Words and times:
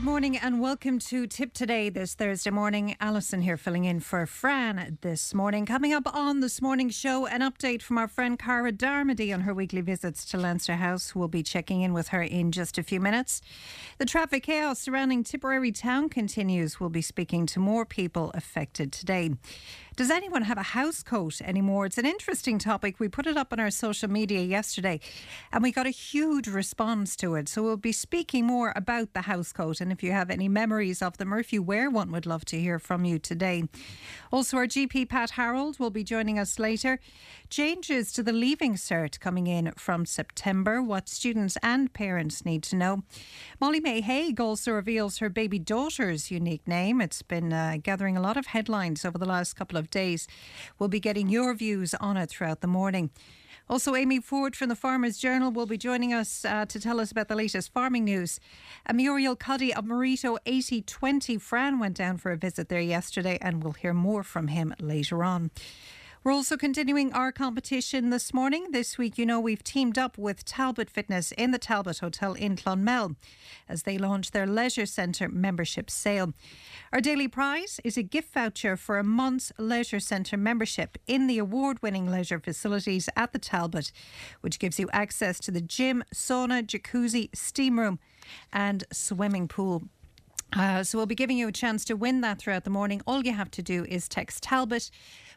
Good 0.00 0.06
morning 0.06 0.38
and 0.38 0.62
welcome 0.62 0.98
to 0.98 1.26
Tip 1.26 1.52
Today 1.52 1.90
this 1.90 2.14
Thursday 2.14 2.48
morning. 2.48 2.96
Alison 3.02 3.42
here 3.42 3.58
filling 3.58 3.84
in 3.84 4.00
for 4.00 4.24
Fran 4.24 4.96
this 5.02 5.34
morning. 5.34 5.66
Coming 5.66 5.92
up 5.92 6.14
on 6.14 6.40
this 6.40 6.62
morning's 6.62 6.94
show, 6.94 7.26
an 7.26 7.42
update 7.42 7.82
from 7.82 7.98
our 7.98 8.08
friend 8.08 8.38
Cara 8.38 8.72
Darmody 8.72 9.30
on 9.34 9.42
her 9.42 9.52
weekly 9.52 9.82
visits 9.82 10.24
to 10.30 10.38
Leinster 10.38 10.76
House. 10.76 11.14
We'll 11.14 11.28
be 11.28 11.42
checking 11.42 11.82
in 11.82 11.92
with 11.92 12.08
her 12.08 12.22
in 12.22 12.50
just 12.50 12.78
a 12.78 12.82
few 12.82 12.98
minutes. 12.98 13.42
The 13.98 14.06
traffic 14.06 14.44
chaos 14.44 14.80
surrounding 14.80 15.22
Tipperary 15.22 15.70
town 15.70 16.08
continues. 16.08 16.80
We'll 16.80 16.88
be 16.88 17.02
speaking 17.02 17.44
to 17.48 17.60
more 17.60 17.84
people 17.84 18.30
affected 18.32 18.92
today. 18.92 19.32
Does 20.00 20.10
anyone 20.10 20.44
have 20.44 20.56
a 20.56 20.62
house 20.62 21.02
coat 21.02 21.42
anymore? 21.42 21.84
It's 21.84 21.98
an 21.98 22.06
interesting 22.06 22.58
topic. 22.58 22.98
We 22.98 23.08
put 23.10 23.26
it 23.26 23.36
up 23.36 23.52
on 23.52 23.60
our 23.60 23.70
social 23.70 24.08
media 24.08 24.40
yesterday 24.40 24.98
and 25.52 25.62
we 25.62 25.72
got 25.72 25.86
a 25.86 25.90
huge 25.90 26.48
response 26.48 27.14
to 27.16 27.34
it. 27.34 27.50
So 27.50 27.62
we'll 27.62 27.76
be 27.76 27.92
speaking 27.92 28.46
more 28.46 28.72
about 28.74 29.12
the 29.12 29.20
house 29.20 29.52
coat. 29.52 29.78
And 29.78 29.92
if 29.92 30.02
you 30.02 30.12
have 30.12 30.30
any 30.30 30.48
memories 30.48 31.02
of 31.02 31.18
them 31.18 31.34
or 31.34 31.38
if 31.38 31.52
you 31.52 31.62
wear 31.62 31.90
one, 31.90 32.10
we'd 32.12 32.24
love 32.24 32.46
to 32.46 32.58
hear 32.58 32.78
from 32.78 33.04
you 33.04 33.18
today. 33.18 33.64
Also, 34.32 34.56
our 34.56 34.66
GP 34.66 35.06
Pat 35.10 35.32
Harold 35.32 35.78
will 35.78 35.90
be 35.90 36.02
joining 36.02 36.38
us 36.38 36.58
later. 36.58 36.98
Changes 37.50 38.10
to 38.12 38.22
the 38.22 38.32
Leaving 38.32 38.76
Cert 38.76 39.20
coming 39.20 39.48
in 39.48 39.72
from 39.76 40.06
September, 40.06 40.80
what 40.82 41.10
students 41.10 41.58
and 41.62 41.92
parents 41.92 42.46
need 42.46 42.62
to 42.62 42.76
know. 42.76 43.02
Molly-Mae 43.60 44.00
Hague 44.00 44.40
also 44.40 44.72
reveals 44.72 45.18
her 45.18 45.28
baby 45.28 45.58
daughter's 45.58 46.30
unique 46.30 46.66
name. 46.66 47.02
It's 47.02 47.20
been 47.20 47.52
uh, 47.52 47.76
gathering 47.82 48.16
a 48.16 48.22
lot 48.22 48.38
of 48.38 48.46
headlines 48.46 49.04
over 49.04 49.18
the 49.18 49.26
last 49.26 49.56
couple 49.56 49.76
of 49.76 49.89
days. 49.90 50.26
We'll 50.78 50.88
be 50.88 51.00
getting 51.00 51.28
your 51.28 51.54
views 51.54 51.94
on 51.94 52.16
it 52.16 52.30
throughout 52.30 52.60
the 52.60 52.66
morning. 52.66 53.10
Also, 53.70 53.94
Amy 53.94 54.18
Ford 54.18 54.56
from 54.56 54.68
the 54.68 54.74
Farmers 54.74 55.16
Journal 55.16 55.52
will 55.52 55.64
be 55.64 55.78
joining 55.78 56.12
us 56.12 56.44
uh, 56.44 56.66
to 56.66 56.80
tell 56.80 56.98
us 56.98 57.12
about 57.12 57.28
the 57.28 57.36
latest 57.36 57.72
farming 57.72 58.04
news. 58.04 58.40
A 58.86 58.92
Muriel 58.92 59.36
Cuddy 59.36 59.72
of 59.72 59.84
Marito 59.84 60.38
8020 60.44 61.38
Fran 61.38 61.78
went 61.78 61.96
down 61.96 62.16
for 62.16 62.32
a 62.32 62.36
visit 62.36 62.68
there 62.68 62.80
yesterday, 62.80 63.38
and 63.40 63.62
we'll 63.62 63.74
hear 63.74 63.94
more 63.94 64.24
from 64.24 64.48
him 64.48 64.74
later 64.80 65.22
on. 65.22 65.52
We're 66.22 66.32
also 66.32 66.58
continuing 66.58 67.14
our 67.14 67.32
competition 67.32 68.10
this 68.10 68.34
morning. 68.34 68.72
This 68.72 68.98
week, 68.98 69.16
you 69.16 69.24
know, 69.24 69.40
we've 69.40 69.64
teamed 69.64 69.96
up 69.96 70.18
with 70.18 70.44
Talbot 70.44 70.90
Fitness 70.90 71.32
in 71.32 71.50
the 71.50 71.58
Talbot 71.58 72.00
Hotel 72.00 72.34
in 72.34 72.56
Clonmel 72.56 73.16
as 73.66 73.84
they 73.84 73.96
launch 73.96 74.32
their 74.32 74.46
Leisure 74.46 74.84
Centre 74.84 75.30
membership 75.30 75.88
sale. 75.88 76.34
Our 76.92 77.00
daily 77.00 77.26
prize 77.26 77.80
is 77.84 77.96
a 77.96 78.02
gift 78.02 78.34
voucher 78.34 78.76
for 78.76 78.98
a 78.98 79.02
month's 79.02 79.50
Leisure 79.56 79.98
Centre 79.98 80.36
membership 80.36 80.98
in 81.06 81.26
the 81.26 81.38
award 81.38 81.78
winning 81.80 82.10
leisure 82.10 82.38
facilities 82.38 83.08
at 83.16 83.32
the 83.32 83.38
Talbot, 83.38 83.90
which 84.42 84.58
gives 84.58 84.78
you 84.78 84.90
access 84.92 85.40
to 85.40 85.50
the 85.50 85.62
gym, 85.62 86.04
sauna, 86.14 86.62
jacuzzi, 86.62 87.34
steam 87.34 87.80
room, 87.80 87.98
and 88.52 88.84
swimming 88.92 89.48
pool. 89.48 89.84
Uh, 90.52 90.82
so 90.82 90.98
we'll 90.98 91.06
be 91.06 91.14
giving 91.14 91.38
you 91.38 91.48
a 91.48 91.52
chance 91.52 91.84
to 91.84 91.94
win 91.94 92.20
that 92.22 92.38
throughout 92.38 92.64
the 92.64 92.70
morning. 92.70 93.00
All 93.06 93.24
you 93.24 93.32
have 93.32 93.50
to 93.52 93.62
do 93.62 93.84
is 93.84 94.08
text 94.08 94.42
Talbot 94.42 94.90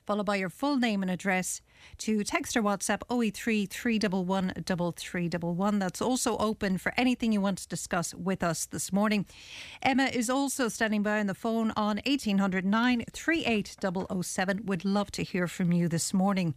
followed 0.06 0.26
by 0.26 0.36
your 0.36 0.50
full 0.50 0.78
name 0.78 1.02
and 1.02 1.12
address 1.12 1.62
to 2.00 2.24
text 2.24 2.56
or 2.56 2.64
WhatsApp 2.64 3.02
083 3.12 3.66
311 3.66 4.64
3311. 4.64 5.80
That's 5.80 6.02
also 6.02 6.38
open 6.38 6.78
for 6.78 6.94
anything 6.98 7.32
you 7.32 7.42
want 7.42 7.60
to 7.60 7.68
discuss 7.68 8.14
with 8.14 8.44
us 8.44 8.66
this 8.66 8.92
morning. 8.92 9.26
Emma 9.82 10.06
is 10.06 10.30
also 10.30 10.68
standing 10.68 11.04
by 11.04 11.20
on 11.20 11.28
the 11.28 11.34
phone 11.34 11.72
on 11.76 12.02
1809 12.06 13.06
38007. 13.12 14.66
Would 14.66 14.86
love 14.86 15.12
to 15.12 15.24
hear 15.24 15.48
from 15.48 15.72
you 15.72 15.88
this 15.88 16.14
morning. 16.14 16.56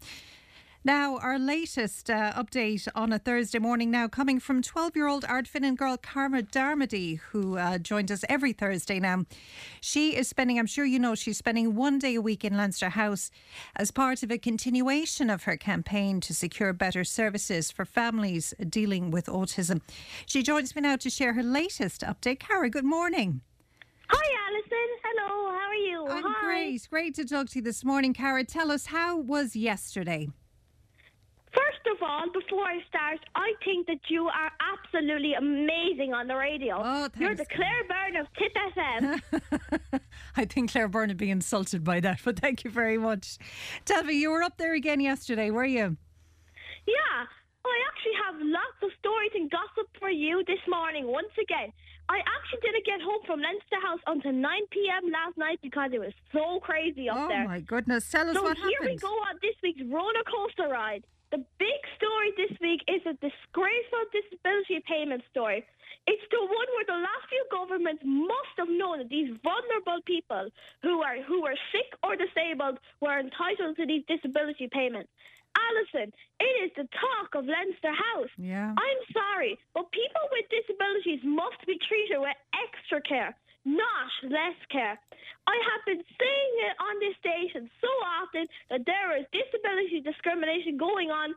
Now, 0.87 1.19
our 1.19 1.37
latest 1.37 2.09
uh, 2.11 2.33
update 2.35 2.87
on 2.95 3.13
a 3.13 3.19
Thursday 3.19 3.59
morning 3.59 3.91
now 3.91 4.07
coming 4.07 4.39
from 4.39 4.63
12 4.63 4.95
year 4.95 5.09
old 5.09 5.25
Ardfinnan 5.25 5.75
girl 5.77 5.97
Cara 5.97 6.45
Darmody, 6.45 7.19
who 7.19 7.59
uh, 7.59 7.79
joined 7.79 8.13
us 8.13 8.25
every 8.29 8.53
Thursday 8.53 9.01
now. 9.01 9.25
She 9.81 10.15
is 10.15 10.29
spending, 10.29 10.61
I'm 10.61 10.67
sure 10.67 10.85
you 10.85 11.01
know, 11.01 11.17
she's 11.17 11.39
spending 11.39 11.75
one 11.75 11.99
day 11.99 12.15
a 12.15 12.21
week 12.21 12.45
in 12.45 12.57
Leinster 12.57 12.91
House 12.91 13.33
as 13.75 13.91
part 13.91 14.23
of 14.23 14.31
a 14.31 14.39
continuation 14.39 15.29
of 15.29 15.43
her 15.43 15.57
campaign 15.57 16.21
to 16.21 16.33
secure 16.33 16.73
better 16.73 17.03
services 17.03 17.73
for 17.73 17.85
families 17.85 18.55
dealing 18.69 19.11
with 19.11 19.27
autism. 19.27 19.81
She 20.25 20.45
joins 20.45 20.77
me 20.77 20.83
now 20.83 20.95
to 20.99 21.11
share 21.11 21.33
her 21.33 21.43
latest 21.43 22.03
update. 22.03 22.39
Cara, 22.39 22.71
good 22.71 22.85
morning. 22.85 23.41
Hi, 24.09 24.53
Alison. 24.53 24.89
Hello, 25.03 25.51
how 25.51 25.67
are 25.67 25.75
you? 25.75 26.07
I'm 26.07 26.33
Hi. 26.33 26.45
great. 26.45 26.89
Great 26.89 27.15
to 27.17 27.25
talk 27.25 27.49
to 27.49 27.59
you 27.59 27.63
this 27.63 27.85
morning, 27.85 28.15
Cara. 28.15 28.45
Tell 28.45 28.71
us, 28.71 28.87
how 28.87 29.19
was 29.19 29.57
yesterday? 29.57 30.29
First 31.57 31.97
of 31.97 32.03
all, 32.03 32.31
before 32.33 32.65
I 32.65 32.81
start, 32.89 33.19
I 33.35 33.53
think 33.65 33.87
that 33.87 34.01
you 34.09 34.27
are 34.29 34.51
absolutely 34.61 35.33
amazing 35.35 36.13
on 36.13 36.27
the 36.27 36.37
radio. 36.37 36.81
Oh, 36.85 37.09
You're 37.19 37.35
the. 37.35 37.47
Claire 37.47 37.85
Byrne 37.89 38.17
of 38.17 38.27
Tip 38.37 38.53
FM. 38.77 40.01
I 40.37 40.45
think 40.45 40.73
Claire 40.73 40.89
Byrne 40.89 41.09
would 41.09 41.17
be 41.17 41.31
insulted 41.31 41.83
by 41.83 42.01
that, 42.01 42.21
but 42.25 42.39
thank 42.39 42.65
you 42.65 42.71
very 42.71 42.99
much. 42.99 43.39
Tell 43.87 44.05
me, 44.05 44.15
you 44.15 44.31
were 44.31 44.43
up 44.43 44.59
there 44.59 44.75
again 44.75 45.01
yesterday, 45.01 45.51
were 45.51 45.65
you? 45.65 45.97
yeah, 46.87 47.27
I 47.65 47.77
actually 47.91 48.17
have 48.25 48.35
lots 48.39 48.79
of 48.83 48.91
stories 48.99 49.33
and 49.35 49.51
gossip 49.51 49.89
for 49.99 50.11
you 50.11 50.45
this 50.47 50.61
morning 50.69 51.07
once 51.07 51.33
again. 51.41 51.73
I 52.09 52.19
actually 52.23 52.61
didn't 52.63 52.87
get 52.87 53.01
home 53.03 53.19
from 53.27 53.41
Leinster 53.41 53.81
House 53.83 53.99
until 54.07 54.33
9 54.33 54.43
p.m. 54.71 55.11
last 55.11 55.37
night 55.37 55.59
because 55.63 55.91
it 55.93 55.99
was 55.99 56.13
so 56.33 56.61
crazy 56.61 57.09
up 57.09 57.17
oh 57.19 57.29
there. 57.29 57.43
Oh 57.43 57.49
my 57.49 57.61
goodness! 57.61 58.09
Tell 58.09 58.29
us 58.31 58.37
So 58.37 58.45
what 58.45 58.57
here 58.59 58.79
we 58.83 58.97
go 58.97 59.09
on 59.09 59.35
this 59.43 59.57
week's 59.63 59.83
roller 59.91 60.23
coaster 60.31 60.69
ride. 60.71 61.03
The 61.31 61.43
big 61.59 61.81
story 61.97 62.31
this 62.37 62.57
week 62.61 62.83
is 62.87 63.03
a 63.03 63.15
disgraceful 63.19 64.05
disability 64.15 64.79
payment 64.87 65.23
story. 65.31 65.67
It's 66.07 66.23
the 66.31 66.39
one 66.39 66.69
where 66.79 66.87
the 66.87 67.03
last 67.03 67.27
few 67.29 67.45
governments 67.51 68.03
must 68.05 68.55
have 68.59 68.69
known 68.71 68.99
that 68.99 69.09
these 69.09 69.35
vulnerable 69.43 70.01
people 70.07 70.49
who 70.83 71.03
are 71.03 71.19
who 71.23 71.45
are 71.45 71.59
sick 71.73 71.91
or 72.05 72.15
disabled 72.15 72.79
were 73.01 73.19
entitled 73.19 73.77
to 73.77 73.87
these 73.87 74.05
disability 74.07 74.69
payments. 74.71 75.11
Alison, 75.57 76.13
it 76.39 76.55
is 76.63 76.71
the 76.77 76.87
talk 76.95 77.35
of 77.35 77.47
Leinster 77.47 77.91
House. 77.91 78.31
Yeah. 78.37 78.71
I'm 78.71 79.03
sorry, 79.13 79.59
but 79.75 79.91
people 79.91 80.25
with 80.31 80.47
disabilities 80.53 81.21
must 81.25 81.59
be 81.67 81.81
treated 81.81 82.21
with 82.21 82.37
extra 82.55 83.01
care, 83.01 83.35
not 83.67 84.11
less 84.23 84.57
care. 84.71 84.95
I 85.47 85.57
have 85.75 85.83
been 85.85 86.03
saying 86.03 86.53
it 86.71 86.75
on 86.79 86.95
this 87.03 87.17
station 87.19 87.71
so 87.83 87.91
often 88.23 88.47
that 88.71 88.87
there 88.87 89.19
is 89.19 89.27
disability 89.35 90.01
discrimination 90.01 90.79
going 90.79 91.11
on 91.11 91.35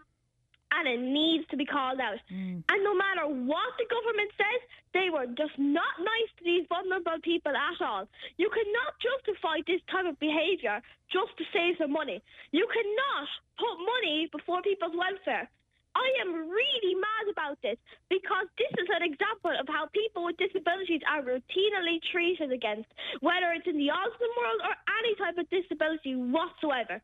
and 0.72 0.86
it 0.86 1.02
needs 1.02 1.46
to 1.50 1.58
be 1.58 1.66
called 1.66 2.00
out. 2.00 2.22
Mm. 2.30 2.62
And 2.70 2.80
no 2.86 2.94
matter 2.94 3.26
what 3.26 3.74
the 3.82 3.90
government 3.90 4.30
says, 4.38 4.62
they 4.94 5.10
were 5.10 5.26
just 5.34 5.58
not 5.58 5.98
nice 5.98 6.32
to 6.38 6.44
these 6.46 6.66
vulnerable 6.70 7.18
people 7.26 7.54
at 7.54 7.78
all. 7.82 8.06
You 8.38 8.50
cannot 8.54 8.94
justify 9.02 9.66
this 9.66 9.82
type 9.90 10.06
of 10.06 10.20
behaviour 10.22 10.82
just 11.10 11.34
to 11.38 11.44
save 11.50 11.82
some 11.82 11.92
money. 11.92 12.22
You 12.54 12.70
cannot 12.70 13.28
put 13.58 13.76
money 13.82 14.30
before 14.30 14.62
people's 14.62 14.94
welfare. 14.94 15.50
I 16.00 16.08
am 16.24 16.48
really 16.48 16.96
mad 16.96 17.26
about 17.28 17.60
this 17.60 17.76
because 18.08 18.48
this 18.56 18.72
is 18.80 18.88
an 18.88 19.04
example 19.04 19.52
of 19.52 19.68
how 19.68 19.92
people 19.92 20.24
with 20.24 20.40
disabilities 20.40 21.04
are 21.04 21.20
routinely 21.20 22.00
treated 22.08 22.56
against, 22.56 22.88
whether 23.20 23.52
it's 23.52 23.68
in 23.68 23.76
the 23.76 23.92
autism 23.92 24.32
world 24.40 24.64
or 24.64 24.76
any 25.04 25.14
type 25.20 25.36
of 25.36 25.46
disability 25.52 26.16
whatsoever. 26.16 27.04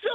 So, 0.00 0.14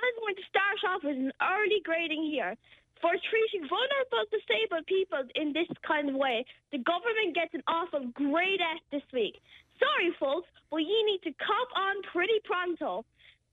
I'm 0.00 0.16
going 0.24 0.38
to 0.40 0.46
start 0.48 0.80
off 0.88 1.04
with 1.04 1.20
an 1.20 1.32
early 1.44 1.84
grading 1.84 2.24
here. 2.32 2.56
For 3.04 3.16
treating 3.16 3.64
vulnerable 3.68 4.28
disabled 4.28 4.84
people 4.84 5.24
in 5.36 5.52
this 5.56 5.68
kind 5.84 6.12
of 6.12 6.16
way, 6.16 6.44
the 6.72 6.84
government 6.84 7.32
gets 7.32 7.52
an 7.56 7.64
awful 7.68 8.08
grade 8.12 8.60
S 8.60 8.80
this 8.92 9.04
week. 9.12 9.40
Sorry, 9.80 10.12
folks, 10.20 10.48
but 10.68 10.84
you 10.84 11.00
need 11.08 11.24
to 11.24 11.32
cop 11.40 11.68
on 11.76 11.96
pretty 12.12 12.40
pronto. 12.44 13.04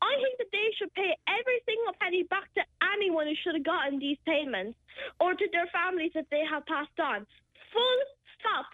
I 0.02 0.13
think 0.22 0.38
that 0.38 0.52
they 0.53 0.69
should 0.78 0.94
pay 0.94 1.16
every 1.25 1.59
single 1.66 1.94
penny 2.00 2.24
back 2.30 2.47
to 2.56 2.63
anyone 2.94 3.28
who 3.28 3.35
should 3.41 3.56
have 3.56 3.66
gotten 3.66 3.97
these 4.00 4.18
payments 4.25 4.78
or 5.19 5.34
to 5.34 5.46
their 5.52 5.68
families 5.74 6.12
that 6.13 6.30
they 6.30 6.44
have 6.46 6.66
passed 6.66 6.97
on. 7.02 7.25
Full 7.74 8.02
stop. 8.40 8.66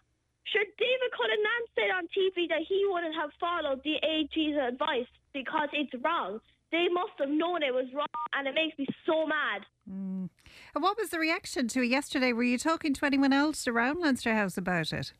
Sure, 0.52 0.68
David 0.78 1.12
Cullinane 1.16 1.68
said 1.74 1.92
on 1.96 2.04
TV 2.12 2.48
that 2.50 2.68
he 2.68 2.84
wouldn't 2.92 3.16
have 3.16 3.32
followed 3.40 3.82
the 3.84 3.96
AG's 4.04 4.60
advice 4.60 5.08
because 5.34 5.70
it's 5.72 5.94
wrong. 6.04 6.40
They 6.72 6.88
must 6.92 7.14
have 7.20 7.30
known 7.30 7.64
it 7.64 7.74
was 7.74 7.86
wrong, 7.94 8.08
and 8.36 8.48
it 8.48 8.56
makes 8.56 8.78
me 8.78 8.86
so 9.06 9.26
mad. 9.26 9.62
Mm. 9.90 10.30
And 10.76 10.84
what 10.84 10.98
was 10.98 11.10
the 11.10 11.20
reaction 11.20 11.68
to 11.70 11.82
it 11.82 11.88
yesterday? 11.88 12.34
Were 12.34 12.44
you 12.44 12.58
talking 12.58 12.94
to 12.96 13.06
anyone 13.06 13.32
else 13.32 13.68
around 13.68 14.02
Leinster 14.02 14.34
House 14.34 14.58
about 14.58 14.92
it? 14.92 15.14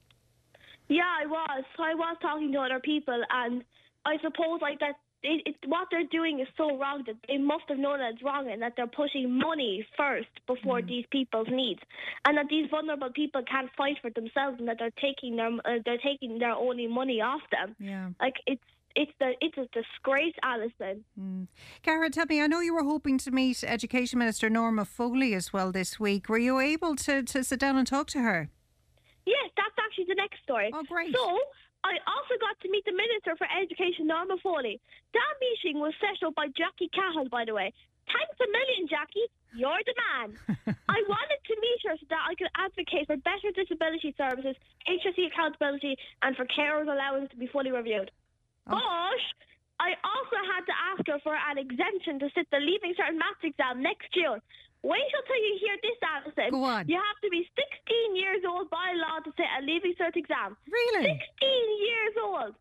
Yeah, 0.90 1.04
I 1.04 1.26
was. 1.26 1.64
I 1.80 1.94
was 1.96 2.18
talking 2.22 2.52
to 2.52 2.60
other 2.60 2.80
people, 2.80 3.22
and 3.30 3.64
I 4.06 4.18
suppose 4.18 4.62
like 4.62 4.80
that. 4.80 4.96
It, 5.24 5.42
it, 5.46 5.56
what 5.68 5.88
they're 5.90 6.04
doing 6.12 6.42
is 6.42 6.48
so 6.58 6.78
wrong 6.78 7.04
that 7.08 7.16
they 7.28 7.38
must 7.38 7.64
have 7.70 7.78
known 7.78 8.00
that 8.00 8.14
it's 8.16 8.24
wrong 8.24 8.52
and 8.52 8.62
that 8.62 8.74
they're 8.76 8.88
pushing 8.88 9.38
money 9.38 9.86
first 9.96 10.28
before 10.48 10.82
these 10.82 11.06
people's 11.12 11.48
needs, 11.50 11.80
and 12.26 12.38
that 12.38 12.48
these 12.50 12.70
vulnerable 12.70 13.10
people 13.10 13.42
can't 13.50 13.70
fight 13.78 13.98
for 14.02 14.10
themselves, 14.10 14.60
and 14.60 14.68
that 14.68 14.78
they're 14.80 14.92
taking 15.02 15.38
their 15.38 15.48
uh, 15.48 15.80
they're 15.86 15.98
taking 16.04 16.40
their 16.40 16.54
only 16.54 16.88
money 16.88 17.22
off 17.22 17.42
them. 17.52 17.76
Yeah. 17.80 18.10
Like 18.20 18.36
it's 18.48 18.64
it's 18.96 19.12
the 19.20 19.34
it's 19.42 19.58
a 19.58 19.68
disgrace, 19.72 20.36
Alison. 20.44 21.06
Cara, 21.82 22.10
tell 22.10 22.26
me, 22.28 22.42
I 22.42 22.48
know 22.48 22.60
you 22.60 22.74
were 22.74 22.84
hoping 22.84 23.18
to 23.20 23.32
meet 23.32 23.64
Education 23.64 24.20
Minister 24.20 24.50
Norma 24.50 24.86
Foley 24.86 25.34
as 25.34 25.54
well 25.54 25.72
this 25.72 26.00
week. 26.00 26.30
Were 26.30 26.38
you 26.38 26.60
able 26.60 26.96
to, 26.98 27.24
to 27.24 27.44
sit 27.44 27.60
down 27.60 27.78
and 27.78 27.88
talk 27.88 28.08
to 28.08 28.20
her? 28.20 28.50
Yes, 29.26 29.50
that's 29.56 29.76
actually 29.84 30.06
the 30.10 30.16
next 30.16 30.44
story. 30.44 30.70
Oh, 30.74 30.84
great. 30.84 31.16
So, 31.16 31.40
I 31.84 32.00
also 32.08 32.40
got 32.40 32.56
to 32.64 32.72
meet 32.72 32.86
the 32.88 32.96
Minister 32.96 33.36
for 33.36 33.48
Education, 33.52 34.08
Norma 34.08 34.40
Foley. 34.40 34.80
That 35.12 35.34
meeting 35.44 35.80
was 35.84 35.94
set 36.00 36.24
up 36.26 36.36
by 36.36 36.48
Jackie 36.56 36.90
Cahill, 36.96 37.28
by 37.28 37.44
the 37.44 37.54
way. 37.54 37.74
Thanks 38.08 38.36
a 38.40 38.48
million, 38.48 38.88
Jackie. 38.88 39.28
You're 39.56 39.84
the 39.86 39.96
man. 40.00 40.28
I 40.90 41.00
wanted 41.08 41.42
to 41.44 41.54
meet 41.60 41.80
her 41.88 41.96
so 42.00 42.06
that 42.10 42.24
I 42.24 42.36
could 42.36 42.52
advocate 42.56 43.08
for 43.08 43.18
better 43.20 43.52
disability 43.54 44.16
services, 44.18 44.56
HSE 44.88 45.28
accountability, 45.28 45.96
and 46.22 46.36
for 46.36 46.48
carers' 46.48 46.90
allowance 46.90 47.30
to 47.32 47.38
be 47.38 47.48
fully 47.48 47.72
reviewed. 47.72 48.12
Oh. 48.68 48.80
But 48.80 49.24
I 49.80 49.96
also 50.04 50.40
had 50.48 50.64
to 50.66 50.76
ask 50.92 51.04
her 51.08 51.20
for 51.20 51.36
an 51.36 51.58
exemption 51.60 52.20
to 52.20 52.30
sit 52.34 52.48
the 52.52 52.60
Leaving 52.60 52.96
Cert 52.96 53.16
Maths 53.16 53.44
exam 53.44 53.84
next 53.84 54.08
June. 54.14 54.40
Wait 54.84 55.08
until 55.16 55.40
you 55.40 55.56
hear 55.64 55.76
this, 55.80 56.00
Alison. 56.04 56.52
Go 56.52 56.64
on. 56.68 56.84
You 56.92 57.00
have 57.00 57.20
to 57.24 57.30
be 57.32 57.48
16 57.56 58.20
years 58.20 58.44
old 58.44 58.70
by 58.70 58.92
law 59.00 59.24
to 59.24 59.32
sit 59.40 59.48
a 59.48 59.64
Leaving 59.64 59.96
Cert 59.96 60.16
exam. 60.20 60.60
Really? 60.68 61.08
16 61.08 61.88
years 61.88 62.16
old. 62.20 62.52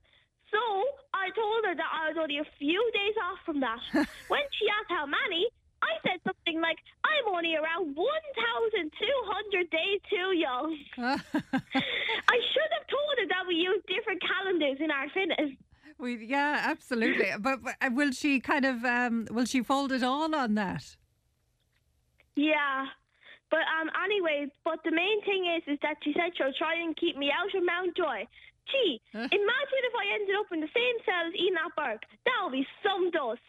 So 0.55 0.63
I 1.11 1.35
told 1.35 1.67
her 1.67 1.75
that 1.75 1.91
I 1.91 2.15
was 2.15 2.17
only 2.23 2.39
a 2.39 2.47
few 2.63 2.79
days 2.95 3.17
off 3.27 3.43
from 3.45 3.59
that. 3.61 3.83
when 4.31 4.47
she 4.55 4.71
asked 4.71 4.95
how 4.95 5.03
many, 5.03 5.51
I 5.83 5.99
said 6.07 6.23
something 6.23 6.63
like, 6.63 6.79
I'm 7.03 7.27
only 7.27 7.59
around 7.59 7.97
1,200 7.97 9.71
days 9.71 10.01
too 10.07 10.31
young. 10.39 10.79
I 11.03 12.39
should 12.55 12.71
have 12.71 12.87
told 12.87 13.15
her 13.19 13.27
that 13.35 13.45
we 13.49 13.57
use 13.57 13.83
different 13.91 14.23
calendars 14.23 14.79
in 14.79 14.93
our 14.95 15.11
fitness. 15.11 15.59
we, 15.99 16.25
yeah, 16.25 16.71
absolutely. 16.71 17.35
but, 17.41 17.65
but 17.65 17.75
uh, 17.83 17.91
will 17.91 18.13
she 18.13 18.39
kind 18.39 18.65
of 18.65 18.85
um, 18.85 19.27
will 19.31 19.47
she 19.47 19.63
fold 19.63 19.91
it 19.91 20.05
all 20.05 20.33
on 20.35 20.55
that? 20.55 20.97
Yeah. 22.37 22.87
But 23.51 23.69
um, 23.69 23.93
anyway, 23.93 24.49
but 24.65 24.81
the 24.85 24.91
main 24.91 25.21
thing 25.29 25.45
is, 25.45 25.63
is 25.69 25.79
that 25.83 26.01
she 26.03 26.17
said 26.17 26.33
she'll 26.37 26.57
try 26.57 26.81
and 26.81 26.97
keep 26.97 27.17
me 27.17 27.29
out 27.29 27.53
of 27.53 27.61
Mountjoy. 27.61 28.25
Gee, 28.71 29.03
imagine 29.13 29.83
if 29.85 29.95
I 29.99 30.05
ended 30.15 30.37
up 30.39 30.49
in 30.55 30.61
the 30.65 30.73
same 30.73 30.97
cell 31.05 31.29
as 31.29 31.35
Enoch 31.35 31.75
Burke. 31.77 32.07
That 32.25 32.39
would 32.45 32.57
be 32.57 32.67
some 32.81 33.11
dust. 33.11 33.45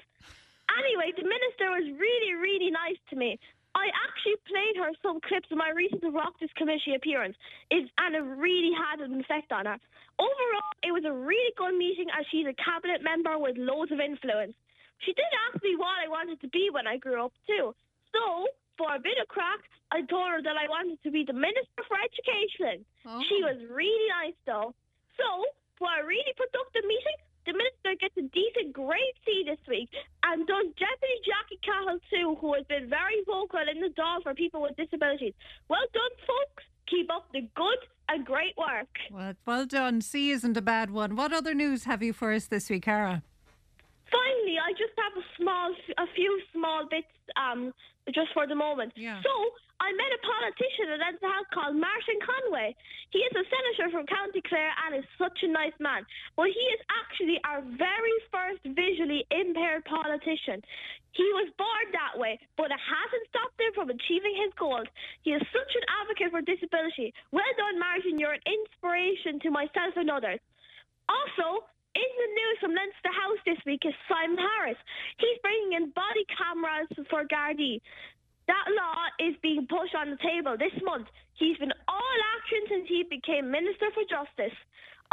Anyway, 0.73 1.13
the 1.15 1.23
minister 1.23 1.69
was 1.69 1.85
really, 1.95 2.33
really 2.33 2.71
nice 2.71 2.97
to 3.11 3.15
me. 3.15 3.39
I 3.75 3.89
actually 4.05 4.37
played 4.45 4.75
her 4.77 4.91
some 5.01 5.21
clips 5.21 5.49
of 5.51 5.57
my 5.57 5.69
recent 5.69 6.03
Oireachtas 6.03 6.53
Committee 6.55 6.93
appearance, 6.95 7.37
it, 7.71 7.89
and 7.97 8.15
it 8.15 8.21
really 8.21 8.73
had 8.73 9.01
an 9.01 9.19
effect 9.19 9.51
on 9.51 9.65
her. 9.65 9.77
Overall, 10.19 10.73
it 10.83 10.93
was 10.93 11.05
a 11.05 11.13
really 11.13 11.53
good 11.57 11.77
meeting 11.77 12.05
as 12.13 12.25
she's 12.29 12.45
a 12.45 12.53
cabinet 12.53 13.01
member 13.01 13.37
with 13.37 13.57
loads 13.57 13.91
of 13.91 13.99
influence. 13.99 14.53
She 15.01 15.13
did 15.13 15.31
ask 15.49 15.63
me 15.63 15.75
what 15.75 15.93
I 16.05 16.07
wanted 16.07 16.41
to 16.41 16.49
be 16.49 16.69
when 16.71 16.85
I 16.85 16.97
grew 16.97 17.23
up 17.23 17.33
too. 17.47 17.73
So, 18.13 18.45
for 18.77 18.93
a 18.95 18.99
bit 18.99 19.17
of 19.21 19.27
crack, 19.27 19.59
I 19.91 20.01
told 20.01 20.29
her 20.31 20.41
that 20.41 20.57
I 20.57 20.67
wanted 20.69 21.01
to 21.03 21.11
be 21.11 21.23
the 21.23 21.33
Minister 21.33 21.83
for 21.87 21.97
Education. 22.01 22.85
She 23.29 23.37
Oh. 23.43 23.47
was 23.53 23.59
really 23.69 24.07
nice 24.09 24.37
though. 24.45 24.73
So, 25.17 25.45
for 25.77 25.89
a 25.99 26.05
really 26.05 26.33
productive 26.35 26.85
meeting, 26.85 27.17
the 27.45 27.53
Minister 27.53 27.93
gets 27.99 28.17
a 28.17 28.21
decent 28.33 28.73
grade 28.73 29.15
C 29.25 29.43
this 29.45 29.59
week 29.67 29.89
and 30.23 30.47
does 30.47 30.65
Deputy 30.79 31.17
Jackie 31.25 31.59
Cahill 31.61 31.99
too, 32.09 32.35
who 32.41 32.53
has 32.55 32.65
been 32.65 32.89
very 32.89 33.21
vocal 33.25 33.59
in 33.59 33.81
the 33.81 33.89
Dáil 33.89 34.23
for 34.23 34.33
people 34.33 34.61
with 34.61 34.75
disabilities. 34.77 35.33
Well 35.67 35.85
done, 35.93 36.11
folks. 36.25 36.63
Keep 36.87 37.11
up 37.11 37.31
the 37.31 37.41
good 37.55 37.79
and 38.09 38.25
great 38.25 38.55
work. 38.57 38.89
Well, 39.11 39.33
well 39.45 39.65
done. 39.65 40.01
C 40.01 40.31
isn't 40.31 40.57
a 40.57 40.61
bad 40.61 40.89
one. 40.91 41.15
What 41.15 41.31
other 41.33 41.53
news 41.53 41.83
have 41.85 42.01
you 42.01 42.13
for 42.13 42.31
us 42.33 42.47
this 42.47 42.69
week, 42.69 42.83
Cara? 42.83 43.23
Finally, 44.11 44.57
I 44.59 44.71
just 44.73 44.93
have 44.97 45.13
a 45.17 45.25
small, 45.37 45.73
a 45.97 46.07
few 46.15 46.41
small 46.53 46.85
bits, 46.89 47.07
um, 47.35 47.73
just 48.11 48.33
for 48.33 48.47
the 48.47 48.55
moment. 48.55 48.91
Yeah. 48.95 49.21
So 49.23 49.33
I 49.79 49.91
met 49.95 50.11
a 50.15 50.21
politician 50.23 50.95
at 50.95 50.99
Leinster 50.99 51.27
House 51.27 51.49
called 51.51 51.75
Martin 51.75 52.19
Conway. 52.23 52.75
He 53.11 53.19
is 53.19 53.33
a 53.35 53.45
senator 53.47 53.87
from 53.91 54.07
County 54.07 54.43
Clare 54.43 54.71
and 54.83 54.95
is 54.99 55.07
such 55.19 55.43
a 55.43 55.49
nice 55.51 55.75
man. 55.79 56.03
But 56.35 56.51
he 56.51 56.63
is 56.75 56.81
actually 56.91 57.39
our 57.43 57.63
very 57.75 58.17
first 58.31 58.63
visually 58.63 59.27
impaired 59.31 59.83
politician. 59.85 60.63
He 61.13 61.27
was 61.37 61.51
born 61.61 61.85
that 61.93 62.17
way, 62.17 62.39
but 62.57 62.73
it 62.73 62.81
hasn't 62.81 63.25
stopped 63.29 63.59
him 63.61 63.71
from 63.77 63.93
achieving 63.93 64.33
his 64.33 64.51
goals. 64.57 64.89
He 65.21 65.31
is 65.37 65.43
such 65.53 65.71
an 65.77 65.85
advocate 66.01 66.33
for 66.33 66.41
disability. 66.41 67.13
Well 67.29 67.53
done, 67.59 67.77
Martin. 67.77 68.17
You're 68.17 68.39
an 68.39 68.47
inspiration 68.47 69.37
to 69.45 69.49
myself 69.53 69.93
and 69.95 70.09
others. 70.09 70.41
Also, 71.05 71.67
in 71.95 72.11
the 72.17 72.29
news 72.33 72.57
from 72.59 72.73
Leinster 72.73 73.13
House 73.13 73.41
this 73.45 73.61
week 73.65 73.85
is 73.85 73.93
Simon 74.09 74.37
Harris. 74.37 74.77
He's 75.17 75.37
bringing 75.45 75.77
in 75.77 75.93
body 75.93 76.25
cameras 76.29 76.89
for 77.09 77.25
Gardaí. 77.29 77.81
That 78.49 78.65
law 78.75 79.07
is 79.21 79.35
being 79.41 79.67
pushed 79.69 79.95
on 79.95 80.09
the 80.09 80.19
table 80.19 80.57
this 80.57 80.75
month. 80.83 81.07
He's 81.37 81.57
been 81.57 81.73
all 81.87 82.17
action 82.35 82.61
since 82.67 82.85
he 82.89 83.05
became 83.07 83.49
Minister 83.49 83.93
for 83.93 84.03
Justice. 84.09 84.57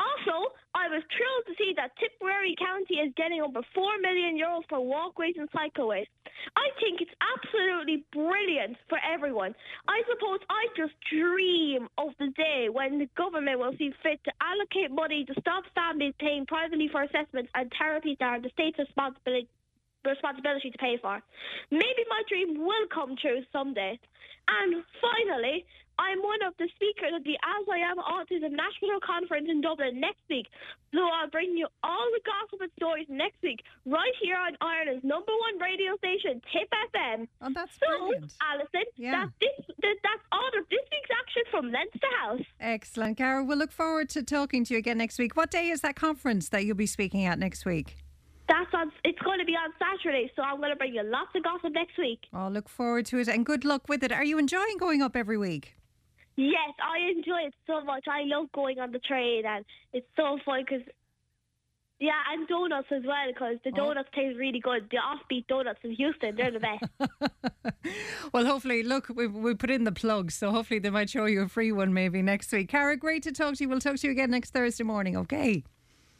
Also, 0.00 0.56
I 0.73 0.88
was 0.88 1.05
thrilled 1.12 1.44
to 1.47 1.55
see 1.61 1.76
that 1.76 1.93
Tipperary 2.00 2.56
County 2.56 3.05
is 3.05 3.12
getting 3.17 3.43
over 3.43 3.61
4 3.75 3.99
million 4.00 4.38
euros 4.41 4.64
for 4.69 4.81
walkways 4.81 5.37
and 5.37 5.50
cycleways. 5.52 6.08
I 6.56 6.73
think 6.81 7.05
it's 7.05 7.12
absolutely 7.20 8.05
brilliant 8.12 8.79
for 8.88 8.97
everyone. 9.05 9.55
I 9.88 10.00
suppose 10.08 10.41
I 10.49 10.73
just 10.76 10.94
dream 11.12 11.88
of 11.99 12.17
the 12.19 12.32
day 12.32 12.69
when 12.73 12.99
the 12.99 13.11
government 13.17 13.58
will 13.58 13.76
see 13.76 13.93
fit 14.02 14.25
to 14.25 14.32
allocate 14.41 14.91
money 14.91 15.25
to 15.26 15.35
stop 15.41 15.64
families 15.75 16.14
paying 16.19 16.47
privately 16.47 16.88
for 16.88 17.02
assessments 17.02 17.50
and 17.55 17.70
therapies 17.76 18.17
that 18.19 18.41
are 18.41 18.41
the 18.41 18.50
state's 18.56 18.79
responsibility 18.79 19.49
responsibility 20.05 20.70
to 20.70 20.79
pay 20.79 20.99
for. 21.00 21.20
Maybe 21.70 22.02
my 22.08 22.23
dream 22.29 22.58
will 22.64 22.87
come 22.93 23.17
true 23.20 23.41
someday. 23.52 23.99
And 24.49 24.82
finally, 25.00 25.64
I'm 25.99 26.19
one 26.23 26.41
of 26.49 26.55
the 26.58 26.67
speakers 26.75 27.12
at 27.14 27.23
the 27.25 27.37
As 27.44 27.64
I 27.70 27.79
Am 27.85 27.99
Autism 27.99 28.56
National 28.56 28.99
Conference 29.05 29.47
in 29.50 29.61
Dublin 29.61 30.00
next 30.00 30.23
week. 30.31 30.47
So 30.94 31.00
I'll 31.05 31.29
bring 31.29 31.56
you 31.56 31.69
all 31.85 32.08
the 32.17 32.20
gossip 32.25 32.62
and 32.62 32.70
stories 32.75 33.06
next 33.11 33.37
week, 33.43 33.61
right 33.85 34.11
here 34.20 34.35
on 34.37 34.56
Ireland's 34.62 35.05
number 35.05 35.31
one 35.31 35.61
radio 35.61 35.94
station, 35.99 36.41
Tip 36.50 36.73
FM. 36.91 37.29
Oh, 37.43 37.50
that's 37.55 37.70
So, 37.79 37.87
brilliant. 37.87 38.32
Alison, 38.41 38.85
Yeah. 38.97 39.11
that's, 39.29 39.32
this, 39.41 39.76
that, 39.82 39.97
that's 40.02 40.25
all 40.32 40.49
of 40.58 40.64
this 40.70 40.81
week's 40.91 41.11
action 41.20 41.43
from 41.50 41.70
Leinster 41.70 42.08
House. 42.19 42.43
Excellent, 42.58 43.19
Cara. 43.19 43.44
We'll 43.44 43.58
look 43.58 43.70
forward 43.73 44.08
to 44.11 44.23
talking 44.23 44.64
to 44.64 44.75
you 44.75 44.79
again 44.79 44.99
next 44.99 45.19
week. 45.19 45.37
What 45.37 45.50
day 45.50 45.69
is 45.69 45.82
that 45.82 45.94
conference 45.97 46.49
that 46.49 46.64
you'll 46.64 46.76
be 46.76 46.87
speaking 46.87 47.26
at 47.26 47.38
next 47.38 47.64
week? 47.67 47.99
That's 48.50 48.75
on. 48.75 48.91
It's 49.05 49.19
going 49.20 49.38
to 49.38 49.44
be 49.44 49.52
on 49.52 49.70
Saturday, 49.79 50.31
so 50.35 50.43
I'm 50.43 50.56
going 50.58 50.70
to 50.70 50.76
bring 50.76 50.93
you 50.93 51.05
lots 51.05 51.31
of 51.37 51.44
gossip 51.44 51.73
next 51.73 51.97
week. 51.97 52.19
I'll 52.32 52.49
oh, 52.49 52.50
look 52.50 52.69
forward 52.69 53.06
to 53.06 53.19
it 53.19 53.29
and 53.29 53.47
good 53.47 53.64
luck 53.64 53.88
with 53.88 54.02
it. 54.02 54.11
Are 54.11 54.25
you 54.25 54.38
enjoying 54.38 54.76
going 54.76 55.02
up 55.02 55.14
every 55.14 55.38
week? 55.38 55.76
Yes, 56.37 56.73
I 56.82 57.11
enjoy 57.17 57.47
it 57.47 57.55
so 57.69 57.85
much. 57.85 58.06
I 58.08 58.23
love 58.25 58.50
going 58.52 58.81
on 58.81 58.91
the 58.91 58.99
train, 58.99 59.44
and 59.47 59.64
it's 59.93 60.06
so 60.17 60.38
fun 60.44 60.64
because. 60.69 60.82
Yeah, 62.00 62.12
and 62.33 62.49
donuts 62.49 62.88
as 62.90 63.02
well 63.07 63.26
because 63.28 63.57
the 63.62 63.73
Oh. 63.73 63.88
donuts 63.88 64.09
taste 64.14 64.38
really 64.38 64.59
good. 64.59 64.88
The 64.90 64.97
offbeat 64.97 65.47
donuts 65.49 65.80
in 65.85 65.95
Heuston, 65.95 66.35
they're 66.35 66.50
the 66.50 66.59
best. 66.59 67.92
well, 68.33 68.47
hopefully, 68.47 68.83
look, 68.83 69.11
we, 69.14 69.26
we 69.26 69.54
put 69.54 69.71
in 69.71 69.85
the 69.85 69.92
plug, 69.92 70.30
so 70.33 70.50
hopefully 70.50 70.80
they 70.80 70.88
might 70.88 71.11
show 71.11 71.26
you 71.26 71.42
a 71.42 71.49
free 71.49 71.73
one 71.73 71.92
maybe 71.92 72.23
next 72.23 72.50
week. 72.52 72.71
Cara, 72.71 72.97
great 72.97 73.23
to 73.25 73.33
talk 73.33 73.57
to 73.57 73.64
you. 73.64 73.69
We'll 73.69 73.80
talk 73.80 73.97
to 73.97 74.07
you 74.07 74.12
again 74.12 74.30
next 74.30 74.54
Thursday 74.54 74.83
morning, 74.83 75.14
okay? 75.14 75.62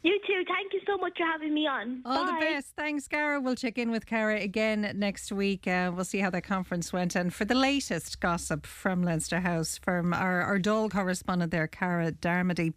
You 0.03 0.19
too. 0.25 0.43
Thank 0.47 0.73
you 0.73 0.81
so 0.87 0.97
much 0.97 1.13
for 1.15 1.25
having 1.25 1.53
me 1.53 1.67
on. 1.67 2.01
All 2.05 2.25
Bye. 2.25 2.31
the 2.31 2.45
best. 2.45 2.73
Thanks, 2.75 3.07
Cara. 3.07 3.39
We'll 3.39 3.55
check 3.55 3.77
in 3.77 3.91
with 3.91 4.07
Cara 4.07 4.39
again 4.39 4.91
next 4.95 5.31
week. 5.31 5.67
Uh, 5.67 5.91
we'll 5.93 6.05
see 6.05 6.17
how 6.17 6.31
that 6.31 6.43
conference 6.43 6.91
went. 6.91 7.15
And 7.15 7.31
for 7.31 7.45
the 7.45 7.53
latest 7.53 8.19
gossip 8.19 8.65
from 8.65 9.03
Leinster 9.03 9.39
House, 9.39 9.77
from 9.77 10.13
our, 10.13 10.41
our 10.41 10.59
Dáil 10.59 10.89
correspondent 10.89 11.51
there, 11.51 11.67
Cara 11.67 12.11
Darmody. 12.13 12.73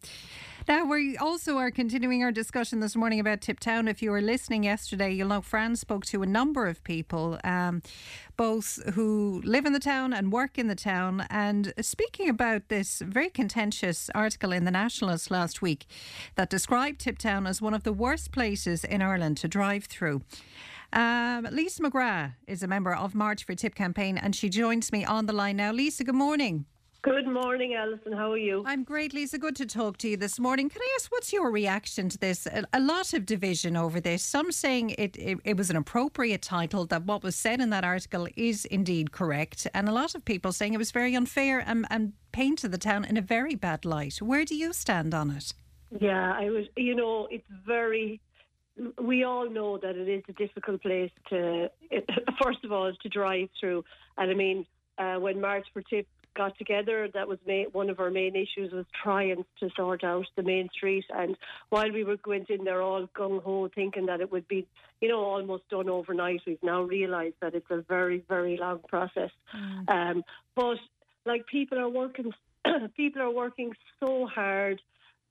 Now, 0.67 0.87
we 0.87 1.19
also 1.19 1.59
are 1.59 1.71
continuing 1.71 2.23
our 2.23 2.33
discussion 2.33 2.81
this 2.81 2.97
morning 2.97 3.21
about 3.21 3.43
Tiptown. 3.43 3.87
If 3.87 4.01
you 4.01 4.11
were 4.11 4.23
listening 4.23 4.65
yesterday, 4.65 5.13
you'll 5.13 5.29
know 5.29 5.43
Fran 5.43 5.77
spoke 5.77 6.07
to 6.07 6.23
a 6.23 6.27
number 6.27 6.67
of 6.69 6.83
people, 6.85 7.39
um, 7.45 7.83
both 8.39 8.83
who 8.95 9.43
live 9.45 9.67
in 9.67 9.75
the 9.75 9.79
town 9.79 10.15
and 10.15 10.33
work 10.33 10.57
in 10.57 10.69
the 10.69 10.75
town. 10.75 11.27
And 11.29 11.75
speaking 11.83 12.31
about 12.31 12.71
this 12.71 13.03
very 13.05 13.29
contentious 13.29 14.09
article 14.15 14.53
in 14.53 14.65
The 14.65 14.71
Nationalist 14.71 15.31
last 15.31 15.61
week 15.61 15.85
that 16.37 16.49
described 16.49 17.01
Tiptown 17.01 17.47
as 17.47 17.61
one 17.61 17.75
of 17.75 17.83
the 17.83 17.93
worst 17.93 18.33
places 18.33 18.85
in 18.85 19.03
Ireland 19.03 19.37
to 19.39 19.49
drive 19.49 19.85
through. 19.85 20.23
Um, 20.95 21.47
Lisa 21.53 21.83
McGrath 21.83 22.37
is 22.47 22.63
a 22.63 22.67
member 22.67 22.95
of 22.95 23.15
March 23.15 23.45
for 23.45 23.55
Tip 23.55 23.75
campaign 23.75 24.17
and 24.17 24.35
she 24.35 24.49
joins 24.49 24.93
me 24.93 25.05
on 25.05 25.27
the 25.27 25.35
line 25.35 25.59
now. 25.59 25.73
Lisa, 25.73 26.05
good 26.05 26.15
morning. 26.15 26.65
Good 27.05 27.27
morning, 27.27 27.75
Alison. 27.75 28.13
How 28.13 28.33
are 28.33 28.39
you? 28.39 28.65
I'm 28.67 28.83
great, 28.83 29.13
Lisa. 29.13 29.37
Good 29.37 29.57
to 29.57 29.67
talk 29.67 29.99
to 29.99 30.09
you 30.09 30.17
this 30.17 30.41
morning. 30.41 30.71
Can 30.71 30.81
I 30.81 30.97
ask 30.99 31.13
what's 31.13 31.35
your 31.35 31.51
reaction 31.51 32.09
to 32.09 32.17
this? 32.17 32.47
A, 32.47 32.65
a 32.73 32.81
lot 32.81 33.13
of 33.13 33.27
division 33.27 33.77
over 33.77 34.01
this. 34.01 34.23
Some 34.23 34.51
saying 34.51 34.95
it, 34.97 35.15
it, 35.19 35.39
it 35.45 35.59
was 35.59 35.69
an 35.69 35.77
appropriate 35.77 36.41
title, 36.41 36.87
that 36.87 37.05
what 37.05 37.23
was 37.23 37.37
said 37.37 37.61
in 37.61 37.69
that 37.69 37.85
article 37.85 38.27
is 38.37 38.65
indeed 38.65 39.13
correct, 39.13 39.67
and 39.75 39.87
a 39.87 39.93
lot 39.93 40.15
of 40.15 40.25
people 40.25 40.51
saying 40.51 40.73
it 40.73 40.79
was 40.79 40.93
very 40.93 41.15
unfair 41.15 41.59
and, 41.61 41.85
and 41.91 42.15
painted 42.33 42.73
the 42.73 42.79
town 42.79 43.05
in 43.05 43.19
a 43.19 43.21
very 43.23 43.55
bad 43.55 43.85
light. 43.85 44.23
Where 44.23 44.47
do 44.47 44.55
you 44.55 44.73
stand 44.73 45.13
on 45.13 45.31
it? 45.31 45.53
Yeah, 46.01 46.33
I 46.33 46.49
was. 46.49 46.65
You 46.75 46.95
know, 46.95 47.29
it's 47.31 47.45
very. 47.67 48.19
We 48.99 49.25
all 49.25 49.51
know 49.51 49.77
that 49.77 49.95
it 49.95 50.09
is 50.09 50.23
a 50.31 50.33
difficult 50.33 50.81
place 50.81 51.11
to. 51.29 51.71
First 52.43 52.65
of 52.65 52.73
all, 52.73 52.91
to 52.95 53.09
drive 53.11 53.51
through, 53.61 53.85
and 54.17 54.31
I 54.31 54.35
mean, 54.35 54.65
uh, 54.97 55.17
when 55.17 55.39
March 55.39 55.67
for 55.75 55.83
Tip 55.83 56.07
got 56.35 56.57
together. 56.59 57.09
That 57.13 57.29
was 57.29 57.39
ma- 57.47 57.71
one 57.73 57.91
of 57.91 58.01
our 58.01 58.11
main 58.11 58.37
issues 58.37 58.73
was 58.73 58.87
trying 59.03 59.45
to 59.61 59.71
sort 59.77 60.05
out 60.05 60.27
the 60.37 60.43
main 60.43 60.69
street. 60.73 61.05
And 61.11 61.37
while 61.71 61.91
we 61.93 62.05
were 62.05 62.17
going 62.17 62.47
in 62.49 62.65
there 62.65 62.83
all 62.83 63.09
gung 63.17 63.43
ho, 63.43 63.71
thinking 63.75 64.07
that 64.07 64.21
it 64.21 64.31
would 64.31 64.47
be, 64.49 64.67
you 65.01 65.09
know, 65.09 65.21
almost 65.21 65.69
done 65.69 65.89
overnight, 65.89 66.43
we've 66.47 66.63
now 66.63 66.83
realised 66.83 67.37
that 67.41 67.55
it's 67.55 67.71
a 67.71 67.83
very, 67.89 68.25
very 68.29 68.57
long 68.57 68.81
process. 68.89 69.31
Mm. 69.57 69.91
Um, 69.91 70.25
but 70.55 70.79
like 71.27 71.47
people 71.47 71.79
are 71.79 71.89
working, 71.89 72.33
people 72.97 73.23
are 73.23 73.31
working 73.31 73.73
so 74.01 74.27
hard. 74.27 74.81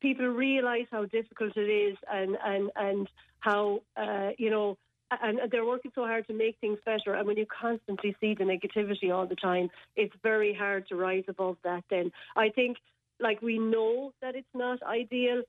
People 0.01 0.27
realise 0.27 0.87
how 0.91 1.05
difficult 1.05 1.55
it 1.55 1.61
is, 1.61 1.97
and 2.11 2.37
and 2.43 2.69
and 2.75 3.09
how 3.39 3.81
uh, 3.95 4.31
you 4.37 4.49
know 4.49 4.77
and 5.21 5.39
they're 5.51 5.65
working 5.65 5.91
so 5.95 6.05
hard 6.05 6.27
to 6.27 6.33
make 6.33 6.57
things 6.59 6.79
better. 6.85 7.13
And 7.13 7.27
when 7.27 7.37
you 7.37 7.45
constantly 7.45 8.15
see 8.19 8.35
the 8.35 8.43
negativity 8.43 9.13
all 9.13 9.27
the 9.27 9.35
time, 9.35 9.69
it's 9.95 10.13
very 10.23 10.53
hard 10.53 10.87
to 10.87 10.95
rise 10.95 11.23
above 11.27 11.57
that. 11.63 11.83
Then 11.89 12.11
I 12.35 12.49
think, 12.49 12.77
like 13.19 13.41
we 13.41 13.59
know 13.59 14.13
that 14.21 14.35
it's 14.35 14.47
not 14.53 14.81
ideal, 14.83 15.43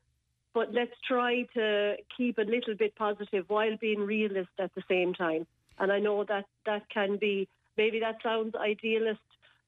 but 0.52 0.72
let's 0.72 0.92
try 1.06 1.42
to 1.54 1.94
keep 2.16 2.38
a 2.38 2.42
little 2.42 2.74
bit 2.78 2.94
positive 2.96 3.44
while 3.48 3.76
being 3.80 4.00
realist 4.00 4.50
at 4.58 4.74
the 4.74 4.82
same 4.88 5.14
time. 5.14 5.46
And 5.78 5.90
I 5.90 5.98
know 5.98 6.24
that 6.24 6.44
that 6.66 6.88
can 6.90 7.16
be 7.16 7.48
maybe 7.76 8.00
that 8.00 8.16
sounds 8.22 8.54
idealist, 8.54 9.20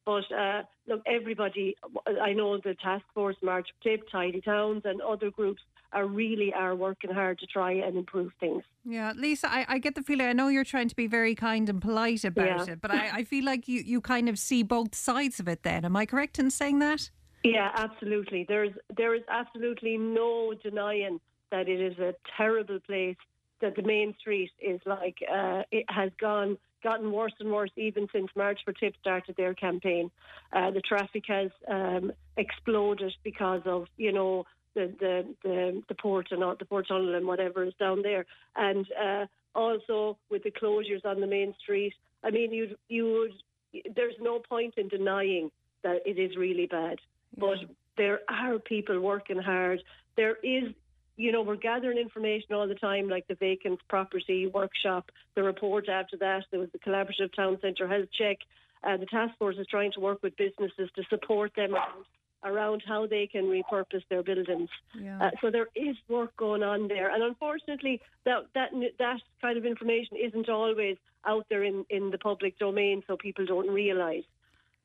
but 0.05 0.25
uh, 0.33 0.63
look, 0.87 1.03
everybody. 1.07 1.77
I 2.23 2.33
know 2.33 2.57
the 2.59 2.75
task 2.75 3.05
force, 3.15 3.37
March 3.43 3.69
Tip, 3.83 4.09
Tidy 4.11 4.41
Towns, 4.41 4.83
and 4.85 5.01
other 5.03 5.31
groups 5.31 5.63
are 5.97 6.07
really 6.07 6.53
are 6.53 6.77
working 6.77 7.11
hard 7.11 7.39
to 7.39 7.47
try 7.47 7.73
and 7.73 7.97
improve 7.97 8.31
things. 8.39 8.63
Yeah, 8.85 9.15
Lisa, 9.17 9.51
I, 9.51 9.65
I 9.67 9.79
get 9.79 9.95
the 9.95 10.03
feeling. 10.03 10.27
I 10.27 10.35
know 10.35 10.49
you're 10.49 10.63
trying 10.63 10.89
to 10.89 10.95
be 10.95 11.07
very 11.07 11.35
kind 11.35 11.69
and 11.71 11.81
polite 11.81 12.23
about 12.23 12.67
yeah. 12.67 12.75
it, 12.75 12.83
but 12.83 12.91
I, 12.91 13.11
I 13.15 13.25
feel 13.25 13.45
like 13.45 13.67
you, 13.67 13.81
you 13.81 14.03
kind 14.03 14.29
of 14.29 14.39
see 14.39 14.63
both 14.63 14.95
sides 14.95 15.41
of 15.41 15.49
it. 15.49 15.63
Then, 15.63 15.87
am 15.87 15.97
I 15.97 16.05
correct 16.05 16.39
in 16.39 16.51
saying 16.51 16.81
that? 16.81 17.11
Yeah, 17.43 17.71
absolutely. 17.75 18.45
There's 18.47 18.75
there 18.95 19.15
is 19.15 19.23
absolutely 19.29 19.97
no 19.97 20.53
denying 20.63 21.19
that 21.51 21.67
it 21.69 21.81
is 21.81 21.99
a 21.99 22.15
terrible 22.37 22.79
place. 22.81 23.17
That 23.63 23.75
the 23.75 23.83
main 23.83 24.15
street 24.21 24.51
is 24.61 24.81
like 24.85 25.17
uh, 25.33 25.63
it 25.71 25.87
has 25.89 26.11
gone 26.21 26.59
gotten 26.83 27.11
worse 27.11 27.33
and 27.41 27.51
worse 27.51 27.71
even 27.77 28.07
since 28.13 28.29
March 28.37 28.61
for 28.67 28.75
Tip 28.75 28.95
started 29.01 29.35
their 29.37 29.55
campaign. 29.55 30.11
Uh, 30.53 30.71
the 30.73 30.83
traffic 30.83 31.25
has 31.29 31.51
um, 31.69 32.13
exploded 32.37 33.15
because 33.25 33.63
of 33.65 33.87
you 33.97 34.13
know 34.13 34.45
the 34.77 34.95
the 35.01 35.27
the, 35.43 35.83
the 35.89 35.95
port 35.95 36.29
and 36.31 36.43
the 36.59 36.65
port 36.65 36.87
tunnel 36.87 37.17
and 37.17 37.27
whatever 37.27 37.65
is 37.65 37.75
down 37.81 38.03
there, 38.03 38.25
and 38.55 38.87
uh, 39.03 39.27
also 39.55 40.17
with 40.31 40.45
the 40.45 40.53
closures 40.53 41.05
on 41.05 41.21
the 41.21 41.27
main 41.27 41.55
street. 41.61 41.95
I 42.23 42.31
mean, 42.31 42.53
you 42.53 42.77
you 42.89 43.05
would. 43.05 43.93
There's 43.95 44.15
no 44.21 44.39
point 44.39 44.75
in 44.77 44.89
denying 44.89 45.51
that 45.83 45.99
it 46.07 46.19
is 46.19 46.37
really 46.37 46.67
bad, 46.67 46.99
yeah. 47.37 47.41
but 47.41 47.59
there 47.97 48.21
are 48.29 48.59
people 48.59 49.01
working 49.01 49.39
hard. 49.39 49.83
There 50.17 50.37
is 50.43 50.73
you 51.19 51.33
know, 51.33 51.41
we're 51.41 51.57
gathering 51.57 51.97
information 51.97 52.53
all 52.53 52.69
the 52.69 52.75
time, 52.75 53.09
like 53.09 53.27
the 53.27 53.37
vacant 53.37 53.81
property 53.89 54.47
workshop, 54.47 55.11
the 55.35 55.43
report 55.43 55.89
after 55.89 56.17
that. 56.19 56.45
There 56.51 56.61
was 56.61 56.69
the 56.73 56.79
collaborative 56.79 57.35
town 57.35 57.59
centre 57.63 57.89
health 57.89 58.09
check. 58.17 58.37
Uh, 58.85 58.99
the 58.99 59.07
task 59.07 59.33
force 59.39 59.57
is 59.59 59.67
trying 59.67 59.93
to 59.93 60.01
work 60.01 60.23
with 60.23 60.37
businesses 60.37 60.91
to 60.95 61.03
support 61.09 61.53
them 61.57 61.75
around 62.47 62.83
how 62.87 63.07
they 63.07 63.27
can 63.27 63.45
repurpose 63.45 64.05
their 64.09 64.23
buildings. 64.23 64.71
Yeah. 64.99 65.19
Uh, 65.21 65.31
so 65.41 65.51
there 65.51 65.69
is 65.75 65.97
work 66.09 66.37
going 66.37 66.63
on 66.63 66.89
there, 66.89 67.09
and 67.13 67.23
unfortunately, 67.23 68.01
that 68.25 68.47
that 68.55 68.71
that 68.99 69.21
kind 69.43 69.59
of 69.59 69.65
information 69.67 70.17
isn't 70.17 70.49
always 70.49 70.97
out 71.27 71.47
there 71.51 71.65
in, 71.65 71.85
in 71.91 72.11
the 72.11 72.19
public 72.19 72.59
domain, 72.59 73.03
so 73.07 73.17
people 73.17 73.45
don't 73.45 73.69
realise. 73.69 74.25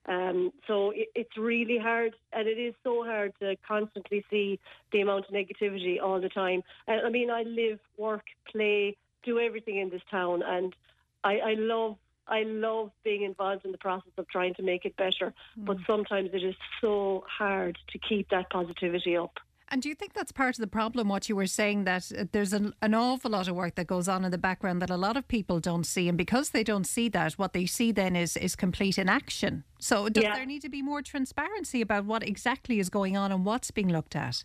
Um, 0.07 0.51
so 0.67 0.89
it, 0.91 1.09
it's 1.13 1.37
really 1.37 1.77
hard, 1.77 2.15
and 2.33 2.47
it 2.47 2.57
is 2.57 2.73
so 2.83 3.03
hard 3.03 3.33
to 3.39 3.55
constantly 3.67 4.25
see 4.29 4.59
the 4.91 5.01
amount 5.01 5.25
of 5.27 5.31
negativity 5.33 6.01
all 6.01 6.19
the 6.19 6.29
time. 6.29 6.63
I 6.87 7.09
mean, 7.09 7.29
I 7.29 7.43
live, 7.43 7.79
work, 7.97 8.25
play, 8.51 8.97
do 9.23 9.39
everything 9.39 9.77
in 9.77 9.91
this 9.91 10.01
town, 10.09 10.41
and 10.43 10.75
I, 11.23 11.33
I 11.37 11.53
love 11.57 11.97
I 12.27 12.43
love 12.43 12.91
being 13.03 13.23
involved 13.23 13.65
in 13.65 13.71
the 13.71 13.77
process 13.77 14.11
of 14.17 14.27
trying 14.27 14.53
to 14.55 14.63
make 14.63 14.85
it 14.85 14.95
better, 14.95 15.33
mm. 15.59 15.65
but 15.65 15.77
sometimes 15.87 16.29
it 16.33 16.43
is 16.43 16.55
so 16.79 17.23
hard 17.27 17.77
to 17.91 17.97
keep 17.97 18.29
that 18.29 18.49
positivity 18.49 19.17
up. 19.17 19.39
And 19.71 19.81
do 19.81 19.87
you 19.87 19.95
think 19.95 20.13
that's 20.13 20.33
part 20.33 20.55
of 20.55 20.61
the 20.61 20.67
problem? 20.67 21.07
What 21.07 21.29
you 21.29 21.35
were 21.37 21.47
saying 21.47 21.85
that 21.85 22.11
uh, 22.11 22.25
there's 22.33 22.51
an, 22.51 22.73
an 22.81 22.93
awful 22.93 23.31
lot 23.31 23.47
of 23.47 23.55
work 23.55 23.75
that 23.75 23.87
goes 23.87 24.09
on 24.09 24.25
in 24.25 24.31
the 24.31 24.37
background 24.37 24.81
that 24.81 24.89
a 24.89 24.97
lot 24.97 25.15
of 25.15 25.29
people 25.29 25.61
don't 25.61 25.85
see, 25.85 26.09
and 26.09 26.17
because 26.17 26.49
they 26.49 26.63
don't 26.63 26.83
see 26.83 27.07
that, 27.09 27.33
what 27.33 27.53
they 27.53 27.65
see 27.65 27.93
then 27.93 28.17
is 28.17 28.35
is 28.35 28.55
complete 28.57 28.97
inaction. 28.97 29.63
So 29.79 30.09
does 30.09 30.25
yeah. 30.25 30.35
there 30.35 30.45
need 30.45 30.61
to 30.63 30.69
be 30.69 30.81
more 30.81 31.01
transparency 31.01 31.79
about 31.79 32.03
what 32.03 32.27
exactly 32.27 32.79
is 32.79 32.89
going 32.89 33.15
on 33.15 33.31
and 33.31 33.45
what's 33.45 33.71
being 33.71 33.87
looked 33.87 34.15
at? 34.15 34.43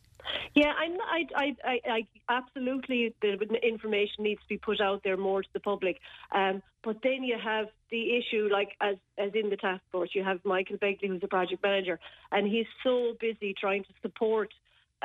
Yeah, 0.55 0.73
I, 0.77 1.25
I, 1.37 1.57
I, 1.65 1.81
I, 1.89 2.07
absolutely 2.29 3.15
the 3.21 3.37
information 3.63 4.25
needs 4.25 4.41
to 4.43 4.49
be 4.49 4.59
put 4.59 4.81
out 4.81 5.03
there 5.05 5.17
more 5.17 5.43
to 5.43 5.49
the 5.53 5.61
public. 5.61 6.01
Um, 6.33 6.63
but 6.83 6.99
then 7.03 7.25
you 7.25 7.37
have 7.43 7.67
the 7.91 8.17
issue, 8.17 8.49
like 8.51 8.71
as 8.81 8.97
as 9.19 9.33
in 9.35 9.51
the 9.51 9.57
task 9.57 9.83
force, 9.91 10.11
you 10.15 10.23
have 10.23 10.39
Michael 10.45 10.79
Begley, 10.79 11.09
who's 11.09 11.23
a 11.25 11.29
project 11.29 11.63
manager, 11.63 11.99
and 12.31 12.47
he's 12.47 12.67
so 12.85 13.15
busy 13.21 13.55
trying 13.59 13.83
to 13.85 13.91
support 14.03 14.53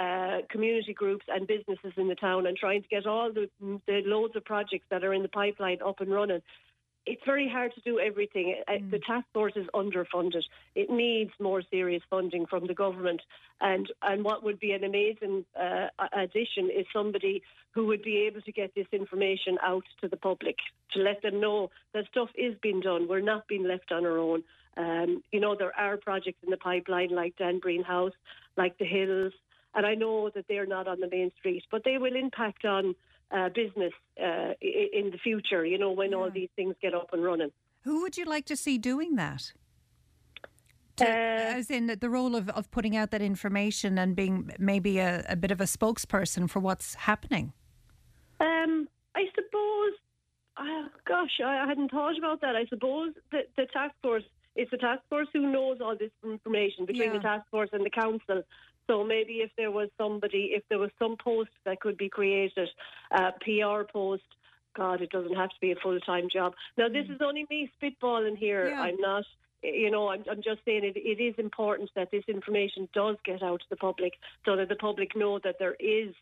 uh, 0.01 0.37
community 0.49 0.93
groups 0.93 1.25
and 1.27 1.45
businesses 1.45 1.93
in 1.95 2.07
the 2.07 2.15
town 2.15 2.47
and 2.47 2.57
trying 2.57 2.81
to 2.81 2.87
get 2.87 3.05
all 3.05 3.31
the, 3.31 3.47
the 3.59 4.01
loads 4.05 4.35
of 4.35 4.43
projects 4.43 4.85
that 4.89 5.03
are 5.03 5.13
in 5.13 5.21
the 5.21 5.29
pipeline 5.41 5.77
up 5.85 5.99
and 5.99 6.11
running. 6.11 6.41
It's 7.05 7.21
very 7.25 7.49
hard 7.49 7.73
to 7.75 7.81
do 7.81 7.99
everything. 7.99 8.55
Uh, 8.67 8.73
mm. 8.73 8.91
The 8.91 8.99
task 8.99 9.25
force 9.33 9.53
is 9.55 9.67
underfunded. 9.73 10.43
It 10.75 10.89
needs 10.89 11.31
more 11.39 11.61
serious 11.69 12.03
funding 12.09 12.45
from 12.45 12.67
the 12.67 12.73
government. 12.73 13.21
And 13.59 13.91
and 14.01 14.23
what 14.23 14.43
would 14.43 14.59
be 14.59 14.71
an 14.71 14.83
amazing 14.83 15.45
uh, 15.59 15.87
addition 16.13 16.65
is 16.79 16.85
somebody 16.93 17.41
who 17.71 17.87
would 17.87 18.03
be 18.03 18.17
able 18.27 18.41
to 18.41 18.51
get 18.51 18.73
this 18.75 18.87
information 18.91 19.57
out 19.63 19.83
to 20.01 20.07
the 20.07 20.17
public 20.17 20.57
to 20.93 20.99
let 20.99 21.21
them 21.21 21.39
know 21.39 21.69
that 21.93 22.05
stuff 22.11 22.29
is 22.35 22.55
being 22.61 22.81
done. 22.81 23.07
We're 23.07 23.29
not 23.33 23.47
being 23.47 23.67
left 23.67 23.91
on 23.91 24.05
our 24.05 24.19
own. 24.19 24.43
Um, 24.77 25.23
you 25.31 25.39
know, 25.39 25.55
there 25.55 25.75
are 25.77 25.97
projects 25.97 26.39
in 26.43 26.49
the 26.49 26.57
pipeline 26.57 27.09
like 27.09 27.35
Dan 27.37 27.59
Breen 27.59 27.83
House, 27.83 28.13
like 28.57 28.77
the 28.77 28.85
Hills, 28.85 29.33
and 29.73 29.85
I 29.85 29.95
know 29.95 30.29
that 30.35 30.45
they're 30.47 30.65
not 30.65 30.87
on 30.87 30.99
the 30.99 31.09
main 31.09 31.31
street, 31.39 31.63
but 31.71 31.83
they 31.83 31.97
will 31.97 32.15
impact 32.15 32.65
on 32.65 32.95
uh, 33.31 33.49
business 33.49 33.93
uh, 34.21 34.53
in 34.61 35.09
the 35.11 35.17
future, 35.23 35.65
you 35.65 35.77
know, 35.77 35.91
when 35.91 36.11
yeah. 36.11 36.17
all 36.17 36.29
these 36.29 36.49
things 36.55 36.75
get 36.81 36.93
up 36.93 37.09
and 37.13 37.23
running. 37.23 37.51
Who 37.83 38.01
would 38.01 38.17
you 38.17 38.25
like 38.25 38.45
to 38.47 38.55
see 38.55 38.77
doing 38.77 39.15
that? 39.15 39.53
To, 40.97 41.05
uh, 41.05 41.09
as 41.09 41.71
in 41.71 41.87
the 41.87 42.09
role 42.09 42.35
of, 42.35 42.49
of 42.49 42.69
putting 42.71 42.95
out 42.97 43.11
that 43.11 43.21
information 43.21 43.97
and 43.97 44.15
being 44.15 44.51
maybe 44.59 44.99
a, 44.99 45.25
a 45.29 45.35
bit 45.35 45.51
of 45.51 45.61
a 45.61 45.65
spokesperson 45.65 46.49
for 46.49 46.59
what's 46.59 46.95
happening? 46.95 47.53
Um, 48.39 48.89
I 49.15 49.23
suppose, 49.33 49.93
uh, 50.57 50.89
gosh, 51.07 51.39
I 51.43 51.65
hadn't 51.65 51.91
thought 51.91 52.17
about 52.17 52.41
that. 52.41 52.55
I 52.55 52.65
suppose 52.65 53.13
the, 53.31 53.39
the 53.55 53.67
task 53.71 53.95
force, 54.01 54.23
it's 54.55 54.69
the 54.69 54.77
task 54.77 55.01
force 55.09 55.27
who 55.33 55.51
knows 55.51 55.77
all 55.81 55.95
this 55.97 56.11
information 56.23 56.85
between 56.85 57.13
yeah. 57.13 57.17
the 57.17 57.23
task 57.23 57.45
force 57.49 57.69
and 57.71 57.85
the 57.85 57.89
council. 57.89 58.43
So 58.91 59.05
maybe 59.05 59.35
if 59.35 59.51
there 59.55 59.71
was 59.71 59.87
somebody, 59.97 60.51
if 60.51 60.63
there 60.67 60.77
was 60.77 60.89
some 60.99 61.15
post 61.15 61.51
that 61.63 61.79
could 61.79 61.95
be 61.97 62.09
created, 62.09 62.67
uh, 63.11 63.31
PR 63.39 63.83
post, 63.89 64.23
God, 64.75 65.01
it 65.01 65.11
doesn't 65.11 65.35
have 65.35 65.49
to 65.49 65.55
be 65.61 65.71
a 65.71 65.75
full 65.75 65.97
time 66.01 66.27
job. 66.31 66.53
Now, 66.77 66.89
this 66.89 67.07
mm. 67.07 67.15
is 67.15 67.21
only 67.23 67.45
me 67.49 67.71
spitballing 67.81 68.37
here. 68.37 68.67
Yeah. 68.67 68.81
I'm 68.81 68.97
not, 68.99 69.23
you 69.63 69.89
know, 69.91 70.09
I'm, 70.09 70.25
I'm 70.29 70.41
just 70.43 70.59
saying 70.65 70.83
it, 70.83 70.97
it 70.97 71.23
is 71.23 71.35
important 71.37 71.89
that 71.95 72.11
this 72.11 72.25
information 72.27 72.89
does 72.93 73.15
get 73.23 73.41
out 73.41 73.61
to 73.61 73.65
the 73.69 73.77
public 73.77 74.13
so 74.43 74.57
that 74.57 74.67
the 74.67 74.75
public 74.75 75.15
know 75.15 75.39
that 75.39 75.55
there 75.57 75.77
is, 75.79 76.13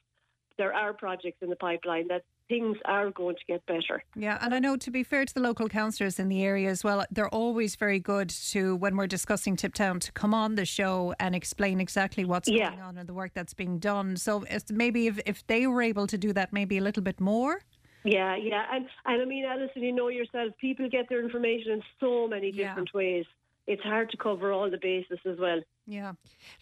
there 0.60 0.74
are 0.74 0.94
projects 0.94 1.42
in 1.42 1.50
the 1.50 1.56
pipeline 1.56 2.08
that 2.10 2.24
things 2.50 2.78
are 2.86 3.12
going 3.12 3.36
to 3.36 3.46
get 3.48 3.66
better. 3.66 4.04
Yeah, 4.16 4.38
and 4.42 4.54
I 4.54 4.60
know 4.60 4.76
to 4.76 4.92
be 4.92 5.04
fair 5.04 5.24
to 5.24 5.34
the 5.34 5.40
local 5.40 5.70
councillors 5.70 6.20
in 6.20 6.28
the 6.28 6.44
area 6.44 6.70
as 6.70 6.84
well, 6.84 7.06
they're 7.12 7.30
always 7.30 7.76
very 7.76 8.00
good 8.00 8.30
to, 8.52 8.76
when 8.76 8.98
we're 8.98 9.08
discussing 9.08 9.56
Tiptown, 9.56 10.00
to 10.02 10.12
come 10.12 10.34
on 10.34 10.56
the 10.56 10.66
show 10.66 11.14
and 11.20 11.36
explain 11.36 11.80
exactly 11.80 12.26
what's 12.26 12.50
yeah. 12.50 12.72
going 12.72 12.82
on 12.82 12.98
and 12.98 13.08
the 13.08 13.14
work 13.14 13.32
that's 13.34 13.54
being 13.54 13.80
done. 13.80 14.18
So 14.18 14.44
maybe 14.70 15.08
if, 15.08 15.20
if 15.26 15.48
they 15.48 15.68
were 15.68 15.82
able 15.82 16.08
to 16.08 16.18
do 16.18 16.34
that 16.34 16.52
maybe 16.52 16.78
a 16.78 16.82
little 16.82 17.04
bit 17.04 17.22
more. 17.22 17.62
Yeah, 18.04 18.36
yeah. 18.36 18.66
And, 18.72 18.88
and 19.06 19.22
I 19.22 19.26
mean, 19.26 19.46
Alison, 19.46 19.84
you 19.84 19.92
know 19.92 20.08
yourself, 20.08 20.54
people 20.60 20.90
get 20.90 21.10
their 21.10 21.24
information 21.24 21.74
in 21.74 21.84
so 22.00 22.28
many 22.28 22.52
different 22.52 22.90
yeah. 22.94 22.98
ways 22.98 23.26
it's 23.70 23.84
hard 23.84 24.10
to 24.10 24.18
cover 24.18 24.52
all 24.52 24.68
the 24.70 24.80
bases 24.80 25.20
as 25.30 25.38
well. 25.38 25.62
Yeah. 25.86 26.14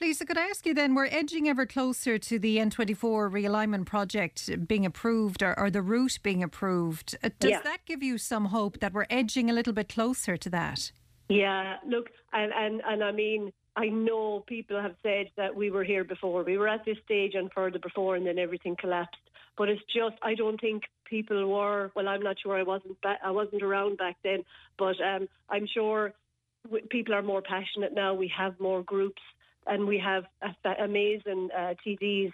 Lisa, 0.01 0.25
could 0.25 0.37
I 0.37 0.47
ask 0.47 0.65
you 0.65 0.73
then, 0.73 0.93
we're 0.93 1.05
edging 1.05 1.47
ever 1.47 1.65
closer 1.65 2.17
to 2.17 2.37
the 2.37 2.57
N24 2.57 3.31
realignment 3.31 3.85
project 3.85 4.67
being 4.67 4.85
approved 4.85 5.41
or, 5.41 5.57
or 5.57 5.69
the 5.69 5.81
route 5.81 6.19
being 6.21 6.43
approved. 6.43 7.17
Uh, 7.23 7.29
does 7.39 7.51
yeah. 7.51 7.61
that 7.61 7.85
give 7.85 8.03
you 8.03 8.17
some 8.17 8.45
hope 8.45 8.81
that 8.81 8.91
we're 8.91 9.05
edging 9.09 9.49
a 9.49 9.53
little 9.53 9.71
bit 9.71 9.87
closer 9.87 10.35
to 10.35 10.49
that? 10.49 10.91
Yeah, 11.29 11.77
look, 11.87 12.09
and, 12.33 12.51
and, 12.53 12.81
and 12.85 13.01
I 13.01 13.13
mean, 13.13 13.53
I 13.77 13.87
know 13.87 14.43
people 14.45 14.81
have 14.81 14.95
said 15.01 15.27
that 15.37 15.55
we 15.55 15.71
were 15.71 15.85
here 15.85 16.03
before. 16.03 16.43
We 16.43 16.57
were 16.57 16.67
at 16.67 16.83
this 16.83 16.97
stage 17.05 17.35
and 17.35 17.49
further 17.53 17.79
before, 17.79 18.17
and 18.17 18.27
then 18.27 18.37
everything 18.37 18.75
collapsed. 18.77 19.15
But 19.57 19.69
it's 19.69 19.81
just 19.83 20.15
I 20.21 20.35
don't 20.35 20.59
think 20.59 20.83
people 21.05 21.47
were. 21.47 21.91
Well, 21.95 22.07
I'm 22.07 22.21
not 22.21 22.37
sure. 22.39 22.57
I 22.57 22.63
wasn't. 22.63 23.01
Ba- 23.01 23.19
I 23.23 23.31
wasn't 23.31 23.63
around 23.63 23.97
back 23.97 24.17
then, 24.23 24.43
but 24.77 24.95
um, 25.01 25.27
I'm 25.49 25.67
sure 25.73 26.13
people 26.89 27.13
are 27.13 27.21
more 27.21 27.41
passionate 27.41 27.93
now. 27.93 28.13
We 28.13 28.31
have 28.37 28.59
more 28.59 28.83
groups, 28.83 29.21
and 29.65 29.87
we 29.87 29.99
have 29.99 30.25
amazing 30.79 31.49
uh, 31.55 31.73
TDs 31.85 32.31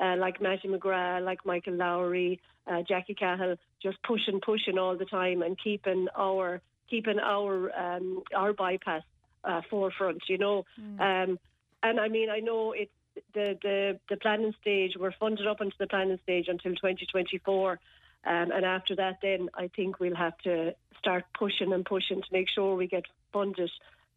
uh, 0.00 0.16
like 0.16 0.40
Mattie 0.40 0.68
McGrath, 0.68 1.24
like 1.24 1.44
Michael 1.44 1.74
Lowry, 1.74 2.40
uh, 2.66 2.82
Jackie 2.88 3.14
Cahill, 3.14 3.56
just 3.82 4.02
pushing, 4.02 4.40
pushing 4.40 4.78
all 4.78 4.96
the 4.96 5.04
time 5.04 5.42
and 5.42 5.58
keeping 5.62 6.08
our 6.16 6.60
keeping 6.88 7.18
our 7.20 7.70
um, 7.78 8.22
our 8.34 8.52
bypass 8.52 9.02
uh, 9.44 9.60
forefront. 9.70 10.22
You 10.28 10.38
know, 10.38 10.64
mm. 10.80 11.00
um, 11.00 11.38
and 11.82 12.00
I 12.00 12.08
mean, 12.08 12.30
I 12.30 12.40
know 12.40 12.72
it's 12.72 12.90
the, 13.34 13.58
the 13.62 14.00
the 14.08 14.16
planning 14.16 14.54
stage. 14.60 14.92
We're 14.98 15.12
funded 15.12 15.46
up 15.46 15.60
into 15.60 15.76
the 15.78 15.86
planning 15.86 16.18
stage 16.22 16.46
until 16.48 16.72
2024. 16.72 17.78
Um, 18.22 18.50
and 18.52 18.66
after 18.66 18.94
that, 18.96 19.18
then 19.22 19.48
I 19.54 19.70
think 19.74 19.98
we'll 19.98 20.14
have 20.14 20.36
to 20.44 20.74
start 20.98 21.24
pushing 21.38 21.72
and 21.72 21.84
pushing 21.84 22.20
to 22.20 22.28
make 22.32 22.48
sure 22.54 22.76
we 22.76 22.86
get 22.86 23.04
funded 23.32 23.70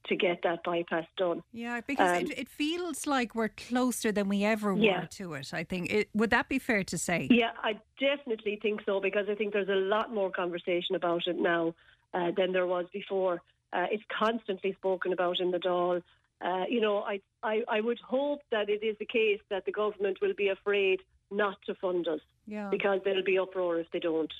to 0.08 0.16
get 0.16 0.42
that 0.44 0.64
bypass 0.64 1.06
done. 1.18 1.44
Yeah, 1.54 1.82
because 1.86 2.18
um, 2.18 2.26
it, 2.26 2.38
it, 2.38 2.50
feels 2.50 3.08
like 3.08 3.36
we're 3.36 3.50
closer 3.50 4.12
than 4.12 4.28
we 4.28 4.44
ever 4.44 4.76
yeah. 4.76 5.02
were 5.02 5.06
to 5.08 5.34
it. 5.36 5.54
I 5.54 5.64
think 5.64 5.92
it, 5.92 6.10
would 6.14 6.30
that 6.32 6.50
be 6.50 6.60
fair 6.60 6.84
to 6.84 6.98
say? 6.98 7.28
Yeah, 7.32 7.52
I 7.64 7.80
definitely 8.00 8.60
think 8.62 8.82
so 8.86 9.00
because 9.00 9.28
I 9.30 9.36
think 9.36 9.54
there's 9.54 9.70
a 9.70 9.86
lot 9.96 10.14
more 10.14 10.30
conversation 10.30 10.96
about 10.96 11.26
it 11.28 11.38
now 11.40 11.74
uh, 12.14 12.32
than 12.36 12.52
there 12.52 12.68
was 12.68 12.86
before. 12.92 13.42
Uh, 13.72 13.86
it's 13.92 14.04
constantly 14.18 14.74
spoken 14.74 15.14
about 15.14 15.40
in 15.40 15.52
the 15.52 15.58
Dáil. 15.58 16.02
Uh, 16.42 16.66
you 16.70 16.82
know, 16.82 16.98
I, 16.98 17.22
I 17.42 17.64
I 17.70 17.80
would 17.80 18.00
hope 18.00 18.42
that 18.52 18.70
it 18.70 18.84
is 18.84 18.98
the 19.00 19.06
case 19.06 19.40
that 19.50 19.64
the 19.66 19.72
government 19.72 20.18
will 20.22 20.34
be 20.36 20.50
afraid 20.50 21.00
not 21.32 21.58
to 21.66 21.76
fund 21.76 22.08
us. 22.08 22.20
Yeah. 22.46 22.70
Because 22.70 23.00
there'll 23.06 23.24
be 23.24 23.40
uproar 23.40 23.80
if 23.80 23.88
they 23.92 24.00
don't. 24.00 24.32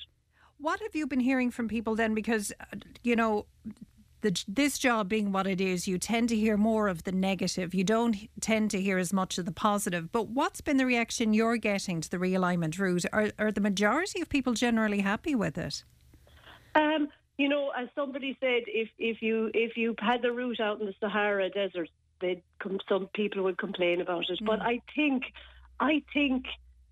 What 0.58 0.80
have 0.80 0.94
you 0.94 1.06
been 1.06 1.20
hearing 1.20 1.50
from 1.50 1.68
people 1.68 1.96
then? 1.96 2.14
Because, 2.14 2.52
uh, 2.60 2.76
you 3.02 3.16
know, 3.16 3.46
the, 4.24 4.44
this 4.48 4.78
job 4.78 5.10
being 5.10 5.32
what 5.32 5.46
it 5.46 5.60
is, 5.60 5.86
you 5.86 5.98
tend 5.98 6.30
to 6.30 6.36
hear 6.36 6.56
more 6.56 6.88
of 6.88 7.04
the 7.04 7.12
negative. 7.12 7.74
You 7.74 7.84
don't 7.84 8.16
tend 8.40 8.70
to 8.70 8.80
hear 8.80 8.96
as 8.96 9.12
much 9.12 9.36
of 9.36 9.44
the 9.44 9.52
positive. 9.52 10.10
But 10.10 10.28
what's 10.28 10.62
been 10.62 10.78
the 10.78 10.86
reaction 10.86 11.34
you're 11.34 11.58
getting 11.58 12.00
to 12.00 12.10
the 12.10 12.16
realignment 12.16 12.78
route? 12.78 13.04
Are, 13.12 13.30
are 13.38 13.52
the 13.52 13.60
majority 13.60 14.22
of 14.22 14.30
people 14.30 14.54
generally 14.54 15.02
happy 15.02 15.34
with 15.34 15.58
it? 15.58 15.84
Um, 16.74 17.08
you 17.36 17.50
know, 17.50 17.70
as 17.78 17.88
somebody 17.94 18.36
said, 18.40 18.62
if 18.66 18.88
if 18.98 19.20
you 19.20 19.50
if 19.52 19.76
you 19.76 19.94
had 19.98 20.22
the 20.22 20.32
route 20.32 20.58
out 20.58 20.80
in 20.80 20.86
the 20.86 20.94
Sahara 21.00 21.50
Desert, 21.50 21.90
they'd 22.20 22.42
come, 22.60 22.78
some 22.88 23.08
people 23.14 23.42
would 23.42 23.58
complain 23.58 24.00
about 24.00 24.30
it. 24.30 24.40
Mm. 24.40 24.46
But 24.46 24.62
I 24.62 24.80
think, 24.96 25.24
I 25.80 26.02
think, 26.14 26.46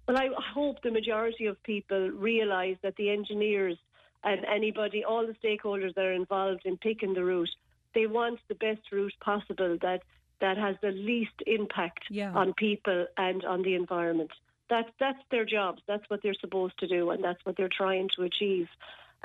well, 0.06 0.18
I 0.18 0.28
hope 0.52 0.82
the 0.82 0.90
majority 0.90 1.46
of 1.46 1.62
people 1.62 2.10
realise 2.10 2.76
that 2.82 2.96
the 2.96 3.08
engineers 3.08 3.78
and 4.24 4.44
anybody, 4.44 5.04
all 5.04 5.26
the 5.26 5.34
stakeholders 5.44 5.94
that 5.94 6.04
are 6.04 6.12
involved 6.12 6.62
in 6.64 6.76
picking 6.76 7.14
the 7.14 7.24
route, 7.24 7.50
they 7.94 8.06
want 8.06 8.40
the 8.48 8.54
best 8.54 8.80
route 8.90 9.14
possible 9.20 9.78
that 9.82 10.02
that 10.40 10.58
has 10.58 10.76
the 10.82 10.90
least 10.90 11.34
impact 11.46 12.04
yeah. 12.10 12.32
on 12.32 12.52
people 12.54 13.06
and 13.16 13.44
on 13.44 13.62
the 13.62 13.74
environment. 13.74 14.30
That's 14.68 14.90
that's 14.98 15.18
their 15.30 15.44
jobs. 15.44 15.82
That's 15.86 16.04
what 16.08 16.22
they're 16.22 16.34
supposed 16.40 16.78
to 16.78 16.88
do, 16.88 17.10
and 17.10 17.22
that's 17.22 17.44
what 17.44 17.56
they're 17.56 17.68
trying 17.68 18.08
to 18.16 18.22
achieve. 18.22 18.68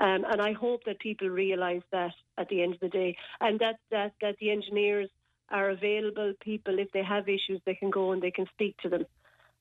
Um, 0.00 0.24
and 0.30 0.40
I 0.40 0.52
hope 0.52 0.84
that 0.84 1.00
people 1.00 1.28
realise 1.28 1.82
that 1.90 2.12
at 2.36 2.48
the 2.48 2.62
end 2.62 2.74
of 2.74 2.80
the 2.80 2.88
day, 2.88 3.16
and 3.40 3.58
that 3.60 3.78
that 3.90 4.12
that 4.20 4.36
the 4.40 4.50
engineers 4.50 5.08
are 5.50 5.70
available. 5.70 6.34
People, 6.40 6.78
if 6.78 6.92
they 6.92 7.02
have 7.02 7.28
issues, 7.28 7.60
they 7.64 7.74
can 7.74 7.90
go 7.90 8.12
and 8.12 8.22
they 8.22 8.30
can 8.30 8.46
speak 8.54 8.76
to 8.78 8.88
them. 8.88 9.06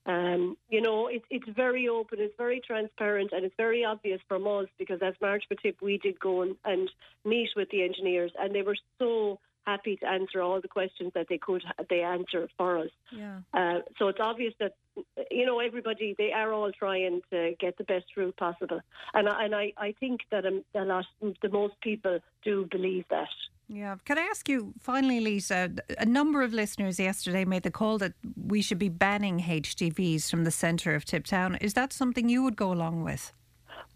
Um, 0.08 0.56
you 0.70 0.80
know, 0.82 1.08
it, 1.08 1.22
it's 1.30 1.50
very 1.54 1.90
open, 1.90 2.20
it's 2.22 2.34
very 2.38 2.62
transparent, 2.66 3.32
and 3.34 3.44
it's 3.44 3.56
very 3.58 3.84
obvious 3.84 4.22
from 4.28 4.48
us 4.48 4.68
because 4.80 5.00
as 5.02 5.14
March 5.22 5.44
Tip, 5.62 5.82
we 5.82 5.98
did 5.98 6.18
go 6.20 6.44
and, 6.44 6.56
and 6.64 6.90
meet 7.26 7.50
with 7.58 7.70
the 7.70 7.84
engineers, 7.84 8.32
and 8.40 8.56
they 8.56 8.62
were 8.62 8.78
so 9.00 9.40
happy 9.68 9.98
to 9.98 10.08
answer 10.08 10.42
all 10.42 10.60
the 10.62 10.68
questions 10.80 11.12
that 11.14 11.28
they 11.30 11.38
could 11.38 11.64
they 11.90 12.02
answer 12.02 12.48
for 12.58 12.78
us. 12.84 12.94
Yeah. 13.12 13.40
Uh, 13.54 13.80
so 14.00 14.08
it's 14.08 14.20
obvious 14.20 14.54
that 14.60 14.74
you 15.30 15.46
know 15.46 15.60
everybody 15.60 16.16
they 16.18 16.32
are 16.32 16.52
all 16.54 16.72
trying 16.72 17.22
to 17.32 17.54
get 17.60 17.78
the 17.78 17.84
best 17.84 18.06
route 18.16 18.38
possible, 18.38 18.80
and 19.14 19.28
I, 19.30 19.46
and 19.46 19.54
I, 19.56 19.74
I 19.78 19.94
think 20.00 20.22
that 20.32 20.46
um, 20.46 20.64
a 20.74 20.86
lot 20.86 21.06
the 21.42 21.50
most 21.50 21.76
people 21.82 22.20
do 22.44 22.68
believe 22.72 23.06
that. 23.10 23.28
Yeah. 23.70 23.98
Can 24.06 24.18
I 24.18 24.22
ask 24.22 24.48
you 24.48 24.74
finally, 24.80 25.20
Lisa? 25.20 25.70
A 25.98 26.06
number 26.06 26.42
of 26.42 26.54
listeners 26.54 26.98
yesterday 27.00 27.44
made 27.44 27.64
the 27.64 27.72
call 27.72 27.98
that 27.98 28.14
we 28.54 28.62
should 28.62 28.80
be 28.80 28.88
banning 28.88 29.40
HGVs 29.42 30.32
from 30.32 30.46
the 30.46 30.52
centre 30.52 30.96
of 30.96 31.04
Tiptown. 31.04 31.58
Is 31.58 31.74
that 31.74 31.92
something 31.92 32.30
you 32.30 32.44
would 32.44 32.56
go 32.56 32.72
along 32.72 33.04
with? 33.04 33.34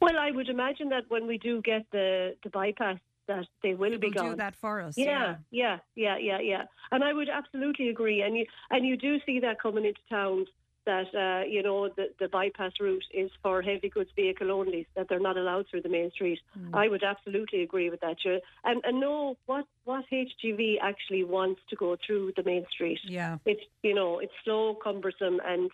Well, 0.02 0.17
I 0.19 0.32
would 0.32 0.50
imagine 0.50 0.89
that 0.89 1.04
when 1.10 1.26
we 1.26 1.38
do 1.38 1.62
get 1.62 1.86
the, 1.91 2.36
the 2.43 2.50
bypass, 2.50 2.98
that 3.32 3.48
they 3.63 3.74
will 3.74 3.98
be 3.98 4.12
gone. 4.12 4.32
do 4.32 4.36
that 4.36 4.56
for 4.56 4.82
us. 4.82 4.98
Yeah, 4.98 5.36
yeah, 5.52 5.78
yeah, 5.96 6.17
yeah, 6.17 6.39
yeah. 6.39 6.63
And 6.91 7.04
I 7.04 7.13
would 7.13 7.30
absolutely 7.30 7.89
agree. 7.89 8.22
And 8.22 8.36
you 8.38 8.46
and 8.70 8.86
you 8.86 8.98
do 8.98 9.17
see 9.26 9.39
that 9.39 9.62
coming 9.62 9.86
into 9.86 10.02
towns 10.10 10.48
that 10.86 11.08
uh, 11.15 11.46
you 11.48 11.62
know 11.62 11.89
the, 11.96 12.08
the 12.20 12.28
bypass 12.28 12.74
route 12.80 13.04
is 13.13 13.30
for 13.44 13.62
heavy 13.62 13.89
goods 13.89 14.10
vehicle 14.15 14.52
only, 14.52 14.88
that 14.96 15.08
they're 15.10 15.20
not 15.20 15.38
allowed 15.38 15.65
through 15.70 15.82
the 15.82 15.89
main 15.89 16.12
street. 16.12 16.39
Mm. 16.58 16.76
I 16.76 16.88
would 16.88 17.04
absolutely 17.04 17.62
agree 17.62 17.89
with 17.89 18.02
that. 18.02 18.17
And 18.63 18.82
and 18.84 19.00
know 19.00 19.38
what 19.46 19.65
what 19.86 20.06
HGV 20.12 20.76
actually 20.82 21.24
wants 21.24 21.62
to 21.70 21.76
go 21.76 21.98
through 22.06 22.34
the 22.36 22.44
main 22.44 22.65
street. 22.72 23.00
Yeah, 23.04 23.38
it's 23.46 23.62
you 23.84 23.94
know 23.94 24.20
it's 24.20 24.34
slow, 24.44 24.76
cumbersome, 24.84 25.39
and 25.46 25.70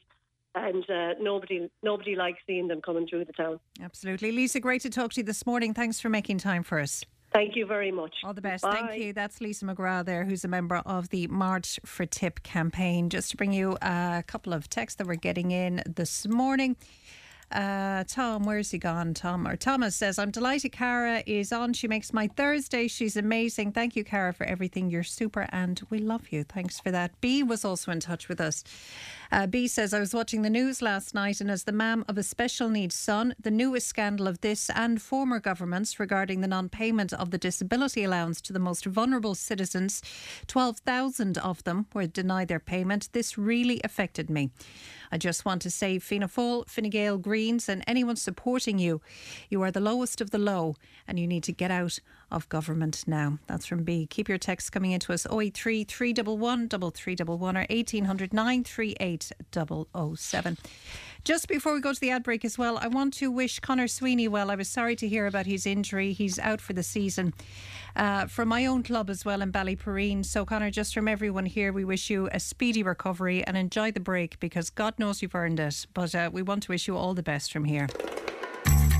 and 0.55 0.89
uh, 0.89 1.13
nobody 1.19 1.69
nobody 1.83 2.15
likes 2.15 2.39
seeing 2.45 2.67
them 2.67 2.81
coming 2.81 3.07
through 3.07 3.25
the 3.25 3.33
town. 3.33 3.59
Absolutely, 3.81 4.31
Lisa. 4.31 4.59
Great 4.59 4.81
to 4.81 4.89
talk 4.89 5.13
to 5.13 5.21
you 5.21 5.25
this 5.25 5.45
morning. 5.45 5.73
Thanks 5.73 5.99
for 5.99 6.09
making 6.09 6.39
time 6.39 6.63
for 6.63 6.79
us. 6.79 7.05
Thank 7.37 7.55
you 7.55 7.67
very 7.67 7.91
much. 7.91 8.15
All 8.23 8.33
the 8.33 8.41
best. 8.41 8.63
Bye. 8.63 8.87
Thank 8.87 8.99
you. 8.99 9.13
That's 9.13 9.39
Lisa 9.41 9.65
McGrath 9.65 10.05
there, 10.05 10.25
who's 10.25 10.43
a 10.43 10.47
member 10.47 10.77
of 10.77 11.09
the 11.09 11.27
March 11.27 11.79
for 11.85 12.03
Tip 12.07 12.41
campaign. 12.41 13.11
Just 13.11 13.29
to 13.29 13.37
bring 13.37 13.51
you 13.51 13.77
a 13.79 14.23
couple 14.25 14.53
of 14.53 14.67
texts 14.69 14.97
that 14.97 15.05
we're 15.05 15.15
getting 15.17 15.51
in 15.51 15.83
this 15.85 16.27
morning. 16.27 16.75
Uh, 17.49 18.03
Tom, 18.05 18.43
where's 18.43 18.71
he 18.71 18.77
gone? 18.77 19.13
Tom 19.13 19.47
or 19.47 19.55
Thomas 19.55 19.95
says, 19.95 20.19
I'm 20.19 20.31
delighted 20.31 20.73
Cara 20.73 21.23
is 21.25 21.53
on. 21.53 21.71
She 21.71 21.87
makes 21.87 22.11
my 22.11 22.27
Thursday. 22.27 22.87
She's 22.89 23.15
amazing. 23.15 23.71
Thank 23.71 23.95
you, 23.95 24.03
Cara, 24.03 24.33
for 24.33 24.45
everything. 24.45 24.89
You're 24.89 25.03
super 25.03 25.47
and 25.51 25.81
we 25.89 25.99
love 25.99 26.29
you. 26.29 26.43
Thanks 26.43 26.79
for 26.79 26.91
that. 26.91 27.19
B 27.21 27.43
was 27.43 27.63
also 27.63 27.91
in 27.91 28.01
touch 28.01 28.27
with 28.27 28.41
us. 28.41 28.65
Uh, 29.31 29.47
B 29.47 29.67
says, 29.67 29.93
I 29.93 29.99
was 29.99 30.13
watching 30.13 30.41
the 30.41 30.49
news 30.49 30.81
last 30.81 31.13
night, 31.13 31.41
and 31.41 31.51
as 31.51 31.63
the 31.63 31.71
mam 31.71 32.05
of 32.07 32.17
a 32.17 32.23
special 32.23 32.69
needs 32.69 32.95
son, 32.95 33.35
the 33.39 33.51
newest 33.51 33.87
scandal 33.87 34.27
of 34.27 34.41
this 34.41 34.69
and 34.69 35.01
former 35.01 35.39
governments 35.39 35.99
regarding 35.99 36.41
the 36.41 36.47
non 36.47 36.69
payment 36.69 37.13
of 37.13 37.31
the 37.31 37.37
disability 37.37 38.03
allowance 38.03 38.41
to 38.41 38.53
the 38.53 38.59
most 38.59 38.85
vulnerable 38.85 39.35
citizens, 39.35 40.01
12,000 40.47 41.37
of 41.37 41.63
them 41.63 41.87
were 41.93 42.07
denied 42.07 42.47
their 42.47 42.59
payment. 42.59 43.09
This 43.11 43.37
really 43.37 43.81
affected 43.83 44.29
me. 44.29 44.51
I 45.11 45.17
just 45.17 45.45
want 45.45 45.61
to 45.63 45.71
say, 45.71 45.99
Fianna 45.99 46.27
Fáil, 46.27 46.67
Fine 46.67 46.89
Gael, 46.89 47.17
Greens, 47.17 47.69
and 47.69 47.83
anyone 47.87 48.15
supporting 48.15 48.79
you, 48.79 49.01
you 49.49 49.61
are 49.61 49.71
the 49.71 49.79
lowest 49.79 50.21
of 50.21 50.31
the 50.31 50.37
low, 50.37 50.75
and 51.07 51.19
you 51.19 51.27
need 51.27 51.43
to 51.43 51.51
get 51.51 51.71
out 51.71 51.99
of 52.31 52.49
government 52.49 53.03
now. 53.07 53.39
That's 53.47 53.65
from 53.65 53.83
B. 53.83 54.07
Keep 54.07 54.29
your 54.29 54.37
texts 54.37 54.69
coming 54.69 54.91
into 54.91 55.13
us 55.13 55.25
083 55.25 55.83
311 55.83 56.69
3311 56.69 57.57
or 57.57 57.65
1800 57.69 58.33
938 58.33 59.31
007. 60.17 60.57
Just 61.23 61.47
before 61.47 61.73
we 61.73 61.81
go 61.81 61.93
to 61.93 61.99
the 61.99 62.11
ad 62.11 62.23
break 62.23 62.45
as 62.45 62.57
well, 62.57 62.77
I 62.77 62.87
want 62.87 63.13
to 63.15 63.29
wish 63.29 63.59
Conor 63.59 63.87
Sweeney 63.87 64.27
well. 64.27 64.49
I 64.49 64.55
was 64.55 64.69
sorry 64.69 64.95
to 64.97 65.07
hear 65.07 65.27
about 65.27 65.45
his 65.45 65.65
injury. 65.65 66.13
He's 66.13 66.39
out 66.39 66.61
for 66.61 66.73
the 66.73 66.83
season. 66.83 67.33
Uh, 67.95 68.27
from 68.27 68.47
my 68.47 68.65
own 68.65 68.83
club 68.83 69.09
as 69.09 69.25
well 69.25 69.41
in 69.41 69.51
Ballyporeen. 69.51 70.23
So, 70.23 70.45
Conor, 70.45 70.71
just 70.71 70.93
from 70.93 71.07
everyone 71.07 71.45
here, 71.45 71.73
we 71.73 71.83
wish 71.83 72.09
you 72.09 72.29
a 72.31 72.39
speedy 72.39 72.83
recovery 72.83 73.43
and 73.45 73.57
enjoy 73.57 73.91
the 73.91 73.99
break 73.99 74.39
because 74.39 74.69
God 74.69 74.97
knows 74.99 75.21
you've 75.21 75.35
earned 75.35 75.59
it. 75.59 75.85
But 75.93 76.13
uh, 76.13 76.29
we 76.31 76.43
want 76.43 76.63
to 76.63 76.71
wish 76.71 76.87
you 76.87 76.95
all 76.95 77.13
the 77.13 77.23
best 77.23 77.51
from 77.51 77.65
here. 77.65 77.87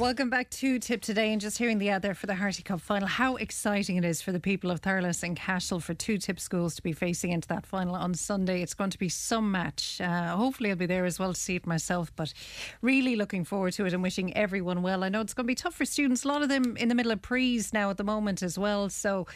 Welcome 0.00 0.30
back 0.30 0.48
to 0.52 0.78
Tip 0.78 1.02
Today 1.02 1.30
and 1.30 1.42
just 1.42 1.58
hearing 1.58 1.76
the 1.76 1.90
ad 1.90 2.00
there 2.00 2.14
for 2.14 2.26
the 2.26 2.34
Harty 2.34 2.62
Cup 2.62 2.80
final. 2.80 3.06
How 3.06 3.36
exciting 3.36 3.96
it 3.96 4.04
is 4.06 4.22
for 4.22 4.32
the 4.32 4.40
people 4.40 4.70
of 4.70 4.80
Thurles 4.80 5.22
and 5.22 5.36
Cashel 5.36 5.78
for 5.78 5.92
two 5.92 6.16
tip 6.16 6.40
schools 6.40 6.74
to 6.76 6.82
be 6.82 6.94
facing 6.94 7.32
into 7.32 7.46
that 7.48 7.66
final 7.66 7.94
on 7.94 8.14
Sunday. 8.14 8.62
It's 8.62 8.72
going 8.72 8.88
to 8.88 8.98
be 8.98 9.10
some 9.10 9.52
match. 9.52 10.00
Uh, 10.00 10.34
hopefully 10.36 10.70
I'll 10.70 10.76
be 10.76 10.86
there 10.86 11.04
as 11.04 11.18
well 11.18 11.34
to 11.34 11.38
see 11.38 11.54
it 11.54 11.66
myself, 11.66 12.16
but 12.16 12.32
really 12.80 13.14
looking 13.14 13.44
forward 13.44 13.74
to 13.74 13.84
it 13.84 13.92
and 13.92 14.02
wishing 14.02 14.34
everyone 14.34 14.80
well. 14.80 15.04
I 15.04 15.10
know 15.10 15.20
it's 15.20 15.34
going 15.34 15.44
to 15.44 15.48
be 15.48 15.54
tough 15.54 15.74
for 15.74 15.84
students, 15.84 16.24
a 16.24 16.28
lot 16.28 16.40
of 16.40 16.48
them 16.48 16.78
in 16.78 16.88
the 16.88 16.94
middle 16.94 17.12
of 17.12 17.20
prees 17.20 17.74
now 17.74 17.90
at 17.90 17.98
the 17.98 18.04
moment 18.04 18.42
as 18.42 18.58
well, 18.58 18.88
so 18.88 19.26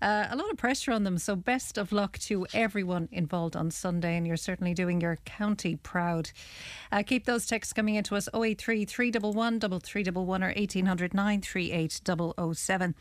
uh, 0.00 0.28
a 0.30 0.36
lot 0.36 0.50
of 0.50 0.56
pressure 0.56 0.92
on 0.92 1.04
them. 1.04 1.18
So 1.18 1.36
best 1.36 1.76
of 1.76 1.92
luck 1.92 2.16
to 2.20 2.46
everyone 2.54 3.10
involved 3.12 3.56
on 3.56 3.70
Sunday 3.70 4.16
and 4.16 4.26
you're 4.26 4.38
certainly 4.38 4.72
doing 4.72 5.02
your 5.02 5.16
county 5.26 5.76
proud. 5.76 6.30
Uh, 6.90 7.02
keep 7.02 7.26
those 7.26 7.44
texts 7.44 7.74
coming 7.74 7.96
into 7.96 8.16
us 8.16 8.26
083 8.34 8.86
311 8.86 9.60
311 9.80 10.13
or 10.22 10.52
1800 10.54 11.14
938 11.14 12.00
007. 12.54 12.94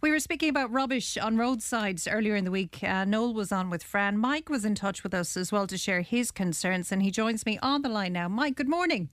We 0.00 0.10
were 0.10 0.20
speaking 0.20 0.48
about 0.48 0.72
rubbish 0.72 1.18
on 1.18 1.36
roadsides 1.36 2.06
earlier 2.06 2.36
in 2.36 2.44
the 2.44 2.50
week. 2.50 2.78
Uh, 2.82 3.04
Noel 3.04 3.34
was 3.34 3.52
on 3.52 3.70
with 3.70 3.82
Fran. 3.82 4.18
Mike 4.18 4.48
was 4.48 4.64
in 4.64 4.74
touch 4.74 5.02
with 5.02 5.14
us 5.14 5.36
as 5.36 5.50
well 5.50 5.66
to 5.66 5.76
share 5.76 6.02
his 6.02 6.30
concerns, 6.30 6.92
and 6.92 7.02
he 7.02 7.10
joins 7.10 7.44
me 7.44 7.58
on 7.62 7.82
the 7.82 7.88
line 7.88 8.12
now. 8.12 8.28
Mike, 8.28 8.56
good 8.56 8.68
morning. 8.68 9.10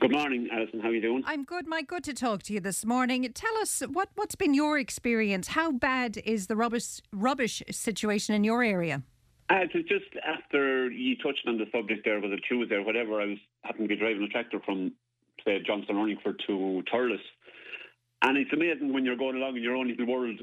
Good 0.00 0.10
morning, 0.10 0.48
Alison. 0.52 0.80
How 0.80 0.88
are 0.88 0.94
you 0.94 1.00
doing? 1.00 1.22
I'm 1.26 1.44
good, 1.44 1.66
Mike. 1.68 1.86
Good 1.86 2.02
to 2.04 2.14
talk 2.14 2.42
to 2.44 2.52
you 2.52 2.60
this 2.60 2.84
morning. 2.84 3.30
Tell 3.32 3.56
us 3.58 3.82
what 3.92 4.08
what's 4.16 4.34
been 4.34 4.52
your 4.52 4.78
experience. 4.78 5.48
How 5.48 5.70
bad 5.70 6.20
is 6.24 6.48
the 6.48 6.56
rubbish 6.56 7.00
rubbish 7.12 7.62
situation 7.70 8.34
in 8.34 8.42
your 8.42 8.64
area? 8.64 9.02
Uh, 9.48 9.62
it 9.62 9.70
was 9.72 9.84
just 9.84 10.10
after 10.26 10.90
you 10.90 11.14
touched 11.16 11.46
on 11.46 11.56
the 11.56 11.66
subject 11.72 12.04
there, 12.04 12.18
was 12.20 12.32
it 12.32 12.40
Tuesday 12.48 12.74
or 12.74 12.82
whatever, 12.82 13.20
I 13.20 13.26
was 13.26 13.38
happened 13.62 13.88
to 13.88 13.94
be 13.94 14.00
driving 14.00 14.22
a 14.24 14.28
tractor 14.28 14.58
from, 14.64 14.92
say, 15.46 15.62
Johnston 15.66 15.96
Runningford 15.96 16.38
to 16.46 16.82
Thurles. 16.92 17.20
And 18.22 18.36
it's 18.36 18.52
amazing 18.52 18.92
when 18.92 19.04
you're 19.04 19.16
going 19.16 19.36
along 19.36 19.56
in 19.56 19.62
your 19.62 19.76
own 19.76 19.88
little 19.88 20.06
world 20.06 20.40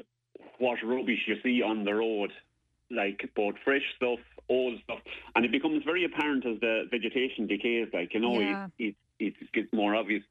what 0.58 0.78
rubbish 0.84 1.18
you 1.26 1.36
see 1.42 1.62
on 1.62 1.84
the 1.84 1.94
road, 1.94 2.30
like 2.90 3.28
both 3.36 3.54
fresh 3.64 3.82
stuff, 3.96 4.18
old 4.48 4.80
stuff. 4.84 5.00
And 5.34 5.44
it 5.44 5.52
becomes 5.52 5.82
very 5.84 6.04
apparent 6.04 6.46
as 6.46 6.60
the 6.60 6.84
vegetation 6.90 7.46
decays, 7.46 7.88
like, 7.92 8.14
you 8.14 8.20
know, 8.20 8.40
Yeah. 8.40 8.68
it, 8.78 8.94
it, 9.18 9.34
it 9.40 9.52
gets 9.52 9.72
more 9.72 9.94
obvious. 9.94 10.22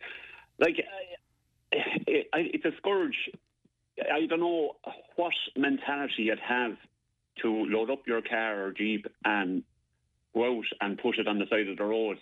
Like, 0.59 0.75
uh, 0.79 1.77
it, 2.07 2.27
it's 2.33 2.65
a 2.65 2.75
scourge. 2.77 3.15
I 4.11 4.25
don't 4.25 4.39
know 4.39 4.75
what 5.15 5.33
mentality 5.55 6.23
you'd 6.23 6.39
have 6.39 6.77
to 7.41 7.65
load 7.65 7.89
up 7.89 8.07
your 8.07 8.21
car 8.21 8.65
or 8.65 8.71
jeep 8.71 9.07
and 9.25 9.63
go 10.33 10.59
out 10.59 10.65
and 10.81 10.97
put 10.97 11.17
it 11.19 11.27
on 11.27 11.39
the 11.39 11.45
side 11.49 11.67
of 11.67 11.77
the 11.77 11.83
road. 11.83 12.17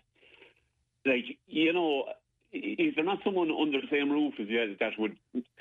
Like, 1.06 1.26
you 1.48 1.74
know, 1.74 2.06
is 2.54 2.96
there 2.96 3.04
not 3.06 3.20
someone 3.24 3.52
under 3.52 3.80
the 3.82 3.88
same 3.90 4.12
roof 4.12 4.34
as 4.40 4.48
you 4.48 4.76
that 4.80 4.94
would 4.98 5.16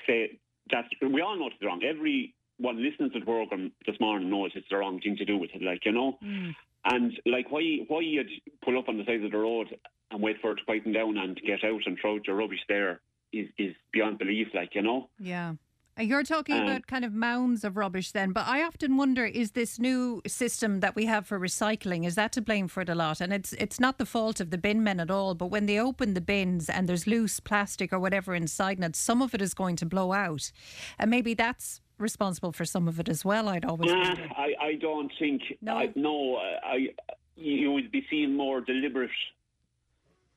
say 0.05 0.39
that 0.71 0.85
we 1.01 1.21
all 1.21 1.37
know 1.37 1.47
it's 1.47 1.63
wrong. 1.63 1.81
Everyone 1.83 2.83
listening 2.83 3.11
to 3.11 3.19
the 3.19 3.25
program 3.25 3.71
this 3.85 3.99
morning 3.99 4.29
knows 4.29 4.51
it's 4.55 4.67
the 4.69 4.77
wrong 4.77 4.99
thing 4.99 5.17
to 5.17 5.25
do 5.25 5.37
with 5.37 5.51
it, 5.53 5.61
like, 5.61 5.85
you 5.85 5.91
know? 5.91 6.17
Hmm. 6.21 6.49
And 6.83 7.19
like 7.25 7.51
why 7.51 7.79
why 7.87 8.01
you'd 8.01 8.29
pull 8.63 8.77
up 8.77 8.89
on 8.89 8.97
the 8.97 9.05
side 9.05 9.23
of 9.23 9.31
the 9.31 9.37
road 9.37 9.67
and 10.09 10.21
wait 10.21 10.37
for 10.41 10.51
it 10.51 10.55
to 10.55 10.65
quieten 10.65 10.93
down 10.93 11.17
and 11.17 11.39
get 11.45 11.63
out 11.63 11.81
and 11.85 11.97
throw 11.99 12.15
out 12.15 12.25
your 12.25 12.35
rubbish 12.35 12.63
there 12.67 13.01
is, 13.31 13.47
is 13.57 13.75
beyond 13.93 14.17
belief, 14.17 14.47
like, 14.53 14.75
you 14.75 14.81
know? 14.81 15.09
Yeah. 15.19 15.53
Uh, 15.99 16.03
You're 16.03 16.23
talking 16.23 16.55
Um, 16.55 16.63
about 16.67 16.87
kind 16.87 17.03
of 17.03 17.13
mounds 17.13 17.63
of 17.63 17.77
rubbish 17.77 18.11
then, 18.11 18.31
but 18.31 18.47
I 18.47 18.63
often 18.63 18.97
wonder 18.97 19.25
is 19.25 19.51
this 19.51 19.79
new 19.79 20.21
system 20.25 20.79
that 20.79 20.95
we 20.95 21.05
have 21.05 21.27
for 21.27 21.39
recycling 21.39 22.05
is 22.05 22.15
that 22.15 22.31
to 22.33 22.41
blame 22.41 22.67
for 22.67 22.81
it 22.81 22.89
a 22.89 22.95
lot? 22.95 23.21
And 23.21 23.33
it's 23.33 23.53
it's 23.53 23.79
not 23.79 23.97
the 23.97 24.05
fault 24.05 24.39
of 24.39 24.49
the 24.49 24.57
bin 24.57 24.83
men 24.83 24.99
at 24.99 25.11
all, 25.11 25.35
but 25.35 25.47
when 25.47 25.65
they 25.65 25.79
open 25.79 26.13
the 26.13 26.21
bins 26.21 26.69
and 26.69 26.87
there's 26.87 27.07
loose 27.07 27.39
plastic 27.39 27.91
or 27.93 27.99
whatever 27.99 28.33
inside 28.35 28.79
it, 28.83 28.95
some 28.95 29.21
of 29.21 29.33
it 29.33 29.41
is 29.41 29.53
going 29.53 29.75
to 29.77 29.85
blow 29.85 30.13
out. 30.13 30.51
And 30.97 31.11
maybe 31.11 31.33
that's 31.33 31.81
responsible 31.97 32.51
for 32.51 32.65
some 32.65 32.87
of 32.87 32.99
it 32.99 33.09
as 33.09 33.23
well, 33.23 33.47
I'd 33.49 33.65
always. 33.65 33.91
I, 33.91 34.55
I 34.59 34.73
don't 34.75 35.11
think. 35.19 35.41
No? 35.61 35.77
I, 35.77 35.89
no, 35.95 36.37
I, 36.37 36.89
you 37.35 37.71
would 37.73 37.91
be 37.91 38.05
seeing 38.09 38.35
more 38.35 38.61
deliberate 38.61 39.11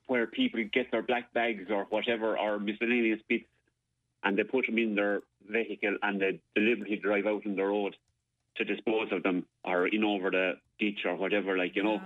where 0.07 0.27
people 0.27 0.63
get 0.73 0.91
their 0.91 1.03
black 1.03 1.33
bags 1.33 1.71
or 1.71 1.85
whatever 1.85 2.37
or 2.39 2.59
miscellaneous 2.59 3.21
bits 3.29 3.47
and 4.25 4.37
they 4.39 4.43
put 4.43 4.67
them 4.67 4.79
in 4.79 4.95
their 4.95 5.21
vehicle 5.49 5.97
and 6.03 6.21
they 6.21 6.41
deliberately 6.55 6.97
drive 6.97 7.27
out 7.27 7.47
on 7.47 7.57
the 7.57 7.63
road 7.63 7.97
to 8.57 8.65
dispose 8.65 9.09
of 9.13 9.23
them 9.23 9.45
or 9.65 9.87
in 9.87 10.05
over 10.05 10.31
the 10.31 10.55
ditch 10.79 11.01
or 11.05 11.17
whatever. 11.17 11.59
Like, 11.59 11.77
you 11.77 11.83
know, 11.83 12.01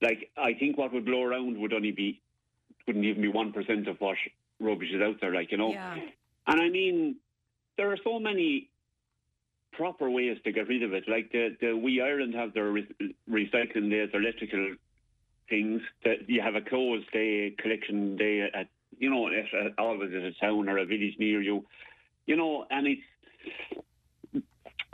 like 0.00 0.30
I 0.36 0.54
think 0.54 0.76
what 0.76 0.92
would 0.92 1.04
blow 1.04 1.22
around 1.22 1.58
would 1.60 1.72
only 1.72 1.92
be, 1.92 2.20
wouldn't 2.86 3.04
even 3.04 3.22
be 3.22 3.30
1% 3.30 3.88
of 3.88 4.00
what 4.00 4.16
rubbish 4.60 4.90
is 4.92 5.00
out 5.00 5.20
there, 5.20 5.34
like, 5.34 5.52
you 5.52 5.58
know. 5.58 5.72
Yeah. 5.72 5.96
And 6.46 6.60
I 6.60 6.68
mean, 6.68 7.16
there 7.76 7.92
are 7.92 7.98
so 8.02 8.18
many 8.18 8.68
proper 9.72 10.10
ways 10.10 10.38
to 10.44 10.52
get 10.52 10.68
rid 10.68 10.82
of 10.82 10.92
it. 10.92 11.04
Like 11.08 11.32
the, 11.32 11.56
the 11.60 11.76
WEEE 11.76 12.02
Ireland 12.02 12.34
have 12.34 12.54
their 12.54 12.70
re- 12.70 13.14
recycling 13.30 13.90
days, 13.90 14.10
their 14.12 14.20
electrical 14.20 14.74
things. 15.48 15.80
That 16.04 16.28
you 16.28 16.40
have 16.40 16.54
a 16.54 16.60
closed 16.60 17.10
day, 17.12 17.54
collection 17.58 18.16
day 18.16 18.42
at, 18.42 18.68
you 18.98 19.10
know, 19.10 19.28
at, 19.28 19.34
at, 19.66 19.72
always 19.78 20.10
at 20.14 20.22
a 20.22 20.32
town 20.40 20.68
or 20.68 20.78
a 20.78 20.84
village 20.86 21.14
near 21.18 21.40
you. 21.42 21.64
You 22.26 22.36
know, 22.36 22.66
and 22.70 22.86
it's 22.86 23.02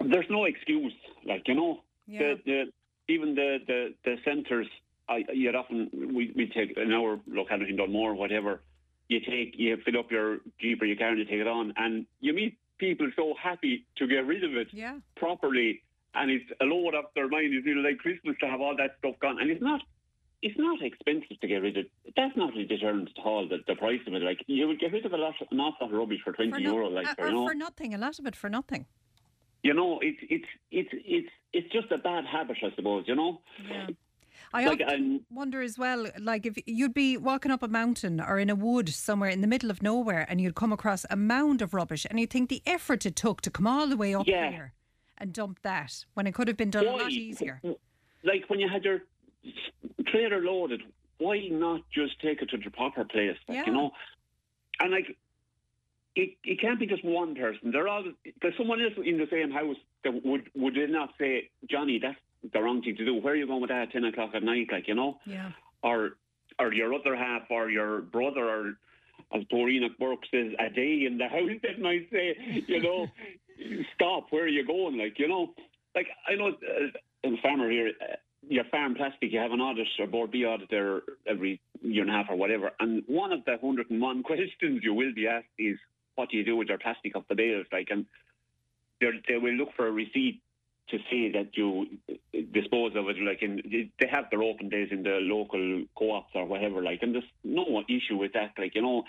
there's 0.05 0.27
no 0.31 0.45
excuse. 0.45 0.93
Like 1.25 1.47
you 1.49 1.55
know, 1.55 1.83
Yeah. 2.07 2.19
the, 2.21 2.41
the 2.47 3.13
even 3.13 3.35
the 3.35 3.59
the 3.67 3.95
the 4.05 4.17
centres. 4.25 4.67
I 5.09 5.25
you'd 5.33 5.55
often 5.55 5.89
we 6.15 6.33
we 6.37 6.47
take 6.49 6.77
an 6.77 6.93
hour 6.93 7.19
locality 7.27 7.71
in 7.71 7.77
Dunmore, 7.77 8.15
whatever. 8.15 8.61
You 9.09 9.21
take 9.21 9.55
you 9.59 9.77
fill 9.85 9.99
up 9.99 10.11
your 10.11 10.39
jeep 10.61 10.83
or 10.83 10.85
your 10.85 10.97
car 10.97 11.09
and 11.09 11.19
you 11.19 11.25
take 11.25 11.41
it 11.41 11.47
on, 11.49 11.73
and 11.77 12.07
you 12.21 12.33
meet 12.35 12.59
people 12.79 13.11
so 13.17 13.35
happy 13.43 13.87
to 13.97 14.07
get 14.07 14.27
rid 14.27 14.45
of 14.45 14.55
it 14.55 14.69
Yeah. 14.73 14.99
properly, 15.17 15.83
and 16.15 16.31
it's 16.31 16.45
a 16.61 16.65
load 16.65 16.95
off 16.95 17.07
their 17.15 17.29
mind. 17.29 17.55
It's 17.55 17.67
really 17.67 17.83
like 17.83 17.99
Christmas 17.99 18.37
to 18.41 18.47
have 18.49 18.61
all 18.61 18.77
that 18.77 18.97
stuff 18.99 19.19
gone, 19.21 19.41
and 19.41 19.51
it's 19.51 19.63
not. 19.63 19.81
It's 20.41 20.57
not 20.59 20.81
expensive 20.83 21.41
to 21.41 21.47
get 21.49 21.63
rid 21.63 21.77
of. 21.79 21.87
That's 22.17 22.37
not 22.37 22.57
a 22.57 22.65
deterrent 22.65 23.11
at 23.19 23.25
all. 23.25 23.49
The, 23.49 23.59
the 23.67 23.75
price 23.75 24.01
of 24.07 24.15
it, 24.15 24.23
like 24.23 24.39
you 24.47 24.69
would 24.69 24.79
get 24.79 24.93
rid 24.93 25.05
of 25.05 25.13
a 25.13 25.17
lot, 25.17 25.35
an 25.51 25.59
awful 25.61 25.87
lot 25.89 25.93
of 25.93 25.99
rubbish 25.99 26.21
for 26.25 26.33
twenty 26.33 26.53
For 26.53 26.61
no- 26.61 26.73
euro, 26.75 26.89
like 26.89 27.09
uh, 27.09 27.15
you 27.19 27.25
or 27.27 27.31
know. 27.33 27.49
for 27.49 27.55
nothing, 27.55 27.93
a 27.95 27.99
lot 27.99 28.19
of 28.19 28.27
it 28.27 28.37
for 28.37 28.49
nothing. 28.49 28.87
you 29.65 29.75
know, 29.75 29.99
it's 30.01 30.19
it's 30.31 30.47
it's 30.71 30.91
it's 30.93 31.29
it's 31.53 31.73
just 31.73 31.91
a 31.91 31.99
bad 31.99 32.25
habit, 32.25 32.57
I 32.63 32.71
suppose. 32.77 33.05
You 33.09 33.17
know. 33.17 33.41
Yeah. 33.69 33.89
I 34.55 34.65
Like, 34.67 34.81
um, 34.87 35.21
wonder 35.31 35.61
as 35.61 35.77
well, 35.77 36.07
like 36.19 36.47
if 36.47 36.57
you'd 36.65 36.95
be 36.95 37.17
walking 37.19 37.51
up 37.51 37.63
a 37.63 37.69
mountain 37.69 38.19
or 38.21 38.39
in 38.39 38.49
a 38.49 38.55
wood 38.55 38.89
somewhere 38.89 39.29
in 39.29 39.41
the 39.43 39.47
middle 39.49 39.71
of 39.71 39.83
nowhere 39.83 40.25
and 40.29 40.41
you'd 40.41 40.55
come 40.55 40.73
across 40.73 41.05
a 41.11 41.17
mound 41.17 41.61
of 41.61 41.75
rubbish 41.75 42.07
and 42.09 42.19
you'd 42.19 42.31
think 42.31 42.49
the 42.49 42.63
effort 42.65 43.05
it 43.05 43.15
took 43.17 43.41
to 43.43 43.51
come 43.51 43.67
all 43.67 43.87
the 43.89 43.97
way 43.97 44.15
up 44.15 44.27
Yeah. 44.27 44.51
here 44.51 44.73
and 45.19 45.35
dump 45.35 45.59
that 45.63 46.07
when 46.15 46.27
it 46.27 46.33
could 46.33 46.49
have 46.49 46.57
been 46.57 46.71
done 46.71 46.87
a 46.87 46.93
lot 46.97 47.11
easier. 47.11 47.61
Like 48.25 48.49
when 48.49 48.59
you 48.61 48.69
had 48.71 48.85
your 48.85 49.01
trailer 50.07 50.41
loaded, 50.41 50.83
why 51.19 51.49
not 51.51 51.81
just 51.93 52.21
take 52.21 52.43
it 52.43 52.51
to 52.51 52.59
the 52.59 52.71
proper 52.71 53.05
place? 53.05 53.37
Like, 53.49 53.57
Yeah. 53.59 53.67
You 53.67 53.73
know, 53.73 53.91
and 54.81 54.91
like 54.93 55.17
it, 56.15 56.31
it 56.45 56.61
can't 56.61 56.79
be 56.81 56.87
just 56.87 57.05
one 57.05 57.35
person. 57.35 57.71
There 57.73 57.89
are 57.89 58.03
there's 58.43 58.57
someone 58.57 58.81
else 58.83 58.95
in 59.05 59.19
the 59.19 59.27
same 59.31 59.51
house 59.51 59.77
that 60.05 60.25
would 60.25 60.49
would 60.55 60.75
they 60.75 60.87
not 60.87 61.11
say, 61.19 61.51
Johnny, 61.71 61.99
that's 62.01 62.19
the 62.53 62.61
wrong 62.63 62.83
thing 62.83 62.97
to 62.97 63.05
do. 63.05 63.15
Where 63.15 63.33
are 63.35 63.37
you 63.37 63.47
going 63.47 63.61
with 63.61 63.71
that 63.71 63.83
at 63.89 63.93
ten 63.93 64.05
o'clock 64.05 64.31
at 64.35 64.43
night? 64.43 64.69
Like 64.71 64.89
you 64.89 64.95
know, 64.95 65.19
Yeah. 65.27 65.51
or 65.83 66.11
or 66.59 66.73
your 66.73 66.93
other 66.95 67.15
half, 67.17 67.43
or 67.51 67.71
your 67.71 68.01
brother, 68.01 68.45
or 68.49 68.75
as 69.33 69.43
Doreen 69.51 69.89
Burke 70.01 70.25
says, 70.31 70.53
a 70.59 70.71
day 70.71 71.05
in 71.07 71.19
the 71.19 71.29
house. 71.29 71.51
That 71.63 71.81
might 71.81 72.09
say, 72.11 72.37
you 72.67 72.81
know, 72.83 73.07
stop. 73.95 74.27
Where 74.31 74.45
are 74.45 74.49
you 74.49 74.67
going? 74.67 74.97
Like 74.99 75.19
you 75.19 75.29
know, 75.29 75.55
like 75.95 76.07
I 76.29 76.35
know 76.37 76.49
uh, 76.49 76.89
in 77.25 77.37
farmer 77.39 77.71
here, 77.71 77.93
uh, 78.01 78.17
your 78.49 78.65
farm 78.65 78.95
plastic, 78.95 79.33
you 79.33 79.39
have 79.39 79.53
an 79.53 79.61
audit 79.61 79.87
or 79.99 80.07
Bord 80.07 80.31
Bia 80.31 80.49
audit 80.49 80.71
there 80.71 81.03
every 81.27 81.61
year 81.83 82.03
and 82.03 82.11
a 82.11 82.15
half 82.15 82.27
or 82.31 82.37
whatever. 82.37 82.71
And 82.81 83.03
one 83.07 83.33
of 83.33 83.45
the 83.45 83.53
101 83.61 84.23
questions 84.25 84.81
you 84.83 84.95
will 84.95 85.15
be 85.15 85.27
asked 85.27 85.47
is, 85.59 85.79
what 86.15 86.31
do 86.31 86.37
you 86.37 86.45
do 86.45 86.57
with 86.57 86.69
your 86.69 86.79
plastic 86.79 87.15
off 87.17 87.25
the 87.29 87.35
bales? 87.35 87.67
Like, 87.73 87.89
and 87.91 88.07
they 89.01 89.37
will 89.37 89.53
look 89.53 89.69
for 89.77 89.87
a 89.87 89.93
receipt 89.93 90.41
to 90.89 90.99
say 91.11 91.31
that 91.33 91.51
you 91.53 91.87
dispose 92.53 92.93
of 92.97 93.09
it. 93.09 93.17
Like, 93.21 93.43
in, 93.43 93.91
they 94.01 94.07
have 94.11 94.25
their 94.31 94.43
open 94.43 94.69
days 94.69 94.89
in 94.91 95.03
the 95.03 95.19
local 95.21 95.85
co-ops 95.97 96.33
or 96.35 96.47
whatever. 96.47 96.83
Like, 96.83 97.01
and 97.03 97.15
there's 97.15 97.25
no 97.45 97.83
issue 97.89 98.17
with 98.17 98.33
that. 98.33 98.53
Like, 98.59 98.75
you 98.75 98.83
know, 98.83 99.05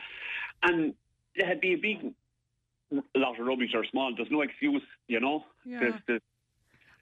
and 0.62 0.93
there'd 1.36 1.62
be 1.62 1.73
a 1.73 1.78
big 1.78 2.13
lot 3.15 3.39
of 3.39 3.45
rubbish 3.45 3.71
or 3.73 3.86
small. 3.86 4.13
There's 4.15 4.32
no 4.32 4.41
excuse, 4.41 4.84
you 5.08 5.19
know. 5.19 5.45
Yeah. 5.65 5.80
There's, 5.80 5.93
there's, 6.08 6.21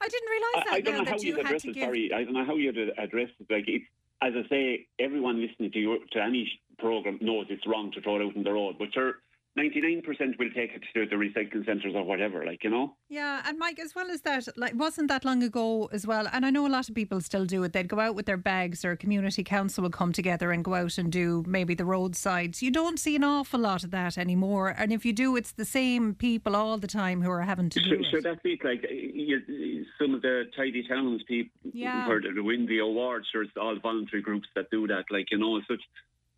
I 0.02 0.08
didn't 0.08 0.30
realise 0.30 0.66
that 0.66 0.74
I 0.74 0.82
don't 0.82 0.94
now 0.94 1.00
know 1.00 1.06
how 1.06 1.18
that 1.18 1.24
you 1.24 1.40
address 1.40 1.66
it. 1.66 1.74
give. 1.74 1.84
Sorry, 1.84 2.12
I 2.14 2.24
don't 2.24 2.34
know 2.34 2.46
how 2.46 2.56
you 2.56 2.70
address 2.70 3.30
it. 3.40 3.48
Like, 3.50 3.66
it's, 3.68 3.86
as 4.22 4.34
I 4.36 4.48
say, 4.50 4.88
everyone 5.00 5.42
listening 5.42 5.72
to 5.72 5.80
you 5.80 6.00
to 6.12 6.22
any 6.22 6.52
program 6.80 7.18
knows 7.22 7.48
it's 7.50 7.66
wrong 7.68 7.92
to 7.94 8.02
throw 8.02 8.18
it 8.20 8.26
out 8.26 8.36
in 8.36 8.44
the 8.44 8.52
road, 8.52 8.76
but 8.78 8.96
you're 8.96 9.16
99% 9.58 10.06
will 10.38 10.50
take 10.56 10.72
it 10.74 10.84
to 10.93 11.06
the 11.08 11.15
recycling 11.15 11.65
centres 11.65 11.93
or 11.96 12.04
whatever, 12.04 12.46
like, 12.46 12.63
you 12.63 12.70
know? 12.70 12.96
Yeah, 13.10 13.41
and 13.46 13.58
Mike, 13.58 13.80
as 13.80 13.96
well 13.96 14.12
as 14.12 14.22
that, 14.22 14.48
like 14.56 14.74
wasn't 14.76 15.08
that 15.08 15.26
long 15.26 15.41
ago 15.41 15.89
as 15.91 16.06
well, 16.06 16.28
and 16.32 16.46
I 16.46 16.50
know 16.50 16.67
a 16.67 16.70
lot 16.70 16.88
of 16.89 16.96
people 16.96 17.22
still 17.22 17.46
do 17.46 17.63
it. 17.63 17.74
They'd 17.74 17.88
go 17.88 18.00
out 18.00 18.15
with 18.15 18.26
their 18.28 18.38
bags, 18.38 18.86
or 18.86 18.91
a 18.91 18.98
community 18.98 19.43
council 19.43 19.84
would 19.84 19.93
come 19.93 20.12
together 20.13 20.52
and 20.52 20.63
go 20.63 20.76
out 20.76 20.98
and 20.98 21.12
do 21.12 21.43
maybe 21.48 21.74
the 21.74 21.86
roadsides. 21.86 22.62
You 22.62 22.70
don't 22.72 23.00
see 23.00 23.15
an 23.15 23.24
awful 23.24 23.60
lot 23.60 23.84
of 23.84 23.91
that 23.91 24.17
anymore, 24.17 24.76
and 24.78 24.93
if 24.93 25.06
you 25.06 25.13
do, 25.13 25.36
it's 25.36 25.54
the 25.54 25.65
same 25.65 26.13
people 26.13 26.56
all 26.56 26.78
the 26.78 26.88
time 26.88 27.22
who 27.22 27.32
are 27.32 27.41
having 27.41 27.70
to 27.70 27.80
do 27.80 27.89
Sure, 27.89 28.00
it. 28.00 28.06
sure 28.12 28.22
that's 28.22 28.41
it. 28.43 28.63
Like, 28.63 28.86
you, 28.89 29.86
some 30.00 30.13
of 30.13 30.22
the 30.22 30.43
tidy 30.56 30.88
towns 30.88 31.24
people 31.28 31.52
Yeah. 31.74 32.08
win 32.36 32.65
the 32.67 32.80
awards, 32.80 33.28
sure, 33.32 33.43
it's 33.43 33.52
all 33.60 33.76
voluntary 33.80 34.22
groups 34.22 34.48
that 34.56 34.70
do 34.70 34.86
that. 34.88 35.06
Like, 35.10 35.32
you 35.32 35.38
know, 35.39 35.60
such. 35.67 35.82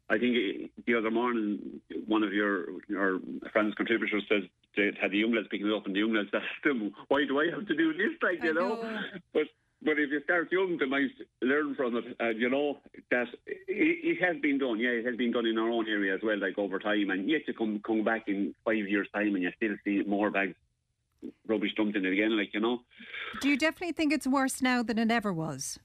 I 0.09 0.17
think 0.17 0.35
eh, 0.35 0.67
the 0.87 0.95
other 0.95 1.11
morning, 1.11 1.81
one 2.07 2.23
of 2.23 2.33
your 2.33 2.81
your 2.87 3.19
friends 3.51 3.75
contributors 3.75 4.23
says 4.27 4.43
they 4.75 4.91
had 4.99 5.11
the 5.11 5.17
young 5.17 5.33
lads 5.33 5.47
picking 5.51 5.67
it 5.67 5.73
up, 5.73 5.85
and 5.85 5.95
the 5.95 5.99
young 5.99 6.13
lads 6.13 6.29
asked 6.33 6.63
them, 6.63 6.91
"Why 7.07 7.25
do 7.25 7.39
I 7.39 7.49
have 7.51 7.67
to 7.67 7.75
do 7.75 7.93
this?" 7.93 8.17
Like, 8.21 8.43
you 8.43 8.53
know. 8.53 8.81
know. 8.81 8.99
But 9.33 9.47
but 9.81 9.97
if 9.97 10.09
you 10.11 10.21
start 10.23 10.51
young, 10.51 10.77
they 10.77 10.85
might 10.85 11.11
learn 11.41 11.73
from 11.75 11.95
it. 11.95 12.03
And 12.19 12.39
you 12.39 12.49
know 12.49 12.79
that 13.11 13.27
it, 13.45 13.57
it 13.67 14.21
has 14.21 14.41
been 14.41 14.57
done. 14.57 14.79
Yeah, 14.79 14.89
it 14.89 15.05
has 15.05 15.15
been 15.15 15.31
done 15.31 15.45
in 15.45 15.57
our 15.57 15.69
own 15.69 15.87
area 15.87 16.15
as 16.15 16.21
well, 16.21 16.37
like 16.37 16.57
over 16.57 16.79
time. 16.79 17.11
And 17.11 17.29
yet 17.29 17.47
you 17.47 17.53
come 17.53 17.81
come 17.85 18.03
back 18.03 18.23
in 18.27 18.53
five 18.65 18.87
years' 18.87 19.07
time, 19.13 19.35
and 19.35 19.43
you 19.43 19.51
still 19.55 19.75
see 19.85 20.03
more 20.07 20.31
bags 20.31 20.55
rubbish 21.47 21.73
dumped 21.75 21.97
in 21.97 22.05
it 22.05 22.13
again. 22.13 22.35
Like 22.35 22.53
you 22.53 22.59
know. 22.59 22.81
Do 23.41 23.49
you 23.49 23.57
definitely 23.57 23.93
think 23.93 24.11
it's 24.11 24.27
worse 24.27 24.61
now 24.61 24.83
than 24.83 24.97
it 24.97 25.11
ever 25.11 25.31
was? 25.31 25.79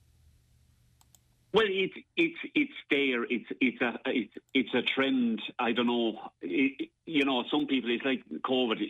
Well, 1.55 1.67
it's 1.69 1.95
it's 2.17 2.38
it's 2.57 2.73
there. 2.90 3.23
It's 3.23 3.47
it's 3.61 3.81
a 3.81 3.95
it's 4.07 4.35
it's 4.55 4.75
a 4.75 4.83
trend. 4.83 5.40
I 5.61 5.71
don't 5.71 5.87
know. 5.87 6.19
It, 6.43 6.90
you 7.07 7.25
know, 7.25 7.45
some 7.49 7.69
people. 7.69 7.90
It's 7.90 8.05
like 8.05 8.25
COVID. 8.45 8.81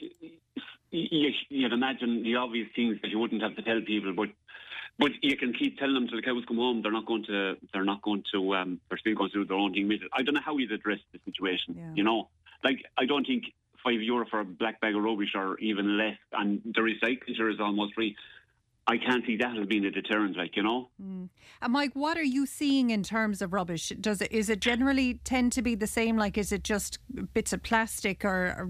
You, 0.91 1.31
you'd 1.51 1.73
imagine 1.73 2.23
the 2.23 2.37
obvious 2.37 2.69
things 2.75 2.97
that 3.03 3.11
you 3.11 3.19
wouldn't 3.19 3.43
have 3.43 3.55
to 3.57 3.63
tell 3.63 3.83
people, 3.87 4.15
but 4.15 4.31
but 4.99 5.11
you 5.21 5.37
can 5.37 5.53
keep 5.53 5.79
telling 5.79 5.93
them 5.93 6.09
till 6.09 6.17
the 6.17 6.23
cows 6.23 6.45
come 6.49 6.57
home. 6.57 6.81
They're 6.81 6.91
not 6.91 7.05
going 7.05 7.25
to. 7.25 7.57
They're 7.75 7.85
not 7.85 8.01
going 8.01 8.25
to. 8.33 8.55
Um, 8.55 8.81
they're 8.89 8.99
still 8.99 9.15
going 9.15 9.31
to 9.33 9.41
do 9.41 9.45
their 9.45 9.59
own 9.59 9.75
thing. 9.75 9.91
I 10.17 10.23
don't 10.23 10.35
know 10.35 10.41
how 10.43 10.57
you'd 10.57 10.73
address 10.73 11.01
the 11.13 11.21
situation. 11.27 11.75
Yeah. 11.77 11.93
You 11.97 12.05
know, 12.05 12.29
like 12.63 12.79
I 12.97 13.05
don't 13.05 13.27
think 13.27 13.45
five 13.85 14.01
euro 14.01 14.25
for 14.31 14.41
a 14.41 14.45
black 14.47 14.81
bag 14.81 14.97
of 14.97 15.03
rubbish 15.03 15.35
or 15.35 15.59
even 15.59 15.99
less, 15.99 16.17
and 16.33 16.63
the 16.65 16.81
recycling 16.81 17.53
is 17.53 17.61
almost 17.61 17.93
free. 17.93 18.17
I 18.87 18.99
can't 18.99 19.25
see 19.27 19.37
that 19.39 19.57
as 19.57 19.67
being 19.67 19.85
a 19.87 19.91
deterrent. 19.91 20.37
Like 20.37 20.57
you 20.57 20.63
know. 20.63 20.91
And 20.99 21.31
Mike, 21.69 21.93
what 21.95 22.19
are 22.19 22.23
you 22.25 22.45
seeing 22.45 22.91
in 22.91 23.03
terms 23.03 23.41
of 23.41 23.53
rubbish? 23.53 23.89
Does 24.01 24.21
it 24.21 24.31
is 24.31 24.51
it 24.51 24.61
generally 24.61 25.15
tend 25.25 25.53
to 25.53 25.63
be 25.63 25.75
the 25.75 25.87
same? 25.87 26.17
Like, 26.19 26.37
is 26.37 26.53
it 26.53 26.63
just 26.65 26.99
bits 27.33 27.53
of 27.55 27.63
plastic 27.63 28.25
or, 28.25 28.55
or 28.59 28.69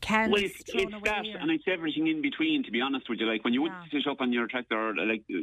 cans 0.00 0.32
Well, 0.32 0.42
it's, 0.42 0.62
it's 0.66 0.92
that, 1.04 1.24
or- 1.26 1.38
and 1.38 1.50
it's 1.50 1.64
everything 1.68 2.08
in 2.08 2.22
between. 2.22 2.64
To 2.64 2.70
be 2.72 2.80
honest 2.80 3.08
with 3.08 3.20
you, 3.20 3.26
like 3.26 3.44
when 3.44 3.54
you 3.54 3.64
Yeah. 3.64 3.80
would 3.82 3.90
sit 3.92 4.10
up 4.10 4.20
on 4.20 4.32
your 4.32 4.48
tractor, 4.48 4.88
or 4.90 4.96
like 4.96 5.22
uh, 5.32 5.38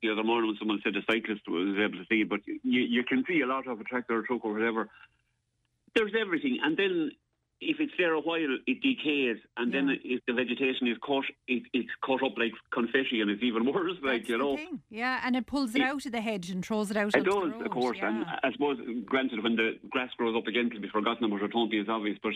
the 0.00 0.10
other 0.10 0.24
morning 0.24 0.48
when 0.48 0.56
someone 0.58 0.80
said 0.82 0.96
a 0.96 1.02
cyclist 1.10 1.42
was 1.46 1.76
able 1.78 1.98
to 1.98 2.06
see, 2.08 2.22
it, 2.22 2.28
but 2.30 2.40
you 2.46 2.80
you 2.80 3.04
can 3.04 3.22
see 3.28 3.42
a 3.42 3.46
lot 3.46 3.66
of 3.66 3.80
a 3.80 3.84
tractor 3.84 4.18
or 4.18 4.22
truck 4.22 4.44
or 4.46 4.52
whatever. 4.54 4.88
There's 5.94 6.12
everything, 6.18 6.58
and 6.62 6.74
then 6.74 7.10
if 7.64 7.80
it's 7.80 7.92
there 7.96 8.12
a 8.14 8.20
while, 8.20 8.58
it 8.66 8.80
decays, 8.82 9.36
and 9.56 9.72
then 9.72 9.88
if 10.04 10.20
the 10.26 10.32
vegetation 10.32 10.88
is 10.88 10.98
cut, 11.06 11.24
it, 11.46 11.62
it's 11.72 11.88
cut 12.04 12.22
up 12.22 12.36
like 12.36 12.52
confetti, 12.72 13.20
and 13.20 13.30
it's 13.30 13.42
even 13.42 13.64
worse. 13.72 13.96
like 14.02 14.28
you 14.28 14.38
know. 14.38 14.56
thing. 14.56 14.80
Yeah, 14.90 15.20
and 15.24 15.36
it 15.36 15.46
pulls 15.46 15.74
it 15.74 15.80
It- 15.82 15.84
out 15.88 16.04
of 16.04 16.12
the 16.12 16.20
hedge 16.20 16.50
and 16.50 16.64
throws 16.64 16.90
it 16.90 16.96
out 16.96 17.14
It 17.14 17.24
does, 17.24 17.52
of 17.64 17.70
course, 17.70 17.98
and. 18.02 18.24
I 18.42 18.50
suppose, 18.52 18.78
granted, 19.04 19.42
when 19.42 19.56
the 19.56 19.78
grass 19.90 20.10
grows 20.16 20.36
up 20.36 20.46
again, 20.46 20.66
it'll 20.66 20.80
be 20.80 20.88
forgotten 20.88 21.24
about. 21.24 21.42
It 21.42 21.54
won't 21.54 21.70
be 21.70 21.78
as 21.78 21.88
obvious, 21.88 22.18
but 22.22 22.32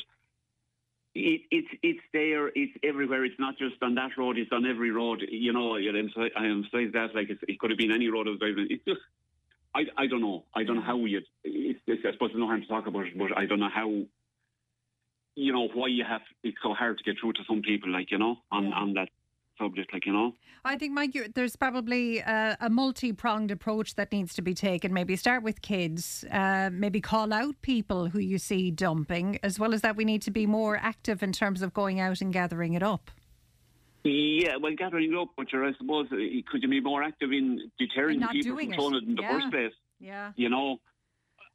it, 1.14 1.42
it's 1.50 1.68
it's 1.82 2.00
there, 2.12 2.48
it's 2.54 2.72
everywhere. 2.82 3.24
It's 3.24 3.38
not 3.38 3.58
just 3.58 3.76
on 3.82 3.94
that 3.96 4.16
road; 4.18 4.38
it's 4.38 4.52
on 4.52 4.66
every 4.66 4.90
road. 4.90 5.22
You 5.28 5.52
know, 5.52 5.76
I 5.76 5.80
I 6.36 6.46
emphasize 6.46 6.92
that 6.92 7.14
like 7.14 7.30
it's, 7.30 7.42
it 7.48 7.58
could 7.58 7.70
have 7.70 7.78
been 7.78 7.92
any 7.92 8.08
road 8.08 8.26
I 8.26 8.30
was 8.30 8.38
driving. 8.38 8.66
It's 8.70 8.84
just, 8.84 9.00
I, 9.74 9.84
I 9.96 10.06
don't 10.06 10.20
know. 10.20 10.44
I 10.54 10.62
don't 10.64 10.76
know 10.76 10.82
how 10.82 10.96
you. 11.04 11.22
It's, 11.44 11.80
it's, 11.86 12.02
I 12.06 12.12
suppose 12.12 12.30
there's 12.30 12.40
no 12.40 12.46
harm 12.46 12.60
to 12.62 12.66
talk 12.68 12.86
about 12.86 13.06
it, 13.06 13.16
but 13.18 13.36
I 13.36 13.46
don't 13.46 13.60
know 13.60 13.70
how. 13.74 13.90
You 15.36 15.52
know 15.52 15.68
why 15.72 15.88
you 15.88 16.04
have. 16.04 16.22
It's 16.42 16.56
so 16.62 16.74
hard 16.74 16.98
to 16.98 17.04
get 17.04 17.20
through 17.20 17.34
to 17.34 17.40
some 17.46 17.62
people, 17.62 17.90
like 17.92 18.10
you 18.10 18.18
know, 18.18 18.36
on 18.50 18.72
on 18.72 18.94
that 18.94 19.10
subject, 19.58 19.92
like 19.92 20.06
you 20.06 20.12
know. 20.12 20.32
I 20.64 20.76
think, 20.76 20.92
Mike, 20.92 21.16
there's 21.34 21.54
probably 21.54 22.18
a, 22.18 22.56
a 22.60 22.68
multi 22.68 23.12
pronged 23.12 23.52
approach 23.52 23.94
that 23.94 24.10
needs 24.10 24.34
to 24.34 24.42
be 24.42 24.52
taken. 24.52 24.92
Maybe 24.92 25.14
start 25.14 25.44
with 25.44 25.62
kids, 25.62 26.24
uh, 26.32 26.70
maybe 26.72 27.00
call 27.00 27.32
out 27.32 27.54
people 27.62 28.08
who 28.08 28.18
you 28.18 28.38
see 28.38 28.72
dumping, 28.72 29.38
as 29.44 29.60
well 29.60 29.72
as 29.72 29.82
that, 29.82 29.94
we 29.94 30.04
need 30.04 30.22
to 30.22 30.32
be 30.32 30.44
more 30.44 30.76
active 30.76 31.22
in 31.22 31.32
terms 31.32 31.62
of 31.62 31.72
going 31.72 32.00
out 32.00 32.20
and 32.20 32.32
gathering 32.32 32.74
it 32.74 32.82
up. 32.82 33.12
Yeah, 34.02 34.56
well, 34.60 34.72
gathering 34.76 35.12
it 35.12 35.18
up, 35.18 35.28
but 35.36 35.52
you're, 35.52 35.64
I 35.64 35.72
suppose, 35.78 36.06
uh, 36.12 36.16
could 36.50 36.62
you 36.62 36.68
be 36.68 36.80
more 36.80 37.02
active 37.02 37.32
in 37.32 37.70
deterring 37.78 38.22
In 38.22 38.28
people 38.28 38.56
from 38.56 38.72
throwing 38.72 38.94
it 38.94 39.02
in 39.04 39.14
the 39.14 39.22
yeah. 39.22 39.32
first 39.32 39.50
place? 39.50 39.72
Yeah. 40.00 40.32
You 40.36 40.48
know, 40.48 40.78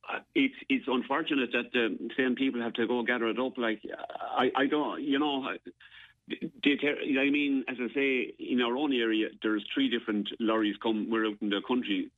Uh, 0.10 0.20
it's 0.36 0.56
it's 0.70 0.86
unfortunate 0.88 1.52
that 1.54 1.72
the 1.74 1.98
same 2.18 2.36
people 2.36 2.62
have 2.62 2.74
to 2.74 2.88
go 2.88 3.04
gather 3.04 3.28
it 3.28 3.40
up. 3.40 3.58
Like, 3.58 3.82
I, 4.20 4.52
I 4.56 4.66
don't, 4.68 5.02
you 5.02 5.20
know, 5.20 5.44
uh, 5.46 5.50
I- 5.50 6.50
deter, 6.64 6.96
I 7.02 7.30
mean, 7.30 7.64
as 7.68 7.78
I 7.80 7.94
say, 7.94 8.34
in 8.40 8.62
our 8.62 8.76
own 8.76 8.94
area, 8.94 9.28
there's 9.44 9.66
three 9.74 9.90
different 9.90 10.30
lorries 10.40 10.76
come. 10.82 11.10
We're 11.10 11.28
out 11.28 11.38
in 11.42 11.50
the 11.50 11.62
country, 11.68 12.10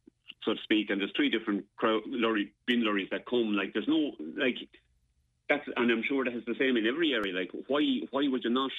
so 0.44 0.54
to 0.54 0.60
speak, 0.64 0.90
and 0.90 1.02
there's 1.02 1.12
three 1.16 1.30
different 1.30 1.66
crowd, 1.76 2.04
lorry 2.08 2.54
bin 2.66 2.84
lorries 2.86 3.10
that 3.12 3.26
come. 3.26 3.54
Like, 3.56 3.74
there's 3.74 3.88
no 3.88 4.12
like. 4.38 4.56
That's, 5.50 5.68
and 5.76 5.92
I'm 5.92 6.04
sure 6.08 6.24
that's 6.24 6.46
the 6.46 6.56
same 6.58 6.78
in 6.78 6.88
every 6.88 7.14
area. 7.14 7.34
Like, 7.34 7.52
why 7.68 7.82
why 8.12 8.28
would 8.28 8.44
you 8.46 8.50
not? 8.50 8.72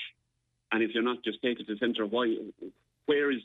And 0.72 0.82
if 0.82 0.92
you're 0.94 1.02
not 1.02 1.22
just 1.22 1.42
take 1.42 1.60
it 1.60 1.66
to 1.66 1.74
the 1.74 1.78
centre, 1.78 2.06
why? 2.06 2.36
Where 3.06 3.30
is 3.30 3.42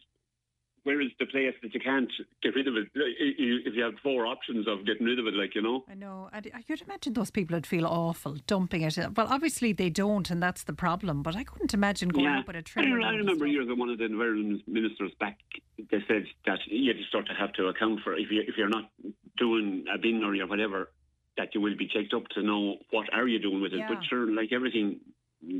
where 0.83 1.01
is 1.01 1.09
the 1.19 1.25
place 1.25 1.53
that 1.61 1.73
you 1.73 1.79
can't 1.79 2.11
get 2.41 2.55
rid 2.55 2.67
of 2.67 2.75
it? 2.75 2.87
If 2.95 3.73
you 3.75 3.83
have 3.83 3.93
four 4.01 4.25
options 4.25 4.67
of 4.67 4.85
getting 4.85 5.05
rid 5.05 5.19
of 5.19 5.27
it, 5.27 5.33
like 5.33 5.55
you 5.55 5.61
know. 5.61 5.83
I 5.89 5.95
know. 5.95 6.29
And 6.31 6.49
I 6.53 6.61
could 6.61 6.81
imagine 6.81 7.13
those 7.13 7.31
people 7.31 7.55
would 7.55 7.67
feel 7.67 7.85
awful 7.85 8.37
dumping 8.47 8.81
it. 8.81 8.97
Well, 9.15 9.27
obviously 9.29 9.73
they 9.73 9.89
don't, 9.89 10.29
and 10.29 10.41
that's 10.41 10.63
the 10.63 10.73
problem. 10.73 11.23
But 11.23 11.35
I 11.35 11.43
couldn't 11.43 11.73
imagine 11.73 12.09
going 12.09 12.25
yeah, 12.25 12.39
up 12.39 12.47
with 12.47 12.55
a 12.55 12.61
trimmer. 12.61 12.95
remember- 12.95 13.07
I 13.07 13.17
remember 13.17 13.47
years 13.47 13.65
ago, 13.65 13.75
one 13.75 13.89
of 13.89 13.97
the 13.97 14.05
environment 14.05 14.61
ministers 14.67 15.11
back, 15.19 15.37
they 15.77 16.03
said 16.07 16.25
that 16.45 16.59
you 16.67 16.93
sort 17.11 17.29
of 17.29 17.37
have 17.37 17.53
to 17.53 17.67
account 17.67 18.01
for 18.03 18.13
if 18.13 18.31
you 18.31 18.43
if 18.47 18.55
you're 18.57 18.69
not 18.69 18.89
doing 19.37 19.85
a 19.93 19.97
bin 19.97 20.23
or 20.23 20.35
whatever, 20.47 20.91
that 21.37 21.55
you 21.55 21.61
will 21.61 21.75
be 21.77 21.87
checked 21.87 22.13
up 22.13 22.27
to 22.29 22.41
know 22.41 22.77
what 22.91 23.11
are 23.13 23.27
you 23.27 23.39
doing 23.39 23.61
with 23.61 23.73
it. 23.73 23.79
Yeah. 23.79 23.87
But 23.87 24.03
sure, 24.09 24.29
like 24.31 24.51
everything, 24.51 24.99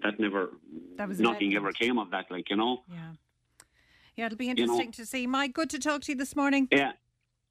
that 0.03 0.19
never, 0.19 0.49
That 0.97 1.07
was 1.07 1.19
nothing 1.19 1.55
ever 1.55 1.71
came 1.71 1.97
of 1.97 2.11
that. 2.11 2.25
Like 2.29 2.49
you 2.49 2.57
know. 2.57 2.83
Yeah. 2.89 3.11
Yeah, 4.19 4.25
it'll 4.25 4.37
be 4.37 4.47
know- 4.47 4.61
interesting 4.63 4.91
to 4.91 5.05
see. 5.05 5.25
Mike, 5.27 5.53
good 5.53 5.69
to 5.69 5.79
talk 5.79 6.01
to 6.01 6.11
you 6.11 6.17
this 6.17 6.35
morning. 6.35 6.67
Yeah. 6.71 6.91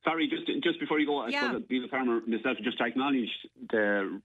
Sorry, 0.04 0.28
just 0.28 0.46
just 0.62 0.78
before 0.78 1.00
you 1.00 1.06
go, 1.06 1.18
I 1.20 1.28
Yeah. 1.30 1.58
being 1.66 1.82
a 1.84 1.88
farmer 1.88 2.20
myself, 2.26 2.58
just 2.62 2.76
to 2.78 2.84
acknowledge 2.84 3.30
the 3.70 4.20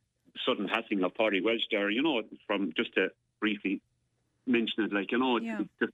sudden 0.45 0.67
passing 0.67 1.01
of 1.03 1.15
Paddy 1.15 1.39
Welch 1.41 1.62
there, 1.71 1.89
you 1.89 2.01
know, 2.01 2.21
from 2.45 2.73
just 2.73 2.93
to 2.95 3.12
briefly 3.39 3.82
mention 4.45 4.84
it, 4.84 4.91
like, 4.93 5.12
you 5.13 5.19
know, 5.19 5.39
Yeah. 5.39 5.62
just 5.79 5.93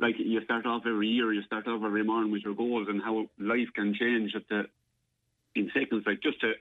like 0.00 0.18
you 0.18 0.42
start 0.42 0.66
off 0.66 0.86
every 0.86 1.08
year, 1.08 1.32
you 1.32 1.42
start 1.42 1.68
off 1.68 1.82
every 1.84 2.02
morning 2.02 2.32
with 2.32 2.42
your 2.42 2.54
goals 2.54 2.88
and 2.88 3.00
how 3.00 3.30
life 3.38 3.72
can 3.74 3.94
change 3.94 4.34
at 4.34 4.48
the, 4.48 4.68
in 5.54 5.70
seconds, 5.72 6.04
like 6.04 6.20
just 6.20 6.40
to 6.40 6.54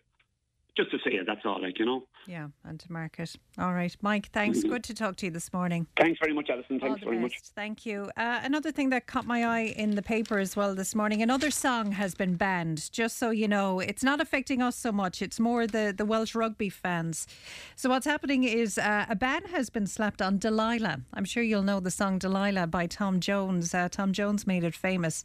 just 0.80 0.92
to 0.92 0.98
say 1.10 1.16
it, 1.16 1.26
that's 1.26 1.42
all, 1.46 1.62
like, 1.62 1.78
you 1.78 1.86
know. 1.86 2.04
Yeah, 2.26 2.48
and 2.64 2.80
to 2.80 2.92
mark 2.92 3.20
it. 3.20 3.36
All 3.58 3.74
right, 3.74 3.96
Mike, 4.02 4.30
thanks. 4.32 4.64
Good 4.64 4.84
to 4.86 4.94
talk 4.94 5.18
to 5.18 5.26
you 5.26 5.32
this 5.32 5.52
morning. 5.52 5.88
Thanks 5.98 6.20
very 6.22 6.34
much, 6.34 6.50
Alison. 6.50 6.80
Thanks 6.80 7.04
very 7.04 7.18
best. 7.18 7.22
much. 7.22 7.40
Thank 7.56 7.86
you. 7.86 8.10
Uh, 8.16 8.40
another 8.44 8.72
thing 8.72 8.90
that 8.92 9.08
caught 9.08 9.26
my 9.26 9.46
eye 9.46 9.74
in 9.76 9.96
the 9.96 10.02
paper 10.02 10.40
as 10.40 10.56
well 10.56 10.76
this 10.76 10.96
morning 10.96 11.22
another 11.22 11.52
song 11.52 11.92
has 11.94 12.16
been 12.16 12.36
banned. 12.36 12.92
Just 12.92 13.18
so 13.18 13.30
you 13.32 13.48
know, 13.48 13.80
it's 13.80 14.04
not 14.04 14.22
affecting 14.22 14.62
us 14.62 14.76
so 14.76 14.92
much, 14.92 15.22
it's 15.22 15.40
more 15.40 15.68
the, 15.68 15.94
the 15.96 16.06
Welsh 16.06 16.36
rugby 16.36 16.70
fans. 16.70 17.28
So, 17.76 17.90
what's 17.90 18.06
happening 18.06 18.44
is 18.44 18.78
uh, 18.78 19.06
a 19.10 19.16
ban 19.16 19.46
has 19.46 19.70
been 19.70 19.88
slapped 19.88 20.22
on 20.22 20.38
Delilah. 20.38 21.02
I'm 21.14 21.26
sure 21.26 21.44
you'll 21.44 21.64
know 21.64 21.80
the 21.80 21.92
song 21.92 22.20
Delilah 22.20 22.68
by 22.68 22.88
Tom 22.88 23.20
Jones. 23.20 23.74
Uh, 23.74 23.90
Tom 23.90 24.14
Jones 24.14 24.48
made 24.48 24.64
it 24.64 24.76
famous. 24.76 25.24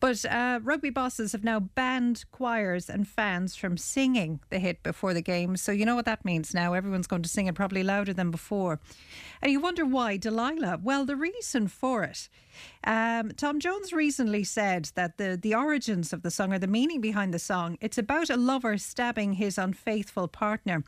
But 0.00 0.24
uh, 0.24 0.60
rugby 0.62 0.90
bosses 0.90 1.32
have 1.32 1.42
now 1.42 1.58
banned 1.58 2.24
choirs 2.30 2.88
and 2.88 3.06
fans 3.06 3.56
from 3.56 3.76
singing 3.76 4.40
the 4.48 4.58
hit 4.58 4.82
before 4.82 5.12
the 5.12 5.22
game. 5.22 5.56
So 5.56 5.72
you 5.72 5.84
know 5.84 5.96
what 5.96 6.04
that 6.04 6.24
means 6.24 6.54
now. 6.54 6.72
Everyone's 6.72 7.08
going 7.08 7.22
to 7.22 7.28
sing 7.28 7.46
it 7.46 7.54
probably 7.54 7.82
louder 7.82 8.12
than 8.12 8.30
before. 8.30 8.80
And 9.42 9.50
you 9.50 9.60
wonder 9.60 9.84
why, 9.84 10.16
Delilah? 10.16 10.80
Well, 10.82 11.04
the 11.04 11.16
reason 11.16 11.66
for 11.66 12.04
it. 12.04 12.28
Um, 12.84 13.32
Tom 13.36 13.60
Jones 13.60 13.92
recently 13.92 14.44
said 14.44 14.90
that 14.94 15.18
the, 15.18 15.38
the 15.40 15.54
origins 15.54 16.12
of 16.12 16.22
the 16.22 16.30
song 16.30 16.52
or 16.52 16.58
the 16.58 16.66
meaning 16.66 17.00
behind 17.00 17.34
the 17.34 17.38
song, 17.38 17.76
it's 17.80 17.98
about 17.98 18.30
a 18.30 18.36
lover 18.36 18.78
stabbing 18.78 19.34
his 19.34 19.58
unfaithful 19.58 20.28
partner. 20.28 20.84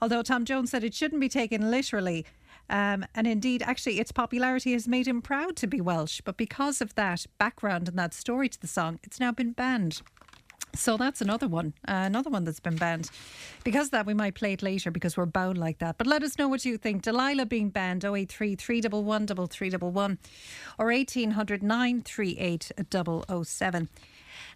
Although 0.00 0.22
Tom 0.22 0.44
Jones 0.44 0.70
said 0.70 0.84
it 0.84 0.94
shouldn't 0.94 1.20
be 1.20 1.28
taken 1.28 1.70
literally. 1.70 2.26
Um, 2.72 3.04
and 3.14 3.26
indeed, 3.26 3.62
actually, 3.62 4.00
its 4.00 4.10
popularity 4.10 4.72
has 4.72 4.88
made 4.88 5.06
him 5.06 5.20
proud 5.20 5.56
to 5.56 5.66
be 5.66 5.80
Welsh. 5.80 6.22
But 6.24 6.38
because 6.38 6.80
of 6.80 6.94
that 6.94 7.26
background 7.38 7.86
and 7.86 7.98
that 7.98 8.14
story 8.14 8.48
to 8.48 8.58
the 8.58 8.66
song, 8.66 8.98
it's 9.04 9.20
now 9.20 9.30
been 9.30 9.52
banned. 9.52 10.00
So 10.74 10.96
that's 10.96 11.20
another 11.20 11.48
one, 11.48 11.74
uh, 11.86 12.04
another 12.06 12.30
one 12.30 12.44
that's 12.44 12.60
been 12.60 12.76
banned. 12.76 13.10
Because 13.62 13.90
that, 13.90 14.06
we 14.06 14.14
might 14.14 14.34
play 14.34 14.54
it 14.54 14.62
later 14.62 14.90
because 14.90 15.18
we're 15.18 15.26
bound 15.26 15.58
like 15.58 15.80
that. 15.80 15.98
But 15.98 16.06
let 16.06 16.22
us 16.22 16.38
know 16.38 16.48
what 16.48 16.64
you 16.64 16.78
think. 16.78 17.02
Delilah 17.02 17.44
being 17.44 17.68
banned, 17.68 18.06
083 18.06 18.56
311 18.56 19.26
3311 19.48 20.18
or 20.78 20.86
1800 20.86 21.62
938 21.62 22.72
007. 22.90 23.88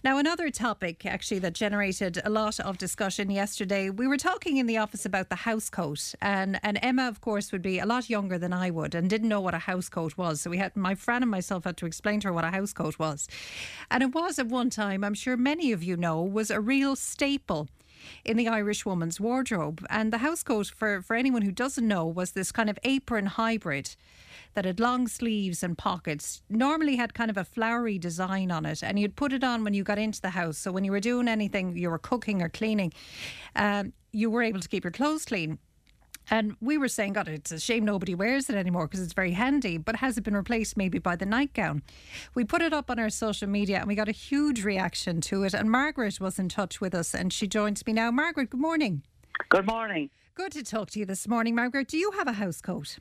Now, 0.04 0.18
another 0.18 0.50
topic 0.50 1.04
actually 1.04 1.38
that 1.40 1.52
generated 1.52 2.20
a 2.24 2.30
lot 2.30 2.60
of 2.60 2.78
discussion 2.78 3.30
yesterday. 3.30 3.90
We 3.90 4.06
were 4.06 4.16
talking 4.16 4.56
in 4.56 4.66
the 4.66 4.78
office 4.78 5.04
about 5.04 5.28
the 5.28 5.36
house 5.36 5.68
coat, 5.70 6.14
and, 6.20 6.60
and 6.62 6.78
Emma, 6.82 7.08
of 7.08 7.20
course, 7.20 7.52
would 7.52 7.62
be 7.62 7.78
a 7.78 7.86
lot 7.86 8.10
younger 8.10 8.38
than 8.38 8.52
I 8.52 8.70
would 8.70 8.94
and 8.94 9.10
didn't 9.10 9.28
know 9.28 9.40
what 9.40 9.54
a 9.54 9.58
house 9.58 9.88
coat 9.88 10.16
was. 10.16 10.40
So 10.40 10.50
we 10.50 10.58
had 10.58 10.76
my 10.76 10.94
friend 10.94 11.22
and 11.22 11.30
myself 11.30 11.64
had 11.64 11.76
to 11.78 11.86
explain 11.86 12.20
to 12.20 12.28
her 12.28 12.32
what 12.32 12.44
a 12.44 12.50
house 12.50 12.72
coat 12.72 12.98
was. 12.98 13.28
And 13.90 14.02
it 14.02 14.14
was 14.14 14.38
at 14.38 14.46
one 14.46 14.70
time, 14.70 15.02
I'm 15.04 15.14
sure 15.14 15.36
many 15.36 15.72
of 15.72 15.82
you 15.82 15.96
know, 15.96 16.22
was 16.22 16.50
a 16.50 16.60
real 16.60 16.96
staple 16.96 17.68
in 18.24 18.36
the 18.36 18.48
Irish 18.48 18.84
woman's 18.84 19.20
wardrobe. 19.20 19.84
And 19.90 20.12
the 20.12 20.18
housecoat, 20.18 20.72
for, 20.72 21.02
for 21.02 21.16
anyone 21.16 21.42
who 21.42 21.52
doesn't 21.52 21.86
know, 21.86 22.06
was 22.06 22.32
this 22.32 22.52
kind 22.52 22.70
of 22.70 22.78
apron 22.84 23.26
hybrid 23.26 23.96
that 24.54 24.64
had 24.64 24.80
long 24.80 25.06
sleeves 25.06 25.62
and 25.62 25.76
pockets, 25.76 26.42
normally 26.48 26.96
had 26.96 27.14
kind 27.14 27.30
of 27.30 27.36
a 27.36 27.44
flowery 27.44 27.98
design 27.98 28.50
on 28.50 28.64
it, 28.64 28.82
and 28.82 28.98
you'd 28.98 29.16
put 29.16 29.32
it 29.32 29.44
on 29.44 29.64
when 29.64 29.74
you 29.74 29.84
got 29.84 29.98
into 29.98 30.20
the 30.20 30.30
house. 30.30 30.58
So 30.58 30.72
when 30.72 30.84
you 30.84 30.92
were 30.92 31.00
doing 31.00 31.28
anything, 31.28 31.76
you 31.76 31.90
were 31.90 31.98
cooking 31.98 32.42
or 32.42 32.48
cleaning, 32.48 32.92
um, 33.54 33.92
you 34.12 34.30
were 34.30 34.42
able 34.42 34.60
to 34.60 34.68
keep 34.68 34.84
your 34.84 34.92
clothes 34.92 35.26
clean. 35.26 35.58
And 36.30 36.56
we 36.60 36.76
were 36.76 36.88
saying, 36.88 37.12
God, 37.12 37.28
it's 37.28 37.52
a 37.52 37.60
shame 37.60 37.84
nobody 37.84 38.14
wears 38.14 38.50
it 38.50 38.56
anymore 38.56 38.86
because 38.86 39.00
it's 39.00 39.12
very 39.12 39.32
handy. 39.32 39.78
But 39.78 39.96
has 39.96 40.18
it 40.18 40.24
been 40.24 40.36
replaced 40.36 40.76
maybe 40.76 40.98
by 40.98 41.16
the 41.16 41.26
nightgown? 41.26 41.82
We 42.34 42.44
put 42.44 42.62
it 42.62 42.72
up 42.72 42.90
on 42.90 42.98
our 42.98 43.10
social 43.10 43.48
media 43.48 43.78
and 43.78 43.86
we 43.86 43.94
got 43.94 44.08
a 44.08 44.12
huge 44.12 44.64
reaction 44.64 45.20
to 45.22 45.44
it. 45.44 45.54
And 45.54 45.70
Margaret 45.70 46.20
was 46.20 46.38
in 46.38 46.48
touch 46.48 46.80
with 46.80 46.94
us 46.94 47.14
and 47.14 47.32
she 47.32 47.46
joins 47.46 47.86
me 47.86 47.92
now. 47.92 48.10
Margaret, 48.10 48.50
good 48.50 48.60
morning. 48.60 49.02
Good 49.50 49.66
morning. 49.66 50.10
Good 50.34 50.52
to 50.52 50.62
talk 50.62 50.90
to 50.90 50.98
you 50.98 51.06
this 51.06 51.28
morning, 51.28 51.54
Margaret. 51.54 51.88
Do 51.88 51.96
you 51.96 52.10
have 52.12 52.26
a 52.26 52.32
house 52.32 52.60
coat? 52.60 52.98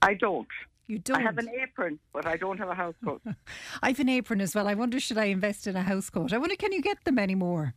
I 0.00 0.14
don't. 0.14 0.48
You 0.86 0.98
don't. 0.98 1.18
I 1.18 1.22
have 1.22 1.38
an 1.38 1.48
apron, 1.48 1.98
but 2.12 2.26
I 2.26 2.36
don't 2.36 2.58
have 2.58 2.68
a 2.68 2.74
house 2.74 2.94
coat. 3.04 3.22
I've 3.82 4.00
an 4.00 4.08
apron 4.08 4.40
as 4.40 4.54
well. 4.54 4.68
I 4.68 4.74
wonder 4.74 5.00
should 5.00 5.18
I 5.18 5.26
invest 5.26 5.66
in 5.66 5.76
a 5.76 5.82
house 5.82 6.10
coat? 6.10 6.32
I 6.32 6.38
wonder 6.38 6.56
can 6.56 6.72
you 6.72 6.82
get 6.82 7.04
them 7.04 7.18
anymore? 7.18 7.74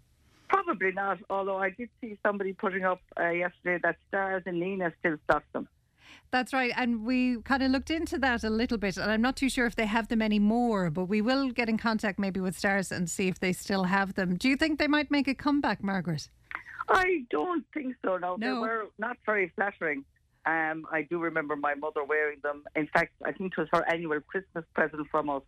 Probably 0.50 0.92
not, 0.92 1.18
although 1.30 1.58
I 1.58 1.72
did 1.72 1.90
see 2.02 2.18
somebody 2.26 2.54
putting 2.54 2.84
up 2.84 3.02
uh, 3.20 3.30
yesterday 3.30 3.80
that 3.84 3.98
Stars 4.08 4.44
and 4.46 4.60
Nina 4.60 4.92
still 5.00 5.18
stock 5.26 5.44
them. 5.54 5.68
That's 6.32 6.54
right. 6.54 6.72
And 6.76 7.04
we 7.04 7.42
kind 7.42 7.64
of 7.64 7.72
looked 7.72 7.90
into 7.90 8.18
that 8.20 8.44
a 8.44 8.50
little 8.50 8.78
bit. 8.78 8.98
And 8.98 9.12
I'm 9.12 9.22
not 9.22 9.36
too 9.36 9.50
sure 9.50 9.66
if 9.66 9.76
they 9.76 9.86
have 9.86 10.08
them 10.08 10.22
anymore, 10.22 10.90
but 10.90 11.06
we 11.06 11.22
will 11.22 11.50
get 11.52 11.68
in 11.70 11.78
contact 11.78 12.20
maybe 12.20 12.40
with 12.40 12.58
Stars 12.58 12.92
and 12.92 13.10
see 13.10 13.28
if 13.28 13.40
they 13.40 13.54
still 13.54 13.86
have 13.86 14.14
them. 14.16 14.36
Do 14.36 14.50
you 14.50 14.56
think 14.56 14.80
they 14.80 14.88
might 14.88 15.10
make 15.12 15.28
a 15.28 15.36
comeback, 15.36 15.84
Margaret? 15.84 16.30
I 16.90 17.26
don't 17.32 17.66
think 17.74 17.96
so. 18.04 18.18
No, 18.18 18.38
they 18.38 18.52
were 18.52 18.86
not 19.00 19.18
very 19.26 19.52
flattering. 19.56 20.06
Um, 20.46 20.86
I 20.92 21.02
do 21.10 21.18
remember 21.18 21.56
my 21.56 21.74
mother 21.74 22.04
wearing 22.04 22.38
them. 22.44 22.64
In 22.76 22.86
fact, 22.88 23.14
I 23.26 23.32
think 23.32 23.54
it 23.54 23.58
was 23.58 23.68
her 23.74 23.84
annual 23.92 24.20
Christmas 24.22 24.64
present 24.76 25.08
from 25.10 25.28
us. 25.30 25.42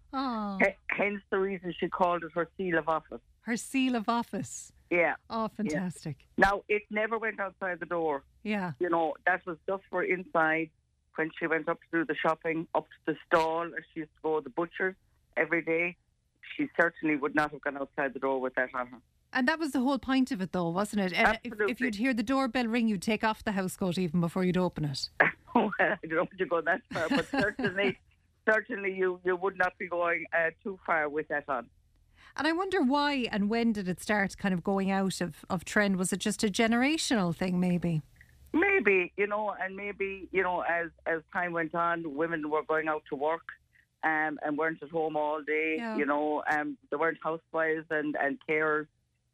H- 0.59 0.75
hence 0.89 1.21
the 1.29 1.37
reason 1.37 1.71
she 1.79 1.87
called 1.87 2.23
it 2.23 2.31
her 2.33 2.47
seal 2.57 2.79
of 2.79 2.89
office. 2.89 3.21
her 3.41 3.57
seal 3.57 3.95
of 3.95 4.09
office. 4.09 4.71
Yeah. 4.89 5.15
Oh, 5.29 5.49
fantastic. 5.49 6.17
Now, 6.37 6.63
it 6.69 6.83
never 6.89 7.17
went 7.17 7.39
outside 7.39 7.79
the 7.79 7.85
door. 7.85 8.23
Yeah. 8.43 8.71
You 8.79 8.89
know, 8.89 9.13
that 9.25 9.45
was 9.45 9.57
just 9.67 9.83
for 9.89 10.03
inside. 10.03 10.69
When 11.15 11.31
she 11.39 11.47
went 11.47 11.67
up 11.67 11.79
to 11.91 11.99
do 11.99 12.05
the 12.05 12.13
shopping, 12.15 12.67
up 12.75 12.85
to 12.85 13.13
the 13.13 13.17
stall, 13.25 13.63
as 13.63 13.83
she 13.91 14.01
used 14.01 14.11
to 14.17 14.21
go 14.21 14.39
to 14.39 14.43
the 14.43 14.51
butcher's 14.51 14.93
every 15.35 15.63
day, 15.63 15.95
she 16.55 16.69
certainly 16.79 17.15
would 17.15 17.33
not 17.33 17.51
have 17.51 17.61
gone 17.61 17.75
outside 17.75 18.13
the 18.13 18.19
door 18.19 18.39
with 18.39 18.53
that 18.53 18.69
on 18.75 18.87
her. 18.87 18.97
And 19.33 19.47
that 19.47 19.59
was 19.59 19.71
the 19.71 19.79
whole 19.79 19.99
point 19.99 20.31
of 20.31 20.41
it, 20.41 20.51
though, 20.51 20.69
wasn't 20.69 21.01
it? 21.01 21.13
And 21.13 21.39
if, 21.43 21.53
if 21.67 21.81
you'd 21.81 21.95
hear 21.95 22.13
the 22.13 22.23
doorbell 22.23 22.67
ring, 22.67 22.87
you'd 22.87 23.01
take 23.01 23.23
off 23.23 23.43
the 23.43 23.51
house 23.51 23.75
coat 23.75 23.97
even 23.97 24.21
before 24.21 24.43
you'd 24.43 24.57
open 24.57 24.85
it. 24.85 25.09
well, 25.55 25.71
I 25.79 25.95
don't 26.03 26.11
know 26.11 26.21
if 26.31 26.39
you 26.39 26.45
go 26.45 26.61
that 26.61 26.81
far, 26.93 27.09
but 27.09 27.27
certainly, 27.29 27.97
certainly 28.49 28.93
you, 28.93 29.19
you 29.25 29.35
would 29.35 29.57
not 29.57 29.77
be 29.77 29.87
going 29.87 30.25
uh, 30.33 30.51
too 30.63 30.79
far 30.85 31.09
with 31.09 31.27
that 31.27 31.45
on. 31.49 31.67
And 32.37 32.45
I 32.47 32.51
wonder 32.51 32.83
why 32.83 33.27
and 33.31 33.49
when 33.49 33.73
did 33.73 33.87
it 33.89 33.99
start 33.99 34.37
kind 34.37 34.53
of 34.53 34.63
going 34.63 34.91
out 34.91 35.21
of, 35.21 35.43
of 35.49 35.65
trend? 35.65 35.97
Was 35.97 36.13
it 36.13 36.19
just 36.19 36.43
a 36.43 36.47
generational 36.49 37.35
thing, 37.35 37.59
maybe? 37.59 38.03
Maybe, 38.53 39.11
you 39.17 39.25
know, 39.25 39.55
and 39.59 39.75
maybe, 39.75 40.29
you 40.31 40.43
know, 40.43 40.61
as, 40.61 40.89
as 41.07 41.21
time 41.33 41.51
went 41.51 41.73
on, 41.73 42.15
women 42.15 42.49
were 42.49 42.63
going 42.63 42.87
out 42.87 43.03
to 43.09 43.15
work 43.15 43.41
um, 44.03 44.39
and 44.45 44.55
weren't 44.55 44.83
at 44.83 44.89
home 44.89 45.17
all 45.17 45.41
day, 45.41 45.75
Yeah. 45.79 45.97
you 45.97 46.05
know, 46.05 46.43
um, 46.49 46.77
they 46.91 46.97
weren't 46.97 47.17
housewives 47.23 47.85
and, 47.89 48.15
and 48.21 48.37
carers. 48.47 48.85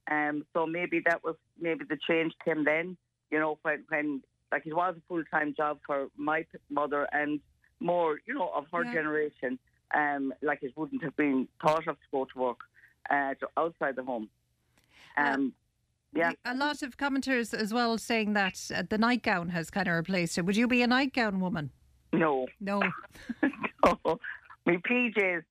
Um, 0.10 0.46
so 0.54 0.66
maybe 0.66 1.02
that 1.06 1.24
was, 1.24 1.36
maybe 1.60 1.84
the 1.88 1.98
change 2.08 2.34
came 2.44 2.64
then, 2.64 2.96
you 3.32 3.40
know, 3.40 3.60
when, 3.64 3.84
when 3.90 4.24
like 4.52 4.66
it 4.66 4.74
was 4.74 4.96
a 4.98 5.02
full 5.10 5.24
time 5.26 5.54
job 5.56 5.80
for 5.86 6.08
my 6.16 6.46
mother 6.70 7.08
and 7.12 7.42
more, 7.82 8.20
you 8.26 8.34
know, 8.34 8.50
of 8.56 8.66
her 8.72 8.86
Yeah. 8.86 8.94
generation. 8.94 9.60
Um, 9.94 10.34
like 10.42 10.64
it 10.64 10.72
wouldn't 10.76 11.04
have 11.04 11.16
been 11.18 11.48
thought 11.62 11.88
of 11.88 11.96
to 11.98 12.08
go 12.12 12.26
to 12.34 12.40
work 12.40 12.60
uh, 13.10 13.34
outside 13.58 13.96
the 13.96 14.04
home. 14.04 14.30
Um, 15.18 15.54
yeah. 16.16 16.32
A 16.46 16.56
lot 16.56 16.84
of 16.84 16.98
commenters 16.98 17.54
as 17.54 17.74
well 17.74 17.98
saying 17.98 18.34
that 18.34 18.60
uh, 18.74 18.84
the 18.88 18.98
nightgown 18.98 19.50
has 19.50 19.70
kind 19.70 19.88
of 19.88 19.96
replaced 19.96 20.38
it. 20.38 20.46
Would 20.46 20.56
you 20.56 20.68
be 20.68 20.82
a 20.82 20.88
nightgown 20.88 21.40
woman? 21.40 21.72
No. 22.12 22.48
No. 22.60 22.82
no. 23.42 24.20
Me 24.66 24.78
PJs. 24.78 25.44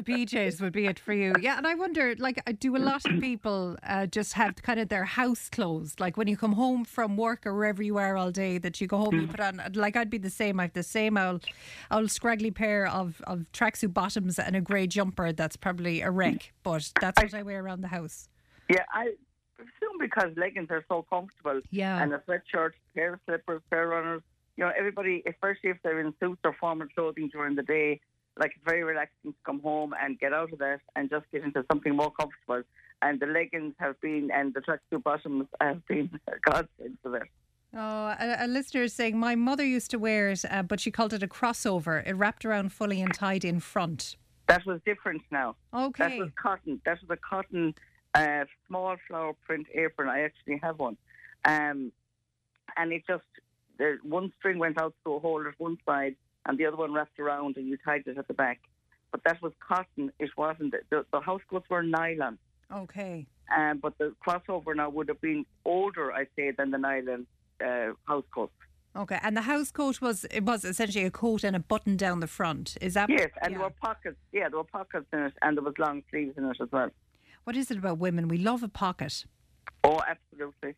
The 0.00 0.12
PJs 0.12 0.62
would 0.62 0.72
be 0.72 0.86
it 0.86 0.98
for 0.98 1.12
you. 1.12 1.34
Yeah, 1.40 1.58
and 1.58 1.66
I 1.66 1.74
wonder, 1.74 2.14
like, 2.18 2.42
uh, 2.46 2.52
do 2.58 2.76
a 2.76 2.78
lot 2.78 3.04
of 3.04 3.20
people 3.20 3.76
uh, 3.82 4.06
just 4.06 4.32
have 4.32 4.56
kind 4.62 4.80
of 4.80 4.88
their 4.88 5.04
house 5.04 5.48
clothes? 5.50 5.96
Like 5.98 6.16
when 6.16 6.26
you 6.26 6.36
come 6.36 6.52
home 6.52 6.84
from 6.84 7.16
work 7.16 7.46
or 7.46 7.54
wherever 7.54 7.82
you 7.82 7.98
are 7.98 8.16
all 8.16 8.30
day, 8.30 8.58
that 8.58 8.80
you 8.80 8.86
go 8.86 8.96
home, 8.98 9.20
you 9.20 9.26
put 9.26 9.40
on, 9.40 9.60
like, 9.74 9.96
I'd 9.96 10.08
be 10.08 10.18
the 10.18 10.30
same. 10.30 10.58
I 10.58 10.64
have 10.64 10.72
the 10.72 10.82
same 10.82 11.18
old, 11.18 11.44
old 11.90 12.10
scraggly 12.10 12.50
pair 12.50 12.86
of, 12.86 13.20
of 13.26 13.44
tracksuit 13.52 13.92
bottoms 13.92 14.38
and 14.38 14.56
a 14.56 14.60
grey 14.60 14.86
jumper 14.86 15.32
that's 15.32 15.56
probably 15.56 16.00
a 16.00 16.10
wreck, 16.10 16.52
but 16.62 16.90
that's 17.00 17.22
what 17.22 17.34
I 17.34 17.42
wear 17.42 17.62
around 17.62 17.82
the 17.82 17.88
house. 17.88 18.28
Yeah, 18.70 18.84
I 18.94 19.12
assume 19.58 19.98
because 20.00 20.30
leggings 20.36 20.68
are 20.70 20.84
so 20.88 21.04
comfortable. 21.10 21.60
Yeah. 21.70 22.02
And 22.02 22.14
a 22.14 22.18
sweatshirt, 22.18 22.70
pair 22.94 23.14
of 23.14 23.20
slippers, 23.26 23.60
pair 23.70 23.84
of 23.84 23.90
runners. 23.90 24.22
You 24.56 24.64
know, 24.64 24.72
everybody, 24.76 25.22
especially 25.28 25.70
if 25.70 25.78
they're 25.82 26.00
in 26.00 26.14
suits 26.20 26.40
or 26.44 26.54
formal 26.58 26.86
clothing 26.94 27.28
during 27.32 27.54
the 27.54 27.62
day, 27.62 28.00
like 28.38 28.52
it's 28.54 28.64
very 28.64 28.82
relaxing 28.84 29.32
to 29.32 29.38
come 29.44 29.60
home 29.60 29.94
and 30.00 30.18
get 30.18 30.32
out 30.32 30.52
of 30.52 30.58
that 30.58 30.80
and 30.96 31.10
just 31.10 31.26
get 31.32 31.42
into 31.42 31.64
something 31.70 31.94
more 31.94 32.12
comfortable. 32.12 32.62
And 33.02 33.18
the 33.18 33.26
leggings 33.26 33.74
have 33.78 34.00
been, 34.00 34.30
and 34.32 34.52
the 34.52 34.60
tracksuit 34.60 35.02
bottoms 35.02 35.46
have 35.60 35.84
been 35.86 36.10
a 36.28 36.38
godsend 36.50 36.98
for 37.02 37.10
that. 37.12 37.28
Oh, 37.72 38.14
a, 38.18 38.44
a 38.44 38.48
listener 38.48 38.82
is 38.82 38.92
saying 38.92 39.16
my 39.16 39.36
mother 39.36 39.64
used 39.64 39.90
to 39.92 39.98
wear 39.98 40.28
it, 40.30 40.44
uh, 40.50 40.62
but 40.62 40.80
she 40.80 40.90
called 40.90 41.12
it 41.12 41.22
a 41.22 41.28
crossover. 41.28 42.06
It 42.06 42.14
wrapped 42.14 42.44
around 42.44 42.72
fully 42.72 43.00
and 43.00 43.14
tied 43.14 43.44
in 43.44 43.60
front. 43.60 44.16
That 44.48 44.66
was 44.66 44.80
different 44.84 45.22
now. 45.30 45.56
Okay. 45.72 46.08
That 46.08 46.18
was 46.18 46.30
cotton. 46.34 46.80
That 46.84 46.98
was 47.00 47.10
a 47.10 47.16
cotton 47.16 47.74
uh, 48.14 48.44
small 48.66 48.96
flower 49.06 49.34
print 49.46 49.68
apron. 49.72 50.08
I 50.08 50.22
actually 50.22 50.58
have 50.62 50.78
one. 50.78 50.96
Um, 51.44 51.92
and 52.76 52.92
it 52.92 53.04
just, 53.08 53.22
the 53.78 53.98
one 54.02 54.32
string 54.38 54.58
went 54.58 54.78
out 54.80 54.94
through 55.02 55.16
a 55.16 55.20
hole 55.20 55.46
at 55.46 55.54
one 55.58 55.78
side 55.86 56.16
and 56.46 56.58
the 56.58 56.66
other 56.66 56.76
one 56.76 56.92
wrapped 56.92 57.18
around 57.18 57.56
and 57.56 57.68
you 57.68 57.76
tied 57.84 58.02
it 58.06 58.18
at 58.18 58.28
the 58.28 58.34
back. 58.34 58.60
But 59.12 59.22
that 59.24 59.42
was 59.42 59.52
cotton. 59.66 60.12
It 60.18 60.30
wasn't, 60.36 60.74
the, 60.90 61.04
the 61.12 61.20
house 61.20 61.40
coats 61.50 61.68
were 61.68 61.82
nylon. 61.82 62.38
Okay. 62.72 63.26
Um, 63.56 63.78
but 63.78 63.98
the 63.98 64.14
crossover 64.24 64.74
now 64.76 64.88
would 64.90 65.08
have 65.08 65.20
been 65.20 65.44
older, 65.64 66.12
I'd 66.12 66.28
say, 66.36 66.52
than 66.52 66.70
the 66.70 66.78
nylon 66.78 67.26
uh, 67.64 67.92
house 68.04 68.24
coats. 68.32 68.52
Okay. 68.96 69.18
And 69.22 69.36
the 69.36 69.42
house 69.42 69.70
coat 69.72 70.00
was 70.00 70.24
it 70.30 70.44
was 70.44 70.64
essentially 70.64 71.04
a 71.04 71.10
coat 71.10 71.42
and 71.44 71.54
a 71.56 71.60
button 71.60 71.96
down 71.96 72.20
the 72.20 72.26
front. 72.28 72.76
Is 72.80 72.94
that 72.94 73.08
Yes, 73.10 73.30
and 73.42 73.52
yeah. 73.52 73.58
there 73.58 73.66
were 73.68 73.74
pockets. 73.82 74.16
Yeah, 74.32 74.48
there 74.48 74.58
were 74.58 74.64
pockets 74.64 75.06
in 75.12 75.20
it 75.20 75.32
and 75.42 75.56
there 75.56 75.64
was 75.64 75.74
long 75.78 76.02
sleeves 76.10 76.36
in 76.38 76.44
it 76.44 76.56
as 76.60 76.68
well. 76.72 76.90
What 77.44 77.56
is 77.56 77.70
it 77.70 77.78
about 77.78 77.98
women? 77.98 78.28
We 78.28 78.38
love 78.38 78.62
a 78.62 78.68
pocket. 78.68 79.24
Oh, 79.82 80.00
absolutely. 80.08 80.74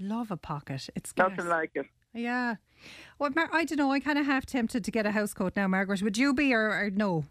Love 0.00 0.30
a 0.30 0.36
pocket. 0.36 0.88
It's 0.96 1.12
Nothing 1.16 1.34
scarce. 1.40 1.48
like 1.50 1.70
it. 1.74 1.86
Yeah. 2.14 2.56
Well, 3.18 3.30
Mar- 3.34 3.50
I 3.52 3.64
don't 3.64 3.78
know. 3.78 3.90
I 3.90 4.00
kind 4.00 4.18
of 4.18 4.26
half 4.26 4.46
tempted 4.46 4.84
to 4.84 4.90
get 4.90 5.06
a 5.06 5.10
house 5.10 5.34
coat 5.34 5.54
now, 5.56 5.66
Margaret. 5.68 6.02
Would 6.02 6.16
you 6.16 6.32
be 6.34 6.54
or, 6.54 6.68
or 6.70 6.90
no? 6.90 7.24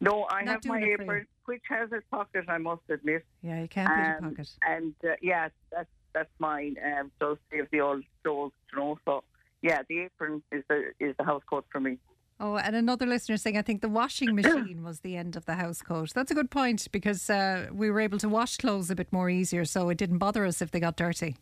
No, 0.00 0.26
I 0.30 0.42
Not 0.42 0.54
have 0.54 0.64
my 0.66 0.80
doing 0.80 0.92
it 0.92 0.96
for 0.96 1.02
you. 1.02 1.10
apron, 1.10 1.26
which 1.46 1.62
has 1.68 1.90
a 1.92 2.00
pocket, 2.14 2.44
I 2.48 2.58
must 2.58 2.82
admit. 2.88 3.24
Yeah, 3.42 3.60
you 3.62 3.68
can't 3.68 3.88
beat 3.88 4.02
a 4.02 4.16
Um, 4.26 4.30
pocket. 4.34 4.50
And 4.66 4.94
uh, 5.04 5.14
yeah, 5.22 5.48
that's 5.70 5.88
that's 6.12 6.30
mine. 6.38 6.76
Um, 6.84 7.10
so 7.18 7.38
save 7.50 7.70
the 7.70 7.80
old 7.80 8.04
clothes, 8.22 8.52
you 8.72 8.78
know. 8.78 8.98
So 9.04 9.22
yeah, 9.62 9.82
the 9.88 10.00
apron 10.00 10.42
is 10.52 10.64
the 10.68 10.92
is 11.00 11.14
the 11.18 11.24
house 11.24 11.42
coat 11.48 11.64
for 11.70 11.80
me. 11.80 11.98
Oh, 12.40 12.56
and 12.56 12.74
another 12.74 13.06
listener 13.06 13.36
saying, 13.36 13.56
I 13.56 13.62
think 13.62 13.80
the 13.82 13.88
washing 13.88 14.34
machine 14.34 14.82
was 14.82 15.00
the 15.00 15.16
end 15.16 15.36
of 15.36 15.44
the 15.46 15.54
house 15.54 15.80
coat. 15.80 16.10
That's 16.12 16.32
a 16.32 16.34
good 16.34 16.50
point 16.50 16.88
because 16.90 17.30
uh, 17.30 17.68
we 17.72 17.88
were 17.88 18.00
able 18.00 18.18
to 18.18 18.28
wash 18.28 18.56
clothes 18.56 18.90
a 18.90 18.96
bit 18.96 19.12
more 19.12 19.30
easier, 19.30 19.64
so 19.64 19.88
it 19.90 19.98
didn't 19.98 20.18
bother 20.18 20.44
us 20.44 20.60
if 20.60 20.72
they 20.72 20.80
got 20.80 20.96
dirty. 20.96 21.36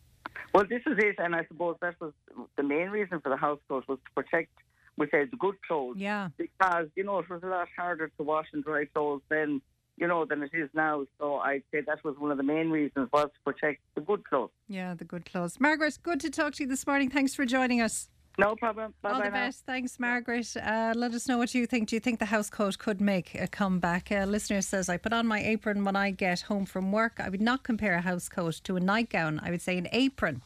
Well, 0.53 0.65
this 0.67 0.81
is 0.85 0.97
it, 0.97 1.15
and 1.17 1.35
I 1.35 1.45
suppose 1.45 1.77
that 1.81 1.95
was 2.01 2.13
the 2.57 2.63
main 2.63 2.89
reason 2.89 3.21
for 3.21 3.29
the 3.29 3.37
house 3.37 3.59
coat 3.67 3.85
was 3.87 3.99
to 4.05 4.11
protect, 4.23 4.51
we 4.97 5.07
say, 5.09 5.25
the 5.25 5.37
good 5.37 5.55
clothes. 5.67 5.97
Yeah. 5.97 6.29
Because 6.37 6.87
you 6.95 7.03
know 7.03 7.19
it 7.19 7.29
was 7.29 7.41
a 7.43 7.47
lot 7.47 7.67
harder 7.77 8.09
to 8.17 8.23
wash 8.23 8.47
and 8.53 8.63
dry 8.63 8.85
clothes 8.85 9.21
then. 9.29 9.61
you 9.97 10.07
know, 10.07 10.25
than 10.25 10.41
it 10.41 10.49
is 10.53 10.69
now. 10.73 11.05
So 11.19 11.37
I'd 11.37 11.63
say 11.71 11.81
that 11.81 12.03
was 12.03 12.15
one 12.17 12.31
of 12.31 12.37
the 12.37 12.43
main 12.43 12.69
reasons 12.71 13.09
was 13.13 13.25
to 13.25 13.51
protect 13.51 13.81
the 13.95 14.01
good 14.01 14.23
clothes. 14.27 14.49
Yeah, 14.67 14.95
the 14.95 15.03
good 15.05 15.25
clothes. 15.25 15.59
Margaret, 15.59 15.99
good 16.01 16.19
to 16.21 16.29
talk 16.29 16.55
to 16.55 16.63
you 16.63 16.69
this 16.69 16.87
morning. 16.87 17.09
Thanks 17.09 17.35
for 17.35 17.45
joining 17.45 17.81
us. 17.81 18.09
No 18.37 18.55
problem. 18.55 18.93
Bye 19.01 19.11
All 19.11 19.19
bye 19.19 19.25
the 19.25 19.31
now. 19.31 19.45
best. 19.47 19.65
Thanks, 19.65 19.99
Margaret. 19.99 20.55
Uh, 20.55 20.93
let 20.95 21.13
us 21.13 21.27
know 21.27 21.37
what 21.37 21.53
you 21.53 21.67
think. 21.67 21.89
Do 21.89 21.95
you 21.95 21.99
think 21.99 22.19
the 22.19 22.25
house 22.25 22.49
coat 22.49 22.77
could 22.79 23.01
make 23.01 23.35
a 23.35 23.47
comeback? 23.47 24.09
A 24.11 24.25
listener 24.25 24.61
says, 24.61 24.89
I 24.89 24.97
put 24.97 25.13
on 25.13 25.27
my 25.27 25.41
apron 25.43 25.83
when 25.83 25.95
I 25.95 26.11
get 26.11 26.41
home 26.41 26.65
from 26.65 26.91
work. 26.91 27.19
I 27.19 27.29
would 27.29 27.41
not 27.41 27.63
compare 27.63 27.93
a 27.95 28.01
house 28.01 28.29
coat 28.29 28.61
to 28.63 28.77
a 28.77 28.79
nightgown. 28.79 29.39
I 29.43 29.51
would 29.51 29.61
say 29.61 29.77
an 29.77 29.87
apron 29.91 30.41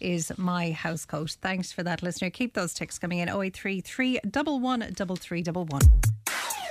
is 0.00 0.32
my 0.38 0.70
house 0.72 1.04
coat. 1.04 1.36
Thanks 1.42 1.70
for 1.70 1.82
that, 1.82 2.02
listener. 2.02 2.30
Keep 2.30 2.54
those 2.54 2.72
texts 2.72 2.98
coming 2.98 3.18
in 3.18 3.28
083 3.28 3.82
311 3.82 4.94
3311. 4.94 5.88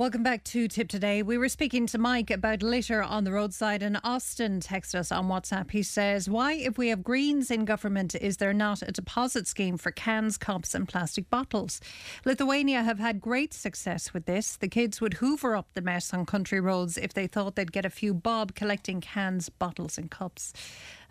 Welcome 0.00 0.22
back 0.22 0.44
to 0.44 0.66
Tip 0.66 0.88
Today. 0.88 1.22
We 1.22 1.36
were 1.36 1.50
speaking 1.50 1.86
to 1.88 1.98
Mike 1.98 2.30
about 2.30 2.62
litter 2.62 3.02
on 3.02 3.24
the 3.24 3.32
roadside, 3.32 3.82
and 3.82 4.00
Austin 4.02 4.58
texted 4.60 4.94
us 4.94 5.12
on 5.12 5.28
WhatsApp. 5.28 5.72
He 5.72 5.82
says, 5.82 6.26
Why, 6.26 6.54
if 6.54 6.78
we 6.78 6.88
have 6.88 7.04
Greens 7.04 7.50
in 7.50 7.66
government, 7.66 8.14
is 8.14 8.38
there 8.38 8.54
not 8.54 8.80
a 8.80 8.92
deposit 8.92 9.46
scheme 9.46 9.76
for 9.76 9.90
cans, 9.90 10.38
cups, 10.38 10.74
and 10.74 10.88
plastic 10.88 11.28
bottles? 11.28 11.82
Lithuania 12.24 12.82
have 12.82 12.98
had 12.98 13.20
great 13.20 13.52
success 13.52 14.14
with 14.14 14.24
this. 14.24 14.56
The 14.56 14.68
kids 14.68 15.02
would 15.02 15.12
hoover 15.12 15.54
up 15.54 15.68
the 15.74 15.82
mess 15.82 16.14
on 16.14 16.24
country 16.24 16.60
roads 16.60 16.96
if 16.96 17.12
they 17.12 17.26
thought 17.26 17.56
they'd 17.56 17.70
get 17.70 17.84
a 17.84 17.90
few 17.90 18.14
bob 18.14 18.54
collecting 18.54 19.02
cans, 19.02 19.50
bottles, 19.50 19.98
and 19.98 20.10
cups. 20.10 20.54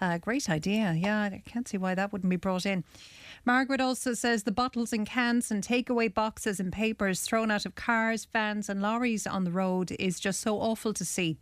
Uh, 0.01 0.17
great 0.17 0.49
idea. 0.49 0.95
Yeah, 0.97 1.21
I 1.21 1.43
can't 1.45 1.67
see 1.67 1.77
why 1.77 1.93
that 1.93 2.11
wouldn't 2.11 2.31
be 2.31 2.37
brought 2.37 2.65
in. 2.65 2.83
Margaret 3.45 3.81
also 3.81 4.13
says 4.13 4.43
the 4.43 4.51
bottles 4.51 4.93
and 4.93 5.07
cans 5.07 5.51
and 5.51 5.63
takeaway 5.63 6.13
boxes 6.13 6.59
and 6.59 6.71
papers 6.71 7.21
thrown 7.21 7.51
out 7.51 7.65
of 7.65 7.75
cars, 7.75 8.25
vans, 8.25 8.69
and 8.69 8.81
lorries 8.81 9.25
on 9.25 9.43
the 9.43 9.51
road 9.51 9.91
is 9.99 10.19
just 10.19 10.41
so 10.41 10.57
awful 10.57 10.93
to 10.93 11.05
see. 11.05 11.37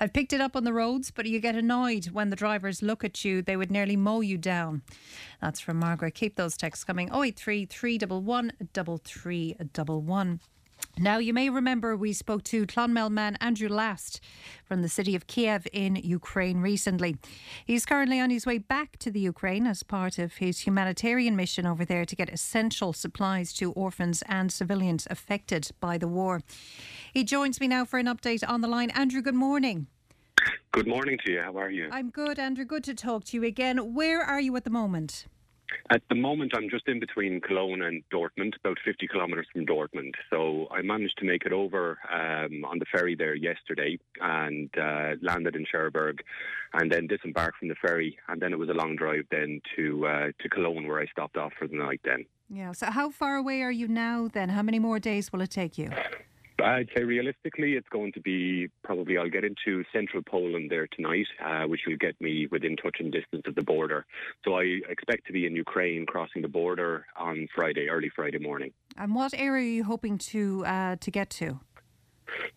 I've 0.00 0.12
picked 0.12 0.32
it 0.32 0.40
up 0.40 0.56
on 0.56 0.64
the 0.64 0.72
roads, 0.72 1.10
but 1.10 1.26
you 1.26 1.40
get 1.40 1.56
annoyed 1.56 2.06
when 2.06 2.30
the 2.30 2.36
drivers 2.36 2.82
look 2.82 3.04
at 3.04 3.24
you. 3.24 3.42
They 3.42 3.56
would 3.56 3.70
nearly 3.70 3.96
mow 3.96 4.20
you 4.20 4.38
down. 4.38 4.82
That's 5.40 5.60
from 5.60 5.78
Margaret. 5.78 6.14
Keep 6.14 6.36
those 6.36 6.56
texts 6.56 6.84
coming 6.84 7.10
083 7.12 7.66
311 7.66 8.52
3311. 8.72 10.40
Now, 10.98 11.16
you 11.16 11.32
may 11.32 11.48
remember 11.48 11.96
we 11.96 12.12
spoke 12.12 12.44
to 12.44 12.66
Clonmel 12.66 13.10
man 13.10 13.36
Andrew 13.40 13.68
Last 13.68 14.20
from 14.64 14.82
the 14.82 14.90
city 14.90 15.16
of 15.16 15.26
Kiev 15.26 15.66
in 15.72 15.96
Ukraine 15.96 16.58
recently. 16.58 17.16
He's 17.64 17.86
currently 17.86 18.20
on 18.20 18.28
his 18.28 18.44
way 18.44 18.58
back 18.58 18.98
to 18.98 19.10
the 19.10 19.18
Ukraine 19.18 19.66
as 19.66 19.82
part 19.82 20.18
of 20.18 20.34
his 20.34 20.60
humanitarian 20.60 21.34
mission 21.34 21.66
over 21.66 21.86
there 21.86 22.04
to 22.04 22.14
get 22.14 22.28
essential 22.28 22.92
supplies 22.92 23.54
to 23.54 23.72
orphans 23.72 24.22
and 24.28 24.52
civilians 24.52 25.06
affected 25.08 25.70
by 25.80 25.96
the 25.96 26.08
war. 26.08 26.42
He 27.12 27.24
joins 27.24 27.58
me 27.58 27.68
now 27.68 27.86
for 27.86 27.98
an 27.98 28.06
update 28.06 28.46
on 28.46 28.60
the 28.60 28.68
line. 28.68 28.90
Andrew, 28.90 29.22
good 29.22 29.34
morning. 29.34 29.86
Good 30.72 30.86
morning 30.86 31.18
to 31.24 31.32
you. 31.32 31.40
How 31.40 31.56
are 31.56 31.70
you? 31.70 31.88
I'm 31.90 32.10
good, 32.10 32.38
Andrew. 32.38 32.66
Good 32.66 32.84
to 32.84 32.94
talk 32.94 33.24
to 33.24 33.36
you 33.38 33.44
again. 33.44 33.94
Where 33.94 34.22
are 34.22 34.40
you 34.40 34.54
at 34.56 34.64
the 34.64 34.70
moment? 34.70 35.26
At 35.90 36.02
the 36.08 36.14
moment, 36.14 36.52
I'm 36.56 36.70
just 36.70 36.88
in 36.88 37.00
between 37.00 37.40
Cologne 37.40 37.82
and 37.82 38.02
Dortmund, 38.12 38.54
about 38.60 38.78
50 38.84 39.06
kilometres 39.08 39.46
from 39.52 39.66
Dortmund. 39.66 40.14
So 40.30 40.68
I 40.70 40.82
managed 40.82 41.18
to 41.18 41.24
make 41.24 41.44
it 41.44 41.52
over 41.52 41.98
um, 42.10 42.64
on 42.64 42.78
the 42.78 42.86
ferry 42.90 43.14
there 43.14 43.34
yesterday 43.34 43.98
and 44.20 44.70
uh, 44.78 45.14
landed 45.20 45.56
in 45.56 45.66
Cherbourg 45.70 46.22
and 46.74 46.90
then 46.90 47.06
disembarked 47.06 47.58
from 47.58 47.68
the 47.68 47.76
ferry. 47.80 48.18
And 48.28 48.40
then 48.40 48.52
it 48.52 48.58
was 48.58 48.68
a 48.68 48.74
long 48.74 48.96
drive 48.96 49.24
then 49.30 49.60
to, 49.76 50.06
uh, 50.06 50.26
to 50.40 50.48
Cologne 50.48 50.86
where 50.86 51.00
I 51.00 51.06
stopped 51.06 51.36
off 51.36 51.52
for 51.58 51.66
the 51.66 51.76
night 51.76 52.00
then. 52.04 52.24
Yeah. 52.48 52.72
So, 52.72 52.86
how 52.86 53.08
far 53.10 53.36
away 53.36 53.62
are 53.62 53.72
you 53.72 53.88
now 53.88 54.28
then? 54.30 54.50
How 54.50 54.62
many 54.62 54.78
more 54.78 54.98
days 54.98 55.32
will 55.32 55.40
it 55.40 55.50
take 55.50 55.78
you? 55.78 55.90
I'd 56.62 56.88
say 56.96 57.04
realistically, 57.04 57.74
it's 57.74 57.88
going 57.88 58.12
to 58.12 58.20
be 58.20 58.68
probably 58.84 59.18
I'll 59.18 59.30
get 59.30 59.44
into 59.44 59.84
central 59.92 60.22
Poland 60.22 60.70
there 60.70 60.86
tonight, 60.86 61.26
uh, 61.44 61.64
which 61.64 61.80
will 61.86 61.96
get 61.96 62.20
me 62.20 62.46
within 62.50 62.76
touching 62.76 63.10
distance 63.10 63.42
of 63.46 63.54
the 63.54 63.62
border. 63.62 64.06
So 64.44 64.54
I 64.54 64.80
expect 64.88 65.26
to 65.26 65.32
be 65.32 65.46
in 65.46 65.56
Ukraine 65.56 66.06
crossing 66.06 66.42
the 66.42 66.48
border 66.48 67.06
on 67.16 67.48
Friday, 67.54 67.88
early 67.88 68.10
Friday 68.14 68.38
morning. 68.38 68.72
And 68.96 69.14
what 69.14 69.32
area 69.34 69.64
are 69.64 69.74
you 69.78 69.84
hoping 69.84 70.18
to 70.18 70.64
uh, 70.66 70.96
to 70.96 71.10
get 71.10 71.30
to? 71.30 71.60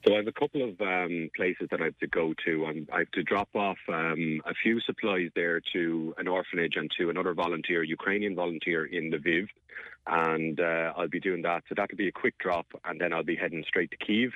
So 0.05 0.13
I 0.13 0.17
have 0.17 0.27
a 0.27 0.31
couple 0.31 0.63
of 0.63 0.79
um, 0.81 1.29
places 1.35 1.67
that 1.71 1.81
I 1.81 1.85
have 1.85 1.97
to 1.99 2.07
go 2.07 2.33
to. 2.45 2.65
I'm, 2.65 2.87
I 2.91 2.99
have 2.99 3.11
to 3.11 3.23
drop 3.23 3.49
off 3.55 3.77
um, 3.89 4.41
a 4.45 4.53
few 4.53 4.79
supplies 4.81 5.29
there 5.35 5.61
to 5.73 6.13
an 6.17 6.27
orphanage 6.27 6.75
and 6.75 6.89
to 6.97 7.09
another 7.09 7.33
volunteer, 7.33 7.83
Ukrainian 7.83 8.35
volunteer 8.35 8.85
in 8.85 9.11
Lviv, 9.11 9.47
and 10.07 10.59
uh, 10.59 10.93
I'll 10.95 11.07
be 11.07 11.19
doing 11.19 11.41
that. 11.43 11.63
So 11.67 11.75
that'll 11.75 11.97
be 11.97 12.07
a 12.07 12.11
quick 12.11 12.37
drop, 12.37 12.67
and 12.85 12.99
then 12.99 13.13
I'll 13.13 13.23
be 13.23 13.35
heading 13.35 13.63
straight 13.67 13.91
to 13.91 13.97
Kiev. 13.97 14.31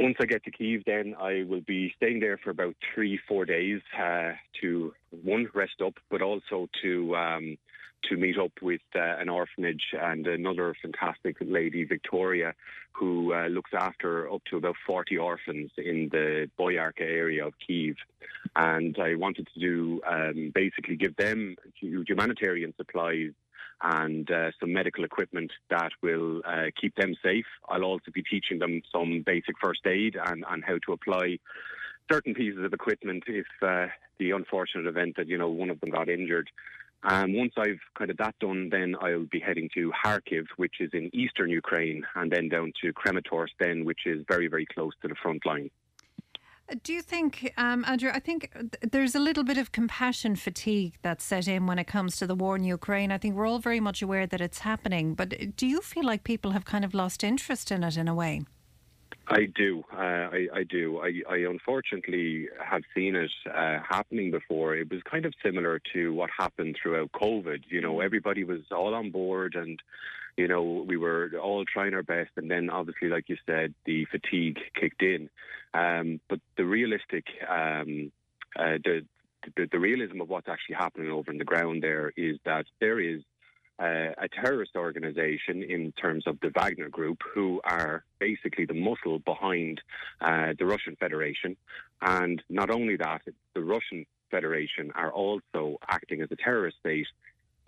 Once 0.00 0.16
I 0.20 0.26
get 0.26 0.44
to 0.44 0.50
Kiev, 0.52 0.84
then 0.86 1.16
I 1.20 1.42
will 1.42 1.60
be 1.60 1.92
staying 1.96 2.20
there 2.20 2.38
for 2.38 2.50
about 2.50 2.76
three, 2.94 3.18
four 3.28 3.44
days 3.44 3.80
uh, 4.00 4.32
to 4.60 4.94
one 5.10 5.48
rest 5.54 5.82
up, 5.84 5.94
but 6.08 6.22
also 6.22 6.68
to 6.82 7.16
um, 7.16 7.58
to 8.04 8.16
meet 8.16 8.38
up 8.38 8.52
with 8.62 8.80
uh, 8.94 9.00
an 9.00 9.28
orphanage 9.28 9.82
and 9.92 10.26
another 10.26 10.74
fantastic 10.80 11.36
lady, 11.40 11.84
Victoria, 11.84 12.54
who 12.92 13.32
uh, 13.32 13.46
looks 13.46 13.70
after 13.74 14.30
up 14.30 14.42
to 14.50 14.56
about 14.56 14.76
40 14.86 15.18
orphans 15.18 15.70
in 15.76 16.08
the 16.10 16.50
Boyarka 16.58 17.02
area 17.02 17.46
of 17.46 17.54
Kiev. 17.64 17.96
And 18.56 18.96
I 19.00 19.14
wanted 19.14 19.48
to 19.54 19.60
do 19.60 20.00
um, 20.08 20.52
basically 20.54 20.96
give 20.96 21.16
them 21.16 21.56
humanitarian 21.80 22.74
supplies 22.76 23.32
and 23.82 24.28
uh, 24.30 24.50
some 24.58 24.72
medical 24.72 25.04
equipment 25.04 25.52
that 25.70 25.92
will 26.02 26.42
uh, 26.44 26.66
keep 26.80 26.94
them 26.96 27.14
safe. 27.22 27.46
I'll 27.68 27.84
also 27.84 28.10
be 28.12 28.22
teaching 28.22 28.58
them 28.58 28.82
some 28.92 29.22
basic 29.24 29.54
first 29.62 29.86
aid 29.86 30.16
and, 30.16 30.44
and 30.48 30.64
how 30.64 30.78
to 30.86 30.92
apply 30.92 31.38
certain 32.10 32.34
pieces 32.34 32.64
of 32.64 32.72
equipment 32.72 33.24
if 33.26 33.46
uh, 33.62 33.86
the 34.18 34.32
unfortunate 34.32 34.86
event 34.86 35.16
that, 35.16 35.28
you 35.28 35.38
know, 35.38 35.48
one 35.48 35.70
of 35.70 35.78
them 35.80 35.90
got 35.90 36.08
injured. 36.08 36.50
And 37.04 37.34
once 37.34 37.52
I've 37.56 37.80
kind 37.96 38.10
of 38.10 38.16
that 38.16 38.34
done, 38.40 38.70
then 38.70 38.96
I'll 39.00 39.26
be 39.30 39.38
heading 39.38 39.68
to 39.74 39.92
Kharkiv, 40.04 40.46
which 40.56 40.80
is 40.80 40.90
in 40.92 41.14
eastern 41.14 41.48
Ukraine, 41.48 42.04
and 42.16 42.30
then 42.30 42.48
down 42.48 42.72
to 42.82 42.92
Kramatorsk, 42.92 43.50
then, 43.60 43.84
which 43.84 44.00
is 44.06 44.24
very, 44.28 44.48
very 44.48 44.66
close 44.66 44.92
to 45.02 45.08
the 45.08 45.14
front 45.22 45.46
line. 45.46 45.70
Do 46.82 46.92
you 46.92 47.00
think, 47.00 47.54
um, 47.56 47.82
Andrew? 47.86 48.10
I 48.12 48.18
think 48.18 48.52
there's 48.82 49.14
a 49.14 49.20
little 49.20 49.44
bit 49.44 49.56
of 49.56 49.72
compassion 49.72 50.36
fatigue 50.36 50.98
that's 51.00 51.24
set 51.24 51.48
in 51.48 51.66
when 51.66 51.78
it 51.78 51.86
comes 51.86 52.16
to 52.16 52.26
the 52.26 52.34
war 52.34 52.56
in 52.56 52.64
Ukraine. 52.64 53.10
I 53.10 53.16
think 53.16 53.36
we're 53.36 53.46
all 53.46 53.58
very 53.58 53.80
much 53.80 54.02
aware 54.02 54.26
that 54.26 54.40
it's 54.40 54.58
happening, 54.58 55.14
but 55.14 55.56
do 55.56 55.66
you 55.66 55.80
feel 55.80 56.04
like 56.04 56.24
people 56.24 56.50
have 56.50 56.66
kind 56.66 56.84
of 56.84 56.92
lost 56.92 57.24
interest 57.24 57.70
in 57.72 57.82
it 57.84 57.96
in 57.96 58.06
a 58.06 58.14
way? 58.14 58.42
I 59.30 59.44
do. 59.54 59.84
Uh, 59.92 59.96
I, 59.96 60.48
I, 60.54 60.62
do. 60.64 61.00
I, 61.00 61.20
I, 61.30 61.36
unfortunately 61.38 62.48
have 62.64 62.82
seen 62.94 63.14
it 63.14 63.30
uh, 63.46 63.78
happening 63.86 64.30
before. 64.30 64.74
It 64.74 64.90
was 64.90 65.02
kind 65.10 65.26
of 65.26 65.34
similar 65.44 65.80
to 65.92 66.14
what 66.14 66.30
happened 66.36 66.76
throughout 66.82 67.12
COVID. 67.12 67.64
You 67.68 67.82
know, 67.82 68.00
everybody 68.00 68.44
was 68.44 68.60
all 68.70 68.94
on 68.94 69.10
board 69.10 69.54
and, 69.54 69.80
you 70.38 70.48
know, 70.48 70.84
we 70.86 70.96
were 70.96 71.30
all 71.40 71.64
trying 71.66 71.92
our 71.92 72.02
best. 72.02 72.30
And 72.36 72.50
then 72.50 72.70
obviously, 72.70 73.08
like 73.08 73.28
you 73.28 73.36
said, 73.44 73.74
the 73.84 74.06
fatigue 74.06 74.58
kicked 74.74 75.02
in. 75.02 75.28
Um, 75.74 76.20
but 76.30 76.40
the 76.56 76.64
realistic, 76.64 77.26
um, 77.48 78.10
uh, 78.58 78.78
the, 78.82 79.04
the, 79.56 79.68
the 79.70 79.78
realism 79.78 80.22
of 80.22 80.30
what's 80.30 80.48
actually 80.48 80.76
happening 80.76 81.10
over 81.10 81.30
in 81.30 81.38
the 81.38 81.44
ground 81.44 81.82
there 81.82 82.12
is 82.16 82.38
that 82.46 82.64
there 82.80 82.98
is 82.98 83.20
uh, 83.78 84.12
a 84.18 84.28
terrorist 84.28 84.72
organization 84.76 85.62
in 85.62 85.92
terms 85.92 86.24
of 86.26 86.38
the 86.40 86.50
Wagner 86.50 86.88
Group, 86.88 87.18
who 87.34 87.60
are 87.64 88.04
basically 88.18 88.64
the 88.64 88.74
muscle 88.74 89.18
behind 89.20 89.80
uh, 90.20 90.54
the 90.58 90.66
Russian 90.66 90.96
Federation. 90.96 91.56
And 92.00 92.42
not 92.48 92.70
only 92.70 92.96
that, 92.96 93.22
the 93.54 93.62
Russian 93.62 94.06
Federation 94.30 94.92
are 94.94 95.12
also 95.12 95.78
acting 95.88 96.22
as 96.22 96.28
a 96.30 96.36
terrorist 96.36 96.78
state 96.80 97.06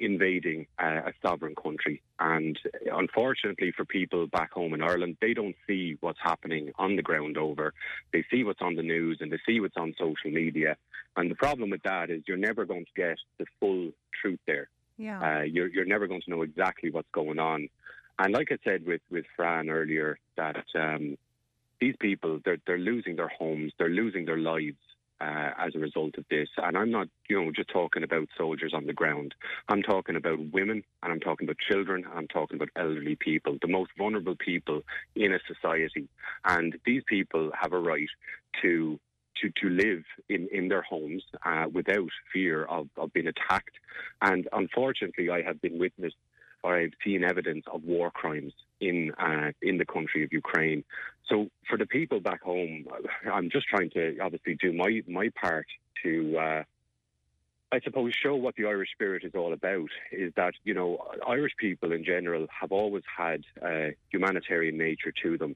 invading 0.00 0.66
uh, 0.82 1.02
a 1.06 1.12
sovereign 1.22 1.54
country. 1.54 2.02
And 2.18 2.58
unfortunately 2.90 3.72
for 3.76 3.84
people 3.84 4.26
back 4.26 4.52
home 4.52 4.74
in 4.74 4.82
Ireland, 4.82 5.18
they 5.20 5.34
don't 5.34 5.54
see 5.66 5.96
what's 6.00 6.18
happening 6.22 6.72
on 6.78 6.96
the 6.96 7.02
ground 7.02 7.36
over. 7.36 7.74
They 8.12 8.24
see 8.30 8.42
what's 8.42 8.62
on 8.62 8.76
the 8.76 8.82
news 8.82 9.18
and 9.20 9.30
they 9.30 9.38
see 9.46 9.60
what's 9.60 9.76
on 9.76 9.94
social 9.98 10.30
media. 10.30 10.76
And 11.16 11.30
the 11.30 11.34
problem 11.34 11.70
with 11.70 11.82
that 11.82 12.10
is 12.10 12.22
you're 12.26 12.36
never 12.36 12.64
going 12.64 12.86
to 12.86 12.92
get 12.96 13.18
the 13.38 13.46
full 13.60 13.90
truth 14.20 14.40
there. 14.46 14.68
Yeah. 15.06 15.20
Uh, 15.26 15.42
you're, 15.54 15.70
you're 15.74 15.90
never 15.94 16.06
going 16.10 16.22
to 16.26 16.30
know 16.32 16.42
exactly 16.42 16.90
what's 16.90 17.12
going 17.20 17.38
on. 17.38 17.60
And 18.18 18.30
like 18.38 18.48
I 18.52 18.58
said 18.66 18.80
with, 18.90 19.02
with 19.10 19.24
Fran 19.36 19.64
earlier, 19.70 20.10
that 20.36 20.64
um, 20.74 21.16
these 21.80 21.96
people, 21.98 22.32
they're, 22.44 22.62
they're 22.66 22.78
losing 22.92 23.16
their 23.16 23.32
homes, 23.40 23.72
they're 23.78 23.88
losing 24.02 24.24
their 24.26 24.42
lives. 24.52 24.82
uh, 25.20 25.50
as 25.58 25.74
a 25.74 25.78
result 25.78 26.16
of 26.18 26.24
this. 26.30 26.48
And 26.56 26.76
I'm 26.76 26.90
not, 26.90 27.08
you 27.28 27.42
know, 27.42 27.52
just 27.52 27.68
talking 27.68 28.02
about 28.02 28.28
soldiers 28.36 28.72
on 28.74 28.86
the 28.86 28.92
ground. 28.92 29.34
I'm 29.68 29.82
talking 29.82 30.16
about 30.16 30.38
women, 30.52 30.82
and 31.02 31.12
I'm 31.12 31.20
talking 31.20 31.46
about 31.46 31.58
children, 31.58 32.04
and 32.08 32.18
I'm 32.18 32.28
talking 32.28 32.56
about 32.56 32.70
elderly 32.76 33.16
people, 33.16 33.58
the 33.60 33.68
most 33.68 33.90
vulnerable 33.98 34.36
people 34.36 34.82
in 35.14 35.32
a 35.32 35.38
society. 35.46 36.08
And 36.44 36.76
these 36.86 37.02
people 37.06 37.50
have 37.60 37.72
a 37.72 37.78
right 37.78 38.08
to 38.62 38.98
to, 39.40 39.50
to 39.60 39.68
live 39.68 40.02
in, 40.28 40.48
in 40.52 40.68
their 40.68 40.82
homes 40.82 41.22
uh, 41.44 41.66
without 41.72 42.08
fear 42.32 42.64
of, 42.64 42.88
of 42.96 43.12
being 43.12 43.26
attacked. 43.26 43.76
And 44.22 44.48
unfortunately, 44.52 45.30
I 45.30 45.42
have 45.42 45.60
been 45.60 45.78
witness 45.78 46.12
or 46.62 46.78
I've 46.78 46.92
seen 47.02 47.24
evidence 47.24 47.64
of 47.72 47.84
war 47.84 48.10
crimes 48.10 48.52
in 48.80 49.12
uh, 49.18 49.52
in 49.62 49.78
the 49.78 49.86
country 49.86 50.24
of 50.24 50.32
Ukraine. 50.32 50.84
So 51.28 51.48
for 51.68 51.78
the 51.78 51.86
people 51.86 52.20
back 52.20 52.42
home, 52.42 52.86
I'm 53.32 53.50
just 53.50 53.66
trying 53.66 53.90
to 53.90 54.18
obviously 54.18 54.56
do 54.56 54.72
my 54.72 55.02
my 55.08 55.30
part 55.40 55.66
to. 56.02 56.38
Uh, 56.38 56.62
I 57.72 57.80
suppose 57.80 58.12
show 58.20 58.34
what 58.34 58.56
the 58.56 58.66
Irish 58.66 58.90
spirit 58.92 59.24
is 59.24 59.32
all 59.36 59.52
about 59.52 59.90
is 60.10 60.32
that 60.36 60.54
you 60.64 60.74
know 60.74 60.98
Irish 61.26 61.52
people 61.56 61.92
in 61.92 62.04
general 62.04 62.48
have 62.60 62.72
always 62.72 63.04
had 63.16 63.44
a 63.62 63.94
humanitarian 64.10 64.76
nature 64.76 65.12
to 65.22 65.38
them, 65.38 65.54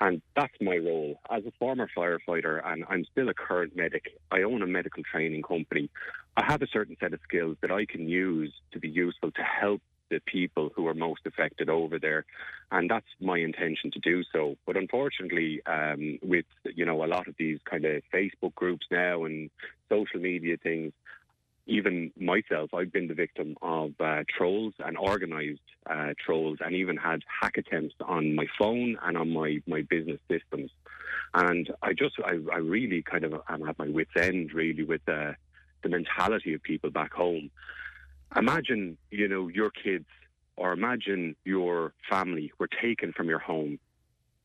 and 0.00 0.22
that's 0.34 0.54
my 0.62 0.76
role 0.76 1.20
as 1.30 1.44
a 1.44 1.52
former 1.58 1.86
firefighter 1.96 2.66
and 2.66 2.84
I'm 2.88 3.04
still 3.12 3.28
a 3.28 3.34
current 3.34 3.76
medic. 3.76 4.04
I 4.30 4.42
own 4.42 4.62
a 4.62 4.66
medical 4.66 5.02
training 5.02 5.42
company. 5.42 5.90
I 6.34 6.44
have 6.46 6.62
a 6.62 6.66
certain 6.66 6.96
set 6.98 7.12
of 7.12 7.20
skills 7.28 7.58
that 7.60 7.70
I 7.70 7.84
can 7.84 8.08
use 8.08 8.52
to 8.72 8.78
be 8.78 8.88
useful 8.88 9.30
to 9.32 9.42
help 9.42 9.82
the 10.10 10.20
people 10.20 10.70
who 10.74 10.86
are 10.88 10.94
most 10.94 11.20
affected 11.26 11.68
over 11.68 11.98
there, 11.98 12.24
and 12.72 12.90
that's 12.90 13.06
my 13.20 13.36
intention 13.38 13.90
to 13.92 13.98
do 14.00 14.24
so. 14.32 14.56
But 14.66 14.78
unfortunately, 14.78 15.60
um, 15.66 16.18
with 16.22 16.46
you 16.64 16.86
know 16.86 17.04
a 17.04 17.06
lot 17.06 17.28
of 17.28 17.34
these 17.38 17.58
kind 17.68 17.84
of 17.84 18.02
Facebook 18.12 18.54
groups 18.54 18.86
now 18.90 19.24
and 19.24 19.50
social 19.90 20.20
media 20.20 20.56
things, 20.56 20.92
even 21.70 22.10
myself, 22.18 22.74
I've 22.74 22.92
been 22.92 23.08
the 23.08 23.14
victim 23.14 23.56
of 23.62 23.92
uh, 24.00 24.24
trolls 24.36 24.74
and 24.78 24.98
organised 24.98 25.60
uh, 25.88 26.12
trolls, 26.24 26.58
and 26.60 26.74
even 26.74 26.96
had 26.96 27.22
hack 27.40 27.56
attempts 27.56 27.94
on 28.04 28.34
my 28.34 28.46
phone 28.58 28.98
and 29.04 29.16
on 29.16 29.30
my, 29.30 29.62
my 29.66 29.82
business 29.82 30.20
systems. 30.28 30.70
And 31.32 31.70
I 31.80 31.92
just, 31.92 32.16
I, 32.24 32.32
I 32.52 32.58
really 32.58 33.02
kind 33.02 33.24
of 33.24 33.34
am 33.48 33.68
at 33.68 33.78
my 33.78 33.88
wits' 33.88 34.10
end, 34.16 34.52
really, 34.52 34.82
with 34.82 35.02
uh, 35.08 35.32
the 35.82 35.88
mentality 35.88 36.54
of 36.54 36.62
people 36.62 36.90
back 36.90 37.12
home. 37.12 37.50
Imagine, 38.36 38.98
you 39.10 39.28
know, 39.28 39.48
your 39.48 39.70
kids 39.70 40.06
or 40.56 40.72
imagine 40.72 41.36
your 41.44 41.94
family 42.08 42.52
were 42.58 42.68
taken 42.82 43.12
from 43.12 43.28
your 43.28 43.38
home 43.38 43.78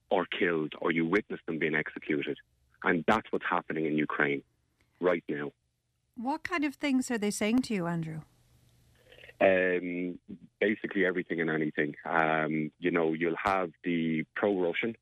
or 0.09 0.25
killed, 0.25 0.73
or 0.79 0.91
you 0.91 1.05
witnessed 1.05 1.45
them 1.47 1.57
being 1.57 1.75
executed. 1.75 2.37
And 2.83 3.03
that's 3.07 3.27
what's 3.31 3.45
happening 3.49 3.85
in 3.85 3.97
Ukraine 3.97 4.43
right 5.01 5.23
now. 5.27 5.51
What 6.15 6.43
kind 6.43 6.63
of 6.63 6.75
things 6.75 7.11
are 7.11 7.17
they 7.17 7.31
saying 7.31 7.63
to 7.63 7.73
you, 7.73 7.87
Andrew? 7.87 8.21
Um, 9.41 10.17
basically 10.61 11.05
everything 11.05 11.41
and 11.41 11.49
anything. 11.49 11.95
Um, 12.05 12.71
you 12.79 12.89
know, 12.89 13.13
you'll 13.13 13.35
have 13.43 13.71
the 13.83 14.23
pro-Russian 14.35 14.95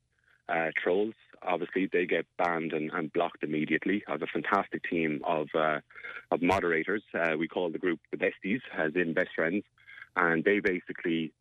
uh, 0.48 0.70
trolls. 0.82 1.14
Obviously, 1.42 1.88
they 1.92 2.06
get 2.06 2.26
banned 2.36 2.72
and, 2.72 2.90
and, 2.92 3.12
blocked 3.12 3.44
immediately. 3.44 4.02
I 4.08 4.12
have 4.12 4.22
a 4.22 4.26
fantastic 4.26 4.82
team 4.90 5.20
of 5.24 5.48
uh, 5.54 5.80
of 6.30 6.42
moderators. 6.42 7.02
Uh, 7.14 7.36
we 7.38 7.48
call 7.48 7.70
the 7.70 7.78
group 7.78 8.00
the 8.10 8.16
Besties, 8.16 8.60
as 8.76 8.92
in 8.96 9.12
best 9.12 9.28
friends, 9.36 9.62
and 10.16 10.42
they 10.42 10.60
basically 10.60 11.32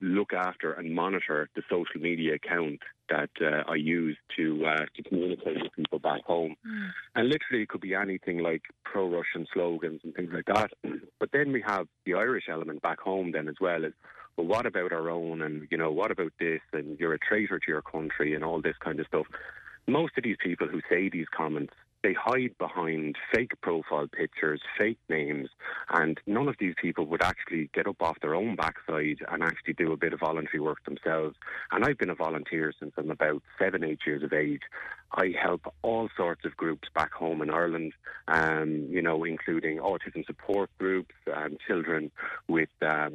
look 0.00 0.32
after 0.32 0.72
and 0.72 0.94
monitor 0.94 1.48
the 1.54 1.62
social 1.68 2.00
media 2.00 2.34
account 2.34 2.80
that 3.08 3.30
uh, 3.40 3.70
I 3.70 3.74
use 3.74 4.16
to 4.36 4.64
uh, 4.64 4.86
to 4.96 5.02
communicate 5.02 5.62
with 5.62 5.72
people 5.74 5.98
back 5.98 6.24
home. 6.24 6.54
Mm. 6.66 6.90
And 7.16 7.28
literally, 7.28 7.62
it 7.62 7.68
could 7.68 7.80
be 7.80 7.94
anything 7.94 8.38
like 8.38 8.62
pro-Russian 8.84 9.46
slogans 9.52 10.00
and 10.04 10.14
things 10.14 10.30
like 10.32 10.46
that. 10.46 10.70
But 11.18 11.32
then 11.32 11.52
we 11.52 11.62
have 11.66 11.86
the 12.06 12.14
Irish 12.14 12.44
element 12.50 12.80
back 12.80 13.00
home 13.00 13.32
then 13.32 13.48
as 13.48 13.56
well. 13.60 13.84
Is 13.84 13.92
well, 14.36 14.46
what 14.46 14.66
about 14.66 14.92
our 14.92 15.10
own? 15.10 15.42
And 15.42 15.66
you 15.70 15.76
know, 15.76 15.92
what 15.92 16.10
about 16.10 16.32
this? 16.38 16.60
And 16.72 16.98
you're 16.98 17.14
a 17.14 17.18
traitor 17.18 17.58
to 17.58 17.68
your 17.68 17.82
country 17.82 18.34
and 18.34 18.44
all 18.44 18.62
this 18.62 18.76
kind 18.82 19.00
of 19.00 19.06
stuff. 19.06 19.26
Most 19.86 20.12
of 20.16 20.24
these 20.24 20.36
people 20.42 20.68
who 20.68 20.80
say 20.88 21.08
these 21.08 21.26
comments 21.36 21.74
they 22.02 22.14
hide 22.14 22.56
behind 22.58 23.16
fake 23.32 23.52
profile 23.60 24.06
pictures, 24.06 24.60
fake 24.78 24.98
names, 25.08 25.48
and 25.90 26.18
none 26.26 26.48
of 26.48 26.56
these 26.58 26.74
people 26.80 27.06
would 27.06 27.22
actually 27.22 27.68
get 27.74 27.86
up 27.86 28.00
off 28.00 28.20
their 28.20 28.34
own 28.34 28.56
backside 28.56 29.18
and 29.28 29.42
actually 29.42 29.74
do 29.74 29.92
a 29.92 29.96
bit 29.96 30.12
of 30.12 30.20
voluntary 30.20 30.60
work 30.60 30.84
themselves. 30.84 31.36
And 31.70 31.84
I've 31.84 31.98
been 31.98 32.10
a 32.10 32.14
volunteer 32.14 32.72
since 32.78 32.92
I'm 32.96 33.10
about 33.10 33.42
seven, 33.58 33.84
eight 33.84 34.00
years 34.06 34.22
of 34.22 34.32
age. 34.32 34.62
I 35.12 35.34
help 35.40 35.72
all 35.82 36.08
sorts 36.16 36.44
of 36.44 36.56
groups 36.56 36.88
back 36.94 37.12
home 37.12 37.42
in 37.42 37.50
Ireland, 37.50 37.92
um, 38.28 38.86
you 38.88 39.02
know, 39.02 39.24
including 39.24 39.78
autism 39.78 40.24
support 40.26 40.70
groups, 40.78 41.14
um, 41.34 41.58
children 41.66 42.10
with 42.48 42.68
um, 42.82 43.14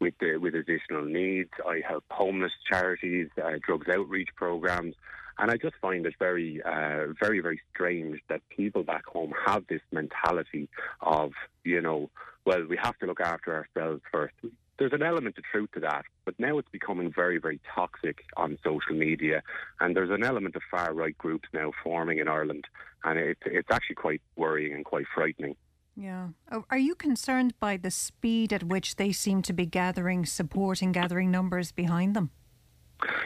with 0.00 0.14
uh, 0.22 0.40
with 0.40 0.54
additional 0.54 1.04
needs. 1.04 1.50
I 1.66 1.82
help 1.86 2.04
homeless 2.10 2.52
charities, 2.70 3.28
uh, 3.42 3.52
drugs 3.64 3.88
outreach 3.88 4.30
programs, 4.34 4.94
and 5.38 5.50
I 5.50 5.56
just 5.56 5.76
find 5.80 6.04
it 6.06 6.14
very, 6.18 6.62
uh, 6.62 7.12
very, 7.18 7.40
very 7.40 7.60
strange 7.72 8.20
that 8.28 8.40
people 8.48 8.82
back 8.82 9.06
home 9.06 9.32
have 9.46 9.66
this 9.68 9.82
mentality 9.92 10.68
of, 11.00 11.32
you 11.64 11.80
know, 11.80 12.10
well, 12.44 12.64
we 12.68 12.76
have 12.76 12.98
to 12.98 13.06
look 13.06 13.20
after 13.20 13.54
ourselves 13.54 14.02
first. 14.12 14.34
There's 14.78 14.92
an 14.94 15.02
element 15.02 15.36
of 15.36 15.44
truth 15.44 15.70
to 15.74 15.80
that, 15.80 16.04
but 16.24 16.34
now 16.38 16.56
it's 16.58 16.70
becoming 16.70 17.12
very, 17.12 17.38
very 17.38 17.60
toxic 17.74 18.24
on 18.36 18.58
social 18.64 18.94
media, 18.94 19.42
and 19.78 19.94
there's 19.94 20.10
an 20.10 20.24
element 20.24 20.56
of 20.56 20.62
far 20.70 20.94
right 20.94 21.16
groups 21.18 21.48
now 21.52 21.72
forming 21.84 22.18
in 22.18 22.28
Ireland, 22.28 22.64
and 23.04 23.18
it, 23.18 23.36
it's 23.44 23.68
actually 23.70 23.96
quite 23.96 24.22
worrying 24.36 24.72
and 24.72 24.84
quite 24.84 25.04
frightening. 25.14 25.54
Yeah. 25.96 26.28
Oh, 26.50 26.64
are 26.70 26.78
you 26.78 26.94
concerned 26.94 27.52
by 27.60 27.76
the 27.76 27.90
speed 27.90 28.54
at 28.54 28.62
which 28.62 28.96
they 28.96 29.12
seem 29.12 29.42
to 29.42 29.52
be 29.52 29.66
gathering 29.66 30.24
support 30.24 30.80
and 30.80 30.94
gathering 30.94 31.30
numbers 31.30 31.72
behind 31.72 32.16
them? 32.16 32.30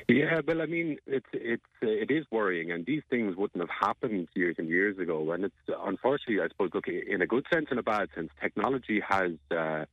Yeah, 0.08 0.40
well, 0.46 0.62
I 0.62 0.66
mean, 0.66 0.98
it's 1.06 1.26
it's 1.32 1.62
uh, 1.82 1.86
it 1.88 2.10
is 2.10 2.26
worrying, 2.30 2.70
and 2.70 2.84
these 2.86 3.02
things 3.10 3.36
wouldn't 3.36 3.62
have 3.62 3.88
happened 3.88 4.28
years 4.34 4.56
and 4.58 4.68
years 4.68 4.98
ago. 4.98 5.32
And 5.32 5.44
it's 5.44 5.54
unfortunately, 5.84 6.40
I 6.42 6.48
suppose, 6.48 6.70
look, 6.74 6.86
in 6.88 7.22
a 7.22 7.26
good 7.26 7.46
sense 7.52 7.66
and 7.70 7.78
a 7.78 7.82
bad 7.82 8.08
sense, 8.14 8.30
technology 8.40 9.00
has 9.08 9.32
uh, 9.50 9.84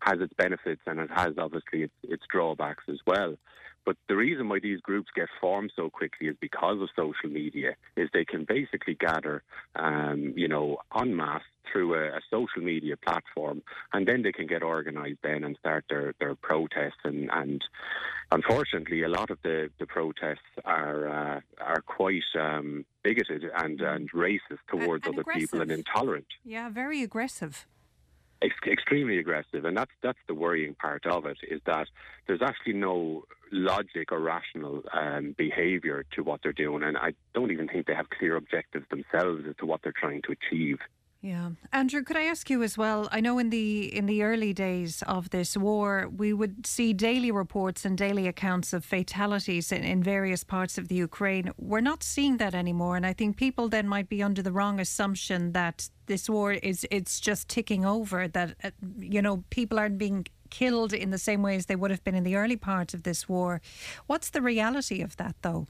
has 0.00 0.20
its 0.20 0.32
benefits 0.36 0.82
and 0.86 1.00
it 1.00 1.10
has 1.10 1.34
obviously 1.38 1.82
its, 1.84 1.94
its 2.02 2.22
drawbacks 2.30 2.84
as 2.88 2.98
well. 3.06 3.36
But 3.84 3.96
the 4.08 4.16
reason 4.16 4.48
why 4.48 4.60
these 4.60 4.80
groups 4.80 5.08
get 5.14 5.28
formed 5.40 5.72
so 5.76 5.90
quickly 5.90 6.28
is 6.28 6.36
because 6.40 6.80
of 6.80 6.88
social 6.96 7.28
media. 7.28 7.76
Is 7.96 8.08
they 8.12 8.24
can 8.24 8.44
basically 8.44 8.94
gather, 8.94 9.42
um, 9.76 10.32
you 10.36 10.48
know, 10.48 10.78
en 10.98 11.14
masse 11.14 11.42
through 11.70 11.94
a, 11.94 12.16
a, 12.16 12.20
social 12.30 12.62
media 12.62 12.96
platform, 12.96 13.62
and 13.92 14.06
then 14.06 14.22
they 14.22 14.32
can 14.32 14.46
get 14.46 14.62
organised 14.62 15.18
then 15.22 15.44
and 15.44 15.56
start 15.58 15.84
their, 15.88 16.14
their 16.20 16.34
protests. 16.34 17.00
And, 17.04 17.30
and 17.32 17.62
unfortunately, 18.30 19.02
a 19.02 19.08
lot 19.08 19.30
of 19.30 19.38
the, 19.42 19.70
the 19.78 19.86
protests 19.86 20.38
are 20.64 21.08
uh, 21.08 21.40
are 21.60 21.82
quite 21.82 22.22
um, 22.38 22.84
bigoted 23.02 23.44
and, 23.56 23.80
and 23.80 24.10
racist 24.12 24.62
towards 24.68 25.06
and, 25.06 25.14
and 25.14 25.14
other 25.14 25.20
aggressive. 25.22 25.40
people 25.40 25.60
and 25.60 25.70
intolerant. 25.70 26.26
Yeah, 26.44 26.68
very 26.68 27.02
aggressive 27.02 27.66
ex- 28.44 28.70
extremely 28.70 29.18
aggressive, 29.18 29.64
and 29.64 29.76
that's 29.76 29.90
that's 30.02 30.18
the 30.28 30.34
worrying 30.34 30.74
part 30.74 31.06
of 31.06 31.26
it 31.26 31.38
is 31.48 31.60
that 31.66 31.88
there's 32.26 32.42
actually 32.42 32.74
no 32.74 33.24
logic 33.52 34.12
or 34.12 34.20
rational 34.20 34.82
um, 34.92 35.34
behaviour 35.36 36.04
to 36.14 36.22
what 36.22 36.40
they're 36.42 36.52
doing, 36.52 36.82
and 36.82 36.96
I 36.96 37.14
don't 37.34 37.50
even 37.50 37.68
think 37.68 37.86
they 37.86 37.94
have 37.94 38.10
clear 38.10 38.36
objectives 38.36 38.86
themselves 38.90 39.44
as 39.48 39.56
to 39.56 39.66
what 39.66 39.80
they're 39.82 39.92
trying 39.98 40.22
to 40.22 40.32
achieve. 40.32 40.78
Yeah, 41.24 41.52
Andrew, 41.72 42.02
could 42.02 42.18
I 42.18 42.24
ask 42.24 42.50
you 42.50 42.62
as 42.62 42.76
well? 42.76 43.08
I 43.10 43.20
know 43.20 43.38
in 43.38 43.48
the 43.48 43.96
in 43.96 44.04
the 44.04 44.22
early 44.22 44.52
days 44.52 45.02
of 45.06 45.30
this 45.30 45.56
war, 45.56 46.06
we 46.14 46.34
would 46.34 46.66
see 46.66 46.92
daily 46.92 47.30
reports 47.30 47.86
and 47.86 47.96
daily 47.96 48.28
accounts 48.28 48.74
of 48.74 48.84
fatalities 48.84 49.72
in, 49.72 49.84
in 49.84 50.02
various 50.02 50.44
parts 50.44 50.76
of 50.76 50.88
the 50.88 50.96
Ukraine. 50.96 51.50
We're 51.56 51.80
not 51.80 52.02
seeing 52.02 52.36
that 52.36 52.54
anymore, 52.54 52.94
and 52.98 53.06
I 53.06 53.14
think 53.14 53.38
people 53.38 53.70
then 53.70 53.88
might 53.88 54.10
be 54.10 54.22
under 54.22 54.42
the 54.42 54.52
wrong 54.52 54.78
assumption 54.78 55.52
that 55.52 55.88
this 56.04 56.28
war 56.28 56.52
is 56.52 56.86
it's 56.90 57.18
just 57.20 57.48
ticking 57.48 57.86
over. 57.86 58.28
That 58.28 58.56
uh, 58.62 58.72
you 58.98 59.22
know 59.22 59.44
people 59.48 59.78
aren't 59.78 59.96
being 59.96 60.26
killed 60.50 60.92
in 60.92 61.10
the 61.10 61.16
same 61.16 61.40
way 61.40 61.56
as 61.56 61.64
they 61.64 61.76
would 61.76 61.90
have 61.90 62.04
been 62.04 62.14
in 62.14 62.24
the 62.24 62.36
early 62.36 62.56
part 62.56 62.92
of 62.92 63.04
this 63.04 63.26
war. 63.30 63.62
What's 64.06 64.28
the 64.28 64.42
reality 64.42 65.00
of 65.00 65.16
that, 65.16 65.36
though? 65.40 65.68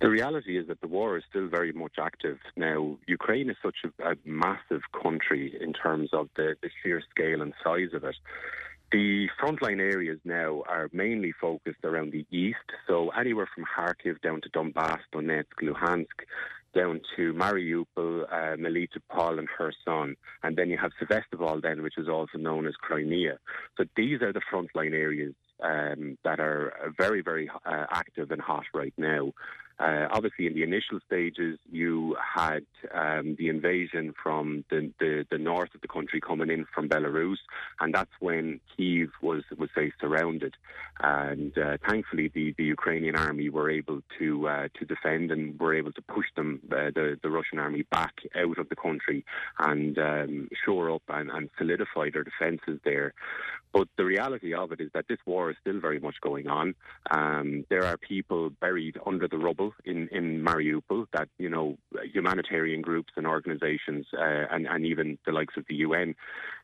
The 0.00 0.08
reality 0.08 0.56
is 0.56 0.68
that 0.68 0.80
the 0.80 0.86
war 0.86 1.16
is 1.16 1.24
still 1.28 1.48
very 1.48 1.72
much 1.72 1.94
active. 2.00 2.38
Now, 2.56 2.98
Ukraine 3.08 3.50
is 3.50 3.56
such 3.60 3.78
a, 3.84 4.12
a 4.12 4.14
massive 4.24 4.82
country 5.02 5.56
in 5.60 5.72
terms 5.72 6.10
of 6.12 6.28
the, 6.36 6.54
the 6.62 6.70
sheer 6.82 7.02
scale 7.10 7.42
and 7.42 7.52
size 7.64 7.92
of 7.92 8.04
it. 8.04 8.14
The 8.92 9.28
frontline 9.42 9.80
areas 9.80 10.18
now 10.24 10.62
are 10.68 10.88
mainly 10.92 11.32
focused 11.32 11.84
around 11.84 12.12
the 12.12 12.24
east, 12.30 12.56
so 12.86 13.10
anywhere 13.10 13.48
from 13.54 13.64
Kharkiv 13.76 14.20
down 14.22 14.40
to 14.42 14.48
Donbass, 14.50 15.00
Donetsk, 15.12 15.58
Luhansk, 15.62 16.06
down 16.74 17.00
to 17.16 17.34
Mariupol, 17.34 18.22
uh, 18.32 18.56
Melitopol, 18.56 19.38
and 19.38 19.48
Kherson, 19.48 20.16
and 20.42 20.56
then 20.56 20.70
you 20.70 20.78
have 20.78 20.92
Sevastopol, 20.98 21.60
then, 21.60 21.82
which 21.82 21.98
is 21.98 22.08
also 22.08 22.38
known 22.38 22.66
as 22.66 22.74
Crimea. 22.76 23.38
So 23.76 23.84
these 23.96 24.22
are 24.22 24.32
the 24.32 24.42
frontline 24.50 24.94
areas 24.94 25.34
um, 25.62 26.16
that 26.24 26.40
are 26.40 26.92
very, 26.96 27.20
very 27.20 27.50
uh, 27.66 27.86
active 27.90 28.30
and 28.30 28.40
hot 28.40 28.64
right 28.72 28.94
now. 28.96 29.32
Uh, 29.78 30.08
obviously, 30.10 30.46
in 30.46 30.54
the 30.54 30.62
initial 30.62 30.98
stages, 31.06 31.58
you 31.70 32.16
had 32.36 32.64
um, 32.92 33.36
the 33.38 33.48
invasion 33.48 34.12
from 34.20 34.64
the, 34.70 34.90
the, 34.98 35.24
the 35.30 35.38
north 35.38 35.72
of 35.74 35.80
the 35.80 35.88
country 35.88 36.20
coming 36.20 36.50
in 36.50 36.66
from 36.74 36.88
Belarus, 36.88 37.36
and 37.80 37.94
that's 37.94 38.10
when 38.20 38.60
Kiev 38.76 39.10
was 39.22 39.44
was 39.56 39.70
say 39.74 39.92
surrounded. 40.00 40.54
And 41.00 41.56
uh, 41.56 41.76
thankfully, 41.88 42.28
the, 42.34 42.54
the 42.58 42.64
Ukrainian 42.64 43.14
army 43.14 43.48
were 43.50 43.70
able 43.70 44.00
to 44.18 44.48
uh, 44.48 44.68
to 44.78 44.84
defend 44.84 45.30
and 45.30 45.58
were 45.60 45.74
able 45.74 45.92
to 45.92 46.02
push 46.02 46.26
them 46.34 46.60
uh, 46.72 46.90
the 46.94 47.18
the 47.22 47.30
Russian 47.30 47.58
army 47.58 47.82
back 47.82 48.14
out 48.34 48.58
of 48.58 48.68
the 48.68 48.76
country 48.76 49.24
and 49.60 49.96
um, 49.98 50.48
shore 50.64 50.90
up 50.90 51.02
and, 51.08 51.30
and 51.30 51.50
solidify 51.56 52.10
their 52.12 52.24
defences 52.24 52.80
there. 52.84 53.14
But 53.72 53.88
the 53.96 54.04
reality 54.04 54.54
of 54.54 54.72
it 54.72 54.80
is 54.80 54.90
that 54.94 55.06
this 55.08 55.18
war 55.26 55.50
is 55.50 55.56
still 55.60 55.78
very 55.78 56.00
much 56.00 56.16
going 56.20 56.48
on. 56.48 56.74
Um, 57.10 57.64
there 57.68 57.84
are 57.84 57.96
people 57.96 58.50
buried 58.50 58.96
under 59.06 59.28
the 59.28 59.36
rubble 59.38 59.67
in, 59.84 60.08
in 60.08 60.42
Mariupol 60.42 61.06
that, 61.12 61.28
you 61.38 61.48
know, 61.48 61.76
humanitarian 62.12 62.82
groups 62.82 63.12
and 63.16 63.26
organisations 63.26 64.06
uh, 64.16 64.46
and, 64.50 64.66
and 64.66 64.86
even 64.86 65.18
the 65.26 65.32
likes 65.32 65.54
of 65.56 65.64
the 65.68 65.76
UN 65.76 66.14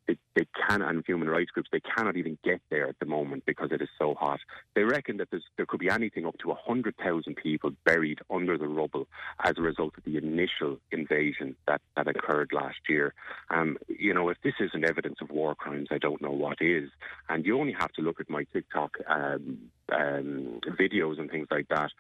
they, 0.06 0.16
they 0.34 0.46
can 0.68 0.82
and 0.82 1.02
human 1.06 1.28
rights 1.28 1.50
groups 1.50 1.68
they 1.72 1.80
cannot 1.80 2.16
even 2.16 2.38
get 2.44 2.60
there 2.70 2.88
at 2.88 2.98
the 2.98 3.06
moment 3.06 3.44
because 3.46 3.70
it 3.72 3.80
is 3.80 3.88
so 3.98 4.14
hot. 4.14 4.40
They 4.74 4.82
reckon 4.82 5.16
that 5.18 5.28
there 5.30 5.66
could 5.66 5.80
be 5.80 5.88
anything 5.88 6.26
up 6.26 6.36
to 6.38 6.54
hundred 6.54 6.96
thousand 6.96 7.36
people 7.36 7.70
buried 7.84 8.20
under 8.30 8.58
the 8.58 8.68
rubble 8.68 9.06
as 9.42 9.54
a 9.56 9.62
result 9.62 9.94
of 9.96 10.04
the 10.04 10.16
initial 10.16 10.78
invasion 10.90 11.56
that, 11.66 11.80
that 11.96 12.08
occurred 12.08 12.50
last 12.52 12.78
year. 12.88 13.14
Um, 13.50 13.78
you 13.88 14.14
know, 14.14 14.28
if 14.28 14.38
this 14.42 14.54
isn't 14.60 14.84
evidence 14.84 15.18
of 15.20 15.30
war 15.30 15.54
crimes, 15.54 15.88
I 15.90 15.98
don't 15.98 16.22
know 16.22 16.32
what 16.32 16.60
is. 16.60 16.90
And 17.28 17.44
you 17.44 17.58
only 17.58 17.74
have 17.78 17.92
to 17.92 18.02
look 18.02 18.20
at 18.20 18.30
my 18.30 18.44
TikTok 18.52 18.96
um, 19.08 19.70
um, 19.92 20.60
videos 20.78 21.18
and 21.18 21.30
things 21.30 21.48
like 21.50 21.68
that. 21.68 21.90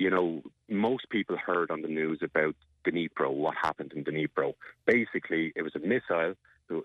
You 0.00 0.08
know, 0.08 0.42
most 0.66 1.10
people 1.10 1.36
heard 1.36 1.70
on 1.70 1.82
the 1.82 1.88
news 1.88 2.20
about 2.22 2.54
Dnipro, 2.86 3.30
what 3.30 3.54
happened 3.54 3.92
in 3.94 4.02
Dnipro. 4.02 4.54
Basically, 4.86 5.52
it 5.54 5.60
was 5.60 5.76
a 5.76 5.78
missile 5.78 6.36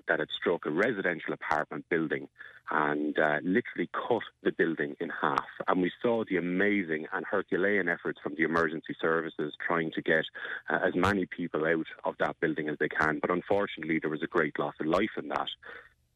that 0.09 0.19
had 0.19 0.27
struck 0.37 0.65
a 0.65 0.69
residential 0.69 1.31
apartment 1.31 1.85
building 1.87 2.27
and 2.71 3.17
uh, 3.17 3.37
literally 3.41 3.89
cut 3.93 4.23
the 4.43 4.51
building 4.51 4.97
in 4.99 5.09
half. 5.21 5.45
And 5.65 5.81
we 5.81 5.93
saw 6.01 6.25
the 6.29 6.35
amazing 6.35 7.07
and 7.13 7.25
Herculean 7.25 7.87
efforts 7.87 8.19
from 8.21 8.35
the 8.35 8.43
emergency 8.43 8.97
services 8.99 9.53
trying 9.65 9.91
to 9.93 10.01
get 10.01 10.25
uh, 10.69 10.79
as 10.85 10.93
many 10.93 11.25
people 11.25 11.65
out 11.65 11.87
of 12.03 12.15
that 12.19 12.37
building 12.41 12.67
as 12.67 12.77
they 12.81 12.89
can. 12.89 13.19
But 13.21 13.31
unfortunately, 13.31 13.99
there 13.99 14.11
was 14.11 14.23
a 14.23 14.27
great 14.27 14.59
loss 14.59 14.73
of 14.81 14.87
life 14.87 15.15
in 15.17 15.29
that. 15.29 15.47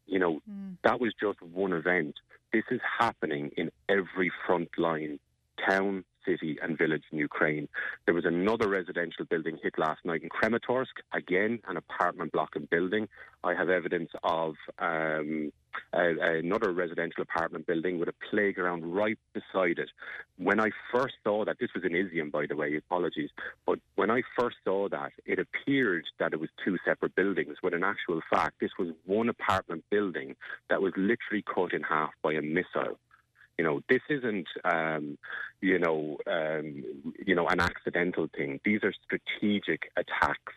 You 0.05 0.19
know, 0.19 0.41
mm. 0.51 0.75
that 0.83 0.99
was 0.99 1.13
just 1.17 1.41
one 1.41 1.71
event. 1.71 2.15
This 2.51 2.65
is 2.69 2.81
happening 2.99 3.51
in 3.55 3.71
every 3.87 4.33
front 4.45 4.77
line 4.77 5.19
town, 5.65 6.03
city 6.25 6.57
and 6.61 6.77
village 6.77 7.03
in 7.11 7.17
Ukraine. 7.17 7.67
There 8.05 8.15
was 8.15 8.25
another 8.25 8.67
residential 8.69 9.25
building 9.25 9.57
hit 9.61 9.77
last 9.77 10.03
night 10.05 10.23
in 10.23 10.29
Kramatorsk, 10.29 10.95
again 11.13 11.59
an 11.67 11.77
apartment 11.77 12.31
block 12.31 12.55
and 12.55 12.69
building. 12.69 13.07
I 13.43 13.53
have 13.53 13.69
evidence 13.69 14.09
of 14.23 14.55
um, 14.79 15.51
a, 15.93 16.39
another 16.39 16.71
residential 16.71 17.21
apartment 17.21 17.67
building 17.67 17.99
with 17.99 18.09
a 18.09 18.13
playground 18.29 18.93
right 18.93 19.17
beside 19.33 19.79
it. 19.79 19.89
When 20.37 20.59
I 20.59 20.71
first 20.93 21.15
saw 21.23 21.45
that, 21.45 21.57
this 21.59 21.69
was 21.73 21.83
in 21.83 21.91
Izium, 21.91 22.31
by 22.31 22.45
the 22.47 22.55
way, 22.55 22.75
apologies, 22.75 23.29
but 23.65 23.79
when 23.95 24.11
I 24.11 24.21
first 24.37 24.57
saw 24.63 24.89
that, 24.89 25.11
it 25.25 25.39
appeared 25.39 26.05
that 26.19 26.33
it 26.33 26.39
was 26.39 26.49
two 26.63 26.77
separate 26.85 27.15
buildings, 27.15 27.57
when 27.61 27.73
in 27.73 27.83
actual 27.83 28.21
fact, 28.29 28.59
this 28.59 28.71
was 28.77 28.89
one 29.05 29.29
apartment 29.29 29.83
building 29.89 30.35
that 30.69 30.81
was 30.81 30.93
literally 30.95 31.43
cut 31.43 31.73
in 31.73 31.83
half 31.83 32.11
by 32.21 32.33
a 32.33 32.41
missile. 32.41 32.97
You 33.59 33.65
know, 33.65 33.81
this 33.89 34.05
isn't, 34.17 34.47
um, 34.63 35.17
you 35.59 35.79
know, 35.83 36.17
um, 36.25 36.67
you 37.27 37.35
know, 37.35 37.47
an 37.53 37.59
accidental 37.59 38.25
thing. 38.33 38.51
These 38.63 38.81
are 38.85 38.93
strategic 39.05 39.81
attacks 40.01 40.53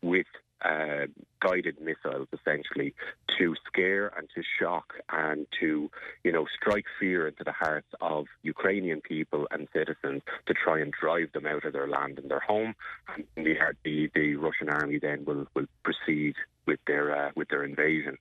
with 0.00 0.30
uh, 0.64 1.04
guided 1.46 1.76
missiles, 1.88 2.28
essentially, 2.32 2.94
to 3.36 3.54
scare 3.66 4.08
and 4.16 4.26
to 4.34 4.42
shock 4.58 4.88
and 5.10 5.46
to, 5.60 5.90
you 6.24 6.32
know, 6.32 6.46
strike 6.58 6.86
fear 6.98 7.28
into 7.28 7.44
the 7.44 7.52
hearts 7.52 7.92
of 8.00 8.24
Ukrainian 8.42 9.02
people 9.02 9.46
and 9.50 9.68
citizens 9.74 10.22
to 10.46 10.54
try 10.54 10.80
and 10.80 10.92
drive 10.92 11.30
them 11.32 11.46
out 11.46 11.64
of 11.66 11.74
their 11.74 11.88
land 11.88 12.18
and 12.18 12.30
their 12.30 12.40
home. 12.52 12.74
And 13.08 13.24
the 13.36 13.54
the, 13.84 14.10
the 14.14 14.36
Russian 14.36 14.70
army 14.70 14.98
then 14.98 15.26
will 15.26 15.46
will 15.54 15.66
proceed 15.82 16.36
with 16.64 16.80
their 16.86 17.06
uh, 17.14 17.30
with 17.36 17.48
their 17.48 17.64
invasion. 17.64 18.16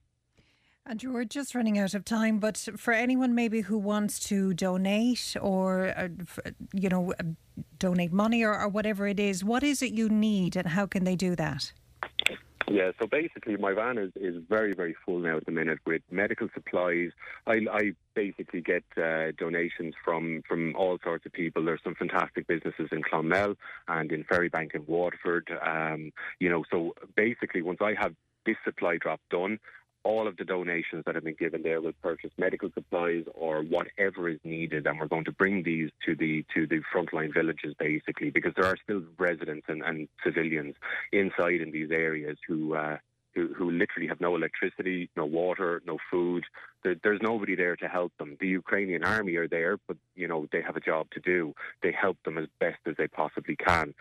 And 0.90 1.04
we're 1.04 1.24
just 1.24 1.54
running 1.54 1.78
out 1.78 1.94
of 1.94 2.04
time, 2.04 2.40
but 2.40 2.58
for 2.76 2.96
anyone 2.96 3.36
maybe 3.36 3.62
who 3.62 3.78
wants 3.78 4.20
to 4.22 4.56
donate 4.56 5.38
or, 5.40 5.94
uh, 5.96 6.08
you 6.74 6.90
know, 6.90 7.14
uh, 7.20 7.24
donate 7.78 8.12
money 8.12 8.44
or, 8.44 8.60
or 8.60 8.68
whatever 8.68 9.06
it 9.06 9.20
is, 9.20 9.44
what 9.44 9.62
is 9.62 9.84
it 9.84 9.92
you 9.94 10.10
need 10.10 10.56
and 10.56 10.70
how 10.70 10.88
can 10.88 11.04
they 11.04 11.16
do 11.16 11.36
that? 11.36 11.72
Yeah, 12.68 12.90
so 13.00 13.06
basically, 13.06 13.56
my 13.58 13.74
van 13.74 14.00
is, 14.00 14.12
is 14.16 14.42
very, 14.50 14.74
very 14.74 14.96
full 15.06 15.20
now 15.20 15.38
at 15.38 15.46
the 15.46 15.52
minute 15.52 15.78
with 15.86 16.02
medical 16.10 16.48
supplies. 16.56 17.12
I, 17.46 17.68
I 17.72 17.92
basically 18.16 18.62
get 18.62 18.84
uh, 18.98 19.32
donations 19.38 19.94
from, 20.04 20.42
from 20.48 20.76
all 20.76 20.98
sorts 21.04 21.24
of 21.28 21.34
people. 21.34 21.64
There's 21.64 21.82
some 21.84 21.96
fantastic 21.96 22.48
businesses 22.48 22.90
in 22.92 23.04
Clonmel 23.04 23.56
and 23.88 24.12
in 24.12 24.24
Ferrybank 24.24 24.74
and 24.74 24.88
Waterford. 24.88 25.52
Um, 25.64 26.12
you 26.40 26.50
know, 26.50 26.64
so 26.72 26.96
basically, 27.16 27.62
once 27.62 27.80
I 27.80 27.94
have 28.00 28.16
this 28.46 28.58
supply 28.64 28.98
drop 28.98 29.20
done, 29.30 29.60
all 30.04 30.28
of 30.28 30.38
the 30.38 30.46
donations 30.46 31.04
that 31.06 31.16
have 31.16 31.24
been 31.24 31.36
given 31.36 31.62
there 31.64 31.82
will 31.82 31.94
purchase 32.02 32.32
medical 32.38 32.70
supplies 32.74 33.26
or 33.34 33.62
whatever 33.62 34.30
is 34.30 34.40
needed, 34.44 34.88
and 34.88 35.00
we're 35.00 35.08
going 35.08 35.26
to 35.26 35.32
bring 35.32 35.64
these 35.64 35.90
to 36.06 36.16
the 36.16 36.46
to 36.54 36.66
the 36.68 36.82
frontline 36.94 37.34
villages 37.34 37.74
basically 37.80 38.30
because 38.30 38.54
there 38.56 38.66
are 38.66 38.78
still 38.84 39.04
residents 39.18 39.66
and, 39.68 39.84
and 39.84 40.08
civilians 40.24 40.76
inside 41.12 41.62
in 41.62 41.72
these 41.72 41.92
areas 41.92 42.38
who. 42.48 42.76
Uh, 42.76 42.98
who, 43.36 43.54
who 43.54 43.70
literally 43.70 44.08
have 44.08 44.20
no 44.20 44.36
electricity, 44.36 45.08
no 45.16 45.24
water, 45.24 45.84
no 45.86 46.00
food, 46.10 46.44
there's 46.84 47.22
nobody 47.22 47.56
there 47.56 47.76
to 47.78 47.88
help 47.88 48.12
them. 48.18 48.38
The 48.40 48.48
Ukrainian 48.48 49.04
army 49.04 49.36
are 49.36 49.48
there, 49.48 49.78
but 49.88 49.98
you 50.16 50.28
know 50.28 50.48
they 50.52 50.62
have 50.62 50.76
a 50.76 50.80
job 50.80 51.08
to 51.12 51.20
do. 51.20 51.54
They 51.84 51.92
help 51.92 52.18
them 52.24 52.38
as 52.38 52.48
best 52.60 52.80
as 52.88 52.96
they 52.98 53.08
possibly 53.08 53.56
can. 53.56 53.94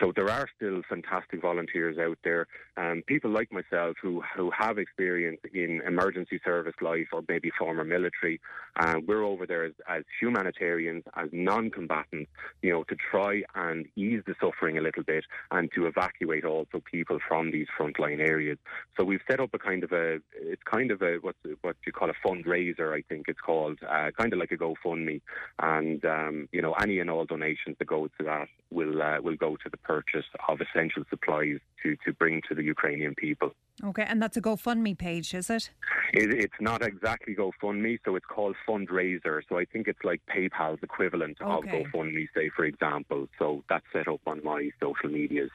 So 0.00 0.12
there 0.14 0.30
are 0.30 0.46
still 0.56 0.82
fantastic 0.88 1.40
volunteers 1.40 1.98
out 1.98 2.18
there, 2.24 2.46
um, 2.76 3.02
people 3.06 3.30
like 3.30 3.52
myself 3.52 3.96
who 4.00 4.22
who 4.36 4.50
have 4.50 4.78
experience 4.78 5.40
in 5.52 5.82
emergency 5.86 6.40
service 6.44 6.74
life 6.80 7.08
or 7.12 7.22
maybe 7.28 7.50
former 7.58 7.84
military. 7.84 8.40
Uh, 8.78 8.96
we're 9.06 9.24
over 9.24 9.46
there 9.46 9.64
as, 9.64 9.72
as 9.88 10.02
humanitarians, 10.20 11.02
as 11.16 11.28
non-combatants, 11.32 12.30
you 12.60 12.70
know, 12.70 12.84
to 12.84 12.96
try 13.10 13.42
and 13.54 13.86
ease 13.96 14.22
the 14.26 14.34
suffering 14.38 14.76
a 14.76 14.82
little 14.82 15.02
bit 15.02 15.24
and 15.50 15.70
to 15.74 15.86
evacuate 15.86 16.44
also 16.44 16.82
people 16.90 17.18
from 17.26 17.50
these 17.50 17.66
frontline 17.78 18.20
areas. 18.20 18.58
So 18.96 19.04
we've 19.04 19.20
set 19.28 19.40
up 19.40 19.50
a 19.54 19.58
kind 19.58 19.82
of 19.84 19.92
a 19.92 20.18
it's 20.34 20.62
kind 20.70 20.90
of 20.90 21.02
a 21.02 21.16
what's 21.20 21.38
what 21.62 21.76
you 21.86 21.92
call 21.92 22.10
a 22.10 22.14
fundraiser, 22.26 22.96
I 22.96 23.02
think 23.08 23.26
it's 23.28 23.40
called, 23.40 23.78
uh, 23.82 24.10
kind 24.18 24.32
of 24.32 24.38
like 24.38 24.52
a 24.52 24.56
GoFundMe. 24.56 25.20
And, 25.60 26.04
um, 26.04 26.48
you 26.52 26.62
know, 26.62 26.72
any 26.74 26.98
and 26.98 27.10
all 27.10 27.24
donations 27.24 27.76
that 27.78 27.86
go 27.86 28.06
to 28.06 28.24
that 28.24 28.48
will, 28.70 29.02
uh, 29.02 29.20
will 29.20 29.36
go 29.36 29.56
to 29.56 29.70
the 29.70 29.76
purchase 29.76 30.24
of 30.48 30.60
essential 30.60 31.04
supplies 31.10 31.58
to, 31.82 31.96
to 32.04 32.12
bring 32.12 32.42
to 32.48 32.54
the 32.54 32.62
Ukrainian 32.62 33.14
people. 33.14 33.52
Okay, 33.84 34.04
and 34.08 34.22
that's 34.22 34.36
a 34.36 34.40
GoFundMe 34.40 34.96
page, 34.96 35.34
is 35.34 35.50
it? 35.50 35.70
it? 36.14 36.32
It's 36.32 36.60
not 36.60 36.82
exactly 36.82 37.34
GoFundMe, 37.34 37.98
so 38.04 38.16
it's 38.16 38.26
called 38.26 38.56
Fundraiser. 38.66 39.42
So 39.48 39.58
I 39.58 39.66
think 39.66 39.86
it's 39.86 40.02
like 40.02 40.20
PayPal's 40.34 40.82
equivalent 40.82 41.36
okay. 41.40 41.80
of 41.80 41.86
GoFundMe, 41.86 42.26
say, 42.34 42.50
for 42.56 42.64
example. 42.64 43.28
So 43.38 43.62
that's 43.68 43.84
set 43.92 44.08
up 44.08 44.20
on 44.26 44.42
my 44.42 44.70
social 44.80 45.10
medias 45.10 45.50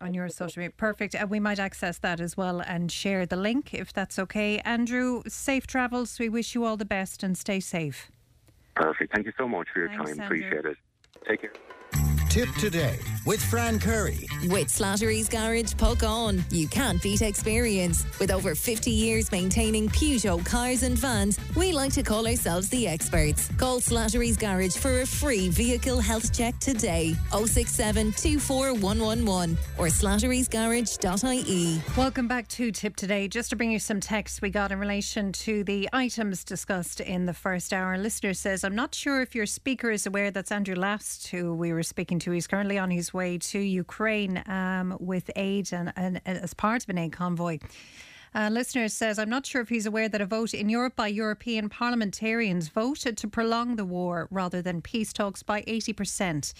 on 0.00 0.14
your 0.14 0.28
social 0.28 0.60
media. 0.60 0.74
Perfect. 0.76 1.14
And 1.14 1.30
we 1.30 1.40
might 1.40 1.58
access 1.58 1.98
that 1.98 2.20
as 2.20 2.36
well 2.36 2.60
and 2.60 2.90
share 2.90 3.26
the 3.26 3.36
link 3.36 3.72
if 3.74 3.92
that's 3.92 4.18
okay. 4.18 4.58
Andrew, 4.60 5.22
safe 5.26 5.66
travels. 5.66 6.18
We 6.18 6.28
wish 6.28 6.54
you 6.54 6.64
all 6.64 6.76
the 6.76 6.84
best 6.84 7.22
and 7.22 7.36
stay 7.36 7.60
safe. 7.60 8.10
Perfect. 8.76 9.14
Thank 9.14 9.26
you 9.26 9.32
so 9.38 9.46
much 9.46 9.68
for 9.72 9.80
your 9.80 9.88
Thanks, 9.88 10.10
time. 10.10 10.20
Andrew. 10.20 10.26
Appreciate 10.26 10.64
it. 10.64 10.76
Take 11.28 11.40
care. 11.42 11.52
Tip 12.34 12.52
today 12.56 12.98
with 13.26 13.42
Fran 13.42 13.78
Curry. 13.78 14.26
With 14.48 14.68
Slattery's 14.68 15.28
Garage 15.28 15.72
Puckane. 15.74 16.42
You 16.52 16.68
can't 16.68 17.00
beat 17.00 17.22
experience. 17.22 18.04
With 18.18 18.30
over 18.30 18.54
50 18.54 18.90
years 18.90 19.32
maintaining 19.32 19.88
Peugeot 19.88 20.44
cars 20.44 20.82
and 20.82 20.98
vans, 20.98 21.38
we 21.56 21.72
like 21.72 21.92
to 21.94 22.02
call 22.02 22.26
ourselves 22.26 22.68
the 22.68 22.86
experts. 22.86 23.48
Call 23.56 23.80
Slattery's 23.80 24.36
Garage 24.36 24.76
for 24.76 25.02
a 25.02 25.06
free 25.06 25.48
vehicle 25.48 26.00
health 26.00 26.36
check 26.36 26.58
today. 26.58 27.14
067 27.30 28.12
24111 28.12 29.56
or 29.78 29.86
slatterysgarage.ie. 29.86 31.82
Welcome 31.96 32.28
back 32.28 32.48
to 32.48 32.70
Tip 32.72 32.96
Today. 32.96 33.28
Just 33.28 33.50
to 33.50 33.56
bring 33.56 33.70
you 33.70 33.78
some 33.78 34.00
text 34.00 34.42
we 34.42 34.50
got 34.50 34.72
in 34.72 34.78
relation 34.78 35.32
to 35.32 35.64
the 35.64 35.88
items 35.92 36.44
discussed 36.44 37.00
in 37.00 37.26
the 37.26 37.34
first 37.34 37.72
hour. 37.72 37.96
listener 37.96 38.34
says, 38.34 38.64
I'm 38.64 38.74
not 38.74 38.94
sure 38.94 39.22
if 39.22 39.34
your 39.34 39.46
speaker 39.46 39.90
is 39.90 40.06
aware 40.06 40.30
that's 40.30 40.52
Andrew 40.52 40.74
Last, 40.74 41.28
who 41.28 41.54
we 41.54 41.72
were 41.72 41.82
speaking 41.82 42.18
to. 42.18 42.23
He's 42.32 42.46
currently 42.46 42.78
on 42.78 42.90
his 42.90 43.12
way 43.12 43.38
to 43.38 43.58
Ukraine 43.58 44.42
um, 44.46 44.96
with 45.00 45.30
aid 45.36 45.72
and, 45.72 45.92
and, 45.96 46.20
and, 46.24 46.38
as 46.38 46.54
part 46.54 46.84
of 46.84 46.90
an 46.90 46.98
aid 46.98 47.12
convoy. 47.12 47.58
A 48.36 48.50
listener 48.50 48.88
says, 48.88 49.16
I'm 49.16 49.30
not 49.30 49.46
sure 49.46 49.62
if 49.62 49.68
he's 49.68 49.86
aware 49.86 50.08
that 50.08 50.20
a 50.20 50.26
vote 50.26 50.54
in 50.54 50.68
Europe 50.68 50.96
by 50.96 51.06
European 51.06 51.68
parliamentarians 51.68 52.66
voted 52.66 53.16
to 53.18 53.28
prolong 53.28 53.76
the 53.76 53.84
war 53.84 54.26
rather 54.28 54.60
than 54.60 54.82
peace 54.82 55.12
talks 55.12 55.44
by 55.44 55.62
80%. 55.62 56.52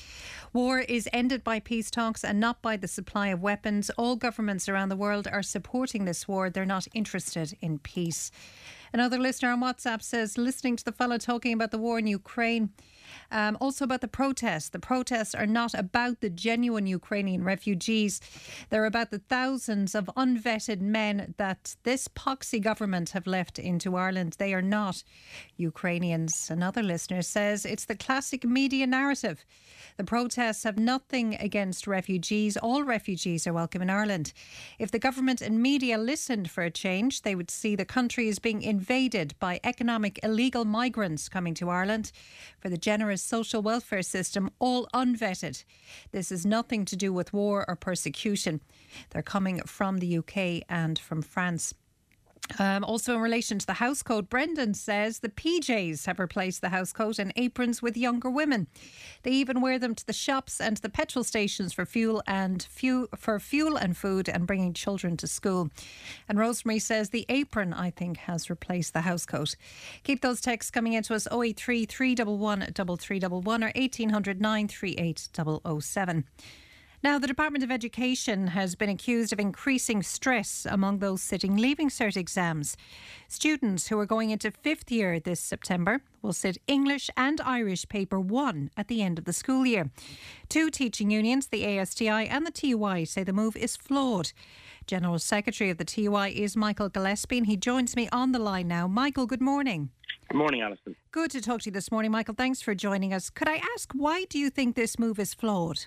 War 0.53 0.79
is 0.79 1.09
ended 1.13 1.43
by 1.43 1.59
peace 1.59 1.91
talks 1.91 2.23
and 2.23 2.39
not 2.39 2.63
by 2.63 2.77
the 2.77 2.87
supply 2.87 3.27
of 3.29 3.43
weapons. 3.43 3.91
All 3.99 4.15
governments 4.15 4.69
around 4.69 4.89
the 4.91 4.97
world 4.97 5.27
are 5.27 5.43
supporting 5.43 6.05
this 6.05 6.29
war. 6.29 6.49
They're 6.49 6.65
not 6.65 6.87
interested 6.95 7.57
in 7.61 7.81
peace. 7.81 8.31
Another 8.93 9.19
listener 9.19 9.51
on 9.51 9.61
WhatsApp 9.61 10.01
says, 10.01 10.39
listening 10.39 10.77
to 10.77 10.85
the 10.85 10.93
fellow 10.93 11.19
talking 11.19 11.53
about 11.53 11.73
the 11.73 11.79
war 11.79 11.99
in 11.99 12.07
Ukraine, 12.07 12.71
um, 13.31 13.57
also 13.61 13.85
about 13.85 14.01
the 14.01 14.09
protests. 14.09 14.69
The 14.69 14.79
protests 14.79 15.35
are 15.35 15.47
not 15.47 15.75
about 15.75 16.21
the 16.21 16.31
genuine 16.31 16.87
Ukrainian 16.87 17.45
refugees. 17.45 18.21
They're 18.71 18.85
about 18.85 19.11
the 19.11 19.19
thousands 19.19 19.95
of 19.95 20.11
unvetted 20.17 20.81
men 20.81 21.35
that 21.37 21.77
this 21.83 22.09
poxy 22.09 22.61
government 22.61 23.11
have 23.11 23.27
left 23.27 23.59
into 23.59 23.97
Ireland. 23.97 24.37
They 24.39 24.55
are 24.55 24.63
not 24.63 25.03
Ukrainians. 25.57 26.49
Another 26.51 26.83
listener 26.83 27.23
says 27.23 27.65
it's 27.65 27.87
the 27.87 27.97
classic 27.97 28.45
media 28.45 28.87
narrative. 28.87 29.45
The 29.97 30.05
protests 30.05 30.65
have 30.65 30.79
nothing 30.79 31.35
against 31.37 31.87
refugees. 31.87 32.57
All 32.57 32.83
refugees 32.83 33.47
are 33.47 33.53
welcome 33.53 33.83
in 33.83 33.91
Ireland. 33.91 34.33
If 34.79 34.91
the 34.91 34.99
government 34.99 35.41
and 35.41 35.63
media 35.63 35.99
listened 35.99 36.51
for 36.51 36.65
a 36.65 36.71
change, 36.71 37.23
they 37.23 37.35
would 37.35 37.51
see 37.51 37.77
the 37.77 37.85
country 37.85 38.29
is 38.29 38.39
being 38.39 38.63
invaded 38.63 39.35
by 39.39 39.61
economic 39.63 40.19
illegal 40.23 40.65
migrants 40.65 41.29
coming 41.29 41.55
to 41.55 41.71
Ireland 41.71 42.11
for 42.59 42.69
the 42.69 42.79
generous 43.05 43.23
social 43.23 43.61
welfare 43.61 44.01
system, 44.01 44.49
all 44.59 44.89
unvetted. 44.95 45.63
This 46.13 46.31
has 46.31 46.47
nothing 46.47 46.87
to 46.87 46.97
do 46.97 47.13
with 47.13 47.35
war 47.35 47.63
or 47.69 47.77
persecution. 47.77 48.63
They're 49.11 49.21
coming 49.21 49.61
from 49.67 49.99
the 49.99 50.17
UK 50.17 50.65
and 50.71 50.99
from 50.99 51.21
France. 51.21 51.75
Um, 52.59 52.85
also, 52.85 53.15
in 53.15 53.21
relation 53.21 53.59
to 53.59 53.67
the 53.67 53.75
house 53.75 54.03
coat, 54.03 54.29
Brendan 54.29 54.75
says 54.75 55.19
the 55.19 55.29
PJs 55.29 56.07
have 56.07 56.19
replaced 56.19 56.61
the 56.61 56.69
house 56.69 56.93
coat 56.93 57.19
and 57.19 57.33
aprons 57.37 57.81
with 57.81 57.97
younger 57.97 58.31
women. 58.31 58.67
They 59.23 59.31
even 59.33 59.61
wear 59.61 59.79
them 59.79 59.95
to 59.95 60.07
the 60.07 60.13
shops 60.13 60.61
and 60.61 60.77
the 60.77 60.89
petrol 60.89 61.25
stations 61.25 61.73
for 61.73 61.87
fuel 61.87 62.23
and 62.27 62.63
fuel 62.63 63.09
for 63.17 63.41
fuel 63.41 63.77
and 63.77 63.97
food 63.97 64.29
and 64.29 64.47
bringing 64.47 64.75
children 64.75 65.17
to 65.19 65.27
school. 65.27 65.71
And 66.29 66.39
Rosemary 66.39 66.79
says 66.79 67.11
the 67.11 67.27
apron, 67.29 67.73
I 67.73 67.91
think, 67.91 68.19
has 68.19 68.51
replaced 68.51 68.93
the 68.93 69.01
house 69.01 69.27
coat. 69.27 69.57
Keep 70.03 70.21
those 70.21 70.41
texts 70.41 70.71
coming 70.71 70.93
into 70.93 71.15
us 71.15 71.27
083 71.33 71.87
311 71.87 72.73
3311 72.75 73.65
or 73.65 73.73
1800 73.75 74.41
938 74.41 75.29
007. 75.81 76.25
Now, 77.05 77.19
the 77.19 77.27
Department 77.27 77.63
of 77.63 77.71
Education 77.71 78.47
has 78.47 78.75
been 78.77 78.89
accused 78.89 79.35
of 79.35 79.39
increasing 79.39 80.03
stress 80.03 80.67
among 80.67 81.01
those 81.01 81.21
sitting 81.21 81.55
Leaving 81.55 81.91
Cert 81.91 82.17
exams. 82.17 82.79
Students 83.29 83.89
who 83.89 83.99
are 83.99 84.07
going 84.07 84.31
into 84.31 84.51
fifth 84.51 84.91
year 84.91 85.21
this 85.21 85.39
September 85.39 86.01
will 86.23 86.33
sit 86.33 86.57
English 86.67 87.11
and 87.15 87.43
Irish 87.43 87.87
paper 87.91 88.19
one 88.19 88.71
at 88.75 88.89
the 88.89 89.03
end 89.03 89.19
of 89.19 89.27
the 89.27 89.35
school 89.35 89.67
year. 89.67 89.91
Two 90.49 90.71
teaching 90.71 91.11
unions, 91.11 91.49
the 91.49 91.67
ASTI 91.79 92.27
and 92.27 92.47
the 92.47 92.51
TUI, 92.51 93.05
say 93.05 93.23
the 93.23 93.35
move 93.35 93.55
is 93.55 93.77
flawed. 93.77 94.33
General 94.87 95.19
Secretary 95.19 95.69
of 95.69 95.77
the 95.77 95.85
TUI 95.85 96.31
is 96.31 96.57
Michael 96.57 96.89
Gillespie, 96.89 97.37
and 97.37 97.47
he 97.47 97.59
joins 97.59 97.95
me 97.97 98.09
on 98.13 98.33
the 98.33 98.39
line 98.39 98.67
now. 98.67 98.89
Michael, 98.89 99.27
good 99.27 99.43
morning. 99.43 99.91
Good 100.31 100.39
morning, 100.39 100.63
Alison. 100.63 100.97
Good 101.13 101.33
to 101.33 101.43
talk 101.43 101.61
to 101.61 101.67
you 101.67 101.73
this 101.73 101.93
morning, 101.93 102.13
Michael. 102.13 102.35
Thanks 102.35 102.63
for 102.63 102.75
joining 102.75 103.13
us. 103.13 103.29
Could 103.29 103.51
I 103.51 103.61
ask, 103.75 103.93
why 103.93 104.25
do 104.25 104.39
you 104.39 104.49
think 104.49 104.75
this 104.75 104.99
move 104.99 105.19
is 105.19 105.35
flawed? 105.35 105.85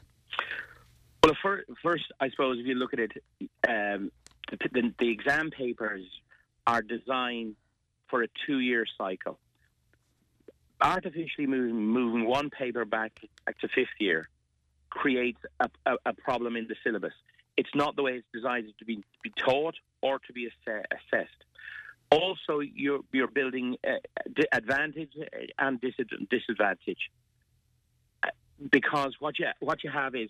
Well, 1.23 1.35
first, 1.83 2.05
I 2.19 2.29
suppose 2.29 2.59
if 2.59 2.65
you 2.65 2.75
look 2.75 2.93
at 2.93 2.99
it, 2.99 3.11
um, 3.67 4.11
the, 4.49 4.93
the, 4.99 5.09
exam 5.09 5.49
papers 5.51 6.05
are 6.65 6.81
designed 6.81 7.55
for 8.07 8.23
a 8.23 8.27
two-year 8.45 8.85
cycle. 8.97 9.39
Artificially 10.79 11.47
moving, 11.47 11.75
moving 11.75 12.25
one 12.25 12.49
paper 12.49 12.85
back, 12.85 13.19
back 13.45 13.59
to 13.59 13.67
fifth 13.67 13.87
year 13.99 14.29
creates 14.89 15.39
a, 15.59 15.69
a, 15.85 15.95
a, 16.05 16.13
problem 16.13 16.55
in 16.55 16.67
the 16.67 16.75
syllabus. 16.83 17.13
It's 17.57 17.73
not 17.73 17.95
the 17.95 18.03
way 18.03 18.13
it's 18.13 18.27
designed 18.33 18.71
to 18.77 18.85
be, 18.85 19.03
be 19.23 19.33
taught 19.37 19.75
or 20.01 20.19
to 20.19 20.33
be 20.33 20.47
ass- 20.47 20.83
assessed. 20.91 21.43
Also, 22.09 22.59
you're, 22.59 23.01
you're 23.11 23.27
building 23.27 23.75
uh, 23.85 23.95
advantage 24.53 25.11
and 25.59 25.81
disadvantage 26.29 27.11
uh, 28.23 28.29
because 28.71 29.15
what 29.19 29.37
you 29.39 29.47
what 29.59 29.83
you 29.83 29.89
have 29.89 30.15
is 30.15 30.29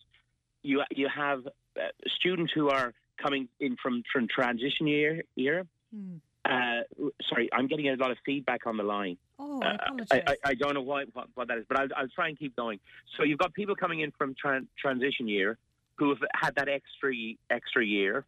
you 0.64 0.84
you 0.91 1.08
have 1.14 1.45
uh, 1.47 1.88
students 2.18 2.53
who 2.53 2.70
are 2.70 2.93
coming 3.22 3.47
in 3.60 3.76
from 3.82 4.03
from 4.12 4.28
transition 4.28 4.88
year 4.88 5.24
year. 5.36 5.66
Hmm. 5.93 6.18
Uh, 6.45 7.10
sorry, 7.30 7.49
I'm 7.51 7.68
getting 7.68 7.89
a 7.89 7.95
lot 7.95 8.12
of 8.12 8.18
feedback 8.26 8.66
on 8.66 8.78
the 8.78 8.84
line. 8.84 9.18
Oh, 9.38 9.62
I 9.62 9.76
apologize. 9.76 10.08
Uh, 10.12 10.16
I, 10.16 10.32
I, 10.32 10.36
I, 10.45 10.53
don't 10.53 10.76
know 10.76 10.82
why, 10.82 11.03
what, 11.12 11.28
what, 11.36 11.49
that 11.49 11.58
is, 11.58 11.66
but 11.68 11.78
I'll, 11.78 11.88
I'll, 11.97 12.08
try 12.08 12.30
and 12.30 12.39
keep 12.39 12.55
going. 12.55 12.80
So 13.18 13.24
you've 13.24 13.38
got 13.38 13.53
people 13.53 13.76
coming 13.76 13.99
in 13.99 14.12
from 14.18 14.34
tra- 14.34 14.62
transition 14.80 15.28
year 15.28 15.58
who 15.95 16.08
have 16.10 16.20
had 16.34 16.55
that 16.55 16.70
extra 16.70 17.14
extra 17.49 17.86
year, 17.86 18.26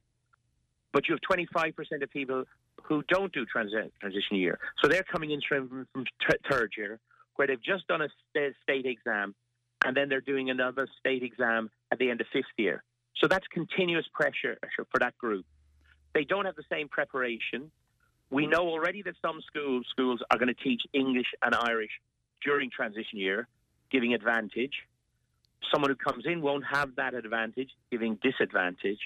but 0.91 1.07
you 1.07 1.15
have 1.15 1.21
25% 1.37 2.03
of 2.03 2.11
people 2.11 2.43
who 2.83 3.03
don't 3.07 3.31
do 3.31 3.45
transi- 3.45 3.91
transition 4.01 4.35
year. 4.35 4.59
So 4.81 4.89
they're 4.89 5.03
coming 5.03 5.31
in 5.31 5.39
from, 5.47 5.87
from 5.93 6.05
t- 6.05 6.37
third 6.49 6.73
year, 6.77 6.99
where 7.35 7.47
they've 7.47 7.63
just 7.63 7.87
done 7.87 8.01
a 8.01 8.09
st- 8.35 8.55
state 8.63 8.85
exam, 8.85 9.33
and 9.85 9.95
then 9.95 10.09
they're 10.09 10.19
doing 10.19 10.49
another 10.49 10.87
state 10.99 11.23
exam 11.23 11.69
at 11.91 11.99
the 11.99 12.09
end 12.09 12.21
of 12.21 12.27
fifth 12.31 12.45
year. 12.57 12.83
So 13.17 13.27
that's 13.27 13.45
continuous 13.47 14.05
pressure 14.13 14.57
for 14.91 14.99
that 14.99 15.17
group. 15.17 15.45
They 16.13 16.23
don't 16.23 16.45
have 16.45 16.55
the 16.55 16.63
same 16.71 16.87
preparation. 16.87 17.71
We 18.31 18.47
know 18.47 18.67
already 18.67 19.01
that 19.03 19.15
some 19.21 19.39
schools 19.47 19.85
schools 19.91 20.21
are 20.31 20.37
going 20.37 20.47
to 20.47 20.63
teach 20.63 20.81
English 20.93 21.27
and 21.41 21.53
Irish 21.55 21.91
during 22.43 22.69
transition 22.69 23.19
year, 23.19 23.47
giving 23.91 24.13
advantage. 24.13 24.73
Someone 25.71 25.91
who 25.91 25.95
comes 25.95 26.25
in 26.25 26.41
won't 26.41 26.63
have 26.65 26.95
that 26.95 27.13
advantage, 27.13 27.69
giving 27.91 28.17
disadvantage. 28.23 28.99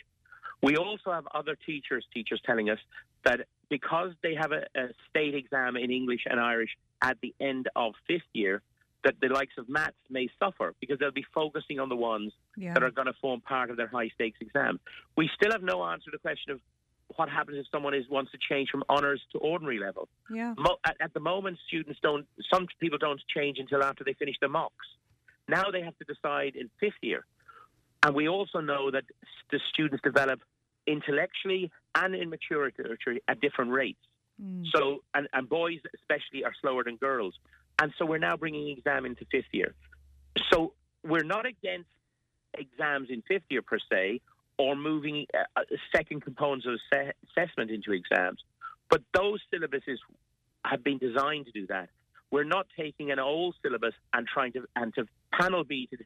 We 0.62 0.78
also 0.78 1.12
have 1.12 1.28
other 1.34 1.58
teachers, 1.66 2.06
teachers 2.14 2.42
telling 2.46 2.70
us 2.70 2.80
that 3.26 3.42
because 3.70 4.12
they 4.22 4.36
have 4.36 4.52
a, 4.52 4.66
a 4.76 4.90
state 5.10 5.36
exam 5.36 5.76
in 5.76 5.92
English 5.92 6.22
and 6.30 6.40
Irish 6.40 6.70
at 7.02 7.18
the 7.22 7.34
end 7.40 7.68
of 7.76 7.94
fifth 8.08 8.22
year, 8.34 8.62
that 9.04 9.16
the 9.22 9.28
likes 9.28 9.54
of 9.58 9.68
maths 9.68 9.96
may 10.10 10.30
suffer 10.40 10.74
because 10.80 10.98
they'll 11.00 11.12
be 11.12 11.26
focusing 11.34 11.80
on 11.80 11.90
the 11.90 11.96
ones 11.96 12.32
yeah. 12.56 12.74
that 12.74 12.84
are 12.84 12.92
going 12.92 13.08
to 13.08 13.14
form 13.22 13.42
part 13.42 13.70
of 13.70 13.78
their 13.78 13.88
high 13.88 14.10
stakes 14.16 14.38
exam. 14.42 14.80
We 15.18 15.30
still 15.36 15.52
have 15.52 15.64
no 15.64 15.84
answer 15.84 16.06
to 16.06 16.12
the 16.12 16.20
question 16.20 16.54
of 16.54 16.60
what 17.16 17.30
happens 17.30 17.58
if 17.60 17.66
someone 17.72 17.94
is 17.94 18.06
wants 18.10 18.32
to 18.32 18.38
change 18.50 18.70
from 18.70 18.84
honours 18.90 19.22
to 19.32 19.38
ordinary 19.40 19.80
level. 19.80 20.08
Yeah. 20.30 20.54
Mo- 20.58 20.78
at, 20.86 20.96
at, 21.00 21.14
the 21.14 21.20
moment, 21.20 21.60
students 21.68 22.00
don't. 22.02 22.26
Some 22.52 22.68
people 22.80 22.98
don't 22.98 23.22
change 23.36 23.60
until 23.60 23.84
after 23.84 24.04
they 24.04 24.14
finish 24.14 24.36
their 24.40 24.50
mocks. 24.50 24.88
Now 25.48 25.66
they 25.72 25.82
have 25.82 25.98
to 25.98 26.06
decide 26.06 26.56
in 26.56 26.70
fifth 26.80 27.02
year, 27.02 27.26
and 28.04 28.16
we 28.16 28.28
also 28.30 28.62
know 28.62 28.90
that 28.92 29.04
the 29.52 29.60
students 29.72 30.02
develop 30.04 30.40
intellectually 30.88 31.72
and 31.96 32.16
in 32.16 32.30
maturity 32.30 32.84
at 33.28 33.42
different 33.42 33.72
rates. 33.72 34.00
Mm. 34.42 34.66
So, 34.74 35.04
and, 35.14 35.28
and 35.34 35.48
boys 35.48 35.80
especially 35.94 36.44
are 36.44 36.54
slower 36.62 36.84
than 36.84 36.96
girls. 36.96 37.36
And 37.84 37.92
so 37.98 38.06
we're 38.06 38.18
now 38.18 38.38
bringing 38.38 38.70
exam 38.70 39.06
into 39.06 39.26
fifth 39.30 39.52
year. 39.52 39.74
So 40.54 40.72
we're 41.04 41.26
not 41.26 41.46
against 41.46 41.90
exams 42.54 43.10
in 43.10 43.22
fifth 43.28 43.44
year 43.50 43.62
per 43.62 43.78
se, 43.92 44.22
or 44.58 44.78
moving 44.78 45.26
uh, 45.34 45.60
uh 45.60 45.64
second 45.94 46.22
components 46.22 46.66
of 46.66 46.80
assessment 47.36 47.72
into 47.72 47.92
exams. 47.92 48.40
But 48.90 49.02
those 49.14 49.42
syllabuses 49.54 49.98
have 50.64 50.82
been 50.82 50.98
designed 50.98 51.48
to 51.48 51.52
do 51.52 51.68
that. 51.68 51.90
We're 52.32 52.46
not 52.46 52.68
taking 52.80 53.12
an 53.12 53.20
old 53.20 53.56
syllabus 53.62 53.96
and 54.14 54.26
trying 54.26 54.54
to 54.54 54.64
and 54.78 54.94
to 54.96 55.06
panel 55.38 55.66
beat 55.66 55.90
it 55.92 56.06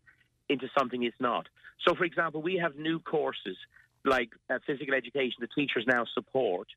into 0.49 0.67
something 0.75 1.03
it's 1.03 1.15
not. 1.19 1.45
So, 1.87 1.93
for 1.93 2.05
example, 2.05 2.41
we 2.41 2.55
have 2.57 2.75
new 2.75 2.99
courses 2.99 3.55
like 4.03 4.29
uh, 4.49 4.57
physical 4.65 4.95
education 4.95 5.37
the 5.41 5.47
teachers 5.55 5.85
now 5.85 6.05
support, 6.15 6.69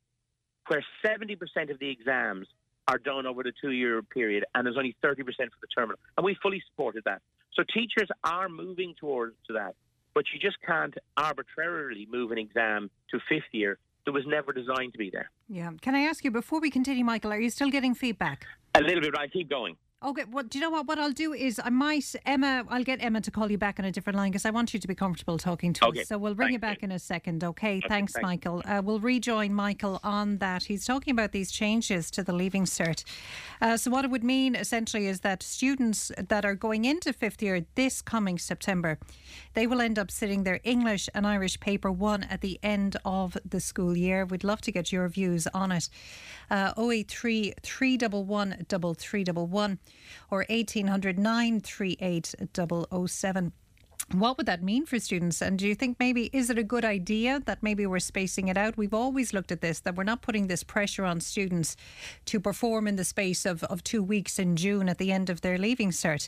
where 0.67 0.85
70% 1.03 1.71
of 1.71 1.79
the 1.79 1.89
exams 1.89 2.45
are 2.91 2.97
done 2.97 3.25
over 3.25 3.41
the 3.41 3.53
two 3.61 3.71
year 3.71 4.01
period, 4.01 4.43
and 4.53 4.65
there's 4.65 4.77
only 4.77 4.95
30% 5.03 5.15
for 5.15 5.33
the 5.61 5.67
terminal. 5.75 5.97
And 6.17 6.25
we 6.25 6.35
fully 6.43 6.61
supported 6.69 7.03
that. 7.05 7.21
So 7.53 7.63
teachers 7.73 8.09
are 8.23 8.49
moving 8.49 8.93
towards 8.99 9.35
to 9.47 9.53
that, 9.53 9.75
but 10.13 10.25
you 10.33 10.39
just 10.39 10.57
can't 10.65 10.93
arbitrarily 11.15 12.07
move 12.11 12.31
an 12.31 12.37
exam 12.37 12.89
to 13.11 13.19
fifth 13.29 13.53
year 13.53 13.77
that 14.05 14.11
was 14.11 14.23
never 14.27 14.51
designed 14.51 14.91
to 14.91 14.97
be 14.97 15.09
there. 15.09 15.29
Yeah. 15.47 15.71
Can 15.81 15.95
I 15.95 16.01
ask 16.01 16.23
you, 16.25 16.31
before 16.31 16.59
we 16.59 16.69
continue, 16.69 17.05
Michael, 17.05 17.31
are 17.31 17.39
you 17.39 17.49
still 17.49 17.69
getting 17.69 17.93
feedback? 17.93 18.45
A 18.75 18.81
little 18.81 19.01
bit. 19.01 19.13
I 19.17 19.27
keep 19.27 19.49
going. 19.49 19.77
Okay, 20.03 20.23
well, 20.31 20.43
do 20.43 20.57
you 20.57 20.63
know 20.63 20.71
what? 20.71 20.87
What 20.87 20.97
I'll 20.97 21.11
do 21.11 21.31
is 21.31 21.61
I 21.63 21.69
might, 21.69 22.15
Emma, 22.25 22.65
I'll 22.69 22.83
get 22.83 23.03
Emma 23.03 23.21
to 23.21 23.29
call 23.29 23.51
you 23.51 23.59
back 23.59 23.77
on 23.77 23.85
a 23.85 23.91
different 23.91 24.17
line 24.17 24.31
because 24.31 24.45
I 24.45 24.49
want 24.49 24.73
you 24.73 24.79
to 24.79 24.87
be 24.87 24.95
comfortable 24.95 25.37
talking 25.37 25.73
to 25.73 25.85
Okay, 25.85 26.01
us. 26.01 26.07
So 26.07 26.17
we'll 26.17 26.33
bring 26.33 26.47
thank 26.47 26.53
you 26.53 26.59
back 26.59 26.81
you. 26.81 26.87
in 26.87 26.91
a 26.91 26.97
second. 26.97 27.43
Okay, 27.43 27.81
thanks, 27.87 28.13
thank. 28.13 28.23
Michael. 28.23 28.63
Uh, 28.65 28.81
we'll 28.83 28.99
rejoin 28.99 29.53
Michael 29.53 29.99
on 30.03 30.39
that. 30.39 30.63
He's 30.63 30.85
talking 30.85 31.11
about 31.11 31.33
these 31.33 31.51
changes 31.51 32.09
to 32.11 32.23
the 32.23 32.33
Leaving 32.33 32.63
Cert. 32.65 33.03
Uh, 33.61 33.77
so, 33.77 33.91
what 33.91 34.03
it 34.03 34.09
would 34.09 34.23
mean 34.23 34.55
essentially 34.55 35.05
is 35.05 35.19
that 35.19 35.43
students 35.43 36.11
that 36.17 36.45
are 36.45 36.55
going 36.55 36.85
into 36.85 37.13
fifth 37.13 37.43
year 37.43 37.63
this 37.75 38.01
coming 38.01 38.39
September, 38.39 38.97
they 39.53 39.67
will 39.67 39.81
end 39.81 39.99
up 39.99 40.09
sitting 40.09 40.45
their 40.45 40.59
English 40.63 41.09
and 41.13 41.27
Irish 41.27 41.59
paper 41.59 41.91
one 41.91 42.23
at 42.23 42.41
the 42.41 42.59
end 42.63 42.97
of 43.05 43.37
the 43.47 43.59
school 43.59 43.95
year. 43.95 44.25
We'd 44.25 44.43
love 44.43 44.61
to 44.61 44.71
get 44.71 44.91
your 44.91 45.07
views 45.09 45.45
on 45.53 45.71
it. 45.71 45.89
Uh, 46.49 46.73
083 46.75 47.53
311 47.61 48.65
3311 48.67 49.77
or 50.29 50.45
1800 50.49 51.17
938 51.19 52.35
007. 53.07 53.51
What 54.13 54.37
would 54.37 54.45
that 54.47 54.61
mean 54.61 54.85
for 54.85 54.99
students? 54.99 55.41
And 55.41 55.57
do 55.57 55.65
you 55.65 55.73
think 55.73 55.97
maybe 55.97 56.29
is 56.33 56.49
it 56.49 56.57
a 56.57 56.63
good 56.63 56.83
idea 56.83 57.41
that 57.45 57.63
maybe 57.63 57.85
we're 57.85 57.99
spacing 57.99 58.49
it 58.49 58.57
out? 58.57 58.75
We've 58.75 58.93
always 58.93 59.33
looked 59.33 59.53
at 59.53 59.61
this 59.61 59.79
that 59.81 59.95
we're 59.95 60.03
not 60.03 60.21
putting 60.21 60.47
this 60.47 60.63
pressure 60.63 61.05
on 61.05 61.21
students 61.21 61.77
to 62.25 62.37
perform 62.37 62.89
in 62.89 62.97
the 62.97 63.05
space 63.05 63.45
of, 63.45 63.63
of 63.65 63.85
two 63.85 64.03
weeks 64.03 64.37
in 64.37 64.57
June 64.57 64.89
at 64.89 64.97
the 64.97 65.13
end 65.13 65.29
of 65.29 65.39
their 65.39 65.57
leaving 65.57 65.91
cert. 65.91 66.27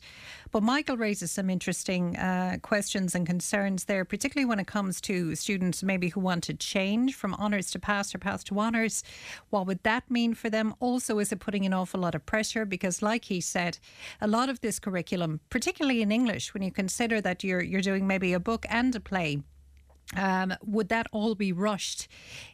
But 0.49 0.63
Michael 0.63 0.95
raises 0.95 1.31
some 1.31 1.49
interesting 1.49 2.15
uh, 2.15 2.57
questions 2.61 3.15
and 3.15 3.27
concerns 3.27 3.83
there, 3.83 4.05
particularly 4.05 4.45
when 4.45 4.59
it 4.59 4.67
comes 4.67 5.01
to 5.01 5.35
students 5.35 5.83
maybe 5.83 6.07
who 6.07 6.21
want 6.21 6.43
to 6.45 6.53
change 6.53 7.15
from 7.15 7.33
honours 7.33 7.69
to 7.71 7.79
pass 7.79 8.15
or 8.15 8.17
pass 8.17 8.45
to 8.45 8.59
honours. 8.59 9.03
What 9.49 9.67
would 9.67 9.83
that 9.83 10.09
mean 10.09 10.35
for 10.35 10.49
them? 10.49 10.73
Also, 10.79 11.19
is 11.19 11.33
it 11.33 11.41
putting 11.41 11.65
an 11.65 11.73
awful 11.73 11.99
lot 11.99 12.15
of 12.15 12.25
pressure? 12.25 12.63
Because, 12.63 13.01
like 13.01 13.25
he 13.25 13.41
said, 13.41 13.77
a 14.21 14.27
lot 14.27 14.47
of 14.47 14.61
this 14.61 14.79
curriculum, 14.79 15.41
particularly 15.49 16.01
in 16.01 16.13
English, 16.13 16.53
when 16.53 16.63
you 16.63 16.71
consider 16.71 17.19
that 17.19 17.43
you're 17.43 17.72
you're 17.73 17.81
doing 17.81 18.05
maybe 18.07 18.31
a 18.33 18.39
book 18.39 18.65
and 18.69 18.95
a 18.95 18.99
play. 18.99 19.41
Um, 20.15 20.53
would 20.63 20.89
that 20.89 21.07
all 21.11 21.33
be 21.33 21.51
rushed 21.51 22.07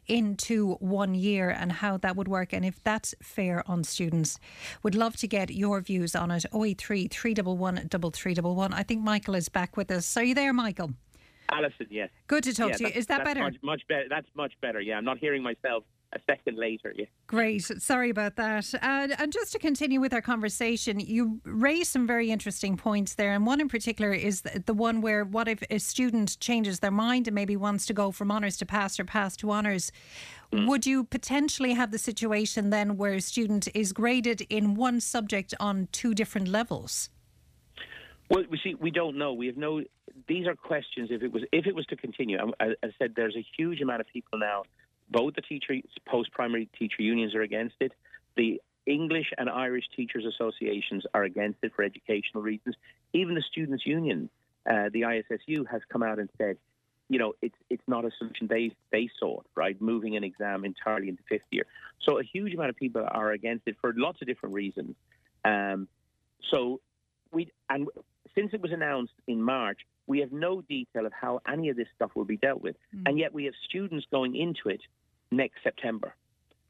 into 0.08 0.76
one 0.76 1.14
year 1.14 1.50
and 1.50 1.74
how 1.74 1.98
that 1.98 2.16
would 2.16 2.30
work 2.30 2.54
and 2.54 2.64
if 2.64 2.82
that's 2.84 3.14
fair 3.22 3.70
on 3.70 3.84
students? 3.84 4.40
Would 4.82 4.96
love 4.96 5.18
to 5.18 5.28
get 5.28 5.52
your 5.52 5.82
views 5.82 6.16
on 6.16 6.32
it. 6.32 6.46
083 6.54 7.10
311 7.10 7.90
3311. 7.90 8.74
I 8.74 8.84
think 8.84 9.02
Michael 9.02 9.36
is 9.36 9.50
back 9.50 9.76
with 9.76 9.92
us. 9.92 10.16
Are 10.16 10.24
you 10.24 10.36
there, 10.36 10.54
Michael? 10.54 10.92
Alison, 11.52 11.88
yes. 11.90 12.10
Good 12.28 12.46
to 12.46 12.54
talk 12.54 12.70
Yeah, 12.70 12.78
to 12.78 12.84
you. 12.86 12.90
Is 12.96 13.08
that 13.08 13.26
better? 13.26 13.42
Much, 13.42 13.58
much 13.62 13.82
better. 13.90 14.06
That's 14.10 14.28
much 14.36 14.54
better. 14.62 14.80
Yeah, 14.80 14.98
I'm 14.98 15.04
not 15.04 15.18
hearing 15.18 15.44
myself 15.44 15.84
a 16.14 16.20
second 16.26 16.58
later. 16.58 16.94
Yeah. 16.96 17.06
Great. 17.28 17.62
Sorry 17.62 18.10
about 18.10 18.36
that. 18.38 18.74
Uh, 18.74 19.08
and 19.18 19.32
just 19.32 19.52
to 19.52 19.60
continue 19.60 20.00
with 20.00 20.14
our 20.14 20.22
conversation, 20.22 21.00
you 21.00 21.40
raised 21.44 21.92
some 21.92 22.08
very 22.08 22.32
interesting 22.32 22.78
points 22.78 23.16
there. 23.16 23.34
And 23.34 23.46
one 23.46 23.62
in 23.62 23.70
particular 23.70 24.12
is 24.12 24.42
the, 24.42 24.64
the 24.66 24.74
one 24.74 25.02
where 25.02 25.24
what 25.24 25.48
if 25.48 25.62
a 25.70 25.78
student 25.78 26.40
changes 26.40 26.80
their 26.80 26.92
mind 26.92 27.28
and 27.28 27.36
maybe 27.36 27.56
wants 27.56 27.86
to 27.88 27.94
go 27.94 28.12
from 28.12 28.32
honours 28.32 28.58
to 28.58 28.66
pass 28.66 29.00
or 29.00 29.06
pass 29.06 29.36
to 29.38 29.52
honours? 29.52 29.92
Would 30.52 30.88
you 30.88 31.04
potentially 31.04 31.74
have 31.74 31.92
the 31.92 32.00
situation 32.00 32.72
then 32.72 32.98
where 32.98 33.14
a 33.14 33.22
student 33.22 33.68
is 33.76 33.94
graded 33.94 34.42
in 34.50 34.74
one 34.74 35.00
subject 35.00 35.54
on 35.60 35.88
two 35.92 36.16
different 36.16 36.48
levels? 36.48 37.10
Well, 38.32 38.44
we 38.50 38.60
see, 38.64 38.74
we 38.74 38.90
don't 38.90 39.18
know. 39.18 39.34
We 39.34 39.48
have 39.48 39.58
no. 39.58 39.84
These 40.28 40.48
are 40.48 40.56
questions. 40.56 41.10
If 41.12 41.22
it 41.22 41.32
was, 41.32 41.44
if 41.52 41.68
it 41.68 41.76
was 41.76 41.86
to 41.88 41.96
continue, 41.96 42.40
um, 42.40 42.54
I, 42.60 42.74
I 42.84 42.90
said 42.98 43.14
there's 43.16 43.36
a 43.36 43.46
huge 43.58 43.82
amount 43.82 44.02
of 44.02 44.08
people 44.08 44.40
now. 44.40 44.64
Both 45.10 45.36
the 45.36 45.42
teacher, 45.42 45.76
post-primary 46.08 46.70
teacher 46.78 47.02
unions 47.02 47.36
are 47.36 47.42
against 47.42 47.76
it. 47.80 47.94
The 48.36 48.62
English 48.86 49.32
and 49.38 49.50
Irish 49.50 49.86
teachers 49.96 50.26
associations 50.26 51.06
are 51.14 51.24
against 51.24 51.60
it 51.64 51.74
for 51.76 51.84
educational 51.84 52.44
reasons. 52.44 52.76
Even 53.14 53.36
the 53.36 53.44
students' 53.50 53.86
union, 53.86 54.30
uh, 54.70 54.90
the 54.92 55.02
ISSU, 55.02 55.68
has 55.70 55.82
come 55.92 56.04
out 56.04 56.20
and 56.20 56.30
said, 56.38 56.58
you 57.08 57.18
know, 57.18 57.34
it's 57.42 57.56
it's 57.70 57.84
not 57.88 58.06
a 58.06 58.12
solution 58.18 58.48
they 58.48 58.72
they 58.92 59.10
sought, 59.20 59.46
right? 59.56 59.80
Moving 59.82 60.16
an 60.16 60.24
exam 60.24 60.64
entirely 60.64 61.10
into 61.10 61.24
fifth 61.28 61.48
year. 61.50 61.64
So 62.08 62.20
a 62.20 62.24
huge 62.24 62.54
amount 62.54 62.70
of 62.70 62.76
people 62.76 63.04
are 63.08 63.32
against 63.32 63.68
it 63.68 63.78
for 63.82 63.94
lots 63.96 64.22
of 64.22 64.28
different 64.28 64.54
reasons. 64.54 64.96
Um, 65.44 65.88
so 66.52 66.82
we 67.32 67.52
and 67.70 67.88
since 68.36 68.54
it 68.54 68.62
was 68.62 68.72
announced 68.72 69.14
in 69.28 69.42
March, 69.42 69.80
we 70.06 70.20
have 70.20 70.32
no 70.32 70.62
detail 70.62 71.08
of 71.08 71.14
how 71.14 71.42
any 71.52 71.70
of 71.70 71.78
this 71.78 71.88
stuff 71.96 72.12
will 72.16 72.26
be 72.26 72.38
dealt 72.38 72.62
with, 72.62 72.76
and 73.08 73.18
yet 73.18 73.34
we 73.34 73.46
have 73.46 73.56
students 73.68 74.06
going 74.12 74.36
into 74.36 74.70
it 74.70 74.82
next 75.32 75.64
September. 75.64 76.14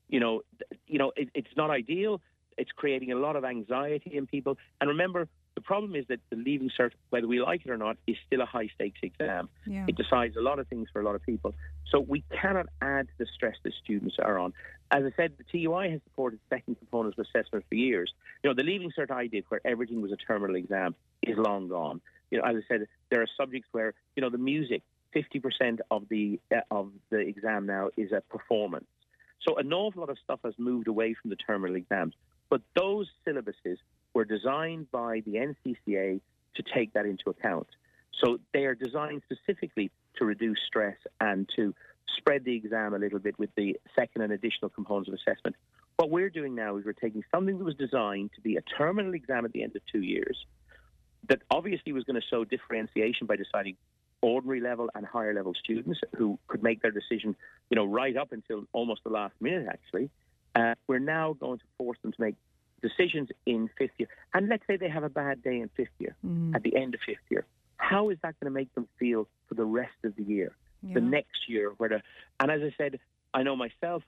You 0.07 0.20
know, 0.20 0.41
you 0.88 0.97
know, 0.97 1.12
it, 1.16 1.30
it's 1.34 1.55
not 1.55 1.70
ideal. 1.70 2.22
It's 2.57 2.72
creating 2.72 3.12
a 3.12 3.16
lot 3.16 3.36
of 3.36 3.45
anxiety 3.45 4.16
in 4.18 4.28
people. 4.28 4.57
And 4.82 4.89
remember, 4.89 5.28
the 5.55 5.62
problem 5.62 5.95
is 5.95 6.05
that 6.07 6.20
the 6.30 6.36
leaving 6.36 6.70
cert, 6.80 6.91
whether 7.10 7.28
we 7.28 7.41
like 7.41 7.66
it 7.66 7.70
or 7.70 7.78
not, 7.78 7.97
is 8.07 8.16
still 8.26 8.41
a 8.41 8.45
high 8.45 8.70
stakes 8.76 8.99
exam. 9.03 9.49
Yeah. 9.66 9.86
It 9.88 9.95
decides 9.95 10.36
a 10.36 10.41
lot 10.41 10.60
of 10.60 10.68
things 10.68 10.88
for 10.91 11.01
a 11.01 11.05
lot 11.05 11.16
of 11.16 11.22
people. 11.22 11.53
So 11.91 11.99
we 11.99 12.24
cannot 12.41 12.68
add 12.82 13.07
to 13.07 13.14
the 13.18 13.26
stress 13.36 13.55
that 13.64 13.74
students 13.84 14.16
are 14.20 14.39
on. 14.39 14.53
As 14.91 15.03
I 15.03 15.12
said, 15.16 15.34
the 15.38 15.43
TUI 15.43 15.91
has 15.91 16.01
supported 16.03 16.39
second 16.49 16.78
components 16.78 17.18
of 17.20 17.26
assessment 17.26 17.66
for 17.68 17.76
years. 17.76 18.14
You 18.43 18.49
know, 18.49 18.53
the 18.53 18.64
leaving 18.64 18.91
cert 18.97 19.12
I 19.12 19.28
did, 19.28 19.43
where 19.49 19.62
everything 19.66 20.01
was 20.01 20.12
a 20.12 20.16
terminal 20.16 20.55
exam, 20.55 20.95
is 21.22 21.38
long 21.38 21.68
gone. 21.68 22.01
You 22.32 22.38
know, 22.38 22.45
as 22.45 22.55
I 22.55 22.62
said, 22.68 22.88
there 23.10 23.22
are 23.22 23.28
subjects 23.38 23.68
where 23.72 23.93
you 24.16 24.22
know 24.22 24.30
the 24.30 24.38
music, 24.38 24.84
fifty 25.14 25.39
percent 25.39 25.82
of 25.91 26.03
the 26.10 26.39
uh, 26.53 26.62
of 26.72 26.91
the 27.10 27.18
exam 27.18 27.66
now 27.66 27.89
is 27.97 28.12
a 28.12 28.22
performance. 28.22 28.86
So 29.47 29.55
an 29.55 29.72
awful 29.74 30.01
lot 30.01 30.10
of 30.10 30.18
stuff 30.24 30.39
has 30.43 30.53
moved 30.57 30.88
away 30.88 31.16
from 31.20 31.30
the 31.30 31.36
terminal 31.36 31.76
exams. 31.76 32.14
But 32.49 32.62
those 32.76 33.07
syllabuses 33.26 33.78
were 34.14 34.26
designed 34.26 34.91
by 34.91 35.22
the 35.26 35.36
NCCA 35.36 36.20
to 36.55 36.64
take 36.74 36.93
that 36.93 37.05
into 37.05 37.30
account. 37.30 37.68
So 38.24 38.39
they 38.53 38.66
are 38.66 38.76
designed 38.76 39.22
specifically 39.32 39.91
to 40.18 40.26
reduce 40.26 40.60
stress 40.68 40.97
and 41.22 41.49
to 41.55 41.74
spread 42.18 42.43
the 42.43 42.55
exam 42.55 42.93
a 42.93 42.97
little 42.97 43.20
bit 43.20 43.38
with 43.39 43.49
the 43.55 43.78
second 43.95 44.24
and 44.24 44.34
additional 44.34 44.70
components 44.70 45.10
of 45.10 45.14
assessment. 45.14 45.55
What 45.97 46.10
we're 46.10 46.30
doing 46.30 46.55
now 46.55 46.78
is 46.78 46.86
we're 46.86 46.93
taking 46.93 47.24
something 47.34 47.57
that 47.57 47.64
was 47.64 47.76
designed 47.76 48.32
to 48.36 48.41
be 48.41 48.57
a 48.57 48.62
terminal 48.62 49.14
exam 49.14 49.45
at 49.45 49.51
the 49.51 49.64
end 49.64 49.76
of 49.76 49.82
two 49.91 50.01
years 50.01 50.45
that 51.28 51.41
obviously 51.51 51.93
was 51.93 52.03
going 52.03 52.20
to 52.20 52.28
show 52.28 52.43
differentiation 52.43 53.28
by 53.28 53.36
deciding 53.36 53.78
ordinary 54.22 54.61
level 54.61 54.89
and 54.95 55.05
higher 55.05 55.34
level 55.34 55.53
students 55.53 55.99
who 56.15 56.38
could 56.47 56.63
make 56.63 56.82
their 56.82 56.91
decision, 56.91 57.36
you 57.70 57.76
know, 57.76 57.86
right 57.86 58.15
up 58.17 58.32
until 58.32 58.63
almost 58.74 59.03
the 59.03 59.09
last 59.09 59.34
minute, 59.39 59.67
actually. 59.70 60.09
Uh, 60.55 60.74
we're 60.88 60.99
now 60.99 61.34
going 61.39 61.59
to 61.59 61.65
force 61.78 61.97
them 62.01 62.11
to 62.11 62.22
make 62.22 62.36
decisions 62.82 63.30
in 63.45 63.70
fifth 63.78 63.91
year. 63.97 64.09
And 64.34 64.49
let's 64.49 64.63
say 64.67 64.78
they 64.78 64.89
have 64.89 65.03
a 65.03 65.09
bad 65.09 65.43
day 65.43 65.59
in 65.59 65.70
fifth 65.76 65.89
year, 65.99 66.15
at 66.55 66.63
the 66.63 66.76
end 66.76 66.93
of 66.95 67.01
fifth 67.05 67.17
year. 67.30 67.45
How 67.78 68.09
is 68.09 68.17
that 68.24 68.39
going 68.39 68.51
to 68.51 68.57
make 68.57 68.74
them 68.76 68.88
feel 68.97 69.28
for 69.47 69.55
the 69.55 69.65
rest 69.65 69.95
of 70.03 70.15
the 70.15 70.24
year, 70.24 70.55
the 70.93 71.01
next 71.01 71.47
year? 71.47 71.74
Where 71.78 71.89
the, 71.89 72.01
and 72.39 72.51
as 72.51 72.61
I 72.61 72.74
said, 72.78 72.99
I 73.34 73.43
know 73.43 73.55
myself, 73.55 74.03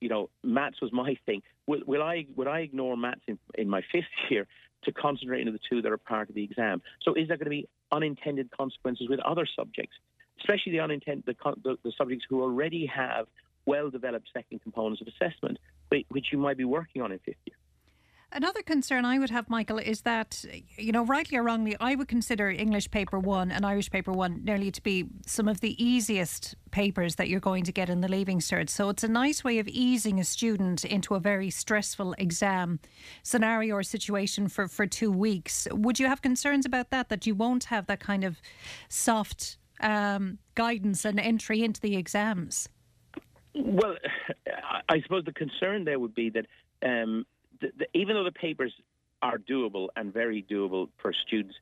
you 0.00 0.08
know, 0.08 0.30
maths 0.42 0.80
was 0.80 0.92
my 0.92 1.16
thing. 1.26 1.42
Will, 1.66 1.80
will 1.86 2.02
I 2.02 2.26
would 2.36 2.48
I 2.48 2.60
ignore 2.60 2.96
maths 2.96 3.22
in, 3.26 3.38
in 3.54 3.68
my 3.68 3.82
fifth 3.92 4.04
year 4.30 4.46
to 4.84 4.92
concentrate 4.92 5.46
on 5.46 5.52
the 5.52 5.60
two 5.70 5.82
that 5.82 5.92
are 5.92 5.98
part 5.98 6.28
of 6.28 6.34
the 6.34 6.44
exam? 6.44 6.82
So 7.02 7.14
is 7.14 7.28
there 7.28 7.36
going 7.36 7.46
to 7.46 7.50
be 7.50 7.68
unintended 7.92 8.50
consequences 8.50 9.08
with 9.08 9.20
other 9.20 9.46
subjects, 9.56 9.96
especially 10.40 10.72
the 10.72 10.80
unintended 10.80 11.24
the, 11.26 11.54
the, 11.62 11.76
the 11.84 11.92
subjects 11.96 12.24
who 12.28 12.42
already 12.42 12.86
have 12.86 13.26
well 13.66 13.90
developed 13.90 14.28
second 14.32 14.62
components 14.62 15.00
of 15.00 15.08
assessment, 15.08 15.58
which 16.08 16.26
you 16.32 16.38
might 16.38 16.56
be 16.56 16.64
working 16.64 17.02
on 17.02 17.12
in 17.12 17.18
fifth 17.18 17.36
year? 17.46 17.56
Another 18.36 18.60
concern 18.60 19.06
I 19.06 19.18
would 19.18 19.30
have, 19.30 19.48
Michael, 19.48 19.78
is 19.78 20.02
that, 20.02 20.44
you 20.76 20.92
know, 20.92 21.06
rightly 21.06 21.38
or 21.38 21.42
wrongly, 21.42 21.74
I 21.80 21.94
would 21.94 22.06
consider 22.06 22.50
English 22.50 22.90
paper 22.90 23.18
one 23.18 23.50
and 23.50 23.64
Irish 23.64 23.90
paper 23.90 24.12
one 24.12 24.44
nearly 24.44 24.70
to 24.72 24.82
be 24.82 25.06
some 25.24 25.48
of 25.48 25.60
the 25.60 25.82
easiest 25.82 26.54
papers 26.70 27.14
that 27.14 27.30
you're 27.30 27.40
going 27.40 27.64
to 27.64 27.72
get 27.72 27.88
in 27.88 28.02
the 28.02 28.08
leaving 28.08 28.40
cert. 28.40 28.68
So 28.68 28.90
it's 28.90 29.02
a 29.02 29.08
nice 29.08 29.42
way 29.42 29.58
of 29.58 29.66
easing 29.68 30.20
a 30.20 30.24
student 30.24 30.84
into 30.84 31.14
a 31.14 31.18
very 31.18 31.48
stressful 31.48 32.14
exam 32.18 32.78
scenario 33.22 33.76
or 33.76 33.82
situation 33.82 34.48
for, 34.48 34.68
for 34.68 34.86
two 34.86 35.10
weeks. 35.10 35.66
Would 35.72 35.98
you 35.98 36.06
have 36.06 36.20
concerns 36.20 36.66
about 36.66 36.90
that, 36.90 37.08
that 37.08 37.26
you 37.26 37.34
won't 37.34 37.64
have 37.64 37.86
that 37.86 38.00
kind 38.00 38.22
of 38.22 38.36
soft 38.90 39.56
um, 39.80 40.36
guidance 40.54 41.06
and 41.06 41.18
entry 41.18 41.62
into 41.62 41.80
the 41.80 41.96
exams? 41.96 42.68
Well, 43.54 43.96
I- 44.90 45.00
suppose 45.00 45.24
the 45.24 45.32
concern 45.32 45.86
there 45.86 45.98
would 45.98 46.14
be 46.14 46.28
that 46.28 46.46
um, 46.82 47.24
the, 47.60 47.72
the, 47.78 47.86
even 47.94 48.16
though 48.16 48.24
the 48.24 48.32
papers 48.32 48.72
are 49.22 49.38
doable 49.38 49.88
and 49.96 50.12
very 50.12 50.44
doable 50.48 50.88
for 50.98 51.12
students, 51.26 51.54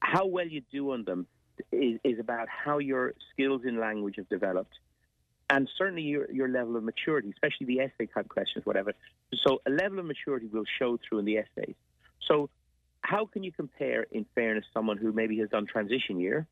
how 0.00 0.26
well 0.26 0.46
you 0.46 0.62
do 0.70 0.92
on 0.92 1.04
them 1.04 1.26
is, 1.72 1.98
is 2.04 2.18
about 2.18 2.48
how 2.48 2.78
your 2.78 3.14
skills 3.32 3.62
in 3.64 3.78
language 3.78 4.16
have 4.16 4.28
developed. 4.28 4.74
And 5.48 5.68
certainly 5.78 6.02
your, 6.02 6.30
your 6.30 6.48
level 6.48 6.76
of 6.76 6.82
maturity, 6.82 7.30
especially 7.30 7.66
the 7.66 7.80
essay 7.80 8.06
type 8.06 8.28
questions, 8.28 8.66
whatever. 8.66 8.92
So 9.46 9.62
a 9.64 9.70
level 9.70 9.98
of 10.00 10.04
maturity 10.04 10.48
will 10.52 10.64
show 10.78 10.98
through 11.08 11.20
in 11.20 11.24
the 11.24 11.38
essays. 11.38 11.76
So 12.26 12.50
how 13.00 13.26
can 13.26 13.44
you 13.44 13.52
compare, 13.52 14.06
in 14.10 14.26
fairness, 14.34 14.64
someone 14.74 14.96
who 14.96 15.12
maybe 15.12 15.38
has 15.38 15.48
done 15.48 15.66
transition 15.66 16.18
year 16.18 16.46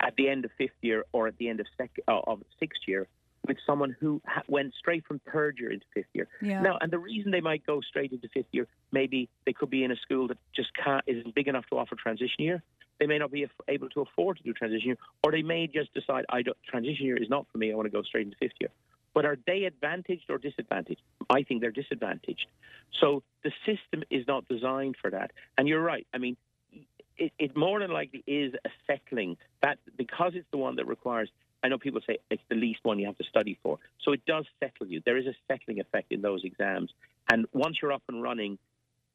at 0.00 0.16
the 0.16 0.28
end 0.28 0.44
of 0.44 0.50
fifth 0.58 0.72
year 0.82 1.04
or 1.12 1.28
at 1.28 1.38
the 1.38 1.48
end 1.48 1.60
of 1.60 1.66
sec- 1.76 2.00
uh, 2.08 2.20
of 2.26 2.42
sixth 2.58 2.82
year 2.86 3.06
with 3.48 3.56
someone 3.66 3.96
who 3.98 4.20
ha- 4.26 4.42
went 4.46 4.74
straight 4.78 5.04
from 5.06 5.20
third 5.32 5.58
year 5.58 5.72
into 5.72 5.86
fifth 5.94 6.06
year. 6.12 6.28
Yeah. 6.40 6.60
Now, 6.60 6.78
and 6.80 6.92
the 6.92 6.98
reason 6.98 7.32
they 7.32 7.40
might 7.40 7.66
go 7.66 7.80
straight 7.80 8.12
into 8.12 8.28
fifth 8.28 8.46
year, 8.52 8.68
maybe 8.92 9.28
they 9.46 9.52
could 9.52 9.70
be 9.70 9.82
in 9.82 9.90
a 9.90 9.96
school 9.96 10.28
that 10.28 10.38
just 10.54 10.70
can't, 10.74 11.02
isn't 11.06 11.34
big 11.34 11.48
enough 11.48 11.66
to 11.70 11.78
offer 11.78 11.96
transition 11.96 12.44
year. 12.44 12.62
They 13.00 13.06
may 13.06 13.18
not 13.18 13.30
be 13.30 13.46
able 13.68 13.88
to 13.90 14.00
afford 14.02 14.36
to 14.38 14.42
do 14.42 14.52
transition 14.52 14.88
year, 14.88 14.98
or 15.24 15.32
they 15.32 15.42
may 15.42 15.66
just 15.66 15.92
decide, 15.94 16.24
I 16.28 16.42
don't, 16.42 16.56
transition 16.68 17.06
year 17.06 17.16
is 17.16 17.28
not 17.28 17.46
for 17.50 17.58
me. 17.58 17.72
I 17.72 17.74
want 17.74 17.86
to 17.86 17.90
go 17.90 18.02
straight 18.02 18.26
into 18.26 18.36
fifth 18.38 18.58
year. 18.60 18.70
But 19.14 19.24
are 19.24 19.36
they 19.46 19.64
advantaged 19.64 20.26
or 20.28 20.38
disadvantaged? 20.38 21.00
I 21.30 21.42
think 21.42 21.60
they're 21.60 21.70
disadvantaged. 21.70 22.46
So 23.00 23.22
the 23.42 23.52
system 23.64 24.04
is 24.10 24.26
not 24.26 24.46
designed 24.48 24.96
for 25.00 25.10
that. 25.10 25.32
And 25.56 25.66
you're 25.66 25.82
right. 25.82 26.06
I 26.12 26.18
mean, 26.18 26.36
it, 27.16 27.32
it 27.38 27.56
more 27.56 27.80
than 27.80 27.90
likely 27.90 28.22
is 28.26 28.54
a 28.64 28.68
settling 28.86 29.36
that 29.62 29.78
because 29.96 30.32
it's 30.34 30.46
the 30.50 30.58
one 30.58 30.76
that 30.76 30.86
requires. 30.86 31.30
I 31.62 31.68
know 31.68 31.78
people 31.78 32.00
say 32.06 32.18
it's 32.30 32.42
the 32.48 32.54
least 32.54 32.80
one 32.84 32.98
you 32.98 33.06
have 33.06 33.18
to 33.18 33.24
study 33.24 33.58
for, 33.62 33.78
so 34.04 34.12
it 34.12 34.24
does 34.26 34.46
settle 34.60 34.86
you. 34.86 35.02
There 35.04 35.16
is 35.16 35.26
a 35.26 35.34
settling 35.50 35.80
effect 35.80 36.12
in 36.12 36.22
those 36.22 36.42
exams, 36.44 36.90
and 37.30 37.46
once 37.52 37.78
you're 37.82 37.92
up 37.92 38.02
and 38.08 38.22
running, 38.22 38.58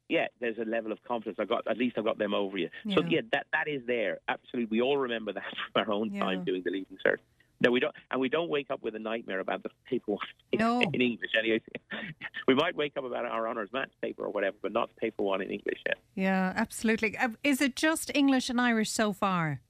yeah, 0.10 0.28
there's 0.42 0.58
a 0.58 0.66
level 0.66 0.92
of 0.92 1.02
confidence. 1.04 1.38
I 1.40 1.46
got 1.46 1.68
at 1.68 1.78
least 1.78 1.98
I've 1.98 2.04
got 2.04 2.18
them 2.18 2.34
over 2.34 2.58
you. 2.58 2.70
So 2.94 3.02
Yeah. 3.02 3.08
yeah, 3.10 3.22
that 3.32 3.48
that 3.54 3.68
is 3.68 3.82
there. 3.88 4.20
Absolutely, 4.28 4.78
we 4.78 4.82
all 4.82 4.98
remember 4.98 5.32
that 5.34 5.44
from 5.74 5.88
our 5.88 5.92
own 5.94 6.14
Yeah. 6.14 6.22
time 6.22 6.44
doing 6.44 6.64
the 6.64 6.72
leaving 6.72 6.98
cert. 7.06 7.18
No, 7.62 7.72
we 7.72 7.80
don't, 7.80 7.96
and 8.12 8.20
we 8.20 8.28
don't 8.28 8.50
wake 8.50 8.70
up 8.72 8.82
with 8.84 8.94
a 8.94 9.00
nightmare 9.00 9.40
about 9.40 9.64
the 9.64 9.70
paper 9.90 10.12
one 10.12 10.28
No. 10.54 10.82
in 10.82 11.00
English. 11.00 11.32
Anyway, 11.40 11.62
we 12.48 12.56
might 12.56 12.76
wake 12.76 12.98
up 12.98 13.06
about 13.06 13.24
our 13.26 13.48
honours 13.48 13.70
maths 13.72 13.94
paper 14.02 14.24
or 14.26 14.32
whatever, 14.32 14.58
but 14.62 14.74
not 14.74 14.90
the 14.90 14.96
paper 14.96 15.24
one 15.24 15.42
in 15.42 15.50
English 15.50 15.80
yet. 15.86 15.98
Yeah, 16.14 16.52
absolutely. 16.58 17.18
Uh, 17.18 17.30
Is 17.42 17.62
it 17.62 17.78
just 17.78 18.12
English 18.14 18.50
and 18.50 18.60
Irish 18.60 18.90
so 18.92 19.14
far? 19.14 19.62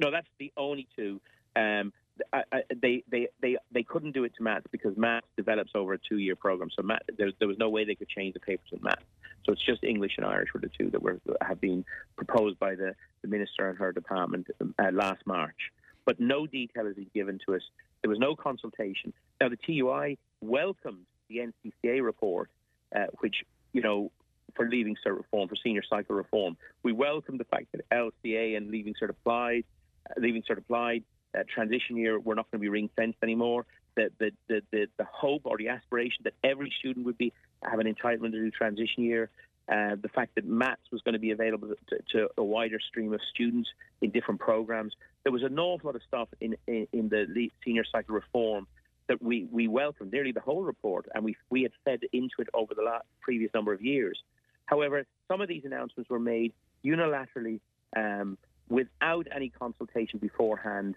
No, 0.00 0.10
that's 0.10 0.26
the 0.40 0.52
only 0.56 0.88
two. 0.96 1.20
Um, 1.56 1.92
I, 2.32 2.42
I, 2.52 2.62
they, 2.82 3.02
they, 3.10 3.28
they, 3.40 3.56
they 3.72 3.82
couldn't 3.82 4.12
do 4.12 4.24
it 4.24 4.32
to 4.36 4.42
maths 4.42 4.66
because 4.70 4.96
maths 4.96 5.26
develops 5.36 5.72
over 5.74 5.94
a 5.94 5.98
two-year 5.98 6.36
program. 6.36 6.70
So 6.74 6.82
math, 6.82 7.02
there, 7.16 7.30
there 7.38 7.48
was 7.48 7.58
no 7.58 7.68
way 7.68 7.84
they 7.84 7.94
could 7.94 8.08
change 8.08 8.34
the 8.34 8.40
papers 8.40 8.68
in 8.72 8.82
maths. 8.82 9.04
So 9.44 9.52
it's 9.52 9.64
just 9.64 9.82
English 9.84 10.12
and 10.16 10.26
Irish 10.26 10.52
were 10.52 10.60
the 10.60 10.70
two 10.78 10.90
that 10.90 11.02
were 11.02 11.18
have 11.40 11.60
been 11.60 11.84
proposed 12.16 12.58
by 12.58 12.74
the, 12.74 12.94
the 13.22 13.28
minister 13.28 13.68
and 13.68 13.78
her 13.78 13.92
department 13.92 14.48
uh, 14.60 14.90
last 14.92 15.26
March. 15.26 15.72
But 16.04 16.20
no 16.20 16.46
detail 16.46 16.86
has 16.86 16.96
been 16.96 17.10
given 17.14 17.38
to 17.46 17.54
us. 17.54 17.62
There 18.02 18.10
was 18.10 18.18
no 18.18 18.34
consultation. 18.34 19.12
Now 19.40 19.48
the 19.48 19.56
TUI 19.56 20.18
welcomed 20.40 21.06
the 21.28 21.38
NCCA 21.38 22.02
report, 22.02 22.50
uh, 22.94 23.06
which 23.20 23.44
you 23.72 23.82
know 23.82 24.10
for 24.56 24.68
leaving 24.68 24.96
cert 25.06 25.16
reform, 25.16 25.48
for 25.48 25.56
senior 25.56 25.82
cycle 25.88 26.16
reform. 26.16 26.56
We 26.82 26.92
welcome 26.92 27.38
the 27.38 27.44
fact 27.44 27.66
that 27.72 27.88
LCA 27.90 28.56
and 28.56 28.70
leaving 28.70 28.94
cert 29.00 29.10
applied, 29.10 29.64
uh, 30.08 30.20
leaving 30.20 30.42
cert 30.42 30.58
applied, 30.58 31.04
uh, 31.36 31.42
transition 31.52 31.96
year, 31.96 32.18
we're 32.18 32.34
not 32.34 32.50
going 32.50 32.60
to 32.60 32.62
be 32.62 32.68
ring 32.68 32.90
fenced 32.96 33.18
anymore. 33.22 33.66
The, 33.96 34.10
the, 34.18 34.30
the, 34.48 34.62
the, 34.70 34.86
the 34.98 35.04
hope 35.04 35.42
or 35.44 35.58
the 35.58 35.68
aspiration 35.68 36.22
that 36.24 36.34
every 36.44 36.72
student 36.78 37.06
would 37.06 37.18
be 37.18 37.32
have 37.62 37.80
an 37.80 37.92
entitlement 37.92 38.32
to 38.32 38.40
do 38.40 38.50
transition 38.50 39.02
year. 39.02 39.30
Uh, 39.68 39.94
the 40.00 40.08
fact 40.08 40.34
that 40.34 40.44
maths 40.44 40.80
was 40.90 41.00
going 41.02 41.12
to 41.12 41.18
be 41.20 41.30
available 41.30 41.68
to, 41.88 41.98
to 42.10 42.28
a 42.36 42.42
wider 42.42 42.80
stream 42.80 43.12
of 43.12 43.20
students 43.32 43.68
in 44.00 44.10
different 44.10 44.40
programs. 44.40 44.94
There 45.22 45.32
was 45.32 45.42
an 45.42 45.58
awful 45.58 45.88
lot 45.88 45.96
of 45.96 46.02
stuff 46.08 46.28
in, 46.40 46.56
in, 46.66 46.88
in 46.92 47.08
the 47.08 47.50
senior 47.64 47.84
cycle 47.84 48.14
reform 48.14 48.66
that 49.08 49.22
we, 49.22 49.46
we 49.50 49.68
welcomed, 49.68 50.12
nearly 50.12 50.32
the 50.32 50.40
whole 50.40 50.62
report, 50.62 51.06
and 51.14 51.24
we, 51.24 51.36
we 51.50 51.62
had 51.62 51.72
fed 51.84 52.00
into 52.12 52.36
it 52.38 52.48
over 52.54 52.74
the 52.74 52.82
last, 52.82 53.04
previous 53.20 53.52
number 53.52 53.72
of 53.72 53.82
years. 53.82 54.20
However, 54.66 55.04
some 55.28 55.40
of 55.40 55.48
these 55.48 55.64
announcements 55.64 56.08
were 56.08 56.20
made 56.20 56.52
unilaterally 56.84 57.60
um, 57.96 58.38
without 58.68 59.26
any 59.34 59.50
consultation 59.50 60.20
beforehand, 60.20 60.94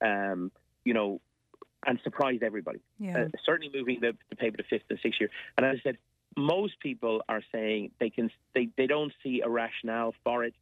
um, 0.00 0.50
you 0.84 0.94
know, 0.94 1.20
and 1.86 1.98
surprised 2.02 2.42
everybody. 2.42 2.80
Yeah. 2.98 3.18
Uh, 3.18 3.28
certainly 3.44 3.70
moving 3.74 4.00
the, 4.00 4.16
the 4.30 4.36
paper 4.36 4.56
to 4.56 4.64
fifth 4.64 4.82
and 4.90 4.98
sixth 5.02 5.20
year. 5.20 5.30
And 5.56 5.66
as 5.66 5.76
I 5.80 5.82
said, 5.82 5.98
most 6.36 6.78
people 6.80 7.22
are 7.28 7.42
saying 7.52 7.92
they 7.98 8.10
can 8.10 8.30
they, 8.54 8.68
they 8.76 8.86
don't 8.86 9.12
see 9.22 9.40
a 9.44 9.48
rationale 9.48 10.14
for 10.24 10.44
it. 10.44 10.54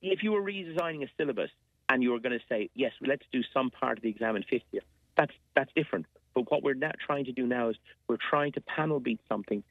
If 0.00 0.22
you 0.22 0.32
were 0.32 0.42
redesigning 0.42 1.02
a 1.02 1.08
syllabus 1.16 1.50
and 1.88 2.02
you 2.02 2.12
were 2.12 2.20
going 2.20 2.38
to 2.38 2.44
say, 2.48 2.70
yes, 2.74 2.92
let's 3.00 3.24
do 3.32 3.42
some 3.52 3.70
part 3.70 3.98
of 3.98 4.02
the 4.02 4.08
exam 4.08 4.36
in 4.36 4.44
fifth 4.44 4.62
year, 4.70 4.82
that's 5.16 5.32
that's 5.54 5.70
different. 5.74 6.06
But 6.34 6.50
what 6.50 6.62
we're 6.62 6.74
not 6.74 6.96
trying 7.04 7.24
to 7.24 7.32
do 7.32 7.46
now 7.46 7.70
is 7.70 7.76
we're 8.06 8.16
trying 8.30 8.52
to 8.52 8.60
panel 8.60 9.00
beat 9.00 9.20
something 9.28 9.64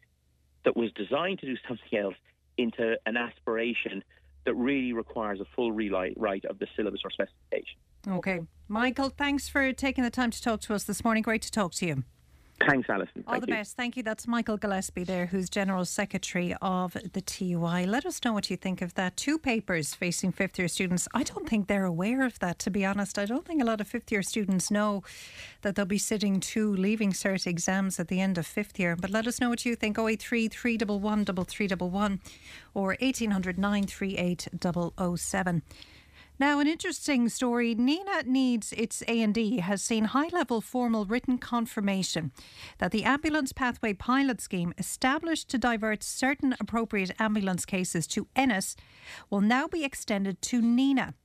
that 0.66 0.76
was 0.76 0.92
designed 0.94 1.40
to 1.40 1.46
do 1.46 1.56
something 1.68 1.98
else 1.98 2.16
into 2.58 2.98
an 3.06 3.16
aspiration 3.16 4.04
that 4.46 4.54
really 4.56 4.94
requires 4.94 5.40
a 5.40 5.46
full 5.56 5.72
rewrite 5.72 6.46
of 6.46 6.60
the 6.60 6.68
syllabus 6.76 7.02
or 7.04 7.12
specification. 7.12 7.78
Okay. 8.08 8.42
Michael, 8.68 9.10
thanks 9.10 9.48
for 9.48 9.72
taking 9.72 10.04
the 10.04 10.10
time 10.10 10.32
to 10.32 10.42
talk 10.42 10.62
to 10.62 10.74
us 10.74 10.84
this 10.84 11.04
morning. 11.04 11.24
Great 11.24 11.42
to 11.44 11.52
talk 11.52 11.74
to 11.76 11.86
you. 11.86 12.04
Thanks, 12.66 12.90
Alison. 12.90 13.24
All 13.28 13.34
Thank 13.34 13.46
the 13.46 13.52
you. 13.52 13.56
best. 13.56 13.78
Thank 13.78 13.98
you. 13.98 14.04
That's 14.04 14.28
Michael 14.28 14.58
Gillespie 14.58 15.04
there, 15.04 15.28
who's 15.28 15.48
General 15.48 15.86
Secretary 15.86 16.56
of 16.60 16.98
the 17.14 17.22
TUI. 17.22 17.86
Let 17.86 18.06
us 18.06 18.20
know 18.26 18.34
what 18.34 18.50
you 18.50 18.58
think 18.58 18.82
of 18.82 18.96
that. 18.96 19.16
Two 19.16 19.38
papers 19.38 19.94
facing 19.94 20.32
fifth 20.32 20.58
year 20.58 20.68
students. 20.68 21.08
I 21.14 21.22
don't 21.22 21.48
think 21.48 21.68
they're 21.68 21.86
aware 21.86 22.26
of 22.26 22.40
that, 22.40 22.58
to 22.60 22.72
be 22.72 22.84
honest. 22.84 23.20
I 23.20 23.26
don't 23.26 23.46
think 23.46 23.62
a 23.62 23.66
lot 23.66 23.80
of 23.80 23.88
fifth 23.88 24.12
year 24.12 24.24
students 24.24 24.72
know 24.72 25.04
that 25.62 25.76
they'll 25.76 25.86
be 25.86 26.00
sitting 26.00 26.40
two 26.40 26.76
leaving 26.76 27.12
cert 27.12 27.46
exams 27.46 28.00
at 28.00 28.08
the 28.08 28.20
end 28.20 28.40
of 28.40 28.48
fifth 28.48 28.80
year. 28.80 28.96
But 28.96 29.12
let 29.12 29.28
us 29.28 29.40
know 29.40 29.50
what 29.50 29.64
you 29.64 29.76
think. 29.76 30.00
083 30.00 30.48
311 30.48 31.26
3311 31.26 32.22
or 32.74 32.98
1800 33.00 33.60
938 33.60 34.48
007. 35.18 35.62
Now, 36.40 36.60
an 36.60 36.68
interesting 36.68 37.30
story. 37.30 37.76
Nenagh 37.76 38.28
Needs 38.28 38.72
its 38.74 39.02
A&E 39.08 39.58
has 39.58 39.82
seen 39.82 40.06
high-level 40.06 40.62
formal 40.62 41.06
written 41.06 41.40
confirmation 41.40 42.32
that 42.78 42.92
the 42.92 43.06
ambulance 43.06 43.52
pathway 43.52 43.94
pilot 43.94 44.40
scheme 44.40 44.72
established 44.78 45.50
to 45.50 45.58
divert 45.58 46.04
certain 46.04 46.56
appropriate 46.60 47.12
ambulance 47.18 47.66
cases 47.66 48.06
to 48.08 48.28
Ennis 48.36 48.76
will 49.32 49.42
now 49.42 49.68
be 49.68 49.84
extended 49.84 50.40
to 50.44 50.62
Nenagh. 50.62 51.16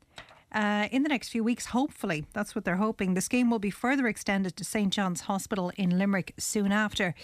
Uh, 0.50 0.88
in 0.90 1.02
the 1.02 1.10
next 1.10 1.28
few 1.28 1.44
weeks, 1.44 1.66
hopefully, 1.66 2.24
that's 2.32 2.54
what 2.54 2.64
they're 2.64 2.76
hoping. 2.76 3.12
The 3.12 3.20
scheme 3.20 3.50
will 3.50 3.58
be 3.58 3.70
further 3.70 4.06
extended 4.06 4.56
to 4.56 4.64
St 4.64 4.92
John's 4.92 5.22
Hospital 5.22 5.72
in 5.76 5.98
Limerick 5.98 6.32
soon 6.38 6.72
after. 6.72 7.14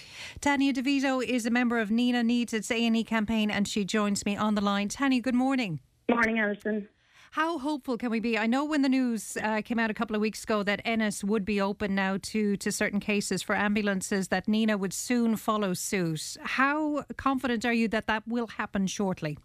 Tanya 0.43 0.75
DeVito 0.75 1.25
is 1.25 1.47
a 1.47 1.51
member 1.51 1.79
of 1.79 1.89
Nenagh 1.89 2.27
Needs 2.27 2.53
its 2.53 2.71
A&E 2.71 3.05
campaign, 3.05 3.51
and 3.51 3.67
she 3.67 3.87
joins 3.87 4.27
me 4.27 4.37
on 4.37 4.55
the 4.57 4.63
line. 4.63 4.89
Tanya, 4.89 5.23
good 5.23 5.35
morning. 5.35 5.81
Morning, 6.11 6.39
Alison. 6.39 6.89
How 7.33 7.59
hopeful 7.59 7.99
can 7.99 8.11
we 8.11 8.21
be? 8.21 8.39
I 8.39 8.47
know 8.47 8.65
when 8.65 8.83
the 8.83 8.89
news 8.89 9.37
uh, 9.43 9.61
came 9.63 9.79
out 9.79 9.91
a 9.91 9.95
couple 9.95 10.17
of 10.17 10.23
weeks 10.23 10.45
ago 10.45 10.63
that 10.63 10.81
Ennis 10.85 11.23
would 11.23 11.45
be 11.45 11.61
open 11.61 11.95
now 11.95 12.19
to, 12.23 12.57
to 12.57 12.73
certain 12.73 13.01
cases 13.01 13.43
for 13.43 13.55
ambulances, 13.55 14.29
that 14.29 14.47
Nenagh 14.47 14.79
would 14.79 14.95
soon 14.95 15.37
follow 15.37 15.75
suit. 15.75 16.37
How 16.43 17.05
confident 17.17 17.65
are 17.65 17.73
you 17.73 17.89
that 17.89 18.07
that 18.07 18.27
will 18.27 18.47
happen 18.47 18.87
shortly? 18.87 19.39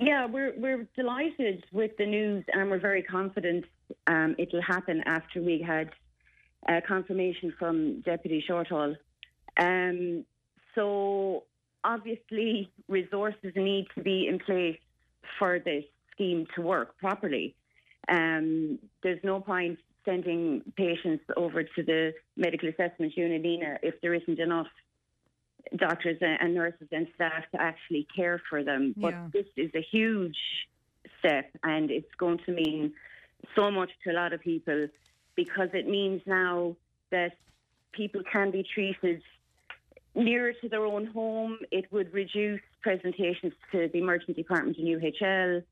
Yeah, 0.00 0.26
we're 0.26 0.52
we're 0.56 0.88
delighted 0.96 1.64
with 1.72 1.96
the 1.98 2.06
news, 2.06 2.44
and 2.52 2.68
we're 2.68 2.80
very 2.80 3.02
confident 3.02 3.64
um, 4.08 4.34
it'll 4.38 4.62
happen 4.62 5.02
after 5.06 5.40
we 5.40 5.62
had 5.64 5.90
uh, 6.68 6.80
confirmation 6.86 7.54
from 7.58 8.00
Deputy 8.00 8.44
Shortall. 8.48 8.96
Um, 9.56 10.24
so 10.74 11.44
obviously, 11.84 12.70
resources 12.88 13.52
need 13.54 13.86
to 13.94 14.02
be 14.02 14.26
in 14.28 14.40
place 14.40 14.78
for 15.38 15.60
this 15.60 15.84
scheme 16.14 16.46
to 16.54 16.62
work 16.62 16.96
properly. 16.98 17.54
Um, 18.08 18.78
there's 19.02 19.22
no 19.22 19.40
point 19.40 19.78
sending 20.04 20.62
patients 20.76 21.24
over 21.36 21.62
to 21.62 21.82
the 21.82 22.12
medical 22.36 22.68
assessment 22.68 23.16
unit, 23.16 23.42
Nenagh, 23.42 23.78
if 23.82 24.00
there 24.02 24.14
isn't 24.14 24.38
enough 24.38 24.66
doctors 25.76 26.18
and 26.20 26.54
nurses 26.54 26.88
and 26.92 27.06
staff 27.14 27.44
to 27.52 27.60
actually 27.60 28.06
care 28.14 28.40
for 28.50 28.62
them. 28.62 28.94
Yeah. 28.96 29.10
But 29.10 29.32
this 29.32 29.46
is 29.56 29.70
a 29.74 29.84
huge 29.90 30.36
step 31.18 31.50
and 31.62 31.90
it's 31.90 32.14
going 32.18 32.38
to 32.46 32.52
mean 32.52 32.92
so 33.56 33.70
much 33.70 33.90
to 34.04 34.10
a 34.10 34.14
lot 34.14 34.32
of 34.32 34.40
people 34.40 34.88
because 35.36 35.68
it 35.72 35.88
means 35.88 36.22
now 36.26 36.76
that 37.10 37.32
people 37.92 38.22
can 38.30 38.50
be 38.50 38.64
treated 38.74 39.22
nearer 40.14 40.52
to 40.60 40.68
their 40.68 40.84
own 40.84 41.06
home. 41.06 41.58
It 41.70 41.86
would 41.92 42.12
reduce 42.12 42.60
presentations 42.82 43.52
to 43.72 43.88
the 43.92 43.98
emergency 43.98 44.34
department 44.34 44.76
in 44.78 44.84
UHL 44.86 45.62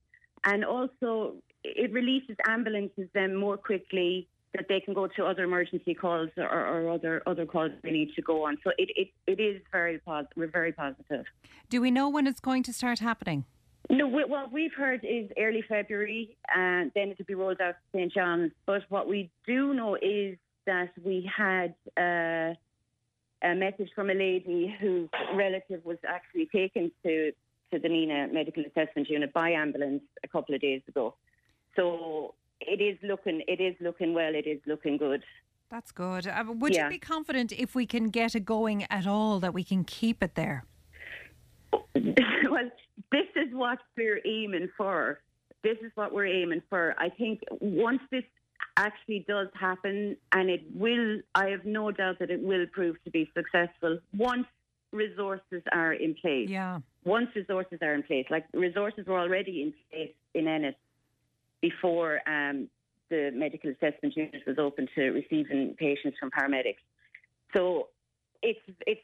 and 0.44 0.64
also 0.64 1.34
it 1.64 1.92
releases 1.92 2.36
ambulances 2.46 3.08
then 3.14 3.36
more 3.36 3.56
quickly 3.56 4.28
that 4.54 4.66
they 4.68 4.80
can 4.80 4.92
go 4.92 5.06
to 5.06 5.24
other 5.24 5.44
emergency 5.44 5.94
calls 5.94 6.28
or, 6.36 6.44
or 6.44 6.90
other 6.90 7.22
other 7.26 7.46
calls 7.46 7.70
they 7.82 7.90
need 7.90 8.10
to 8.14 8.22
go 8.22 8.46
on. 8.46 8.58
So 8.62 8.70
it, 8.78 8.90
it, 8.96 9.08
it 9.26 9.42
is 9.42 9.62
very 9.70 9.98
positive. 9.98 10.32
We're 10.36 10.48
very 10.48 10.72
positive. 10.72 11.24
Do 11.70 11.80
we 11.80 11.90
know 11.90 12.08
when 12.08 12.26
it's 12.26 12.40
going 12.40 12.62
to 12.64 12.72
start 12.72 12.98
happening? 12.98 13.44
No, 13.90 14.06
we, 14.06 14.24
what 14.24 14.52
we've 14.52 14.74
heard 14.74 15.04
is 15.04 15.30
early 15.38 15.64
February, 15.68 16.36
and 16.54 16.92
then 16.94 17.10
it'll 17.10 17.24
be 17.24 17.34
rolled 17.34 17.60
out 17.60 17.74
to 17.74 17.98
St 17.98 18.12
John's. 18.12 18.52
But 18.66 18.82
what 18.90 19.08
we 19.08 19.30
do 19.46 19.74
know 19.74 19.96
is 19.96 20.36
that 20.66 20.90
we 21.02 21.28
had 21.34 21.74
uh, 21.96 22.54
a 23.42 23.54
message 23.54 23.90
from 23.94 24.10
a 24.10 24.14
lady 24.14 24.74
whose 24.80 25.08
relative 25.34 25.84
was 25.84 25.98
actually 26.06 26.48
taken 26.54 26.92
to 27.04 27.32
to 27.72 27.78
the 27.78 27.88
Nenagh 27.88 28.32
Medical 28.32 28.62
Assessment 28.64 29.08
Unit 29.08 29.32
by 29.32 29.50
ambulance 29.50 30.02
a 30.22 30.28
couple 30.28 30.54
of 30.54 30.60
days 30.60 30.82
ago. 30.86 31.14
So 31.74 32.34
it 32.60 32.80
is 32.80 32.98
looking 33.02 33.42
it 33.48 33.60
is 33.60 33.74
looking 33.80 34.14
well. 34.14 34.34
It 34.34 34.46
is 34.46 34.60
looking 34.66 34.96
good. 34.98 35.22
That's 35.70 35.90
good. 35.90 36.26
Uh, 36.26 36.44
would 36.48 36.74
Yeah. 36.74 36.84
you 36.84 36.90
be 36.90 36.98
confident 36.98 37.50
if 37.52 37.74
we 37.74 37.86
can 37.86 38.10
get 38.10 38.34
it 38.34 38.44
going 38.44 38.84
at 38.90 39.06
all 39.06 39.40
that 39.40 39.54
we 39.54 39.64
can 39.64 39.84
keep 39.84 40.22
it 40.22 40.34
there? 40.34 40.64
well, 41.72 42.70
this 43.10 43.28
is 43.36 43.52
what 43.54 43.78
we're 43.96 44.20
aiming 44.26 44.68
for. 44.76 45.20
This 45.62 45.78
is 45.80 45.90
what 45.94 46.12
we're 46.12 46.26
aiming 46.26 46.62
for. 46.68 46.94
I 46.98 47.08
think 47.08 47.40
once 47.60 48.02
this 48.10 48.24
actually 48.76 49.24
does 49.26 49.48
happen, 49.58 50.16
and 50.32 50.50
it 50.50 50.62
will, 50.74 51.20
I 51.34 51.46
have 51.48 51.64
no 51.64 51.90
doubt 51.90 52.18
that 52.18 52.30
it 52.30 52.42
will 52.42 52.66
prove 52.72 53.02
to 53.04 53.10
be 53.10 53.30
successful 53.34 53.98
once 54.16 54.46
resources 54.92 55.62
are 55.72 55.94
in 55.94 56.14
place. 56.14 56.48
Yeah. 56.50 56.80
Once 57.04 57.28
resources 57.34 57.78
are 57.82 57.94
in 57.94 58.02
place, 58.02 58.26
like 58.30 58.44
resources 58.52 59.06
were 59.06 59.18
already 59.18 59.62
in 59.62 59.74
place 59.90 60.14
in 60.34 60.46
Ennis 60.46 60.74
before 61.60 62.20
um, 62.28 62.68
the 63.10 63.30
medical 63.34 63.70
assessment 63.70 64.16
unit 64.16 64.42
was 64.46 64.58
open 64.58 64.88
to 64.94 65.10
receiving 65.10 65.74
patients 65.78 66.16
from 66.18 66.30
paramedics. 66.30 66.82
So 67.54 67.88
it's 68.42 68.60
it's 68.86 69.00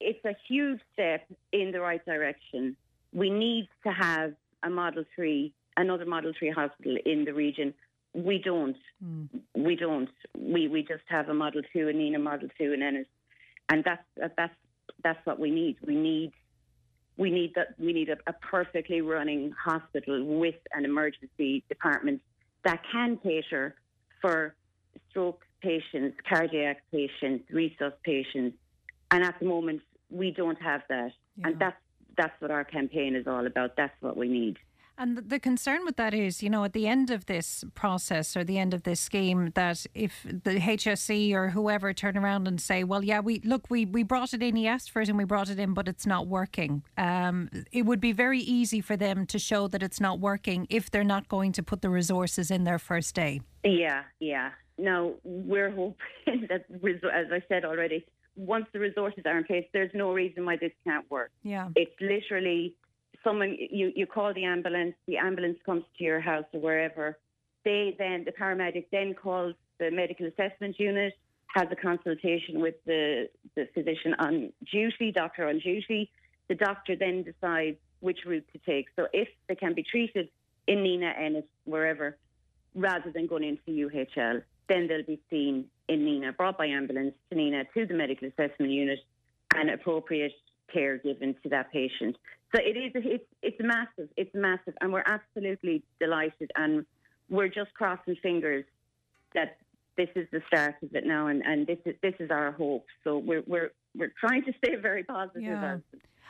it's 0.00 0.24
a 0.24 0.34
huge 0.48 0.80
step 0.92 1.26
in 1.52 1.72
the 1.72 1.80
right 1.80 2.04
direction. 2.04 2.76
We 3.12 3.30
need 3.30 3.68
to 3.84 3.92
have 3.92 4.34
a 4.62 4.70
Model 4.70 5.04
Three, 5.14 5.52
another 5.76 6.06
Model 6.06 6.32
Three 6.38 6.50
hospital 6.50 6.96
in 7.04 7.24
the 7.24 7.32
region. 7.32 7.74
We 8.14 8.38
don't. 8.38 8.76
We 9.54 9.76
don't. 9.76 10.10
We 10.36 10.68
we 10.68 10.82
just 10.82 11.04
have 11.08 11.28
a 11.28 11.34
Model 11.34 11.62
Two 11.72 11.88
and 11.88 11.98
Nenagh 11.98 12.22
Model 12.22 12.48
Two 12.58 12.72
in 12.72 12.82
Ennis, 12.82 13.06
and 13.70 13.84
that's 13.84 14.04
that's 14.36 14.54
that's 15.02 15.24
what 15.24 15.38
we 15.38 15.50
need. 15.50 15.76
We 15.86 15.94
need 15.94 16.32
we 17.18 17.30
need 17.30 17.52
that 17.56 17.74
we 17.78 17.92
need 17.92 18.08
a, 18.08 18.16
a 18.26 18.32
perfectly 18.32 19.02
running 19.02 19.52
hospital 19.62 20.24
with 20.24 20.54
an 20.72 20.84
emergency 20.84 21.62
department 21.68 22.22
that 22.64 22.80
can 22.90 23.18
cater 23.18 23.74
for 24.22 24.54
stroke 25.10 25.44
patients, 25.60 26.16
cardiac 26.28 26.82
patients, 26.90 27.44
resus 27.52 27.92
patients, 28.04 28.56
and 29.10 29.24
at 29.24 29.34
the 29.40 29.46
moment 29.46 29.82
we 30.10 30.30
don't 30.30 30.60
have 30.62 30.82
that, 30.88 31.12
and 31.44 31.58
that's 31.58 31.76
that's 32.16 32.40
what 32.40 32.50
our 32.50 32.64
campaign 32.64 33.14
is 33.14 33.26
all 33.26 33.46
about. 33.46 33.76
That's 33.76 33.94
what 34.00 34.16
we 34.16 34.28
need. 34.28 34.56
And 34.98 35.16
the- 35.16 35.38
concern 35.38 35.84
with 35.84 35.96
that 35.96 36.12
is, 36.12 36.42
you 36.42 36.50
know, 36.50 36.64
at 36.64 36.72
the 36.72 36.88
end 36.88 37.10
of 37.10 37.26
this 37.26 37.64
process 37.74 38.36
or 38.36 38.42
the 38.42 38.58
end 38.58 38.74
of 38.74 38.82
this 38.82 38.98
scheme, 38.98 39.52
that 39.54 39.86
if 39.94 40.24
the 40.24 40.58
HSE 40.58 41.32
or 41.32 41.50
whoever 41.50 41.94
turn 41.94 42.18
around 42.18 42.48
and 42.48 42.60
say, 42.60 42.82
well, 42.82 43.04
yeah, 43.04 43.20
we 43.20 43.40
look, 43.44 43.70
we, 43.70 43.86
we 43.86 44.02
brought 44.02 44.34
it 44.34 44.42
in, 44.42 44.56
he 44.56 44.66
asked 44.66 44.90
for 44.90 45.00
it 45.00 45.08
and 45.08 45.16
we 45.16 45.24
brought 45.24 45.48
it 45.48 45.58
in, 45.60 45.72
but 45.72 45.86
it's 45.86 46.06
not 46.06 46.26
working. 46.26 46.82
Um, 46.96 47.48
it 47.70 47.82
would 47.82 48.00
be 48.00 48.12
very 48.12 48.40
easy 48.40 48.80
for 48.80 48.96
them 48.96 49.24
to 49.26 49.38
show 49.38 49.68
that 49.68 49.82
it's 49.82 50.00
not 50.00 50.18
working 50.18 50.66
if 50.68 50.90
they're 50.90 51.04
not 51.04 51.28
going 51.28 51.52
to 51.52 51.62
put 51.62 51.80
the 51.80 51.90
resources 51.90 52.50
in 52.50 52.64
their 52.64 52.80
first 52.80 53.14
day. 53.14 53.40
Yeah, 53.64 54.02
yeah. 54.18 54.50
Now 54.76 55.14
we're 55.22 55.70
hoping 55.70 55.96
that, 56.48 56.64
as 56.70 57.26
I 57.32 57.42
said 57.48 57.64
already, 57.64 58.04
once 58.34 58.66
the 58.72 58.80
resources 58.80 59.22
are 59.26 59.38
in 59.38 59.44
place, 59.44 59.66
there's 59.72 59.90
no 59.94 60.12
reason 60.12 60.44
why 60.44 60.56
this 60.56 60.72
can't 60.84 61.08
work. 61.10 61.30
Yeah. 61.42 61.68
It's 61.76 61.94
literally 62.00 62.74
someone 63.28 63.56
you 63.58 63.92
you 63.94 64.06
call 64.06 64.32
the 64.34 64.44
ambulance, 64.44 64.94
the 65.06 65.18
ambulance 65.18 65.58
comes 65.64 65.84
to 65.96 66.04
your 66.04 66.20
house 66.20 66.44
or 66.52 66.60
wherever. 66.60 67.18
They 67.64 67.94
then 67.98 68.24
the 68.24 68.32
paramedic 68.32 68.86
then 68.90 69.14
calls 69.14 69.54
the 69.78 69.90
medical 69.90 70.26
assessment 70.26 70.78
unit, 70.78 71.14
has 71.54 71.66
a 71.70 71.76
consultation 71.76 72.60
with 72.60 72.76
the 72.86 73.28
the 73.54 73.68
physician 73.74 74.14
on 74.18 74.52
duty, 74.72 75.12
doctor 75.12 75.48
on 75.48 75.58
duty. 75.58 76.10
The 76.48 76.54
doctor 76.54 76.96
then 76.96 77.24
decides 77.24 77.76
which 78.00 78.20
route 78.24 78.46
to 78.52 78.58
take. 78.58 78.86
So 78.96 79.06
if 79.12 79.28
they 79.48 79.54
can 79.54 79.74
be 79.74 79.82
treated 79.82 80.28
in 80.66 80.78
Nenagh, 80.78 81.20
Ennis, 81.20 81.44
wherever, 81.64 82.16
rather 82.74 83.10
than 83.10 83.26
going 83.26 83.44
into 83.44 83.88
UHL, 83.88 84.42
then 84.68 84.86
they'll 84.86 85.02
be 85.02 85.20
seen 85.28 85.66
in 85.88 86.00
Nenagh, 86.00 86.36
brought 86.36 86.56
by 86.56 86.66
ambulance 86.66 87.14
to 87.28 87.36
Nenagh 87.36 87.66
to 87.74 87.86
the 87.86 87.94
medical 87.94 88.28
assessment 88.28 88.72
unit, 88.72 89.00
and 89.54 89.70
appropriate 89.70 90.32
care 90.72 90.98
given 90.98 91.34
to 91.42 91.48
that 91.48 91.72
patient. 91.72 92.16
So 92.54 92.60
it 92.62 92.76
is 92.76 92.92
it's 92.94 93.24
it's 93.42 93.56
massive, 93.60 94.08
it's 94.16 94.34
massive, 94.34 94.74
and 94.80 94.92
we're 94.92 95.04
absolutely 95.04 95.82
delighted, 96.00 96.50
and 96.56 96.86
we're 97.28 97.48
just 97.48 97.74
crossing 97.74 98.16
fingers 98.22 98.64
that 99.34 99.58
this 99.98 100.08
is 100.14 100.26
the 100.32 100.40
start 100.46 100.76
of 100.82 100.94
it 100.94 101.04
now, 101.04 101.26
and, 101.26 101.42
and 101.44 101.66
this 101.66 101.78
is 101.84 101.94
this 102.02 102.14
is 102.20 102.30
our 102.30 102.52
hope. 102.52 102.86
So 103.04 103.18
we're 103.18 103.42
we're 103.46 103.72
we're 103.94 104.12
trying 104.18 104.44
to 104.44 104.52
stay 104.64 104.76
very 104.76 105.04
positive. 105.04 105.42
Yeah. 105.42 105.78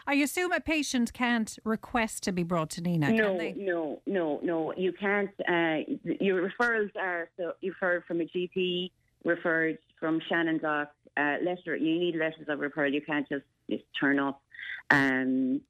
I 0.07 0.14
assume 0.14 0.53
a 0.53 0.61
patient 0.61 1.12
can't 1.12 1.59
request 1.64 2.23
to 2.23 2.33
be 2.33 2.43
brought 2.43 2.71
to 2.71 2.81
Nenagh, 2.81 3.14
no, 3.14 3.29
can 3.29 3.39
they? 3.39 3.53
no, 3.53 4.01
no, 4.07 4.41
no. 4.43 4.73
You 4.75 4.93
can't. 4.93 5.31
Uh, 5.41 5.85
your 6.03 6.49
referrals 6.49 6.91
are 6.99 7.29
so 7.37 7.53
you've 7.61 7.77
heard 7.79 8.05
from 8.07 8.23
a 8.23 8.25
GP, 8.25 8.91
referred 9.25 9.79
from 10.01 10.21
Shannon 10.29 10.59
Doc. 10.59 10.91
Uh, 11.16 11.37
letter. 11.45 11.77
You 11.77 11.99
need 11.99 12.14
letters 12.16 12.47
of 12.49 12.59
referral. 12.61 12.93
You 12.93 13.03
can't 13.03 13.29
just 13.29 13.45
just 13.71 13.85
turn 14.01 14.19
up. 14.19 14.43
Um. 14.91 15.61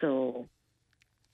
So 0.00 0.46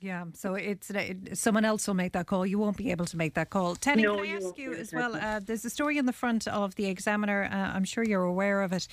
Yeah, 0.00 0.24
so 0.34 0.54
it's 0.54 0.90
it, 0.90 1.38
someone 1.38 1.64
else 1.64 1.86
will 1.86 1.94
make 1.94 2.12
that 2.12 2.26
call. 2.26 2.44
You 2.46 2.58
won't 2.58 2.76
be 2.76 2.90
able 2.90 3.04
to 3.06 3.16
make 3.16 3.34
that 3.34 3.50
call. 3.50 3.76
Tenny, 3.76 4.02
No, 4.02 4.16
can 4.16 4.24
I 4.24 4.28
you 4.28 4.36
ask 4.46 4.58
you 4.58 4.72
as 4.74 4.92
well? 4.92 5.14
Uh, 5.16 5.40
there's 5.40 5.64
a 5.64 5.70
story 5.70 5.96
in 5.98 6.06
the 6.06 6.12
front 6.12 6.48
of 6.48 6.74
the 6.74 6.86
Examiner. 6.86 7.48
Uh, 7.52 7.56
I'm 7.76 7.84
sure 7.84 8.02
you're 8.04 8.24
aware 8.24 8.62
of 8.62 8.72
it. 8.72 8.88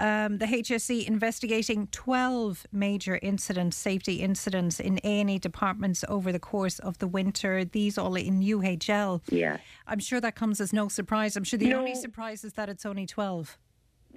Um, 0.00 0.38
the 0.38 0.46
HSE 0.46 1.08
investigating 1.08 1.88
12 1.88 2.68
major 2.70 3.18
incidents, 3.20 3.76
safety 3.76 4.20
incidents 4.20 4.78
in 4.78 5.00
A&E 5.02 5.40
departments 5.40 6.04
over 6.08 6.30
the 6.30 6.38
course 6.38 6.78
of 6.78 6.98
the 6.98 7.08
winter. 7.08 7.64
These 7.64 7.98
all 7.98 8.14
in 8.14 8.40
UHL. 8.40 9.22
Yeah. 9.28 9.56
I'm 9.88 9.98
sure 9.98 10.20
that 10.20 10.36
comes 10.36 10.60
as 10.60 10.72
no 10.72 10.86
surprise. 10.86 11.36
I'm 11.36 11.42
sure 11.42 11.58
the 11.58 11.70
No. 11.70 11.80
only 11.80 11.96
surprise 11.96 12.44
is 12.44 12.52
that 12.52 12.68
it's 12.68 12.86
only 12.86 13.06
12. 13.06 13.58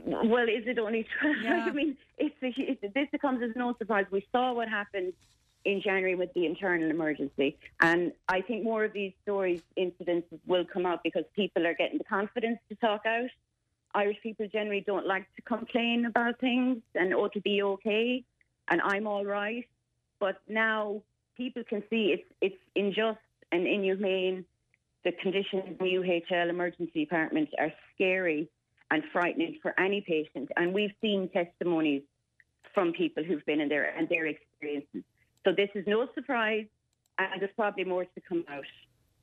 Well, 0.06 0.44
is 0.44 0.66
it 0.68 0.80
only 0.80 1.06
12? 1.22 1.36
Yeah. 1.44 1.66
I 1.68 1.72
mean, 1.72 1.98
it's 2.18 2.36
a, 2.44 2.88
this 2.89 3.08
comes 3.22 3.44
as 3.44 3.52
no 3.56 3.76
surprise. 3.78 4.06
We 4.12 4.26
saw 4.32 4.54
what 4.54 4.68
happened 4.68 5.14
in 5.64 5.82
January 5.82 6.16
with 6.16 6.34
the 6.34 6.46
internal 6.46 6.89
emergency. 6.89 7.58
And 7.82 8.14
I 8.28 8.42
think 8.42 8.64
more 8.64 8.84
of 8.84 8.94
these 8.94 9.14
stories, 9.22 9.62
incidents 9.76 10.28
will 10.48 10.66
come 10.66 10.86
out 10.86 11.04
because 11.04 11.24
people 11.36 11.68
are 11.68 11.76
getting 11.76 11.98
the 12.00 12.04
confidence 12.04 12.60
to 12.70 12.76
talk 12.76 13.06
out. 13.06 13.30
Irish 13.94 14.18
people 14.24 14.48
generally 14.52 14.82
don't 14.82 15.06
like 15.06 15.28
to 15.36 15.42
complain 15.42 16.06
about 16.06 16.39
things 16.39 16.78
and 16.96 17.14
ought 17.14 17.36
it'll 17.36 17.42
be 17.42 17.62
okay 17.62 18.24
and 18.72 18.82
I'm 18.82 19.06
all 19.06 19.26
right. 19.26 19.68
But 20.20 20.42
now 20.48 21.04
people 21.38 21.64
can 21.68 21.84
see 21.89 22.16
it's 22.16 22.28
it's 22.42 22.62
unjust 22.76 23.20
and 23.52 23.68
inhumane. 23.68 24.46
The 25.04 25.12
conditions 25.12 25.64
in 25.68 25.78
the 25.78 25.94
UHL 25.96 26.50
emergency 26.50 27.06
department 27.06 27.50
are 27.60 27.74
scary 27.94 28.50
and 28.92 29.04
frightening 29.12 29.58
for 29.62 29.78
any 29.80 30.02
patient. 30.02 30.50
And 30.58 30.74
we've 30.74 30.92
seen 31.02 31.30
testimonies 31.34 32.04
from 32.74 32.92
people 32.94 33.24
who've 33.24 33.46
been 33.46 33.62
in 33.62 33.70
there 33.70 33.98
and 33.98 34.08
their 34.10 34.28
experiences. 34.28 35.04
So 35.46 35.52
this 35.56 35.70
is 35.74 35.86
no 35.88 36.08
surprise, 36.14 36.66
and 37.18 37.42
there's 37.42 37.52
probably 37.56 37.86
more 37.86 38.04
to 38.06 38.22
come 38.28 38.44
out. 38.50 38.66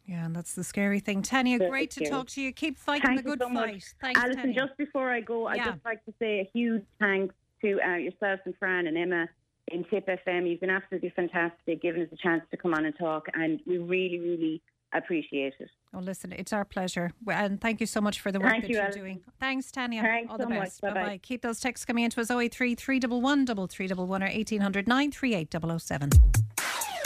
Yeah, 0.06 0.24
and 0.24 0.34
that's 0.34 0.54
the 0.54 0.64
scary 0.64 1.00
thing. 1.00 1.20
Tanya, 1.20 1.58
Very 1.58 1.70
great 1.70 1.90
to 1.92 2.00
scary. 2.00 2.10
talk 2.10 2.28
to 2.28 2.40
you. 2.40 2.50
Keep 2.50 2.78
fighting 2.78 3.06
Thank 3.06 3.18
the 3.18 3.28
good 3.28 3.40
so 3.42 3.48
much. 3.50 3.70
fight. 3.70 3.94
Thanks, 4.00 4.20
Alison, 4.20 4.42
Tanya. 4.42 4.66
just 4.66 4.76
before 4.78 5.10
I 5.10 5.20
go, 5.20 5.46
I'd 5.46 5.62
just 5.62 5.84
like 5.84 6.02
to 6.06 6.14
say 6.18 6.40
a 6.40 6.50
huge 6.52 6.82
thanks 6.98 7.34
to 7.62 7.78
uh, 7.86 7.96
yourself 7.96 8.40
and 8.46 8.54
Fran 8.58 8.86
and 8.86 8.96
Emma 8.96 9.28
in 9.68 9.84
Tipp 9.84 10.08
FM. 10.08 10.48
You've 10.50 10.60
been 10.60 10.70
absolutely 10.70 11.10
fantastic, 11.10 11.82
giving 11.82 12.02
us 12.02 12.08
a 12.10 12.16
chance 12.16 12.42
to 12.50 12.56
come 12.56 12.72
on 12.72 12.86
and 12.86 12.96
talk, 12.98 13.26
and 13.34 13.60
we 13.66 13.76
really, 13.76 14.18
really 14.18 14.62
appreciate 14.92 15.54
it. 15.58 15.70
Oh, 15.94 15.98
listen, 16.00 16.32
it's 16.32 16.52
our 16.52 16.64
pleasure. 16.64 17.12
And 17.26 17.60
thank 17.60 17.80
you 17.80 17.86
so 17.86 18.00
much 18.00 18.20
for 18.20 18.30
the 18.30 18.40
work 18.40 18.50
Thank 18.50 18.62
that 18.64 18.70
you, 18.70 18.76
you're 18.76 18.84
Alison. 18.84 19.00
doing. 19.02 19.20
Thanks, 19.40 19.70
Tanya. 19.70 20.02
Thanks 20.02 20.30
All 20.30 20.36
the 20.38 20.44
so 20.44 20.48
much. 20.50 20.58
best. 20.60 20.80
Bye-bye. 20.82 21.04
bye. 21.04 21.18
Keep 21.22 21.42
those 21.42 21.60
texts 21.60 21.84
coming 21.86 22.04
into 22.04 22.20
us 22.20 22.30
083 22.30 22.74
311 22.74 23.46
3311 23.46 24.22
or 24.22 24.26
1800 24.30 24.86
938 24.88 25.80
007. 25.80 26.10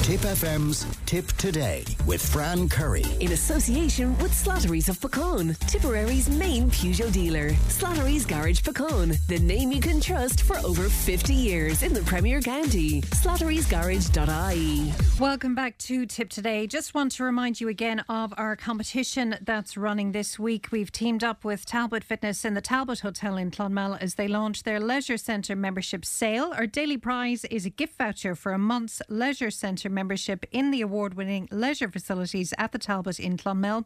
Tipp 0.03 0.23
FM's 0.23 0.85
Tipp 1.07 1.29
Today 1.39 1.85
with 2.07 2.21
Fran 2.21 2.69
Curry. 2.69 3.05
In 3.21 3.31
association 3.31 4.19
with 4.19 4.33
Slattery's 4.33 4.89
of 4.89 4.99
Puckane, 4.99 5.57
Tipperary's 5.69 6.29
main 6.29 6.69
Peugeot 6.71 7.13
dealer. 7.13 7.51
Slattery's 7.69 8.27
Garage 8.27 8.63
Puckane, 8.63 9.17
the 9.29 9.39
name 9.39 9.71
you 9.71 9.81
can 9.81 10.01
trust 10.01 10.43
for 10.43 10.59
over 10.67 10.89
50 10.89 11.33
years 11.33 11.85
in 11.85 11.95
the 11.95 12.01
Premier 12.01 12.41
County. 12.41 13.03
Slattery'sGarage.ie. 13.03 14.93
Welcome 15.21 15.55
back 15.55 15.79
to 15.79 16.05
Tipp 16.05 16.31
Today. 16.31 16.67
Just 16.67 16.95
want 16.95 17.13
to 17.13 17.23
remind 17.23 17.61
you 17.61 17.69
again 17.69 18.01
of 18.09 18.35
our 18.37 18.57
competition 18.57 19.37
that's 19.41 19.77
running 19.77 20.11
this 20.11 20.37
week. 20.37 20.67
We've 20.73 20.91
teamed 20.91 21.23
up 21.23 21.45
with 21.45 21.65
Talbot 21.65 22.03
Fitness 22.03 22.45
in 22.45 22.55
the 22.55 22.61
Talbot 22.61 22.99
Hotel 23.01 23.37
in 23.37 23.53
Clonmel 23.53 23.97
as 24.01 24.17
they 24.17 24.27
launch 24.27 24.65
their 24.65 24.81
Leisure 24.81 25.17
Centre 25.17 25.55
membership 25.55 26.05
sale. 26.05 26.53
Our 26.57 26.67
daily 26.67 26.97
prize 26.97 27.45
is 27.45 27.67
a 27.67 27.71
gift 27.71 27.99
voucher 27.99 28.35
for 28.35 28.53
a 28.53 28.59
month's 28.59 29.01
Leisure 29.09 29.53
Centre 29.53 29.92
membership 29.93 30.45
in 30.51 30.71
the 30.71 30.81
award 30.81 31.15
winning 31.15 31.49
leisure 31.51 31.89
facilities 31.89 32.53
at 32.59 32.73
the 32.73 32.79
Talbot 32.79 33.21
in 33.21 33.37
Clonmel. 33.37 33.85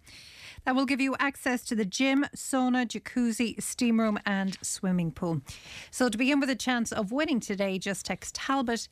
That 0.65 0.75
will 0.75 0.87
give 0.87 1.01
you 1.01 1.15
access 1.21 1.63
to 1.65 1.75
the 1.75 1.85
gym, 1.85 2.27
sauna, 2.35 2.87
jacuzzi, 2.87 3.63
steam 3.63 4.01
room, 4.01 4.19
and 4.27 4.59
swimming 4.63 5.13
pool. 5.13 5.43
So, 5.91 6.09
to 6.09 6.19
begin 6.19 6.41
with 6.41 6.51
a 6.51 6.57
chance 6.57 6.91
of 6.91 7.13
winning 7.13 7.41
today, 7.41 7.79
just 7.79 8.07
text 8.07 8.35
Talbot, 8.35 8.89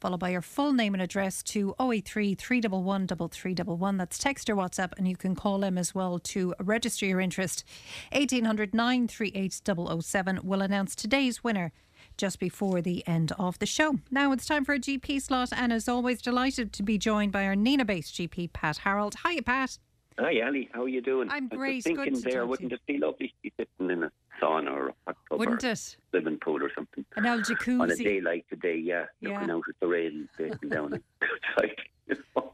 followed 0.00 0.20
by 0.20 0.30
your 0.30 0.42
full 0.42 0.72
name 0.72 0.94
and 0.94 1.02
address 1.02 1.42
to 1.44 1.74
083 1.80 2.34
311 2.34 3.06
3311. 3.08 3.96
That's 3.96 4.18
text 4.18 4.50
or 4.50 4.56
WhatsApp, 4.56 4.92
and 4.98 5.08
you 5.08 5.16
can 5.16 5.34
call 5.34 5.60
them 5.60 5.78
as 5.78 5.94
well 5.94 6.18
to 6.18 6.54
register 6.60 7.06
your 7.06 7.20
interest. 7.20 7.64
1800 8.12 8.74
938 8.74 9.62
007 10.02 10.40
will 10.42 10.60
announce 10.60 10.94
today's 10.94 11.42
winner 11.42 11.72
just 12.16 12.38
before 12.38 12.80
the 12.80 13.06
end 13.06 13.32
of 13.38 13.58
the 13.58 13.66
show. 13.66 13.98
Now 14.10 14.32
it's 14.32 14.46
time 14.46 14.64
for 14.64 14.74
a 14.74 14.78
GP 14.78 15.20
slot, 15.22 15.50
and 15.54 15.72
as 15.72 15.88
always, 15.88 16.20
delighted 16.22 16.72
to 16.74 16.82
be 16.82 16.98
joined 16.98 17.32
by 17.32 17.46
our 17.46 17.54
Nenagh 17.54 17.86
based 17.86 18.14
GP, 18.14 18.52
Pat 18.52 18.78
Harold. 18.78 19.16
Hiya, 19.26 19.42
Pat. 19.42 19.78
Hi, 20.18 20.40
Ali. 20.46 20.68
How 20.72 20.84
are 20.84 20.88
you 20.88 21.00
doing? 21.00 21.28
I'm 21.30 21.48
I 21.50 21.56
great. 21.56 21.74
was 21.76 21.84
thinking 21.84 22.14
Good 22.14 22.22
to 22.22 22.30
there, 22.30 22.46
wouldn't 22.46 22.72
it 22.72 22.80
be 22.86 22.98
lovely 22.98 23.28
to 23.28 23.34
be 23.42 23.52
sitting 23.58 23.90
in 23.90 24.04
a 24.04 24.12
sauna 24.42 24.70
or 24.72 24.88
a 24.88 24.94
hot 25.06 25.16
tub 25.28 25.38
Wouldn't 25.38 25.64
or 25.64 25.70
it? 25.70 25.96
swimming 26.10 26.38
pool 26.38 26.62
or 26.62 26.70
something? 26.74 27.04
An 27.16 27.26
old 27.26 27.42
jacuzzi. 27.44 27.80
On 27.80 27.90
a 27.90 27.96
day 27.96 28.20
like 28.20 28.48
today, 28.48 28.76
yeah, 28.76 29.06
Yeah. 29.20 29.34
looking 29.34 29.50
out 29.50 29.62
at 29.68 29.74
the 29.80 29.86
rain, 29.88 30.28
taking 30.36 30.68
down 30.68 30.94
outside. 31.22 31.76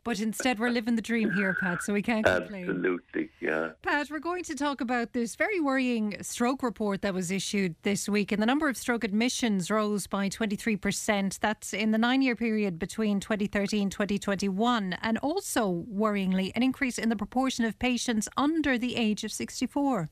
But 0.03 0.19
instead, 0.21 0.59
we're 0.59 0.71
living 0.71 0.97
the 0.97 1.03
dream 1.03 1.31
here, 1.33 1.55
Pat, 1.61 1.83
so 1.83 1.93
we 1.93 2.01
can't 2.03 2.25
complain. 2.25 2.69
Absolutely, 2.71 3.29
yeah. 3.41 3.71
Pat, 3.83 4.09
we're 4.11 4.19
going 4.19 4.45
to 4.45 4.55
talk 4.55 4.81
about 4.81 5.13
this 5.13 5.35
very 5.37 5.61
worrying 5.61 6.17
stroke 6.23 6.63
report 6.63 7.03
that 7.03 7.13
was 7.13 7.31
issued 7.31 7.75
this 7.83 8.09
week. 8.09 8.33
And 8.33 8.41
the 8.41 8.47
number 8.47 8.69
of 8.69 8.77
stroke 8.79 9.05
admissions 9.05 9.71
rose 9.71 10.07
by 10.07 10.29
23%. 10.31 11.39
That's 11.41 11.75
in 11.75 11.91
the 11.91 11.99
nine 11.99 12.23
year 12.23 12.35
period 12.35 12.79
between 12.79 13.21
2013 13.21 13.83
and 13.83 13.93
2021. 13.93 14.95
And 15.03 15.19
also, 15.19 15.85
worryingly, 15.93 16.51
an 16.55 16.63
increase 16.63 16.97
in 16.99 17.09
the 17.11 17.17
proportion 17.17 17.65
of 17.65 17.79
patients 17.79 18.27
under 18.37 18.79
the 18.79 18.97
age 18.97 19.23
of 19.25 19.33
64. 19.33 20.09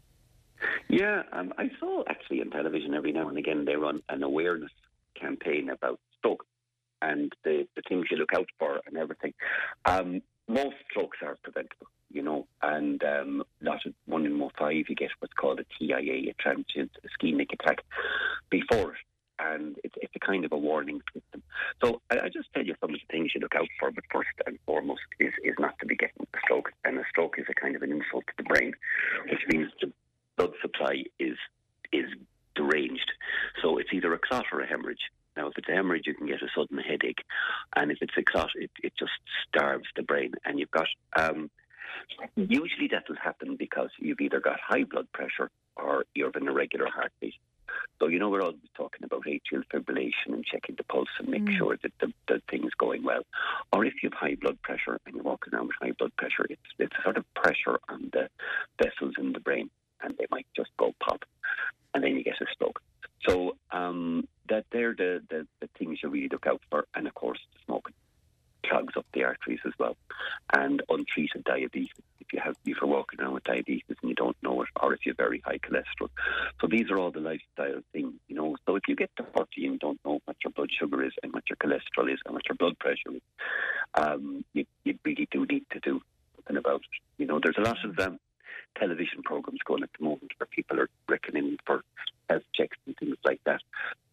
Yeah, 0.88 1.22
um, 1.32 1.52
I 1.58 1.70
saw 1.78 2.04
actually 2.08 2.40
on 2.40 2.50
television 2.50 2.94
every 2.94 3.12
now 3.12 3.28
and 3.28 3.38
again 3.38 3.64
they 3.64 3.76
run 3.76 4.02
an 4.08 4.22
awareness 4.22 4.72
campaign 5.14 5.70
about 5.70 6.00
stroke 6.18 6.44
and 7.02 7.32
the, 7.44 7.66
the 7.76 7.82
things 7.88 8.06
you 8.10 8.16
look 8.16 8.32
out 8.34 8.48
for 8.58 8.80
and 8.86 8.96
everything. 8.96 9.34
Um, 9.84 10.22
most 10.48 10.76
strokes 10.90 11.18
are 11.22 11.36
preventable, 11.42 11.88
you 12.10 12.22
know, 12.22 12.46
and 12.62 13.02
um, 13.04 13.44
not 13.60 13.80
one 14.06 14.24
in 14.24 14.32
more 14.32 14.50
five 14.58 14.84
you 14.88 14.94
get 14.96 15.10
what's 15.20 15.34
called 15.34 15.60
a 15.60 15.64
TIA, 15.78 16.30
a 16.30 16.34
transient 16.40 16.90
ischemic 17.06 17.52
attack, 17.52 17.84
before 18.50 18.92
it. 18.92 18.98
And 19.40 19.76
it's, 19.84 19.94
it's 20.00 20.12
a 20.16 20.18
kind 20.18 20.44
of 20.44 20.50
a 20.50 20.56
warning 20.56 21.00
system. 21.14 21.44
So 21.84 22.00
I, 22.10 22.24
I 22.24 22.28
just 22.28 22.52
tell 22.52 22.64
you 22.64 22.74
some 22.80 22.90
of 22.92 22.98
the 22.98 23.12
things 23.12 23.30
you 23.34 23.40
look 23.40 23.54
out 23.54 23.68
for, 23.78 23.92
but 23.92 24.02
first 24.10 24.30
and 24.46 24.58
foremost 24.66 25.02
is, 25.20 25.32
is 25.44 25.54
not 25.60 25.78
to 25.78 25.86
be 25.86 25.94
getting 25.94 26.26
a 26.34 26.38
stroke. 26.44 26.72
And 26.84 26.98
a 26.98 27.04
stroke 27.08 27.38
is 27.38 27.44
a 27.48 27.54
kind 27.54 27.76
of 27.76 27.82
an 27.82 27.92
insult 27.92 28.24
to 28.26 28.32
the 28.36 28.42
brain, 28.42 28.72
which 29.30 29.42
means 29.48 29.70
the 29.80 29.92
blood 30.38 30.52
supply 30.62 31.04
is 31.18 31.36
is 31.92 32.06
deranged. 32.54 33.10
So 33.62 33.78
it's 33.78 33.90
either 33.92 34.12
a 34.14 34.18
clot 34.18 34.46
or 34.52 34.60
a 34.60 34.66
hemorrhage. 34.66 35.10
Now, 35.36 35.48
if 35.48 35.58
it's 35.58 35.68
a 35.68 35.72
hemorrhage, 35.72 36.06
you 36.06 36.14
can 36.14 36.26
get 36.26 36.42
a 36.42 36.48
sudden 36.56 36.78
headache, 36.78 37.22
and 37.76 37.92
if 37.92 37.98
it's 38.00 38.14
a 38.16 38.22
clot, 38.22 38.50
it, 38.56 38.70
it 38.82 38.92
just 38.98 39.12
starves 39.48 39.86
the 39.94 40.02
brain, 40.02 40.32
and 40.44 40.58
you've 40.58 40.70
got. 40.70 40.88
Um, 41.16 41.50
usually, 42.34 42.88
that 42.90 43.08
will 43.08 43.16
happen 43.22 43.56
because 43.56 43.90
you've 43.98 44.20
either 44.20 44.40
got 44.40 44.58
high 44.60 44.84
blood 44.84 45.06
pressure 45.12 45.50
or 45.76 46.04
you 46.14 46.24
have 46.24 46.34
an 46.34 46.48
irregular 46.48 46.88
heartbeat. 46.92 47.34
So 48.00 48.08
you 48.08 48.18
know 48.18 48.28
we're 48.28 48.42
always 48.42 48.58
talking 48.76 49.04
about 49.04 49.24
atrial 49.26 49.62
fibrillation 49.72 50.32
and 50.32 50.44
checking 50.44 50.76
the 50.76 50.84
pulse 50.84 51.08
and 51.18 51.28
make 51.28 51.50
sure 51.50 51.78
that 51.82 51.92
the, 52.00 52.12
the 52.26 52.40
thing's 52.50 52.72
going 52.78 53.02
well. 53.04 53.22
Or 53.72 53.84
if 53.84 53.94
you 54.02 54.10
have 54.10 54.18
high 54.18 54.36
blood 54.40 54.60
pressure 54.62 54.98
and 55.04 55.14
you're 55.14 55.24
walking 55.24 55.54
around 55.54 55.66
with 55.68 55.76
high 55.80 55.92
blood 55.98 56.12
pressure, 56.16 56.46
it's 56.48 56.62
it's 56.78 56.94
sort 57.02 57.16
of 57.16 57.24
pressure 57.34 57.78
on 57.88 58.10
the 58.12 58.28
vessels 58.82 59.14
in 59.18 59.32
the 59.32 59.40
brain, 59.40 59.70
and 60.02 60.14
they 60.18 60.26
might 60.30 60.46
just 60.56 60.70
go 60.78 60.94
pop, 61.00 61.24
and 61.94 62.02
then 62.02 62.16
you 62.16 62.24
get 62.24 62.40
a 62.40 62.46
stroke. 62.52 62.80
So 63.26 63.56
um, 63.70 64.28
that 64.48 64.66
they're 64.70 64.94
the, 64.94 65.22
the, 65.28 65.46
the 65.60 65.68
things 65.78 65.98
you 66.02 66.08
really 66.08 66.28
look 66.28 66.46
out 66.46 66.62
for, 66.70 66.86
and 66.94 67.06
of 67.06 67.14
course 67.14 67.40
smoking 67.64 67.94
clogs 68.64 68.94
up 68.96 69.06
the 69.12 69.24
arteries 69.24 69.60
as 69.66 69.72
well, 69.78 69.96
and 70.54 70.82
untreated 70.88 71.44
diabetes. 71.44 71.88
If 72.20 72.32
you 72.32 72.40
have 72.44 72.56
if 72.66 72.76
you're 72.80 72.90
walking 72.90 73.20
around 73.20 73.34
with 73.34 73.44
diabetes 73.44 73.96
and 74.02 74.08
you 74.08 74.14
don't 74.14 74.36
know 74.42 74.62
it, 74.62 74.68
or 74.80 74.92
if 74.92 75.06
you 75.06 75.10
have 75.10 75.16
very 75.16 75.40
high 75.44 75.58
cholesterol. 75.58 76.10
So 76.60 76.66
these 76.66 76.90
are 76.90 76.98
all 76.98 77.10
the 77.10 77.20
lifestyle 77.20 77.80
things, 77.92 78.14
you 78.28 78.36
know. 78.36 78.56
So 78.66 78.76
if 78.76 78.82
you 78.86 78.96
get 78.96 79.10
to 79.16 79.24
40 79.34 79.66
and 79.66 79.80
don't 79.80 80.00
know 80.04 80.20
what 80.24 80.36
your 80.44 80.50
blood 80.52 80.70
sugar 80.78 81.02
is 81.04 81.12
and 81.22 81.32
what 81.32 81.44
your 81.48 81.56
cholesterol 81.56 82.12
is 82.12 82.20
and 82.26 82.34
what 82.34 82.46
your 82.48 82.56
blood 82.56 82.78
pressure 82.78 83.14
is, 83.14 83.22
um, 83.94 84.44
you, 84.52 84.66
you 84.84 84.98
really 85.04 85.26
do 85.30 85.46
need 85.46 85.64
to 85.72 85.80
do 85.80 86.00
something 86.36 86.56
about 86.56 86.80
it. 86.80 87.02
You 87.16 87.26
know, 87.26 87.40
there's 87.42 87.56
a 87.58 87.62
lot 87.62 87.82
of 87.84 87.98
um, 87.98 88.18
television 88.78 89.22
programs 89.22 89.60
going 89.64 89.82
at 89.82 89.90
the 89.98 90.04
moment 90.04 90.32
where 90.38 90.46
people 90.46 90.78
are 90.80 90.88
reckoning 91.08 91.58
for 91.66 91.82
health 92.28 92.42
checks 92.54 92.76
and 92.86 92.96
things 92.98 93.16
like 93.24 93.40
that. 93.44 93.60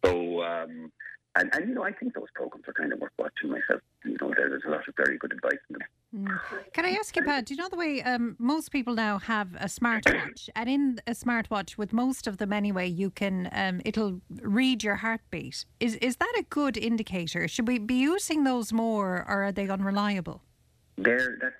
So, 0.04 0.42
um, 0.42 0.92
and, 1.38 1.54
and 1.54 1.68
you 1.68 1.74
know, 1.74 1.84
I 1.84 1.92
think 1.92 2.14
those 2.14 2.30
programs 2.34 2.66
are 2.66 2.72
kind 2.72 2.92
of 2.92 2.98
worth 2.98 3.12
watching 3.18 3.50
myself. 3.50 3.82
You 4.04 4.16
know, 4.20 4.32
there's 4.34 4.62
a 4.66 4.70
lot 4.70 4.88
of 4.88 4.94
very 4.96 5.18
good 5.18 5.32
advice 5.32 5.58
in 5.68 5.76
them. 5.78 6.28
Mm. 6.28 6.72
Can 6.72 6.86
I 6.86 6.90
ask 6.92 7.14
you, 7.14 7.22
Pat, 7.22 7.44
do 7.44 7.54
you 7.54 7.60
know 7.60 7.68
the 7.68 7.76
way 7.76 8.02
um, 8.02 8.36
most 8.38 8.70
people 8.70 8.94
now 8.94 9.18
have 9.18 9.54
a 9.56 9.66
smartwatch? 9.66 10.48
and 10.56 10.68
in 10.70 11.00
a 11.06 11.10
smartwatch, 11.10 11.76
with 11.76 11.92
most 11.92 12.26
of 12.26 12.38
them 12.38 12.54
anyway, 12.54 12.88
you 12.88 13.10
can, 13.10 13.50
um, 13.52 13.82
it'll 13.84 14.20
read 14.40 14.82
your 14.82 14.96
heartbeat. 14.96 15.66
Is, 15.78 15.96
is 15.96 16.16
that 16.16 16.32
a 16.38 16.42
good 16.48 16.78
indicator? 16.78 17.48
Should 17.48 17.68
we 17.68 17.78
be 17.78 17.96
using 17.96 18.44
those 18.44 18.72
more 18.72 19.16
or 19.16 19.44
are 19.44 19.52
they 19.52 19.68
unreliable? 19.68 20.42
There, 20.96 21.36
that's 21.38 21.54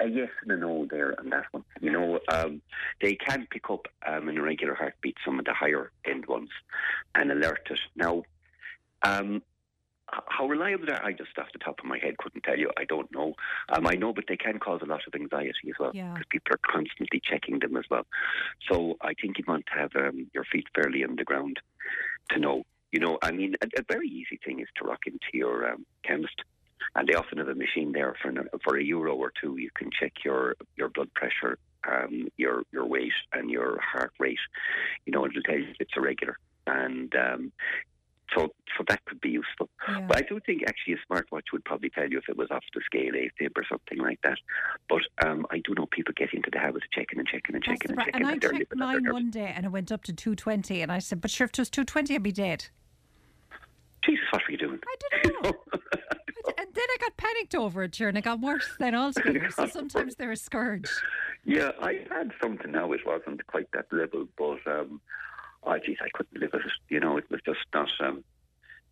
a 0.00 0.08
yes 0.08 0.30
and 0.42 0.52
a 0.52 0.56
no 0.56 0.86
there 0.90 1.18
on 1.18 1.30
that 1.30 1.44
one. 1.52 1.64
You 1.80 1.92
know, 1.92 2.20
um, 2.28 2.62
they 3.00 3.14
can 3.14 3.46
pick 3.50 3.70
up 3.70 3.86
um, 4.06 4.28
an 4.28 4.36
irregular 4.36 4.74
heartbeat, 4.74 5.16
some 5.24 5.38
of 5.38 5.44
the 5.44 5.54
higher 5.54 5.90
end 6.04 6.26
ones, 6.26 6.50
and 7.14 7.30
alert 7.30 7.66
it. 7.70 7.80
Now, 7.96 8.22
um, 9.02 9.42
how 10.26 10.46
reliable 10.48 10.86
they 10.86 10.92
are, 10.92 11.04
I 11.04 11.12
just 11.12 11.38
off 11.38 11.52
the 11.52 11.60
top 11.60 11.78
of 11.78 11.84
my 11.84 11.98
head 11.98 12.18
couldn't 12.18 12.42
tell 12.42 12.58
you. 12.58 12.70
I 12.76 12.84
don't 12.84 13.10
know. 13.12 13.34
Um, 13.68 13.86
I 13.86 13.94
know, 13.94 14.12
but 14.12 14.24
they 14.28 14.36
can 14.36 14.58
cause 14.58 14.80
a 14.82 14.86
lot 14.86 15.02
of 15.06 15.14
anxiety 15.14 15.68
as 15.68 15.74
well 15.78 15.92
Yeah. 15.94 16.12
because 16.12 16.26
people 16.30 16.54
are 16.54 16.72
constantly 16.72 17.20
checking 17.22 17.60
them 17.60 17.76
as 17.76 17.84
well. 17.90 18.06
So 18.68 18.96
I 19.00 19.14
think 19.14 19.38
you 19.38 19.44
want 19.46 19.66
to 19.66 19.78
have 19.78 19.90
um, 19.94 20.28
your 20.34 20.44
feet 20.44 20.66
fairly 20.74 21.04
on 21.04 21.16
the 21.16 21.24
ground 21.24 21.58
to 22.30 22.40
know. 22.40 22.64
You 22.90 22.98
know, 22.98 23.18
I 23.22 23.30
mean, 23.30 23.54
a, 23.62 23.66
a 23.78 23.84
very 23.88 24.08
easy 24.08 24.40
thing 24.44 24.58
is 24.58 24.66
to 24.76 24.84
rock 24.84 25.06
into 25.06 25.28
your 25.32 25.70
um, 25.70 25.86
chemist 26.02 26.42
and 26.94 27.08
they 27.08 27.14
often 27.14 27.38
have 27.38 27.48
a 27.48 27.54
machine 27.54 27.92
there 27.92 28.14
for 28.20 28.28
an, 28.28 28.48
for 28.64 28.76
a 28.78 28.82
euro 28.82 29.14
or 29.14 29.32
two. 29.40 29.56
You 29.58 29.70
can 29.74 29.90
check 29.98 30.12
your 30.24 30.54
your 30.76 30.88
blood 30.88 31.12
pressure, 31.14 31.58
um, 31.88 32.28
your 32.36 32.62
your 32.72 32.86
weight, 32.86 33.12
and 33.32 33.50
your 33.50 33.78
heart 33.80 34.12
rate. 34.18 34.38
You 35.06 35.12
know, 35.12 35.24
it'll 35.26 35.42
tell 35.42 35.58
you 35.58 35.68
if 35.70 35.76
it's 35.80 35.92
irregular, 35.96 36.36
and 36.66 37.14
um, 37.14 37.52
so 38.36 38.48
so 38.78 38.84
that 38.88 39.04
could 39.06 39.20
be 39.20 39.30
useful. 39.30 39.68
But 40.06 40.18
I 40.18 40.20
do 40.22 40.38
think 40.46 40.62
actually 40.68 40.94
a 40.94 41.12
smartwatch 41.12 41.52
would 41.52 41.64
probably 41.64 41.90
tell 41.90 42.08
you 42.08 42.18
if 42.18 42.28
it 42.28 42.36
was 42.36 42.48
off 42.50 42.62
the 42.74 42.80
scale 42.84 43.12
A 43.14 43.28
AFib 43.42 43.50
or 43.56 43.64
something 43.68 43.98
like 43.98 44.20
that. 44.22 44.38
But 44.88 45.00
um, 45.26 45.46
I 45.50 45.58
do 45.64 45.74
know 45.74 45.86
people 45.90 46.14
get 46.16 46.32
into 46.32 46.48
the 46.52 46.58
habit 46.60 46.84
of 46.84 46.90
checking 46.92 47.18
and 47.18 47.26
checking 47.26 47.56
and 47.56 47.64
checking 47.64 47.90
and 47.90 47.98
Right, 47.98 48.06
checking. 48.06 48.20
and 48.22 48.30
I 48.30 48.38
they're 48.38 48.50
checked 48.52 48.70
living 48.72 48.82
on 48.82 48.92
their 48.92 49.00
mine 49.02 49.12
one 49.12 49.30
day 49.30 49.52
and 49.54 49.66
it 49.66 49.70
went 49.70 49.90
up 49.90 50.04
to 50.04 50.12
220. 50.12 50.80
And 50.80 50.92
I 50.92 51.00
said, 51.00 51.20
but 51.20 51.30
sure, 51.30 51.46
if 51.46 51.50
it 51.50 51.58
was 51.58 51.70
220, 51.70 52.14
I'd 52.14 52.22
be 52.22 52.30
dead. 52.30 52.66
Jesus, 54.04 54.24
what 54.30 54.42
were 54.46 54.52
you 54.52 54.58
doing? 54.58 54.78
I 54.86 54.96
don't 55.24 55.44
know. 55.44 55.52
and 56.58 56.66
then 56.74 56.84
I 56.84 56.96
got 57.00 57.16
panicked 57.16 57.54
over 57.54 57.82
it, 57.84 57.94
sure, 57.94 58.08
and 58.08 58.18
it 58.18 58.24
got 58.24 58.40
worse 58.40 58.68
then 58.78 58.94
altogether. 58.94 59.50
so 59.54 59.66
sometimes 59.66 60.16
they're 60.16 60.32
a 60.32 60.36
scourge. 60.36 60.90
Yeah, 61.44 61.72
I 61.80 62.00
had 62.10 62.32
something 62.42 62.72
now. 62.72 62.92
It 62.92 63.06
wasn't 63.06 63.46
quite 63.46 63.70
that 63.72 63.86
level, 63.92 64.26
but 64.36 64.58
um, 64.66 65.00
oh, 65.64 65.78
geez, 65.78 65.98
I 66.02 66.08
couldn't 66.14 66.40
live 66.40 66.50
with 66.52 66.66
it. 66.66 66.72
You 66.88 67.00
know, 67.00 67.16
it 67.16 67.30
was 67.30 67.40
just 67.44 67.60
not. 67.72 67.90
Um, 68.00 68.24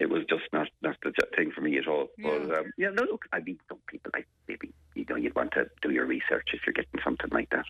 it 0.01 0.09
was 0.09 0.23
just 0.29 0.45
not 0.53 0.69
not 0.83 0.97
the 1.03 1.13
thing 1.37 1.51
for 1.51 1.61
me 1.61 1.79
at 1.79 1.89
all. 1.89 2.09
But 2.19 2.43
um, 2.57 2.73
yeah, 2.77 2.91
no, 2.91 3.03
look, 3.03 3.27
I 3.33 3.41
mean, 3.41 3.59
some 3.69 3.79
people, 3.87 4.11
like 4.15 4.29
maybe 4.47 4.73
you 4.95 5.05
know, 5.09 5.17
you'd 5.17 5.35
want 5.35 5.53
to 5.53 5.69
do 5.83 5.91
your 5.91 6.07
research 6.07 6.49
if 6.53 6.61
you're 6.67 6.73
getting 6.73 7.01
something 7.05 7.31
like 7.31 7.51
that. 7.51 7.65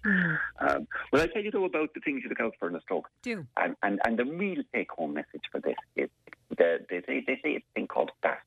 Um, 0.61 0.87
well, 1.13 1.23
I 1.23 1.27
tell 1.27 1.43
you 1.43 1.51
though 1.51 1.65
about 1.65 1.95
the 1.95 2.01
things 2.01 2.23
you 2.23 2.29
look 2.29 2.41
out 2.41 2.55
for 2.59 2.69
in 2.69 2.75
a 2.75 2.81
stroke. 2.81 3.09
Do. 3.23 3.47
And 3.57 3.77
and, 3.83 4.01
and 4.05 4.19
the 4.19 4.25
real 4.25 4.63
take 4.75 4.91
home 4.91 5.15
message 5.15 5.43
for 5.51 5.61
this 5.61 5.77
is 5.97 6.11
the, 6.57 6.81
they 6.89 7.03
say 7.07 7.25
they 7.27 7.37
say 7.43 7.51
it's 7.53 7.67
a 7.71 7.75
thing 7.75 7.87
called 7.87 8.11
FAST, 8.23 8.47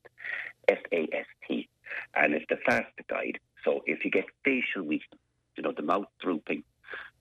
F 0.68 0.78
A 0.92 1.08
S 1.12 1.26
T, 1.46 1.68
and 2.14 2.34
it's 2.34 2.46
the 2.48 2.58
FAST 2.66 2.86
guide. 3.08 3.38
So 3.64 3.82
if 3.86 4.04
you 4.04 4.10
get 4.10 4.24
facial 4.44 4.82
weakness, 4.82 5.20
you 5.56 5.62
know 5.62 5.72
the 5.72 5.82
mouth 5.82 6.06
drooping, 6.20 6.64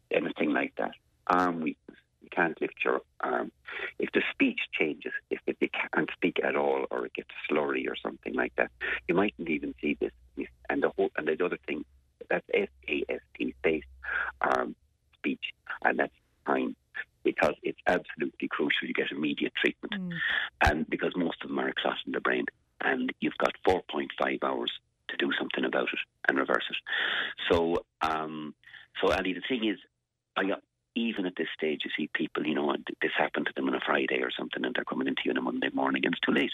anything 0.09 0.51
like 0.51 0.73
that, 0.77 0.91
arm 1.27 1.61
weakness, 1.61 1.80
can't 2.31 2.59
lift 2.61 2.75
your 2.83 3.01
arm. 3.21 3.33
Um, 3.33 3.51
if 3.99 4.11
the 4.13 4.21
speech 4.31 4.59
changes, 4.77 5.13
if, 5.29 5.39
if 5.47 5.57
they 5.59 5.69
can't 5.69 6.09
speak 6.13 6.39
at 6.43 6.55
all 6.55 6.85
or 6.91 7.05
it 7.05 7.13
gets 7.13 7.29
slurry 7.49 7.87
or 7.87 7.95
something 8.01 8.33
like 8.33 8.53
that, 8.57 8.71
you 9.07 9.15
mightn't 9.15 9.49
even 9.49 9.73
see 9.81 9.97
this. 9.99 10.11
And 10.69 10.81
the 10.81 10.89
whole 10.95 11.11
and 11.17 11.27
the 11.27 11.43
other 11.43 11.59
thing 11.67 11.83
that's 12.29 12.45
S 12.53 12.69
A 12.87 13.03
S 13.09 13.19
T 13.37 13.53
space 13.59 13.83
arm 14.41 14.67
um, 14.67 14.75
speech, 15.17 15.53
and 15.83 15.99
that's 15.99 16.13
fine 16.45 16.75
because 17.23 17.53
it's 17.63 17.79
absolutely 17.87 18.47
crucial 18.47 18.87
you 18.87 18.93
get 18.93 19.11
immediate 19.11 19.53
treatment, 19.55 19.93
mm. 19.93 20.17
and 20.65 20.89
because 20.89 21.11
most 21.15 21.37
of 21.43 21.49
them 21.49 21.59
are 21.59 21.67
a 21.67 21.73
clot 21.73 21.97
in 22.05 22.13
the 22.13 22.19
brain, 22.19 22.45
and 22.83 23.11
you've 23.19 23.37
got 23.37 23.53
4.5 23.67 24.43
hours 24.43 24.71
to 25.09 25.17
do 25.17 25.31
something 25.37 25.65
about 25.65 25.89
it 25.93 25.99
and 26.27 26.37
reverse 26.37 26.63
it. 26.69 26.77
So, 27.51 27.85
um, 28.01 28.55
so 29.01 29.11
Ali, 29.11 29.33
the 29.33 29.41
thing 29.47 29.69
is, 29.69 29.77
I 30.35 30.45
got 30.45 30.61
even 30.95 31.26
at 31.26 31.34
this 31.38 31.47
stage, 31.55 31.81
you 31.85 31.91
see 31.97 32.09
people, 32.13 32.45
you 32.45 32.55
know, 32.55 32.76
this 33.01 33.11
happened 33.18 33.47
to 33.47 33.53
them 33.55 33.68
on 33.68 33.76
a 33.76 33.80
Friday 33.85 34.19
or 34.22 34.31
something, 34.38 34.65
and 34.65 34.76
they're 34.76 34.85
coming 34.85 35.07
into 35.07 35.22
you 35.26 35.31
on 35.31 35.38
a 35.38 35.41
Monday 35.41 35.69
morning, 35.73 36.03
and 36.05 36.13
it's 36.13 36.22
too 36.22 36.34
late. 36.34 36.51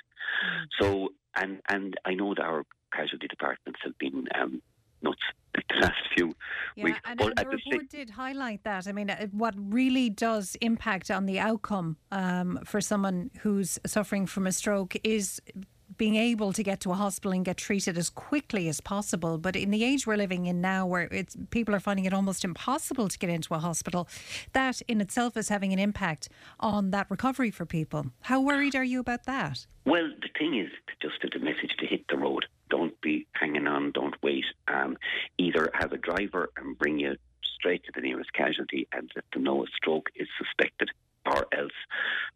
So, 0.80 1.10
and 1.36 1.62
and 1.70 1.96
I 2.06 2.14
know 2.14 2.34
that 2.36 2.44
our 2.44 2.64
casualty 2.94 3.28
departments 3.28 3.80
have 3.84 3.98
been 3.98 4.28
um, 4.40 4.62
nuts 5.02 5.22
the 5.56 5.80
last 5.82 5.94
few 6.16 6.34
Yeah, 6.76 6.84
weeks. 6.86 7.00
and, 7.06 7.20
and 7.20 7.34
the 7.36 7.48
report 7.48 7.90
did 7.90 8.12
highlight 8.12 8.64
that. 8.64 8.88
I 8.88 8.92
mean, 8.92 9.10
uh, 9.10 9.28
what 9.32 9.56
really 9.58 10.10
does 10.10 10.56
impact 10.62 11.10
on 11.10 11.26
the 11.26 11.40
outcome 11.40 11.98
um, 12.12 12.60
for 12.64 12.80
someone 12.80 13.32
who's 13.40 13.80
suffering 13.86 14.28
from 14.28 14.46
a 14.48 14.52
stroke 14.52 14.96
is 15.04 15.42
being 15.98 16.16
able 16.16 16.54
to 16.54 16.64
get 16.64 16.80
to 16.82 16.92
a 16.92 16.96
hospital 16.96 17.32
and 17.32 17.46
get 17.46 17.58
treated 17.58 17.98
as 17.98 18.10
quickly 18.10 18.68
as 18.70 18.82
possible. 18.82 19.38
But 19.38 19.56
in 19.56 19.72
the 19.72 19.84
age 19.84 20.06
we're 20.06 20.18
living 20.18 20.46
in 20.46 20.62
now, 20.62 20.86
where 20.86 21.04
it's 21.12 21.36
people 21.50 21.76
are 21.76 21.80
finding 21.80 22.06
it 22.06 22.14
almost 22.14 22.44
impossible 22.44 23.08
to 23.08 23.18
get 23.18 23.30
into 23.30 23.54
a 23.54 23.60
hospital, 23.60 24.08
that 24.54 24.82
in 24.88 25.02
itself 25.02 25.38
is 25.38 25.50
having 25.50 25.74
an 25.74 25.80
impact 25.80 26.30
on 26.60 26.92
that 26.92 27.08
recovery 27.10 27.52
for 27.52 27.66
people. 27.66 28.08
How 28.22 28.42
worried 28.42 28.76
are 28.76 28.84
you 28.84 29.00
about 29.00 29.26
that? 29.26 29.66
Well, 29.86 30.10
the 30.22 30.30
thing 30.38 30.60
is, 30.60 30.70
just 31.02 31.16
the 31.22 31.40
message 31.40 31.76
to 31.80 31.86
hit 31.86 32.06
the 32.10 32.18
road. 32.18 32.46
Don't 32.70 33.00
be 33.02 33.28
hanging 33.34 33.68
on. 33.68 33.92
Don't 33.92 34.16
wait. 34.22 34.46
Um, 34.68 34.98
either 35.38 35.70
have 35.74 35.94
a 35.94 35.98
driver 35.98 36.50
and 36.58 36.78
bring 36.78 37.00
you 37.00 37.16
straight 37.42 37.84
to 37.86 37.92
the 37.96 38.02
nearest 38.02 38.34
casualty 38.34 38.88
and 38.92 39.10
let 39.16 39.26
them 39.32 39.44
know 39.44 39.64
a 39.64 39.68
stroke 39.76 40.10
is 40.16 40.28
suspected, 40.38 40.90
or 41.26 41.48
else. 41.58 41.72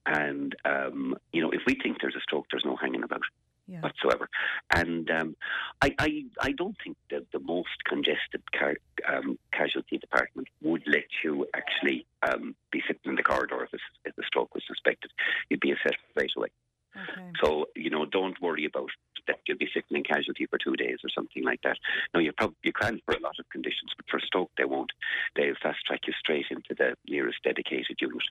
And 0.06 0.56
um, 0.66 1.16
you 1.34 1.42
know, 1.42 1.52
if 1.52 1.62
we 1.66 1.76
think 1.76 1.98
there's 2.02 2.16
a 2.16 2.22
stroke, 2.22 2.46
there's 2.52 2.66
no 2.66 2.76
hanging 2.76 3.04
about 3.04 3.22
whatsoever. 3.82 4.30
And 4.74 5.10
um, 5.12 5.36
I, 5.82 5.96
I, 6.00 6.24
I 6.42 6.52
don't 6.52 6.76
think 6.84 6.98
that 7.10 7.26
the 7.32 7.40
most 7.40 7.70
congested 7.86 8.42
car, 8.58 8.76
um, 9.08 9.38
casualty 9.54 9.98
department 9.98 10.48
would 10.62 10.84
let 10.88 11.06
you 11.24 11.46
actually 11.54 12.06
um, 12.28 12.56
be 12.72 12.82
sitting 12.88 13.02
in 13.12 13.16
the 13.16 13.24
corridor 13.24 13.64
if, 13.64 13.74
a- 13.74 14.10
if 14.10 14.16
the 14.16 14.24
stroke 14.26 14.54
was 14.54 14.64
suspected. 14.68 15.12
You'd 15.50 15.60
be 15.60 15.72
assessed 15.72 15.98
right 16.16 16.32
away. 16.36 16.50
So, 17.42 17.68
you 17.76 17.90
know, 17.90 18.06
don't 18.06 18.42
worry 18.42 18.66
about 18.66 18.90
that 19.28 19.40
you'll 19.46 19.58
be 19.58 19.70
sitting 19.74 19.98
in 19.98 20.04
casualty 20.04 20.46
for 20.46 20.58
two 20.58 20.76
days 20.76 20.98
or 21.04 21.10
something 21.10 21.44
like 21.44 21.62
that. 21.64 21.78
No, 22.14 22.20
you 22.20 22.32
probably 22.34 22.58
you 22.64 22.74
can 22.74 23.02
for 23.06 23.16
a 23.16 23.20
lot 23.20 23.40
of 23.40 23.50
conditions, 23.50 23.92
but 23.96 24.06
for 24.10 24.20
stroke 24.20 24.52
they 24.58 24.66
won't. 24.66 24.92
They'll 25.36 25.56
fast 25.62 25.86
track 25.86 26.02
you 26.08 26.14
straight 26.14 26.46
into 26.50 26.76
the 26.78 26.96
nearest 27.08 27.44
dedicated 27.44 27.98
unit 28.00 28.24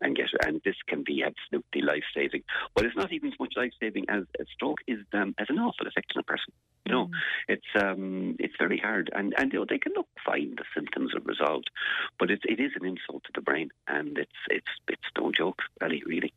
and 0.00 0.16
get 0.16 0.28
and 0.44 0.60
this 0.64 0.76
can 0.86 1.02
be 1.04 1.22
absolutely 1.22 1.82
life 1.82 2.04
saving. 2.14 2.42
Well 2.74 2.86
it's 2.86 2.96
not 2.96 3.12
even 3.12 3.32
as 3.32 3.38
much 3.40 3.54
life 3.56 3.72
saving 3.80 4.06
as 4.08 4.24
a 4.40 4.44
stroke 4.54 4.80
is 4.86 5.00
um, 5.12 5.34
as 5.38 5.48
an 5.50 5.58
awful 5.58 5.86
effect 5.86 6.12
on 6.14 6.20
a 6.20 6.24
person. 6.24 6.52
You 6.86 6.94
know, 6.94 7.10
it's 7.48 7.66
um, 7.74 8.36
it's 8.38 8.54
very 8.58 8.78
hard, 8.78 9.10
and 9.14 9.34
and 9.36 9.52
you 9.52 9.58
know, 9.58 9.66
they 9.68 9.78
can 9.78 9.92
look 9.94 10.08
fine. 10.24 10.54
The 10.56 10.64
symptoms 10.74 11.14
are 11.14 11.20
resolved, 11.20 11.70
but 12.18 12.30
it 12.30 12.40
it 12.44 12.60
is 12.60 12.72
an 12.80 12.86
insult 12.86 13.24
to 13.24 13.30
the 13.34 13.42
brain, 13.42 13.70
and 13.86 14.16
it's 14.16 14.40
it's 14.48 14.70
it's 14.88 15.02
no 15.18 15.30
joke, 15.30 15.60
really, 15.82 16.02
really. 16.06 16.32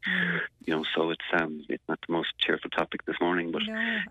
You 0.65 0.75
know, 0.75 0.85
so 0.93 1.11
it's 1.11 1.23
um, 1.31 1.63
it's 1.71 1.83
not 1.87 1.99
the 2.07 2.13
most 2.13 2.29
cheerful 2.37 2.69
topic 2.69 3.05
this 3.05 3.15
morning, 3.21 3.51
but 3.51 3.61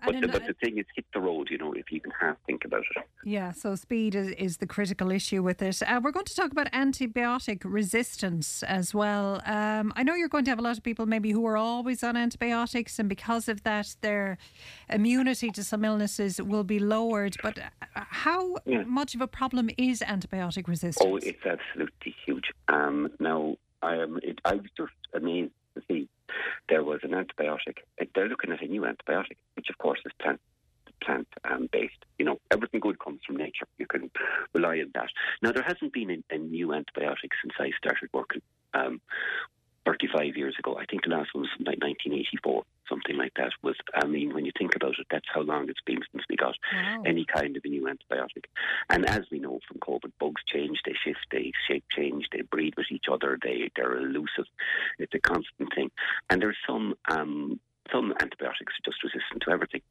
but, 0.05 0.21
the, 0.21 0.27
but 0.27 0.45
the 0.47 0.53
thing 0.53 0.77
is, 0.77 0.85
hit 0.95 1.05
the 1.13 1.19
road. 1.19 1.49
You 1.49 1.57
know, 1.57 1.73
if 1.73 1.91
you 1.91 1.99
can 1.99 2.11
half 2.19 2.37
think 2.45 2.65
about 2.65 2.83
it. 2.95 3.03
Yeah, 3.23 3.51
so 3.51 3.75
speed 3.75 4.15
is, 4.15 4.29
is 4.29 4.57
the 4.57 4.67
critical 4.67 5.11
issue 5.11 5.43
with 5.43 5.61
it. 5.61 5.81
Uh, 5.81 5.99
we're 6.03 6.11
going 6.11 6.25
to 6.25 6.35
talk 6.35 6.51
about 6.51 6.71
antibiotic 6.71 7.61
resistance 7.63 8.63
as 8.63 8.93
well. 8.93 9.41
Um, 9.45 9.93
I 9.95 10.03
know 10.03 10.15
you're 10.15 10.29
going 10.29 10.45
to 10.45 10.51
have 10.51 10.59
a 10.59 10.63
lot 10.63 10.77
of 10.77 10.83
people 10.83 11.05
maybe 11.05 11.31
who 11.31 11.45
are 11.45 11.57
always 11.57 12.03
on 12.03 12.15
antibiotics, 12.17 12.99
and 12.99 13.07
because 13.07 13.47
of 13.47 13.63
that, 13.63 13.95
their 14.01 14.37
immunity 14.89 15.49
to 15.51 15.63
some 15.63 15.85
illnesses 15.85 16.41
will 16.41 16.63
be 16.63 16.79
lowered. 16.79 17.37
But 17.43 17.59
uh, 17.59 17.63
how 17.93 18.57
Yeah. 18.65 18.83
much 18.83 19.15
of 19.15 19.21
a 19.21 19.27
problem 19.27 19.69
is 19.77 20.01
antibiotic 20.01 20.67
resistance? 20.67 21.05
Oh, 21.07 21.17
it's 21.17 21.45
absolutely 21.45 22.15
huge. 22.25 22.51
Um, 22.67 23.09
now, 23.19 23.57
I 23.81 23.95
am. 23.95 24.19
It, 24.23 24.39
I 24.45 24.55
was 24.55 24.69
just 24.77 24.91
amazed 25.13 25.51
see 25.87 26.09
there 26.69 26.83
was 26.83 26.99
an 27.03 27.11
antibiotic. 27.11 27.77
They're 28.15 28.27
looking 28.27 28.51
at 28.51 28.61
a 28.61 28.67
new 28.67 28.81
antibiotic, 28.81 29.37
which 29.55 29.69
of 29.69 29.77
course 29.77 29.99
is 30.05 30.11
plant 30.19 30.39
plant 31.01 31.27
um, 31.45 31.67
based. 31.71 32.05
You 32.19 32.25
know, 32.25 32.39
everything 32.51 32.79
good 32.79 32.99
comes 32.99 33.21
from 33.25 33.37
nature. 33.37 33.65
You 33.77 33.87
can 33.87 34.11
rely 34.53 34.79
on 34.79 34.91
that. 34.93 35.09
Now, 35.41 35.51
there 35.51 35.63
hasn't 35.63 35.93
been 35.93 36.11
a, 36.11 36.35
a 36.35 36.37
new 36.37 36.67
antibiotic 36.67 37.31
since 37.41 37.53
I 37.59 37.71
started 37.77 38.09
working. 38.13 38.41
Um, 38.73 39.01
35 39.85 40.35
years 40.37 40.55
ago. 40.59 40.77
I 40.77 40.85
think 40.85 41.03
the 41.03 41.09
last 41.09 41.29
one 41.33 41.43
was 41.43 41.51
like 41.59 41.81
1984, 41.81 42.63
something 42.87 43.17
like 43.17 43.33
that. 43.35 43.51
Was 43.61 43.75
I 43.93 44.05
mean, 44.05 44.33
when 44.33 44.45
you 44.45 44.51
think 44.57 44.75
about 44.75 44.99
it, 44.99 45.07
that's 45.09 45.27
how 45.33 45.41
long 45.41 45.69
it's 45.69 45.81
been 45.85 45.99
since 46.11 46.23
we 46.29 46.35
got 46.35 46.55
any 47.05 47.25
kind 47.25 47.57
of 47.57 47.63
a 47.65 47.67
new 47.67 47.83
antibiotic. 47.83 48.45
And 48.89 49.05
as 49.05 49.21
we 49.31 49.39
know 49.39 49.59
from 49.67 49.79
COVID, 49.79 50.11
bugs 50.19 50.41
change, 50.45 50.79
they 50.85 50.93
shift, 51.03 51.25
they 51.31 51.51
shape 51.67 51.85
change, 51.89 52.27
they 52.31 52.41
breed 52.41 52.75
with 52.77 52.91
each 52.91 53.05
other, 53.11 53.37
they 53.41 53.71
they're 53.75 53.97
elusive. 53.97 54.45
It's 54.99 55.13
a 55.13 55.19
constant 55.19 55.73
thing. 55.73 55.91
And 56.29 56.41
there's 56.41 56.57
some. 56.67 56.95
Um, 57.09 57.59
some 57.91 58.13
antibiotics 58.21 58.73
are 58.73 58.91
just 58.91 59.03
resistant 59.03 59.41
to 59.43 59.51
everything. 59.51 59.81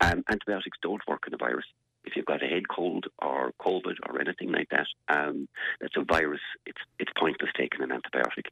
Um, 0.00 0.24
antibiotics 0.28 0.78
don't 0.82 1.06
work 1.06 1.24
on 1.28 1.34
a 1.34 1.36
virus. 1.36 1.66
If 2.04 2.16
you've 2.16 2.26
got 2.26 2.42
a 2.42 2.46
head 2.46 2.68
cold 2.68 3.06
or 3.20 3.52
COVID 3.60 3.96
or 4.08 4.20
anything 4.20 4.50
like 4.50 4.68
that, 4.70 4.86
um, 5.08 5.48
that's 5.80 5.96
a 5.96 6.04
virus. 6.04 6.40
It's 6.66 6.80
it's 6.98 7.12
pointless 7.16 7.50
taking 7.56 7.82
an 7.82 7.90
antibiotic. 7.90 8.46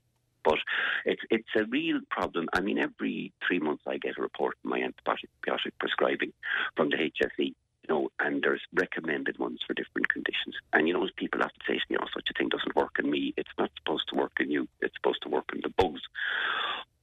But 0.45 0.59
it's 1.05 1.23
it's 1.31 1.49
a 1.57 1.65
real 1.65 2.01
problem. 2.11 2.49
I 2.53 2.61
mean, 2.61 2.79
every 2.79 3.33
three 3.47 3.59
months 3.59 3.85
I 3.87 3.99
get 3.99 4.19
a 4.19 4.23
report 4.23 4.57
on 4.65 4.71
my 4.71 4.81
antibiotic 4.81 5.73
prescribing 5.79 6.33
from 6.77 6.91
the 6.91 6.97
HSE. 6.97 7.55
You 7.89 7.89
know, 7.89 8.09
and 8.21 8.41
there's 8.43 8.63
recommended 8.75 9.39
ones 9.41 9.59
for 9.67 9.75
different 9.75 10.09
conditions. 10.09 10.55
And 10.73 10.87
you 10.87 10.95
know, 10.95 11.09
people 11.17 11.43
often 11.43 11.59
say 11.67 11.75
to 11.75 11.85
me, 11.91 11.97
"Oh, 12.01 12.07
such 12.15 12.29
a 12.31 12.39
thing 12.39 12.49
doesn't 12.49 12.77
work 12.77 12.97
in 12.99 13.11
me. 13.11 13.35
It's 13.37 13.51
not 13.59 13.71
supposed 13.77 14.09
to 14.11 14.17
work 14.17 14.33
in 14.39 14.51
you. 14.51 14.69
It's 14.81 14.95
supposed 14.95 15.23
to 15.23 15.29
work 15.29 15.47
in 15.53 15.61
the 15.63 15.71
bugs." 15.71 16.03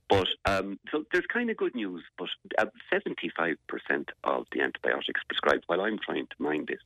But 0.09 0.27
um, 0.45 0.79
so 0.91 1.05
there's 1.13 1.25
kind 1.31 1.49
of 1.49 1.57
good 1.57 1.75
news. 1.75 2.03
But 2.17 2.29
uh, 2.57 2.65
75% 2.91 3.55
of 4.23 4.45
the 4.51 4.61
antibiotics 4.61 5.21
prescribed, 5.27 5.65
while 5.67 5.81
I'm 5.81 5.99
trying 6.03 6.25
to 6.25 6.43
mind 6.43 6.67
this, 6.67 6.79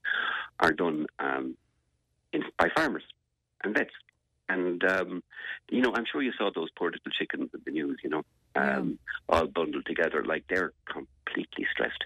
are 0.59 0.73
done 0.73 1.07
um, 1.19 1.55
in, 2.33 2.43
by 2.59 2.69
farmers 2.75 3.03
and 3.63 3.73
vets. 3.73 3.93
And 4.49 4.83
um, 4.83 5.23
you 5.69 5.81
know, 5.81 5.93
I'm 5.95 6.05
sure 6.05 6.21
you 6.21 6.33
saw 6.37 6.51
those 6.53 6.69
poor 6.77 6.91
little 6.91 7.11
chickens 7.11 7.49
in 7.53 7.61
the 7.65 7.71
news. 7.71 7.97
You 8.03 8.09
know, 8.09 8.23
um, 8.55 8.99
all 9.29 9.47
bundled 9.47 9.85
together, 9.85 10.23
like 10.23 10.43
they're 10.49 10.73
completely 10.91 11.65
stressed. 11.71 12.03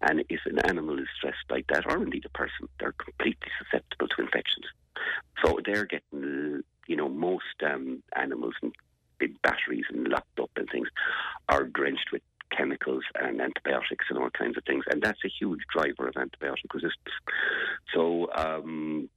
And 0.00 0.24
if 0.28 0.40
an 0.46 0.58
animal 0.60 0.98
is 0.98 1.08
stressed 1.16 1.50
like 1.50 1.66
that, 1.68 1.86
or 1.86 2.02
indeed 2.02 2.24
a 2.24 2.30
person, 2.30 2.68
they're 2.78 2.92
completely 2.92 3.48
susceptible 3.58 4.08
to 4.08 4.22
infections. 4.22 4.66
So 5.44 5.58
they're 5.64 5.86
getting, 5.86 6.62
you 6.86 6.96
know, 6.96 7.08
most 7.08 7.44
um, 7.64 8.02
animals 8.16 8.54
and 8.62 8.72
big 9.18 9.40
batteries 9.42 9.84
and 9.90 10.08
locked 10.08 10.38
up 10.40 10.50
and 10.56 10.68
things 10.70 10.88
are 11.48 11.64
drenched 11.64 12.10
with 12.12 12.22
chemicals 12.50 13.04
and 13.20 13.40
antibiotics 13.40 14.06
and 14.08 14.18
all 14.18 14.30
kinds 14.30 14.56
of 14.56 14.64
things, 14.64 14.84
and 14.90 15.02
that's 15.02 15.20
a 15.24 15.28
huge 15.28 15.60
driver 15.72 16.08
of 16.08 16.14
antibiotic 16.14 16.72
resistance. 16.72 17.14
So 17.92 18.30
um, 18.34 19.08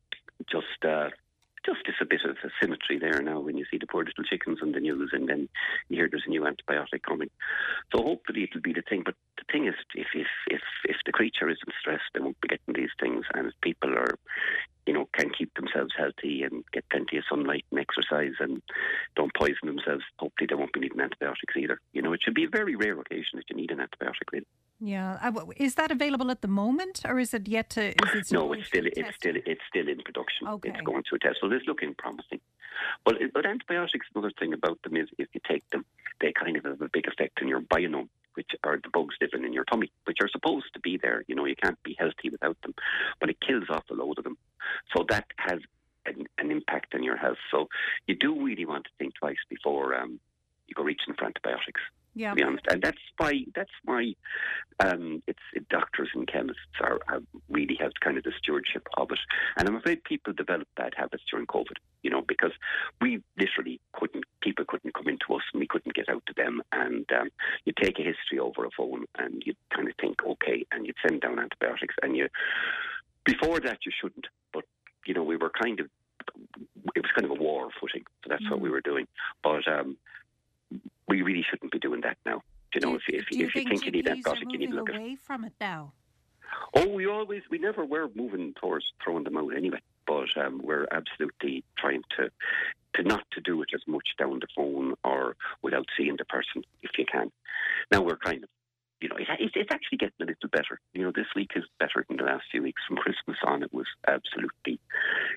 just. 0.50 0.84
Uh, 0.84 1.10
just 1.66 1.88
is 1.88 1.96
a 2.02 2.06
bit 2.06 2.22
of 2.26 2.38
a 2.44 2.50
symmetry 2.62 3.00
there 3.00 3.22
now 3.22 3.40
when 3.40 3.58
you 3.58 3.66
see 3.70 3.78
the 3.78 3.88
poor 3.88 4.04
little 4.04 4.24
chickens 4.24 4.60
on 4.62 4.72
the 4.72 4.80
news 4.80 5.12
and 5.14 5.28
then 5.28 5.50
you 5.90 5.98
hear 5.98 6.08
there's 6.10 6.24
a 6.26 6.30
new 6.30 6.42
antibiotic 6.42 7.04
coming. 7.08 7.30
So 7.94 8.04
hopefully 8.04 8.44
it'll 8.44 8.62
be 8.62 8.74
the 8.74 8.82
thing. 8.82 9.04
But 9.06 9.16
the 9.38 9.44
thing 9.52 9.68
is, 9.68 9.76
if 9.96 10.08
if 10.14 10.28
if, 10.48 10.62
if 10.86 10.98
the 11.06 11.12
creature 11.12 11.50
isn't 11.50 11.74
stressed, 11.80 12.04
they 12.14 12.20
won't 12.20 12.40
be 12.42 12.50
getting 12.50 12.74
these 12.74 12.94
things. 13.00 13.26
And 13.34 13.48
if 13.48 13.54
people 13.62 13.94
are, 13.98 14.18
you 14.86 14.94
know, 14.94 15.08
can 15.18 15.30
keep 15.30 15.54
themselves 15.56 15.94
healthy 15.98 16.44
and 16.44 16.64
get 16.72 16.90
plenty 16.90 17.18
of 17.18 17.24
sunlight 17.30 17.66
and 17.72 17.80
exercise 17.80 18.34
and 18.40 18.62
don't 19.16 19.34
poison 19.34 19.66
themselves, 19.68 20.04
hopefully 20.18 20.48
they 20.48 20.56
won't 20.56 20.74
be 20.74 20.82
needing 20.82 21.00
antibiotics 21.00 21.56
either. 21.58 21.80
You 21.94 22.02
know, 22.02 22.14
it 22.14 22.22
should 22.24 22.36
be 22.36 22.46
a 22.46 22.50
very 22.50 22.76
rare 22.76 23.00
occasion 23.00 23.38
that 23.38 23.50
you 23.50 23.56
need 23.56 23.72
an 23.72 23.80
antibiotic. 23.80 24.32
Really. 24.32 24.46
Yeah, 24.86 25.32
is 25.56 25.76
that 25.76 25.92
available 25.92 26.30
at 26.30 26.42
the 26.42 26.50
moment, 26.50 27.04
or 27.06 27.18
is 27.18 27.34
it 27.34 27.48
yet 27.48 27.70
to? 27.72 27.92
Is 27.92 28.30
it 28.30 28.32
No, 28.34 28.52
it's 28.52 28.68
still 28.68 28.86
it's 28.86 29.16
still 29.16 29.36
it's 29.46 29.62
still 29.70 29.88
in 29.88 30.00
production. 30.02 30.46
Okay. 30.46 30.70
It's 30.70 30.82
going 30.82 31.04
through 31.08 31.20
a 31.22 31.26
test, 31.26 31.38
so 31.40 31.50
it's 31.50 31.66
looking 31.66 31.96
promising. 31.98 32.42
But 33.06 33.16
but 33.34 33.46
antibiotics, 33.46 34.08
another 34.14 34.34
thing 34.38 34.52
about 34.52 34.82
them 34.82 34.98
is 34.98 35.08
if 35.18 35.30
you 35.34 35.40
take 35.48 35.64
them, 35.70 35.86
they 36.20 36.34
kind 36.34 36.58
of 36.58 36.66
have 36.66 36.82
a 36.82 36.90
big 36.92 37.08
effect 37.08 37.40
on 37.42 37.48
your 37.48 37.62
biome, 37.62 38.10
which 38.34 38.52
are 38.66 38.76
the 38.76 38.90
bugs 38.90 39.16
living 39.22 39.46
in 39.46 39.54
your 39.54 39.64
tummy, 39.64 39.90
which 40.04 40.18
are 40.22 40.28
supposed 40.28 40.74
to 40.74 40.82
be 40.82 40.98
there. 41.02 41.24
You 41.28 41.36
know, 41.36 41.46
you 41.46 41.56
can't 41.56 41.82
be 41.84 41.96
healthy 41.98 42.30
without 42.30 42.58
them, 42.62 42.76
but 43.22 43.30
it 43.30 43.38
kills 43.40 43.70
off 43.70 43.86
a 43.90 43.94
load 43.94 44.18
of 44.18 44.26
them. 44.26 44.38
So 44.94 45.06
that 45.08 45.28
has 45.38 45.60
an, 46.06 46.26
an 46.38 46.52
impact 46.52 46.94
on 46.94 47.04
your 47.04 47.16
health. 47.16 47.40
So 47.52 47.70
you 48.06 48.16
do 48.16 48.44
really 48.44 48.66
want 48.66 48.84
to 48.84 48.92
think 49.00 49.14
twice 49.16 49.38
before 49.50 49.96
um, 49.96 50.20
you 50.68 50.76
go 50.76 50.84
reaching 50.84 51.14
for 51.14 51.24
antibiotics. 51.24 51.80
Yeah. 52.16 52.32
To 52.32 52.36
be 52.36 52.44
honest, 52.44 52.66
and 52.70 52.82
that's 52.82 53.00
why 53.18 53.46
that's 53.56 53.72
why 53.86 54.14
um, 54.80 55.24
it's 55.28 55.40
it, 55.54 55.68
doctors 55.70 56.10
and 56.14 56.28
chemists 56.28 56.62
are, 56.80 57.00
are 57.08 57.22
really 57.50 57.76
have 57.80 57.92
kind 58.02 58.18
of 58.18 58.24
the 58.24 58.34
stewardship 58.38 58.88
of 58.98 59.12
it. 59.12 59.20
And 59.58 59.68
I'm 59.68 59.76
afraid 59.76 60.04
people 60.04 60.34
developed 60.34 60.76
bad 60.76 60.94
habits 60.96 61.24
during 61.30 61.48
COVID. 61.48 61.78
You 62.04 62.12
know, 62.12 62.22
because 62.22 62.52
we 63.02 63.24
literally 63.40 63.80
couldn't 63.94 64.26
people 64.42 64.66
couldn't 64.68 64.94
come 64.94 65.08
into 65.08 65.34
us 65.34 65.44
and 65.54 65.60
we 65.60 65.68
couldn't 65.68 65.96
get 65.96 66.10
out 66.10 66.24
to 66.28 66.34
them. 66.36 66.62
And 66.72 67.06
um, 67.20 67.30
you 67.66 67.74
take 67.82 67.98
a 67.98 68.04
history 68.04 68.40
over 68.40 68.66
a 68.66 68.70
phone 68.78 69.06
and 69.18 69.42
you 69.46 69.54
kind 69.76 69.88
of 69.88 69.96
think 70.00 70.18
okay, 70.24 70.66
and 70.72 70.86
you'd 70.86 70.98
send 71.08 71.22
down 71.22 71.40
antibiotics. 71.40 71.96
And 72.04 72.16
you 72.16 72.28
before 73.26 73.60
that 73.62 73.80
you 73.86 73.92
shouldn't, 74.00 74.28
but 74.54 74.66
you 75.08 75.14
know 75.14 75.24
we 75.24 75.38
were 75.38 75.52
kind 75.52 75.80
of 75.80 75.88
it 76.96 77.02
was 77.02 77.12
kind 77.16 77.26
of 77.26 77.32
a 77.32 77.42
war 77.42 77.70
footing. 77.80 78.04
So 78.24 78.30
that's 78.30 78.50
what 78.50 78.62
we 78.62 78.70
were 78.70 78.82
doing. 78.82 79.08
But 79.44 79.68
um, 79.68 79.98
we 81.08 81.22
really 81.22 81.46
shouldn't 81.50 81.72
be 81.72 81.80
doing 81.80 82.02
that 82.02 82.18
now. 82.26 82.42
You 82.74 82.82
know, 82.82 82.96
if, 82.96 83.04
if, 83.08 83.28
Do 83.28 83.38
you 83.38 83.46
if 83.48 83.56
you 83.56 83.62
think 83.62 83.70
think 83.70 83.86
you 83.86 83.92
need 83.92 84.06
that 84.06 84.18
antibiotic, 84.18 84.52
you 84.52 84.58
need 84.58 84.72
to 84.72 84.76
look 84.76 84.90
at 84.90 84.96
away 84.96 85.16
from 85.16 85.46
it 85.46 85.54
now? 85.62 85.94
Oh, 86.76 86.88
we 86.88 87.08
always, 87.08 87.44
we 87.50 87.58
never 87.58 87.86
were 87.86 88.10
moving 88.16 88.54
towards 88.60 88.86
throwing 89.04 89.24
them 89.24 89.38
out 89.38 89.56
anyway. 89.56 89.80
But 90.06 90.36
um, 90.38 90.62
we're 90.64 90.88
absolutely 90.92 91.64
trying 91.78 92.04
to, 92.18 92.30
to 92.96 93.04
not 93.04 93.24
to 93.32 93.42
do 93.42 93.62
it 93.62 93.70
as 93.74 93.82
much 93.88 94.08
down 94.20 94.40
the 94.40 94.48
phone 94.56 94.96
or 95.04 95.36
without 95.62 95.86
seeing 95.98 96.16
the 96.18 96.26
person 96.26 96.64
if 96.82 96.92
you 96.98 97.06
can. 97.06 97.32
Now 97.92 98.02
we're 98.02 98.18
kind 98.18 98.44
of, 98.44 98.50
you 99.02 99.10
know, 99.10 99.16
it, 99.16 99.28
it's 99.40 99.54
it's 99.56 99.72
actually 99.72 100.00
getting 100.00 100.22
a 100.22 100.26
little 100.26 100.50
better. 100.52 100.80
You 100.94 101.04
know, 101.04 101.12
this 101.16 101.28
week 101.36 101.52
is 101.56 101.64
better 101.80 102.06
than 102.08 102.18
the 102.18 102.24
last 102.24 102.44
few 102.52 102.64
weeks. 102.64 102.82
From 102.88 102.98
Christmas 102.98 103.38
on, 103.46 103.64
it 103.64 103.74
was 103.74 103.88
absolutely, 104.08 104.80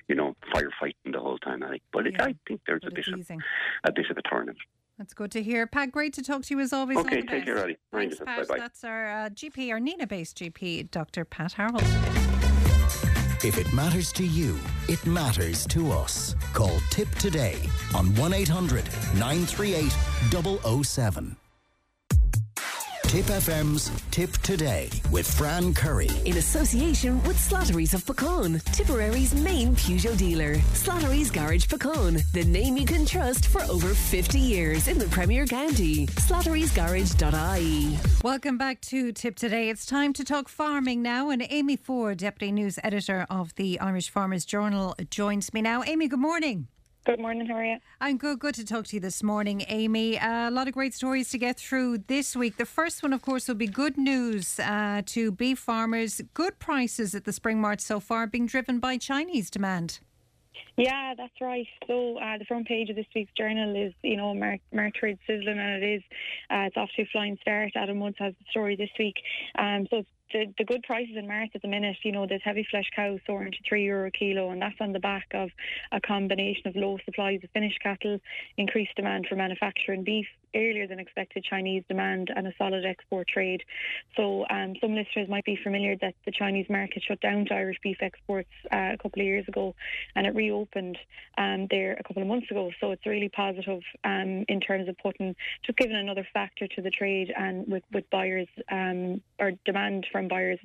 you 0.07 0.15
know, 0.15 0.35
firefighting 0.53 1.13
the 1.13 1.19
whole 1.19 1.37
time. 1.37 1.63
I 1.63 1.69
think, 1.69 1.83
but 1.91 2.07
it, 2.07 2.21
I 2.21 2.35
think 2.47 2.61
there's 2.67 2.83
a 2.85 2.91
bit 2.91 3.07
of 3.07 3.29
a 3.83 3.91
bit 3.91 4.09
of 4.09 4.17
a 4.17 4.21
turn 4.21 4.49
in 4.49 4.49
it. 4.49 4.57
That's 4.97 5.13
good 5.13 5.31
to 5.31 5.43
hear. 5.43 5.67
Pat, 5.67 5.91
great 5.91 6.13
to 6.13 6.23
talk 6.23 6.43
to 6.43 6.55
you 6.55 6.59
as 6.59 6.73
always. 6.73 6.97
Okay, 6.97 7.21
take 7.21 7.45
care, 7.45 7.55
best. 7.55 7.61
Roddy. 7.61 7.77
Mind 7.91 8.11
Thanks. 8.11 8.19
Pat. 8.25 8.47
Bye-bye. 8.47 8.59
That's 8.59 8.83
our 8.83 9.07
uh, 9.07 9.29
GP, 9.29 9.71
our 9.71 9.79
Nenagh-based 9.79 10.37
GP, 10.37 10.89
Dr. 10.91 11.23
Pat 11.23 11.53
Harold. 11.53 11.83
If 13.43 13.59
it 13.59 13.71
matters 13.71 14.11
to 14.13 14.25
you, 14.25 14.57
it 14.89 15.05
matters 15.05 15.67
to 15.67 15.91
us. 15.91 16.35
Call 16.53 16.79
Tipp 16.89 17.09
today 17.15 17.57
on 17.95 18.15
1 18.15 18.33
800 18.33 18.83
938 19.15 20.83
007. 20.83 21.37
Tipp 23.07 23.27
FM's 23.27 23.89
Tipp 24.11 24.33
Today 24.39 24.89
with 25.11 25.25
Fran 25.37 25.73
Curry. 25.73 26.09
In 26.25 26.35
association 26.35 27.23
with 27.23 27.37
Slattery's 27.37 27.93
of 27.93 28.03
Puckane, 28.03 28.61
Tipperary's 28.73 29.33
main 29.33 29.73
Peugeot 29.77 30.17
dealer. 30.17 30.55
Slattery's 30.73 31.31
Garage 31.31 31.67
Puckane, 31.67 32.21
the 32.33 32.43
name 32.43 32.75
you 32.75 32.85
can 32.85 33.05
trust 33.05 33.47
for 33.47 33.61
over 33.71 33.93
50 33.93 34.37
years 34.37 34.89
in 34.89 34.99
the 34.99 35.05
Premier 35.05 35.45
County. 35.45 36.07
Slattery'sGarage.ie. 36.07 37.97
Welcome 38.25 38.57
back 38.57 38.81
to 38.81 39.13
Tipp 39.13 39.37
Today. 39.37 39.69
It's 39.69 39.85
time 39.85 40.11
to 40.11 40.25
talk 40.25 40.49
farming 40.49 41.01
now, 41.01 41.29
and 41.29 41.47
Amy 41.49 41.77
Ford, 41.77 42.17
Deputy 42.17 42.51
News 42.51 42.77
Editor 42.83 43.25
of 43.29 43.55
the 43.55 43.79
Irish 43.79 44.09
Farmers 44.09 44.43
Journal, 44.43 44.95
joins 45.09 45.53
me 45.53 45.61
now. 45.61 45.81
Amy, 45.83 46.09
good 46.09 46.19
morning. 46.19 46.67
Good 47.07 47.21
morning, 47.21 47.47
how 47.47 47.53
are 47.53 47.63
you? 47.63 47.77
I'm 48.01 48.17
good. 48.17 48.39
Good 48.39 48.55
to 48.55 48.65
talk 48.65 48.85
to 48.87 48.97
you 48.97 48.99
this 48.99 49.23
morning, 49.23 49.63
Amy. 49.69 50.19
Uh, 50.19 50.49
a 50.49 50.51
lot 50.51 50.67
of 50.67 50.73
great 50.73 50.93
stories 50.93 51.29
to 51.29 51.37
get 51.37 51.57
through 51.57 51.99
this 51.99 52.35
week. 52.35 52.57
The 52.57 52.65
first 52.65 53.01
one, 53.01 53.13
of 53.13 53.21
course, 53.21 53.47
will 53.47 53.55
be 53.55 53.65
good 53.65 53.97
news 53.97 54.59
uh, 54.59 55.03
to 55.05 55.31
beef 55.31 55.57
farmers. 55.57 56.19
Good 56.33 56.59
prices 56.59 57.15
at 57.15 57.23
the 57.23 57.31
spring 57.31 57.61
mart 57.61 57.79
so 57.79 58.01
far, 58.01 58.27
being 58.27 58.45
driven 58.45 58.79
by 58.79 58.97
Chinese 58.97 59.49
demand. 59.49 60.01
Yeah, 60.77 61.15
that's 61.17 61.33
right. 61.41 61.65
So 61.87 62.19
uh, 62.19 62.37
the 62.37 62.45
front 62.45 62.67
page 62.67 62.91
of 62.91 62.95
this 62.95 63.07
week's 63.15 63.33
journal 63.33 63.75
is, 63.75 63.93
you 64.03 64.15
know, 64.15 64.35
Trade 64.93 65.17
sizzling, 65.25 65.57
and 65.57 65.83
it 65.83 65.95
is. 65.95 66.03
Uh, 66.51 66.67
it's 66.67 66.77
off 66.77 66.89
to 66.95 67.01
a 67.01 67.05
flying 67.11 67.37
start. 67.41 67.71
Adam 67.75 67.99
Woods 67.99 68.17
has 68.19 68.35
the 68.39 68.45
story 68.51 68.75
this 68.75 68.91
week. 68.99 69.15
Um, 69.57 69.87
so 69.89 70.03
the, 70.33 70.53
the 70.57 70.65
good 70.65 70.83
prices 70.83 71.15
in 71.15 71.27
March 71.27 71.49
at 71.55 71.63
the 71.63 71.67
minute, 71.67 71.97
you 72.03 72.11
know, 72.11 72.27
there's 72.27 72.41
heavy 72.43 72.65
flesh 72.69 72.89
cows 72.95 73.19
soaring 73.25 73.51
to 73.51 73.57
three 73.67 73.85
euro 73.85 74.07
a 74.07 74.11
kilo, 74.11 74.51
and 74.51 74.61
that's 74.61 74.75
on 74.79 74.93
the 74.93 74.99
back 74.99 75.27
of 75.33 75.49
a 75.91 75.99
combination 75.99 76.67
of 76.67 76.75
low 76.75 76.97
supplies 77.05 77.39
of 77.43 77.49
finished 77.51 77.79
cattle, 77.81 78.19
increased 78.57 78.95
demand 78.95 79.25
for 79.27 79.35
manufacturing 79.35 80.03
beef, 80.03 80.27
earlier 80.55 80.87
than 80.87 80.99
expected 80.99 81.43
Chinese 81.43 81.83
demand, 81.87 82.31
and 82.35 82.47
a 82.47 82.53
solid 82.57 82.85
export 82.85 83.27
trade. 83.27 83.63
So 84.15 84.45
um, 84.49 84.75
some 84.81 84.95
listeners 84.95 85.27
might 85.27 85.45
be 85.45 85.57
familiar 85.61 85.95
that 86.01 86.15
the 86.25 86.31
Chinese 86.31 86.67
market 86.69 87.03
shut 87.07 87.21
down 87.21 87.45
to 87.45 87.53
Irish 87.53 87.77
beef 87.81 87.97
exports 88.01 88.49
uh, 88.71 88.91
a 88.93 88.97
couple 88.97 89.21
of 89.21 89.25
years 89.25 89.47
ago, 89.47 89.75
and 90.15 90.27
it 90.27 90.35
reopened 90.35 90.66
um, 90.75 91.67
there 91.69 91.93
a 91.99 92.03
couple 92.03 92.21
of 92.21 92.27
months 92.27 92.49
ago. 92.51 92.71
So 92.79 92.91
it's 92.91 93.05
really 93.05 93.29
positive 93.29 93.81
um, 94.03 94.45
in 94.47 94.59
terms 94.59 94.87
of 94.89 94.97
putting, 94.97 95.35
just 95.65 95.77
giving 95.77 95.95
another 95.95 96.27
factor 96.33 96.67
to 96.67 96.81
the 96.81 96.89
trade 96.89 97.33
and 97.35 97.67
with, 97.67 97.83
with 97.91 98.09
buyers 98.09 98.47
um, 98.71 99.21
or 99.39 99.51
demand 99.65 100.07
from 100.11 100.27
buyers 100.27 100.59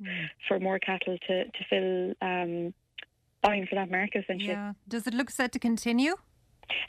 for 0.47 0.59
more 0.59 0.79
cattle 0.79 1.17
to, 1.27 1.45
to 1.45 1.63
fill 1.69 2.13
um, 2.21 2.73
buying 3.41 3.67
for 3.67 3.75
that 3.75 3.91
market 3.91 4.23
essentially. 4.23 4.53
Yeah. 4.53 4.73
Does 4.87 5.07
it 5.07 5.13
look 5.13 5.29
set 5.29 5.51
to 5.51 5.59
continue? 5.59 6.15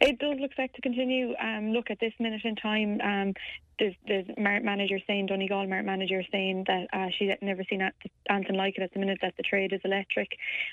It 0.01 0.19
does 0.19 0.37
look 0.41 0.53
set 0.55 0.73
to 0.75 0.81
continue. 0.81 1.35
Um, 1.43 1.73
look, 1.73 1.91
at 1.91 1.99
this 2.01 2.13
minute 2.19 2.43
in 2.45 2.57
time, 2.57 3.01
um, 3.01 3.35
there's, 3.79 3.95
there's 4.07 4.27
Mart 4.39 4.65
manager 4.65 4.99
saying, 5.07 5.27
Donegal 5.27 5.67
Mart 5.67 5.85
manager 5.85 6.23
saying 6.31 6.65
that 6.67 6.87
uh, 6.93 7.09
she's 7.19 7.31
never 7.43 7.63
seen 7.69 7.83
anything 8.31 8.57
like 8.57 8.77
it 8.77 8.83
at 8.83 8.93
the 8.93 9.01
minute, 9.01 9.19
that 9.23 9.35
the 9.37 9.43
trade 9.43 9.73
is 9.73 9.81
electric. 9.85 10.29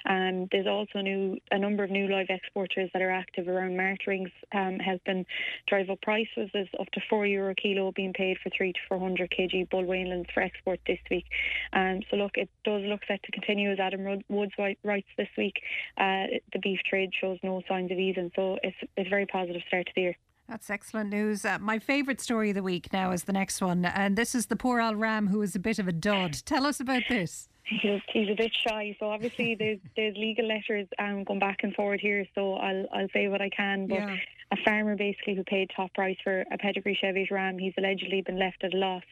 Um, 0.07 0.47
there's 0.51 0.67
also 0.67 1.01
new 1.01 1.37
a 1.51 1.59
number 1.59 1.83
of 1.83 1.91
new 1.91 2.07
live 2.07 2.27
exporters 2.29 2.89
that 2.93 3.01
are 3.01 3.11
active 3.11 3.47
around 3.47 3.77
Mart 3.77 3.99
rings, 4.07 4.29
um, 4.53 4.79
helping 4.79 5.25
drive 5.67 5.89
up 5.89 6.01
prices. 6.01 6.49
There's 6.53 6.67
up 6.79 6.89
to 6.93 7.01
four 7.09 7.25
euro 7.25 7.51
a 7.51 7.55
kilo 7.55 7.91
being 7.91 8.13
paid 8.13 8.37
for 8.41 8.49
three 8.55 8.73
to 8.73 8.79
400 8.87 9.31
kg 9.31 9.69
bull 9.69 9.85
for 10.33 10.43
export 10.43 10.79
this 10.87 10.99
week. 11.09 11.25
Um, 11.73 12.01
so 12.09 12.17
look, 12.17 12.31
it 12.35 12.49
does 12.63 12.83
look 12.83 13.01
set 13.07 13.21
to 13.23 13.31
continue 13.31 13.71
as 13.71 13.79
Adam 13.79 14.23
Woods 14.29 14.53
writes 14.57 15.09
this 15.17 15.27
week. 15.37 15.61
Uh, 15.97 16.27
the 16.53 16.59
beef 16.61 16.79
trade 16.89 17.11
shows 17.19 17.37
no 17.43 17.61
signs 17.67 17.91
of 17.91 17.97
easing, 17.97 18.31
so 18.35 18.57
it's, 18.63 18.77
it's 18.97 19.07
a 19.07 19.09
very 19.09 19.25
positive 19.25 19.61
start 19.67 19.85
to 19.87 19.91
the 19.95 20.01
year. 20.01 20.17
That's 20.51 20.69
excellent 20.69 21.09
news. 21.09 21.45
Uh, 21.45 21.59
my 21.61 21.79
favourite 21.79 22.19
story 22.19 22.49
of 22.49 22.55
the 22.55 22.61
week 22.61 22.91
now 22.91 23.11
is 23.11 23.23
the 23.23 23.31
next 23.31 23.61
one, 23.61 23.85
and 23.85 24.17
this 24.17 24.35
is 24.35 24.47
the 24.47 24.57
poor 24.57 24.81
Al 24.81 24.95
Ram 24.95 25.27
who 25.27 25.41
is 25.41 25.55
a 25.55 25.59
bit 25.59 25.79
of 25.79 25.87
a 25.87 25.93
dud. 25.93 26.33
Tell 26.45 26.65
us 26.65 26.81
about 26.81 27.03
this. 27.07 27.47
He's, 27.63 28.01
he's 28.11 28.29
a 28.29 28.35
bit 28.35 28.51
shy, 28.67 28.93
so 28.99 29.11
obviously 29.11 29.55
there's 29.55 29.79
there's 29.95 30.13
legal 30.17 30.45
letters 30.45 30.89
um, 30.99 31.23
going 31.23 31.39
back 31.39 31.59
and 31.63 31.73
forward 31.73 32.01
here. 32.01 32.25
So 32.35 32.55
I'll 32.55 32.85
I'll 32.93 33.07
say 33.13 33.29
what 33.29 33.41
I 33.41 33.47
can. 33.47 33.87
But 33.87 33.99
Yeah. 33.99 34.17
A 34.51 34.57
farmer 34.65 34.95
basically 34.97 35.35
who 35.35 35.43
paid 35.43 35.71
top 35.75 35.93
price 35.93 36.17
for 36.23 36.43
a 36.51 36.57
pedigree 36.57 36.97
Cheviot 36.99 37.31
ram, 37.31 37.57
he's 37.57 37.73
allegedly 37.77 38.21
been 38.21 38.37
left 38.37 38.63
at 38.63 38.73
a 38.73 38.77
loss 38.77 39.03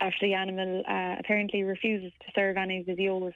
after 0.00 0.26
the 0.26 0.34
animal 0.34 0.82
uh, 0.88 1.16
apparently 1.18 1.62
refuses 1.62 2.12
to 2.20 2.32
serve 2.34 2.56
any 2.56 2.80
of 2.80 2.86
his 2.86 2.98
ewes. 2.98 3.34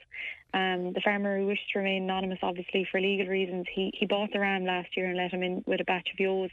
Um, 0.53 0.93
the 0.93 1.01
farmer 1.03 1.37
who 1.37 1.47
wished 1.47 1.69
to 1.73 1.79
remain 1.79 2.03
anonymous, 2.03 2.39
obviously 2.41 2.87
for 2.89 2.99
legal 2.99 3.27
reasons, 3.27 3.65
he 3.73 3.91
he 3.93 4.05
bought 4.05 4.31
the 4.33 4.39
ram 4.39 4.65
last 4.65 4.97
year 4.97 5.07
and 5.07 5.17
let 5.17 5.31
him 5.31 5.43
in 5.43 5.63
with 5.67 5.81
a 5.81 5.85
batch 5.85 6.09
of 6.11 6.19
ewes, 6.19 6.51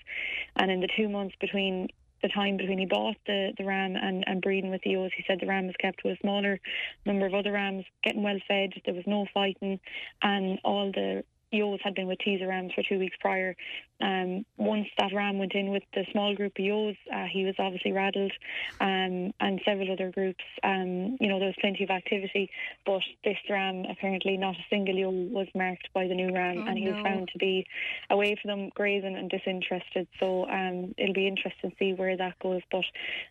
and 0.57 0.71
in 0.71 0.81
the 0.81 0.89
two 0.97 1.09
months 1.09 1.35
between 1.41 1.89
the 2.23 2.29
time 2.29 2.59
between 2.59 2.79
he 2.79 2.87
bought 2.87 3.17
the, 3.27 3.53
the 3.57 3.65
ram 3.65 3.97
and, 3.97 4.25
and 4.27 4.43
breeding 4.43 4.71
with 4.71 4.83
the 4.83 4.91
ewes, 4.91 5.13
he 5.17 5.25
said 5.27 5.39
the 5.41 5.47
ram 5.47 5.67
was 5.67 5.77
kept 5.81 6.03
with 6.05 6.19
a 6.19 6.21
smaller 6.21 6.61
number 7.07 7.25
of 7.25 7.33
other 7.33 7.53
rams, 7.53 7.85
getting 8.05 8.23
well 8.23 8.39
fed. 8.47 8.73
There 8.85 8.95
was 8.95 9.07
no 9.07 9.27
fighting, 9.33 9.81
and 10.23 10.59
all 10.63 10.93
the 10.93 11.25
ewes 11.51 11.81
had 11.83 11.95
been 11.95 12.07
with 12.07 12.19
teaser 12.19 12.47
rams 12.47 12.73
for 12.75 12.83
two 12.83 12.99
weeks 12.99 13.17
prior. 13.21 13.57
Um, 14.01 14.47
once 14.57 14.87
that 14.99 15.13
ram 15.13 15.39
went 15.39 15.53
in 15.53 15.71
with 15.71 15.83
the 15.95 16.07
small 16.13 16.35
group 16.35 16.53
of 16.59 16.65
ewes, 16.65 16.97
uh, 17.13 17.27
he 17.31 17.45
was 17.45 17.55
obviously 17.59 17.93
rattled, 17.93 18.33
um, 18.81 19.33
and 19.41 19.61
several 19.65 19.93
other 19.93 20.11
groups. 20.11 20.45
Um, 20.63 21.19
you 21.21 21.29
know, 21.29 21.39
there 21.39 21.49
was 21.49 21.57
plenty 21.61 21.85
of 21.85 21.91
activity, 21.91 22.51
but 22.87 23.03
this 23.25 23.37
ram 23.49 23.85
apparently 23.91 24.37
not 24.37 24.55
a 24.57 24.65
single 24.71 24.95
ewe 24.95 25.29
was 25.31 25.49
marked 25.55 25.89
by 25.93 26.07
the 26.07 26.15
new 26.15 26.33
ram, 26.33 26.59
Oh, 26.59 26.67
and 26.67 26.79
he 26.79 26.89
was 26.89 27.03
found 27.03 27.29
to 27.33 27.39
be 27.39 27.67
away 28.09 28.37
from 28.41 28.49
them, 28.49 28.71
grazing 28.75 29.17
and 29.17 29.29
disinterested. 29.31 30.09
So 30.19 30.49
um, 30.49 30.95
it'll 30.97 31.15
be 31.15 31.27
interesting 31.27 31.71
to 31.71 31.77
see 31.79 31.93
where 31.93 32.17
that 32.17 32.39
goes. 32.39 32.63
But 32.71 32.85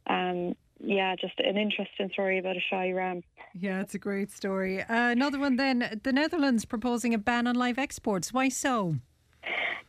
um, 0.08 0.56
yeah, 0.80 1.15
just 1.15 1.39
an 1.39 1.57
interesting 1.57 2.10
story 2.14 2.39
about 2.39 2.56
a 2.56 2.61
shy 2.69 2.91
ram. 2.91 3.23
Yeah, 3.53 3.81
it's 3.81 3.95
a 3.95 3.99
great 3.99 4.31
story. 4.31 4.81
Uh, 4.81 5.10
another 5.10 5.39
one 5.39 5.56
then. 5.56 5.99
The 6.03 6.14
Netherlands 6.14 6.65
proposing 6.65 7.14
a 7.14 7.18
ban 7.18 7.47
on 7.47 7.56
live 7.56 7.77
exports. 7.77 8.34
Why 8.34 8.49
so? 8.49 8.95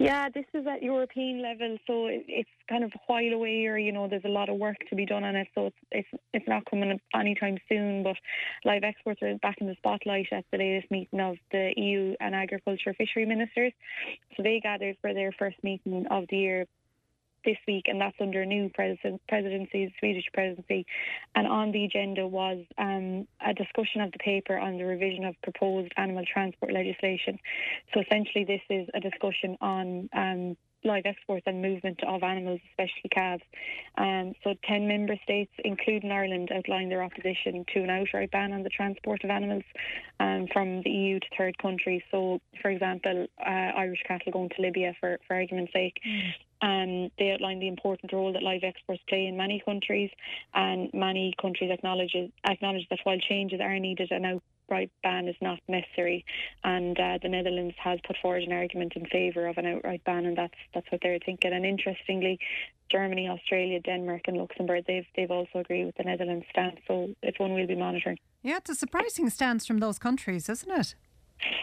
Yeah, 0.00 0.30
this 0.30 0.46
is 0.54 0.66
at 0.66 0.82
European 0.82 1.42
level, 1.42 1.76
so 1.86 2.06
it, 2.06 2.24
it's 2.26 2.48
kind 2.70 2.84
of 2.84 2.90
a 2.94 2.98
while 3.06 3.34
away, 3.34 3.66
or 3.66 3.76
you 3.76 3.92
know, 3.92 4.08
there's 4.08 4.24
a 4.24 4.28
lot 4.28 4.48
of 4.48 4.56
work 4.56 4.76
to 4.88 4.96
be 4.96 5.04
done 5.04 5.24
on 5.24 5.36
it. 5.36 5.48
So 5.54 5.66
it's 5.66 5.76
it's, 5.92 6.08
it's 6.32 6.48
not 6.48 6.64
coming 6.70 6.90
up 6.90 7.00
anytime 7.14 7.58
soon. 7.68 8.02
But 8.02 8.16
live 8.64 8.82
exports 8.82 9.20
are 9.20 9.36
back 9.42 9.56
in 9.60 9.66
the 9.66 9.74
spotlight 9.76 10.28
at 10.32 10.46
the 10.50 10.56
latest 10.56 10.90
meeting 10.90 11.20
of 11.20 11.36
the 11.52 11.72
EU 11.76 12.14
and 12.18 12.34
agriculture 12.34 12.94
fishery 12.94 13.26
ministers. 13.26 13.74
So 14.38 14.42
they 14.42 14.60
gathered 14.62 14.96
for 15.02 15.12
their 15.12 15.32
first 15.38 15.62
meeting 15.62 16.06
of 16.10 16.24
the 16.30 16.36
year 16.38 16.66
this 17.44 17.56
week, 17.66 17.84
and 17.86 18.00
that's 18.00 18.16
under 18.20 18.42
a 18.42 18.46
new 18.46 18.70
president, 18.74 19.20
presidency, 19.28 19.92
Swedish 19.98 20.24
presidency. 20.32 20.86
And 21.34 21.46
on 21.46 21.72
the 21.72 21.84
agenda 21.84 22.26
was 22.26 22.64
um, 22.78 23.26
a 23.44 23.54
discussion 23.54 24.00
of 24.00 24.12
the 24.12 24.18
paper 24.18 24.58
on 24.58 24.78
the 24.78 24.84
revision 24.84 25.24
of 25.24 25.34
proposed 25.42 25.92
animal 25.96 26.24
transport 26.30 26.72
legislation. 26.72 27.38
So 27.92 28.00
essentially, 28.00 28.44
this 28.44 28.62
is 28.68 28.88
a 28.94 29.00
discussion 29.00 29.56
on 29.60 30.08
um, 30.12 30.56
live 30.85 31.05
exports 31.05 31.44
and 31.47 31.62
movement 31.62 32.01
of 32.07 32.23
animals, 32.23 32.61
especially 32.70 33.11
calves. 33.12 33.43
Um, 33.98 34.35
so 34.43 34.55
10 34.69 34.89
member 34.89 35.15
states, 35.23 35.52
including 35.65 36.11
Ireland, 36.11 36.51
outlined 36.55 36.90
their 36.90 37.02
opposition 37.02 37.65
to 37.74 37.82
an 37.82 37.90
outright 37.90 38.31
ban 38.31 38.52
on 38.52 38.62
the 38.62 38.70
transport 38.70 39.24
of 39.24 39.31
animals 39.31 39.65
um, 40.19 40.47
from 40.52 40.82
the 40.82 40.90
EU 40.90 41.20
to 41.20 41.27
third 41.36 41.59
countries. 41.59 42.02
So, 42.11 42.40
for 42.62 42.70
example, 42.70 43.27
uh, 43.39 43.51
Irish 43.51 44.02
cattle 44.07 44.32
going 44.32 44.51
to 44.57 44.62
Libya, 44.62 44.94
for, 45.01 45.19
for 45.27 45.36
argument's 45.36 45.73
sake. 45.73 46.01
Um, 46.62 47.11
they 47.19 47.31
outlined 47.32 47.62
the 47.62 47.69
important 47.69 48.12
role 48.12 48.32
that 48.32 48.43
live 48.43 48.62
exports 48.65 49.02
play 49.09 49.27
in 49.27 49.36
many 49.36 49.62
countries, 49.65 50.11
and 50.55 50.90
many 50.93 51.32
countries 51.40 51.70
acknowledge 51.73 52.15
acknowledge 52.44 52.86
that 52.90 52.98
while 53.05 53.19
changes 53.19 53.61
are 53.61 53.78
needed 53.78 54.11
and 54.11 54.27
out, 54.27 54.43
outright 54.70 54.90
ban 55.02 55.28
is 55.28 55.36
not 55.40 55.59
necessary, 55.68 56.24
and 56.64 56.98
uh, 56.98 57.18
the 57.22 57.28
Netherlands 57.28 57.74
has 57.82 57.98
put 58.06 58.16
forward 58.22 58.42
an 58.42 58.52
argument 58.52 58.92
in 58.94 59.06
favour 59.06 59.47
of 59.47 59.59
an 59.59 59.66
outright 59.66 60.02
ban, 60.05 60.26
and 60.26 60.36
that's 60.36 60.55
that's 60.74 60.90
what 60.90 61.01
they're 61.02 61.18
thinking. 61.24 61.52
And 61.52 61.64
interestingly, 61.64 62.38
Germany, 62.90 63.28
Austria, 63.28 63.80
Denmark, 63.80 64.22
and 64.26 64.36
Luxembourg 64.36 64.84
they've 64.86 65.06
they've 65.16 65.30
also 65.30 65.59
agreed 65.59 65.86
with 65.86 65.97
the 65.97 66.05
Netherlands 66.05 66.47
stance, 66.51 66.80
so 66.86 67.10
it's 67.22 67.38
one 67.38 67.55
we'll 67.55 67.66
be 67.66 67.76
monitoring. 67.76 68.18
Yeah, 68.42 68.59
it's 68.59 68.70
a 68.70 68.74
surprising 68.74 69.28
stance 69.30 69.66
from 69.66 69.78
those 69.78 69.98
countries, 69.98 70.48
isn't 70.48 70.70
it? 70.70 70.94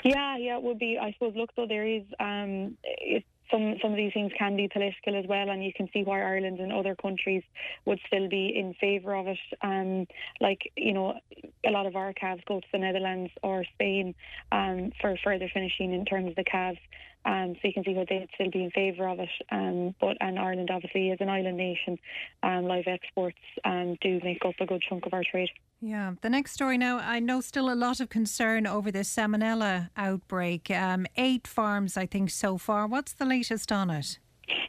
Yeah, 0.04 0.38
yeah, 0.38 0.58
it 0.58 0.64
would 0.64 0.80
be. 0.80 0.98
I 0.98 1.12
suppose. 1.14 1.34
Look, 1.36 1.52
though, 1.56 1.68
there 1.68 1.88
is 1.88 2.04
um, 2.20 2.78
it, 2.84 3.24
some 3.52 3.76
some 3.82 3.92
of 3.92 3.98
these 3.98 4.14
things 4.14 4.32
can 4.38 4.56
be 4.56 4.68
political 4.68 5.18
as 5.18 5.26
well, 5.28 5.50
and 5.50 5.64
you 5.64 5.72
can 5.74 5.90
see 5.94 6.04
why 6.04 6.22
Ireland 6.22 6.60
and 6.60 6.72
other 6.72 6.96
countries 6.96 7.44
would 7.86 8.00
still 8.08 8.28
be 8.28 8.54
in 8.56 8.74
favour 8.80 9.16
of 9.16 9.28
it. 9.28 9.40
Um, 9.62 10.08
like 10.42 10.72
you 10.76 10.94
know, 10.94 11.20
a 11.66 11.72
lot 11.72 11.86
of 11.86 11.96
our 11.96 12.14
calves 12.14 12.42
go 12.48 12.60
to 12.60 12.68
the 12.72 12.80
Netherlands 12.80 13.32
or 13.44 13.64
Spain 13.74 14.16
um, 14.52 14.92
for 15.02 15.18
further 15.24 15.50
finishing 15.54 15.94
in 15.94 16.06
terms 16.06 16.30
of 16.30 16.36
the 16.36 16.44
calves. 16.44 16.80
Um, 17.26 17.56
so 17.56 17.68
you 17.68 17.74
can 17.74 17.84
see 17.84 17.94
why 17.94 18.06
they'd 18.08 18.28
still 18.36 18.50
be 18.52 18.64
in 18.64 18.72
favour 18.72 19.08
of 19.08 19.20
it. 19.20 19.30
Um, 19.52 19.96
but 20.00 20.18
and 20.22 20.40
Ireland 20.40 20.70
obviously 20.72 21.10
is 21.10 21.18
an 21.20 21.30
island 21.30 21.58
nation. 21.58 22.00
Um, 22.44 22.64
live 22.66 22.86
exports 22.88 23.38
um, 23.66 23.98
do 24.02 24.20
make 24.24 24.46
up 24.46 24.56
a 24.60 24.66
good 24.66 24.82
chunk 24.88 25.06
of 25.06 25.14
our 25.14 25.24
trade. 25.30 25.50
Yeah. 25.82 26.14
The 26.22 26.30
next 26.30 26.54
story 26.54 26.78
now, 26.78 27.00
I 27.00 27.20
know 27.20 27.42
still 27.42 27.72
a 27.72 27.76
lot 27.76 28.00
of 28.00 28.10
concern 28.10 28.66
over 28.66 28.92
this 28.92 29.14
salmonella 29.14 29.90
outbreak. 29.96 30.72
Um, 30.72 31.06
eight 31.18 31.48
farms, 31.48 31.98
I 31.98 32.06
think, 32.06 32.30
so 32.30 32.58
far. 32.58 32.88
What's 32.88 33.14
the 33.14 33.26
latest 33.26 33.72
on 33.72 33.90
it? 33.90 34.20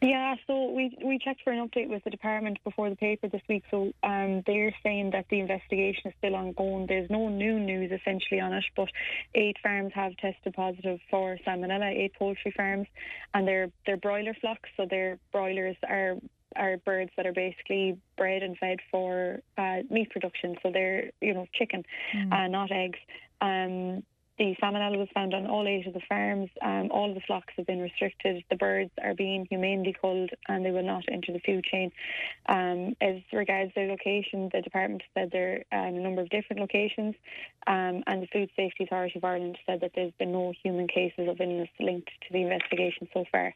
Yeah, 0.03 0.35
so 0.47 0.71
we 0.71 0.97
we 1.05 1.19
checked 1.19 1.43
for 1.43 1.53
an 1.53 1.67
update 1.67 1.89
with 1.89 2.03
the 2.05 2.11
department 2.11 2.59
before 2.65 2.91
the 2.91 2.97
paper 2.97 3.29
this 3.29 3.43
week. 3.49 3.63
So 3.71 3.93
um, 4.03 4.43
they're 4.47 4.75
saying 4.83 5.11
that 5.13 5.27
the 5.31 5.41
investigation 5.41 6.09
is 6.09 6.15
still 6.19 6.35
ongoing. 6.35 6.87
There's 6.87 7.11
no 7.11 7.29
new 7.29 7.61
news 7.61 7.93
essentially 7.93 8.41
on 8.41 8.53
it, 8.53 8.65
but 8.77 8.89
eight 9.35 9.57
farms 9.63 9.93
have 9.95 10.17
tested 10.17 10.55
positive 10.55 10.99
for 11.11 11.39
salmonella. 11.47 11.95
Eight 11.95 12.15
poultry 12.19 12.53
farms, 12.57 12.89
and 13.35 13.47
they're 13.47 13.71
they're 13.87 13.97
broiler 13.97 14.35
flocks. 14.41 14.69
So 14.77 14.87
their 14.89 15.19
broilers 15.33 15.77
are 15.89 16.17
are 16.57 16.79
birds 16.79 17.11
that 17.17 17.27
are 17.27 17.33
basically 17.33 17.99
bred 18.17 18.43
and 18.43 18.59
fed 18.59 18.79
for 18.91 19.41
uh, 19.57 19.79
meat 19.91 20.11
production. 20.11 20.57
So 20.63 20.71
they're 20.73 21.11
you 21.21 21.35
know 21.35 21.47
chicken, 21.55 21.85
mm. 22.17 22.33
uh, 22.33 22.49
not 22.49 22.73
eggs. 22.73 22.99
Um, 23.41 24.03
the 24.39 24.55
salmonella 24.63 24.97
was 24.97 25.09
found 25.13 25.35
on 25.35 25.47
all 25.47 25.67
eight 25.67 25.87
of 25.87 25.95
the 25.95 26.01
farms. 26.09 26.49
Um, 26.63 26.91
all 26.93 27.13
the 27.13 27.21
flocks 27.27 27.53
have 27.57 27.67
been 27.67 27.81
restricted. 27.81 28.45
The 28.51 28.57
birds 28.57 28.91
are 29.03 29.15
being 29.15 29.47
humanely 29.51 29.95
culled 30.01 30.31
and 30.47 30.65
they 30.65 30.71
will 30.71 30.85
not 30.85 31.05
enter 31.11 31.33
the 31.33 31.41
food 31.41 31.65
chain. 31.65 31.91
Um, 32.49 32.95
as 33.01 33.17
regards 33.33 33.73
their 33.75 33.89
location, 33.89 34.49
the 34.53 34.63
department 34.63 35.03
said 35.13 35.31
there 35.33 35.65
are 35.73 35.89
in 35.89 35.97
a 35.97 36.01
number 36.01 36.23
of 36.23 36.31
different 36.31 36.61
locations, 36.61 37.15
um, 37.67 38.05
and 38.07 38.23
the 38.23 38.29
Food 38.33 38.51
Safety 38.55 38.85
Authority 38.85 39.19
of 39.19 39.25
Ireland 39.25 39.59
said 39.67 39.81
that 39.81 39.93
there's 39.95 40.13
been 40.19 40.33
no 40.33 40.53
human 40.63 40.87
cases 40.87 41.29
of 41.29 41.41
illness 41.41 41.69
linked 41.81 42.11
to 42.27 42.33
the 42.33 42.43
investigation 42.43 43.09
so 43.13 43.25
far. 43.31 43.55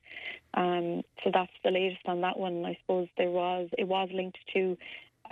Um, 0.54 1.02
so 1.22 1.30
that's 1.32 1.52
the 1.64 1.70
latest 1.70 2.02
on 2.06 2.20
that 2.22 2.38
one. 2.38 2.64
I 2.64 2.76
suppose 2.82 3.08
there 3.16 3.30
was 3.30 3.68
it 3.78 3.86
was 3.86 4.08
linked 4.12 4.38
to 4.54 4.76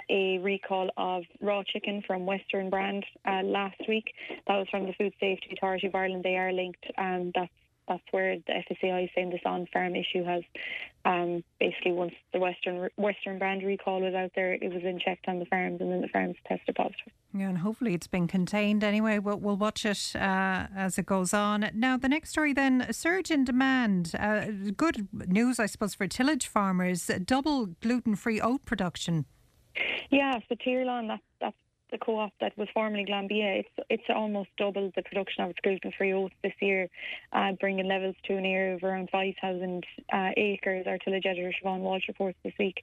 a 0.09 0.39
recall 0.39 0.91
of 0.97 1.25
raw 1.41 1.63
chicken 1.63 2.03
from 2.07 2.27
Western 2.27 2.71
Brand 2.71 3.05
uh, 3.27 3.43
last 3.43 3.81
week. 3.89 4.13
That 4.47 4.57
was 4.57 4.69
from 4.71 4.87
the 4.87 4.93
Food 4.95 5.13
Safety 5.21 5.55
Authority 5.57 5.87
of 5.87 5.95
Ireland. 5.95 6.25
They 6.25 6.37
are 6.37 6.53
linked. 6.53 6.85
Um, 6.99 7.33
that's 7.35 7.51
that's 7.91 8.03
where 8.13 8.37
the 8.37 8.53
FSAI 8.53 9.05
is 9.05 9.11
saying 9.17 9.31
this 9.31 9.41
on-farm 9.45 9.97
issue 9.97 10.23
has 10.23 10.43
um, 11.05 11.43
basically 11.59 11.91
once 11.93 12.13
the 12.33 12.39
Western 12.39 12.89
Western 12.97 13.39
brand 13.39 13.65
recall 13.65 14.01
was 14.01 14.15
out 14.15 14.31
there, 14.37 14.53
it 14.55 14.73
was 14.73 14.83
in 14.85 15.01
checked 15.01 15.27
on 15.27 15.41
the 15.41 15.45
farms, 15.47 15.81
and 15.81 15.91
then 15.91 16.01
the 16.01 16.09
farms 16.09 16.37
tested 16.47 16.77
positive. 16.77 17.13
Yeah, 17.35 17.49
and 17.49 17.59
hopefully 17.59 17.95
it's 17.95 18.07
been 18.07 18.29
contained 18.29 18.85
anyway. 18.85 19.19
We'll, 19.19 19.39
we'll 19.39 19.57
watch 19.57 19.85
it 19.85 20.13
uh, 20.15 20.67
as 20.77 20.99
it 20.99 21.07
goes 21.07 21.35
on. 21.35 21.69
Now, 21.75 21.97
the 21.97 22.09
next 22.09 22.31
story 22.31 22.53
then: 22.53 22.83
a 22.83 22.93
surge 22.93 23.31
in 23.31 23.45
demand. 23.45 24.13
Uh, 24.19 24.47
good 24.77 25.09
news, 25.13 25.59
I 25.59 25.67
suppose, 25.67 25.95
for 25.95 26.07
tillage 26.07 26.47
farmers. 26.47 27.11
Double 27.25 27.67
gluten-free 27.67 28.41
oat 28.41 28.65
production. 28.65 29.25
Yeah, 30.11 30.39
so 30.49 30.55
Tirlán, 30.55 31.09
that, 31.09 31.21
that's 31.41 31.57
the 31.91 31.99
co-op 31.99 32.33
that 32.41 32.57
was 32.57 32.69
formerly 32.73 33.05
Glanbia. 33.05 33.61
It's 33.61 33.87
it's 33.89 34.03
almost 34.09 34.51
doubled 34.57 34.93
the 34.97 35.03
production 35.03 35.45
of 35.45 35.51
its 35.51 35.59
gluten-free 35.63 36.13
oats 36.13 36.35
this 36.43 36.53
year, 36.61 36.89
uh, 37.33 37.53
bringing 37.53 37.89
levels 37.89 38.15
to 38.27 38.37
an 38.37 38.45
area 38.45 38.75
of 38.75 38.83
around 38.83 39.11
5,000 39.11 39.85
uh, 40.13 40.31
acres. 40.37 40.87
Our 40.87 40.99
tillage 40.99 41.27
editor 41.27 41.53
Siobhan 41.63 41.81
Walsh 41.81 42.09
reports 42.09 42.39
this 42.45 42.55
week. 42.59 42.83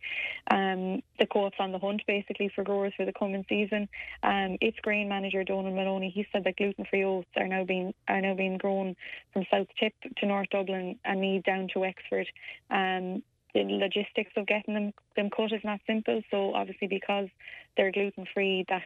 Um, 0.52 1.02
the 1.20 1.28
co-op's 1.32 1.58
on 1.60 1.72
the 1.72 1.80
hunt 1.80 2.02
basically 2.08 2.52
for 2.54 2.64
growers 2.64 2.94
for 2.96 3.06
the 3.06 3.14
coming 3.14 3.46
season. 3.48 3.88
Um, 4.24 4.58
its 4.62 4.78
grain 4.82 5.10
manager 5.10 5.44
Donald 5.44 5.76
Maloney 5.76 6.10
he 6.10 6.26
said 6.32 6.44
that 6.44 6.58
gluten-free 6.58 7.04
oats 7.04 7.28
are 7.36 7.48
now 7.48 7.64
being 7.64 7.94
are 8.08 8.22
now 8.22 8.36
being 8.36 8.58
grown 8.58 8.96
from 9.34 9.46
South 9.52 9.68
Tip 9.80 9.94
to 10.18 10.26
North 10.26 10.50
Dublin 10.50 11.00
and 11.06 11.22
Meath 11.22 11.44
down 11.44 11.68
to 11.74 11.80
Wexford. 11.80 12.28
Um, 12.70 13.24
the 13.64 13.74
logistics 13.74 14.32
of 14.36 14.48
getting 14.48 14.74
them 14.74 14.94
them 15.16 15.30
cut 15.30 15.52
is 15.52 15.64
not 15.64 15.80
simple. 15.88 16.22
So 16.32 16.54
obviously 16.54 16.88
because 16.88 17.30
they're 17.76 17.92
gluten 17.92 18.26
free, 18.34 18.66
that 18.70 18.84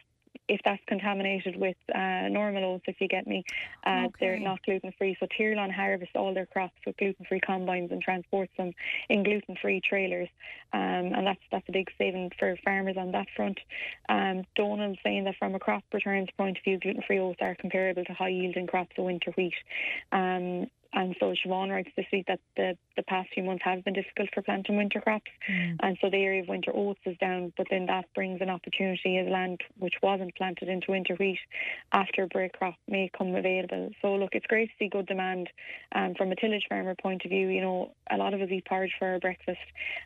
if 0.48 0.60
that's 0.64 0.82
contaminated 0.86 1.56
with 1.56 1.76
uh, 1.94 2.28
normal 2.28 2.64
oats, 2.64 2.84
if 2.86 3.00
you 3.00 3.08
get 3.08 3.26
me, 3.26 3.44
uh, 3.86 4.04
okay. 4.06 4.14
they're 4.20 4.38
not 4.38 4.62
gluten 4.64 4.92
free. 4.98 5.16
So 5.20 5.26
Tirlán 5.26 5.72
harvest 5.72 6.16
all 6.16 6.34
their 6.34 6.46
crops 6.46 6.74
with 6.86 6.96
gluten 6.96 7.24
free 7.26 7.40
combines 7.40 7.90
and 7.92 8.02
transports 8.02 8.52
them 8.56 8.72
in 9.08 9.22
gluten 9.22 9.56
free 9.60 9.80
trailers, 9.80 10.28
um, 10.72 11.12
and 11.14 11.26
that's 11.26 11.40
that's 11.50 11.68
a 11.68 11.72
big 11.72 11.90
saving 11.98 12.32
for 12.38 12.56
farmers 12.64 12.96
on 12.96 13.12
that 13.12 13.28
front. 13.36 13.58
Um, 14.08 14.44
Donald's 14.56 14.98
saying 15.02 15.24
that 15.24 15.36
from 15.38 15.54
a 15.54 15.58
crop 15.58 15.84
returns 15.92 16.28
point 16.36 16.58
of 16.58 16.64
view, 16.64 16.78
gluten 16.78 17.02
free 17.06 17.18
oats 17.18 17.38
are 17.40 17.54
comparable 17.54 18.04
to 18.04 18.12
high 18.12 18.28
yielding 18.28 18.66
crops 18.66 18.92
of 18.98 19.04
winter 19.04 19.32
wheat. 19.36 19.54
Um, 20.10 20.66
and 20.94 21.16
so 21.18 21.32
Siobhan 21.32 21.70
writes 21.70 21.90
this 21.96 22.06
week 22.12 22.26
that 22.26 22.40
the, 22.56 22.76
the 22.96 23.02
past 23.02 23.30
few 23.32 23.42
months 23.42 23.64
have 23.64 23.82
been 23.84 23.94
difficult 23.94 24.28
for 24.34 24.42
planting 24.42 24.76
winter 24.76 25.00
crops. 25.00 25.30
Mm. 25.50 25.76
And 25.80 25.98
so 26.00 26.10
the 26.10 26.18
area 26.18 26.42
of 26.42 26.48
winter 26.48 26.70
oats 26.74 27.00
is 27.06 27.16
down, 27.18 27.52
but 27.56 27.66
then 27.70 27.86
that 27.86 28.04
brings 28.14 28.40
an 28.42 28.50
opportunity 28.50 29.16
as 29.18 29.28
land 29.28 29.62
which 29.78 29.94
wasn't 30.02 30.34
planted 30.36 30.68
into 30.68 30.90
winter 30.90 31.14
wheat 31.14 31.38
after 31.92 32.24
a 32.24 32.26
break 32.26 32.52
crop 32.52 32.74
may 32.88 33.10
come 33.16 33.34
available. 33.34 33.90
So 34.02 34.14
look, 34.16 34.30
it's 34.32 34.46
great 34.46 34.68
to 34.68 34.74
see 34.78 34.88
good 34.88 35.06
demand 35.06 35.48
um, 35.94 36.14
from 36.14 36.30
a 36.30 36.36
tillage 36.36 36.66
farmer 36.68 36.94
point 37.00 37.24
of 37.24 37.30
view. 37.30 37.48
You 37.48 37.62
know, 37.62 37.92
a 38.10 38.16
lot 38.18 38.34
of 38.34 38.42
us 38.42 38.50
eat 38.50 38.66
porridge 38.66 38.92
for 38.98 39.08
our 39.08 39.18
breakfast, 39.18 39.60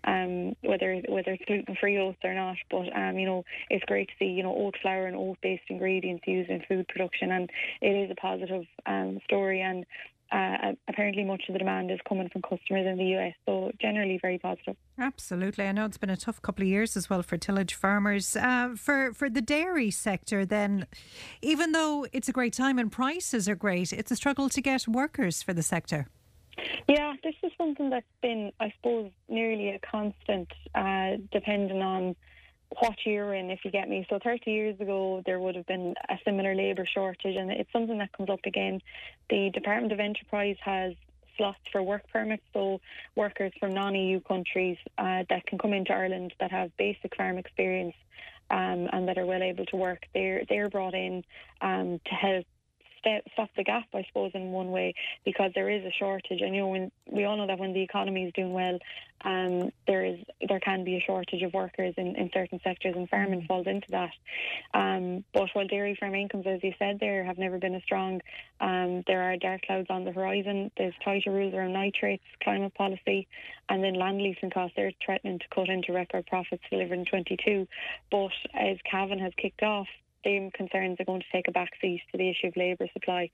um, 0.04 0.54
whether 0.62 1.02
whether 1.08 1.32
it's 1.32 1.44
gluten 1.46 1.76
free 1.80 1.98
oats 1.98 2.18
or 2.22 2.34
not. 2.34 2.56
But 2.70 2.94
um, 2.96 3.18
you 3.18 3.26
know, 3.26 3.44
it's 3.70 3.84
great 3.86 4.08
to 4.08 4.14
see 4.18 4.26
you 4.26 4.42
know 4.42 4.54
oat 4.54 4.76
flour 4.80 5.06
and 5.06 5.16
oat 5.16 5.38
based 5.42 5.64
ingredients 5.68 6.24
used 6.26 6.50
in 6.50 6.62
food 6.68 6.86
production, 6.88 7.32
and 7.32 7.50
it 7.82 7.90
is 7.90 8.10
a 8.10 8.14
positive 8.14 8.64
um, 8.86 9.18
story. 9.24 9.60
And 9.60 9.84
uh, 10.32 10.72
apparently 10.88 11.24
much 11.24 11.44
of 11.48 11.52
the 11.52 11.58
demand 11.58 11.90
is 11.90 12.00
coming 12.08 12.28
from 12.28 12.42
customers 12.42 12.86
in 12.86 12.96
the 12.96 13.16
US. 13.16 13.34
So 13.46 13.70
generally 13.80 14.18
very 14.20 14.38
positive. 14.38 14.76
Absolutely. 14.98 15.66
I 15.66 15.72
know 15.72 15.84
it's 15.84 15.98
been 15.98 16.10
a 16.10 16.16
tough 16.16 16.42
couple 16.42 16.62
of 16.62 16.68
years 16.68 16.96
as 16.96 17.08
well 17.08 17.22
for 17.22 17.36
tillage 17.36 17.74
farmers. 17.74 18.36
Uh, 18.36 18.70
for, 18.76 19.12
for 19.12 19.30
the 19.30 19.40
dairy 19.40 19.90
sector, 19.90 20.44
then, 20.44 20.86
even 21.42 21.72
though 21.72 22.06
it's 22.12 22.28
a 22.28 22.32
great 22.32 22.52
time 22.52 22.78
and 22.78 22.90
prices 22.90 23.48
are 23.48 23.54
great, 23.54 23.92
it's 23.92 24.10
a 24.10 24.16
struggle 24.16 24.48
to 24.48 24.60
get 24.60 24.88
workers 24.88 25.42
for 25.42 25.52
the 25.52 25.62
sector. 25.62 26.08
Yeah, 26.88 27.14
this 27.22 27.34
is 27.42 27.52
something 27.58 27.90
that's 27.90 28.06
been, 28.22 28.52
I 28.60 28.72
suppose, 28.76 29.10
nearly 29.28 29.70
a 29.70 29.78
constant, 29.78 30.48
uh, 30.74 31.18
depending 31.30 31.82
on 31.82 32.16
what 32.70 33.06
year 33.06 33.34
in, 33.34 33.50
if 33.50 33.64
you 33.64 33.70
get 33.70 33.88
me. 33.88 34.06
So 34.10 34.18
30 34.22 34.50
years 34.50 34.80
ago, 34.80 35.22
there 35.24 35.40
would 35.40 35.54
have 35.54 35.66
been 35.66 35.94
a 36.08 36.18
similar 36.24 36.54
labour 36.54 36.86
shortage, 36.86 37.36
and 37.36 37.50
it's 37.50 37.72
something 37.72 37.98
that 37.98 38.12
comes 38.12 38.30
up 38.30 38.40
again. 38.44 38.80
The 39.30 39.50
Department 39.50 39.92
of 39.92 40.00
Enterprise 40.00 40.56
has 40.62 40.94
slots 41.36 41.60
for 41.70 41.82
work 41.82 42.08
permits, 42.12 42.42
so 42.52 42.80
workers 43.14 43.52
from 43.60 43.74
non-EU 43.74 44.20
countries 44.20 44.78
uh, 44.98 45.24
that 45.28 45.46
can 45.46 45.58
come 45.58 45.72
into 45.72 45.92
Ireland 45.92 46.34
that 46.40 46.50
have 46.50 46.76
basic 46.76 47.14
farm 47.16 47.38
experience 47.38 47.94
um, 48.50 48.88
and 48.92 49.08
that 49.08 49.18
are 49.18 49.26
well 49.26 49.42
able 49.42 49.66
to 49.66 49.76
work. 49.76 50.06
They're 50.14 50.44
they're 50.48 50.68
brought 50.68 50.94
in 50.94 51.24
um, 51.60 52.00
to 52.04 52.14
help 52.14 52.46
stop 53.32 53.50
the 53.56 53.64
gap, 53.64 53.86
I 53.94 54.04
suppose, 54.08 54.32
in 54.34 54.52
one 54.52 54.70
way, 54.70 54.94
because 55.24 55.52
there 55.54 55.70
is 55.70 55.84
a 55.84 55.92
shortage. 55.92 56.40
And 56.40 56.54
you 56.54 56.62
know, 56.62 56.68
when 56.68 56.92
we 57.10 57.24
all 57.24 57.36
know 57.36 57.46
that 57.46 57.58
when 57.58 57.72
the 57.72 57.82
economy 57.82 58.24
is 58.24 58.32
doing 58.34 58.52
well, 58.52 58.78
um, 59.22 59.70
there 59.86 60.04
is 60.04 60.18
there 60.46 60.60
can 60.60 60.84
be 60.84 60.96
a 60.96 61.00
shortage 61.00 61.42
of 61.42 61.52
workers 61.54 61.94
in, 61.96 62.16
in 62.16 62.30
certain 62.32 62.60
sectors, 62.62 62.94
and 62.96 63.08
farming 63.08 63.42
mm. 63.42 63.46
falls 63.46 63.66
into 63.66 63.86
that. 63.90 64.12
Um, 64.74 65.24
but 65.32 65.48
while 65.52 65.66
dairy 65.66 65.96
farm 65.98 66.14
incomes, 66.14 66.46
as 66.46 66.62
you 66.62 66.72
said, 66.78 66.98
there 67.00 67.24
have 67.24 67.38
never 67.38 67.58
been 67.58 67.74
as 67.74 67.82
strong. 67.82 68.20
Um, 68.60 69.02
there 69.06 69.22
are 69.22 69.36
dark 69.36 69.62
clouds 69.62 69.88
on 69.90 70.04
the 70.04 70.12
horizon. 70.12 70.70
There's 70.76 70.94
tighter 71.04 71.30
rules 71.30 71.54
around 71.54 71.72
nitrates, 71.72 72.24
climate 72.42 72.74
policy, 72.74 73.26
and 73.68 73.82
then 73.82 73.94
land 73.94 74.20
leasing 74.20 74.50
costs. 74.50 74.76
They're 74.76 74.92
threatening 75.04 75.38
to 75.38 75.44
cut 75.54 75.68
into 75.68 75.92
record 75.92 76.26
profits 76.26 76.62
delivered 76.70 76.98
in 76.98 77.04
22. 77.04 77.66
But 78.10 78.32
as 78.54 78.76
calving 78.90 79.18
has 79.18 79.32
kicked 79.36 79.62
off, 79.62 79.88
same 80.26 80.50
concerns 80.50 80.98
are 81.00 81.04
going 81.04 81.20
to 81.20 81.26
take 81.32 81.48
a 81.48 81.52
backseat 81.52 82.00
to 82.10 82.18
the 82.18 82.28
issue 82.28 82.48
of 82.48 82.56
labour 82.56 82.86
supply. 82.92 83.30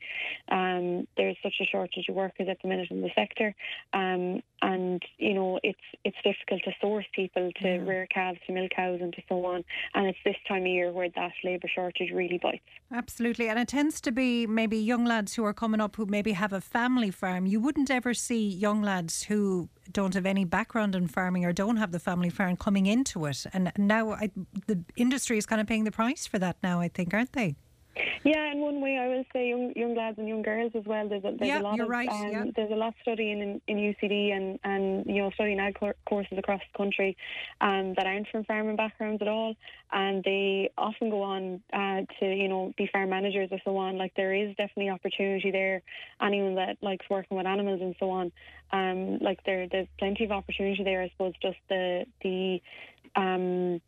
Um, 0.51 1.09
there's 1.16 1.36
such 1.43 1.55
a 1.60 1.64
shortage 1.64 2.09
of 2.09 2.14
workers 2.14 2.48
at 2.51 2.59
the 2.62 2.69
minute 2.69 2.90
in 2.90 3.01
the 3.01 3.10
sector, 3.14 3.55
um, 3.93 4.43
and 4.62 5.02
you 5.18 5.34
know 5.34 5.59
it's 5.62 5.78
it's 6.05 6.16
difficult 6.24 6.62
to 6.64 6.72
source 6.80 7.05
people 7.14 7.51
to 7.60 7.68
Yeah. 7.68 7.82
rear 7.90 8.06
calves 8.06 8.39
to 8.47 8.52
milk 8.52 8.70
cows 8.74 9.01
and 9.02 9.12
to 9.14 9.22
so 9.28 9.44
on. 9.44 9.64
And 9.94 10.06
it's 10.06 10.18
this 10.24 10.36
time 10.48 10.62
of 10.62 10.68
year 10.68 10.90
where 10.93 11.09
that 11.10 11.32
labour 11.44 11.68
shortage 11.68 12.10
really 12.12 12.39
bites. 12.39 12.64
Absolutely. 12.93 13.48
And 13.48 13.59
it 13.59 13.68
tends 13.68 14.01
to 14.02 14.12
be 14.12 14.47
maybe 14.47 14.76
young 14.78 15.05
lads 15.05 15.34
who 15.34 15.44
are 15.44 15.52
coming 15.55 15.80
up 15.80 15.97
who 15.97 16.06
maybe 16.06 16.32
have 16.32 16.52
a 16.52 16.60
family 16.60 17.10
farm. 17.10 17.47
You 17.47 17.60
wouldn't 17.60 17.90
ever 17.90 18.14
see 18.14 18.48
young 18.48 18.82
lads 18.82 19.24
who 19.24 19.68
don't 19.90 20.14
have 20.14 20.26
any 20.26 20.44
background 20.44 20.94
in 20.94 21.09
farming 21.09 21.44
or 21.44 21.52
don't 21.52 21.76
have 21.76 21.93
the 21.93 21.98
family 21.98 22.30
farm 22.30 22.56
coming 22.56 22.86
into 22.86 23.26
it. 23.26 23.44
And 23.52 23.72
now 23.76 24.12
I, 24.12 24.30
the 24.66 24.82
industry 24.97 25.39
is 25.39 25.47
kind 25.47 25.60
of 25.60 25.66
paying 25.66 25.84
the 25.84 25.90
price 25.90 26.26
for 26.26 26.39
that 26.39 26.56
now, 26.62 26.80
I 26.80 26.89
think, 26.89 27.12
aren't 27.12 27.32
they? 27.32 27.56
Yeah, 28.24 28.52
in 28.52 28.60
one 28.60 28.81
way, 28.81 28.97
I 28.98 29.09
will 29.09 29.24
say 29.32 29.48
young 29.48 29.73
young 29.77 29.94
lads 29.94 30.19
and 30.19 30.27
young 30.27 30.43
girls 30.43 30.73
as 30.74 30.85
well. 30.86 31.09
There's 31.09 31.24
a, 31.24 31.32
there's 31.39 31.48
Yeah, 31.48 31.60
a 31.60 31.62
lot 31.62 31.77
you're 31.77 31.85
of 31.85 31.90
right, 31.90 32.09
um, 32.09 32.31
yeah. 32.31 32.44
there's 32.56 32.70
a 32.70 32.77
lot 32.77 32.94
studying 33.02 33.40
in, 33.40 33.60
in 33.69 33.77
UCD 33.77 34.32
and 34.35 34.59
and 34.64 35.05
you 35.06 35.23
know 35.23 35.31
studying 35.35 35.60
ag 35.60 35.78
cour- 35.78 35.97
courses 36.06 36.39
across 36.39 36.60
the 36.73 36.78
country, 36.78 37.16
um, 37.60 37.94
that 37.97 38.06
aren't 38.06 38.28
from 38.28 38.44
farming 38.44 38.77
backgrounds 38.77 39.20
at 39.20 39.28
all, 39.28 39.55
and 39.93 40.24
they 40.24 40.70
often 40.78 41.10
go 41.10 41.23
on 41.23 41.62
uh, 41.73 42.01
to 42.19 42.27
you 42.35 42.48
know 42.48 42.73
be 42.78 42.89
farm 42.93 43.10
managers 43.10 43.48
or 43.52 43.59
so 43.64 43.77
on. 43.77 43.98
Like 43.98 44.14
there 44.16 44.35
is 44.35 44.48
definitely 44.56 44.89
opportunity 44.89 45.51
there. 45.51 45.82
Anyone 46.20 46.55
that 46.55 46.78
likes 46.81 47.05
working 47.10 47.36
with 47.36 47.47
animals 47.47 47.81
and 47.82 47.94
so 48.01 48.10
on, 48.10 48.32
um, 48.73 49.19
like 49.19 49.44
there 49.44 49.69
there's 49.70 49.89
plenty 49.98 50.24
of 50.24 50.32
opportunity 50.32 50.82
there. 50.82 51.02
I 51.02 51.10
suppose 51.10 51.35
just 51.43 51.59
the 51.69 52.06
the 52.23 52.60
um 53.16 53.81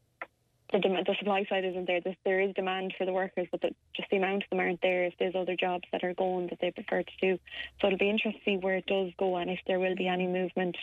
the, 0.75 0.81
dem- 0.81 1.05
the 1.07 1.15
supply 1.19 1.47
side 1.49 1.65
isn't 1.65 1.87
there. 1.87 2.01
There's, 2.03 2.17
there 2.25 2.41
is 2.41 2.53
demand 2.55 2.95
for 2.99 3.07
the 3.07 3.13
workers, 3.13 3.47
but 3.51 3.61
the, 3.61 3.71
just 3.97 4.11
the 4.11 4.17
amount 4.17 4.43
of 4.43 4.51
them 4.51 4.59
aren't 4.59 4.83
there. 4.83 5.05
If 5.05 5.15
there's 5.19 5.35
other 5.35 5.57
jobs 5.57 5.85
that 5.93 6.03
are 6.03 6.15
going 6.15 6.49
that 6.49 6.59
they 6.61 6.73
prefer 6.73 7.03
to 7.03 7.13
do, 7.21 7.39
so 7.81 7.87
it'll 7.87 7.99
be 7.99 8.11
interesting 8.11 8.41
to 8.45 8.51
see 8.51 8.57
where 8.57 8.77
it 8.77 8.87
does 8.87 9.13
go 9.19 9.37
and 9.37 9.51
if 9.51 9.61
there 9.67 9.79
will 9.79 9.95
be 9.95 10.09
any 10.09 10.27
movement. 10.27 10.77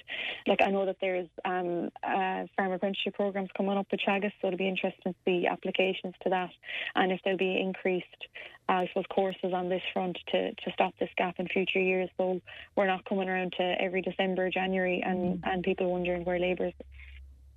Like 0.48 0.62
I 0.62 0.72
know 0.72 0.86
that 0.86 0.98
there's 1.02 1.28
um, 1.46 1.90
uh, 2.04 2.46
farm 2.56 2.72
apprenticeship 2.72 3.16
programs 3.16 3.50
coming 3.56 3.78
up 3.78 3.88
with 3.92 4.00
Teagasc, 4.00 4.32
so 4.42 4.48
it'll 4.48 4.58
be 4.58 4.68
interesting 4.68 5.14
to 5.14 5.20
see 5.26 5.46
applications 5.46 6.16
to 6.24 6.30
that 6.30 6.52
and 6.96 7.12
if 7.12 7.20
there'll 7.24 7.38
be 7.38 7.60
increased. 7.60 8.08
Uh, 8.70 8.74
I 8.74 8.88
suppose 8.88 9.06
courses 9.14 9.54
on 9.54 9.68
this 9.68 9.82
front 9.92 10.18
to, 10.32 10.54
to 10.54 10.72
stop 10.74 10.94
this 11.00 11.10
gap 11.18 11.36
in 11.40 11.48
future 11.48 11.80
years, 11.80 12.10
so 12.18 12.40
we're 12.78 12.88
not 12.88 13.04
coming 13.06 13.28
around 13.28 13.54
to 13.58 13.64
every 13.82 14.02
December, 14.02 14.50
January, 14.50 15.04
and, 15.06 15.44
and 15.46 15.64
people 15.64 15.92
wondering 15.92 16.24
where 16.24 16.40
labour 16.40 16.68
is. 16.68 16.74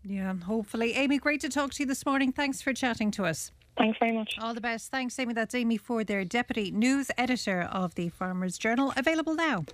Yeah, 0.05 0.35
hopefully. 0.35 0.93
Amy, 0.95 1.19
great 1.19 1.41
to 1.41 1.49
talk 1.49 1.73
to 1.75 1.83
you 1.83 1.87
this 1.87 2.05
morning. 2.05 2.31
Thanks 2.31 2.61
for 2.61 2.73
chatting 2.73 3.11
to 3.13 3.25
us. 3.25 3.53
Thanks 3.79 3.99
very 3.99 4.13
much. 4.13 4.35
All 4.41 4.55
the 4.55 4.61
best. 4.61 4.91
Thanks, 4.91 5.19
Amy. 5.19 5.35
That's 5.35 5.55
Amy 5.55 5.79
Ford, 5.79 6.07
their 6.07 6.25
Deputy 6.25 6.71
News 6.71 7.11
Editor 7.19 7.63
of 7.63 7.95
the 7.95 8.11
Farmers 8.11 8.59
Journal. 8.59 8.93
Available 8.97 9.35
now. 9.35 9.65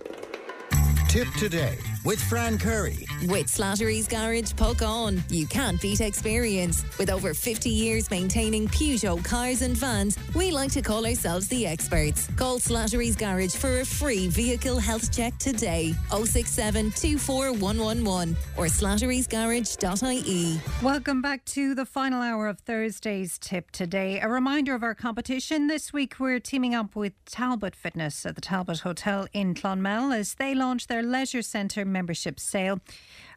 Tipp 1.11 1.27
today 1.37 1.77
with 2.03 2.21
Fran 2.21 2.57
Curry. 2.57 3.05
With 3.27 3.47
Slattery's 3.47 4.07
Garage, 4.07 4.53
Puckane. 4.53 5.21
You 5.29 5.45
can't 5.45 5.79
beat 5.79 6.01
experience. 6.01 6.83
With 6.97 7.09
over 7.09 7.33
50 7.33 7.69
years 7.69 8.09
maintaining 8.09 8.67
Peugeot 8.67 9.23
cars 9.23 9.61
and 9.61 9.75
vans, 9.77 10.17
we 10.33 10.51
like 10.51 10.71
to 10.71 10.81
call 10.81 11.05
ourselves 11.05 11.47
the 11.47 11.67
experts. 11.67 12.27
Call 12.35 12.59
Slattery's 12.59 13.15
Garage 13.15 13.55
for 13.55 13.81
a 13.81 13.85
free 13.85 14.27
vehicle 14.27 14.79
health 14.79 15.11
check 15.15 15.37
today. 15.37 15.93
067 16.09 16.91
24111 16.91 18.35
or 18.57 18.65
slatterysgarage.ie. 18.65 20.59
Welcome 20.81 21.21
back 21.21 21.45
to 21.45 21.75
the 21.75 21.85
final 21.85 22.21
hour 22.21 22.47
of 22.47 22.59
Thursday's 22.59 23.37
tip 23.37 23.69
today. 23.71 24.19
A 24.19 24.27
reminder 24.27 24.73
of 24.73 24.83
our 24.83 24.95
competition. 24.95 25.67
This 25.67 25.93
week 25.93 26.15
we're 26.19 26.39
teaming 26.39 26.73
up 26.73 26.95
with 26.95 27.13
Talbot 27.25 27.75
Fitness 27.75 28.25
at 28.25 28.35
the 28.35 28.41
Talbot 28.41 28.79
Hotel 28.79 29.27
in 29.33 29.53
Clonmel 29.53 30.11
as 30.11 30.33
they 30.35 30.55
launch 30.55 30.87
their 30.87 31.00
leisure 31.01 31.41
centre 31.41 31.85
membership 31.85 32.39
sale. 32.39 32.79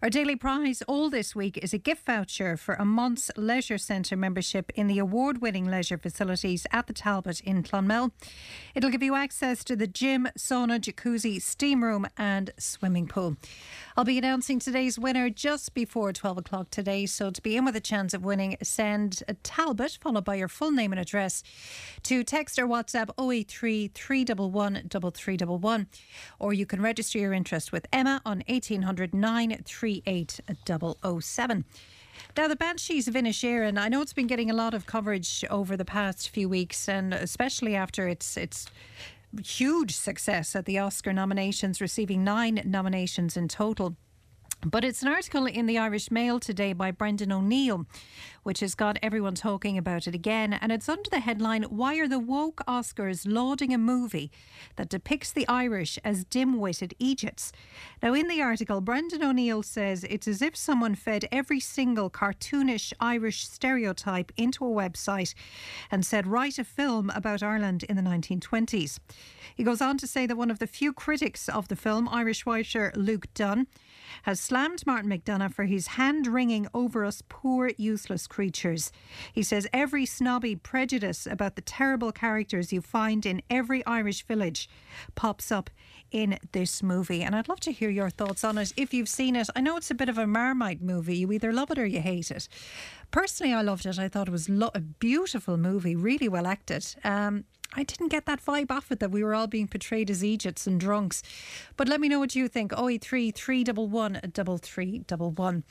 Our 0.03 0.11
daily 0.11 0.37
prize 0.37 0.83
all 0.83 1.09
this 1.09 1.37
week 1.37 1.57
is 1.59 1.73
a 1.73 1.79
gift 1.79 2.05
voucher 2.05 2.57
for 2.57 2.75
a 2.75 2.85
month's 2.85 3.31
leisure 3.37 3.79
centre 3.79 4.17
membership 4.17 4.71
in 4.75 4.87
the 4.87 4.99
award 4.99 5.41
winning 5.41 5.67
leisure 5.67 5.97
facilities 5.97 6.67
at 6.73 6.89
the 6.89 6.93
Talbot 6.93 7.41
in 7.41 7.63
Clonmel. 7.63 8.11
It'll 8.75 8.91
give 8.91 9.05
you 9.05 9.15
access 9.15 9.63
to 9.65 9.77
the 9.77 9.87
gym, 9.87 10.29
sauna, 10.37 10.81
jacuzzi, 10.81 11.41
steam 11.41 11.85
room, 11.85 12.07
and 12.19 12.51
swimming 12.59 13.07
pool. 13.07 13.37
I'll 13.97 14.05
be 14.05 14.19
announcing 14.19 14.59
today's 14.59 14.99
winner 14.99 15.31
just 15.31 15.75
before 15.75 16.13
12 16.13 16.39
o'clock 16.39 16.71
today. 16.71 17.07
So 17.07 17.31
to 17.31 17.41
be 17.41 17.57
in 17.57 17.65
with 17.65 17.77
a 17.77 17.81
chance 17.81 18.13
of 18.13 18.25
winning, 18.25 18.57
send 18.63 19.23
a 19.29 19.35
Talbot 19.35 19.99
followed 20.01 20.25
by 20.25 20.35
your 20.35 20.49
full 20.49 20.73
name 20.73 20.93
and 20.93 21.01
address 21.01 21.43
to 22.03 22.25
text 22.25 22.59
or 22.59 22.67
WhatsApp 22.67 23.11
083 23.19 23.89
311 23.95 24.89
3311. 24.89 25.87
Or 26.41 26.53
you 26.53 26.67
can 26.67 26.83
register 26.83 27.19
your 27.19 27.33
interest 27.33 27.71
with 27.71 27.87
Emma 27.93 28.21
on 28.27 28.43
1800 28.49 29.15
938 29.15 29.84
007. 29.87 31.65
Now, 32.37 32.49
the 32.49 32.57
Banshees 32.57 33.09
of 33.09 33.15
Inisherin, 33.15 33.79
I 33.79 33.89
know 33.89 34.01
it's 34.01 34.13
been 34.13 34.27
getting 34.27 34.51
a 34.51 34.55
lot 34.55 34.75
of 34.75 34.87
coverage 34.87 35.45
over 35.51 35.77
the 35.77 35.85
past 35.85 36.31
few 36.31 36.49
weeks, 36.49 36.89
and 36.89 37.13
especially 37.13 37.75
after 37.75 38.09
its 38.09 38.37
its 38.37 38.67
huge 39.43 39.95
success 39.97 40.55
at 40.55 40.65
the 40.65 40.79
Oscar 40.79 41.13
nominations, 41.13 41.81
receiving 41.81 42.23
nine 42.23 42.63
nominations 42.65 43.37
in 43.37 43.49
total. 43.49 43.97
But 44.67 44.83
it's 44.83 45.03
an 45.03 45.09
article 45.09 45.45
in 45.45 45.67
the 45.67 45.77
Irish 45.77 46.11
Mail 46.11 46.41
today 46.41 46.73
by 46.73 46.91
Brendan 46.91 47.31
O'Neill, 47.31 47.85
which 48.45 48.61
has 48.61 48.75
got 48.75 48.99
everyone 49.03 49.35
talking 49.35 49.77
about 49.77 50.07
it 50.07 50.15
again. 50.15 50.55
And 50.55 50.73
it's 50.73 50.89
under 50.89 51.11
the 51.11 51.21
headline 51.21 51.65
Why 51.65 51.97
Are 51.97 52.09
the 52.09 52.19
Woke 52.19 52.63
Oscars 52.67 53.27
Lauding 53.31 53.75
a 53.75 53.79
Movie 53.79 54.31
That 54.77 54.89
Depicts 54.89 55.33
the 55.33 55.47
Irish 55.49 55.99
as 56.03 56.25
Dim 56.25 56.59
Witted 56.59 56.95
Egypts? 56.99 57.53
Now, 58.03 58.15
in 58.15 58.27
the 58.27 58.41
article, 58.41 58.81
Brendan 58.81 59.23
O'Neill 59.23 59.63
says 59.63 60.03
it's 60.05 60.27
as 60.27 60.41
if 60.41 60.57
someone 60.57 60.95
fed 60.95 61.29
every 61.31 61.61
single 61.61 62.09
cartoonish 62.09 62.95
Irish 62.99 63.47
stereotype 63.47 64.33
into 64.39 64.65
a 64.65 64.69
website 64.69 65.35
and 65.91 66.07
said, 66.07 66.27
Write 66.27 66.59
a 66.59 66.65
film 66.65 67.11
about 67.11 67.43
Ireland 67.43 67.83
in 67.83 67.97
the 67.97 68.03
1920s. 68.03 68.99
He 69.55 69.63
goes 69.63 69.83
on 69.83 69.99
to 69.99 70.07
say 70.07 70.27
that 70.27 70.39
one 70.39 70.51
of 70.51 70.59
the 70.59 70.67
few 70.67 70.95
critics 70.95 71.51
of 71.51 71.69
the 71.69 71.77
film, 71.77 72.09
Irish 72.09 72.47
writer 72.47 72.93
Luke 72.97 73.27
Dunn, 73.35 73.67
has 74.23 74.41
slammed 74.41 74.87
Martin 74.87 75.11
McDonagh 75.11 75.53
for 75.53 75.65
his 75.65 75.89
hand 75.89 76.27
wringing 76.27 76.67
over 76.75 77.05
us 77.05 77.23
poor, 77.29 77.71
useless 77.77 78.27
creatures. 78.27 78.93
He 79.33 79.43
says 79.43 79.67
every 79.73 80.07
snobby 80.07 80.57
prejudice 80.57 81.27
about 81.27 81.57
the 81.57 81.63
terrible 81.63 82.13
characters 82.13 82.73
you 82.73 82.81
find 82.81 83.27
in 83.27 83.43
every 83.51 83.85
Irish 83.87 84.27
village 84.27 84.69
pops 85.15 85.51
up 85.53 85.71
in 86.11 86.39
this 86.53 86.83
movie. 86.83 87.23
And 87.23 87.35
I'd 87.35 87.49
love 87.49 87.61
to 87.61 87.73
hear 87.73 87.91
your 87.91 88.11
thoughts 88.11 88.45
on 88.45 88.57
it 88.59 88.73
if 88.77 88.95
you've 88.95 89.09
seen 89.09 89.35
it. 89.35 89.49
I 89.57 89.61
know 89.61 89.77
it's 89.77 89.91
a 89.91 89.95
bit 89.95 90.09
of 90.09 90.17
a 90.17 90.27
Marmite 90.27 90.81
movie. 90.81 91.17
You 91.17 91.33
either 91.33 91.53
love 91.53 91.71
it 91.73 91.79
or 91.79 91.87
you 91.87 92.01
hate 92.01 92.31
it. 92.31 92.49
Personally, 93.11 93.53
I 93.53 93.63
loved 93.63 93.85
it. 93.85 93.99
I 93.99 94.09
thought 94.09 94.29
it 94.29 94.33
was 94.33 94.49
lo- 94.49 94.71
a 94.75 94.81
beautiful 94.81 95.57
movie, 95.57 95.97
really 95.97 96.29
well 96.29 96.47
acted. 96.47 96.87
Um, 97.03 97.45
I 97.73 97.83
didn't 97.83 98.09
get 98.09 98.27
that 98.27 98.45
vibe 98.45 98.71
off 98.71 98.93
it 98.93 99.01
that 99.01 99.11
we 99.11 99.25
were 99.25 99.35
all 99.35 99.47
being 99.47 99.67
portrayed 99.67 100.11
as 100.11 100.23
Egypts 100.23 100.67
and 100.67 100.79
drunks. 100.79 101.23
But 101.77 101.89
let 101.89 102.01
me 102.01 102.09
know 102.09 102.19
what 102.19 102.37
you 102.37 102.47
think. 102.49 102.73
083 102.73 103.31
311 103.31 104.21
3311. 104.33 105.65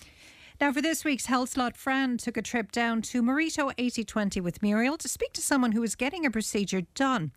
Now, 0.62 0.72
for 0.72 0.82
this 0.82 1.04
week's 1.04 1.26
Health 1.26 1.50
Slot, 1.50 1.76
Fran 1.76 2.18
took 2.18 2.38
a 2.38 2.42
trip 2.42 2.72
down 2.72 3.02
to 3.04 3.24
Morito 3.24 3.72
8020 3.72 4.40
with 4.40 4.62
Muriel 4.62 4.98
to 4.98 5.08
speak 5.10 5.34
to 5.34 5.42
someone 5.42 5.72
who 5.72 5.82
was 5.82 5.96
getting 5.96 6.26
a 6.26 6.32
procedure 6.32 6.82
done, 6.94 7.32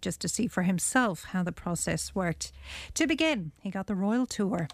just 0.00 0.20
to 0.20 0.28
see 0.28 0.46
for 0.46 0.62
himself 0.62 1.24
how 1.30 1.42
the 1.42 1.52
process 1.52 2.14
worked. 2.14 2.52
To 2.94 3.08
begin, 3.08 3.50
he 3.60 3.70
got 3.70 3.88
the 3.88 3.96
royal 3.96 4.24
tour. 4.24 4.68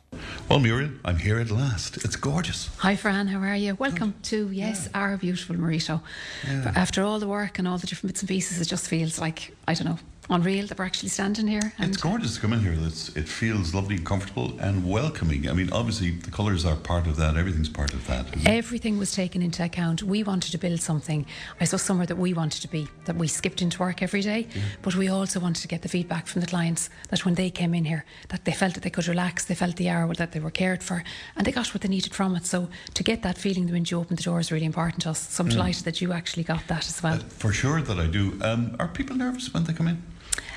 Well, 0.48 0.60
Muriel, 0.60 0.90
I'm 1.04 1.18
here 1.18 1.40
at 1.40 1.50
last. 1.50 1.96
It's 2.04 2.16
gorgeous. 2.16 2.68
Hi, 2.78 2.96
Fran. 2.96 3.28
How 3.28 3.40
are 3.40 3.56
you? 3.56 3.74
Welcome 3.74 4.14
oh, 4.16 4.20
to 4.24 4.50
yes, 4.52 4.90
our 4.94 5.16
beautiful 5.16 5.56
Morito. 5.56 6.02
Yeah. 6.46 6.72
After 6.76 7.02
all 7.02 7.18
the 7.18 7.26
work 7.26 7.58
and 7.58 7.66
all 7.66 7.78
the 7.78 7.86
different 7.86 8.12
bits 8.12 8.20
and 8.20 8.28
pieces, 8.28 8.60
it 8.60 8.66
just 8.66 8.88
feels 8.88 9.18
like 9.18 9.56
I 9.66 9.74
don't 9.74 9.86
know, 9.86 9.98
unreal 10.28 10.66
that 10.66 10.78
we're 10.78 10.84
actually 10.84 11.08
standing 11.08 11.46
here. 11.46 11.72
And 11.78 11.92
It's 11.92 12.02
gorgeous 12.02 12.34
to 12.36 12.40
come 12.40 12.52
in 12.52 12.60
here. 12.60 12.74
It's, 12.78 13.14
it 13.16 13.28
feels 13.28 13.74
lovely, 13.74 13.96
and 13.96 14.04
comfortable, 14.06 14.58
and 14.60 14.88
welcoming. 14.88 15.48
I 15.48 15.52
mean, 15.52 15.70
obviously, 15.72 16.10
the 16.10 16.30
colours 16.30 16.64
are 16.64 16.76
part 16.76 17.06
of 17.06 17.16
that. 17.16 17.36
Everything's 17.36 17.68
part 17.68 17.92
of 17.94 18.06
that. 18.06 18.26
isn't 18.36 18.40
it? 18.40 18.48
Everything 18.48 18.98
was 18.98 19.12
taken 19.12 19.42
into 19.42 19.62
account. 19.64 20.02
We 20.02 20.22
wanted 20.22 20.50
to 20.52 20.58
build 20.58 20.80
something, 20.80 21.26
I 21.60 21.64
saw 21.64 21.76
somewhere 21.76 22.06
that 22.06 22.16
we 22.16 22.32
wanted 22.34 22.62
to 22.62 22.68
be, 22.68 22.88
that 23.04 23.16
we 23.16 23.28
skipped 23.28 23.62
into 23.62 23.78
work 23.78 24.02
every 24.02 24.20
day, 24.22 24.48
but 24.82 24.94
we 24.96 25.08
also 25.08 25.40
wanted 25.40 25.60
to 25.62 25.68
get 25.68 25.82
the 25.82 25.88
feedback 25.88 26.26
from 26.26 26.40
the 26.40 26.46
clients 26.46 26.90
that 27.10 27.24
when 27.24 27.34
they 27.34 27.50
came 27.50 27.74
in 27.74 27.84
here, 27.84 28.04
that 28.28 28.44
they 28.44 28.52
felt 28.52 28.74
that 28.74 28.82
they 28.82 28.90
could 28.90 29.06
relax, 29.08 29.44
they 29.44 29.54
felt 29.54 29.76
the 29.76 29.88
hour 29.88 30.12
that 30.14 30.32
they 30.32 30.40
were 30.40 30.50
cared 30.50 30.82
for, 30.82 31.04
and 31.36 31.46
they 31.46 31.52
got 31.52 31.72
what 31.74 31.82
they 31.82 31.88
needed 31.88 32.14
from 32.14 32.34
it. 32.36 32.46
So 32.46 32.68
to 32.94 33.02
get 33.02 33.22
that 33.22 33.38
feeling 33.38 33.70
when 33.70 33.84
you 33.88 33.98
opened 33.98 34.18
the 34.18 34.22
door 34.24 34.40
is 34.40 34.50
really 34.50 34.66
important 34.66 35.02
to 35.02 35.10
us. 35.10 35.28
So 35.32 35.42
I'm 35.44 35.48
Mm. 35.48 35.52
delighted 35.52 35.84
that 35.84 36.00
you 36.00 36.12
actually 36.12 36.42
got 36.44 36.66
that 36.68 36.86
as 36.88 37.02
well. 37.02 37.18
For 37.18 37.52
sure 37.52 37.80
that 37.82 37.98
I 37.98 38.06
do. 38.06 38.38
Um, 38.42 38.74
are 38.78 38.88
people 38.88 39.16
nervous 39.16 39.52
when 39.52 39.64
they 39.64 39.72
come 39.72 39.88
in? 39.88 40.02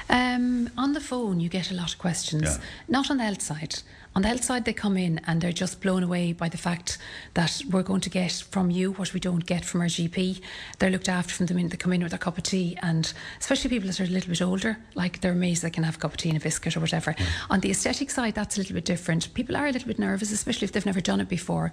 Um, 0.10 0.70
on 0.78 0.94
the 0.94 1.02
phone, 1.02 1.40
you 1.40 1.50
get 1.50 1.72
a 1.72 1.76
lot 1.76 1.92
of 1.94 2.00
questions. 2.00 2.44
Yeah. 2.44 2.58
Not 2.88 3.12
on 3.12 3.18
the 3.18 3.24
health 3.24 3.42
side. 3.42 3.76
On 4.20 4.24
the 4.24 4.28
health 4.28 4.44
side, 4.44 4.66
they 4.66 4.74
come 4.74 4.98
in 4.98 5.22
and 5.28 5.40
they're 5.40 5.54
just 5.54 5.80
blown 5.80 6.04
away 6.04 6.34
by 6.34 6.50
the 6.50 6.58
fact 6.58 6.98
that 7.36 7.62
we're 7.70 7.84
going 7.84 8.02
to 8.02 8.10
get 8.10 8.34
from 8.34 8.70
you 8.70 8.92
what 8.92 9.14
we 9.14 9.20
don't 9.22 9.46
get 9.46 9.64
from 9.64 9.80
our 9.80 9.88
GP. 9.88 10.42
They're 10.78 10.90
looked 10.90 11.08
after 11.08 11.34
from 11.34 11.46
the 11.46 11.54
minute 11.54 11.72
they 11.72 11.78
come 11.78 11.94
in 11.94 12.04
with 12.04 12.12
a 12.12 12.18
cup 12.18 12.38
of 12.38 12.44
tea, 12.44 12.78
and 12.82 13.14
especially 13.40 13.70
people 13.70 13.88
that 13.88 14.02
are 14.02 14.04
a 14.04 14.08
little 14.08 14.30
bit 14.30 14.42
older, 14.42 14.78
like 14.94 15.22
they're 15.22 15.32
amazed 15.32 15.62
they 15.62 15.70
can 15.70 15.86
have 15.86 15.96
a 15.96 16.00
cup 16.00 16.12
of 16.12 16.18
tea 16.18 16.28
and 16.28 16.38
a 16.38 16.42
biscuit 16.42 16.76
or 16.76 16.82
whatever. 16.82 17.16
On 17.50 17.62
the 17.62 17.72
aesthetic 17.72 18.12
side, 18.12 18.36
that's 18.36 18.58
a 18.58 18.60
little 18.60 18.74
bit 18.74 18.84
different. 18.84 19.34
People 19.36 19.56
are 19.56 19.68
a 19.68 19.72
little 19.72 19.88
bit 19.88 20.00
nervous, 20.00 20.34
especially 20.34 20.66
if 20.66 20.74
they've 20.74 20.86
never 20.86 21.00
done 21.00 21.22
it 21.22 21.30
before, 21.30 21.72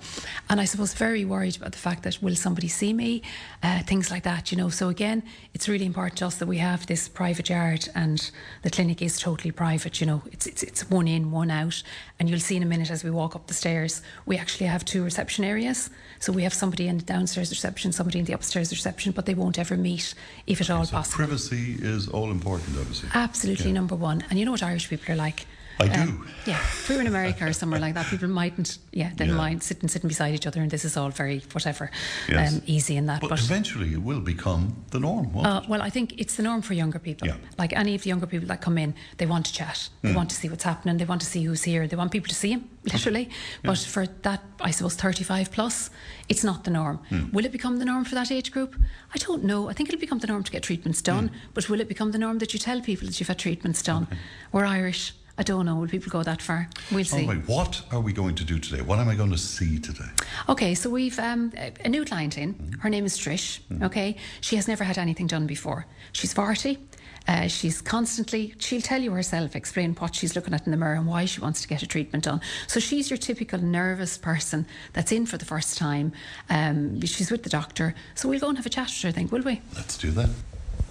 and 0.48 0.60
I 0.60 0.66
suppose 0.66 0.94
very 0.94 1.24
worried 1.24 1.56
about 1.56 1.73
the 1.73 1.78
fact 1.78 2.05
that 2.05 2.23
will 2.23 2.36
somebody 2.36 2.68
see 2.68 2.93
me, 2.93 3.23
uh, 3.64 3.82
things 3.82 4.09
like 4.09 4.23
that, 4.23 4.52
you 4.52 4.56
know. 4.56 4.68
So 4.68 4.89
again, 4.89 5.24
it's 5.52 5.68
really 5.68 5.86
important 5.86 6.18
to 6.18 6.27
us 6.27 6.36
that 6.36 6.47
we 6.47 6.59
have 6.59 6.86
this 6.86 7.09
private 7.09 7.48
yard, 7.48 7.89
and 7.97 8.31
the 8.62 8.70
clinic 8.70 9.02
is 9.02 9.18
totally 9.18 9.51
private. 9.51 10.01
You 10.01 10.06
know, 10.06 10.23
it's 10.31 10.47
it's, 10.47 10.62
it's 10.62 10.89
one 10.89 11.09
in, 11.09 11.32
one 11.32 11.51
out, 11.51 11.82
and 12.18 12.30
you'll 12.30 12.40
see 12.40 12.56
in 12.56 12.62
a 12.62 12.66
minute 12.66 12.90
as 12.90 13.05
we 13.05 13.10
walk 13.10 13.36
up 13.36 13.47
the 13.47 13.55
stairs. 13.55 14.02
We 14.24 14.38
actually 14.38 14.66
have 14.66 14.84
two 14.84 15.05
reception 15.05 15.44
areas, 15.44 15.90
so 16.18 16.32
we 16.32 16.43
have 16.44 16.55
somebody 16.55 16.88
in 16.88 16.98
the 16.98 17.05
downstairs 17.05 17.51
reception, 17.51 17.93
somebody 17.93 18.18
in 18.18 18.24
the 18.24 18.32
upstairs 18.32 18.70
reception, 18.72 19.12
but 19.12 19.26
they 19.26 19.34
won't 19.34 19.59
ever 19.59 19.76
meet 19.76 20.14
if 20.47 20.60
at 20.60 20.70
all 20.70 20.84
So 20.84 20.93
possible. 20.93 21.26
privacy 21.26 21.76
is 21.80 22.09
all 22.09 22.30
important, 22.30 22.76
obviously. 22.78 23.09
Absolutely 23.14 23.66
Yeah. 23.66 23.72
number 23.72 23.94
one. 23.94 24.24
And 24.30 24.38
you 24.38 24.44
know 24.44 24.52
what 24.52 24.62
Irish 24.62 24.88
people 24.88 25.12
are 25.12 25.16
like. 25.16 25.47
I 25.78 25.85
Um, 25.89 26.07
do. 26.07 26.27
Yeah. 26.47 26.59
If 26.59 26.89
we 26.89 26.94
were 26.94 27.01
in 27.03 27.07
America 27.07 27.44
or 27.47 27.53
somewhere 27.53 27.81
like 27.81 27.94
that, 27.94 28.07
people 28.07 28.28
mightn't, 28.28 28.78
yeah, 28.93 29.11
they 29.16 29.27
Yeah. 29.27 29.35
mind 29.35 29.62
sitting 29.62 29.89
sitting 29.89 30.09
beside 30.09 30.35
each 30.35 30.47
other, 30.47 30.62
and 30.62 30.70
this 30.70 30.85
is 30.85 30.97
all 30.97 31.11
very 31.11 31.43
whatever, 31.53 31.90
Yes. 32.28 32.55
um, 32.55 32.62
easy 32.66 32.97
in 32.97 33.07
that. 33.07 33.20
But, 33.20 33.32
eventually 33.39 33.93
it 33.93 34.03
will 34.03 34.20
become 34.20 34.77
the 34.90 34.98
norm, 35.01 35.32
won't 35.32 35.47
Uh, 35.47 35.62
well, 35.69 35.82
I 35.82 35.90
think 35.90 36.15
it's 36.19 36.35
the 36.36 36.43
norm 36.43 36.62
for 36.62 36.73
younger 36.74 36.98
people. 36.98 37.28
Yeah. 37.28 37.36
Like 37.59 37.73
any 37.74 37.94
of 37.94 38.03
the 38.03 38.09
younger 38.09 38.27
people 38.27 38.48
that 38.48 38.61
come 38.62 38.78
in, 38.78 38.94
they 39.19 39.27
want 39.27 39.44
to 39.47 39.53
chat. 39.53 39.89
They 40.03 40.12
Mm. 40.12 40.16
want 40.16 40.31
to 40.31 40.36
see 40.36 40.48
what's 40.48 40.65
happening. 40.65 40.97
They 40.97 41.05
want 41.05 41.20
to 41.20 41.27
see 41.27 41.44
who's 41.44 41.65
here. 41.65 41.86
They 41.86 41.97
want 41.97 42.11
people 42.11 42.28
to 42.28 42.35
see 42.35 42.55
them 42.55 42.65
literally. 42.85 43.28
But 43.62 43.78
for 43.78 44.07
that, 44.23 44.43
I 44.61 44.70
suppose, 44.70 44.94
35 44.94 45.51
plus, 45.53 45.90
it's 46.28 46.43
not 46.44 46.65
the 46.65 46.70
norm. 46.70 47.01
Mm. 47.11 47.32
Will 47.32 47.44
it 47.44 47.53
become 47.53 47.78
the 47.78 47.85
norm 47.85 48.05
for 48.05 48.15
that 48.15 48.31
age 48.32 48.51
group? 48.51 48.77
I 49.15 49.19
don't 49.19 49.44
know. 49.44 49.69
I 49.69 49.74
think 49.74 49.89
it'll 49.90 50.01
become 50.01 50.20
the 50.20 50.27
norm 50.28 50.43
to 50.44 50.51
get 50.53 50.62
treatments 50.62 51.03
done. 51.03 51.31
But 51.55 51.69
will 51.69 51.81
it 51.81 51.89
become 51.89 52.12
the 52.12 52.19
norm 52.19 52.39
that 52.39 52.53
you 52.55 52.59
tell 52.59 52.81
people 52.81 53.07
that 53.09 53.19
you've 53.20 53.28
had 53.28 53.39
treatments 53.39 53.82
done? 53.82 54.07
We're 54.53 54.65
Irish. 54.65 55.12
I 55.39 55.43
don't 55.43 55.67
know. 55.67 55.77
Will 55.77 55.89
people 55.89 56.11
go 56.11 56.23
that 56.23 56.41
far? 56.41 56.69
We'll 56.91 57.05
see. 57.05 57.23
All 57.23 57.29
right, 57.35 57.47
what 57.49 57.83
are 57.93 58.01
we 58.01 58.13
going 58.13 58.35
to 58.37 58.45
do 58.45 58.59
today? 58.59 58.81
What 58.81 58.99
am 58.99 59.09
I 59.09 59.15
going 59.15 59.31
to 59.33 59.39
see 59.39 59.79
today? 59.79 60.09
Okay, 60.49 60.75
so 60.75 60.89
we've 60.89 61.19
um, 61.19 61.53
a- 61.57 61.89
new 61.89 62.05
client 62.05 62.39
in. 62.39 62.79
Her 62.81 62.89
name 62.89 63.05
is 63.05 63.19
Trish. 63.19 63.61
Okay, 63.83 64.17
she 64.41 64.57
has 64.57 64.67
never 64.67 64.85
had 64.85 64.97
anything 64.97 65.27
done 65.27 65.47
before. 65.47 65.87
She's 66.13 66.33
40. 66.33 66.79
Uh, 67.29 67.49
she's 67.49 67.83
constantly, 67.83 68.55
she'll 68.59 68.81
tell 68.81 69.03
you 69.03 69.11
herself, 69.11 69.57
explain 69.57 69.95
what 69.95 70.15
she's 70.15 70.37
looking 70.37 70.55
at 70.55 70.65
in 70.65 70.71
the 70.71 70.77
mirror 70.77 70.95
and 70.95 71.07
why 71.09 71.25
she 71.25 71.41
wants 71.41 71.61
to 71.61 71.67
get 71.69 71.83
a 71.83 71.87
treatment 71.87 72.23
done. 72.25 72.41
So 72.69 72.79
she's 72.79 73.11
your 73.11 73.17
typical 73.17 73.59
nervous 73.61 74.17
person 74.17 74.65
that's 74.93 75.11
in 75.11 75.27
for 75.27 75.37
the 75.37 75.45
first 75.45 75.77
time. 75.77 76.13
Um, 76.49 77.01
she's 77.01 77.31
with 77.31 77.43
the 77.43 77.51
doctor. 77.51 77.95
So 78.15 78.29
we'll 78.29 78.39
go 78.39 78.49
and 78.49 78.57
have 78.57 78.67
a 78.67 78.71
chat 78.71 78.87
with 78.87 79.03
her, 79.03 79.09
I 79.09 79.13
think, 79.13 79.33
will 79.33 79.43
we? 79.43 79.61
Let's 79.75 79.99
do 79.99 80.13
that. 80.13 80.31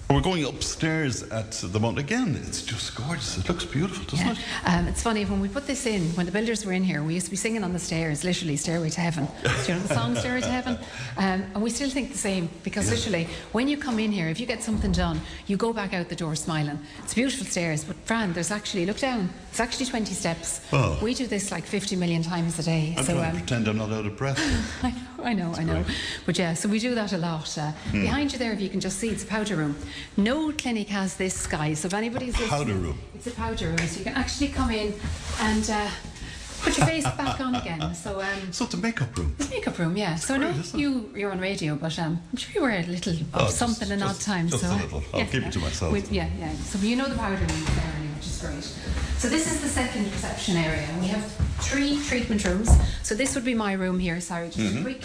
We're 0.07 0.21
going 0.21 0.45
upstairs 0.45 1.23
at 1.23 1.51
the 1.53 1.79
moment. 1.79 1.97
Again, 1.97 2.39
it's 2.47 2.61
just 2.61 2.95
gorgeous. 2.95 3.39
It 3.39 3.49
looks 3.49 3.65
beautiful, 3.65 4.05
doesn't 4.05 4.37
it? 4.37 4.37
Um, 4.63 4.87
it's 4.87 5.01
funny 5.01 5.25
when 5.25 5.41
we 5.41 5.49
put 5.49 5.65
this 5.65 5.87
in. 5.87 6.03
When 6.11 6.27
the 6.27 6.31
builders 6.31 6.63
were 6.63 6.73
in 6.73 6.83
here, 6.83 7.03
we 7.03 7.15
used 7.15 7.25
to 7.25 7.31
be 7.31 7.35
singing 7.37 7.63
on 7.63 7.73
the 7.73 7.79
stairs, 7.79 8.23
literally 8.23 8.55
"Stairway 8.55 8.91
to 8.91 9.01
Heaven." 9.01 9.27
Do 9.43 9.49
you 9.67 9.73
know 9.73 9.79
the 9.79 9.93
song 9.95 10.15
"Stairway 10.15 10.41
to 10.41 10.47
Heaven"? 10.47 10.77
Um, 11.17 11.43
and 11.55 11.61
we 11.61 11.71
still 11.71 11.89
think 11.89 12.11
the 12.11 12.19
same 12.19 12.49
because 12.63 12.91
literally, 12.91 13.27
when 13.51 13.67
you 13.67 13.77
come 13.77 13.97
in 13.97 14.11
here, 14.11 14.27
if 14.29 14.39
you 14.39 14.45
get 14.45 14.61
something 14.61 14.91
done, 14.91 15.19
you 15.47 15.57
go 15.57 15.73
back 15.73 15.91
out 15.95 16.07
the 16.07 16.15
door 16.15 16.35
smiling. 16.35 16.77
It's 17.03 17.15
beautiful 17.15 17.47
stairs, 17.47 17.83
but 17.83 17.95
Fran, 18.05 18.31
there's 18.33 18.51
actually 18.51 18.85
look 18.85 18.99
down. 18.99 19.31
It's 19.49 19.59
actually 19.59 19.87
20 19.87 20.13
steps. 20.13 20.61
Oh. 20.71 20.99
We 21.01 21.13
do 21.15 21.25
this 21.25 21.49
like 21.49 21.63
50 21.65 21.95
million 21.95 22.21
times 22.21 22.59
a 22.59 22.63
day. 22.63 22.93
I'm 22.97 23.05
so 23.05 23.13
trying 23.13 23.25
um, 23.25 23.31
to 23.31 23.37
pretend 23.39 23.67
I'm 23.67 23.77
not 23.77 23.91
out 23.91 24.05
of 24.05 24.15
breath. 24.17 24.39
I 24.83 24.91
know, 24.91 25.23
I 25.23 25.33
know, 25.33 25.53
I 25.57 25.63
know. 25.63 25.85
But 26.25 26.37
yeah, 26.37 26.53
so 26.53 26.69
we 26.69 26.77
do 26.77 26.93
that 26.93 27.11
a 27.13 27.17
lot. 27.17 27.57
Uh, 27.57 27.71
Hmm. 27.91 28.01
Behind 28.01 28.31
you 28.33 28.37
there, 28.39 28.51
if 28.51 28.61
you 28.61 28.69
can 28.69 28.79
just 28.79 28.99
see, 28.99 29.09
it's 29.09 29.23
a 29.23 29.27
powder 29.27 29.55
room. 29.55 29.75
No 30.17 30.51
clinic 30.51 30.89
has 30.89 31.15
this, 31.17 31.47
guys. 31.47 31.79
So 31.79 31.87
if 31.87 31.93
anybody's 31.93 32.33
listening, 32.39 32.49
Powder 32.49 32.73
room. 32.73 32.97
It's 33.15 33.27
a 33.27 33.31
powder 33.31 33.67
room, 33.67 33.77
so 33.79 33.99
you 33.99 34.05
can 34.05 34.15
actually 34.15 34.49
come 34.49 34.71
in 34.71 34.93
and 35.41 35.69
uh, 35.69 35.89
put 36.61 36.77
your 36.77 36.87
face 36.87 37.03
back 37.03 37.39
on 37.41 37.55
again. 37.55 37.93
So 38.05 38.21
um, 38.21 38.51
So 38.53 38.65
it's 38.65 38.73
a 38.73 38.77
makeup 38.77 39.15
room. 39.17 39.35
it's 39.39 39.47
a 39.47 39.51
makeup 39.51 39.77
room, 39.79 39.97
yeah. 39.97 40.15
so 40.15 40.35
I 40.35 40.37
know 40.37 40.53
you 40.73 41.09
you're 41.15 41.31
on 41.31 41.39
radio, 41.39 41.75
but 41.75 41.97
um, 41.99 42.21
I'm 42.31 42.37
sure 42.37 42.51
you 42.55 42.61
wear 42.61 42.79
a 42.79 42.83
little 42.87 43.13
of 43.13 43.21
Oh, 43.33 43.39
just- 43.45 43.57
something 43.57 43.91
an 43.91 44.01
odd 44.03 44.09
just- 44.09 44.21
time. 44.21 44.47
just 44.49 44.63
so 44.63 44.69
a 44.71 44.75
little. 44.75 45.03
I'll 45.13 45.19
yeah, 45.19 45.25
keep 45.25 45.43
it 45.47 45.51
to 45.53 45.59
myself. 45.59 45.91
With- 45.91 46.11
yeah, 46.11 46.29
yeah. 46.39 46.53
So 46.71 46.79
you 46.79 46.95
know 46.95 47.07
the 47.07 47.15
powder 47.15 47.35
room 47.35 47.47
there, 47.47 47.93
which 48.15 48.25
is 48.27 48.41
great. 48.41 48.63
So 49.17 49.29
this 49.29 49.51
is 49.51 49.61
the 49.61 49.69
second 49.69 50.03
reception 50.11 50.57
area. 50.57 50.87
We 50.99 51.07
have 51.07 51.23
three 51.61 51.97
treatment 52.03 52.43
rooms. 52.45 52.69
So 53.01 53.15
this 53.15 53.33
would 53.33 53.45
be 53.45 53.53
my 53.55 53.73
room 53.73 53.97
here. 53.97 54.19
Sorry, 54.21 54.47
just 54.49 54.59
Mhm. 54.59 54.79
a 54.79 54.83
quick 54.83 55.01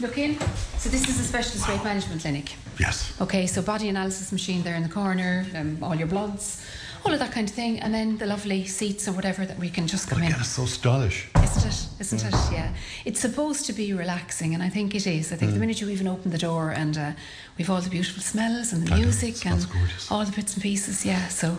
look 0.00 0.18
in. 0.18 0.38
So 0.78 0.90
this 0.90 1.08
is 1.08 1.20
a 1.20 1.24
specialist 1.24 1.68
weight 1.68 1.82
management 1.82 2.20
clinic. 2.22 2.54
Yes. 2.78 3.18
Okay, 3.20 3.46
so 3.46 3.62
body 3.62 3.88
analysis 3.88 4.32
machine 4.32 4.62
there 4.62 4.74
in 4.74 4.82
the 4.82 4.88
corner, 4.88 5.46
um, 5.54 5.78
all 5.82 5.94
your 5.94 6.06
bloods, 6.06 6.64
all 7.04 7.12
of 7.12 7.18
that 7.18 7.32
kind 7.32 7.48
of 7.48 7.54
thing, 7.54 7.80
and 7.80 7.94
then 7.94 8.18
the 8.18 8.26
lovely 8.26 8.66
seats 8.66 9.08
or 9.08 9.12
whatever 9.12 9.46
that 9.46 9.58
we 9.58 9.70
can 9.70 9.86
just 9.86 10.08
come 10.08 10.18
in. 10.18 10.28
Again, 10.28 10.40
it's 10.40 10.50
so 10.50 10.66
stylish. 10.66 11.28
Isn't 11.42 11.66
it? 11.66 11.88
Isn't 11.98 12.22
it? 12.24 12.34
Yeah. 12.52 12.72
It's 13.04 13.20
supposed 13.20 13.64
to 13.66 13.72
be 13.72 13.92
relaxing, 13.94 14.52
and 14.54 14.62
I 14.62 14.68
think 14.68 14.94
it 14.94 15.06
is. 15.06 15.32
I 15.32 15.36
think 15.36 15.52
the 15.52 15.56
Mm. 15.56 15.60
minute 15.60 15.80
you 15.80 15.88
even 15.88 16.06
open 16.06 16.30
the 16.30 16.38
door 16.38 16.70
and 16.70 16.98
uh, 16.98 17.12
we've 17.56 17.70
all 17.70 17.80
the 17.80 17.88
beautiful 17.90 18.22
smells 18.22 18.72
and 18.72 18.86
the 18.86 18.94
I 18.94 18.98
music 18.98 19.46
and 19.46 19.66
gorgeous. 19.72 20.10
all 20.10 20.24
the 20.24 20.32
bits 20.32 20.54
and 20.54 20.62
pieces, 20.62 21.04
yeah. 21.06 21.28
So 21.28 21.58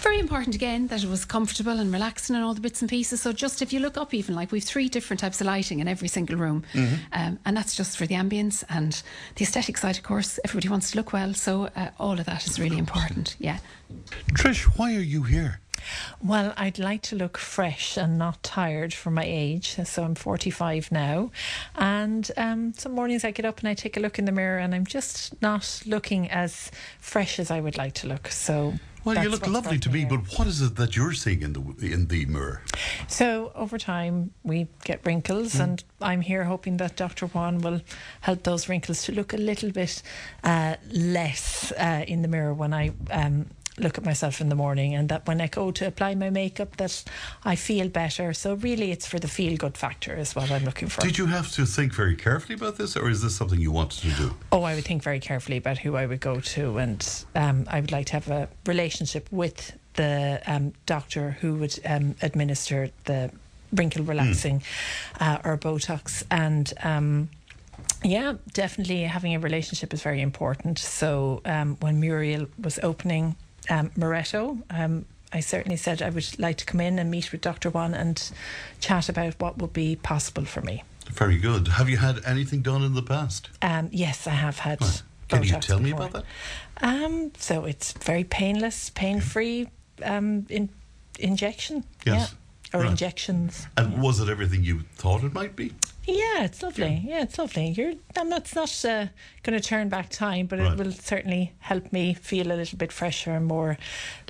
very 0.00 0.18
important 0.18 0.54
again 0.54 0.86
that 0.86 1.04
it 1.04 1.10
was 1.10 1.26
comfortable 1.26 1.78
and 1.78 1.92
relaxing 1.92 2.34
and 2.36 2.42
all 2.44 2.54
the 2.54 2.60
bits 2.62 2.80
and 2.80 2.88
pieces. 2.88 3.20
So 3.20 3.32
just 3.34 3.60
if 3.60 3.70
you 3.70 3.80
look 3.80 3.98
up, 3.98 4.14
even 4.14 4.34
like 4.34 4.50
we've 4.50 4.64
three 4.64 4.88
different 4.88 5.20
types 5.20 5.42
of 5.42 5.46
lighting 5.46 5.80
in 5.80 5.88
every 5.88 6.08
single 6.08 6.36
room, 6.36 6.64
Mm-hmm. 6.72 6.94
um, 7.12 7.38
and 7.44 7.54
that's 7.56 7.74
just 7.76 7.98
for 7.98 8.06
the 8.06 8.14
ambience 8.14 8.64
and 8.70 9.02
the 9.34 9.42
aesthetic 9.44 9.76
side. 9.76 9.98
Of 9.98 10.04
course, 10.04 10.38
everybody 10.44 10.68
wants 10.70 10.90
to 10.92 10.96
look 10.96 11.12
well, 11.12 11.34
so 11.34 11.68
uh, 11.76 11.90
all 11.98 12.18
of 12.18 12.24
that 12.24 12.46
is 12.46 12.58
really 12.58 12.78
important. 12.78 13.36
Yeah. 13.38 13.58
Trish, 14.32 14.62
why 14.78 14.94
are 14.94 15.00
you 15.00 15.24
here? 15.24 15.60
Well, 16.22 16.52
I'd 16.56 16.78
like 16.78 17.02
to 17.02 17.16
look 17.16 17.38
fresh 17.38 17.96
and 17.96 18.18
not 18.18 18.42
tired 18.42 18.92
for 18.94 19.10
my 19.10 19.24
age. 19.24 19.76
So 19.84 20.04
I'm 20.04 20.14
45 20.14 20.92
now. 20.92 21.30
And 21.76 22.30
um, 22.36 22.72
some 22.74 22.92
mornings 22.92 23.24
I 23.24 23.30
get 23.30 23.44
up 23.44 23.60
and 23.60 23.68
I 23.68 23.74
take 23.74 23.96
a 23.96 24.00
look 24.00 24.18
in 24.18 24.24
the 24.24 24.32
mirror 24.32 24.58
and 24.58 24.74
I'm 24.74 24.86
just 24.86 25.40
not 25.42 25.82
looking 25.86 26.30
as 26.30 26.70
fresh 27.00 27.38
as 27.38 27.50
I 27.50 27.60
would 27.60 27.76
like 27.76 27.94
to 27.94 28.06
look. 28.06 28.28
So. 28.28 28.74
Well, 29.02 29.22
you 29.22 29.30
look 29.30 29.46
lovely 29.46 29.78
to 29.78 29.88
me, 29.88 30.04
but 30.04 30.20
what 30.38 30.46
is 30.46 30.60
it 30.60 30.76
that 30.76 30.94
you're 30.94 31.14
seeing 31.14 31.40
in 31.40 31.54
the 31.54 31.60
in 31.80 32.08
the 32.08 32.26
mirror? 32.26 32.60
So 33.08 33.50
over 33.54 33.78
time, 33.78 34.32
we 34.42 34.68
get 34.84 35.00
wrinkles, 35.06 35.54
Mm. 35.54 35.60
and 35.60 35.84
I'm 36.02 36.20
here 36.20 36.44
hoping 36.44 36.76
that 36.76 36.96
Dr. 36.96 37.26
Juan 37.28 37.60
will 37.62 37.80
help 38.20 38.42
those 38.42 38.68
wrinkles 38.68 39.02
to 39.04 39.12
look 39.12 39.32
a 39.32 39.38
little 39.38 39.70
bit 39.70 40.02
uh, 40.44 40.76
less 40.92 41.72
uh, 41.78 42.04
in 42.06 42.20
the 42.20 42.28
mirror 42.28 42.52
when 42.52 42.74
I 42.74 42.92
um, 43.10 43.46
look 43.78 43.98
at 43.98 44.04
myself 44.04 44.40
in 44.40 44.48
the 44.48 44.54
morning, 44.54 44.94
and 44.94 45.08
that 45.08 45.26
when 45.26 45.40
I 45.40 45.46
go 45.46 45.70
to 45.70 45.86
apply 45.86 46.14
my 46.14 46.30
makeup, 46.30 46.76
that 46.76 47.04
I 47.44 47.56
feel 47.56 47.88
better. 47.88 48.32
So 48.32 48.54
really, 48.54 48.90
it's 48.90 49.06
for 49.06 49.18
the 49.18 49.28
feel 49.28 49.56
good 49.56 49.76
factor 49.76 50.14
is 50.16 50.34
what 50.34 50.50
I'm 50.50 50.64
looking 50.64 50.88
for. 50.88 51.00
Did 51.00 51.18
you 51.18 51.26
have 51.26 51.50
to 51.52 51.66
think 51.66 51.94
very 51.94 52.16
carefully 52.16 52.54
about 52.54 52.76
this, 52.76 52.96
or 52.96 53.08
is 53.08 53.22
this 53.22 53.36
something 53.36 53.60
you 53.60 53.72
wanted 53.72 54.00
to 54.10 54.22
do? 54.22 54.36
Oh, 54.52 54.62
I 54.62 54.74
would 54.74 54.84
think 54.84 55.02
very 55.02 55.20
carefully 55.20 55.56
about 55.56 55.78
who 55.78 55.96
I 55.96 56.06
would 56.06 56.20
go 56.20 56.40
to, 56.40 56.78
and 56.78 57.24
um, 57.34 57.66
I 57.68 57.80
would 57.80 57.92
like 57.92 58.06
to 58.06 58.12
have 58.14 58.28
a 58.28 58.48
relationship 58.66 59.28
with 59.30 59.76
the 59.94 60.40
um, 60.46 60.72
doctor 60.86 61.32
who 61.40 61.54
would 61.56 61.78
um, 61.84 62.14
administer 62.22 62.90
the 63.04 63.30
wrinkle 63.72 64.04
relaxing 64.04 64.62
uh, 65.20 65.38
or 65.44 65.56
Botox, 65.56 66.24
and. 66.30 66.72
Um, 66.82 67.30
yeah, 68.02 68.34
definitely 68.52 69.02
having 69.02 69.34
a 69.34 69.38
relationship 69.38 69.92
is 69.92 70.02
very 70.02 70.22
important. 70.22 70.78
So 70.78 71.42
um, 71.44 71.76
when 71.80 72.00
Muriel 72.00 72.46
was 72.58 72.78
opening 72.82 73.36
um, 73.68 73.90
Moretto, 73.90 74.62
um, 74.70 75.04
I 75.32 75.40
certainly 75.40 75.76
said 75.76 76.02
I 76.02 76.10
would 76.10 76.38
like 76.38 76.56
to 76.58 76.64
come 76.64 76.80
in 76.80 76.98
and 76.98 77.10
meet 77.10 77.30
with 77.32 77.40
Dr. 77.40 77.70
Juan 77.70 77.94
and 77.94 78.30
chat 78.80 79.08
about 79.08 79.34
what 79.38 79.58
would 79.58 79.72
be 79.72 79.96
possible 79.96 80.44
for 80.44 80.60
me. 80.60 80.82
Very 81.10 81.38
good. 81.38 81.68
Have 81.68 81.88
you 81.88 81.96
had 81.98 82.20
anything 82.24 82.62
done 82.62 82.82
in 82.82 82.94
the 82.94 83.02
past? 83.02 83.48
Um, 83.62 83.88
yes, 83.92 84.26
I 84.26 84.30
have 84.30 84.60
had. 84.60 84.80
Can 85.28 85.44
you 85.44 85.60
tell 85.60 85.78
me 85.78 85.92
before. 85.92 86.06
about 86.06 86.24
Um, 86.82 87.30
so 87.38 87.64
it's 87.64 87.92
very 87.92 88.24
painless, 88.24 88.90
pain-free 88.90 89.68
um, 90.02 90.46
in, 90.48 90.68
injection. 91.18 91.84
Yes. 92.04 92.34
Yeah. 92.72 92.78
Or 92.78 92.82
Right. 92.82 92.90
injections. 92.90 93.66
that? 93.76 93.86
And 93.86 94.00
was 94.02 94.20
it 94.20 94.28
everything 94.28 94.62
you 94.64 94.80
thought 94.96 95.24
it 95.24 95.32
might 95.34 95.56
be? 95.56 95.72
Yeah, 96.12 96.44
it's 96.44 96.62
lovely. 96.62 97.02
Yeah, 97.04 97.22
it's 97.22 97.38
lovely. 97.38 97.68
You're. 97.68 97.92
I'm 98.16 98.28
not. 98.28 98.40
It's 98.42 98.54
not 98.54 98.84
uh, 98.84 99.06
going 99.42 99.58
to 99.60 99.66
turn 99.66 99.88
back 99.88 100.08
time, 100.10 100.46
but 100.46 100.58
Right. 100.58 100.72
it 100.72 100.78
will 100.78 100.92
certainly 100.92 101.52
help 101.60 101.92
me 101.92 102.14
feel 102.14 102.50
a 102.50 102.56
little 102.56 102.78
bit 102.78 102.92
fresher 102.92 103.32
and 103.32 103.46
more, 103.46 103.78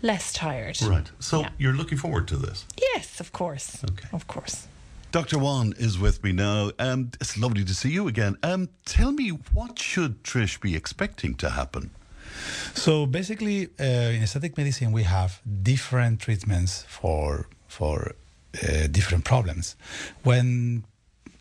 less 0.02 0.32
tired. 0.32 0.80
Right. 0.82 1.10
So 1.18 1.40
Yeah. 1.40 1.50
you're 1.58 1.72
looking 1.72 1.98
forward 1.98 2.28
to 2.28 2.36
this. 2.36 2.66
Yes, 2.94 3.20
of 3.20 3.32
course. 3.32 3.82
Okay. 3.84 4.08
Of 4.12 4.26
course. 4.26 4.66
Dr. 5.12 5.38
Juan 5.38 5.74
is 5.78 5.98
with 5.98 6.22
me 6.22 6.32
now. 6.32 6.70
Um, 6.78 7.10
it's 7.20 7.36
lovely 7.36 7.64
to 7.64 7.74
see 7.74 7.90
you 7.90 8.06
again. 8.08 8.36
Um, 8.44 8.68
tell 8.84 9.10
me, 9.10 9.30
what 9.30 9.78
should 9.78 10.22
Trish 10.22 10.60
be 10.60 10.76
expecting 10.76 11.34
to 11.36 11.50
happen? 11.50 11.90
So 12.74 13.06
basically, 13.06 13.68
uh, 13.80 14.14
in 14.16 14.22
aesthetic 14.22 14.56
medicine, 14.56 14.92
we 14.92 15.02
have 15.04 15.40
different 15.62 16.20
treatments 16.20 16.84
for 16.88 17.48
for 17.68 18.14
uh, 18.62 18.86
different 18.88 19.24
problems. 19.24 19.76
When 20.22 20.84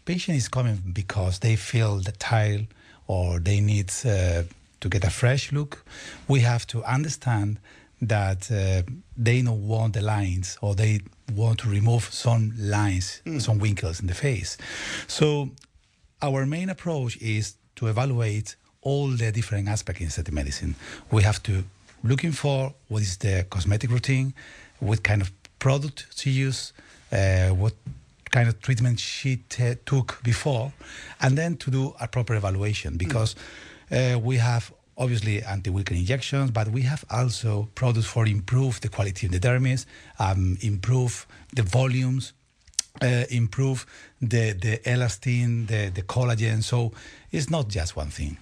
patient 0.09 0.35
is 0.35 0.47
coming 0.47 0.81
because 0.91 1.37
they 1.37 1.55
feel 1.55 1.99
the 1.99 2.11
tired 2.13 2.65
or 3.05 3.39
they 3.39 3.59
need 3.61 3.91
uh, 4.05 4.41
to 4.79 4.89
get 4.89 5.03
a 5.03 5.09
fresh 5.11 5.51
look, 5.51 5.85
we 6.27 6.39
have 6.39 6.65
to 6.65 6.83
understand 6.83 7.59
that 8.01 8.49
uh, 8.51 8.81
they 9.15 9.39
don't 9.43 9.67
want 9.67 9.93
the 9.93 10.01
lines 10.01 10.57
or 10.63 10.73
they 10.73 10.99
want 11.35 11.59
to 11.59 11.69
remove 11.69 12.03
some 12.11 12.51
lines, 12.57 13.21
some 13.37 13.59
wrinkles 13.59 13.99
in 13.99 14.07
the 14.07 14.15
face. 14.15 14.57
So 15.05 15.51
our 16.23 16.43
main 16.47 16.69
approach 16.69 17.15
is 17.17 17.53
to 17.75 17.85
evaluate 17.85 18.55
all 18.81 19.09
the 19.09 19.31
different 19.31 19.67
aspects 19.67 20.01
in 20.01 20.07
aesthetic 20.07 20.33
medicine. 20.33 20.73
We 21.11 21.21
have 21.21 21.43
to 21.43 21.63
looking 22.03 22.31
for 22.31 22.73
what 22.87 23.03
is 23.03 23.17
the 23.17 23.45
cosmetic 23.47 23.91
routine, 23.91 24.33
what 24.79 25.03
kind 25.03 25.21
of 25.21 25.31
product 25.59 26.17
to 26.21 26.31
use, 26.31 26.73
uh, 27.11 27.49
what 27.49 27.73
kind 28.31 28.47
of 28.49 28.59
treatment 28.61 28.99
she 28.99 29.37
t- 29.49 29.75
took 29.85 30.19
before, 30.23 30.71
and 31.21 31.37
then 31.37 31.57
to 31.57 31.71
do 31.71 31.95
a 31.99 32.07
proper 32.07 32.35
evaluation 32.35 32.97
because 32.97 33.35
uh, 33.91 34.19
we 34.21 34.37
have 34.37 34.71
obviously 34.97 35.41
anti-wrinkle 35.41 35.95
injections, 35.95 36.51
but 36.51 36.67
we 36.69 36.81
have 36.81 37.05
also 37.09 37.69
products 37.73 38.05
for 38.05 38.27
improve 38.27 38.81
the 38.81 38.89
quality 38.89 39.27
of 39.27 39.31
the 39.31 39.39
dermis, 39.39 39.85
um, 40.19 40.57
improve 40.61 41.25
the 41.55 41.63
volumes, 41.63 42.33
uh, 43.01 43.23
improve 43.29 43.85
the 44.21 44.51
the 44.53 44.77
elastin, 44.85 45.67
the 45.67 45.89
the 45.89 46.01
collagen. 46.01 46.63
So 46.63 46.91
it's 47.31 47.49
not 47.49 47.69
just 47.69 47.95
one 47.95 48.09
thing. 48.09 48.37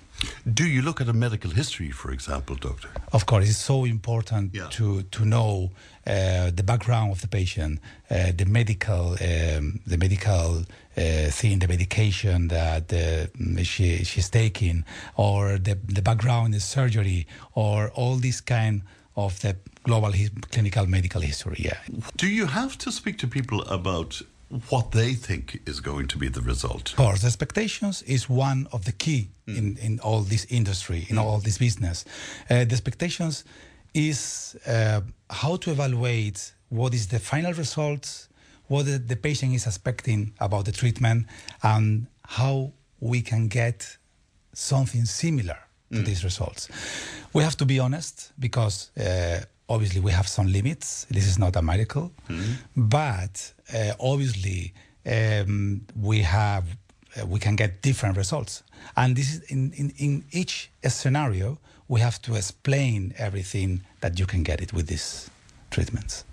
Do 0.52 0.66
you 0.66 0.82
look 0.82 1.02
at 1.02 1.10
a 1.10 1.14
medical 1.14 1.52
history, 1.52 1.92
for 1.92 2.12
example, 2.12 2.56
doctor? 2.56 2.90
Of 3.12 3.26
course, 3.26 3.50
it's 3.50 3.58
so 3.58 3.86
important 3.86 4.54
to 4.72 5.04
to 5.04 5.26
know 5.26 5.72
uh, 6.06 6.52
the 6.56 6.64
background 6.64 7.12
of 7.12 7.22
the 7.22 7.28
patient, 7.28 7.80
uh, 8.10 8.32
the 8.36 8.46
medical 8.46 9.12
um, 9.12 9.80
the 9.86 9.98
medical 9.98 10.64
uh, 10.98 11.30
thing, 11.32 11.60
the 11.60 11.68
medication 11.68 12.48
that 12.48 12.92
uh, 12.94 13.64
she 13.64 14.04
she's 14.04 14.30
taking, 14.30 14.86
or 15.16 15.58
the 15.58 15.78
the 15.94 16.02
background, 16.02 16.54
the 16.54 16.60
surgery, 16.60 17.28
or 17.54 17.90
all 17.96 18.16
this 18.16 18.42
kind 18.42 18.82
of 19.16 19.40
the 19.42 19.56
global 19.84 20.12
clinical 20.52 20.86
medical 20.86 21.22
history. 21.22 21.58
Yeah. 21.60 21.78
Do 22.16 22.28
you 22.28 22.48
have 22.48 22.78
to 22.80 22.92
speak 22.92 23.18
to 23.20 23.28
people 23.28 23.62
about 23.64 24.22
what 24.70 24.92
they 24.92 25.14
think 25.14 25.62
is 25.66 25.80
going 25.80 26.08
to 26.08 26.18
be 26.18 26.30
the 26.30 26.42
result? 26.42 26.92
Of 26.92 26.96
course, 26.96 27.24
expectations 27.24 28.02
is 28.04 28.30
one 28.30 28.68
of 28.72 28.86
the 28.86 28.92
key 28.92 29.30
in, 29.46 29.78
in 29.78 30.00
all 30.00 30.22
this 30.22 30.46
industry, 30.50 31.06
in 31.10 31.18
all 31.18 31.40
this 31.40 31.58
business. 31.58 32.06
Uh, 32.50 32.66
the 32.66 32.72
expectations 32.72 33.44
is 33.94 34.56
uh, 34.66 35.02
how 35.30 35.58
to 35.58 35.72
evaluate 35.72 36.54
what 36.70 36.94
is 36.94 37.08
the 37.08 37.20
final 37.20 37.54
results, 37.54 38.30
what 38.68 38.86
the, 38.86 38.98
the 38.98 39.16
patient 39.16 39.54
is 39.54 39.66
expecting 39.66 40.34
about 40.40 40.66
the 40.66 40.72
treatment, 40.72 41.26
and 41.64 42.08
how 42.26 42.72
we 43.00 43.22
can 43.22 43.48
get 43.48 43.98
something 44.54 45.06
similar 45.06 45.58
to 45.92 46.02
these 46.02 46.24
results. 46.24 46.68
We 47.34 47.44
have 47.44 47.56
to 47.58 47.66
be 47.66 47.80
honest 47.80 48.34
because 48.40 48.92
uh, 48.98 49.42
obviously 49.70 50.02
we 50.02 50.12
have 50.12 50.28
some 50.28 50.52
limits. 50.52 51.06
This 51.10 51.28
is 51.28 51.38
not 51.38 51.56
a 51.56 51.62
miracle, 51.62 52.12
but 52.76 53.54
uh, 53.74 53.94
obviously 54.00 54.74
um, 55.06 55.82
we 55.96 56.20
have 56.22 56.66
uh, 57.20 57.26
we 57.26 57.40
can 57.40 57.56
get 57.56 57.82
different 57.82 58.18
results, 58.18 58.64
and 58.96 59.16
this 59.16 59.36
is 59.36 59.40
in, 59.52 59.74
in, 59.74 59.94
in 59.98 60.24
each 60.32 60.70
scenario 60.88 61.58
we 61.88 62.02
have 62.02 62.22
to 62.22 62.36
explain 62.36 63.14
everything 63.18 63.82
that 64.02 64.20
you 64.20 64.26
can 64.26 64.44
get 64.44 64.62
it 64.62 64.74
with 64.74 64.88
these 64.88 65.30
treatments. 65.72 66.26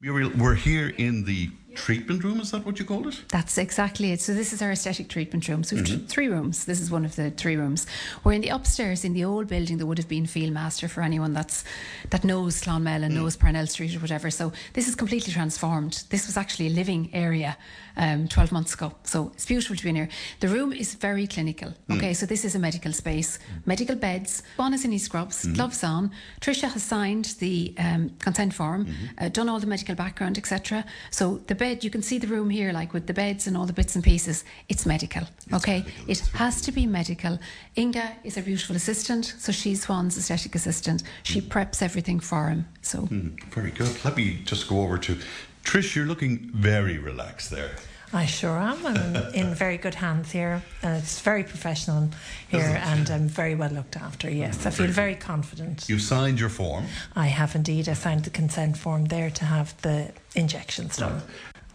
Muriel, 0.00 0.30
we're 0.38 0.54
here 0.54 0.92
in 0.98 1.24
the 1.24 1.50
treatment 1.76 2.24
room, 2.24 2.40
is 2.40 2.50
that 2.50 2.64
what 2.64 2.78
you 2.78 2.84
called 2.84 3.06
it? 3.06 3.22
That's 3.28 3.58
exactly 3.58 4.12
it. 4.12 4.20
So 4.20 4.34
this 4.34 4.52
is 4.52 4.62
our 4.62 4.72
aesthetic 4.72 5.08
treatment 5.08 5.48
room. 5.48 5.62
So 5.62 5.76
we've 5.76 5.86
th- 5.86 6.06
three 6.08 6.28
rooms. 6.28 6.64
This 6.64 6.80
is 6.80 6.90
one 6.90 7.04
of 7.04 7.16
the 7.16 7.30
three 7.30 7.56
rooms. 7.56 7.86
We're 8.24 8.32
in 8.32 8.40
the 8.40 8.48
upstairs 8.48 9.04
in 9.04 9.12
the 9.12 9.24
old 9.24 9.46
building 9.48 9.78
that 9.78 9.86
would 9.86 9.98
have 9.98 10.08
been 10.08 10.26
Field 10.26 10.52
Master 10.52 10.88
for 10.88 11.02
anyone 11.02 11.32
that's 11.32 11.64
that 12.10 12.24
knows 12.24 12.60
Clonmel 12.62 13.04
and 13.04 13.14
knows 13.14 13.36
Parnell 13.36 13.66
Street 13.66 13.94
or 13.94 14.00
whatever. 14.00 14.30
So 14.30 14.52
this 14.72 14.88
is 14.88 14.94
completely 14.94 15.32
transformed. 15.32 16.04
This 16.10 16.26
was 16.26 16.36
actually 16.36 16.68
a 16.68 16.70
living 16.70 17.10
area 17.12 17.56
um, 17.96 18.28
12 18.28 18.52
months 18.52 18.74
ago. 18.74 18.92
So 19.04 19.30
it's 19.34 19.46
beautiful 19.46 19.76
to 19.76 19.82
be 19.82 19.90
in 19.90 19.96
here. 19.96 20.08
The 20.40 20.48
room 20.48 20.72
is 20.72 20.94
very 20.94 21.26
clinical. 21.26 21.74
Okay, 21.90 22.14
so 22.14 22.26
this 22.26 22.44
is 22.44 22.54
a 22.54 22.58
medical 22.58 22.92
space. 22.92 23.38
Medical 23.64 23.96
beds, 23.96 24.42
Bon 24.56 24.72
is 24.74 24.84
in 24.84 24.92
his 24.92 25.04
scrubs, 25.04 25.46
gloves 25.46 25.82
on. 25.84 26.10
Tricia 26.40 26.68
has 26.70 26.82
signed 26.82 27.36
the 27.38 27.74
um, 27.78 28.10
consent 28.18 28.52
form, 28.54 28.86
uh, 29.18 29.28
done 29.28 29.48
all 29.48 29.60
the 29.60 29.66
medical 29.66 29.94
background, 29.94 30.36
etc. 30.38 30.84
So 31.10 31.40
the 31.46 31.54
bed, 31.54 31.65
you 31.74 31.90
can 31.90 32.02
see 32.02 32.18
the 32.18 32.26
room 32.26 32.50
here, 32.50 32.72
like 32.72 32.92
with 32.92 33.06
the 33.06 33.14
beds 33.14 33.46
and 33.46 33.56
all 33.56 33.66
the 33.66 33.72
bits 33.72 33.94
and 33.94 34.04
pieces. 34.04 34.44
It's 34.68 34.86
medical. 34.86 35.22
okay, 35.52 35.84
it 36.06 36.18
has 36.34 36.60
to 36.62 36.72
be 36.72 36.86
medical. 36.86 37.38
Inga 37.76 38.16
is 38.24 38.36
a 38.36 38.42
beautiful 38.42 38.76
assistant, 38.76 39.34
so 39.38 39.52
she's 39.52 39.84
Juan's 39.84 40.16
aesthetic 40.16 40.54
assistant. 40.54 41.02
She 41.22 41.40
preps 41.40 41.82
everything 41.82 42.20
for 42.20 42.48
him. 42.48 42.66
So 42.82 42.98
Mm, 43.02 43.42
very 43.52 43.70
good. 43.70 44.04
Let 44.04 44.16
me 44.16 44.40
just 44.44 44.68
go 44.68 44.80
over 44.82 44.98
to 44.98 45.16
Trish. 45.64 45.94
You're 45.94 46.06
looking 46.06 46.50
very 46.54 46.98
relaxed 46.98 47.50
there. 47.50 47.72
I 48.12 48.24
sure 48.24 48.56
am. 48.56 48.86
I'm 48.86 48.96
in, 49.16 49.34
in 49.34 49.54
very 49.54 49.76
good 49.78 49.94
hands 49.96 50.30
here. 50.30 50.62
Uh, 50.82 51.00
it's 51.02 51.20
very 51.20 51.42
professional 51.42 52.08
here, 52.48 52.80
and 52.84 53.10
I'm 53.10 53.28
very 53.28 53.56
well 53.56 53.70
looked 53.70 53.96
after. 53.96 54.30
Yes, 54.30 54.64
I 54.64 54.70
feel 54.70 54.86
very 54.86 55.16
confident. 55.16 55.88
You 55.88 55.98
signed 55.98 56.38
your 56.38 56.48
form. 56.48 56.84
I 57.16 57.26
have 57.26 57.56
indeed. 57.56 57.88
I 57.88 57.94
signed 57.94 58.22
the 58.24 58.30
consent 58.30 58.78
form 58.78 59.06
there 59.06 59.30
to 59.30 59.44
have 59.44 59.74
the 59.82 60.12
injections 60.36 60.96
done. 60.98 61.20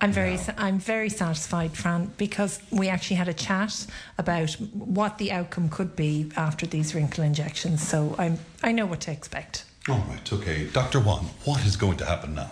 I'm 0.01 0.11
very, 0.11 0.37
sa- 0.37 0.53
I'm 0.57 0.79
very 0.79 1.09
satisfied, 1.09 1.77
Fran, 1.77 2.11
because 2.17 2.59
we 2.71 2.89
actually 2.89 3.17
had 3.17 3.27
a 3.27 3.33
chat 3.33 3.85
about 4.17 4.51
what 4.73 5.19
the 5.19 5.31
outcome 5.31 5.69
could 5.69 5.95
be 5.95 6.31
after 6.35 6.65
these 6.65 6.95
wrinkle 6.95 7.23
injections. 7.23 7.87
So 7.87 8.15
I'm, 8.17 8.39
I 8.63 8.71
know 8.71 8.87
what 8.87 9.01
to 9.01 9.11
expect. 9.11 9.65
All 9.87 10.03
right, 10.09 10.33
okay. 10.33 10.67
Dr. 10.73 10.99
Juan, 10.99 11.25
what 11.45 11.63
is 11.65 11.75
going 11.75 11.97
to 11.97 12.05
happen 12.05 12.33
now? 12.33 12.51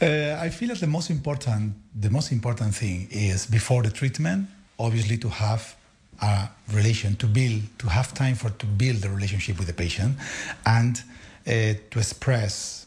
Uh, 0.00 0.38
I 0.40 0.50
feel 0.50 0.68
that 0.68 0.78
the 0.78 0.86
most 0.86 1.10
important, 1.10 1.74
the 2.00 2.10
most 2.10 2.30
important 2.30 2.74
thing 2.74 3.08
is 3.10 3.46
before 3.46 3.82
the 3.82 3.90
treatment, 3.90 4.48
obviously 4.78 5.18
to 5.18 5.28
have 5.28 5.74
a 6.22 6.48
relation, 6.72 7.16
to 7.16 7.26
build, 7.26 7.62
to 7.78 7.88
have 7.88 8.14
time 8.14 8.36
for 8.36 8.50
to 8.50 8.66
build 8.66 8.98
the 8.98 9.10
relationship 9.10 9.58
with 9.58 9.66
the 9.66 9.72
patient, 9.72 10.16
and 10.64 11.02
uh, 11.46 11.74
to 11.90 11.98
express 11.98 12.86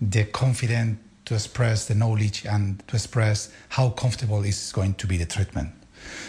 the 0.00 0.24
confidence, 0.24 0.98
to 1.24 1.34
express 1.34 1.86
the 1.86 1.94
knowledge, 1.94 2.44
and 2.44 2.86
to 2.88 2.96
express 2.96 3.50
how 3.70 3.90
comfortable 3.90 4.42
is 4.44 4.72
going 4.72 4.94
to 4.94 5.06
be 5.06 5.16
the 5.16 5.26
treatment. 5.26 5.70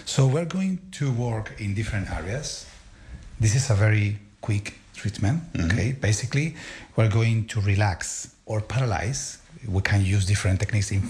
So 0.05 0.27
we're 0.27 0.45
going 0.45 0.79
to 0.93 1.11
work 1.11 1.53
in 1.59 1.73
different 1.73 2.09
areas. 2.11 2.65
This 3.39 3.55
is 3.55 3.69
a 3.69 3.75
very 3.75 4.19
quick 4.41 4.75
treatment. 4.93 5.41
Mm-hmm. 5.53 5.71
Okay, 5.71 5.91
basically, 5.93 6.55
we're 6.95 7.09
going 7.09 7.47
to 7.47 7.61
relax 7.61 8.35
or 8.45 8.61
paralyze. 8.61 9.39
We 9.67 9.81
can 9.81 10.05
use 10.05 10.25
different 10.25 10.59
techniques. 10.59 10.91
It 10.91 11.01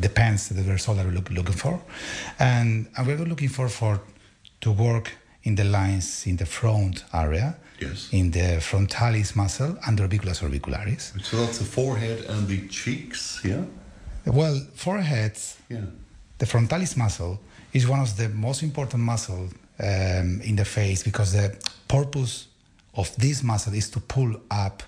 depends 0.00 0.48
the 0.48 0.62
result 0.62 0.98
that 0.98 1.06
we're 1.06 1.12
look, 1.12 1.30
looking 1.30 1.54
for, 1.54 1.80
and, 2.38 2.86
and 2.96 3.06
we're 3.06 3.16
looking 3.16 3.48
for 3.48 3.68
for 3.68 4.00
to 4.60 4.70
work 4.70 5.12
in 5.44 5.54
the 5.56 5.64
lines 5.64 6.26
in 6.26 6.36
the 6.36 6.46
front 6.46 7.04
area, 7.12 7.56
Yes. 7.82 8.08
in 8.12 8.30
the 8.30 8.60
frontalis 8.60 9.34
muscle 9.36 9.76
and 9.86 9.98
the 9.98 10.02
orbiculus 10.02 10.40
orbicularis. 10.42 11.12
So 11.22 11.36
that's 11.44 11.58
the 11.58 11.64
forehead 11.64 12.18
and 12.28 12.46
the 12.48 12.66
cheeks, 12.68 13.40
yeah? 13.44 13.64
Well, 14.26 14.56
foreheads, 14.74 15.56
Yeah. 15.68 15.84
the 16.38 16.46
frontalis 16.46 16.96
muscle 16.96 17.38
is 17.72 17.86
one 17.88 18.00
of 18.00 18.16
the 18.16 18.28
most 18.28 18.62
important 18.62 19.02
muscles 19.02 19.52
um, 19.80 20.40
in 20.42 20.56
the 20.56 20.64
face 20.64 21.02
because 21.02 21.32
the 21.32 21.48
purpose 21.88 22.46
of 22.94 23.14
this 23.16 23.42
muscle 23.42 23.74
is 23.74 23.90
to 23.90 24.00
pull 24.00 24.32
up 24.50 24.82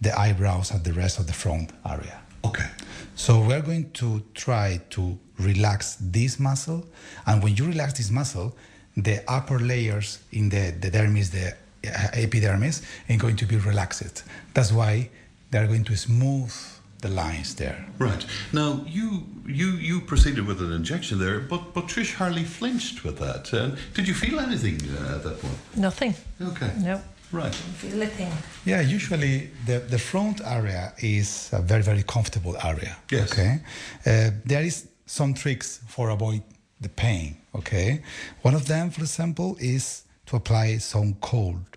the 0.00 0.12
eyebrows 0.18 0.70
and 0.70 0.82
the 0.84 0.92
rest 0.92 1.18
of 1.18 1.26
the 1.26 1.32
front 1.32 1.70
area. 1.84 2.20
Okay. 2.44 2.68
So 3.16 3.40
we're 3.46 3.60
going 3.60 3.90
to 4.02 4.22
try 4.34 4.80
to 4.90 5.18
relax 5.38 5.96
this 6.00 6.38
muscle, 6.38 6.86
and 7.26 7.42
when 7.42 7.54
you 7.56 7.66
relax 7.66 7.94
this 7.98 8.10
muscle, 8.10 8.56
the 8.96 9.22
upper 9.28 9.58
layers 9.58 10.20
in 10.32 10.48
the, 10.48 10.74
the 10.80 10.90
dermis, 10.90 11.30
the 11.30 11.54
epidermis, 11.84 12.82
and 13.08 13.20
going 13.20 13.36
to 13.36 13.46
be 13.46 13.56
relaxed. 13.56 14.24
That's 14.54 14.72
why 14.72 15.10
they're 15.50 15.66
going 15.66 15.84
to 15.84 15.96
smooth 15.96 16.52
the 17.00 17.08
lines 17.08 17.54
there. 17.54 17.86
Right. 17.98 18.24
Now, 18.52 18.84
you 18.86 19.26
you 19.46 19.68
you 19.72 20.00
proceeded 20.00 20.46
with 20.46 20.60
an 20.60 20.72
injection 20.72 21.18
there, 21.18 21.40
but, 21.40 21.72
but 21.74 21.86
Trish 21.86 22.14
hardly 22.14 22.44
flinched 22.44 23.04
with 23.04 23.18
that. 23.18 23.52
Um, 23.54 23.76
did 23.94 24.06
you 24.06 24.14
feel 24.14 24.38
anything 24.38 24.78
uh, 24.96 25.16
at 25.16 25.22
that 25.24 25.40
point? 25.40 25.58
Nothing. 25.76 26.14
Okay. 26.40 26.70
No. 26.78 27.00
Right. 27.32 27.54
Feel 27.54 28.02
a 28.02 28.06
thing. 28.06 28.32
Yeah, 28.64 28.80
usually 28.80 29.50
the, 29.64 29.78
the 29.78 29.98
front 29.98 30.40
area 30.44 30.92
is 30.98 31.48
a 31.52 31.62
very, 31.62 31.82
very 31.82 32.02
comfortable 32.02 32.56
area. 32.64 32.96
Yes. 33.10 33.32
Okay. 33.32 33.60
Uh, 34.04 34.30
there 34.44 34.64
is 34.64 34.88
some 35.06 35.34
tricks 35.34 35.80
for 35.86 36.10
avoid 36.10 36.42
the 36.80 36.88
pain. 36.88 37.36
Okay. 37.54 38.02
One 38.42 38.54
of 38.54 38.66
them, 38.66 38.90
for 38.90 39.02
example, 39.02 39.56
is 39.60 40.02
to 40.26 40.36
apply 40.36 40.78
some 40.78 41.14
cold. 41.20 41.69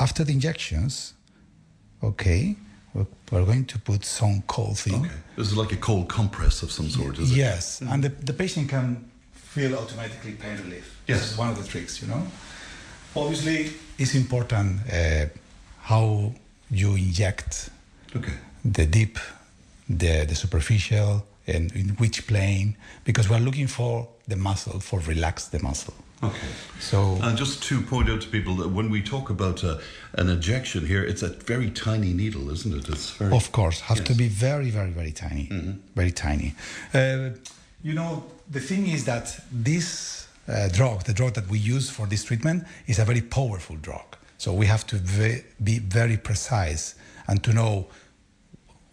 After 0.00 0.24
the 0.24 0.32
injections, 0.32 1.12
okay, 2.02 2.56
we're, 2.94 3.06
we're 3.30 3.44
going 3.44 3.66
to 3.66 3.78
put 3.78 4.04
some 4.04 4.42
cold 4.46 4.78
thing. 4.78 4.94
Okay. 5.04 5.14
This 5.36 5.48
is 5.48 5.56
like 5.56 5.72
a 5.72 5.76
cold 5.76 6.08
compress 6.08 6.62
of 6.62 6.72
some 6.72 6.88
sort, 6.88 7.18
is 7.18 7.30
it? 7.30 7.36
Yes, 7.36 7.82
and 7.82 8.02
the, 8.02 8.08
the 8.08 8.32
patient 8.32 8.70
can 8.70 9.10
feel 9.34 9.74
automatically 9.76 10.32
pain 10.32 10.56
relief. 10.64 10.86
Yes. 11.06 11.20
This 11.20 11.32
is 11.32 11.38
one 11.38 11.50
of 11.50 11.62
the 11.62 11.68
tricks, 11.68 12.00
you 12.00 12.08
know. 12.08 12.26
Obviously, 13.14 13.72
it's 13.98 14.14
important 14.14 14.80
uh, 14.90 15.26
how 15.82 16.32
you 16.70 16.94
inject 16.94 17.68
Okay. 18.16 18.32
the 18.64 18.86
deep, 18.86 19.18
the, 19.88 20.24
the 20.24 20.34
superficial, 20.34 21.26
and 21.46 21.72
in 21.72 21.90
which 21.98 22.26
plane, 22.26 22.76
because 23.04 23.28
we're 23.28 23.38
looking 23.38 23.66
for 23.66 24.08
the 24.28 24.36
muscle, 24.36 24.80
for 24.80 25.00
relax 25.00 25.48
the 25.48 25.58
muscle. 25.60 25.94
Okay. 26.22 26.48
So, 26.80 27.18
And 27.22 27.38
just 27.38 27.62
to 27.64 27.80
point 27.80 28.10
out 28.10 28.20
to 28.20 28.28
people 28.28 28.54
that 28.56 28.68
when 28.68 28.90
we 28.90 29.02
talk 29.02 29.30
about 29.30 29.64
uh, 29.64 29.78
an 30.14 30.28
injection 30.28 30.86
here, 30.86 31.02
it's 31.02 31.22
a 31.22 31.28
very 31.28 31.70
tiny 31.70 32.12
needle, 32.12 32.50
isn't 32.50 32.74
it? 32.74 32.88
It's 32.88 33.10
very. 33.10 33.34
of 33.34 33.52
course, 33.52 33.80
have 33.80 34.04
to 34.04 34.14
be 34.14 34.28
very, 34.28 34.70
very, 34.70 34.90
very 34.90 35.12
tiny, 35.12 35.48
very 35.94 36.10
tiny. 36.12 36.54
Uh, 36.92 37.30
you 37.82 37.94
know, 37.94 38.24
the 38.50 38.60
thing 38.60 38.86
is 38.86 39.04
that 39.04 39.40
this 39.50 40.28
uh, 40.46 40.68
drug, 40.68 41.04
the 41.04 41.14
drug 41.14 41.32
that 41.34 41.48
we 41.48 41.58
use 41.58 41.88
for 41.88 42.06
this 42.06 42.24
treatment, 42.24 42.64
is 42.86 42.98
a 42.98 43.04
very 43.04 43.22
powerful 43.22 43.76
drug. 43.76 44.16
So 44.36 44.52
we 44.52 44.66
have 44.66 44.86
to 44.88 44.96
ve- 44.96 45.44
be 45.62 45.78
very 45.78 46.16
precise 46.18 46.94
and 47.28 47.42
to 47.44 47.52
know 47.52 47.86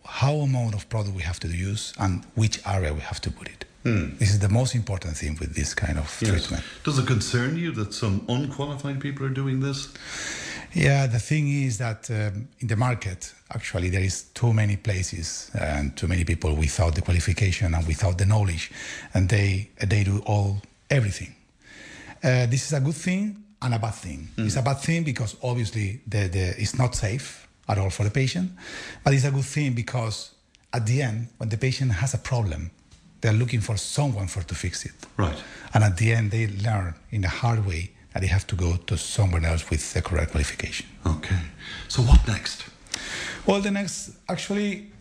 how 0.05 0.35
amount 0.35 0.73
of 0.75 0.87
product 0.87 1.15
we 1.15 1.23
have 1.23 1.39
to 1.41 1.47
use 1.47 1.93
and 1.99 2.23
which 2.35 2.59
area 2.65 2.93
we 2.93 3.01
have 3.01 3.19
to 3.21 3.31
put 3.31 3.47
it. 3.47 3.65
Hmm. 3.87 4.17
This 4.17 4.31
is 4.31 4.39
the 4.39 4.49
most 4.49 4.75
important 4.75 5.15
thing 5.15 5.37
with 5.39 5.55
this 5.55 5.73
kind 5.73 5.97
of 5.97 6.17
Yes. 6.21 6.29
treatment. 6.31 6.63
Does 6.83 6.99
it 6.99 7.07
concern 7.07 7.55
you 7.55 7.71
that 7.71 7.93
some 7.93 8.25
unqualified 8.27 8.99
people 8.99 9.25
are 9.25 9.33
doing 9.33 9.61
this? 9.61 9.87
Yeah, 10.73 11.07
the 11.07 11.19
thing 11.19 11.47
is 11.47 11.77
that 11.77 12.09
um, 12.11 12.49
in 12.59 12.67
the 12.67 12.75
market, 12.75 13.33
actually, 13.49 13.89
there 13.89 14.03
is 14.03 14.23
too 14.33 14.51
many 14.51 14.75
places 14.75 15.49
and 15.53 15.95
too 15.95 16.07
many 16.07 16.25
people 16.25 16.53
without 16.53 16.95
the 16.95 17.01
qualification 17.01 17.73
and 17.73 17.87
without 17.87 18.17
the 18.17 18.25
knowledge, 18.25 18.71
and 19.13 19.29
they 19.29 19.69
they 19.87 20.03
do 20.03 20.21
all 20.25 20.61
everything. 20.89 21.33
Uh, 22.23 22.45
this 22.47 22.65
is 22.65 22.73
a 22.73 22.81
good 22.81 22.95
thing 22.95 23.37
and 23.61 23.73
a 23.73 23.79
bad 23.79 23.93
thing. 23.95 24.27
It's 24.37 24.57
a 24.57 24.61
bad 24.61 24.79
thing 24.79 25.03
because 25.03 25.37
obviously 25.41 26.01
the, 26.07 26.27
the, 26.27 26.61
it's 26.61 26.75
not 26.77 26.93
safe 26.95 27.47
at 27.69 27.77
all 27.77 27.89
for 27.89 28.03
the 28.03 28.11
patient, 28.11 28.51
but 29.03 29.13
it's 29.13 29.25
a 29.25 29.31
good 29.31 29.45
thing 29.45 29.73
because 29.73 30.31
at 30.73 30.85
the 30.85 31.01
end, 31.01 31.27
when 31.37 31.49
the 31.49 31.57
patient 31.57 31.91
has 31.93 32.13
a 32.13 32.17
problem, 32.17 32.71
they're 33.21 33.33
looking 33.33 33.61
for 33.61 33.77
someone 33.77 34.27
for 34.27 34.43
to 34.43 34.55
fix 34.55 34.85
it. 34.85 34.93
Right. 35.17 35.37
And 35.73 35.83
at 35.83 35.97
the 35.97 36.13
end, 36.13 36.31
they 36.31 36.47
learn 36.47 36.95
in 37.11 37.23
a 37.23 37.29
hard 37.29 37.65
way 37.65 37.91
that 38.13 38.21
they 38.21 38.27
have 38.27 38.47
to 38.47 38.55
go 38.55 38.77
to 38.77 38.97
someone 38.97 39.45
else 39.45 39.69
with 39.69 39.93
the 39.93 40.01
correct 40.01 40.31
qualification. 40.31 40.87
Okay. 41.05 41.39
So 41.87 42.01
what 42.01 42.27
next? 42.27 42.65
Well, 43.45 43.61
the 43.61 43.71
next, 43.71 44.11
actually, 44.29 44.91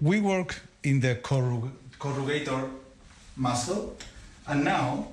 we 0.00 0.20
work 0.20 0.60
in 0.82 1.00
the 1.00 1.16
corrug- 1.16 1.70
corrugator 1.98 2.68
muscle, 3.36 3.96
and 4.46 4.64
now 4.64 5.08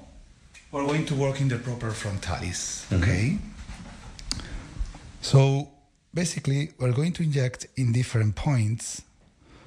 we're 0.71 0.85
going 0.85 1.05
to 1.05 1.15
work 1.15 1.41
in 1.41 1.47
the 1.47 1.57
proper 1.57 1.91
frontalis. 1.91 2.85
Mm-hmm. 2.89 3.03
Okay. 3.03 3.37
So 5.21 5.69
basically, 6.13 6.71
we're 6.79 6.91
going 6.93 7.13
to 7.13 7.23
inject 7.23 7.67
in 7.75 7.91
different 7.91 8.35
points. 8.35 9.01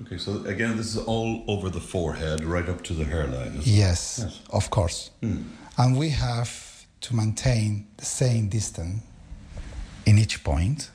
Okay, 0.02 0.18
so 0.18 0.44
again, 0.46 0.76
this 0.76 0.94
is 0.94 0.98
all 0.98 1.44
over 1.46 1.70
the 1.70 1.80
forehead, 1.80 2.44
right 2.44 2.68
up 2.68 2.82
to 2.84 2.92
the 2.92 3.04
hairline. 3.04 3.56
isn't? 3.58 3.66
Yes, 3.66 4.40
of 4.50 4.70
course. 4.70 5.10
Hmm. 5.20 5.42
And 5.78 5.96
we 5.96 6.10
have 6.10 6.86
to 7.02 7.16
maintain 7.16 7.86
the 7.96 8.04
same 8.04 8.48
distance 8.48 9.02
in 10.06 10.18
each 10.18 10.42
point 10.44 10.90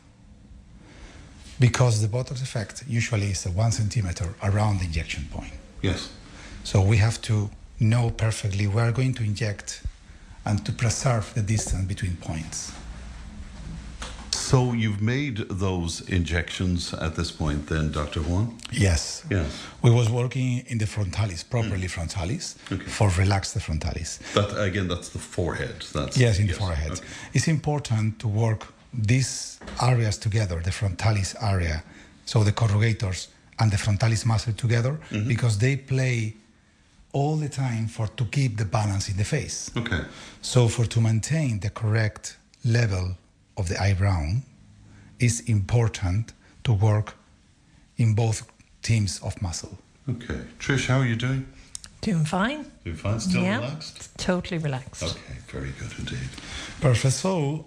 because 1.59 2.01
the 2.01 2.07
Botox 2.07 2.41
effect 2.41 2.84
usually 2.88 3.27
is 3.31 3.45
a 3.45 3.51
one 3.51 3.71
centimeter 3.71 4.34
around 4.43 4.79
the 4.79 4.85
injection 4.85 5.27
point. 5.31 5.53
Yes. 5.81 6.09
So 6.63 6.81
we 6.81 6.97
have 6.97 7.21
to 7.23 7.49
know 7.79 8.09
perfectly 8.09 8.67
where 8.67 8.85
we're 8.85 8.91
going 8.91 9.13
to 9.15 9.23
inject 9.23 9.84
and 10.45 10.65
to 10.65 10.71
preserve 10.71 11.34
the 11.34 11.41
distance 11.41 11.85
between 11.85 12.15
points. 12.17 12.71
So 14.48 14.72
you've 14.72 15.02
made 15.02 15.38
those 15.49 16.02
injections 16.07 16.94
at 16.94 17.15
this 17.18 17.32
point, 17.32 17.68
then, 17.68 17.91
Dr. 17.91 18.22
Juan? 18.22 18.56
Yes. 18.72 19.26
Yes. 19.30 19.45
We 19.82 19.91
was 19.91 20.10
working 20.10 20.64
in 20.68 20.78
the 20.78 20.86
frontalis, 20.88 21.44
properly 21.44 21.88
Mm. 21.88 21.91
frontalis, 21.98 22.56
for 22.98 23.10
relax 23.18 23.52
the 23.52 23.60
frontalis. 23.60 24.19
That 24.34 24.49
again, 24.69 24.88
that's 24.88 25.10
the 25.10 25.19
forehead. 25.19 25.84
That's 25.94 26.15
yes, 26.18 26.40
in 26.40 26.48
the 26.48 26.53
forehead. 26.53 27.02
It's 27.34 27.48
important 27.49 28.19
to 28.19 28.28
work 28.30 28.61
these 28.94 29.60
areas 29.82 30.18
together, 30.18 30.61
the 30.64 30.72
frontalis 30.72 31.36
area, 31.41 31.84
so 32.26 32.44
the 32.45 32.53
corrugators 32.53 33.28
and 33.60 33.69
the 33.72 33.78
frontalis 33.78 34.26
muscle 34.26 34.53
together, 34.53 34.94
Mm-hmm. 35.11 35.28
because 35.28 35.57
they 35.57 35.76
play 35.76 36.36
all 37.11 37.36
the 37.36 37.49
time 37.49 37.88
for 37.90 38.07
to 38.15 38.24
keep 38.26 38.56
the 38.56 38.65
balance 38.65 39.11
in 39.11 39.18
the 39.18 39.26
face. 39.26 39.72
Okay. 39.76 40.02
So 40.41 40.69
for 40.69 40.86
to 40.88 41.02
maintain 41.02 41.60
the 41.60 41.69
correct 41.69 42.38
level 42.64 43.18
of 43.57 43.67
the 43.69 43.81
eyebrow, 43.81 44.35
it's 45.19 45.39
important 45.41 46.34
to 46.63 46.73
work 46.73 47.15
in 47.97 48.13
both 48.13 48.47
teams 48.81 49.19
of 49.23 49.41
muscle. 49.41 49.77
Okay. 50.09 50.41
Trish, 50.59 50.88
how 50.88 50.99
are 50.99 51.05
you 51.05 51.15
doing? 51.15 51.45
Doing 52.01 52.25
fine. 52.25 52.65
Doing 52.84 52.95
fine? 52.95 53.19
Still 53.19 53.43
yeah, 53.43 53.59
relaxed? 53.59 54.17
Totally 54.17 54.59
relaxed. 54.59 55.03
Okay, 55.03 55.38
very 55.47 55.71
good 55.79 55.91
indeed. 55.97 56.29
Perfect. 56.79 57.15
So 57.15 57.65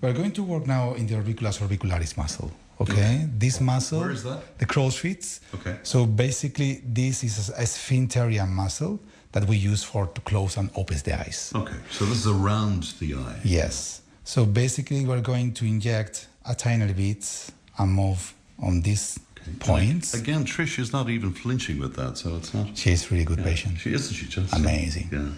we're 0.00 0.12
going 0.12 0.32
to 0.32 0.42
work 0.42 0.66
now 0.66 0.94
in 0.94 1.06
the 1.06 1.16
orbiculus 1.16 1.58
orbicularis 1.58 2.16
muscle. 2.16 2.50
Okay, 2.80 3.28
this 3.38 3.60
muscle. 3.60 4.00
Where 4.00 4.10
is 4.10 4.24
that? 4.24 4.58
The 4.58 4.66
crow's 4.66 4.98
feet. 4.98 5.40
Okay. 5.54 5.76
So 5.82 6.06
basically, 6.06 6.82
this 6.84 7.24
is 7.24 7.48
a 7.48 7.62
sphincterian 7.62 8.48
muscle 8.48 8.98
that 9.32 9.46
we 9.48 9.56
use 9.56 9.82
for 9.82 10.06
to 10.08 10.20
close 10.20 10.56
and 10.56 10.70
open 10.76 10.98
the 11.04 11.18
eyes. 11.18 11.52
Okay, 11.54 11.76
so 11.90 12.04
this 12.04 12.18
is 12.18 12.26
around 12.26 12.82
the 13.00 13.14
eye. 13.14 13.40
Yes. 13.44 14.02
So 14.24 14.46
basically, 14.46 15.04
we're 15.04 15.20
going 15.20 15.52
to 15.54 15.64
inject 15.66 16.28
a 16.46 16.54
tiny 16.54 16.92
bit 16.92 17.50
and 17.78 17.92
move 17.92 18.34
on 18.58 18.80
these 18.80 19.18
points. 19.60 20.14
Again, 20.14 20.44
Trish 20.44 20.78
is 20.78 20.92
not 20.92 21.10
even 21.10 21.32
flinching 21.32 21.78
with 21.78 21.94
that, 21.96 22.16
so 22.16 22.36
it's 22.36 22.54
not. 22.54 22.76
She's 22.76 23.10
really 23.10 23.24
good 23.24 23.38
Yeah, 23.38 23.44
patient. 23.44 23.78
She 23.78 23.92
isn't 23.92 24.14
she 24.14 24.26
just 24.26 24.54
Amazing. 24.54 25.08
Yeah. 25.12 25.28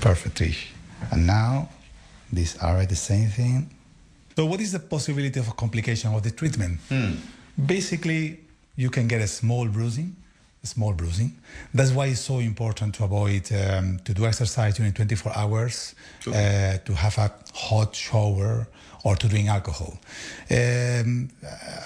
Perfect, 0.00 0.38
Trish. 0.38 0.66
And 1.10 1.26
now, 1.26 1.68
these 2.32 2.56
are 2.58 2.86
the 2.86 2.96
same 2.96 3.28
thing. 3.28 3.70
So, 4.36 4.46
what 4.46 4.60
is 4.60 4.72
the 4.72 4.78
possibility 4.78 5.38
of 5.40 5.48
a 5.48 5.52
complication 5.52 6.14
of 6.14 6.22
the 6.22 6.30
treatment? 6.30 6.78
Hmm. 6.88 7.14
Basically, 7.66 8.40
you 8.76 8.88
can 8.88 9.08
get 9.08 9.20
a 9.20 9.26
small 9.26 9.66
bruising, 9.66 10.14
small 10.68 10.92
bruising. 10.92 11.32
That's 11.74 11.92
why 11.92 12.06
it's 12.06 12.20
so 12.20 12.38
important 12.38 12.94
to 12.96 13.04
avoid 13.04 13.50
um, 13.52 13.98
to 14.04 14.14
do 14.14 14.26
exercise 14.26 14.76
during 14.76 14.92
24 14.92 15.32
hours, 15.36 15.94
uh, 16.26 16.78
to 16.84 16.92
have 16.94 17.18
a 17.18 17.32
hot 17.54 17.94
shower, 17.94 18.68
or 19.04 19.16
to 19.16 19.28
drink 19.28 19.48
alcohol. 19.48 19.98
Um, 20.50 21.30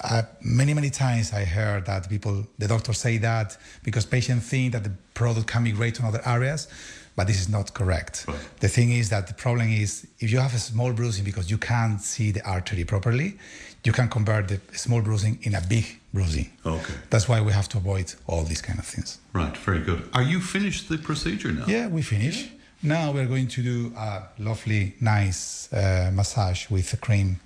uh, 0.03 0.23
many 0.41 0.73
many 0.73 0.89
times 0.89 1.33
I 1.33 1.45
heard 1.45 1.85
that 1.85 2.09
people, 2.09 2.45
the 2.57 2.67
doctors 2.67 2.97
say 2.97 3.17
that 3.19 3.57
because 3.83 4.05
patients 4.05 4.49
think 4.49 4.73
that 4.73 4.83
the 4.83 4.91
product 5.13 5.47
can 5.47 5.63
migrate 5.63 5.95
to 5.95 6.05
other 6.05 6.21
areas, 6.25 6.67
but 7.15 7.27
this 7.27 7.39
is 7.39 7.49
not 7.49 7.73
correct. 7.73 8.25
The 8.59 8.67
thing 8.67 8.91
is 8.91 9.09
that 9.09 9.27
the 9.27 9.33
problem 9.33 9.69
is 9.69 10.07
if 10.19 10.31
you 10.31 10.39
have 10.39 10.55
a 10.55 10.59
small 10.59 10.91
bruising 10.93 11.23
because 11.23 11.49
you 11.49 11.57
can't 11.57 12.01
see 12.01 12.31
the 12.31 12.43
artery 12.45 12.83
properly, 12.83 13.37
you 13.83 13.91
can 13.91 14.07
convert 14.07 14.47
the 14.47 14.59
small 14.73 15.01
bruising 15.01 15.39
in 15.41 15.55
a 15.55 15.61
big 15.61 15.85
bruising. 16.13 16.49
Okay. 16.65 16.93
That's 17.09 17.27
why 17.27 17.41
we 17.41 17.51
have 17.51 17.67
to 17.69 17.77
avoid 17.77 18.13
all 18.27 18.43
these 18.43 18.61
kind 18.61 18.79
of 18.79 18.85
things. 18.85 19.19
Right, 19.33 19.55
very 19.57 19.79
good. 19.79 20.09
Are 20.13 20.23
you 20.23 20.39
finished 20.39 20.87
the 20.89 20.97
procedure 20.97 21.51
now? 21.51 21.65
Yeah, 21.67 21.87
we 21.87 22.01
finish. 22.01 22.49
Now 22.81 23.11
we're 23.11 23.27
going 23.27 23.47
to 23.49 23.61
do 23.63 23.93
a 23.97 24.23
lovely, 24.39 24.95
nice 24.99 25.71
uh, 25.73 26.11
massage 26.13 26.69
with 26.69 26.91
the 26.91 26.97
cream 26.97 27.39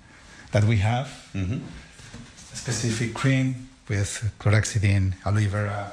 that 0.52 0.64
we 0.64 0.76
have. 0.78 1.06
Mm-hmm. 1.34 1.58
A 2.52 2.56
specific 2.56 3.14
cream 3.14 3.68
with 3.88 4.32
chlorhexidine, 4.40 5.14
aloe 5.24 5.48
vera, 5.48 5.92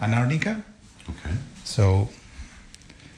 and 0.00 0.14
arnica. 0.14 0.62
Okay. 1.08 1.34
So 1.64 2.08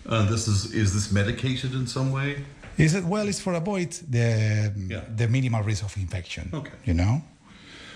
Uh, 0.04 0.26
this 0.30 0.48
is 0.48 0.72
is 0.72 0.92
this 0.92 1.12
medicated 1.12 1.74
in 1.74 1.86
some 1.86 2.10
way? 2.10 2.44
Is 2.78 2.92
said, 2.92 3.08
well? 3.08 3.28
It's 3.28 3.40
for 3.40 3.54
avoid 3.54 3.92
the 4.10 4.72
the 5.16 5.28
minimal 5.28 5.62
risk 5.62 5.84
of 5.84 5.96
infection. 5.96 6.50
Okay. 6.52 6.72
You 6.84 6.94
know. 6.94 7.22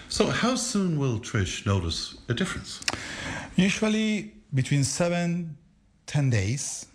So 0.08 0.26
how 0.26 0.54
soon 0.56 0.98
will 0.98 1.18
Trish 1.18 1.66
notice 1.66 2.16
a 2.28 2.34
difference? 2.34 2.80
Usually 3.56 4.32
between 4.54 4.84
seven, 4.84 5.56
ten 6.06 6.30
days, 6.30 6.86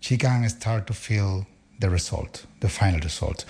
she 0.00 0.16
can 0.16 0.48
start 0.48 0.86
to 0.86 0.92
feel 0.94 1.46
the 1.80 1.90
result, 1.90 2.46
the 2.60 2.68
final 2.68 3.00
result. 3.00 3.44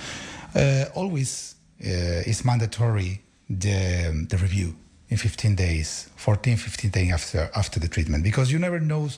Uh, 0.54 0.86
always 0.94 1.56
uh, 1.84 2.30
is 2.30 2.44
mandatory 2.44 3.20
the, 3.48 4.26
the 4.28 4.36
review 4.38 4.74
in 5.08 5.16
15 5.16 5.54
days, 5.54 6.08
14, 6.16 6.56
15 6.56 6.90
days 6.90 7.12
after, 7.12 7.50
after 7.54 7.78
the 7.78 7.88
treatment, 7.88 8.24
because 8.24 8.50
you 8.50 8.58
never 8.58 8.80
know, 8.80 9.08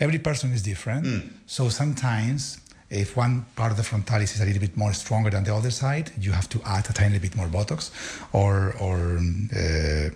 every 0.00 0.18
person 0.18 0.52
is 0.52 0.62
different. 0.62 1.32
So 1.46 1.68
sometimes 1.68 2.58
If 2.90 3.16
one 3.16 3.44
part 3.54 3.70
of 3.70 3.76
the 3.76 3.82
frontalis 3.82 4.34
is 4.34 4.40
a 4.40 4.46
little 4.46 4.60
bit 4.60 4.76
more 4.76 4.94
stronger 4.94 5.28
than 5.30 5.44
the 5.44 5.54
other 5.54 5.70
side, 5.70 6.10
you 6.18 6.32
have 6.32 6.48
to 6.48 6.60
add 6.64 6.88
a 6.88 6.92
tiny 6.92 7.18
bit 7.18 7.36
more 7.36 7.46
Botox, 7.46 7.90
or 8.32 8.74
or 8.80 9.18
uh, 9.54 10.10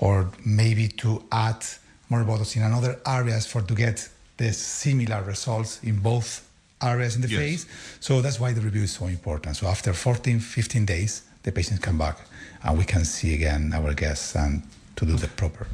or 0.00 0.30
maybe 0.44 0.88
to 0.88 1.22
add 1.30 1.62
more 2.08 2.24
Botox 2.24 2.56
in 2.56 2.62
another 2.62 2.98
areas 3.06 3.46
for 3.46 3.60
to 3.60 3.74
get 3.74 4.08
the 4.38 4.52
similar 4.52 5.22
results 5.22 5.80
in 5.82 5.96
both 5.98 6.48
areas 6.80 7.16
in 7.16 7.22
the 7.22 7.28
Yes. 7.28 7.40
face. 7.40 7.66
So 8.00 8.22
that's 8.22 8.40
why 8.40 8.52
the 8.54 8.60
review 8.62 8.84
is 8.84 8.92
so 8.92 9.06
important. 9.06 9.56
So 9.56 9.66
after 9.66 9.92
14, 9.92 10.38
15 10.40 10.86
days, 10.86 11.22
the 11.42 11.52
patients 11.52 11.80
come 11.80 11.98
back 11.98 12.16
and 12.62 12.78
we 12.78 12.84
can 12.84 13.04
see 13.04 13.34
again 13.34 13.72
our 13.74 13.92
guests 13.92 14.34
and 14.36 14.62
to 14.96 15.04
do 15.04 15.16
the 15.16 15.26
proper. 15.28 15.66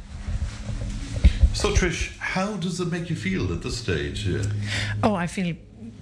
So, 1.53 1.69
Trish, 1.73 2.17
how 2.17 2.57
does 2.57 2.81
it 2.81 2.91
make 2.91 3.09
you 3.09 3.15
feel 3.15 3.53
at 3.53 3.61
this 3.61 3.77
stage? 3.77 4.27
Yeah. 4.27 4.41
Oh, 5.03 5.15
I 5.15 5.27
feel 5.27 5.55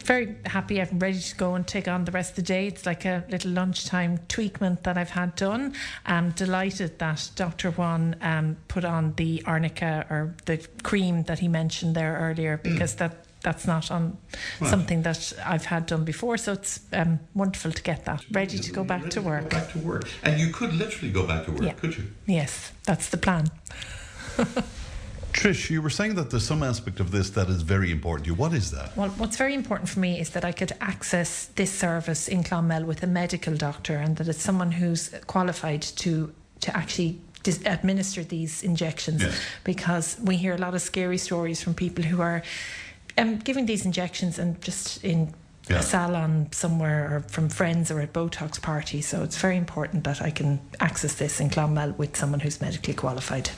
very 0.04 0.36
happy. 0.46 0.82
I'm 0.82 1.00
ready 1.00 1.20
to 1.20 1.36
go 1.36 1.56
and 1.56 1.66
take 1.66 1.88
on 1.88 2.06
the 2.06 2.12
rest 2.12 2.32
of 2.32 2.36
the 2.38 2.42
day. 2.42 2.68
It's 2.68 2.86
like 2.86 3.06
a 3.06 3.24
little 3.30 3.52
lunchtime 3.52 4.20
tweakment 4.30 4.84
that 4.84 4.98
I've 4.98 5.12
had 5.12 5.36
done. 5.36 5.74
I'm 6.06 6.32
delighted 6.32 7.00
that 7.00 7.30
Dr. 7.36 7.72
Juan 7.72 8.16
um, 8.22 8.58
put 8.68 8.86
on 8.86 9.14
the 9.16 9.44
arnica 9.46 10.06
or 10.10 10.36
the 10.46 10.66
cream 10.84 11.24
that 11.24 11.40
he 11.40 11.48
mentioned 11.48 11.96
there 11.96 12.18
earlier 12.20 12.58
because 12.58 12.96
that. 12.96 13.26
That's 13.44 13.68
not 13.68 13.92
on 13.92 14.18
Right. 14.62 14.70
something 14.70 15.02
that 15.02 15.34
I've 15.46 15.66
had 15.66 15.86
done 15.88 16.06
before, 16.06 16.38
so 16.38 16.54
it's 16.54 16.80
um, 16.94 17.20
wonderful 17.34 17.74
to 17.74 17.84
get 17.84 18.06
that. 18.06 18.24
Ready 18.32 18.58
to 18.58 18.72
go 18.72 18.86
back 18.86 19.10
to 19.10 19.22
work. 19.22 19.50
Back 19.50 19.70
to 19.74 19.80
work. 19.80 20.08
And 20.24 20.40
you 20.40 20.48
could 20.54 20.74
literally 20.74 21.12
go 21.12 21.28
back 21.28 21.44
to 21.48 21.52
work, 21.52 21.62
Yeah. 21.64 21.74
could 21.74 21.98
you? 21.98 22.06
Yes, 22.26 22.72
that's 22.86 23.10
the 23.10 23.18
plan. 23.18 23.52
Trish, 25.34 25.70
you 25.70 25.82
were 25.82 25.90
saying 25.90 26.16
that 26.16 26.30
there's 26.30 26.46
some 26.46 26.64
aspect 26.64 27.00
of 27.00 27.12
this 27.12 27.32
that 27.32 27.50
is 27.50 27.62
very 27.64 27.92
important 27.92 28.26
to 28.26 28.32
you. 28.32 28.36
What 28.36 28.54
is 28.54 28.72
that? 28.72 28.96
Well, 28.96 29.10
what's 29.18 29.36
very 29.38 29.54
important 29.54 29.90
for 29.90 30.00
me 30.00 30.20
is 30.20 30.30
that 30.32 30.46
I 30.46 30.52
could 30.52 30.72
access 30.80 31.48
this 31.56 31.72
service 31.72 32.28
in 32.28 32.44
Clonmel 32.44 32.86
with 32.86 33.04
a 33.04 33.08
medical 33.08 33.56
doctor 33.56 33.98
and 33.98 34.16
that 34.18 34.28
it's 34.28 34.42
someone 34.42 34.72
who's 34.72 35.10
qualified 35.28 35.82
to 35.82 36.32
to 36.62 36.78
actually 36.78 37.20
dis- 37.44 37.60
administer 37.66 38.24
these 38.24 38.64
injections 38.64 39.22
Yes. 39.22 39.38
because 39.66 40.18
we 40.24 40.38
hear 40.38 40.54
a 40.54 40.58
lot 40.58 40.74
of 40.76 40.82
scary 40.82 41.18
stories 41.18 41.62
from 41.62 41.74
people 41.74 42.06
who 42.06 42.22
are 42.22 42.42
um, 43.18 43.38
giving 43.40 43.66
these 43.66 43.86
injections 43.86 44.40
and 44.40 44.62
just 44.62 45.04
in 45.04 45.34
Yeah. 45.70 45.80
a 45.80 45.82
salon 45.82 46.48
somewhere 46.52 47.02
or 47.16 47.20
from 47.30 47.50
friends 47.50 47.92
or 47.92 48.00
at 48.02 48.14
Botox 48.14 48.62
parties. 48.62 49.08
So 49.08 49.24
it's 49.24 49.38
very 49.38 49.58
important 49.58 50.04
that 50.04 50.22
I 50.22 50.32
can 50.32 50.60
access 50.80 51.14
this 51.16 51.40
in 51.40 51.50
Clonmel 51.50 51.96
with 51.98 52.16
someone 52.18 52.40
who's 52.42 52.62
medically 52.62 52.94
qualified. 52.94 53.50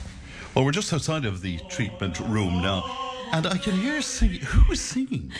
Well, 0.56 0.64
we're 0.64 0.72
just 0.72 0.90
outside 0.90 1.26
of 1.26 1.42
the 1.42 1.58
treatment 1.68 2.18
room 2.18 2.62
now, 2.62 2.82
and 3.32 3.46
I 3.46 3.58
can 3.58 3.74
hear 3.80 4.00
singing. 4.02 4.40
Who 4.40 4.72
is 4.72 4.80
singing? 4.80 5.32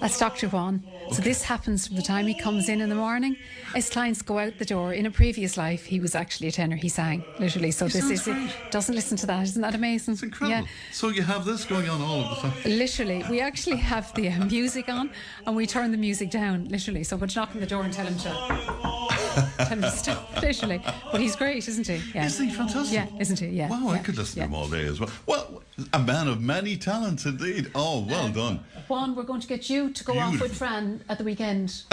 That's 0.00 0.18
Dr. 0.18 0.48
Juan. 0.48 0.82
So 1.12 1.22
this 1.22 1.42
happens 1.42 1.86
from 1.86 1.96
the 1.96 2.02
time 2.02 2.26
he 2.26 2.34
comes 2.34 2.68
in 2.68 2.80
in 2.80 2.88
the 2.88 2.94
morning. 2.94 3.36
His 3.74 3.88
clients 3.90 4.22
go 4.22 4.38
out 4.38 4.58
the 4.58 4.64
door. 4.64 4.92
In 4.94 5.06
a 5.06 5.10
previous 5.10 5.56
life, 5.56 5.84
he 5.84 6.00
was 6.00 6.14
actually 6.14 6.48
a 6.48 6.52
tenor. 6.52 6.76
He 6.76 6.88
sang 6.88 7.24
literally. 7.38 7.70
So 7.70 7.86
He 7.86 7.92
this 7.92 8.10
is 8.10 8.22
great. 8.22 8.50
doesn't 8.70 8.94
listen 8.94 9.16
to 9.18 9.26
that. 9.26 9.42
Isn't 9.44 9.62
that 9.62 9.74
amazing? 9.74 10.14
It's 10.14 10.22
Incredible. 10.22 10.50
Yeah. 10.66 10.72
So 10.92 11.08
you 11.08 11.22
have 11.22 11.44
this 11.44 11.64
going 11.64 11.88
on 11.88 12.00
all 12.00 12.20
of 12.24 12.36
the 12.42 12.48
time. 12.48 12.78
Literally, 12.78 13.24
we 13.30 13.40
actually 13.40 13.76
have 13.76 14.12
the 14.14 14.28
uh, 14.30 14.44
music 14.46 14.88
on, 14.88 15.10
and 15.46 15.54
we 15.54 15.66
turn 15.66 15.90
the 15.92 15.98
music 15.98 16.30
down. 16.30 16.68
Literally, 16.68 17.04
so 17.04 17.16
we're 17.16 17.28
knocking 17.34 17.60
the 17.60 17.66
door 17.66 17.82
and 17.82 17.92
tell 17.92 18.06
him 18.06 18.16
to 18.18 18.30
tell 19.58 19.66
him 19.68 19.82
to 19.82 19.90
stop. 19.90 20.42
Literally, 20.42 20.82
but 21.10 21.20
he's 21.20 21.36
great, 21.36 21.68
isn't 21.68 21.86
he? 21.86 22.00
Yeah. 22.14 22.26
Isn't 22.26 22.48
he 22.48 22.54
fantastic? 22.54 22.94
Yeah, 22.94 23.06
isn't 23.18 23.38
he? 23.38 23.48
Yeah. 23.48 23.68
Wow, 23.68 23.88
I 23.90 23.98
could 23.98 24.16
listen 24.16 24.40
to 24.40 24.46
him 24.46 24.54
all 24.54 24.68
day 24.68 24.84
as 24.86 24.98
well. 25.00 25.10
Well, 25.26 25.62
a 25.92 25.98
man 25.98 26.28
of 26.28 26.40
many 26.40 26.76
talents 26.76 27.21
indeed. 27.26 27.70
Oh, 27.74 28.06
well 28.08 28.26
uh, 28.26 28.30
done. 28.30 28.60
Juan, 28.92 29.14
we're 29.14 29.22
going 29.22 29.40
to 29.40 29.46
get 29.48 29.70
you 29.70 29.88
to 29.90 30.04
go 30.04 30.18
off 30.18 30.38
with 30.38 30.54
Fran 30.54 31.02
at 31.08 31.16
the 31.16 31.24
weekend. 31.24 31.82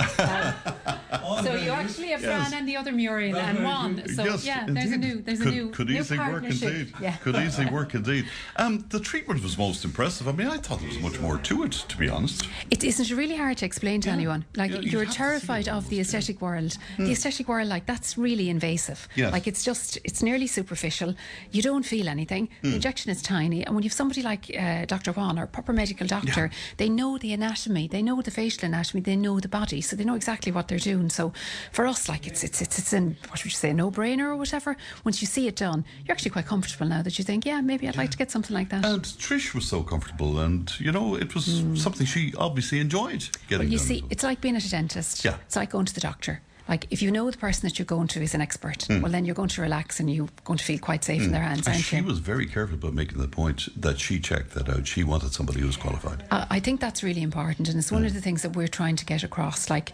Uh, 1.30 1.44
so 1.44 1.56
you 1.56 1.72
actually 1.72 2.08
have 2.10 2.22
Fran 2.22 2.40
Yes. 2.52 2.54
and 2.54 2.68
the 2.68 2.76
other 2.76 2.92
Muriel 2.92 3.38
and 3.38 3.64
Juan. 3.64 4.08
So 4.16 4.24
yes, 4.26 4.46
yeah, 4.46 4.66
there's 4.68 4.92
a 4.92 4.98
new, 4.98 5.22
there's 5.22 5.40
could, 5.40 5.48
a 5.48 5.52
new, 5.52 5.70
could 5.70 5.88
new 5.88 6.00
easily 6.00 6.20
work 6.20 6.44
indeed. 6.44 6.94
Yeah. 7.02 7.16
Could 7.18 7.36
easily 7.36 7.70
work 7.80 7.94
indeed. 7.96 8.26
Um, 8.58 8.86
the 8.90 9.00
treatment 9.00 9.42
was 9.44 9.58
most 9.58 9.86
impressive. 9.86 10.28
I 10.28 10.32
mean, 10.34 10.48
I 10.48 10.58
thought 10.58 10.80
there 10.80 10.88
was 10.88 11.00
much 11.00 11.20
more 11.20 11.38
to 11.38 11.64
it, 11.64 11.72
to 11.72 11.98
be 11.98 12.10
honest. 12.10 12.48
It 12.72 12.84
isn't 12.84 13.16
really 13.16 13.36
hard 13.38 13.58
to 13.60 13.66
explain 13.66 14.02
to 14.02 14.10
anyone. 14.10 14.46
Like 14.56 14.72
Yeah, 14.72 14.80
you 14.80 14.90
you're 14.92 15.02
have 15.06 15.10
to 15.10 15.14
see 15.14 15.18
terrified 15.18 15.68
of 15.70 15.90
the 15.90 16.00
aesthetic 16.00 16.42
world. 16.42 16.78
The 16.98 17.12
aesthetic 17.12 17.48
world, 17.48 17.68
like 17.68 17.86
that's 17.86 18.18
really 18.18 18.50
invasive. 18.50 19.08
Yes. 19.16 19.32
Like 19.32 19.48
it's 19.48 19.64
just, 19.64 19.98
it's 20.04 20.22
nearly 20.24 20.48
superficial. 20.48 21.16
You 21.52 21.62
don't 21.62 21.84
feel 21.86 22.08
anything. 22.10 22.50
The 22.62 22.76
injection 22.76 23.12
is 23.12 23.22
tiny, 23.22 23.64
and 23.66 23.74
when 23.76 23.84
you've 23.84 23.94
somebody 23.94 24.22
like 24.22 24.52
uh, 24.58 24.86
Dr. 24.86 25.12
Juan 25.14 25.38
or 25.40 25.44
a 25.44 25.48
proper 25.48 25.74
medical 25.74 26.08
doctor, 26.08 26.50
they 26.78 26.89
know 26.90 27.18
the 27.18 27.34
anatomy, 27.34 27.88
they 27.88 28.02
know 28.02 28.22
the 28.22 28.32
facial 28.32 28.66
anatomy, 28.66 29.02
they 29.02 29.16
know 29.16 29.40
the 29.40 29.48
body, 29.48 29.82
so 29.82 29.96
they 29.96 30.04
know 30.04 30.16
exactly 30.16 30.52
what 30.52 30.68
they're 30.68 30.80
doing. 30.80 31.10
So 31.10 31.34
for 31.72 31.88
us, 31.88 32.10
like 32.10 32.28
it's 32.28 32.44
it's 32.44 32.62
it's 32.62 32.80
it's 32.80 32.94
an 32.94 33.18
what 33.30 33.44
would 33.44 33.46
you 33.46 33.52
say, 33.52 33.74
no 33.74 33.92
brainer 33.92 34.26
or 34.26 34.36
whatever. 34.36 34.76
Once 35.04 35.22
you 35.22 35.28
see 35.28 35.48
it 35.48 35.56
done, 35.56 35.86
you're 36.06 36.14
actually 36.14 36.32
quite 36.32 36.46
comfortable 36.46 36.88
now 36.88 37.02
that 37.02 37.18
you 37.18 37.24
think, 37.24 37.46
yeah, 37.46 37.62
maybe 37.62 37.88
I'd 37.88 37.98
like 37.98 38.12
to 38.12 38.18
get 38.18 38.32
something 38.32 38.56
like 38.56 38.70
that. 38.70 38.86
And 38.86 39.04
Trish 39.04 39.54
was 39.54 39.68
so 39.68 39.84
comfortable, 39.84 40.40
and 40.40 40.72
you 40.80 40.92
know, 40.92 41.16
it 41.16 41.34
was 41.36 41.48
mm. 41.48 41.78
something 41.78 42.06
she 42.06 42.34
obviously 42.38 42.80
enjoyed 42.80 43.30
getting 43.48 43.68
Well, 43.68 43.72
you 43.72 43.78
done. 43.78 43.88
see, 43.88 44.04
it's 44.10 44.24
like 44.24 44.42
being 44.42 44.56
at 44.56 44.66
a 44.66 44.70
dentist. 44.70 45.24
Yeah. 45.24 45.38
It's 45.46 45.56
like 45.56 45.72
going 45.72 45.86
to 45.86 45.94
the 45.94 46.02
doctor. 46.02 46.42
Like 46.70 46.86
if 46.92 47.02
you 47.02 47.10
know 47.12 47.30
the 47.32 47.38
person 47.38 47.68
that 47.68 47.78
you're 47.80 47.86
going 47.98 48.08
to 48.10 48.22
is 48.22 48.34
an 48.36 48.42
expert, 48.42 48.80
Mm. 48.88 49.02
well 49.02 49.12
then 49.12 49.26
you're 49.26 49.36
going 49.36 49.50
to 49.50 49.62
relax 49.62 50.00
and 50.00 50.14
you're 50.14 50.30
going 50.46 50.58
to 50.60 50.64
feel 50.64 50.80
quite 50.80 51.04
safe 51.04 51.24
in 51.24 51.32
their 51.32 51.42
hands, 51.42 51.68
And 51.68 51.76
she 51.84 51.98
you? 51.98 52.04
was 52.04 52.20
very 52.20 52.46
careful 52.46 52.76
about 52.76 52.94
making 52.94 53.18
the 53.20 53.28
point 53.28 53.68
that 53.82 54.00
she 54.00 54.20
checked 54.20 54.52
that 54.54 54.70
out. 54.70 54.88
She 54.88 55.04
wanted 55.04 55.34
somebody 55.34 55.60
who 55.62 55.68
was 55.68 55.78
qualified. 55.78 56.24
I 56.32 56.46
I 56.60 56.62
think 56.62 56.80
that's 56.82 57.02
really 57.04 57.22
important, 57.22 57.70
and 57.70 57.78
it's 57.80 57.90
Mm. 57.90 57.94
one 58.00 58.06
of 58.06 58.14
the 58.14 58.22
things 58.22 58.42
that 58.44 58.56
we're 58.56 58.68
trying 58.68 58.98
to 58.98 59.06
get 59.06 59.24
across. 59.24 59.70
Like, 59.70 59.92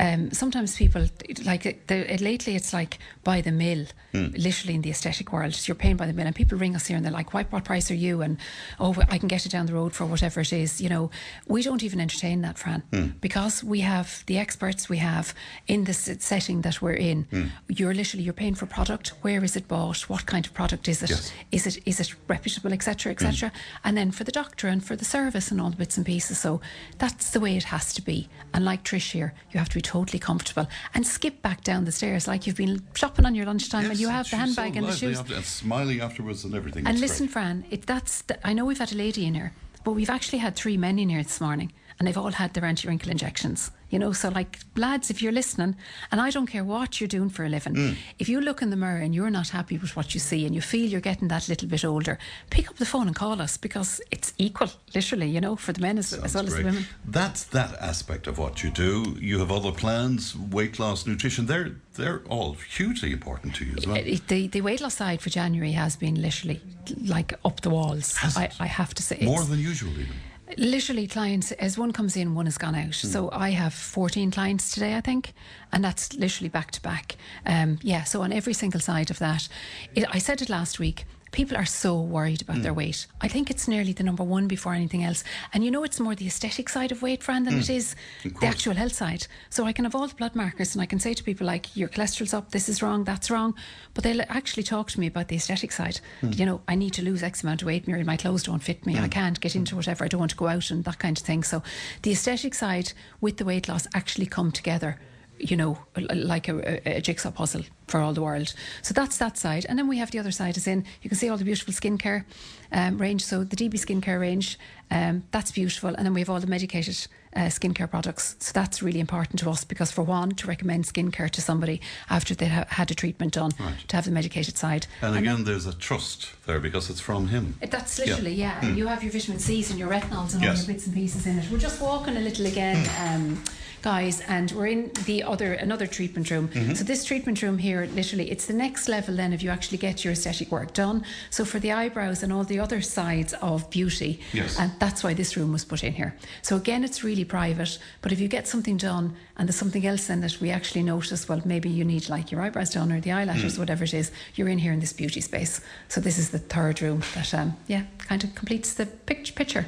um, 0.00 0.30
sometimes 0.32 0.76
people 0.76 1.02
like 1.44 1.64
it- 1.64 1.86
the, 1.86 2.18
lately, 2.20 2.54
it's 2.56 2.72
like 2.72 2.98
by 3.24 3.40
the 3.40 3.52
mill, 3.52 3.86
Mm. 4.14 4.32
literally 4.36 4.74
in 4.74 4.82
the 4.82 4.90
aesthetic 4.90 5.32
world. 5.32 5.54
You're 5.68 5.74
paying 5.84 5.96
by 5.96 6.06
the 6.06 6.12
mill, 6.12 6.26
and 6.26 6.34
people 6.34 6.58
ring 6.58 6.74
us 6.76 6.86
here 6.88 6.96
and 6.96 7.04
they're 7.06 7.12
like, 7.20 7.32
"What, 7.34 7.46
what 7.52 7.64
price 7.64 7.90
are 7.90 8.00
you?" 8.06 8.20
And 8.22 8.36
oh, 8.80 8.94
I 9.14 9.18
can 9.18 9.28
get 9.28 9.46
it 9.46 9.52
down 9.52 9.66
the 9.66 9.74
road 9.74 9.92
for 9.94 10.04
whatever 10.06 10.40
it 10.40 10.52
is. 10.52 10.80
You 10.80 10.88
know, 10.88 11.10
we 11.46 11.62
don't 11.62 11.82
even 11.82 12.00
entertain 12.00 12.40
that, 12.42 12.58
Fran, 12.58 12.82
Mm. 12.92 13.20
because 13.20 13.62
we 13.62 13.80
have 13.80 14.24
the 14.26 14.38
experts 14.38 14.88
we 14.88 14.98
have 14.98 15.34
in 15.66 15.84
this 15.84 16.08
setting 16.22 16.62
that 16.62 16.80
we're 16.82 16.92
in. 16.92 17.24
Mm. 17.26 17.50
You're 17.68 17.94
literally 17.94 18.24
you're 18.24 18.32
paying 18.32 18.54
for 18.54 18.66
product. 18.66 19.08
Where 19.22 19.42
is 19.44 19.56
it 19.56 19.68
bought? 19.68 20.08
What 20.08 20.26
kind 20.26 20.46
of 20.46 20.54
product 20.54 20.88
is 20.88 21.02
it? 21.02 21.10
Yes. 21.10 21.32
Is 21.52 21.66
it 21.66 21.82
is 21.86 22.00
it 22.00 22.14
reputable, 22.26 22.72
etc., 22.72 23.12
etc. 23.12 23.52
And 23.84 23.96
then 23.96 24.10
for 24.10 24.24
the 24.24 24.32
doctor 24.32 24.68
and 24.68 24.84
for 24.84 24.96
the 24.96 25.04
service 25.04 25.50
and 25.50 25.60
all 25.60 25.70
the 25.70 25.76
bits 25.76 25.96
and 25.96 26.04
pieces. 26.06 26.38
So 26.38 26.60
that's 26.98 27.30
the 27.30 27.40
way 27.40 27.56
it 27.56 27.64
has 27.64 27.92
to 27.94 28.02
be. 28.02 28.28
And 28.52 28.64
like 28.64 28.84
Trish 28.84 29.12
here, 29.12 29.34
you 29.50 29.58
have 29.58 29.68
to 29.70 29.74
be 29.74 29.80
totally 29.82 30.18
comfortable 30.18 30.66
and 30.94 31.06
skip 31.06 31.42
back 31.42 31.62
down 31.64 31.84
the 31.84 31.92
stairs 31.92 32.26
like 32.26 32.46
you've 32.46 32.56
been 32.56 32.82
shopping 32.94 33.26
on 33.26 33.34
your 33.34 33.46
lunchtime 33.46 33.90
and 33.90 33.98
you 33.98 34.08
have 34.08 34.28
the 34.30 34.36
handbag 34.36 34.72
so 34.74 34.78
and 34.78 34.86
the 34.88 34.92
shoes. 34.96 35.20
after- 35.20 35.34
and 35.34 35.44
smiling 35.44 36.00
afterwards 36.00 36.44
and 36.44 36.54
everything. 36.54 36.86
And 36.86 37.00
listen, 37.00 37.26
great. 37.26 37.32
Fran, 37.32 37.64
it, 37.70 37.86
that's 37.86 38.22
the, 38.22 38.46
I 38.46 38.52
know 38.52 38.64
we've 38.64 38.78
had 38.78 38.92
a 38.92 38.96
lady 38.96 39.26
in 39.26 39.34
here, 39.34 39.52
but 39.84 39.92
we've 39.92 40.10
actually 40.10 40.38
had 40.38 40.56
three 40.56 40.76
men 40.76 40.98
in 40.98 41.08
here 41.08 41.22
this 41.22 41.40
morning, 41.40 41.72
and 41.98 42.06
they've 42.06 42.18
all 42.18 42.32
had 42.32 42.54
their 42.54 42.64
anti-wrinkle 42.64 43.10
injections. 43.10 43.70
You 43.90 43.98
know, 43.98 44.12
so 44.12 44.28
like 44.28 44.58
lads, 44.76 45.08
if 45.10 45.22
you're 45.22 45.32
listening, 45.32 45.74
and 46.12 46.20
I 46.20 46.30
don't 46.30 46.46
care 46.46 46.62
what 46.64 47.00
you're 47.00 47.08
doing 47.08 47.30
for 47.30 47.44
a 47.44 47.48
living, 47.48 47.74
Mm. 47.74 47.96
if 48.18 48.28
you 48.28 48.40
look 48.40 48.60
in 48.62 48.70
the 48.70 48.76
mirror 48.76 48.98
and 48.98 49.14
you're 49.14 49.30
not 49.30 49.48
happy 49.48 49.78
with 49.78 49.96
what 49.96 50.12
you 50.14 50.20
see, 50.20 50.44
and 50.46 50.54
you 50.54 50.60
feel 50.60 50.86
you're 50.90 51.00
getting 51.00 51.28
that 51.28 51.48
little 51.48 51.68
bit 51.68 51.84
older, 51.84 52.18
pick 52.50 52.68
up 52.68 52.76
the 52.76 52.84
phone 52.86 53.06
and 53.06 53.16
call 53.16 53.40
us 53.40 53.56
because 53.56 54.00
it's 54.10 54.32
equal, 54.38 54.70
literally. 54.94 55.28
You 55.30 55.40
know, 55.40 55.56
for 55.56 55.72
the 55.72 55.80
men 55.80 55.98
as, 55.98 56.12
as 56.12 56.34
well 56.34 56.46
as 56.46 56.54
the 56.54 56.64
women. 56.64 56.86
That's 57.06 57.44
that 57.44 57.74
aspect 57.80 58.26
of 58.26 58.36
what 58.38 58.62
you 58.62 58.70
do. 58.70 59.16
You 59.20 59.38
have 59.38 59.50
other 59.50 59.72
plans, 59.72 60.36
weight 60.36 60.78
loss, 60.78 61.06
nutrition. 61.06 61.46
They're 61.46 61.72
they're 61.94 62.22
all 62.28 62.54
hugely 62.76 63.12
important 63.12 63.54
to 63.56 63.64
you 63.64 63.74
as 63.78 63.86
well. 63.86 64.02
The 64.28 64.48
the 64.48 64.60
weight 64.60 64.80
loss 64.80 64.94
side 64.96 65.20
for 65.20 65.30
January 65.30 65.72
has 65.72 65.96
been 65.96 66.20
literally 66.20 66.60
like 67.06 67.34
up 67.44 67.60
the 67.62 67.70
walls. 67.70 68.16
I, 68.36 68.50
I 68.60 68.66
have 68.66 68.92
to 68.94 69.02
say, 69.02 69.18
More 69.22 69.44
than 69.44 69.58
usual, 69.58 69.92
even. 69.92 70.14
Literally, 70.56 71.06
clients, 71.06 71.52
as 71.52 71.76
one 71.76 71.92
comes 71.92 72.16
in, 72.16 72.34
one 72.34 72.46
has 72.46 72.56
gone 72.58 72.74
out. 72.74 72.94
So 72.94 73.28
I 73.32 73.50
have 73.50 73.74
14 73.74 74.30
clients 74.30 74.72
today, 74.72 74.96
I 74.96 75.00
think, 75.00 75.34
and 75.72 75.84
that's 75.84 76.14
literally 76.14 76.48
back 76.48 76.70
to 76.72 76.80
back. 76.82 77.16
Um, 77.44 77.78
yeah, 77.82 78.04
so 78.04 78.22
on 78.22 78.32
every 78.32 78.54
single 78.54 78.80
side 78.80 79.10
of 79.10 79.18
that. 79.18 79.48
It, 79.94 80.06
I 80.10 80.18
said 80.18 80.40
it 80.40 80.48
last 80.48 80.78
week. 80.78 81.04
People 81.30 81.56
are 81.56 81.66
so 81.66 82.00
worried 82.00 82.42
about 82.42 82.62
their 82.62 82.72
weight. 82.72 83.06
I 83.20 83.28
think 83.28 83.50
it's 83.50 83.68
nearly 83.68 83.92
the 83.92 84.02
number 84.02 84.24
one 84.24 84.48
before 84.48 84.74
anything 84.74 85.04
else. 85.04 85.22
And 85.52 85.64
you 85.64 85.70
know, 85.70 85.84
it's 85.84 86.00
more 86.00 86.14
the 86.14 86.26
aesthetic 86.26 86.68
side 86.68 86.90
of 86.90 87.02
weight, 87.02 87.22
Fran, 87.22 87.44
than 87.44 87.54
Mm. 87.54 87.60
it 87.60 87.70
is 87.70 87.94
the 88.40 88.46
actual 88.46 88.74
health 88.74 88.94
side. 88.94 89.26
So 89.50 89.66
I 89.66 89.72
can 89.72 89.84
have 89.84 89.94
all 89.94 90.06
the 90.06 90.14
blood 90.14 90.34
markers 90.34 90.74
and 90.74 90.82
I 90.82 90.86
can 90.86 90.98
say 91.00 91.14
to 91.14 91.22
people, 91.22 91.46
like, 91.46 91.76
your 91.76 91.88
cholesterol's 91.88 92.32
up, 92.34 92.50
this 92.52 92.68
is 92.68 92.82
wrong, 92.82 93.04
that's 93.04 93.30
wrong. 93.30 93.54
But 93.94 94.04
they'll 94.04 94.22
actually 94.22 94.62
talk 94.62 94.90
to 94.92 95.00
me 95.00 95.06
about 95.06 95.28
the 95.28 95.36
aesthetic 95.36 95.72
side. 95.72 96.00
Mm. 96.22 96.38
You 96.38 96.46
know, 96.46 96.60
I 96.66 96.74
need 96.74 96.94
to 96.94 97.02
lose 97.02 97.22
X 97.22 97.42
amount 97.42 97.62
of 97.62 97.66
weight, 97.66 97.86
Mary, 97.86 98.04
my 98.04 98.16
clothes 98.16 98.42
don't 98.44 98.62
fit 98.62 98.86
me, 98.86 98.96
I 98.98 99.08
Mm. 99.08 99.10
can't 99.10 99.40
get 99.40 99.54
into 99.54 99.76
whatever, 99.76 100.04
I 100.04 100.08
don't 100.08 100.20
want 100.20 100.30
to 100.30 100.36
go 100.36 100.48
out 100.48 100.70
and 100.70 100.84
that 100.84 100.98
kind 100.98 101.18
of 101.18 101.24
thing. 101.24 101.42
So 101.42 101.62
the 102.02 102.12
aesthetic 102.12 102.54
side 102.54 102.92
with 103.20 103.36
the 103.36 103.44
weight 103.44 103.68
loss 103.68 103.86
actually 103.94 104.26
come 104.26 104.50
together, 104.52 104.98
you 105.38 105.56
know, 105.56 105.78
like 105.96 106.48
a, 106.48 106.80
a 106.98 107.00
jigsaw 107.00 107.30
puzzle. 107.30 107.64
For 107.88 108.00
all 108.00 108.12
the 108.12 108.22
world. 108.22 108.54
So 108.82 108.94
that's 108.94 109.16
that 109.18 109.36
side. 109.38 109.66
And 109.68 109.78
then 109.78 109.88
we 109.88 109.98
have 109.98 110.10
the 110.10 110.18
other 110.18 110.30
side, 110.30 110.56
as 110.56 110.66
in 110.66 110.84
you 111.02 111.08
can 111.10 111.18
see 111.18 111.28
all 111.28 111.36
the 111.36 111.44
beautiful 111.44 111.72
skincare 111.74 112.24
um, 112.72 112.98
range. 112.98 113.24
So 113.24 113.44
the 113.44 113.56
DB 113.56 113.74
skincare 113.74 114.20
range, 114.20 114.58
um, 114.90 115.24
that's 115.30 115.50
beautiful. 115.52 115.94
And 115.94 116.04
then 116.06 116.14
we 116.14 116.20
have 116.20 116.30
all 116.30 116.40
the 116.40 116.46
medicated 116.46 117.06
uh, 117.36 117.40
skincare 117.48 117.90
products. 117.90 118.36
So 118.38 118.52
that's 118.54 118.82
really 118.82 119.00
important 119.00 119.38
to 119.40 119.50
us 119.50 119.64
because, 119.64 119.90
for 119.90 120.02
one, 120.02 120.30
to 120.36 120.46
recommend 120.46 120.84
skincare 120.84 121.30
to 121.30 121.40
somebody 121.42 121.80
after 122.10 122.34
they 122.34 122.46
ha- 122.48 122.64
had 122.68 122.90
a 122.90 122.94
treatment 122.94 123.34
done, 123.34 123.52
Right. 123.60 123.74
to 123.88 123.96
have 123.96 124.04
the 124.04 124.10
medicated 124.10 124.56
side. 124.56 124.86
And 125.02 125.16
again, 125.16 125.44
there's 125.44 125.66
a 125.66 125.74
trust 125.74 126.30
there 126.46 126.60
because 126.60 126.90
it's 126.90 127.00
from 127.00 127.28
him. 127.28 127.56
It- 127.60 127.70
That's 127.70 127.98
literally, 127.98 128.34
yeah. 128.34 128.60
Mm. 128.60 128.76
You 128.76 128.86
have 128.86 129.02
your 129.02 129.12
vitamin 129.12 129.38
C's 129.38 129.70
and 129.70 129.78
your 129.78 129.88
retinols 129.90 130.34
and 130.34 130.42
all 130.42 130.50
Yes. 130.50 130.66
your 130.66 130.74
bits 130.74 130.86
and 130.86 130.94
pieces 130.94 131.26
in 131.26 131.38
it. 131.38 131.50
We're 131.50 131.58
just 131.58 131.80
walking 131.80 132.16
a 132.16 132.20
little 132.20 132.46
again, 132.46 132.88
um, 133.06 133.42
guys, 133.82 134.20
and 134.22 134.50
we're 134.52 134.66
in 134.66 134.90
the 135.04 135.22
other 135.22 135.52
another 135.52 135.86
treatment 135.86 136.30
room. 136.30 136.48
Mm-hmm. 136.48 136.70
Mhm. 136.72 136.76
So 136.76 136.84
this 136.84 137.04
treatment 137.04 137.42
room 137.42 137.58
here, 137.58 137.77
literally, 137.86 138.30
it's 138.30 138.46
the 138.46 138.52
next 138.52 138.88
level. 138.88 139.16
Then, 139.16 139.32
if 139.32 139.42
you 139.42 139.50
actually 139.50 139.78
get 139.78 140.04
your 140.04 140.12
aesthetic 140.12 140.50
work 140.50 140.72
done, 140.74 141.04
so 141.30 141.44
for 141.44 141.58
the 141.58 141.72
eyebrows 141.72 142.22
and 142.22 142.32
all 142.32 142.44
the 142.44 142.58
other 142.60 142.80
sides 142.80 143.34
of 143.40 143.68
beauty, 143.70 144.20
Yes. 144.32 144.58
and 144.58 144.72
that's 144.78 145.02
why 145.02 145.14
this 145.14 145.36
room 145.36 145.52
was 145.52 145.64
put 145.64 145.82
in 145.84 145.92
here. 145.94 146.14
So 146.42 146.56
again, 146.56 146.84
it's 146.84 147.02
really 147.04 147.24
private. 147.24 147.78
But 148.02 148.12
if 148.12 148.20
you 148.20 148.28
get 148.28 148.46
something 148.48 148.76
done 148.76 149.16
and 149.36 149.48
there's 149.48 149.56
something 149.56 149.86
else 149.86 150.10
in 150.10 150.20
that 150.20 150.40
we 150.40 150.50
actually 150.50 150.82
notice, 150.82 151.28
well, 151.28 151.42
maybe 151.44 151.68
you 151.68 151.84
need 151.84 152.08
like 152.08 152.30
your 152.32 152.40
eyebrows 152.42 152.70
done 152.70 152.92
or 152.92 153.00
the 153.00 153.12
eyelashes, 153.12 153.54
Mm. 153.54 153.58
whatever 153.58 153.84
it 153.84 153.94
is, 153.94 154.10
you're 154.34 154.48
in 154.48 154.58
here 154.58 154.72
in 154.72 154.80
this 154.80 154.92
beauty 154.92 155.20
space. 155.20 155.60
So 155.88 156.00
this 156.00 156.18
is 156.18 156.30
the 156.30 156.38
third 156.38 156.80
room 156.82 157.02
that, 157.14 157.32
um, 157.34 157.56
yeah, 157.66 157.82
kind 157.98 158.24
of 158.24 158.34
completes 158.34 158.74
the 158.74 158.86
pic- 158.86 159.34
picture. 159.34 159.66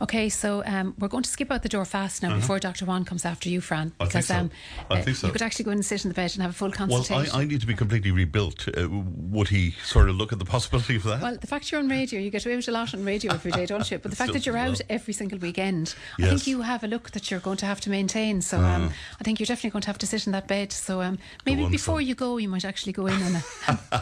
Okay, 0.00 0.28
so 0.28 0.62
um, 0.66 0.92
we're 0.98 1.06
going 1.08 1.22
to 1.22 1.30
skip 1.30 1.52
out 1.52 1.62
the 1.62 1.68
door 1.68 1.84
fast 1.84 2.20
now 2.22 2.30
Uh-huh. 2.30 2.38
before 2.40 2.58
Dr. 2.58 2.84
Juan 2.84 3.04
comes 3.04 3.24
after 3.24 3.48
you, 3.48 3.60
Fran. 3.60 3.92
I 4.00 4.04
think 4.04 4.08
Because 4.10 4.26
so. 4.26 4.34
um, 4.36 4.50
I 4.90 4.98
uh, 4.98 5.02
think 5.02 5.16
so. 5.16 5.28
you 5.28 5.32
could 5.32 5.40
actually 5.40 5.64
go 5.64 5.70
in 5.70 5.78
and 5.78 5.84
sit 5.86 6.04
in 6.04 6.08
the 6.08 6.14
bed 6.14 6.32
and 6.34 6.42
have 6.42 6.50
a 6.50 6.54
full 6.54 6.68
Well, 6.68 6.76
consultation. 6.76 7.34
I, 7.34 7.42
I 7.42 7.44
need 7.44 7.60
to 7.60 7.66
be 7.66 7.74
completely 7.74 8.10
rebuilt. 8.10 8.66
Uh, 8.76 8.88
would 8.90 9.48
he 9.48 9.70
sort 9.84 10.08
of 10.08 10.16
look 10.16 10.32
at 10.32 10.40
the 10.40 10.44
possibility 10.44 10.96
of 10.96 11.04
that? 11.04 11.22
Well, 11.22 11.36
the 11.40 11.46
fact 11.46 11.70
you're 11.70 11.80
on 11.80 11.88
radio, 11.88 12.18
you 12.18 12.30
get 12.30 12.44
away 12.44 12.56
with 12.56 12.66
a 12.68 12.72
lot 12.72 12.92
on 12.92 13.04
radio 13.04 13.32
every 13.32 13.52
day, 13.52 13.66
don't 13.66 13.88
you? 13.88 13.98
But 13.98 14.10
the 14.10 14.16
fact 14.22 14.32
that 14.32 14.44
you're 14.44 14.56
out 14.58 14.78
well. 14.80 14.88
every 14.90 15.14
single 15.14 15.38
weekend, 15.38 15.94
I 16.18 16.26
think 16.26 16.48
you 16.48 16.62
have 16.62 16.82
a 16.82 16.88
look 16.88 17.12
that 17.12 17.30
you're 17.30 17.40
going 17.40 17.58
to 17.58 17.66
have 17.66 17.80
to 17.82 17.90
maintain. 17.90 18.42
So 18.42 18.58
um, 18.58 18.90
Ah. 18.90 18.94
I 19.20 19.24
think 19.24 19.38
you're 19.38 19.46
definitely 19.46 19.70
going 19.70 19.82
to 19.82 19.88
have 19.88 19.98
to 19.98 20.06
sit 20.08 20.26
in 20.26 20.32
that 20.32 20.48
bed. 20.48 20.72
So 20.72 21.02
um, 21.02 21.18
maybe 21.46 21.66
before 21.68 22.00
you 22.00 22.16
go, 22.16 22.36
you 22.38 22.48
might 22.48 22.64
actually 22.64 22.92
go 22.92 23.06
in 23.06 23.22
and, 23.22 23.44
uh, 23.68 24.00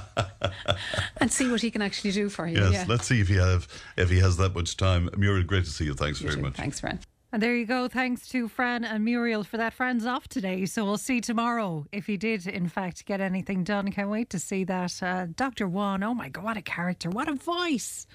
and 1.19 1.31
see 1.31 1.51
what 1.51 1.61
he 1.61 1.71
can 1.71 1.83
actually 1.83 2.13
do 2.13 2.31
for 2.31 2.47
you. 2.49 2.59
yes, 2.59 2.73
yeah. 2.73 2.85
let's 2.89 3.07
see 3.07 3.21
if 3.21 3.29
he 3.29 3.35
have 3.37 3.69
if 3.99 4.09
he 4.09 4.21
has 4.21 4.39
that 4.39 4.55
much 4.55 4.77
time. 4.79 5.11
Muriel, 5.19 5.45
great 5.45 5.65
to 5.65 5.71
see 5.71 5.82
you. 5.83 5.95
Thanks 5.95 6.21
You 6.21 6.29
very 6.29 6.37
too. 6.37 6.43
much. 6.43 6.55
Thanks, 6.55 6.81
Fran. 6.81 7.01
And 7.35 7.43
there 7.43 7.57
you 7.57 7.65
go. 7.65 7.89
Thanks 7.89 8.29
to 8.29 8.47
Fran 8.47 8.85
and 8.85 9.03
Muriel 9.05 9.43
for 9.43 9.57
that. 9.57 9.73
Fran's 9.73 10.05
off 10.05 10.29
today, 10.29 10.67
so 10.67 10.85
we'll 10.85 10.99
see 10.99 11.19
tomorrow 11.23 11.87
if 11.91 12.07
he 12.07 12.19
did, 12.19 12.47
in 12.47 12.69
fact, 12.69 13.07
get 13.07 13.23
anything 13.23 13.65
done. 13.65 13.91
Can't 13.91 14.11
wait 14.11 14.29
to 14.31 14.39
see 14.39 14.65
that. 14.65 15.03
Uh, 15.03 15.27
Dr. 15.35 15.67
Juan, 15.67 16.03
oh 16.03 16.13
my 16.13 16.29
God, 16.29 16.45
what 16.45 16.57
a 16.59 16.63
character. 16.63 17.09
What 17.09 17.29
a 17.29 17.35
voice. 17.35 18.07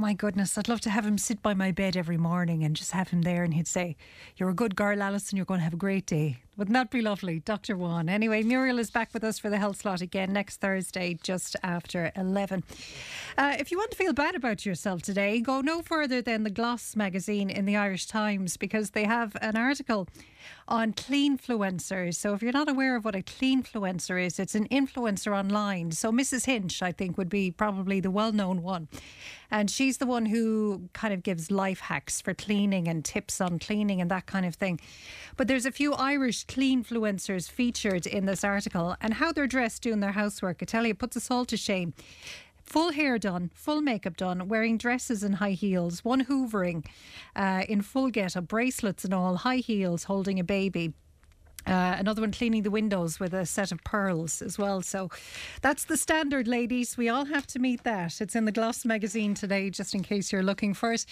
My 0.00 0.12
goodness, 0.12 0.56
I'd 0.56 0.68
love 0.68 0.80
to 0.82 0.90
have 0.90 1.04
him 1.04 1.18
sit 1.18 1.42
by 1.42 1.54
my 1.54 1.72
bed 1.72 1.96
every 1.96 2.18
morning 2.18 2.62
and 2.62 2.76
just 2.76 2.92
have 2.92 3.08
him 3.08 3.22
there 3.22 3.42
and 3.42 3.52
he'd 3.52 3.66
say, 3.66 3.96
You're 4.36 4.48
a 4.48 4.54
good 4.54 4.76
girl, 4.76 5.02
Alison, 5.02 5.34
you're 5.34 5.44
going 5.44 5.58
to 5.58 5.64
have 5.64 5.74
a 5.74 5.76
great 5.76 6.06
day. 6.06 6.38
Wouldn't 6.56 6.74
that 6.74 6.92
be 6.92 7.02
lovely? 7.02 7.40
Dr. 7.40 7.76
Juan. 7.76 8.08
Anyway, 8.08 8.44
Muriel 8.44 8.78
is 8.78 8.92
back 8.92 9.12
with 9.12 9.24
us 9.24 9.40
for 9.40 9.50
the 9.50 9.58
health 9.58 9.78
slot 9.78 10.00
again 10.00 10.32
next 10.32 10.60
Thursday, 10.60 11.18
just 11.20 11.56
after 11.64 12.12
11. 12.14 12.62
Uh, 13.36 13.56
if 13.58 13.72
you 13.72 13.78
want 13.78 13.90
to 13.90 13.96
feel 13.96 14.12
bad 14.12 14.36
about 14.36 14.64
yourself 14.64 15.02
today, 15.02 15.40
go 15.40 15.60
no 15.60 15.82
further 15.82 16.22
than 16.22 16.44
the 16.44 16.50
Gloss 16.50 16.94
magazine 16.94 17.50
in 17.50 17.64
the 17.64 17.74
Irish 17.74 18.06
Times 18.06 18.56
because 18.56 18.90
they 18.90 19.04
have 19.04 19.36
an 19.40 19.56
article 19.56 20.06
on 20.66 20.92
cleanfluencers. 20.92 22.14
So 22.14 22.34
if 22.34 22.42
you're 22.42 22.52
not 22.52 22.68
aware 22.68 22.96
of 22.96 23.04
what 23.04 23.14
a 23.14 23.22
cleanfluencer 23.22 24.24
is, 24.24 24.38
it's 24.38 24.54
an 24.54 24.68
influencer 24.68 25.36
online. 25.36 25.92
So 25.92 26.12
Mrs. 26.12 26.46
Hinch, 26.46 26.82
I 26.82 26.92
think, 26.92 27.16
would 27.16 27.28
be 27.28 27.50
probably 27.50 28.00
the 28.00 28.10
well-known 28.10 28.62
one. 28.62 28.88
And 29.50 29.70
she's 29.70 29.96
the 29.96 30.06
one 30.06 30.26
who 30.26 30.88
kind 30.92 31.14
of 31.14 31.22
gives 31.22 31.50
life 31.50 31.80
hacks 31.80 32.20
for 32.20 32.34
cleaning 32.34 32.86
and 32.86 33.02
tips 33.04 33.40
on 33.40 33.58
cleaning 33.58 34.00
and 34.00 34.10
that 34.10 34.26
kind 34.26 34.44
of 34.44 34.54
thing. 34.54 34.78
But 35.36 35.48
there's 35.48 35.64
a 35.64 35.72
few 35.72 35.94
Irish 35.94 36.44
cleanfluencers 36.46 37.50
featured 37.50 38.06
in 38.06 38.26
this 38.26 38.44
article 38.44 38.94
and 39.00 39.14
how 39.14 39.32
they're 39.32 39.46
dressed 39.46 39.82
doing 39.82 40.00
their 40.00 40.12
housework. 40.12 40.58
I 40.60 40.66
tell 40.66 40.84
you, 40.84 40.90
it 40.90 40.98
puts 40.98 41.16
us 41.16 41.30
all 41.30 41.46
to 41.46 41.56
shame. 41.56 41.94
Full 42.68 42.92
hair 42.92 43.18
done, 43.18 43.50
full 43.54 43.80
makeup 43.80 44.14
done, 44.18 44.46
wearing 44.46 44.76
dresses 44.76 45.22
and 45.22 45.36
high 45.36 45.52
heels, 45.52 46.04
one 46.04 46.26
hoovering 46.26 46.84
uh, 47.34 47.64
in 47.66 47.80
full 47.80 48.10
get 48.10 48.36
up, 48.36 48.46
bracelets 48.46 49.06
and 49.06 49.14
all, 49.14 49.36
high 49.36 49.56
heels, 49.56 50.04
holding 50.04 50.38
a 50.38 50.44
baby. 50.44 50.92
Uh, 51.66 51.96
another 51.98 52.20
one 52.20 52.30
cleaning 52.30 52.62
the 52.64 52.70
windows 52.70 53.18
with 53.18 53.32
a 53.32 53.46
set 53.46 53.72
of 53.72 53.82
pearls 53.84 54.42
as 54.42 54.58
well. 54.58 54.82
So 54.82 55.08
that's 55.62 55.86
the 55.86 55.96
standard, 55.96 56.46
ladies. 56.46 56.98
We 56.98 57.08
all 57.08 57.24
have 57.24 57.46
to 57.48 57.58
meet 57.58 57.84
that. 57.84 58.20
It's 58.20 58.36
in 58.36 58.44
the 58.44 58.52
Gloss 58.52 58.84
magazine 58.84 59.32
today, 59.32 59.70
just 59.70 59.94
in 59.94 60.02
case 60.02 60.30
you're 60.30 60.42
looking 60.42 60.74
for 60.74 60.92
it. 60.92 61.06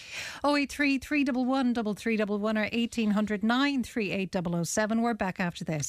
083 0.44 0.98
311 0.98 1.74
3311 1.74 2.58
or 2.58 2.68
1800 2.70 3.42
938 3.42 4.66
007. 4.66 5.00
We're 5.00 5.14
back 5.14 5.40
after 5.40 5.64
this. 5.64 5.88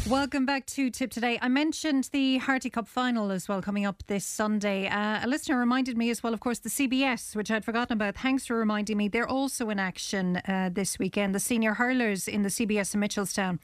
Welcome 0.11 0.45
back 0.45 0.65
to 0.65 0.89
Tipp 0.89 1.09
Today. 1.09 1.39
I 1.41 1.47
mentioned 1.47 2.09
the 2.11 2.39
Harty 2.39 2.69
Cup 2.69 2.85
final 2.85 3.31
as 3.31 3.47
well 3.47 3.61
coming 3.61 3.85
up 3.85 4.03
this 4.07 4.25
Sunday. 4.25 4.89
Uh, 4.89 5.21
a 5.23 5.25
listener 5.25 5.57
reminded 5.57 5.97
me 5.97 6.09
as 6.09 6.21
well, 6.21 6.33
of 6.33 6.41
course, 6.41 6.59
the 6.59 6.67
CBS, 6.67 7.33
which 7.33 7.49
I'd 7.49 7.63
forgotten 7.63 7.93
about. 7.93 8.17
Thanks 8.17 8.45
for 8.45 8.57
reminding 8.57 8.97
me. 8.97 9.07
They're 9.07 9.25
also 9.25 9.69
in 9.69 9.79
action 9.79 10.41
uh, 10.49 10.69
this 10.69 10.99
weekend. 10.99 11.33
The 11.33 11.39
senior 11.39 11.75
hurlers 11.75 12.27
in 12.27 12.41
the 12.43 12.49
CBS 12.49 12.93
in 12.93 12.99
Mitchelstown. 12.99 13.59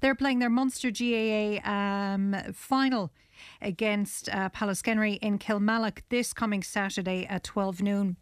They're 0.00 0.16
playing 0.16 0.40
their 0.40 0.50
Munster 0.50 0.90
GAA 0.90 1.64
um, 1.64 2.34
final 2.52 3.12
against 3.62 4.28
uh, 4.30 4.48
Pallaskenry 4.48 5.20
in 5.22 5.38
Kilmallock 5.38 6.02
this 6.08 6.32
coming 6.32 6.64
Saturday 6.64 7.24
at 7.24 7.44
12 7.44 7.82
noon. 7.82 8.16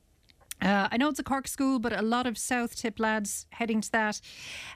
Uh, 0.63 0.89
I 0.93 0.97
know 0.97 1.09
it's 1.09 1.19
a 1.19 1.25
Cork 1.25 1.49
school, 1.49 1.81
but 1.81 1.93
a 1.93 2.03
lot 2.03 2.27
of 2.27 2.39
South 2.39 2.77
Tipp 2.77 3.01
lads 3.01 3.47
heading 3.51 3.81
to 3.81 3.91
that. 3.93 4.21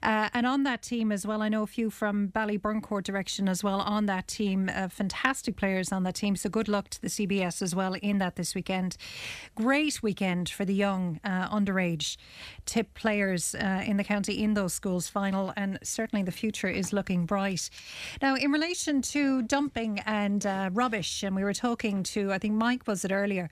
Uh, 0.03 0.29
and 0.35 0.45
on 0.45 0.65
that 0.65 0.83
team 0.83 1.13
as 1.13 1.25
well, 1.25 1.43
I 1.43 1.49
know 1.49 1.63
a 1.63 1.67
few 1.67 1.91
from 1.91 2.29
Ballyburncourt 2.29 3.05
direction 3.05 3.49
as 3.49 3.63
well 3.63 3.81
on 3.81 4.07
that 4.07 4.27
team. 4.27 4.69
Uh, 4.75 4.89
fantastic 4.89 5.57
players 5.57 5.93
on 5.93 6.03
that 6.03 6.17
team. 6.17 6.35
So 6.35 6.49
good 6.49 6.67
luck 6.67 6.89
to 6.91 7.01
the 7.01 7.07
CBS 7.07 7.63
as 7.63 7.75
well 7.75 7.95
in 7.95 8.19
that 8.19 8.35
this 8.35 8.55
weekend. 8.55 8.97
Great 9.55 10.03
weekend 10.03 10.49
for 10.49 10.65
the 10.65 10.75
young 10.75 11.21
uh, 11.23 11.49
underage 11.51 12.17
Tipp 12.65 12.93
players 12.95 13.55
uh, 13.55 13.85
in 13.87 13.97
the 13.97 14.05
county 14.05 14.43
in 14.43 14.55
those 14.55 14.75
schools 14.75 15.09
final. 15.09 15.53
And 15.57 15.79
certainly 15.85 16.25
the 16.25 16.33
future 16.33 16.69
is 16.69 16.93
looking 16.93 17.27
bright. 17.27 17.71
Now, 18.21 18.35
in 18.35 18.51
relation 18.51 19.03
to 19.03 19.43
dumping 19.43 20.01
and 20.01 20.45
uh, 20.45 20.71
rubbish, 20.73 21.23
and 21.23 21.37
we 21.37 21.45
were 21.45 21.55
talking 21.55 22.03
to, 22.03 22.33
I 22.33 22.39
think 22.39 22.55
Mike 22.55 22.89
was 22.89 23.05
it 23.05 23.13
earlier 23.13 23.51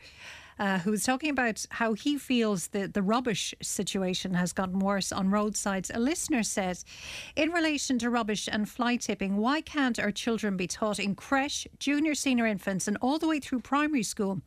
uh, 0.59 0.78
who 0.78 0.90
was 0.90 1.05
talking 1.05 1.31
about 1.31 1.64
how 1.70 1.94
he 1.94 2.16
feels 2.18 2.68
that 2.68 2.94
the 2.94 3.02
rubbish 3.02 3.55
situation 3.62 4.35
has 4.35 4.52
gotten 4.52 4.78
worse 4.78 5.12
on 5.12 5.31
roadsides. 5.31 5.90
A 5.94 5.98
listener 5.98 6.43
says, 6.43 6.85
in 7.36 7.51
relation 7.51 7.98
to 7.98 8.10
rubbish 8.10 8.48
and 8.51 8.68
fly 8.68 8.97
tipping, 8.97 9.36
why 9.36 9.60
can't 9.60 9.98
our 9.98 10.12
children 10.12 10.56
be 10.56 10.66
taught 10.66 10.98
in 10.98 11.14
creche, 11.14 11.66
junior, 11.78 12.14
senior 12.14 12.47
infants, 12.47 12.89
and 12.89 12.97
all 13.01 13.18
the 13.18 13.28
way 13.28 13.40
through 13.40 13.60
primary 13.60 14.02
school? 14.02 14.40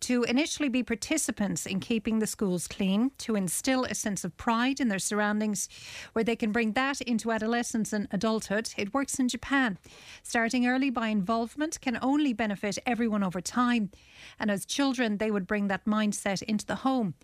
To 0.00 0.22
initially 0.24 0.68
be 0.68 0.82
participants 0.82 1.66
in 1.66 1.80
keeping 1.80 2.18
the 2.18 2.26
schools 2.26 2.68
clean, 2.68 3.10
to 3.18 3.34
instill 3.34 3.84
a 3.84 3.94
sense 3.94 4.24
of 4.24 4.36
pride 4.36 4.80
in 4.80 4.88
their 4.88 4.98
surroundings, 4.98 5.68
where 6.12 6.24
they 6.24 6.36
can 6.36 6.52
bring 6.52 6.72
that 6.72 7.00
into 7.00 7.32
adolescence 7.32 7.92
and 7.92 8.06
adulthood. 8.12 8.72
It 8.76 8.94
works 8.94 9.18
in 9.18 9.28
Japan. 9.28 9.78
Starting 10.22 10.66
early 10.66 10.90
by 10.90 11.08
involvement 11.08 11.80
can 11.80 11.98
only 12.00 12.32
benefit 12.32 12.78
everyone 12.86 13.24
over 13.24 13.40
time. 13.40 13.90
And 14.38 14.50
as 14.50 14.64
children, 14.64 15.18
they 15.18 15.30
would 15.30 15.46
bring 15.46 15.68
that 15.68 15.84
mindset 15.84 16.42
into 16.42 16.64
the 16.64 16.76
home. 16.76 17.14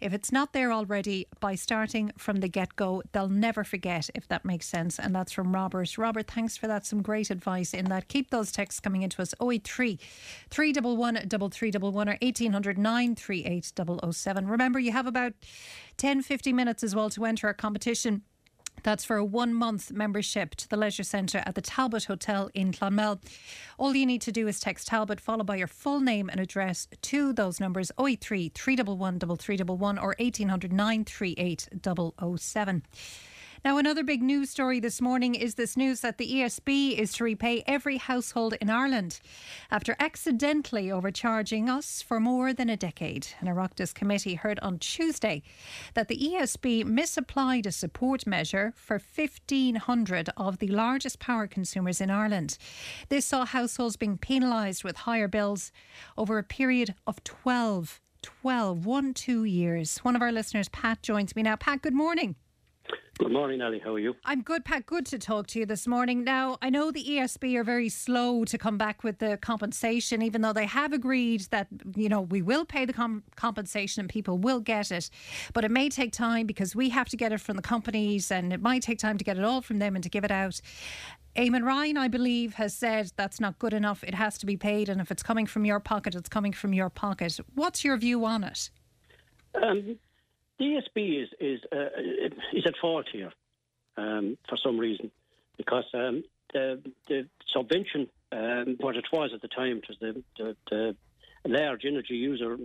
If 0.00 0.12
it's 0.12 0.32
not 0.32 0.52
there 0.52 0.72
already, 0.72 1.26
by 1.40 1.54
starting 1.54 2.12
from 2.16 2.36
the 2.36 2.48
get 2.48 2.76
go, 2.76 3.02
they'll 3.12 3.28
never 3.28 3.64
forget, 3.64 4.08
if 4.14 4.28
that 4.28 4.44
makes 4.44 4.66
sense. 4.66 4.98
And 4.98 5.14
that's 5.14 5.32
from 5.32 5.54
Robert. 5.54 5.96
Robert, 5.98 6.26
thanks 6.26 6.56
for 6.56 6.66
that. 6.66 6.86
Some 6.86 7.02
great 7.02 7.30
advice 7.30 7.74
in 7.74 7.86
that. 7.86 8.08
Keep 8.08 8.30
those 8.30 8.52
texts 8.52 8.80
coming 8.80 9.02
into 9.02 9.22
us 9.22 9.34
083 9.40 9.98
311 10.50 11.28
3311 11.28 12.08
or 12.08 12.18
1800 12.20 12.78
938 12.78 13.72
007. 14.12 14.48
Remember, 14.48 14.78
you 14.78 14.92
have 14.92 15.06
about 15.06 15.32
10 15.96 16.22
50 16.22 16.52
minutes 16.52 16.82
as 16.82 16.94
well 16.94 17.10
to 17.10 17.24
enter 17.24 17.46
our 17.46 17.54
competition. 17.54 18.22
That's 18.82 19.04
for 19.04 19.16
a 19.16 19.24
one 19.24 19.54
month 19.54 19.92
membership 19.92 20.54
to 20.56 20.68
the 20.68 20.76
Leisure 20.76 21.02
Centre 21.02 21.42
at 21.44 21.54
the 21.54 21.60
Talbot 21.60 22.04
Hotel 22.04 22.50
in 22.54 22.72
Clonmel. 22.72 23.20
All 23.78 23.94
you 23.94 24.06
need 24.06 24.22
to 24.22 24.32
do 24.32 24.48
is 24.48 24.60
text 24.60 24.88
Talbot, 24.88 25.20
followed 25.20 25.46
by 25.46 25.56
your 25.56 25.66
full 25.66 26.00
name 26.00 26.28
and 26.28 26.40
address 26.40 26.88
to 27.02 27.32
those 27.32 27.60
numbers 27.60 27.90
083 27.98 28.50
311 28.54 29.20
3311 29.20 29.98
or 29.98 30.14
1800 30.18 30.72
938 30.72 31.68
007. 32.38 32.82
Now, 33.64 33.76
another 33.76 34.04
big 34.04 34.22
news 34.22 34.50
story 34.50 34.78
this 34.78 35.00
morning 35.00 35.34
is 35.34 35.56
this 35.56 35.76
news 35.76 36.00
that 36.00 36.18
the 36.18 36.32
ESB 36.32 36.96
is 36.96 37.12
to 37.14 37.24
repay 37.24 37.64
every 37.66 37.96
household 37.96 38.54
in 38.60 38.70
Ireland 38.70 39.18
after 39.70 39.96
accidentally 39.98 40.92
overcharging 40.92 41.68
us 41.68 42.00
for 42.00 42.20
more 42.20 42.52
than 42.52 42.70
a 42.70 42.76
decade. 42.76 43.26
An 43.40 43.48
Oireachtas 43.48 43.92
committee 43.92 44.34
heard 44.34 44.60
on 44.60 44.78
Tuesday 44.78 45.42
that 45.94 46.06
the 46.06 46.16
ESB 46.16 46.84
misapplied 46.84 47.66
a 47.66 47.72
support 47.72 48.26
measure 48.28 48.72
for 48.76 49.00
1,500 49.00 50.30
of 50.36 50.58
the 50.58 50.68
largest 50.68 51.18
power 51.18 51.48
consumers 51.48 52.00
in 52.00 52.10
Ireland. 52.10 52.58
This 53.08 53.26
saw 53.26 53.44
households 53.44 53.96
being 53.96 54.18
penalised 54.18 54.84
with 54.84 54.98
higher 54.98 55.28
bills 55.28 55.72
over 56.16 56.38
a 56.38 56.44
period 56.44 56.94
of 57.06 57.22
12 57.24 58.00
12, 58.20 58.84
one, 58.84 59.14
two 59.14 59.44
years. 59.44 59.98
One 59.98 60.16
of 60.16 60.22
our 60.22 60.32
listeners, 60.32 60.68
Pat, 60.70 61.02
joins 61.02 61.36
me 61.36 61.44
now. 61.44 61.54
Pat, 61.54 61.82
good 61.82 61.94
morning. 61.94 62.34
Good 63.18 63.32
morning, 63.32 63.60
Ali. 63.60 63.80
How 63.80 63.94
are 63.94 63.98
you? 63.98 64.14
I'm 64.24 64.42
good, 64.42 64.64
Pat. 64.64 64.86
Good 64.86 65.04
to 65.06 65.18
talk 65.18 65.48
to 65.48 65.58
you 65.58 65.66
this 65.66 65.88
morning. 65.88 66.22
Now, 66.22 66.56
I 66.62 66.70
know 66.70 66.92
the 66.92 67.04
ESB 67.04 67.56
are 67.56 67.64
very 67.64 67.88
slow 67.88 68.44
to 68.44 68.56
come 68.56 68.78
back 68.78 69.02
with 69.02 69.18
the 69.18 69.36
compensation, 69.38 70.22
even 70.22 70.40
though 70.40 70.52
they 70.52 70.66
have 70.66 70.92
agreed 70.92 71.40
that, 71.50 71.66
you 71.96 72.08
know, 72.08 72.20
we 72.20 72.42
will 72.42 72.64
pay 72.64 72.84
the 72.84 72.92
com- 72.92 73.24
compensation 73.34 74.02
and 74.02 74.08
people 74.08 74.38
will 74.38 74.60
get 74.60 74.92
it. 74.92 75.10
But 75.52 75.64
it 75.64 75.72
may 75.72 75.88
take 75.88 76.12
time 76.12 76.46
because 76.46 76.76
we 76.76 76.90
have 76.90 77.08
to 77.08 77.16
get 77.16 77.32
it 77.32 77.40
from 77.40 77.56
the 77.56 77.62
companies 77.62 78.30
and 78.30 78.52
it 78.52 78.62
might 78.62 78.82
take 78.82 79.00
time 79.00 79.18
to 79.18 79.24
get 79.24 79.36
it 79.36 79.42
all 79.42 79.62
from 79.62 79.80
them 79.80 79.96
and 79.96 80.02
to 80.04 80.08
give 80.08 80.22
it 80.22 80.30
out. 80.30 80.60
Eamon 81.36 81.64
Ryan, 81.64 81.96
I 81.96 82.06
believe, 82.06 82.54
has 82.54 82.72
said 82.72 83.10
that's 83.16 83.40
not 83.40 83.58
good 83.58 83.72
enough. 83.72 84.04
It 84.04 84.14
has 84.14 84.38
to 84.38 84.46
be 84.46 84.56
paid. 84.56 84.88
And 84.88 85.00
if 85.00 85.10
it's 85.10 85.24
coming 85.24 85.46
from 85.46 85.64
your 85.64 85.80
pocket, 85.80 86.14
it's 86.14 86.28
coming 86.28 86.52
from 86.52 86.72
your 86.72 86.88
pocket. 86.88 87.40
What's 87.54 87.84
your 87.84 87.96
view 87.96 88.24
on 88.24 88.44
it? 88.44 88.70
Um, 89.60 89.98
ESB 90.60 91.22
is 91.22 91.28
is 91.40 91.60
uh, 91.72 91.88
is 92.52 92.66
at 92.66 92.76
fault 92.76 93.06
here 93.12 93.32
um, 93.96 94.36
for 94.48 94.56
some 94.56 94.78
reason 94.78 95.10
because 95.56 95.84
um, 95.92 96.22
the, 96.52 96.80
the 97.08 97.26
subvention, 97.54 98.08
um, 98.32 98.76
what 98.78 98.96
it 98.96 99.06
was 99.12 99.30
at 99.34 99.42
the 99.42 99.48
time, 99.48 99.78
it 99.78 99.88
was 99.88 99.98
the, 100.00 100.22
the, 100.38 100.56
the 100.70 100.96
large 101.46 101.84
energy 101.84 102.14
user 102.14 102.56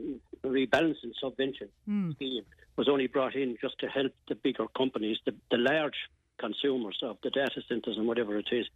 rebalancing 0.44 1.14
subvention 1.20 1.70
Mm. 1.90 2.16
scheme, 2.16 2.44
was 2.76 2.88
only 2.88 3.08
brought 3.08 3.36
in 3.36 3.58
just 3.62 3.78
to 3.80 3.88
help 3.88 4.14
the 4.30 4.36
bigger 4.36 4.68
companies, 4.78 5.18
the, 5.26 5.34
the 5.52 5.58
large 5.58 5.96
consumers 6.38 7.00
of 7.04 7.18
the 7.24 7.30
data 7.30 7.62
centres 7.68 7.98
and 7.98 8.08
whatever 8.08 8.38
it 8.38 8.48
is. 8.52 8.68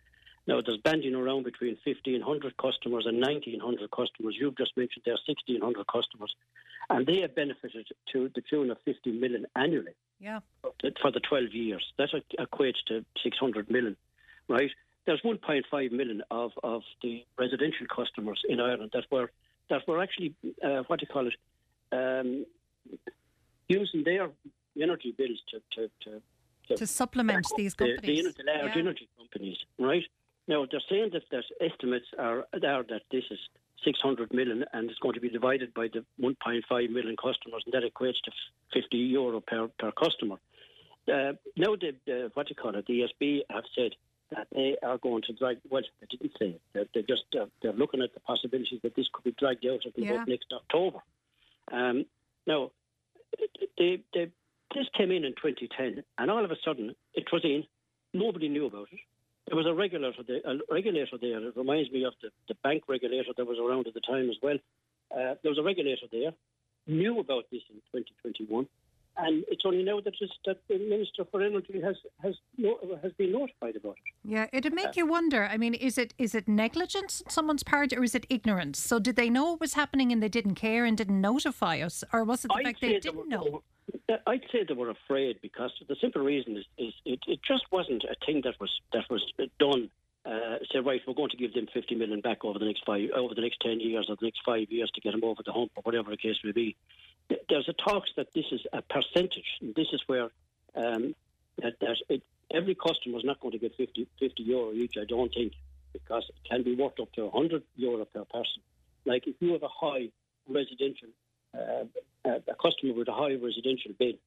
Now, 0.47 0.61
there's 0.65 0.79
banding 0.79 1.13
around 1.13 1.43
between 1.43 1.77
1,500 1.83 2.55
customers 2.57 3.05
and 3.05 3.17
1,900 3.19 3.91
customers. 3.91 4.35
You've 4.39 4.57
just 4.57 4.75
mentioned 4.77 5.03
there 5.05 5.13
are 5.13 5.25
1,600 5.27 5.85
customers. 5.87 6.33
And 6.89 7.05
they 7.05 7.19
have 7.19 7.35
benefited 7.35 7.85
to 8.13 8.31
the 8.33 8.41
tune 8.49 8.71
of 8.71 8.77
50 8.85 9.11
million 9.11 9.45
annually 9.57 9.91
Yeah. 10.21 10.39
for 10.61 11.11
the 11.11 11.19
12 11.19 11.53
years. 11.53 11.83
That 11.97 12.09
equates 12.39 12.81
to 12.87 13.03
600 13.23 13.69
million, 13.69 13.97
right? 14.47 14.71
There's 15.05 15.21
1.5 15.21 15.91
million 15.91 16.21
of, 16.31 16.51
of 16.63 16.81
the 17.03 17.25
residential 17.37 17.87
customers 17.93 18.41
in 18.47 18.59
Ireland 18.61 18.91
that 18.93 19.05
were 19.11 19.29
that 19.69 19.85
were 19.85 20.01
actually 20.01 20.33
uh, 20.63 20.83
what 20.87 20.99
do 20.99 21.05
you 21.07 21.13
call 21.13 21.27
it, 21.27 21.35
um, 21.91 22.45
using 23.67 24.03
their 24.05 24.29
energy 24.81 25.13
bills 25.17 25.39
to 25.51 25.61
to, 25.75 25.89
to, 26.69 26.75
To 26.77 26.87
supplement 26.87 27.45
these 27.57 27.73
the, 27.75 27.85
companies. 27.95 28.23
The, 28.23 28.43
the 28.43 28.51
large 28.51 28.75
Yeah. 28.75 28.81
energy 28.81 29.09
companies, 29.17 29.57
right? 29.79 30.03
Now 30.47 30.65
they're 30.69 30.81
saying 30.89 31.11
that, 31.13 31.23
that 31.31 31.43
estimates 31.61 32.07
are, 32.17 32.45
are 32.53 32.83
that 32.83 33.01
this 33.11 33.23
is 33.29 33.39
600 33.83 34.33
million 34.33 34.65
and 34.73 34.89
it's 34.89 34.99
going 34.99 35.13
to 35.13 35.19
be 35.21 35.29
divided 35.29 35.73
by 35.73 35.87
the 35.87 36.03
1.5 36.21 36.89
million 36.89 37.15
customers, 37.15 37.63
and 37.65 37.73
that 37.73 37.83
equates 37.83 38.19
to 38.25 38.31
50 38.73 38.97
euro 38.97 39.39
per, 39.41 39.67
per 39.79 39.91
customer. 39.91 40.37
Uh, 41.07 41.33
now, 41.55 41.75
the, 41.75 41.95
the, 42.05 42.31
what 42.33 42.47
do 42.47 42.51
you 42.51 42.61
call 42.61 42.75
it, 42.75 42.85
the 42.85 43.07
ESB 43.21 43.41
have 43.49 43.63
said 43.75 43.91
that 44.31 44.47
they 44.53 44.75
are 44.83 44.97
going 44.97 45.21
to 45.23 45.33
drag, 45.33 45.57
well, 45.69 45.83
they 46.01 46.07
didn't 46.07 46.33
say 46.37 46.47
it, 46.47 46.61
they're, 46.73 46.85
they're 46.93 47.03
just 47.03 47.23
uh, 47.39 47.45
they're 47.61 47.71
looking 47.73 48.01
at 48.01 48.13
the 48.13 48.19
possibility 48.19 48.79
that 48.83 48.95
this 48.95 49.07
could 49.13 49.23
be 49.23 49.31
dragged 49.39 49.65
out 49.65 49.85
until 49.85 50.03
Yeah. 50.03 50.25
next 50.27 50.51
October. 50.51 50.99
Um, 51.71 52.05
now, 52.45 52.71
they, 53.77 54.01
they, 54.13 54.31
this 54.75 54.87
came 54.97 55.11
in 55.11 55.23
in 55.23 55.33
2010, 55.33 56.03
and 56.17 56.31
all 56.31 56.43
of 56.43 56.51
a 56.51 56.57
sudden 56.65 56.93
it 57.13 57.31
was 57.31 57.43
in. 57.45 57.63
Nobody 58.13 58.49
knew 58.49 58.65
about 58.65 58.87
it. 58.91 58.99
There 59.47 59.55
was 59.57 59.65
a 59.65 59.73
regulator 59.73 60.23
there. 60.27 60.41
A 60.45 60.59
regulator 60.71 61.17
there. 61.19 61.39
It 61.47 61.55
reminds 61.55 61.91
me 61.91 62.03
of 62.03 62.13
the, 62.21 62.29
the 62.47 62.55
bank 62.63 62.83
regulator 62.87 63.31
that 63.35 63.45
was 63.45 63.57
around 63.59 63.87
at 63.87 63.93
the 63.93 64.01
time 64.01 64.29
as 64.29 64.35
well. 64.41 64.57
Uh, 65.11 65.35
there 65.41 65.49
was 65.49 65.57
a 65.57 65.63
regulator 65.63 66.05
there, 66.11 66.31
knew 66.85 67.19
about 67.19 67.45
this 67.49 67.61
in 67.69 67.75
2021, 67.95 68.67
and 69.19 69.45
it's 69.47 69.63
only 69.65 69.83
now 69.83 70.01
that, 70.01 70.13
that 70.45 70.57
the 70.67 70.77
Minister 70.77 71.23
for 71.31 71.41
Energy 71.41 71.79
has 71.81 71.95
has 72.21 72.35
no, 72.57 72.77
has 73.01 73.13
been 73.13 73.31
notified 73.31 73.77
about 73.77 73.91
it. 74.05 74.13
Yeah, 74.25 74.47
it'd 74.51 74.73
make 74.73 74.87
Uh, 74.87 74.93
you 74.97 75.05
wonder. 75.07 75.45
I 75.49 75.55
mean, 75.57 75.73
is 75.73 75.97
it 75.97 76.13
is 76.17 76.35
it 76.35 76.47
negligence 76.49 77.23
on 77.25 77.31
someone's 77.31 77.63
part 77.63 77.93
or 77.93 78.03
is 78.03 78.15
it 78.15 78.25
ignorance? 78.29 78.79
So 78.79 78.99
did 78.99 79.15
they 79.15 79.29
know 79.29 79.51
what 79.51 79.61
was 79.61 79.73
happening 79.75 80.11
and 80.11 80.21
they 80.21 80.27
didn't 80.29 80.55
care 80.55 80.83
and 80.83 80.97
didn't 80.97 81.21
notify 81.21 81.79
us, 81.79 82.03
or 82.11 82.25
was 82.25 82.43
it 82.43 82.49
the 82.49 82.55
I'd 82.55 82.65
fact 82.65 82.81
they 82.81 82.93
they 82.93 82.99
didn't 82.99 83.17
were- 83.19 83.27
know? 83.27 83.63
I'd 84.25 84.43
say 84.51 84.63
they 84.67 84.73
were 84.73 84.89
afraid 84.89 85.39
because 85.41 85.71
the 85.87 85.95
simple 86.01 86.21
reason 86.21 86.57
is, 86.57 86.65
is 86.77 86.93
it, 87.05 87.19
it 87.27 87.39
just 87.47 87.63
wasn't 87.71 88.03
a 88.03 88.15
thing 88.25 88.41
that 88.43 88.59
was 88.59 88.71
that 88.93 89.05
was 89.09 89.23
done. 89.59 89.89
Uh, 90.25 90.57
say 90.73 90.79
right, 90.79 90.99
we're 91.07 91.13
going 91.13 91.29
to 91.29 91.37
give 91.37 91.53
them 91.53 91.67
50 91.73 91.95
million 91.95 92.19
back 92.19 92.43
over 92.43 92.59
the 92.59 92.65
next 92.65 92.83
five, 92.85 93.09
over 93.15 93.33
the 93.33 93.41
next 93.41 93.61
10 93.61 93.79
years 93.79 94.07
or 94.09 94.17
the 94.19 94.25
next 94.25 94.41
five 94.45 94.69
years 94.69 94.91
to 94.93 94.99
get 94.99 95.13
them 95.13 95.23
over 95.23 95.41
the 95.45 95.53
hump 95.53 95.71
or 95.77 95.83
whatever 95.83 96.09
the 96.09 96.17
case 96.17 96.35
may 96.43 96.51
be. 96.51 96.75
There's 97.47 97.69
a 97.69 97.73
talks 97.73 98.09
that 98.17 98.27
this 98.35 98.43
is 98.51 98.59
a 98.73 98.81
percentage. 98.81 99.45
This 99.61 99.87
is 99.93 100.01
where 100.07 100.29
um, 100.75 101.15
that, 101.61 101.79
that 101.79 101.95
it, 102.09 102.23
every 102.53 102.75
customer 102.75 103.19
is 103.19 103.23
not 103.23 103.39
going 103.39 103.53
to 103.53 103.57
get 103.57 103.75
50, 103.77 104.05
50 104.19 104.43
euro 104.43 104.73
each. 104.73 104.95
I 104.99 105.05
don't 105.05 105.33
think 105.33 105.53
because 105.93 106.25
it 106.29 106.49
can 106.49 106.63
be 106.63 106.75
worked 106.75 106.99
up 106.99 107.11
to 107.13 107.25
100 107.27 107.63
euro 107.77 108.03
per 108.03 108.25
person. 108.25 108.61
Like 109.05 109.27
if 109.27 109.35
you 109.39 109.53
have 109.53 109.63
a 109.63 109.69
high 109.69 110.09
residential 110.49 111.09
uh, 111.53 111.85
a 112.27 112.51
a 112.51 112.55
customer 112.55 112.93
with 112.93 113.07
a 113.07 113.13
high 113.13 113.35
residential 113.35 113.91
bill 113.97 114.17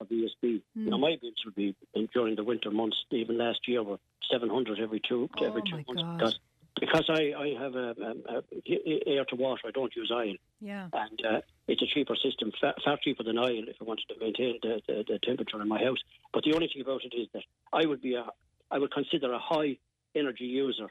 of 0.00 0.08
ESB. 0.08 0.62
Hmm. 0.74 0.88
Now 0.90 0.98
my 0.98 1.16
bills 1.20 1.40
would 1.44 1.54
be 1.54 1.74
during 2.12 2.36
the 2.36 2.44
winter 2.44 2.70
months. 2.70 2.96
Even 3.10 3.38
last 3.38 3.60
year 3.66 3.82
were 3.82 3.98
seven 4.30 4.48
hundred 4.50 4.78
every 4.80 5.00
two 5.08 5.28
every 5.42 5.62
two 5.68 5.76
months 5.86 6.02
because 6.16 6.38
because 6.78 7.06
I 7.08 7.22
I 7.44 7.48
have 7.62 7.74
a, 7.74 7.88
a, 8.08 8.36
a 8.36 9.00
air 9.06 9.24
to 9.30 9.36
water. 9.36 9.62
I 9.66 9.70
don't 9.70 9.94
use 9.96 10.10
oil, 10.12 10.34
Yeah. 10.60 10.88
and 10.92 11.18
uh, 11.26 11.40
it's 11.68 11.82
a 11.82 11.86
cheaper 11.86 12.16
system, 12.16 12.52
far, 12.60 12.74
far 12.84 12.98
cheaper 13.02 13.22
than 13.22 13.38
oil 13.38 13.64
if 13.66 13.76
I 13.80 13.84
wanted 13.84 14.04
to 14.10 14.14
maintain 14.20 14.58
the, 14.62 14.82
the, 14.86 15.04
the 15.08 15.18
temperature 15.20 15.60
in 15.62 15.68
my 15.68 15.82
house. 15.82 15.98
But 16.34 16.44
the 16.44 16.52
only 16.54 16.68
thing 16.72 16.82
about 16.82 17.00
it 17.04 17.14
is 17.16 17.28
that 17.32 17.44
I 17.72 17.86
would 17.86 18.02
be 18.02 18.14
a 18.14 18.26
I 18.70 18.78
would 18.78 18.92
consider 18.92 19.32
a 19.32 19.38
high 19.38 19.78
energy 20.14 20.44
user 20.44 20.88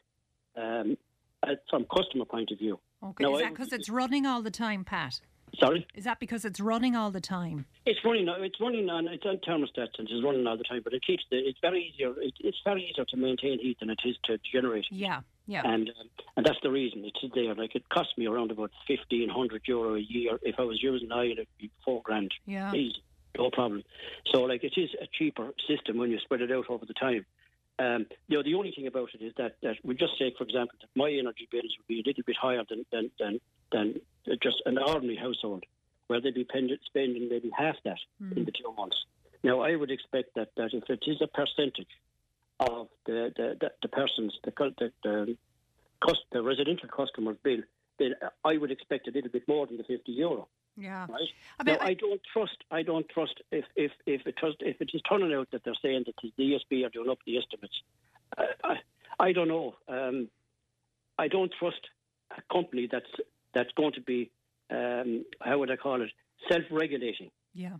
um, 0.57 0.97
uh, 1.43 1.55
from 1.69 1.85
customer 1.95 2.25
point 2.25 2.49
of 2.51 2.57
view. 2.57 2.79
Okay. 3.03 3.23
Now, 3.23 3.35
is 3.35 3.41
that 3.43 3.51
because 3.51 3.71
it's 3.73 3.89
running 3.89 4.25
all 4.25 4.41
the 4.41 4.51
time, 4.51 4.83
Pat? 4.83 5.19
Sorry. 5.59 5.85
Is 5.93 6.03
that 6.03 6.19
because 6.19 6.45
it's 6.45 6.59
running 6.59 6.95
all 6.95 7.11
the 7.11 7.21
time? 7.21 7.65
It's 7.85 7.99
running. 8.03 8.27
It's 8.27 8.59
running 8.59 8.89
on. 8.89 9.07
It's 9.07 9.25
on 9.25 9.37
thermostats 9.37 9.97
and 9.97 10.07
it's 10.09 10.23
running 10.23 10.45
all 10.47 10.57
the 10.57 10.63
time. 10.63 10.81
But 10.83 10.93
it 10.93 11.05
keeps 11.05 11.23
the. 11.29 11.37
It's 11.37 11.59
very 11.61 11.91
easier. 11.93 12.13
It, 12.19 12.33
it's 12.39 12.57
very 12.63 12.89
easier 12.89 13.05
to 13.05 13.17
maintain 13.17 13.59
heat 13.59 13.77
than 13.79 13.89
it 13.89 13.99
is 14.05 14.15
to 14.25 14.39
generate. 14.51 14.85
Yeah. 14.91 15.21
Yeah. 15.47 15.61
And 15.63 15.89
um, 15.89 16.09
and 16.37 16.45
that's 16.45 16.57
the 16.63 16.71
reason 16.71 17.05
it's 17.05 17.33
there. 17.35 17.53
Like 17.53 17.75
it 17.75 17.87
cost 17.89 18.17
me 18.17 18.25
around 18.25 18.51
about 18.51 18.71
fifteen 18.87 19.29
hundred 19.29 19.61
euro 19.65 19.95
a 19.95 19.99
year. 19.99 20.39
If 20.41 20.55
I 20.59 20.63
was 20.63 20.81
using 20.81 21.11
oil, 21.11 21.31
it'd 21.31 21.47
be 21.59 21.69
four 21.83 22.01
grand. 22.03 22.33
Yeah. 22.45 22.73
Easy, 22.73 23.03
no 23.37 23.51
problem. 23.51 23.83
So 24.33 24.41
like 24.41 24.63
it 24.63 24.73
is 24.75 24.89
a 25.01 25.07
cheaper 25.17 25.51
system 25.67 25.97
when 25.97 26.09
you 26.09 26.19
spread 26.19 26.41
it 26.41 26.51
out 26.51 26.69
over 26.69 26.85
the 26.85 26.93
time. 26.93 27.25
Um, 27.77 28.05
you 28.29 28.37
know, 28.37 28.43
the 28.43 28.55
only 28.55 28.71
thing 28.71 28.87
about 28.87 29.09
it 29.13 29.21
is 29.21 29.33
that, 29.37 29.57
that 29.61 29.75
we 29.83 29.95
just 29.95 30.17
say, 30.17 30.33
for 30.37 30.45
example, 30.45 30.77
that 30.79 30.87
my 30.95 31.11
energy 31.11 31.45
bills 31.51 31.75
would 31.77 31.87
be 31.87 31.99
a 31.99 32.07
little 32.07 32.23
bit 32.25 32.37
higher 32.41 32.63
than 32.69 32.85
than 32.91 33.11
than, 33.19 33.41
than 33.71 33.95
just 34.41 34.61
an 34.65 34.77
ordinary 34.77 35.17
household, 35.17 35.63
where 36.07 36.21
they'd 36.21 36.33
be 36.33 36.47
spending 36.85 37.29
maybe 37.29 37.51
half 37.57 37.75
that 37.83 37.99
in 38.35 38.45
the 38.45 38.51
two 38.51 38.73
months. 38.77 38.97
Now, 39.43 39.61
I 39.61 39.75
would 39.75 39.91
expect 39.91 40.35
that, 40.35 40.49
that 40.57 40.73
if 40.73 40.89
it 40.89 41.03
is 41.05 41.21
a 41.21 41.27
percentage 41.27 41.87
of 42.59 42.87
the 43.05 43.31
the, 43.35 43.57
the, 43.59 43.71
the 43.81 43.87
person's 43.89 44.33
the, 44.43 44.51
the, 44.57 44.91
the, 45.03 45.37
cost, 46.03 46.21
the 46.31 46.41
residential 46.41 46.89
customer's 46.89 47.37
bill, 47.43 47.61
then 47.99 48.15
I 48.43 48.57
would 48.57 48.71
expect 48.71 49.07
a 49.07 49.11
little 49.11 49.29
bit 49.29 49.47
more 49.47 49.67
than 49.67 49.77
the 49.77 49.83
50 49.83 50.11
euro. 50.11 50.47
Yeah. 50.77 51.05
Right. 51.09 51.29
I 51.59 51.63
now, 51.63 51.71
mean, 51.73 51.81
I, 51.81 51.93
don't 51.93 52.21
trust. 52.33 52.57
I 52.69 52.81
don't 52.81 53.07
trust 53.07 53.41
if 53.51 53.65
if 53.75 53.91
if 54.05 54.27
it 54.27 54.35
was, 54.43 54.55
if 54.59 54.81
it 54.81 54.89
is 54.93 55.01
turning 55.07 55.33
out 55.33 55.49
that 55.51 55.63
they're 55.63 55.73
saying 55.81 56.03
that 56.05 56.15
the 56.21 56.31
ESB 56.37 56.85
are 56.85 56.89
doing 56.89 57.09
up 57.09 57.19
the 57.25 57.37
estimates. 57.37 57.75
I 58.37 58.45
I, 58.63 58.75
I 59.27 59.31
don't 59.31 59.47
know. 59.47 59.75
Um, 59.87 60.27
I 61.17 61.29
don't 61.29 61.53
trust 61.57 61.79
a 62.37 62.41
company 62.53 62.89
that's 62.91 63.05
that's 63.55 63.71
going 63.75 63.93
to 63.93 64.01
be 64.01 64.29
um, 64.69 65.25
how 65.41 65.57
would 65.59 65.71
I 65.71 65.75
call 65.75 66.01
it 66.01 66.11
self-regulating. 66.51 67.31
Yeah. 67.53 67.77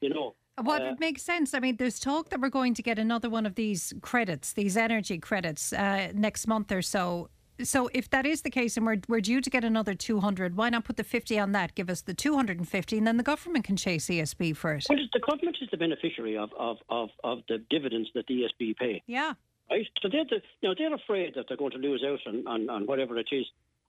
You 0.00 0.10
know. 0.10 0.34
well, 0.62 0.82
Uh, 0.82 0.90
would 0.90 1.00
make 1.00 1.18
sense? 1.18 1.54
I 1.54 1.60
mean, 1.60 1.76
there's 1.76 2.00
talk 2.00 2.30
that 2.30 2.40
we're 2.40 2.48
going 2.48 2.74
to 2.74 2.82
get 2.82 2.98
another 2.98 3.28
one 3.28 3.46
of 3.46 3.54
these 3.54 3.92
credits, 4.00 4.52
these 4.52 4.76
energy 4.76 5.18
credits, 5.18 5.72
uh, 5.72 6.10
next 6.14 6.46
month 6.46 6.72
or 6.72 6.82
so. 6.82 7.28
So 7.62 7.88
if 7.94 8.10
that 8.10 8.26
is 8.26 8.42
the 8.42 8.50
case 8.50 8.76
and 8.76 8.84
we're, 8.84 8.98
we're 9.08 9.22
due 9.22 9.40
to 9.40 9.48
get 9.48 9.64
another 9.64 9.94
200, 9.94 10.56
why 10.56 10.68
not 10.68 10.84
put 10.84 10.96
the 10.96 11.04
50 11.04 11.38
on 11.38 11.52
that, 11.52 11.74
give 11.74 11.88
us 11.88 12.02
the 12.02 12.12
250 12.12 12.98
and 12.98 13.06
then 13.06 13.16
the 13.16 13.22
government 13.22 13.64
can 13.64 13.76
chase 13.76 14.08
ESB 14.08 14.54
for 14.54 14.74
it? 14.74 14.84
Well, 14.90 14.98
the 15.12 15.20
government 15.20 15.56
is 15.62 15.68
the 15.70 15.78
beneficiary 15.78 16.36
of, 16.36 16.50
of, 16.58 16.76
of, 16.90 17.08
of 17.24 17.38
the 17.48 17.58
dividends 17.70 18.10
that 18.14 18.26
the 18.26 18.42
ESB 18.42 18.76
pay. 18.76 19.02
Yeah. 19.06 19.34
Right? 19.70 19.86
So 20.02 20.08
they're, 20.10 20.26
the, 20.26 20.42
you 20.60 20.68
know, 20.68 20.74
they're 20.76 20.94
afraid 20.94 21.34
that 21.36 21.46
they're 21.48 21.56
going 21.56 21.72
to 21.72 21.78
lose 21.78 22.04
out 22.06 22.20
on, 22.26 22.46
on, 22.46 22.68
on 22.68 22.86
whatever 22.86 23.16
it 23.18 23.28
is, 23.32 23.46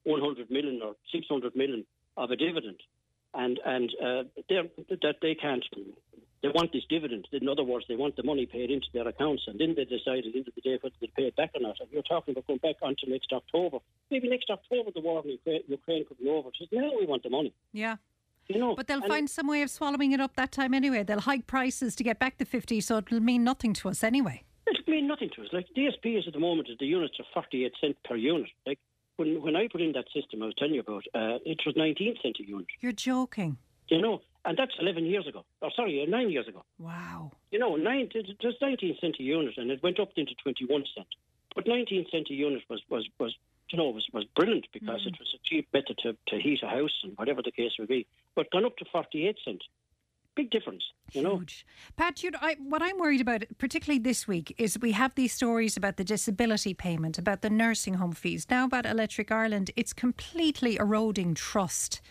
100 0.07 0.49
million 0.49 0.81
or 0.83 0.95
600 1.11 1.55
million 1.55 1.85
of 2.15 2.31
a 2.31 2.35
dividend. 2.35 2.79
And, 3.33 3.59
and 3.65 3.91
uh, 4.01 4.23
that 4.49 5.15
they 5.21 5.35
can't 5.35 5.63
they 6.43 6.49
want 6.49 6.71
this 6.71 6.83
dividend. 6.89 7.27
In 7.31 7.49
other 7.49 7.63
words, 7.63 7.85
they 7.87 7.95
want 7.95 8.15
the 8.15 8.23
money 8.23 8.45
paid 8.45 8.69
into 8.69 8.87
their 8.93 9.07
accounts, 9.07 9.43
and 9.47 9.59
then 9.59 9.73
they 9.75 9.85
decide 9.85 10.25
at 10.25 10.33
the 10.33 10.37
end 10.37 10.47
of 10.47 10.55
the 10.55 10.61
day 10.61 10.77
whether 10.81 10.95
they 11.01 11.09
pay 11.15 11.23
it 11.23 11.35
back 11.35 11.51
or 11.55 11.61
not. 11.61 11.77
And 11.79 11.89
you're 11.91 12.03
talking 12.03 12.33
about 12.33 12.45
going 12.45 12.59
back 12.59 12.75
onto 12.81 13.07
next 13.07 13.33
October. 13.33 13.79
Maybe 14.11 14.29
next 14.29 14.49
October 14.49 14.91
the 14.93 15.01
war 15.01 15.23
in 15.23 15.31
Ukraine, 15.31 15.61
Ukraine 15.67 16.05
could 16.05 16.19
be 16.19 16.29
over. 16.29 16.49
So 16.57 16.65
now 16.71 16.91
we 16.97 17.05
want 17.05 17.23
the 17.23 17.29
money. 17.29 17.53
Yeah. 17.73 17.95
You 18.47 18.59
know, 18.59 18.75
But 18.75 18.87
they'll 18.87 19.01
find 19.01 19.29
some 19.29 19.47
way 19.47 19.61
of 19.61 19.69
swallowing 19.69 20.13
it 20.13 20.21
up 20.21 20.35
that 20.35 20.53
time 20.53 20.73
anyway. 20.73 21.03
They'll 21.03 21.19
hike 21.19 21.47
prices 21.47 21.95
to 21.97 22.03
get 22.03 22.17
back 22.17 22.37
the 22.37 22.45
50, 22.45 22.79
so 22.79 22.99
it'll 22.99 23.19
mean 23.19 23.43
nothing 23.43 23.73
to 23.73 23.89
us 23.89 24.03
anyway. 24.03 24.43
It'll 24.67 24.89
mean 24.89 25.05
nothing 25.05 25.29
to 25.35 25.41
us. 25.41 25.49
Like 25.51 25.67
DSP 25.75 26.17
is 26.17 26.27
at 26.27 26.33
the 26.33 26.39
moment, 26.39 26.69
the 26.79 26.85
units 26.85 27.15
are 27.19 27.25
48 27.33 27.73
cent 27.81 27.97
per 28.05 28.15
unit. 28.15 28.49
Like 28.65 28.79
when 29.17 29.41
when 29.41 29.55
I 29.55 29.67
put 29.67 29.81
in 29.81 29.91
that 29.93 30.05
system 30.13 30.41
I 30.41 30.45
was 30.45 30.55
telling 30.57 30.75
you 30.75 30.81
about, 30.81 31.03
uh, 31.13 31.39
it 31.45 31.59
was 31.65 31.75
19 31.75 32.15
cent 32.21 32.37
a 32.39 32.47
unit. 32.47 32.67
You're 32.79 32.93
joking. 32.93 33.57
You 33.89 34.01
know, 34.01 34.21
and 34.45 34.57
that's 34.57 34.73
11 34.79 35.05
years 35.05 35.27
ago. 35.27 35.45
Or 35.61 35.71
sorry, 35.75 36.01
uh, 36.01 36.09
nine 36.09 36.29
years 36.29 36.47
ago. 36.47 36.63
Wow. 36.77 37.31
You 37.51 37.59
know, 37.59 37.75
nine, 37.75 38.09
it 38.13 38.43
was 38.43 38.55
19 38.61 38.97
cent 38.99 39.15
a 39.19 39.23
unit, 39.23 39.57
and 39.57 39.71
it 39.71 39.81
went 39.83 39.99
up 39.99 40.09
into 40.15 40.33
21 40.43 40.85
cent. 40.95 41.07
But 41.55 41.67
19 41.67 42.05
cent 42.11 42.27
a 42.29 42.33
unit 42.33 42.63
was 42.69 42.81
was 42.89 43.07
was 43.19 43.35
you 43.69 43.77
know 43.77 43.89
was 43.89 44.07
was 44.13 44.25
brilliant 44.35 44.67
because 44.71 45.05
it 45.05 45.15
was 45.19 45.33
a 45.35 45.39
cheap 45.43 45.67
method 45.73 45.97
to, 46.03 46.15
to 46.27 46.39
heat 46.39 46.61
a 46.63 46.67
house 46.67 47.01
and 47.03 47.17
whatever 47.17 47.41
the 47.41 47.51
case 47.51 47.71
would 47.79 47.87
be. 47.87 48.05
But 48.35 48.51
gone 48.51 48.65
up 48.65 48.77
to 48.77 48.85
48 48.91 49.37
cent, 49.43 49.63
big 50.37 50.49
difference. 50.51 50.83
You 51.13 51.21
know. 51.23 51.41
Pat, 51.95 52.21
you 52.21 52.31
know, 52.31 52.39
I, 52.41 52.57
what 52.59 52.81
I'm 52.81 52.97
worried 52.99 53.21
about, 53.21 53.43
particularly 53.57 53.99
this 53.99 54.27
week, 54.27 54.53
is 54.57 54.77
we 54.79 54.91
have 54.91 55.15
these 55.15 55.33
stories 55.33 55.77
about 55.77 55.95
the 55.95 56.03
disability 56.03 56.73
payment, 56.73 57.17
about 57.17 57.41
the 57.41 57.49
nursing 57.49 57.95
home 57.95 58.11
fees, 58.11 58.45
now 58.49 58.65
about 58.65 58.85
Electric 58.85 59.31
Ireland. 59.31 59.71
It's 59.77 59.93
completely 59.93 60.75
eroding 60.75 61.33
trust 61.33 62.01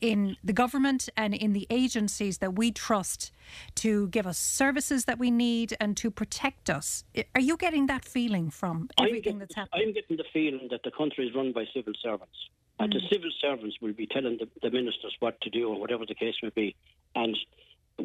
in 0.00 0.36
the 0.42 0.52
government 0.52 1.08
and 1.16 1.32
in 1.32 1.52
the 1.52 1.66
agencies 1.70 2.38
that 2.38 2.54
we 2.56 2.72
trust 2.72 3.30
to 3.76 4.08
give 4.08 4.26
us 4.26 4.38
services 4.38 5.04
that 5.04 5.18
we 5.18 5.30
need 5.30 5.76
and 5.80 5.96
to 5.96 6.10
protect 6.10 6.68
us. 6.68 7.04
Are 7.36 7.40
you 7.40 7.56
getting 7.56 7.86
that 7.86 8.04
feeling 8.04 8.50
from 8.50 8.88
everything 8.98 9.22
getting, 9.22 9.38
that's 9.38 9.54
happening? 9.54 9.88
I'm 9.88 9.94
getting 9.94 10.16
the 10.16 10.24
feeling 10.32 10.68
that 10.72 10.82
the 10.82 10.90
country 10.90 11.28
is 11.28 11.34
run 11.34 11.52
by 11.52 11.66
civil 11.72 11.92
servants. 12.02 12.36
And 12.80 12.92
the 12.92 12.98
mm. 12.98 13.12
civil 13.12 13.30
servants 13.40 13.76
will 13.80 13.92
be 13.92 14.06
telling 14.06 14.38
the, 14.38 14.48
the 14.62 14.70
ministers 14.70 15.14
what 15.20 15.40
to 15.42 15.50
do 15.50 15.68
or 15.68 15.78
whatever 15.78 16.04
the 16.06 16.14
case 16.14 16.34
may 16.42 16.48
be. 16.48 16.74
And 17.14 17.36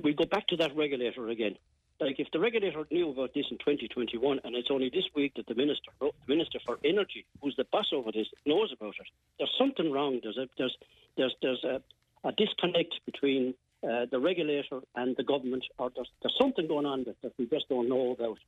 we 0.04 0.14
go 0.14 0.26
back 0.26 0.48
to 0.48 0.58
that 0.58 0.76
regulator 0.76 1.28
again. 1.30 1.56
Like 2.00 2.20
if 2.20 2.28
the 2.34 2.40
regulator 2.40 2.84
knew 2.92 3.10
about 3.10 3.34
this 3.34 3.46
in 3.50 3.58
2021, 3.58 4.42
and 4.44 4.56
it's 4.56 4.70
only 4.70 4.90
this 4.90 5.06
week 5.16 5.34
that 5.36 5.48
the 5.48 5.56
minister, 5.56 5.92
the 6.02 6.12
minister 6.28 6.60
for 6.66 6.78
energy, 6.84 7.26
who's 7.42 7.56
the 7.56 7.66
boss 7.72 7.88
over 7.94 8.12
this, 8.12 8.28
knows 8.46 8.74
about 8.74 8.96
it. 9.00 9.08
There's 9.38 9.54
something 9.58 9.92
wrong. 9.92 10.20
There's 10.22 10.38
a 10.38 10.48
there's 10.58 10.76
there's 11.16 11.36
there's 11.42 11.64
a, 11.64 11.82
a 12.28 12.34
disconnect 12.34 12.96
between 13.06 13.54
uh, 13.84 14.08
the 14.12 14.20
regulator 14.20 14.82
and 14.96 15.16
the 15.16 15.24
government, 15.24 15.64
or 15.78 15.92
there's, 15.96 16.10
there's 16.22 16.36
something 16.40 16.68
going 16.68 16.86
on 16.86 17.04
that, 17.04 17.22
that 17.22 17.34
we 17.38 17.46
just 17.46 17.70
don't 17.70 17.88
know 17.88 18.12
about. 18.12 18.40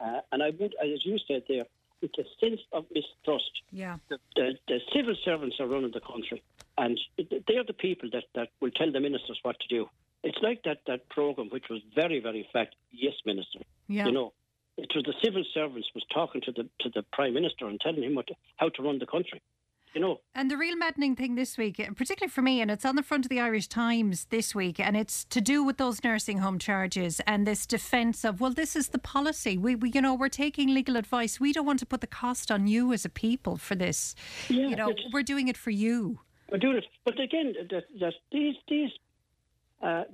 Uh, 0.00 0.20
and 0.32 0.42
I 0.42 0.50
would, 0.58 0.74
as 0.82 1.04
you 1.04 1.18
said 1.28 1.44
there, 1.48 1.64
it's 2.02 2.18
a 2.18 2.24
sense 2.40 2.60
of 2.72 2.86
mistrust. 2.92 3.50
Yeah. 3.70 3.98
The, 4.08 4.18
the, 4.34 4.54
the 4.68 4.80
civil 4.94 5.14
servants 5.24 5.56
are 5.60 5.66
running 5.66 5.92
the 5.92 6.00
country, 6.00 6.42
and 6.76 6.98
they're 7.16 7.64
the 7.64 7.72
people 7.72 8.08
that, 8.12 8.24
that 8.34 8.48
will 8.60 8.70
tell 8.70 8.90
the 8.90 9.00
ministers 9.00 9.38
what 9.42 9.60
to 9.60 9.68
do. 9.68 9.88
It's 10.22 10.38
like 10.42 10.62
that, 10.64 10.78
that 10.86 11.08
program, 11.08 11.48
which 11.50 11.64
was 11.70 11.80
very, 11.94 12.20
very 12.20 12.46
flat. 12.52 12.68
Yes, 12.90 13.14
minister. 13.24 13.60
Yeah. 13.88 14.06
You 14.06 14.12
know, 14.12 14.32
it 14.76 14.90
was 14.94 15.04
the 15.04 15.14
civil 15.24 15.44
servants 15.54 15.88
was 15.94 16.04
talking 16.12 16.40
to 16.42 16.52
the 16.52 16.68
to 16.80 16.90
the 16.94 17.02
prime 17.12 17.34
minister 17.34 17.66
and 17.66 17.80
telling 17.80 18.02
him 18.02 18.14
what 18.14 18.26
to, 18.28 18.34
how 18.56 18.68
to 18.70 18.82
run 18.82 18.98
the 18.98 19.06
country. 19.06 19.40
You 19.94 20.00
know, 20.00 20.20
And 20.36 20.48
the 20.48 20.56
real 20.56 20.76
maddening 20.76 21.16
thing 21.16 21.34
this 21.34 21.58
week, 21.58 21.78
particularly 21.96 22.30
for 22.30 22.42
me, 22.42 22.60
and 22.60 22.70
it's 22.70 22.84
on 22.84 22.94
the 22.94 23.02
front 23.02 23.24
of 23.24 23.28
the 23.28 23.40
Irish 23.40 23.66
Times 23.66 24.26
this 24.26 24.54
week, 24.54 24.78
and 24.78 24.96
it's 24.96 25.24
to 25.24 25.40
do 25.40 25.64
with 25.64 25.78
those 25.78 26.04
nursing 26.04 26.38
home 26.38 26.60
charges 26.60 27.20
and 27.26 27.44
this 27.44 27.66
defence 27.66 28.24
of, 28.24 28.40
well, 28.40 28.52
this 28.52 28.76
is 28.76 28.90
the 28.90 29.00
policy. 29.00 29.58
We, 29.58 29.74
we, 29.74 29.90
you 29.90 30.00
know, 30.00 30.14
we're 30.14 30.28
taking 30.28 30.72
legal 30.72 30.96
advice. 30.96 31.40
We 31.40 31.52
don't 31.52 31.66
want 31.66 31.80
to 31.80 31.86
put 31.86 32.02
the 32.02 32.06
cost 32.06 32.52
on 32.52 32.68
you 32.68 32.92
as 32.92 33.04
a 33.04 33.08
people 33.08 33.56
for 33.56 33.74
this. 33.74 34.14
you 34.46 34.76
know, 34.76 34.94
we're 35.12 35.24
doing 35.24 35.48
it 35.48 35.56
for 35.56 35.70
you. 35.70 36.20
we're 36.52 36.58
doing 36.58 36.76
it. 36.76 36.86
But 37.04 37.18
again, 37.18 37.54
that, 37.70 37.86
that 37.98 38.14
these 38.30 38.54
these 38.68 38.90
uh, 39.82 40.04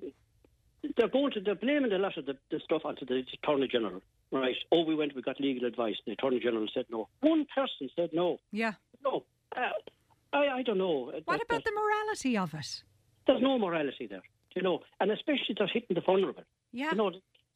they're 0.96 1.08
going 1.08 1.32
to 1.32 1.40
they're 1.40 1.54
blaming 1.54 1.92
a 1.92 1.98
lot 1.98 2.16
of 2.16 2.26
the, 2.26 2.36
the 2.50 2.60
stuff 2.64 2.82
onto 2.84 3.04
the 3.04 3.22
attorney 3.42 3.68
general, 3.70 4.00
right? 4.30 4.54
Oh, 4.72 4.84
we 4.84 4.94
went, 4.94 5.14
we 5.14 5.22
got 5.22 5.40
legal 5.40 5.66
advice. 5.66 5.96
The 6.06 6.12
attorney 6.12 6.40
general 6.40 6.66
said 6.72 6.86
no. 6.90 7.08
One 7.20 7.46
person 7.54 7.88
said 7.96 8.10
no. 8.12 8.38
Yeah. 8.52 8.74
No, 9.04 9.24
uh, 9.56 9.60
I 10.32 10.48
I 10.58 10.62
don't 10.62 10.78
know. 10.78 11.12
What 11.24 11.42
about 11.42 11.64
the 11.64 11.72
morality 11.72 12.36
of 12.38 12.54
it? 12.54 12.82
There's 13.26 13.42
no 13.42 13.58
morality 13.58 14.06
there, 14.06 14.22
you 14.54 14.62
know, 14.62 14.80
and 15.00 15.10
especially 15.10 15.54
they're 15.58 15.66
hitting 15.66 15.94
the 15.94 16.00
vulnerable. 16.00 16.44
Yeah. 16.72 16.90
You 16.92 16.96
know, 16.96 17.10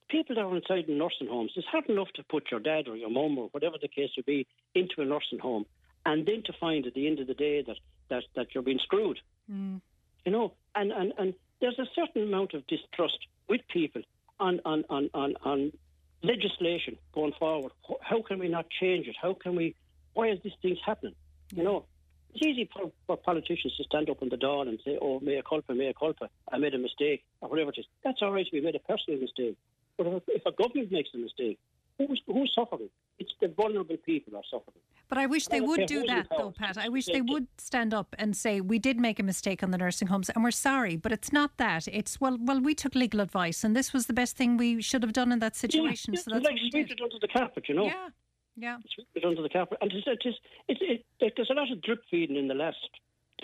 people 0.09 0.35
that 0.35 0.43
are 0.43 0.57
inside 0.57 0.89
in 0.89 0.99
nursing 0.99 1.29
homes, 1.29 1.53
it's 1.55 1.67
hard 1.67 1.89
enough 1.89 2.09
to 2.17 2.25
put 2.25 2.51
your 2.51 2.61
dad 2.61 2.89
or 2.89 2.97
your 2.97 3.11
mum 3.11 3.39
or 3.39 3.49
whatever 3.53 3.77
the 3.81 3.89
case 3.89 4.11
would 4.17 4.27
be 4.27 4.47
into 4.75 4.95
a 4.99 5.05
nursing 5.05 5.39
home, 5.39 5.67
and 6.05 6.27
then 6.27 6.43
to 6.47 6.53
find 6.59 6.87
at 6.87 6.95
the 6.95 7.07
end 7.07 7.21
of 7.21 7.29
the 7.29 7.35
day 7.35 7.63
that 7.63 7.77
that, 8.09 8.25
that 8.35 8.47
you're 8.55 8.65
being 8.65 8.81
screwed. 8.83 9.21
Mm. 9.51 9.81
You 10.27 10.33
know, 10.33 10.53
and, 10.75 10.93
and, 10.93 11.13
and 11.17 11.35
there's 11.61 11.79
a 11.79 11.87
certain 11.95 12.23
amount 12.23 12.55
of 12.55 12.67
distrust 12.67 13.19
with 13.49 13.61
people 13.69 14.03
on, 14.39 14.61
on, 14.65 14.85
on, 14.89 15.11
on, 15.15 15.35
on 15.45 15.73
legislation 16.23 16.97
going 17.13 17.33
forward. 17.39 17.73
How 18.03 18.23
can 18.23 18.39
we 18.39 18.49
not 18.49 18.67
change 18.81 19.07
it? 19.07 19.17
How 19.21 19.35
can 19.35 19.57
we? 19.57 19.75
Why 20.15 20.31
is 20.31 20.39
this 20.43 20.53
things 20.63 20.79
happening? 20.85 21.15
You 21.55 21.63
know, 21.63 21.85
it's 22.35 22.47
easy 22.47 22.69
for, 22.73 22.91
for 23.07 23.17
politicians 23.17 23.77
to 23.77 23.85
stand 23.85 24.11
up 24.11 24.23
on 24.23 24.29
the 24.29 24.37
Dáil 24.37 24.69
and 24.69 24.79
say, 24.85 24.99
"Oh, 25.01 25.21
mea 25.21 25.43
culpa, 25.49 25.75
mea 25.75 25.93
culpa. 25.99 26.29
I 26.51 26.59
made 26.59 26.75
a 26.75 26.79
mistake," 26.79 27.25
or 27.41 27.49
whatever 27.49 27.71
it 27.71 27.79
is. 27.79 27.87
That's 28.05 28.23
all 28.23 28.33
right. 28.33 28.47
We 28.53 28.61
made 28.61 28.77
a 28.77 28.81
personal 28.81 29.21
mistake. 29.21 29.57
But 29.97 30.07
if, 30.07 30.23
if 30.29 30.47
a 30.47 30.53
government 30.53 30.91
makes 30.91 31.11
a 31.15 31.19
mistake, 31.19 31.59
who's 31.99 32.23
who's 32.27 32.53
suffering? 32.55 32.91
It's 33.19 33.33
the 33.41 33.49
vulnerable 33.49 33.97
people 33.99 34.37
are 34.37 34.43
suffering. 34.51 34.83
But 35.11 35.19
I 35.19 35.27
wish 35.27 35.49
they 35.49 35.61
would 35.61 35.87
do 35.87 36.07
that, 36.07 36.29
though. 36.31 36.53
Pat. 36.53 36.79
I 36.79 36.89
wish 36.89 37.07
they 37.07 37.21
would 37.21 37.49
stand 37.59 37.93
up 37.93 38.15
and 38.17 38.37
say 38.37 38.61
we 38.61 38.79
did 38.79 38.99
make 38.99 39.19
a 39.19 39.25
mistake 39.25 39.61
on 39.65 39.73
the 39.73 39.77
nursing 39.79 40.07
homes, 40.09 40.31
and 40.31 40.45
we're 40.45 40.53
sorry. 40.53 40.97
But 40.97 41.11
it's 41.11 41.33
not 41.33 41.57
that. 41.57 41.89
It's 41.89 42.21
well, 42.21 42.39
well, 42.41 42.61
we 42.61 42.77
took 42.77 42.95
legal 42.95 43.21
advice, 43.21 43.65
and 43.65 43.75
this 43.75 43.93
was 43.93 44.07
the 44.07 44.13
best 44.13 44.37
thing 44.37 44.57
we 44.57 44.81
should 44.81 45.03
have 45.03 45.13
done 45.13 45.33
in 45.33 45.41
that 45.41 45.57
situation. 45.57 46.15
Yeah, 46.15 46.21
so 46.21 46.31
that's 46.31 46.45
like 46.45 46.55
what 46.55 46.63
we 46.63 46.71
sweep 46.71 46.91
it 46.93 47.01
under 47.03 47.19
the 47.21 47.27
carpet, 47.27 47.69
you 47.69 47.75
know. 47.75 47.87
Yeah, 47.87 48.09
yeah. 48.57 48.77
Sweep 48.95 49.09
it 49.17 49.25
under 49.25 49.43
the 49.43 49.49
carpet. 49.49 49.79
And 49.81 49.93
it's, 49.93 50.07
it's, 50.07 50.39
it's, 50.69 50.81
it, 50.81 51.05
it, 51.19 51.33
there's 51.35 51.51
a 51.51 51.55
lot 51.55 51.73
of 51.73 51.83
drip 51.83 52.03
feeding 52.09 52.37
in 52.37 52.47
the 52.47 52.55
last 52.55 52.79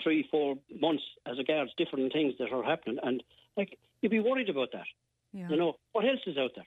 three, 0.01 0.25
four 0.31 0.55
months 0.79 1.03
as 1.25 1.37
regards 1.37 1.71
different 1.77 2.13
things 2.13 2.33
that 2.39 2.53
are 2.53 2.63
happening. 2.63 2.97
And, 3.03 3.21
like, 3.57 3.77
you'd 4.01 4.09
be 4.09 4.21
worried 4.21 4.49
about 4.49 4.69
that. 4.71 4.87
Yeah. 5.33 5.49
You 5.49 5.57
know, 5.57 5.75
what 5.91 6.05
else 6.05 6.21
is 6.25 6.37
out 6.37 6.51
there? 6.55 6.65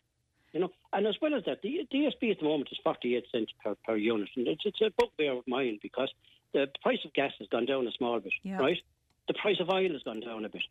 You 0.53 0.61
know, 0.61 0.71
and 0.93 1.07
as 1.07 1.15
well 1.23 1.35
as 1.35 1.45
that, 1.47 1.63
the 1.63 1.87
DSP 1.93 2.31
at 2.33 2.39
the 2.39 2.45
moment 2.45 2.69
is 2.73 2.79
48 2.83 3.25
cents 3.31 3.53
per, 3.63 3.77
per 3.87 3.97
unit. 3.97 4.29
And 4.37 4.49
it's, 4.49 4.63
it's 4.65 4.81
a 4.81 4.91
bugbear 4.99 5.33
of 5.33 5.45
mine 5.47 5.79
because 5.83 6.11
the 6.53 6.67
price 6.83 6.99
of 7.05 7.13
gas 7.13 7.33
has 7.39 7.49
gone 7.49 7.67
down 7.67 7.87
a 7.87 7.93
small 7.93 8.19
bit, 8.19 8.33
Yeah. 8.43 8.59
right? 8.59 8.79
The 9.29 9.35
price 9.35 9.61
of 9.61 9.69
oil 9.71 9.93
has 9.93 10.03
gone 10.03 10.21
down 10.21 10.45
a 10.45 10.49
bit, 10.49 10.63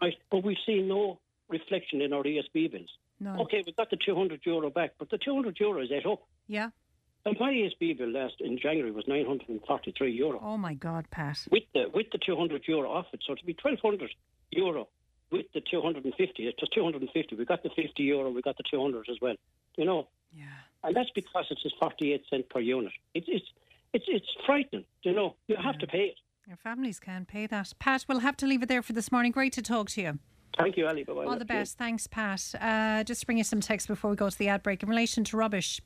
right? 0.00 0.14
But 0.30 0.44
we've 0.44 0.56
seen 0.64 0.86
no 0.86 1.18
reflection 1.48 2.00
in 2.00 2.12
our 2.12 2.22
ESB 2.22 2.70
bills. 2.70 2.90
No. 3.18 3.40
Okay, 3.42 3.62
we 3.66 3.72
got 3.72 3.90
the 3.90 3.96
200 3.96 4.40
euro 4.44 4.70
back, 4.70 4.92
but 4.98 5.10
the 5.10 5.18
200 5.18 5.58
euro 5.58 5.80
is 5.82 5.90
ate 5.90 6.06
up. 6.06 6.22
Yeah. 6.46 6.70
And 7.26 7.36
my 7.40 7.50
ESB 7.52 7.98
bill 7.98 8.10
last 8.10 8.34
in 8.40 8.58
January 8.58 8.92
was 8.92 9.04
943 9.08 10.12
euro. 10.12 10.38
Oh 10.44 10.58
my 10.58 10.74
God, 10.74 11.06
Pat. 11.10 11.38
With 11.50 11.62
the 11.72 11.86
with 11.92 12.06
the 12.12 12.18
200 12.18 12.62
euro 12.68 12.90
off 12.90 13.06
it, 13.12 13.20
so 13.26 13.34
to 13.34 13.44
be 13.44 13.56
1200 13.60 14.10
euro 14.50 14.88
with 15.30 15.46
the 15.52 15.60
250, 15.60 16.46
it 16.46 16.54
was 16.60 16.70
250. 16.70 17.36
We 17.36 17.44
got 17.44 17.62
the 17.62 17.70
50 17.70 18.02
euro, 18.02 18.30
we 18.30 18.42
got 18.42 18.56
the 18.56 18.64
200 18.70 19.08
as 19.10 19.16
well. 19.20 19.36
You 19.76 19.84
know. 19.84 20.08
Yeah. 20.32 20.44
And 20.82 20.94
that's 20.94 21.10
because 21.14 21.46
it's 21.50 21.62
just 21.62 21.76
48 21.78 22.24
cent 22.28 22.48
per 22.48 22.60
unit. 22.60 22.92
It's 23.14 23.26
it's 23.28 23.46
it's 23.92 24.04
it's 24.08 24.36
frightening. 24.44 24.84
You 25.02 25.12
know, 25.12 25.36
you 25.48 25.56
have 25.56 25.78
to 25.78 25.86
pay 25.86 26.06
it. 26.06 26.16
Your 26.46 26.58
families 26.58 27.00
can't 27.00 27.26
pay 27.26 27.46
that. 27.46 27.72
Pat, 27.78 28.04
we'll 28.06 28.18
have 28.18 28.36
to 28.38 28.46
leave 28.46 28.62
it 28.62 28.68
there 28.68 28.82
for 28.82 28.92
this 28.92 29.10
morning. 29.10 29.32
Great 29.32 29.54
to 29.54 29.62
talk 29.62 29.88
to 29.90 30.02
you. 30.02 30.18
Thank 30.58 30.76
you, 30.76 30.86
Ali. 30.86 31.02
Bye-bye. 31.02 31.24
All 31.24 31.38
the 31.38 31.44
best. 31.44 31.78
Thanks, 31.78 32.06
Pat. 32.06 32.54
Uh, 32.60 33.02
just 33.02 33.20
to 33.20 33.26
bring 33.26 33.38
you 33.38 33.44
some 33.44 33.60
text 33.60 33.88
before 33.88 34.10
we 34.10 34.16
go 34.16 34.28
to 34.28 34.38
the 34.38 34.48
ad 34.48 34.62
break 34.62 34.82
in 34.82 34.88
relation 34.88 35.24
to 35.24 35.36
rubbish. 35.36 35.80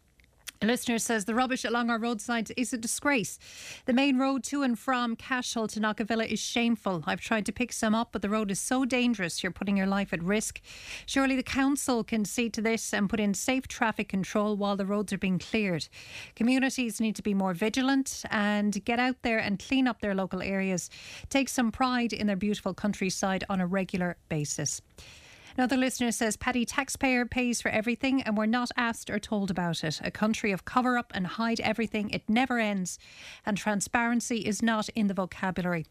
A 0.60 0.66
listener 0.66 0.98
says 0.98 1.24
the 1.24 1.36
rubbish 1.36 1.64
along 1.64 1.88
our 1.88 2.00
roadsides 2.00 2.50
is 2.56 2.72
a 2.72 2.78
disgrace. 2.78 3.38
The 3.84 3.92
main 3.92 4.18
road 4.18 4.42
to 4.44 4.62
and 4.62 4.76
from 4.76 5.14
Cashel 5.14 5.68
to 5.68 5.78
Knockavilla 5.78 6.26
is 6.26 6.40
shameful. 6.40 7.04
I've 7.06 7.20
tried 7.20 7.46
to 7.46 7.52
pick 7.52 7.72
some 7.72 7.94
up, 7.94 8.08
but 8.10 8.22
the 8.22 8.28
road 8.28 8.50
is 8.50 8.58
so 8.58 8.84
dangerous 8.84 9.40
you're 9.40 9.52
putting 9.52 9.76
your 9.76 9.86
life 9.86 10.12
at 10.12 10.20
risk. 10.20 10.60
Surely 11.06 11.36
the 11.36 11.44
council 11.44 12.02
can 12.02 12.24
see 12.24 12.50
to 12.50 12.60
this 12.60 12.92
and 12.92 13.08
put 13.08 13.20
in 13.20 13.34
safe 13.34 13.68
traffic 13.68 14.08
control 14.08 14.56
while 14.56 14.76
the 14.76 14.86
roads 14.86 15.12
are 15.12 15.18
being 15.18 15.38
cleared. 15.38 15.88
Communities 16.34 17.00
need 17.00 17.14
to 17.14 17.22
be 17.22 17.34
more 17.34 17.54
vigilant 17.54 18.24
and 18.28 18.84
get 18.84 18.98
out 18.98 19.22
there 19.22 19.38
and 19.38 19.60
clean 19.60 19.86
up 19.86 20.00
their 20.00 20.14
local 20.14 20.42
areas. 20.42 20.90
Take 21.28 21.48
some 21.48 21.70
pride 21.70 22.12
in 22.12 22.26
their 22.26 22.34
beautiful 22.34 22.74
countryside 22.74 23.44
on 23.48 23.60
a 23.60 23.66
regular 23.66 24.16
basis. 24.28 24.82
Another 25.58 25.76
listener 25.76 26.12
says 26.12 26.36
Paddy 26.36 26.64
taxpayer 26.64 27.26
pays 27.26 27.60
for 27.60 27.68
everything 27.70 28.22
and 28.22 28.36
we're 28.36 28.46
not 28.46 28.70
asked 28.76 29.10
or 29.10 29.18
told 29.18 29.50
about 29.50 29.82
it. 29.82 30.00
A 30.04 30.10
country 30.12 30.52
of 30.52 30.64
cover 30.64 30.96
up 30.96 31.10
and 31.16 31.26
hide 31.26 31.58
everything, 31.58 32.10
it 32.10 32.22
never 32.28 32.60
ends. 32.60 32.96
And 33.44 33.56
transparency 33.58 34.36
is 34.36 34.62
not 34.62 34.88
in 34.90 35.08
the 35.08 35.14
vocabulary. 35.14 35.84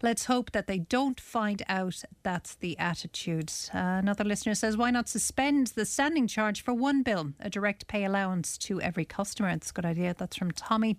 Let's 0.00 0.24
hope 0.24 0.52
that 0.52 0.66
they 0.66 0.78
don't 0.78 1.20
find 1.20 1.62
out 1.68 2.02
that's 2.22 2.54
the 2.54 2.78
attitude. 2.78 3.52
Uh, 3.74 4.00
another 4.00 4.24
listener 4.24 4.54
says, 4.54 4.78
why 4.78 4.90
not 4.90 5.06
suspend 5.06 5.66
the 5.66 5.84
standing 5.84 6.26
charge 6.26 6.62
for 6.62 6.72
one 6.72 7.02
bill, 7.02 7.34
a 7.40 7.50
direct 7.50 7.88
pay 7.88 8.06
allowance 8.06 8.56
to 8.56 8.80
every 8.80 9.04
customer? 9.04 9.50
That's 9.50 9.68
a 9.68 9.74
good 9.74 9.84
idea. 9.84 10.14
That's 10.16 10.38
from 10.38 10.52
Tommy. 10.52 10.96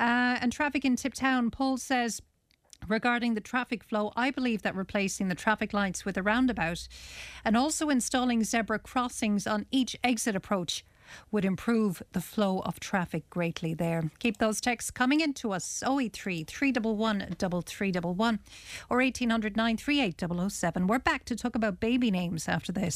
Uh, 0.00 0.40
and 0.40 0.50
traffic 0.50 0.86
in 0.86 0.96
Tiptown, 0.96 1.50
Paul 1.50 1.76
says, 1.76 2.22
Regarding 2.88 3.34
the 3.34 3.40
traffic 3.40 3.82
flow, 3.82 4.12
I 4.16 4.30
believe 4.30 4.62
that 4.62 4.74
replacing 4.74 5.28
the 5.28 5.34
traffic 5.34 5.72
lights 5.72 6.04
with 6.04 6.16
a 6.16 6.22
roundabout 6.22 6.86
and 7.44 7.56
also 7.56 7.88
installing 7.88 8.44
zebra 8.44 8.78
crossings 8.78 9.46
on 9.46 9.66
each 9.70 9.96
exit 10.02 10.36
approach 10.36 10.84
would 11.30 11.44
improve 11.44 12.02
the 12.12 12.20
flow 12.20 12.60
of 12.60 12.80
traffic 12.80 13.28
greatly 13.30 13.74
there. 13.74 14.10
Keep 14.18 14.38
those 14.38 14.60
texts 14.60 14.90
coming 14.90 15.20
in 15.20 15.34
to 15.34 15.52
us 15.52 15.82
083 15.82 16.44
311 16.44 17.34
3311 17.36 18.40
or 18.90 18.98
1800 18.98 19.56
938 19.56 20.50
007. 20.50 20.86
We're 20.86 20.98
back 20.98 21.24
to 21.26 21.36
talk 21.36 21.54
about 21.54 21.80
baby 21.80 22.10
names 22.10 22.48
after 22.48 22.72
this. 22.72 22.94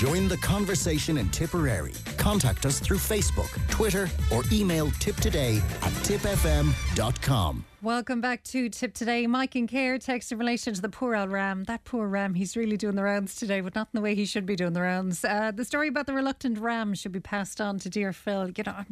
Join 0.00 0.28
the 0.28 0.38
conversation 0.38 1.18
in 1.18 1.28
Tipperary. 1.28 1.92
Contact 2.16 2.64
us 2.64 2.80
through 2.80 2.96
Facebook, 2.96 3.50
Twitter, 3.68 4.08
or 4.32 4.44
email 4.50 4.86
tiptoday 4.92 5.58
at 5.58 5.92
tipfm.com. 6.04 7.64
Welcome 7.82 8.20
back 8.20 8.44
to 8.44 8.68
Tip 8.68 8.92
Today. 8.92 9.26
Mike 9.26 9.54
and 9.54 9.66
Care 9.66 9.96
text 9.96 10.30
in 10.30 10.38
relation 10.38 10.74
to 10.74 10.82
the 10.82 10.90
poor 10.90 11.16
old 11.16 11.30
Ram. 11.30 11.64
That 11.64 11.82
poor 11.84 12.06
Ram, 12.06 12.34
he's 12.34 12.54
really 12.54 12.76
doing 12.76 12.94
the 12.94 13.02
rounds 13.02 13.36
today, 13.36 13.62
but 13.62 13.74
not 13.74 13.88
in 13.94 13.96
the 13.96 14.02
way 14.02 14.14
he 14.14 14.26
should 14.26 14.44
be 14.44 14.54
doing 14.54 14.74
the 14.74 14.82
rounds. 14.82 15.24
Uh, 15.24 15.50
the 15.50 15.64
story 15.64 15.88
about 15.88 16.04
the 16.04 16.12
reluctant 16.12 16.58
Ram 16.58 16.92
should 16.92 17.12
be 17.12 17.20
passed 17.20 17.58
on 17.58 17.78
to 17.78 17.88
dear 17.88 18.12
Phil. 18.12 18.50
You 18.54 18.64
know, 18.64 18.74
I'm, 18.76 18.86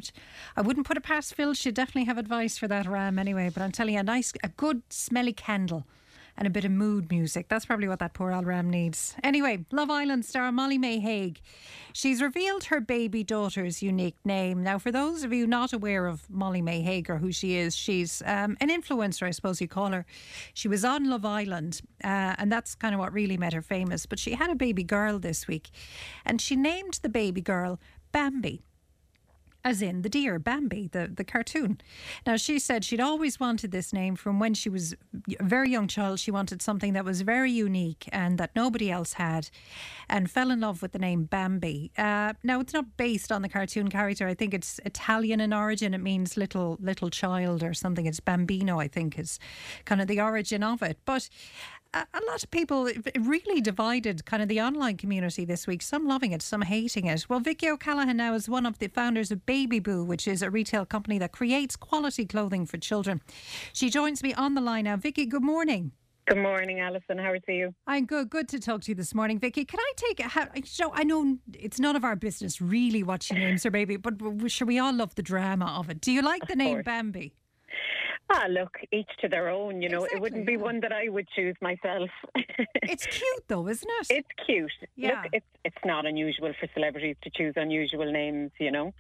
I 0.57 0.63
wouldn't 0.63 0.87
put 0.87 0.97
it 0.97 1.03
past 1.03 1.35
Phil. 1.35 1.53
She'd 1.53 1.75
definitely 1.75 2.05
have 2.05 2.17
advice 2.17 2.57
for 2.57 2.67
that 2.69 2.87
Ram 2.87 3.19
anyway. 3.19 3.51
But 3.53 3.63
I'm 3.63 3.73
telling 3.73 3.93
you, 3.93 4.01
a 4.01 4.03
nice, 4.03 4.33
a 4.43 4.49
good 4.49 4.81
smelly 4.89 5.35
candle 5.35 5.85
and 6.39 6.47
a 6.47 6.51
bit 6.51 6.65
of 6.65 6.71
mood 6.71 7.11
music. 7.11 7.49
That's 7.49 7.67
probably 7.67 7.89
what 7.89 7.99
that 7.99 8.15
poor 8.15 8.33
old 8.33 8.47
Ram 8.47 8.71
needs. 8.71 9.17
Anyway, 9.25 9.67
Love 9.73 9.91
Island 9.91 10.25
star 10.25 10.51
Molly-Mae 10.53 11.01
Hague. 11.01 11.41
She's 11.93 12.23
revealed 12.23 12.65
her 12.65 12.81
baby 12.81 13.25
daughter's 13.25 13.83
unique 13.83 14.17
name. 14.25 14.63
Now, 14.63 14.79
for 14.79 14.93
those 14.93 15.25
of 15.25 15.33
you 15.33 15.49
not 15.49 15.73
aware 15.73 16.07
of 16.07 16.31
Molly-Mae 16.31 16.81
Hague 16.81 17.11
or 17.11 17.19
who 17.19 17.33
she 17.33 17.57
is, 17.57 17.75
she's 17.75 18.23
um, 18.25 18.57
an 18.61 18.71
influencer, 18.71 19.27
I 19.27 19.33
suppose 19.33 19.61
you 19.61 19.67
call 19.67 19.91
her. 19.91 20.07
She 20.55 20.69
was 20.69 20.85
on 20.85 21.11
Love 21.11 21.25
Island, 21.25 21.81
uh, 22.05 22.37
and 22.39 22.53
that's 22.53 22.77
kind 22.77 22.95
of 22.95 23.01
what 23.01 23.13
really 23.13 23.37
made 23.37 23.53
her 23.53 23.63
famous. 23.63 24.07
But 24.07 24.21
she 24.21 24.35
had 24.35 24.49
a 24.49 24.55
baby 24.55 24.85
girl 24.85 25.19
this 25.19 25.49
week, 25.49 25.71
and 26.25 26.41
she 26.41 26.55
named 26.55 27.01
the 27.03 27.09
baby 27.09 27.41
girl 27.41 27.81
Bambi 28.13 28.63
as 29.69 29.83
in 29.83 30.01
the 30.01 30.09
deer, 30.09 30.39
Bambi, 30.39 30.89
the, 30.89 31.11
the 31.15 31.25
cartoon. 31.25 31.79
Now, 32.27 32.37
she 32.37 32.59
said 32.59 32.85
she'd 32.85 33.01
always 33.01 33.39
wanted 33.39 33.71
this 33.71 33.93
name 33.93 34.17
from 34.17 34.39
when 34.39 34.55
she 34.55 34.71
was 34.71 34.95
a 35.39 35.45
very 35.45 35.69
young 35.71 35.89
child. 35.89 36.21
She 36.21 36.31
wanted 36.31 36.63
something 36.63 36.95
that 36.95 37.05
was 37.05 37.21
very 37.21 37.53
unique 37.53 38.09
and 38.11 38.39
that 38.39 38.53
nobody 38.57 38.91
else 38.91 39.13
had, 39.15 39.51
and 40.09 40.31
fell 40.31 40.51
in 40.51 40.61
love 40.61 40.81
with 40.81 40.93
the 40.93 40.99
name 40.99 41.25
Bambi. 41.25 41.93
Uh, 41.99 42.33
now, 42.43 42.61
it's 42.61 42.73
not 42.73 42.97
based 42.97 43.31
on 43.31 43.43
the 43.43 43.49
cartoon 43.49 43.89
character. 43.91 44.27
I 44.27 44.35
think 44.35 44.55
it's 44.55 44.81
Italian 44.87 45.41
in 45.41 45.53
origin. 45.53 45.93
It 45.93 45.99
means 45.99 46.39
little 46.39 46.79
little 46.81 47.11
child 47.11 47.63
or 47.63 47.75
something. 47.75 48.07
It's 48.07 48.21
Bambino, 48.21 48.81
I 48.81 48.89
think, 48.89 49.19
is 49.19 49.39
kind 49.85 50.01
of 50.01 50.07
the 50.09 50.21
origin 50.21 50.63
of 50.63 50.83
it. 50.83 50.99
But 51.05 51.29
a, 51.95 52.21
lot 52.27 52.43
of 52.43 52.51
people 52.51 52.91
really 53.19 53.61
divided 53.61 54.25
kind 54.25 54.43
of 54.43 54.49
the 54.49 54.61
online 54.61 54.97
community 54.97 55.45
this 55.45 55.67
week. 55.67 55.83
Some 55.83 56.07
loving 56.07 56.33
it, 56.33 56.43
some 56.43 56.63
hating 56.63 57.07
it. 57.07 57.27
Well, 57.29 57.41
Vicky 57.41 57.69
O'Callaghan 57.69 58.17
now 58.17 58.35
is 58.35 58.49
one 58.49 58.67
of 58.67 58.79
the 58.79 58.89
founders 58.89 59.31
of 59.31 59.47
Baby 59.47 59.81
Boo, 59.81 60.05
which 60.05 60.29
is 60.29 60.43
a 60.43 60.51
retail 60.51 60.85
company 60.85 61.19
that 61.19 61.33
creates 61.33 61.77
quality 61.77 62.27
clothing 62.27 62.67
for 62.67 62.77
children. 62.79 63.21
She 63.73 63.91
joins 63.91 64.23
me 64.23 64.35
on 64.35 64.55
the 64.55 64.61
line 64.61 64.85
now. 64.85 64.97
Vicky, 64.97 65.27
good 65.27 65.43
morning. 65.43 65.93
Good 66.27 66.43
morning, 66.43 66.79
Alison. 66.79 67.17
How 67.17 67.31
are 67.31 67.39
you? 67.49 67.75
I'm 67.87 68.05
good. 68.05 68.29
Good 68.29 68.49
to 68.51 68.61
talk 68.61 68.83
to 68.83 68.91
you 68.91 68.95
this 68.95 69.15
morning, 69.15 69.39
Vicky. 69.39 69.65
Can 69.65 69.81
I 69.81 69.93
take 69.97 70.21
how, 70.21 70.47
I 70.93 71.05
know 71.05 71.39
it's 71.55 71.81
none 71.81 71.97
of 71.97 72.05
our 72.05 72.17
business 72.17 72.61
really 72.61 73.03
what 73.03 73.23
she 73.23 73.33
names 73.33 73.63
her 73.63 73.71
baby, 73.71 73.97
but 73.97 74.15
sure 74.49 74.67
we 74.67 74.79
all 74.79 74.93
love 74.93 75.15
the 75.15 75.23
drama 75.23 75.75
of 75.79 75.89
it. 75.89 76.03
Do 76.03 76.13
you 76.13 76.21
like 76.21 76.43
Of 76.43 76.49
the 76.49 76.57
name 76.57 76.75
course. 76.77 76.85
Bambi? 76.85 77.33
Ah, 78.31 78.47
look, 78.49 78.79
each 78.93 79.09
to 79.21 79.29
their 79.29 79.49
own. 79.49 79.81
You 79.81 79.89
know, 79.89 80.05
it 80.05 80.21
wouldn't 80.21 80.47
be 80.47 80.57
one 80.57 80.81
that 80.81 80.93
I 80.93 81.09
would 81.09 81.29
choose 81.35 81.57
myself. 81.63 82.11
it's 82.83 83.07
cute, 83.07 83.45
though, 83.49 83.69
isn't 83.69 83.91
it? 84.01 84.07
It's 84.11 84.29
cute. 84.45 84.71
Yeah. 84.97 85.23
Look, 85.23 85.33
it's 85.33 85.47
it's 85.65 85.85
not 85.85 86.05
unusual 86.05 86.53
for 86.61 86.69
celebrities 86.75 87.17
to 87.23 87.31
choose 87.31 87.55
unusual 87.57 88.11
names. 88.13 88.51
You 88.59 88.71
know. 88.71 88.93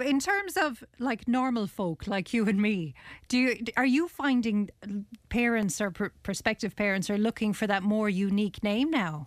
In 0.00 0.20
terms 0.20 0.56
of 0.56 0.84
like 1.00 1.26
normal 1.26 1.66
folk 1.66 2.06
like 2.06 2.32
you 2.32 2.46
and 2.48 2.62
me, 2.62 2.94
do 3.28 3.38
you 3.38 3.56
are 3.76 3.86
you 3.86 4.06
finding 4.06 4.70
parents 5.28 5.80
or 5.80 5.90
pr- 5.90 6.14
prospective 6.22 6.76
parents 6.76 7.10
are 7.10 7.18
looking 7.18 7.52
for 7.52 7.66
that 7.66 7.82
more 7.82 8.08
unique 8.08 8.62
name 8.62 8.90
now? 8.90 9.26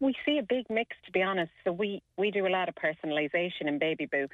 We 0.00 0.14
see 0.24 0.38
a 0.38 0.42
big 0.42 0.66
mix, 0.70 0.96
to 1.06 1.12
be 1.12 1.22
honest. 1.22 1.50
So 1.64 1.72
we 1.72 2.02
we 2.16 2.30
do 2.30 2.46
a 2.46 2.48
lot 2.48 2.68
of 2.68 2.76
personalisation 2.76 3.66
in 3.66 3.78
Baby 3.80 4.06
Boo. 4.06 4.28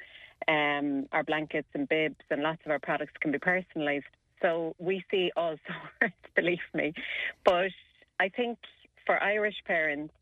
Um, 0.47 1.07
our 1.11 1.23
blankets 1.23 1.67
and 1.73 1.87
bibs 1.87 2.23
and 2.29 2.41
lots 2.41 2.61
of 2.65 2.71
our 2.71 2.79
products 2.79 3.13
can 3.21 3.31
be 3.31 3.37
personalised. 3.37 4.03
So 4.41 4.75
we 4.79 5.03
see 5.11 5.31
all 5.35 5.55
sorts, 5.99 6.15
believe 6.35 6.59
me. 6.73 6.93
But 7.45 7.71
I 8.19 8.29
think 8.29 8.57
for 9.05 9.21
Irish 9.21 9.55
parents, 9.65 10.13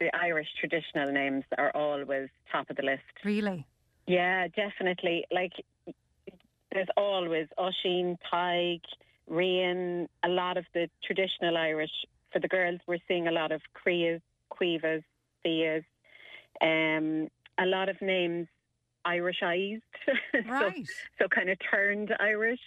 the 0.00 0.14
Irish 0.14 0.48
traditional 0.60 1.12
names 1.12 1.44
are 1.56 1.70
always 1.74 2.28
top 2.52 2.70
of 2.70 2.76
the 2.76 2.82
list. 2.82 3.02
Really? 3.24 3.66
Yeah, 4.06 4.48
definitely. 4.48 5.24
Like, 5.30 5.52
there's 6.72 6.88
always 6.96 7.48
Oisin, 7.58 8.16
Tadhg, 8.32 8.80
Rian, 9.30 10.08
a 10.24 10.28
lot 10.28 10.56
of 10.56 10.64
the 10.72 10.88
traditional 11.04 11.56
Irish. 11.56 11.90
For 12.32 12.38
the 12.38 12.48
girls, 12.48 12.80
we're 12.86 12.98
seeing 13.08 13.26
a 13.26 13.32
lot 13.32 13.52
of 13.52 13.60
Creas, 13.74 14.20
Quivas, 14.50 15.02
Theas, 15.42 15.84
um, 16.60 17.28
a 17.58 17.66
lot 17.66 17.88
of 17.88 18.00
names 18.00 18.48
Irishized. 19.06 19.82
Right. 20.48 20.86
so, 20.86 21.24
so 21.24 21.28
kind 21.28 21.50
of 21.50 21.58
turned 21.70 22.14
Irish. 22.20 22.60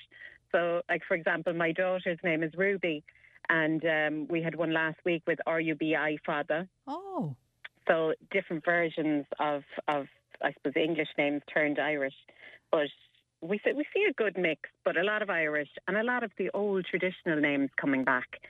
So, 0.51 0.81
like, 0.89 1.01
for 1.07 1.15
example, 1.15 1.53
my 1.53 1.71
daughter's 1.71 2.19
name 2.23 2.43
is 2.43 2.51
Ruby, 2.55 3.03
and 3.49 3.83
um, 3.85 4.27
we 4.29 4.41
had 4.41 4.55
one 4.55 4.73
last 4.73 4.97
week 5.05 5.23
with 5.25 5.39
R-U-B-I, 5.45 6.17
Father. 6.25 6.67
Oh. 6.87 7.35
So 7.87 8.13
different 8.31 8.63
versions 8.65 9.25
of, 9.39 9.63
of 9.87 10.07
I 10.43 10.53
suppose, 10.53 10.73
English 10.75 11.09
names 11.17 11.41
turned 11.51 11.79
Irish. 11.79 12.13
But 12.71 12.87
we 13.41 13.59
see, 13.63 13.73
we 13.73 13.85
see 13.93 14.05
a 14.09 14.13
good 14.13 14.37
mix, 14.37 14.69
but 14.85 14.97
a 14.97 15.03
lot 15.03 15.21
of 15.21 15.29
Irish 15.29 15.69
and 15.87 15.97
a 15.97 16.03
lot 16.03 16.23
of 16.23 16.31
the 16.37 16.49
old 16.53 16.85
traditional 16.85 17.39
names 17.39 17.69
coming 17.79 18.03
back. 18.03 18.41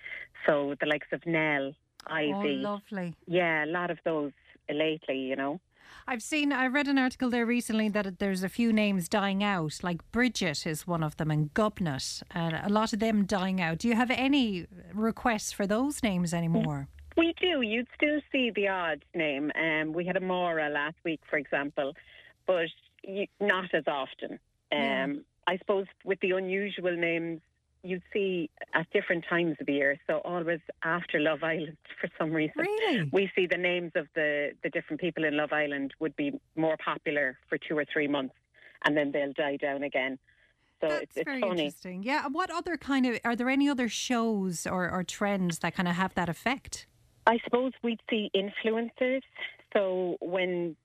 So 0.46 0.76
the 0.80 0.88
likes 0.88 1.08
of 1.12 1.26
Nell, 1.26 1.74
Ivy. 2.08 2.64
Oh, 2.66 2.72
lovely. 2.72 3.16
Yeah, 3.28 3.66
a 3.66 3.68
lot 3.68 3.92
of 3.92 4.00
those 4.04 4.32
lately, 4.70 5.18
you 5.18 5.36
know. 5.36 5.60
I've 6.08 6.24
seen, 6.24 6.52
I 6.52 6.68
read 6.68 6.88
an 6.88 6.98
article 6.98 7.30
there 7.30 7.46
recently 7.46 7.90
that 7.90 8.20
there's 8.20 8.44
a 8.44 8.50
few 8.50 8.74
names 8.74 9.08
dying 9.08 9.44
out, 9.44 9.80
like 9.84 10.00
Bridget 10.12 10.66
is 10.66 10.88
one 10.88 11.04
of 11.04 11.18
them 11.18 11.32
and 11.32 11.54
Gobnait, 11.54 12.24
and 12.32 12.56
a 12.56 12.70
lot 12.70 12.94
of 12.94 13.00
them 13.00 13.26
dying 13.26 13.62
out. 13.62 13.78
Do 13.80 13.88
you 13.88 13.96
have 13.96 14.12
any 14.12 14.68
requests 14.94 15.52
for 15.52 15.68
those 15.68 16.04
names 16.04 16.34
anymore? 16.34 16.88
We 17.18 17.34
do. 17.40 17.62
You'd 17.62 17.88
still 17.96 18.20
see 18.32 18.52
the 18.52 18.68
odd 18.70 19.04
name. 19.14 19.52
Um, 19.56 19.94
we 19.94 20.06
had 20.06 20.18
a 20.18 20.22
Mora 20.22 20.70
last 20.70 20.96
week, 21.04 21.22
for 21.30 21.38
example, 21.38 21.94
but 22.48 22.68
you, 23.04 23.28
not 23.40 23.74
as 23.74 23.84
often. 23.88 24.40
Um, 24.72 25.26
I 25.48 25.58
suppose 25.58 25.88
with 26.06 26.20
the 26.22 26.32
unusual 26.32 26.96
names, 26.96 27.42
you'd 27.84 28.04
see 28.14 28.50
at 28.74 28.90
different 28.92 29.26
times 29.30 29.58
of 29.60 29.66
the 29.66 29.74
year. 29.74 29.98
So 30.08 30.18
always 30.24 30.60
after 30.84 31.20
Love 31.20 31.44
Island, 31.44 31.78
for 32.02 32.10
some 32.18 32.32
reason, 32.32 32.54
really? 32.58 33.10
we 33.12 33.32
see 33.36 33.48
the 33.48 33.58
names 33.58 33.92
of 33.96 34.08
the 34.16 34.52
the 34.64 34.70
different 34.70 35.02
people 35.02 35.24
in 35.24 35.36
Love 35.38 35.52
Island 35.52 35.94
would 36.00 36.16
be 36.16 36.40
more 36.56 36.78
popular 36.84 37.38
for 37.50 37.58
two 37.58 37.78
or 37.78 37.86
three 37.92 38.08
months, 38.08 38.36
and 38.86 38.96
then 38.96 39.12
they'll 39.12 39.34
die 39.34 39.58
down 39.58 39.84
again. 39.84 40.18
So 40.82 40.88
That's 40.90 41.04
it's, 41.04 41.18
it's 41.18 41.26
very 41.26 41.42
funny. 41.42 41.62
interesting. 41.66 42.04
Yeah. 42.04 42.28
What 42.28 42.50
other 42.50 42.76
kind 42.76 43.06
of, 43.06 43.20
are 43.24 43.36
there 43.36 43.50
any 43.50 43.70
other 43.70 43.88
shows 43.88 44.66
or, 44.66 44.90
or 44.90 45.04
trends 45.04 45.60
that 45.60 45.76
kind 45.76 45.88
of 45.88 45.96
have 45.96 46.16
that 46.16 46.28
effect? 46.28 46.88
I 47.28 47.38
suppose 47.44 47.74
we'd 47.84 48.00
see 48.10 48.32
influencers. 48.36 49.22
So 49.74 50.18
when 50.22 50.76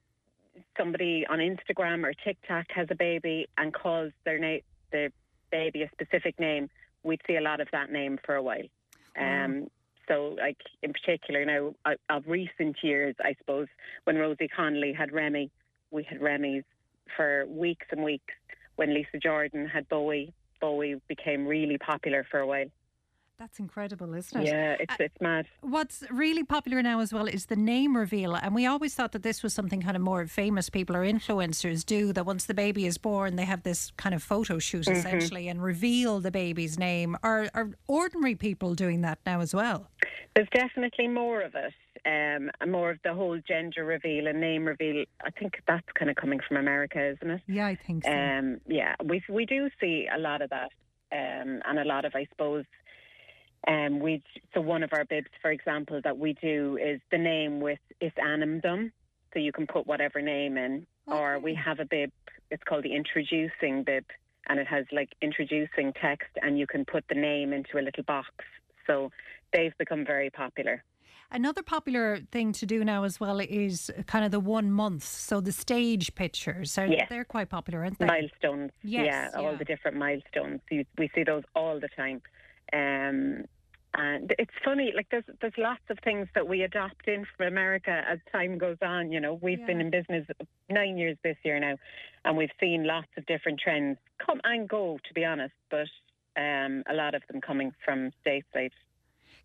somebody 0.77 1.27
on 1.28 1.39
Instagram 1.39 2.05
or 2.05 2.12
TikTok 2.12 2.66
has 2.74 2.89
a 2.90 2.94
baby 2.94 3.48
and 3.56 3.73
calls 3.73 4.12
their 4.24 4.39
na- 4.39 4.59
the 4.93 5.10
baby 5.51 5.82
a 5.82 5.90
specific 5.93 6.39
name, 6.39 6.68
we'd 7.07 7.23
see 7.27 7.37
a 7.37 7.41
lot 7.41 7.61
of 7.61 7.69
that 7.73 7.91
name 7.91 8.19
for 8.24 8.35
a 8.35 8.43
while. 8.43 8.69
Um, 9.19 9.70
so, 10.09 10.37
like 10.39 10.59
in 10.83 10.93
particular, 10.93 11.45
now 11.45 11.74
I- 11.85 11.97
of 12.11 12.28
recent 12.28 12.77
years, 12.83 13.15
I 13.20 13.35
suppose 13.39 13.69
when 14.05 14.16
Rosie 14.19 14.49
Connolly 14.49 14.93
had 14.93 15.12
Remy, 15.12 15.51
we 15.91 16.03
had 16.03 16.20
Remy's 16.20 16.65
for 17.16 17.47
weeks 17.47 17.87
and 17.91 18.05
weeks. 18.05 18.35
When 18.77 18.93
Lisa 18.93 19.19
Jordan 19.19 19.66
had 19.66 19.89
Bowie, 19.89 20.33
Bowie 20.61 21.01
became 21.09 21.47
really 21.47 21.78
popular 21.78 22.27
for 22.31 22.41
a 22.41 22.47
while. 22.47 22.70
That's 23.39 23.59
incredible, 23.59 24.15
isn't 24.15 24.41
it? 24.41 24.47
Yeah, 24.49 24.77
it's 24.81 24.95
it's 24.99 25.21
mad. 25.21 25.47
What's 25.61 26.03
really 26.11 26.43
popular 26.43 26.83
now 26.83 27.01
as 27.01 27.13
well 27.13 27.27
is 27.27 27.47
the 27.47 27.57
name 27.57 27.95
reveal. 27.95 28.35
And 28.35 28.55
we 28.55 28.65
always 28.65 28.95
thought 28.95 29.13
that 29.13 29.23
this 29.23 29.43
was 29.43 29.53
something 29.53 29.83
kind 29.83 29.95
of 29.95 30.03
more 30.03 30.27
famous 30.27 30.71
people 30.71 30.97
or 30.97 31.01
influencers 31.05 31.85
do, 31.85 32.15
that 32.15 32.25
once 32.25 32.47
the 32.47 32.55
baby 32.55 32.87
is 32.87 32.97
born, 32.97 33.37
they 33.37 33.45
have 33.45 33.63
this 33.63 33.93
kind 33.99 34.15
of 34.15 34.23
photo 34.23 34.59
shoot 34.59 34.87
Mhm. 34.87 34.93
essentially 34.97 35.49
and 35.49 35.63
reveal 35.63 36.19
the 36.21 36.31
baby's 36.31 36.79
name. 36.79 37.15
Are, 37.23 37.49
are 37.53 37.73
ordinary 37.89 38.37
people 38.37 38.75
doing 38.75 39.03
that 39.03 39.19
now 39.27 39.41
as 39.41 39.55
well? 39.55 39.91
There's 40.35 40.49
definitely 40.55 41.09
more 41.09 41.43
of 41.43 41.55
it, 41.55 41.75
um, 42.07 42.51
more 42.71 42.91
of 42.91 42.99
the 43.05 43.13
whole 43.13 43.39
gender 43.47 43.85
reveal 43.85 44.29
and 44.29 44.41
name 44.41 44.65
reveal. 44.65 45.05
I 45.23 45.31
think 45.31 45.61
that's 45.69 45.87
kind 45.93 46.11
of 46.11 46.17
coming 46.17 46.41
from 46.41 46.57
America, 46.57 47.05
isn't 47.05 47.31
it? 47.31 47.43
Yeah, 47.47 47.67
I 47.67 47.75
think 47.75 48.05
so. 48.05 48.13
Um, 48.13 48.61
yeah, 48.67 48.95
we 49.05 49.23
we 49.29 49.45
do 49.45 49.69
see 49.79 50.09
a 50.11 50.19
lot 50.19 50.41
of 50.41 50.49
that, 50.51 50.71
um, 51.13 51.61
and 51.67 51.79
a 51.79 51.85
lot 51.85 52.07
of, 52.07 52.15
I 52.15 52.25
suppose, 52.31 52.65
um, 53.67 54.01
we 54.01 54.23
so 54.55 54.61
one 54.61 54.83
of 54.83 54.91
our 54.93 55.05
bibs, 55.05 55.31
for 55.43 55.51
example, 55.51 56.01
that 56.05 56.19
we 56.19 56.35
do 56.35 56.79
is 56.83 57.01
the 57.11 57.19
name 57.19 57.61
with 57.61 57.79
is 58.01 58.13
animdom, 58.23 58.93
so 59.33 59.39
you 59.39 59.53
can 59.53 59.67
put 59.67 59.87
whatever 59.87 60.21
name 60.23 60.57
in, 60.57 60.87
or 61.07 61.39
we 61.39 61.55
have 61.55 61.81
a 61.81 61.85
bib. 61.85 62.11
It's 62.51 62.63
called 62.63 62.85
the 62.85 62.95
introducing 62.95 63.83
bib, 63.85 64.05
and 64.49 64.61
it 64.61 64.67
has 64.69 64.87
like 64.93 65.11
introducing 65.21 65.93
text, 66.01 66.31
and 66.43 66.59
you 66.59 66.67
can 66.67 66.85
put 66.85 67.05
the 67.09 67.17
name 67.17 67.53
into 67.53 67.79
a 67.79 67.83
little 67.83 68.05
box. 68.05 68.29
So 68.87 69.11
they've 69.53 69.77
become 69.79 70.05
very 70.07 70.31
popular. 70.31 70.85
Another 71.33 71.65
popular 71.65 72.21
thing 72.31 72.53
to 72.53 72.67
do 72.67 72.85
now 72.85 73.03
as 73.03 73.19
well 73.19 73.41
is 73.41 73.91
kind 74.07 74.25
of 74.25 74.31
the 74.31 74.39
one 74.39 74.71
month. 74.71 75.03
So 75.03 75.41
the 75.41 75.51
stage 75.51 76.15
pictures, 76.15 76.79
are, 76.79 76.87
Yeah. 76.87 77.07
they're 77.11 77.25
quite 77.25 77.49
popular, 77.49 77.81
aren't 77.81 77.99
they? 77.99 78.07
milestones. 78.07 78.71
Yes, 78.85 79.07
yeah, 79.35 79.41
all 79.41 79.57
the 79.57 79.65
different 79.65 79.97
milestones. 79.97 80.61
We 80.71 81.11
see 81.17 81.25
those 81.25 81.43
all 81.57 81.81
the 81.81 81.89
time. 81.97 82.23
Um, 82.73 83.45
and 83.97 84.35
it's 84.39 84.52
funny, 84.62 84.93
like 84.94 85.06
there's 85.10 85.24
there's 85.40 85.56
lots 85.56 85.81
of 85.89 85.98
things 86.05 86.28
that 86.35 86.47
we 86.47 86.62
adopt 86.62 87.09
in 87.09 87.24
from 87.36 87.47
America 87.47 88.02
as 88.09 88.18
time 88.31 88.59
goes 88.59 88.77
on. 88.82 89.10
You 89.10 89.20
know, 89.20 89.39
we've 89.40 89.64
been 89.66 89.81
in 89.81 89.90
business 89.90 90.27
nine 90.68 90.98
years 90.98 91.16
this 91.24 91.36
year 91.44 91.59
now, 91.59 91.77
and 92.24 92.36
we've 92.36 92.51
seen 92.60 92.86
lots 92.86 93.09
of 93.16 93.24
different 93.24 93.59
trends 93.59 93.97
come 94.24 94.40
and 94.44 94.68
go. 94.68 94.98
To 95.02 95.14
be 95.14 95.24
honest, 95.24 95.55
but 95.70 95.89
um, 96.36 96.82
a 96.90 96.94
lot 96.94 97.14
of 97.14 97.23
them 97.31 97.40
coming 97.40 97.73
from 97.85 98.10
stateside. 98.24 98.73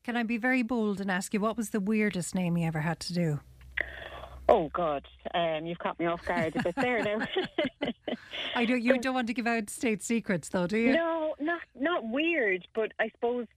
Can 0.03 0.17
I 0.17 0.23
be 0.23 0.37
very 0.37 0.63
bold 0.63 0.99
and 0.99 1.09
ask 1.09 1.33
you 1.33 1.39
what 1.39 1.55
was 1.55 1.69
the 1.69 1.79
weirdest 1.79 2.35
name 2.35 2.57
you 2.57 2.67
ever 2.67 2.81
had 2.81 2.99
to 3.01 3.13
do? 3.13 3.39
Oh 4.49 4.69
God, 4.73 5.07
um, 5.33 5.65
you've 5.65 5.79
caught 5.79 5.97
me 5.97 6.07
off 6.07 6.25
guard 6.25 6.55
a 6.57 6.63
bit 6.63 6.75
there 6.75 7.01
now. 7.03 7.25
I 8.55 8.65
know 8.65 8.75
you 8.75 8.97
don't 8.97 9.13
want 9.13 9.27
to 9.27 9.33
give 9.33 9.47
out 9.47 9.69
state 9.69 10.03
secrets, 10.03 10.49
though, 10.49 10.67
do 10.67 10.77
you? 10.77 10.93
No, 10.93 11.35
not 11.39 11.61
not 11.73 12.03
weird, 12.03 12.67
but 12.75 12.91
I 12.99 13.09
suppose 13.11 13.47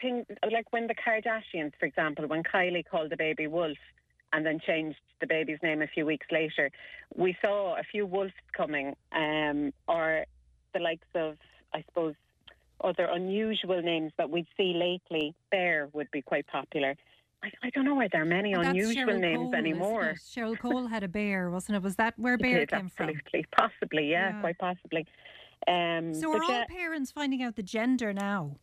things 0.00 0.26
like 0.50 0.72
when 0.72 0.86
the 0.86 0.94
Kardashians, 0.94 1.72
for 1.78 1.86
example, 1.86 2.26
when 2.26 2.42
Kylie 2.42 2.84
called 2.88 3.10
the 3.10 3.16
baby 3.16 3.46
Wolf 3.46 3.78
and 4.32 4.44
then 4.46 4.58
changed 4.64 4.98
the 5.20 5.26
baby's 5.26 5.58
name 5.62 5.82
a 5.82 5.86
few 5.86 6.06
weeks 6.06 6.26
later, 6.30 6.70
we 7.14 7.36
saw 7.42 7.76
a 7.78 7.82
few 7.82 8.06
wolves 8.06 8.32
coming, 8.56 8.94
um, 9.12 9.72
or 9.88 10.24
the 10.72 10.80
likes 10.80 11.06
of, 11.14 11.36
I 11.74 11.82
suppose, 11.88 12.14
other 12.82 13.04
unusual 13.04 13.82
names 13.82 14.12
that 14.18 14.30
we'd 14.30 14.46
see 14.56 14.72
lately. 14.74 15.34
Bear 15.50 15.88
would 15.92 16.10
be 16.10 16.22
quite 16.22 16.46
popular. 16.46 16.94
I, 17.42 17.48
I 17.62 17.70
don't 17.70 17.84
know 17.84 17.94
where 17.94 18.08
there 18.10 18.22
are 18.22 18.26
many 18.26 18.54
That's 18.54 18.68
unusual 18.68 19.14
Cheryl 19.14 19.20
names 19.20 19.36
Cole, 19.50 19.54
anymore. 19.54 20.14
Cheryl 20.18 20.58
Cole 20.58 20.86
had 20.86 21.02
a 21.02 21.08
bear, 21.08 21.50
wasn't 21.50 21.76
it? 21.76 21.82
Was 21.82 21.96
that 21.96 22.14
where 22.18 22.36
bear 22.38 22.60
is, 22.60 22.68
came 22.68 22.88
from? 22.88 23.08
absolutely, 23.08 23.46
possibly, 23.58 24.10
yeah, 24.10 24.30
Yeah. 24.30 24.40
quite 24.40 24.58
possibly. 24.58 25.06
Um, 25.66 26.14
So 26.14 26.30
are 26.32 26.42
all 26.42 26.50
yeah, 26.50 26.64
parents 26.68 27.10
finding 27.12 27.42
out 27.42 27.56
the 27.56 27.62
gender 27.62 28.12
now? 28.12 28.56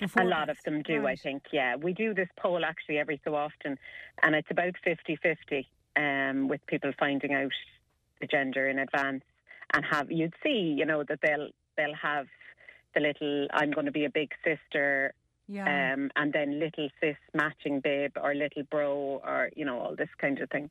A 0.00 0.04
before 0.04 0.24
lot 0.24 0.48
of 0.48 0.58
them 0.64 0.82
do, 0.82 1.06
I 1.06 1.16
think. 1.16 1.42
Yeah, 1.52 1.76
we 1.76 1.92
do 1.92 2.14
this 2.14 2.28
poll 2.38 2.64
actually 2.64 2.98
every 2.98 3.20
so 3.24 3.34
often, 3.34 3.78
and 4.22 4.34
it's 4.34 4.50
about 4.50 4.74
50 4.84 5.16
50 5.16 5.68
um, 5.96 6.48
with 6.48 6.64
people 6.66 6.92
finding 6.98 7.34
out 7.34 7.52
the 8.20 8.26
gender 8.26 8.68
in 8.68 8.78
advance. 8.78 9.24
And 9.74 9.84
have 9.84 10.10
you'd 10.10 10.34
see, 10.42 10.74
you 10.78 10.86
know, 10.86 11.04
that 11.08 11.20
they'll 11.22 11.48
they'll 11.76 11.94
have 11.94 12.26
the 12.94 13.00
little 13.00 13.48
I'm 13.52 13.70
going 13.70 13.86
to 13.86 13.92
be 13.92 14.04
a 14.04 14.10
big 14.10 14.30
sister, 14.44 15.12
Yeah. 15.46 15.92
um, 15.94 16.10
and 16.16 16.32
then 16.32 16.58
little 16.58 16.88
sis 17.00 17.16
matching 17.34 17.80
babe 17.80 18.12
or 18.22 18.34
little 18.34 18.62
bro 18.70 19.20
or 19.24 19.50
you 19.56 19.64
know 19.64 19.78
all 19.80 19.96
this 19.96 20.08
kind 20.18 20.38
of 20.40 20.48
thing. 20.50 20.70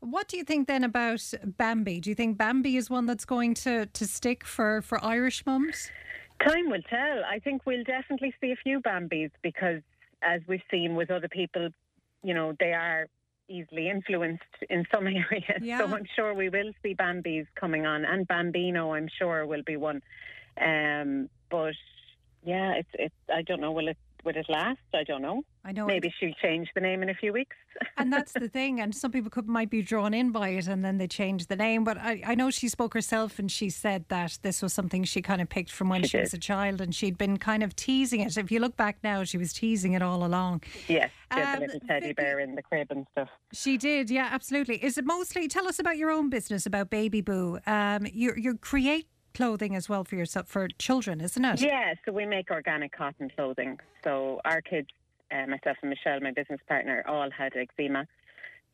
What 0.00 0.28
do 0.28 0.36
you 0.36 0.44
think 0.44 0.68
then 0.68 0.84
about 0.84 1.22
Bambi? 1.44 2.00
Do 2.00 2.10
you 2.10 2.14
think 2.14 2.36
Bambi 2.36 2.76
is 2.76 2.90
one 2.90 3.06
that's 3.06 3.24
going 3.24 3.54
to, 3.54 3.86
to 3.86 4.06
stick 4.06 4.44
for, 4.44 4.82
for 4.82 5.02
Irish 5.02 5.44
mums? 5.46 5.90
Time 6.44 6.70
will 6.70 6.82
tell. 6.82 7.24
I 7.24 7.38
think 7.38 7.62
we'll 7.64 7.84
definitely 7.84 8.34
see 8.40 8.52
a 8.52 8.56
few 8.56 8.80
Bambis 8.80 9.30
because, 9.42 9.82
as 10.22 10.40
we've 10.46 10.62
seen 10.70 10.94
with 10.94 11.10
other 11.10 11.28
people, 11.28 11.70
you 12.22 12.34
know, 12.34 12.54
they 12.58 12.72
are 12.72 13.08
easily 13.48 13.88
influenced 13.88 14.42
in 14.68 14.86
some 14.92 15.06
areas. 15.06 15.62
Yeah. 15.62 15.78
So 15.78 15.86
I'm 15.86 16.06
sure 16.14 16.34
we 16.34 16.48
will 16.48 16.72
see 16.82 16.94
Bambis 16.94 17.46
coming 17.54 17.86
on, 17.86 18.04
and 18.04 18.26
Bambino, 18.26 18.94
I'm 18.94 19.08
sure, 19.18 19.46
will 19.46 19.62
be 19.64 19.76
one. 19.76 20.02
Um, 20.60 21.28
but 21.50 21.74
yeah, 22.44 22.72
it's 22.72 22.88
it's. 22.94 23.14
I 23.32 23.42
don't 23.42 23.60
know. 23.60 23.72
Will 23.72 23.88
it 23.88 23.98
will 24.26 24.36
it 24.36 24.46
last? 24.48 24.80
I 24.92 25.04
don't 25.04 25.22
know. 25.22 25.42
I 25.64 25.72
know. 25.72 25.86
Maybe 25.86 26.12
she'll 26.18 26.34
change 26.42 26.68
the 26.74 26.80
name 26.80 27.02
in 27.02 27.08
a 27.08 27.14
few 27.14 27.32
weeks. 27.32 27.56
and 27.96 28.12
that's 28.12 28.32
the 28.32 28.48
thing. 28.48 28.80
And 28.80 28.94
some 28.94 29.10
people 29.10 29.30
could 29.30 29.48
might 29.48 29.70
be 29.70 29.82
drawn 29.82 30.12
in 30.12 30.30
by 30.32 30.50
it, 30.50 30.66
and 30.66 30.84
then 30.84 30.98
they 30.98 31.06
change 31.06 31.46
the 31.46 31.56
name. 31.56 31.84
But 31.84 31.96
I, 31.96 32.22
I 32.26 32.34
know 32.34 32.50
she 32.50 32.68
spoke 32.68 32.92
herself, 32.92 33.38
and 33.38 33.50
she 33.50 33.70
said 33.70 34.04
that 34.08 34.38
this 34.42 34.60
was 34.60 34.72
something 34.72 35.04
she 35.04 35.22
kind 35.22 35.40
of 35.40 35.48
picked 35.48 35.70
from 35.70 35.88
when 35.88 36.02
She 36.02 36.08
she, 36.08 36.18
was 36.18 36.34
a 36.34 36.38
child, 36.38 36.80
and 36.80 36.94
she'd 36.94 37.16
been 37.16 37.38
kind 37.38 37.62
of 37.62 37.74
teasing 37.74 38.20
it. 38.20 38.36
If 38.36 38.50
you 38.50 38.60
look 38.60 38.76
back 38.76 38.98
now, 39.02 39.24
she 39.24 39.38
was 39.38 39.52
teasing 39.52 39.94
it 39.94 40.02
all 40.02 40.24
along. 40.24 40.62
Yes, 40.88 41.10
she 41.32 41.40
Um, 41.40 41.60
the 41.60 41.66
little 41.66 41.80
teddy 41.88 42.12
bear 42.12 42.40
in 42.40 42.54
the 42.54 42.62
crib 42.62 42.88
and 42.90 43.06
stuff. 43.12 43.28
She 43.52 43.78
did, 43.78 44.10
yeah, 44.10 44.28
absolutely. 44.32 44.82
Is 44.84 44.98
it 44.98 45.04
mostly? 45.04 45.48
Tell 45.48 45.66
us 45.66 45.78
about 45.78 45.96
your 45.96 46.10
own 46.10 46.28
business, 46.30 46.66
about 46.66 46.90
Baby 46.90 47.20
Boo. 47.20 47.58
Um, 47.66 48.06
you 48.12 48.34
you 48.36 48.58
create 48.58 49.08
clothing 49.36 49.76
as 49.76 49.88
well 49.88 50.02
for 50.02 50.16
yourself 50.16 50.48
for 50.48 50.66
children, 50.78 51.20
isn't 51.20 51.44
it? 51.44 51.60
Yeah, 51.60 51.94
so 52.04 52.12
we 52.12 52.24
make 52.24 52.50
organic 52.50 52.92
cotton 52.96 53.30
clothing. 53.36 53.78
So 54.02 54.40
our 54.44 54.62
kids, 54.62 54.88
uh, 55.30 55.46
myself 55.46 55.76
and 55.82 55.90
Michelle, 55.90 56.20
my 56.20 56.30
business 56.30 56.60
partner, 56.66 57.04
all 57.06 57.30
had 57.30 57.52
eczema. 57.54 58.06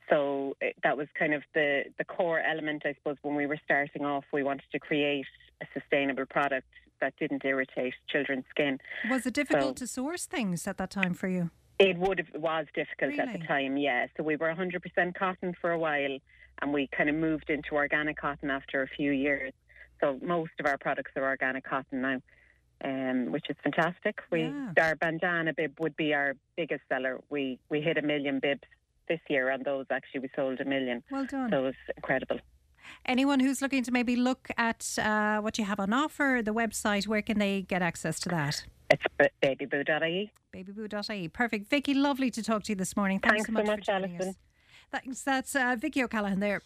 So 0.08 0.56
it, 0.60 0.76
that 0.84 0.96
was 0.96 1.08
kind 1.18 1.34
of 1.34 1.42
the, 1.54 1.84
the 1.98 2.04
core 2.04 2.40
element, 2.40 2.82
I 2.84 2.94
suppose, 2.94 3.16
when 3.22 3.34
we 3.34 3.46
were 3.46 3.58
starting 3.64 4.04
off. 4.04 4.24
We 4.32 4.44
wanted 4.44 4.64
to 4.70 4.78
create 4.78 5.26
a 5.60 5.66
sustainable 5.74 6.26
product 6.26 6.68
that 7.00 7.14
didn't 7.18 7.44
irritate 7.44 7.94
children's 8.08 8.44
skin. 8.50 8.78
Was 9.10 9.26
it 9.26 9.34
difficult 9.34 9.78
So- 9.78 9.84
to 9.84 9.86
source 9.88 10.26
things 10.26 10.68
at 10.68 10.78
that 10.78 10.90
time 10.90 11.14
for 11.14 11.28
you? 11.28 11.50
It 11.78 11.98
would 11.98 12.18
have 12.18 12.28
was 12.40 12.66
difficult 12.74 13.18
at 13.18 13.32
the 13.32 13.44
time, 13.44 13.76
yeah. 13.76 14.06
So 14.16 14.22
we 14.22 14.36
were 14.36 14.54
100% 14.54 15.14
cotton 15.16 15.56
for 15.60 15.72
a 15.72 15.78
while, 15.78 16.18
and 16.60 16.72
we 16.72 16.88
kind 16.96 17.10
of 17.10 17.16
moved 17.16 17.50
into 17.50 17.74
organic 17.74 18.18
cotton 18.18 18.50
after 18.50 18.82
a 18.82 18.86
few 18.86 19.10
years. 19.10 19.52
So 20.02 20.18
most 20.22 20.50
of 20.58 20.66
our 20.66 20.76
products 20.78 21.12
are 21.16 21.24
organic 21.24 21.64
cotton 21.64 22.02
now, 22.02 22.18
um, 22.84 23.30
which 23.30 23.46
is 23.48 23.56
fantastic. 23.62 24.20
We 24.30 24.42
Yeah. 24.42 24.72
our 24.80 24.96
bandana 24.96 25.52
bib 25.54 25.78
would 25.78 25.96
be 25.96 26.12
our 26.12 26.34
biggest 26.56 26.82
seller. 26.88 27.20
We 27.30 27.58
we 27.68 27.80
hit 27.80 27.96
a 27.98 28.02
million 28.02 28.40
bibs 28.40 28.66
this 29.08 29.20
year, 29.28 29.48
and 29.50 29.64
those 29.64 29.86
actually 29.90 30.20
we 30.20 30.30
sold 30.34 30.60
a 30.60 30.64
million. 30.64 31.02
Well 31.10 31.26
done. 31.26 31.50
So 31.50 31.58
it 31.60 31.62
was 31.62 31.74
incredible. 31.96 32.40
Anyone 33.06 33.40
who's 33.40 33.62
looking 33.62 33.84
to 33.84 33.92
maybe 33.92 34.16
look 34.16 34.48
at 34.56 34.98
uh, 34.98 35.38
what 35.40 35.56
you 35.58 35.64
have 35.64 35.78
on 35.78 35.92
offer, 35.92 36.42
the 36.44 36.52
website, 36.52 37.06
where 37.06 37.22
can 37.22 37.38
they 37.38 37.62
get 37.62 37.80
access 37.80 38.18
to 38.20 38.28
that? 38.30 38.64
It's 38.90 39.04
babyboo.ie. 39.40 40.32
Babyboo.ie. 40.52 41.28
Perfect. 41.28 41.70
Vicky, 41.70 41.94
lovely 41.94 42.30
to 42.32 42.42
talk 42.42 42.64
to 42.64 42.72
you 42.72 42.76
this 42.76 42.96
morning. 42.96 43.20
Thanks, 43.20 43.46
Thanks 43.46 43.46
so 43.46 43.52
so 43.52 43.52
much, 43.58 43.66
much, 43.66 43.78
for 43.86 43.92
joining 43.92 44.16
Alison. 44.16 44.28
us. 44.30 44.36
Thanks. 44.90 45.22
That's 45.22 45.56
uh, 45.56 45.76
Vicky 45.78 46.02
O'Callaghan 46.02 46.40
there. 46.40 46.60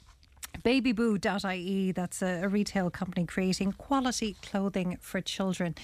Babyboo.ie. 0.63 1.93
That's 1.93 2.23
a, 2.23 2.43
a 2.45 2.49
retail 2.49 2.91
company 2.91 3.27
creating 3.27 3.73
quality 3.73 4.37
clothing 4.43 4.99
for 5.01 5.21
children. 5.21 5.75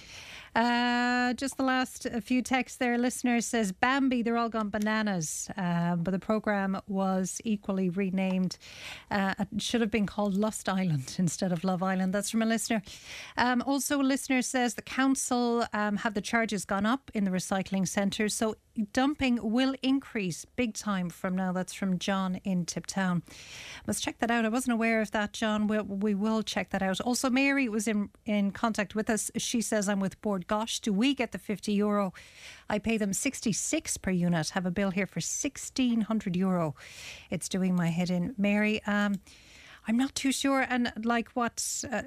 Uh, 0.54 1.32
just 1.34 1.56
the 1.56 1.62
last 1.62 2.06
few 2.22 2.42
texts 2.42 2.78
there. 2.78 2.98
Listener 2.98 3.40
says 3.40 3.72
Bambi, 3.72 4.22
they're 4.22 4.36
all 4.36 4.48
gone 4.48 4.68
bananas. 4.68 5.48
Um, 5.56 6.02
but 6.02 6.10
the 6.10 6.18
programme 6.18 6.80
was 6.86 7.40
equally 7.44 7.88
renamed. 7.88 8.58
Uh, 9.10 9.34
it 9.38 9.62
should 9.62 9.80
have 9.80 9.90
been 9.90 10.06
called 10.06 10.34
Lost 10.34 10.68
Island 10.68 11.16
instead 11.18 11.52
of 11.52 11.64
Love 11.64 11.82
Island. 11.82 12.12
That's 12.12 12.30
from 12.30 12.42
a 12.42 12.46
listener. 12.46 12.82
Um, 13.36 13.62
also, 13.66 14.00
a 14.00 14.02
listener 14.02 14.42
says 14.42 14.74
the 14.74 14.82
council 14.82 15.64
um, 15.72 15.96
have 15.98 16.14
the 16.14 16.20
charges 16.20 16.64
gone 16.64 16.86
up 16.86 17.10
in 17.14 17.24
the 17.24 17.30
recycling 17.30 17.88
centres. 17.88 18.34
So 18.34 18.56
dumping 18.92 19.38
will 19.42 19.74
increase 19.82 20.44
big 20.56 20.74
time 20.74 21.10
from 21.10 21.36
now. 21.36 21.52
That's 21.52 21.72
from 21.72 21.98
John 21.98 22.36
in 22.44 22.64
Tiptown. 22.64 23.22
Must 23.86 24.02
check 24.02 24.18
that 24.18 24.30
out. 24.30 24.44
I 24.44 24.48
wasn't 24.48 24.74
aware 24.74 25.00
of 25.00 25.10
that, 25.12 25.32
John. 25.32 25.66
We, 25.66 25.80
we 25.80 26.14
will 26.14 26.42
check 26.42 26.70
that 26.70 26.82
out. 26.82 27.00
Also, 27.00 27.30
Mary 27.30 27.68
was 27.68 27.86
in, 27.86 28.10
in 28.24 28.50
contact 28.50 28.94
with 28.94 29.10
us. 29.10 29.30
She 29.36 29.60
says, 29.60 29.88
I'm 29.88 30.00
with 30.00 30.20
Bord 30.22 30.41
Gáis. 30.44 30.80
Do 30.80 30.92
we 30.92 31.14
get 31.14 31.32
the 31.32 31.38
50 31.38 31.72
euro? 31.72 32.12
I 32.68 32.78
pay 32.78 32.98
them 32.98 33.12
66 33.12 33.96
per 33.98 34.10
unit. 34.10 34.50
Have 34.50 34.66
a 34.66 34.70
bill 34.70 34.90
here 34.90 35.06
for 35.06 35.18
1600 35.18 36.36
euro. 36.36 36.74
It's 37.30 37.48
doing 37.48 37.74
my 37.74 37.88
head 37.88 38.10
in. 38.10 38.34
Mary, 38.38 38.82
um, 38.86 39.20
I'm 39.86 39.96
not 39.96 40.14
too 40.14 40.32
sure. 40.32 40.66
And 40.68 40.92
like 41.04 41.28
what's, 41.34 41.84
uh, 41.84 42.02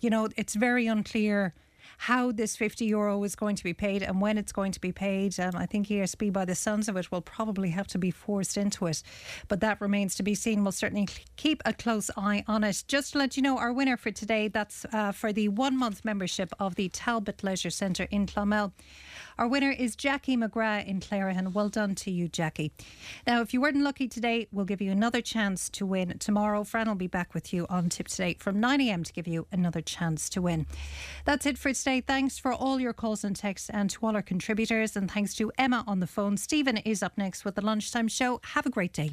you 0.00 0.10
know, 0.10 0.28
it's 0.36 0.54
very 0.54 0.86
unclear 0.86 1.54
how 2.02 2.32
this 2.32 2.56
50 2.56 2.84
euro 2.84 3.22
is 3.22 3.36
going 3.36 3.54
to 3.54 3.62
be 3.62 3.72
paid 3.72 4.02
and 4.02 4.20
when 4.20 4.36
it's 4.36 4.50
going 4.50 4.72
to 4.72 4.80
be 4.80 4.90
paid. 4.90 5.38
Um, 5.38 5.52
I 5.54 5.66
think 5.66 5.86
ESB, 5.86 6.32
by 6.32 6.44
the 6.44 6.56
sounds 6.56 6.88
of 6.88 6.96
it, 6.96 7.12
will 7.12 7.20
probably 7.20 7.70
have 7.70 7.86
to 7.88 7.98
be 7.98 8.10
forced 8.10 8.56
into 8.56 8.86
it. 8.86 9.04
But 9.46 9.60
that 9.60 9.80
remains 9.80 10.16
to 10.16 10.24
be 10.24 10.34
seen. 10.34 10.64
We'll 10.64 10.72
certainly 10.72 11.06
keep 11.36 11.62
a 11.64 11.72
close 11.72 12.10
eye 12.16 12.42
on 12.48 12.64
it. 12.64 12.82
Just 12.88 13.12
to 13.12 13.18
let 13.18 13.36
you 13.36 13.42
know, 13.44 13.56
our 13.56 13.72
winner 13.72 13.96
for 13.96 14.10
today, 14.10 14.48
that's 14.48 14.84
uh, 14.92 15.12
for 15.12 15.32
the 15.32 15.46
one 15.46 15.78
month 15.78 16.04
membership 16.04 16.52
of 16.58 16.74
the 16.74 16.88
Talbot 16.88 17.44
Leisure 17.44 17.70
Centre 17.70 18.08
in 18.10 18.26
Clonmel. 18.26 18.72
Our 19.38 19.48
winner 19.48 19.70
is 19.70 19.96
Jackie 19.96 20.36
McGrath 20.36 20.86
in 20.86 21.00
Clerihan. 21.00 21.52
Well 21.52 21.68
done 21.68 21.94
to 21.96 22.10
you, 22.10 22.28
Jackie. 22.28 22.72
Now, 23.26 23.40
if 23.40 23.54
you 23.54 23.60
weren't 23.60 23.78
lucky 23.78 24.08
today, 24.08 24.46
we'll 24.52 24.64
give 24.64 24.80
you 24.80 24.90
another 24.90 25.20
chance 25.20 25.70
to 25.70 25.86
win 25.86 26.18
tomorrow. 26.18 26.64
Fran 26.64 26.88
will 26.88 26.94
be 26.94 27.06
back 27.06 27.34
with 27.34 27.52
you 27.52 27.66
on 27.68 27.88
Tip 27.88 28.08
Today 28.08 28.36
from 28.38 28.56
9am 28.60 29.04
to 29.06 29.12
give 29.12 29.26
you 29.26 29.46
another 29.50 29.80
chance 29.80 30.28
to 30.30 30.42
win. 30.42 30.66
That's 31.24 31.46
it 31.46 31.58
for 31.58 31.72
today. 31.72 32.00
Thanks 32.00 32.38
for 32.38 32.52
all 32.52 32.78
your 32.78 32.92
calls 32.92 33.24
and 33.24 33.34
texts 33.34 33.70
and 33.70 33.88
to 33.90 34.06
all 34.06 34.14
our 34.14 34.22
contributors. 34.22 34.96
And 34.96 35.10
thanks 35.10 35.34
to 35.34 35.50
Emma 35.56 35.84
on 35.86 36.00
the 36.00 36.06
phone. 36.06 36.36
Stephen 36.36 36.76
is 36.78 37.02
up 37.02 37.16
next 37.16 37.44
with 37.44 37.54
the 37.54 37.62
lunchtime 37.62 38.08
show. 38.08 38.40
Have 38.44 38.66
a 38.66 38.70
great 38.70 38.92
day. 38.92 39.12